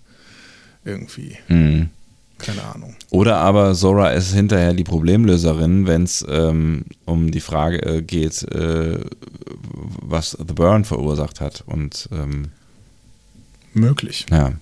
Irgendwie. 0.86 1.38
Mhm. 1.48 1.90
Keine 2.38 2.64
Ahnung. 2.64 2.96
Oder 3.10 3.38
aber 3.38 3.74
Zora 3.74 4.12
ist 4.12 4.34
hinterher 4.34 4.74
die 4.74 4.84
Problemlöserin, 4.84 5.88
wenn 5.88 6.04
es 6.04 6.26
ähm, 6.30 6.86
um 7.06 7.32
die 7.32 7.40
Frage 7.40 7.82
äh, 7.82 8.02
geht, 8.02 8.44
äh, 8.44 9.00
was 10.02 10.32
The 10.32 10.54
Burn 10.54 10.86
verursacht 10.86 11.42
hat. 11.42 11.64
Und 11.66 12.08
ähm, 12.12 12.50
möglich. 13.74 14.28
Ja. 14.30 14.54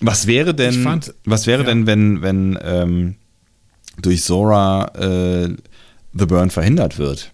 Was 0.00 0.26
wäre 0.26 0.54
denn, 0.54 0.82
fand, 0.82 1.12
was 1.24 1.46
wäre 1.46 1.62
ja. 1.62 1.68
denn, 1.68 1.86
wenn, 1.86 2.22
wenn 2.22 2.58
ähm, 2.62 3.16
durch 4.00 4.22
Zora 4.22 4.86
äh, 4.94 5.48
The 6.14 6.26
Burn 6.26 6.50
verhindert 6.50 6.98
wird? 6.98 7.32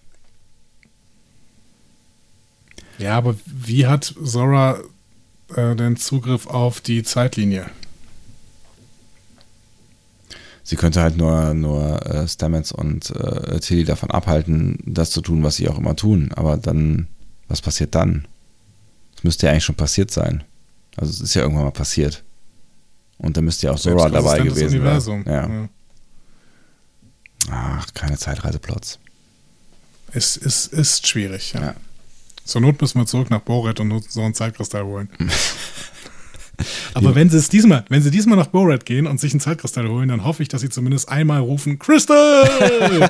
Ja, 2.97 3.17
aber 3.17 3.35
wie 3.45 3.87
hat 3.87 4.13
Zora 4.23 4.79
äh, 5.55 5.75
den 5.75 5.97
Zugriff 5.97 6.47
auf 6.47 6.81
die 6.81 7.03
Zeitlinie? 7.03 7.69
Sie 10.63 10.75
könnte 10.75 11.01
halt 11.01 11.15
nur, 11.15 11.53
nur 11.53 12.05
äh, 12.05 12.27
Stamets 12.27 12.73
und 12.73 13.11
äh, 13.11 13.59
Tilly 13.59 13.85
davon 13.85 14.11
abhalten, 14.11 14.77
das 14.85 15.11
zu 15.11 15.21
tun, 15.21 15.41
was 15.41 15.55
sie 15.55 15.69
auch 15.69 15.77
immer 15.77 15.95
tun. 15.95 16.31
Aber 16.35 16.57
dann, 16.57 17.07
was 17.47 17.61
passiert 17.61 17.95
dann? 17.95 18.27
Es 19.15 19.23
müsste 19.23 19.45
ja 19.45 19.53
eigentlich 19.53 19.63
schon 19.63 19.75
passiert 19.75 20.11
sein. 20.11 20.43
Also 20.97 21.11
es 21.11 21.21
ist 21.21 21.33
ja 21.35 21.43
irgendwann 21.43 21.63
mal 21.63 21.71
passiert. 21.71 22.23
Und 23.17 23.37
da 23.37 23.41
müsste 23.41 23.67
ja 23.67 23.73
auch 23.73 23.79
Zora 23.79 24.09
dabei 24.09 24.39
gewesen 24.39 24.99
sein. 24.99 25.23
Ja. 25.25 25.69
Ach, 27.49 27.87
keine 27.93 28.17
Zeitreiseplots. 28.17 28.99
Es 30.11 30.37
ist, 30.37 30.73
ist 30.73 31.07
schwierig, 31.07 31.53
ja. 31.53 31.61
Ja. 31.61 31.75
Zur 32.47 32.61
Not 32.61 32.81
müssen 32.81 32.99
wir 32.99 33.05
zurück 33.05 33.29
nach 33.29 33.41
Boret 33.41 33.79
und 33.79 33.91
uns 33.91 34.13
so 34.13 34.21
einen 34.21 34.33
Zeitkristall 34.33 34.83
holen. 34.83 35.09
Aber 36.95 37.13
wenn 37.13 37.29
sie 37.29 37.37
es 37.37 37.49
diesmal, 37.49 37.85
wenn 37.89 38.01
sie 38.01 38.09
diesmal 38.09 38.37
nach 38.37 38.47
Boret 38.47 38.85
gehen 38.85 39.05
und 39.05 39.19
sich 39.19 39.31
einen 39.31 39.41
Zeitkristall 39.41 39.87
holen, 39.87 40.09
dann 40.09 40.23
hoffe 40.23 40.41
ich, 40.41 40.49
dass 40.49 40.61
sie 40.61 40.69
zumindest 40.69 41.09
einmal 41.09 41.41
rufen, 41.41 41.77
Crystal! 41.77 42.49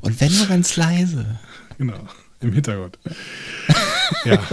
Und 0.00 0.20
wenn 0.20 0.36
nur 0.36 0.46
ganz 0.46 0.74
leise. 0.74 1.38
genau, 1.78 2.00
im 2.40 2.52
Hintergrund. 2.52 2.98
ja. 4.24 4.38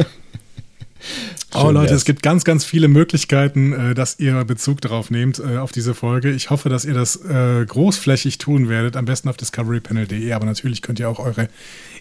Oh 1.54 1.66
Schön 1.66 1.74
Leute, 1.74 1.90
wär's. 1.92 2.00
es 2.00 2.06
gibt 2.06 2.24
ganz, 2.24 2.44
ganz 2.44 2.64
viele 2.64 2.88
Möglichkeiten, 2.88 3.74
äh, 3.74 3.94
dass 3.94 4.20
ihr 4.20 4.44
Bezug 4.46 4.82
darauf 4.82 5.12
nehmt, 5.12 5.40
äh, 5.40 5.58
auf 5.58 5.72
diese 5.72 5.94
Folge. 5.94 6.32
Ich 6.32 6.50
hoffe, 6.50 6.70
dass 6.70 6.86
ihr 6.86 6.94
das 6.94 7.18
äh, 7.18 7.66
großflächig 7.66 8.38
tun 8.38 8.70
werdet, 8.70 8.96
am 8.96 9.06
besten 9.06 9.30
auf 9.30 9.38
discoverypanel.de, 9.38 10.32
aber 10.32 10.46
natürlich 10.46 10.82
könnt 10.82 11.00
ihr 11.00 11.10
auch 11.10 11.20
eure 11.20 11.50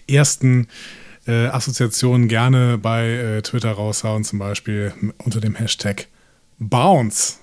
ersten 0.09 0.67
Assoziationen 1.27 2.27
gerne 2.27 2.79
bei 2.79 3.41
Twitter 3.43 3.71
raushauen, 3.73 4.23
zum 4.23 4.39
Beispiel 4.39 4.91
unter 5.19 5.39
dem 5.39 5.53
Hashtag 5.53 6.07
Bounce. 6.57 7.35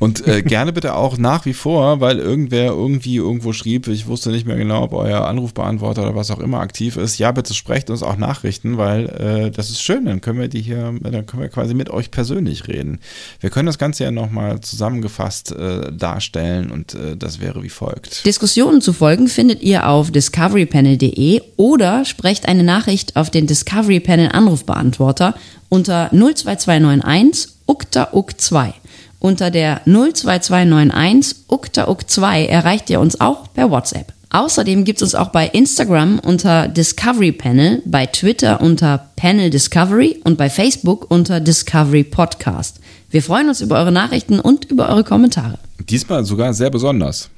Und 0.00 0.26
äh, 0.26 0.42
gerne 0.46 0.72
bitte 0.72 0.96
auch 0.96 1.18
nach 1.18 1.44
wie 1.44 1.52
vor, 1.52 2.00
weil 2.00 2.18
irgendwer 2.18 2.68
irgendwie 2.68 3.16
irgendwo 3.16 3.52
schrieb, 3.52 3.86
ich 3.86 4.08
wusste 4.08 4.30
nicht 4.30 4.46
mehr 4.46 4.56
genau, 4.56 4.82
ob 4.82 4.94
euer 4.94 5.26
Anrufbeantworter 5.26 6.02
oder 6.02 6.16
was 6.16 6.30
auch 6.30 6.40
immer 6.40 6.60
aktiv 6.60 6.96
ist. 6.96 7.18
Ja, 7.18 7.30
bitte 7.30 7.54
sprecht 7.54 7.90
uns 7.90 8.02
auch 8.02 8.16
Nachrichten, 8.16 8.78
weil 8.78 9.06
äh, 9.10 9.50
das 9.50 9.70
ist 9.70 9.82
schön. 9.82 10.06
Dann 10.06 10.22
können 10.22 10.40
wir 10.40 10.48
die 10.48 10.62
hier, 10.62 10.94
dann 11.00 11.26
können 11.26 11.42
wir 11.42 11.50
quasi 11.50 11.74
mit 11.74 11.90
euch 11.90 12.10
persönlich 12.10 12.66
reden. 12.66 12.98
Wir 13.40 13.50
können 13.50 13.66
das 13.66 13.78
Ganze 13.78 14.04
ja 14.04 14.10
nochmal 14.10 14.60
zusammengefasst 14.62 15.52
äh, 15.52 15.92
darstellen 15.92 16.70
und 16.70 16.94
äh, 16.94 17.16
das 17.16 17.38
wäre 17.38 17.62
wie 17.62 17.68
folgt. 17.68 18.24
Diskussionen 18.24 18.80
zu 18.80 18.94
folgen 18.94 19.28
findet 19.28 19.62
ihr 19.62 19.86
auf 19.86 20.10
discoverypanel.de 20.10 21.42
oder 21.56 22.06
sprecht 22.06 22.48
eine 22.48 22.64
Nachricht 22.64 23.16
auf 23.16 23.28
den 23.28 23.46
Discovery 23.46 24.00
Panel 24.00 24.30
Anrufbeantworter 24.32 25.34
unter 25.68 26.08
02291 26.10 27.52
ukta 27.66 28.08
uk 28.12 28.40
2. 28.40 28.74
Unter 29.20 29.50
der 29.50 29.82
02291 29.84 31.44
ukta 31.48 31.88
uk 31.88 32.08
2 32.08 32.46
erreicht 32.46 32.88
ihr 32.88 33.00
uns 33.00 33.20
auch 33.20 33.52
per 33.52 33.70
WhatsApp. 33.70 34.14
Außerdem 34.30 34.84
gibt 34.84 35.02
es 35.02 35.02
uns 35.02 35.14
auch 35.14 35.28
bei 35.28 35.46
Instagram 35.46 36.20
unter 36.20 36.68
Discovery 36.68 37.32
Panel, 37.32 37.82
bei 37.84 38.06
Twitter 38.06 38.60
unter 38.60 39.10
Panel 39.16 39.50
Discovery 39.50 40.20
und 40.24 40.38
bei 40.38 40.48
Facebook 40.48 41.10
unter 41.10 41.38
Discovery 41.40 42.04
Podcast. 42.04 42.80
Wir 43.10 43.22
freuen 43.22 43.48
uns 43.48 43.60
über 43.60 43.78
eure 43.78 43.92
Nachrichten 43.92 44.40
und 44.40 44.64
über 44.66 44.88
eure 44.88 45.04
Kommentare. 45.04 45.58
Diesmal 45.80 46.24
sogar 46.24 46.54
sehr 46.54 46.70
besonders. 46.70 47.28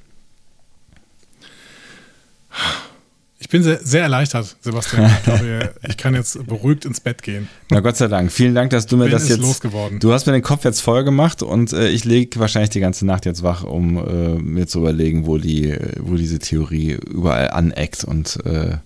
Ich 3.52 3.58
bin 3.58 3.64
sehr, 3.64 3.80
sehr 3.84 4.02
erleichtert, 4.04 4.56
Sebastian. 4.62 5.10
Ich 5.18 5.22
glaube, 5.24 5.74
ich 5.86 5.98
kann 5.98 6.14
jetzt 6.14 6.46
beruhigt 6.46 6.86
ins 6.86 7.00
Bett 7.00 7.22
gehen. 7.22 7.50
Na 7.68 7.80
Gott 7.80 7.98
sei 7.98 8.08
Dank. 8.08 8.32
Vielen 8.32 8.54
Dank, 8.54 8.70
dass 8.70 8.86
du 8.86 8.96
mir 8.96 9.04
Bin 9.04 9.12
das 9.12 9.28
jetzt. 9.28 9.42
losgeworden. 9.42 10.00
Du 10.00 10.10
hast 10.10 10.24
mir 10.24 10.32
den 10.32 10.40
Kopf 10.40 10.64
jetzt 10.64 10.80
voll 10.80 11.04
gemacht 11.04 11.42
und 11.42 11.74
äh, 11.74 11.90
ich 11.90 12.06
lege 12.06 12.40
wahrscheinlich 12.40 12.70
die 12.70 12.80
ganze 12.80 13.04
Nacht 13.04 13.26
jetzt 13.26 13.42
wach, 13.42 13.62
um 13.62 13.98
äh, 13.98 14.38
mir 14.38 14.66
zu 14.66 14.78
überlegen, 14.78 15.26
wo 15.26 15.36
die, 15.36 15.68
äh, 15.68 15.96
wo 16.00 16.14
diese 16.14 16.38
Theorie 16.38 16.92
überall 16.92 17.50
aneckt 17.50 18.04
und 18.04 18.38
äh, 18.46 18.78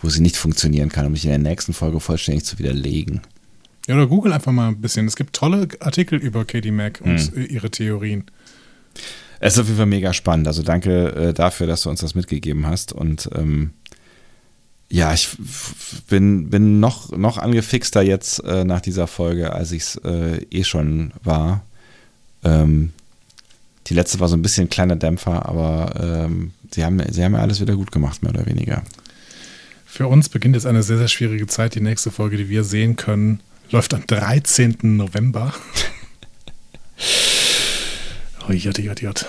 wo 0.00 0.08
sie 0.08 0.22
nicht 0.22 0.38
funktionieren 0.38 0.88
kann, 0.88 1.04
um 1.04 1.12
mich 1.12 1.24
in 1.26 1.30
der 1.30 1.38
nächsten 1.38 1.74
Folge 1.74 2.00
vollständig 2.00 2.46
zu 2.46 2.58
widerlegen. 2.58 3.20
Ja, 3.88 3.94
oder 3.94 4.06
google 4.06 4.32
einfach 4.32 4.52
mal 4.52 4.68
ein 4.68 4.80
bisschen. 4.80 5.06
Es 5.06 5.16
gibt 5.16 5.36
tolle 5.36 5.68
Artikel 5.80 6.18
über 6.18 6.46
Katie 6.46 6.70
Mack 6.70 7.02
und 7.04 7.18
Hm. 7.18 7.42
äh, 7.42 7.44
ihre 7.44 7.68
Theorien. 7.70 8.24
Es 9.40 9.52
ist 9.54 9.58
auf 9.58 9.66
jeden 9.66 9.76
Fall 9.76 9.84
mega 9.84 10.14
spannend. 10.14 10.46
Also 10.46 10.62
danke 10.62 11.08
äh, 11.14 11.34
dafür, 11.34 11.66
dass 11.66 11.82
du 11.82 11.90
uns 11.90 12.00
das 12.00 12.14
mitgegeben 12.14 12.66
hast. 12.66 12.94
Und 12.94 13.28
ähm, 13.34 13.72
ja, 14.88 15.12
ich 15.12 15.28
bin, 16.08 16.50
bin 16.50 16.80
noch, 16.80 17.10
noch 17.16 17.38
angefixter 17.38 18.02
jetzt 18.02 18.44
äh, 18.44 18.64
nach 18.64 18.80
dieser 18.80 19.06
Folge, 19.06 19.52
als 19.52 19.72
ich 19.72 19.82
es 19.82 19.96
äh, 20.04 20.42
eh 20.50 20.64
schon 20.64 21.12
war. 21.22 21.64
Ähm, 22.44 22.92
die 23.86 23.94
letzte 23.94 24.20
war 24.20 24.28
so 24.28 24.36
ein 24.36 24.42
bisschen 24.42 24.66
ein 24.66 24.70
kleiner 24.70 24.96
Dämpfer, 24.96 25.46
aber 25.46 26.24
ähm, 26.26 26.52
sie, 26.70 26.84
haben, 26.84 27.02
sie 27.10 27.24
haben 27.24 27.34
ja 27.34 27.40
alles 27.40 27.60
wieder 27.60 27.76
gut 27.76 27.92
gemacht, 27.92 28.22
mehr 28.22 28.32
oder 28.32 28.46
weniger. 28.46 28.82
Für 29.84 30.08
uns 30.08 30.28
beginnt 30.28 30.56
jetzt 30.56 30.66
eine 30.66 30.82
sehr, 30.82 30.98
sehr 30.98 31.08
schwierige 31.08 31.46
Zeit. 31.46 31.74
Die 31.74 31.80
nächste 31.80 32.10
Folge, 32.10 32.36
die 32.36 32.48
wir 32.48 32.64
sehen 32.64 32.96
können, 32.96 33.40
läuft 33.70 33.94
am 33.94 34.06
13. 34.06 34.76
November. 34.82 35.52
Oh, 38.46 38.52
jott, 38.52 38.78
jott, 38.78 39.00
jott. 39.00 39.24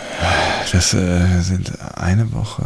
Das 0.74 0.94
äh, 0.94 1.40
sind 1.40 1.72
eine 1.98 2.34
Woche, 2.34 2.64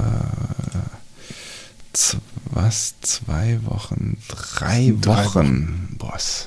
was? 2.51 2.95
Zwei 3.01 3.59
Wochen? 3.65 4.17
Drei, 4.27 4.93
Drei 4.99 5.25
Wochen. 5.25 5.95
Boss. 5.97 6.45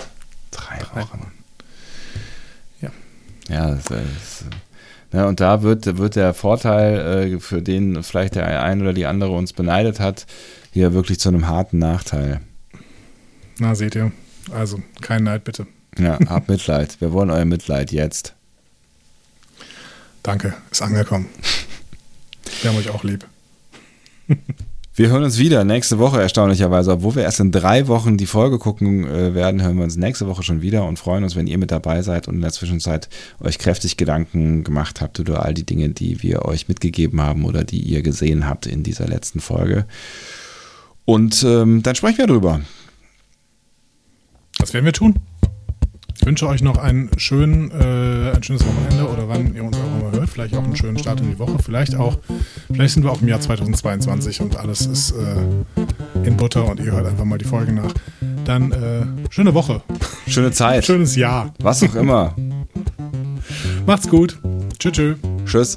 Drei, 0.51 0.79
Drei 0.79 1.03
Wochen. 1.03 1.33
Ja. 2.81 2.91
Ja, 3.49 3.75
das 3.75 3.85
ist, 3.87 4.45
ja, 5.13 5.27
und 5.27 5.41
da 5.41 5.63
wird, 5.63 5.99
wird 5.99 6.17
der 6.17 6.33
Vorteil, 6.33 7.35
äh, 7.35 7.41
für 7.41 7.61
den 7.61 8.03
vielleicht 8.03 8.35
der 8.35 8.63
ein 8.63 8.81
oder 8.81 8.95
die 8.95 9.07
andere 9.07 9.33
uns 9.33 9.53
beneidet 9.53 10.01
hat, 10.01 10.27
hier 10.73 10.95
wirklich 10.95 11.21
zu 11.21 11.29
einem 11.29 11.49
harten 11.49 11.79
Nachteil. 11.79 12.41
Na, 13.59 13.75
seht 13.75 13.95
ihr. 13.95 14.11
Also, 14.53 14.83
kein 15.03 15.25
Neid, 15.25 15.45
bitte. 15.45 15.67
Ja, 15.99 16.19
habt 16.27 16.49
Mitleid. 16.49 17.01
Wir 17.01 17.13
wollen 17.13 17.31
euer 17.31 17.45
Mitleid 17.45 17.93
jetzt. 17.93 18.35
Danke, 20.23 20.55
ist 20.71 20.81
angekommen. 20.83 21.29
Wir 22.63 22.71
haben 22.71 22.79
euch 22.79 22.91
auch 22.91 23.05
lieb. 23.05 23.27
Wir 24.95 25.09
hören 25.09 25.25
uns 25.25 25.39
wieder 25.39 25.65
nächste 25.65 25.99
Woche 25.99 26.21
erstaunlicherweise. 26.21 26.93
Obwohl 26.93 27.15
wir 27.15 27.23
erst 27.23 27.41
in 27.41 27.51
drei 27.51 27.89
Wochen 27.89 28.19
die 28.19 28.27
Folge 28.27 28.59
gucken 28.59 29.07
äh, 29.07 29.35
werden, 29.35 29.63
hören 29.63 29.77
wir 29.77 29.85
uns 29.85 29.97
nächste 29.97 30.27
Woche 30.27 30.43
schon 30.43 30.61
wieder 30.61 30.85
und 30.85 30.99
freuen 30.99 31.25
uns, 31.25 31.35
wenn 31.35 31.47
ihr 31.47 31.57
mit 31.57 31.71
dabei 31.71 32.03
seid 32.03 32.29
und 32.29 32.35
in 32.35 32.41
der 32.43 32.53
Zwischenzeit 32.53 33.09
euch 33.41 33.59
kräftig 33.59 33.97
Gedanken 33.97 34.65
gemacht 34.65 35.01
habt 35.01 35.19
über 35.19 35.47
all 35.47 35.55
die 35.55 35.65
Dinge, 35.65 35.89
die 35.89 36.23
wir 36.23 36.45
euch 36.45 36.69
mitgegeben 36.69 37.23
haben 37.23 37.47
oder 37.47 37.65
die 37.65 37.81
ihr 37.81 38.03
gesehen 38.03 38.47
habt 38.47 38.67
in 38.67 38.83
dieser 38.83 39.07
letzten 39.09 39.41
Folge. 39.41 39.87
Und 41.07 41.43
ähm, 41.43 41.83
dann 41.83 41.95
sprechen 41.95 42.19
wir 42.19 42.27
drüber. 42.27 42.61
Das 44.59 44.75
werden 44.75 44.85
wir 44.85 44.93
tun. 44.93 45.17
Ich 46.23 46.27
wünsche 46.27 46.47
euch 46.47 46.63
noch 46.63 46.79
einen 46.79 47.11
schönen, 47.17 47.73
äh, 47.73 48.37
ein 48.37 48.43
schönes 48.45 48.65
Wochenende 48.65 49.09
oder 49.13 49.29
wann 49.29 49.57
ihr 49.57 49.65
uns 49.65 49.77
auch 49.77 50.01
immer 50.01 50.13
hört. 50.13 50.31
Vielleicht 50.31 50.55
auch 50.55 50.63
einen 50.63 50.77
schönen 50.77 50.97
Start 50.97 51.21
in 51.21 51.29
die 51.29 51.39
Woche. 51.41 51.57
Vielleicht 51.61 51.97
auch, 51.97 52.17
vielleicht 52.73 52.95
sind 52.95 53.03
wir 53.03 53.11
auch 53.11 53.21
im 53.21 53.27
Jahr 53.27 53.41
2022 53.41 54.41
und 54.41 54.57
alles 54.57 54.87
ist 54.87 55.11
äh, 55.11 56.25
in 56.25 56.37
Butter 56.37 56.65
und 56.71 56.79
ihr 56.79 56.93
hört 56.93 57.07
einfach 57.07 57.25
mal 57.25 57.39
die 57.39 57.45
Folge 57.45 57.73
nach. 57.73 57.93
Dann 58.45 58.71
äh, 58.71 59.05
schöne 59.31 59.53
Woche. 59.53 59.83
Schöne 60.29 60.53
Zeit. 60.53 60.87
Schönes 60.87 61.17
Jahr. 61.17 61.53
Was 61.59 61.83
auch 61.83 61.97
immer. 61.97 62.37
Macht's 63.85 64.09
gut. 64.09 64.39
Tschüss. 64.79 64.93
Tschüss. 64.93 65.17
Tschüss. 65.45 65.77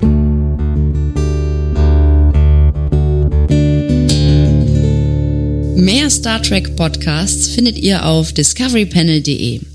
Mehr 5.75 6.09
Star 6.11 6.39
Trek 6.43 6.75
Podcasts 6.75 7.47
findet 7.47 7.79
ihr 7.79 8.05
auf 8.05 8.31
discoverypanel.de. 8.31 9.74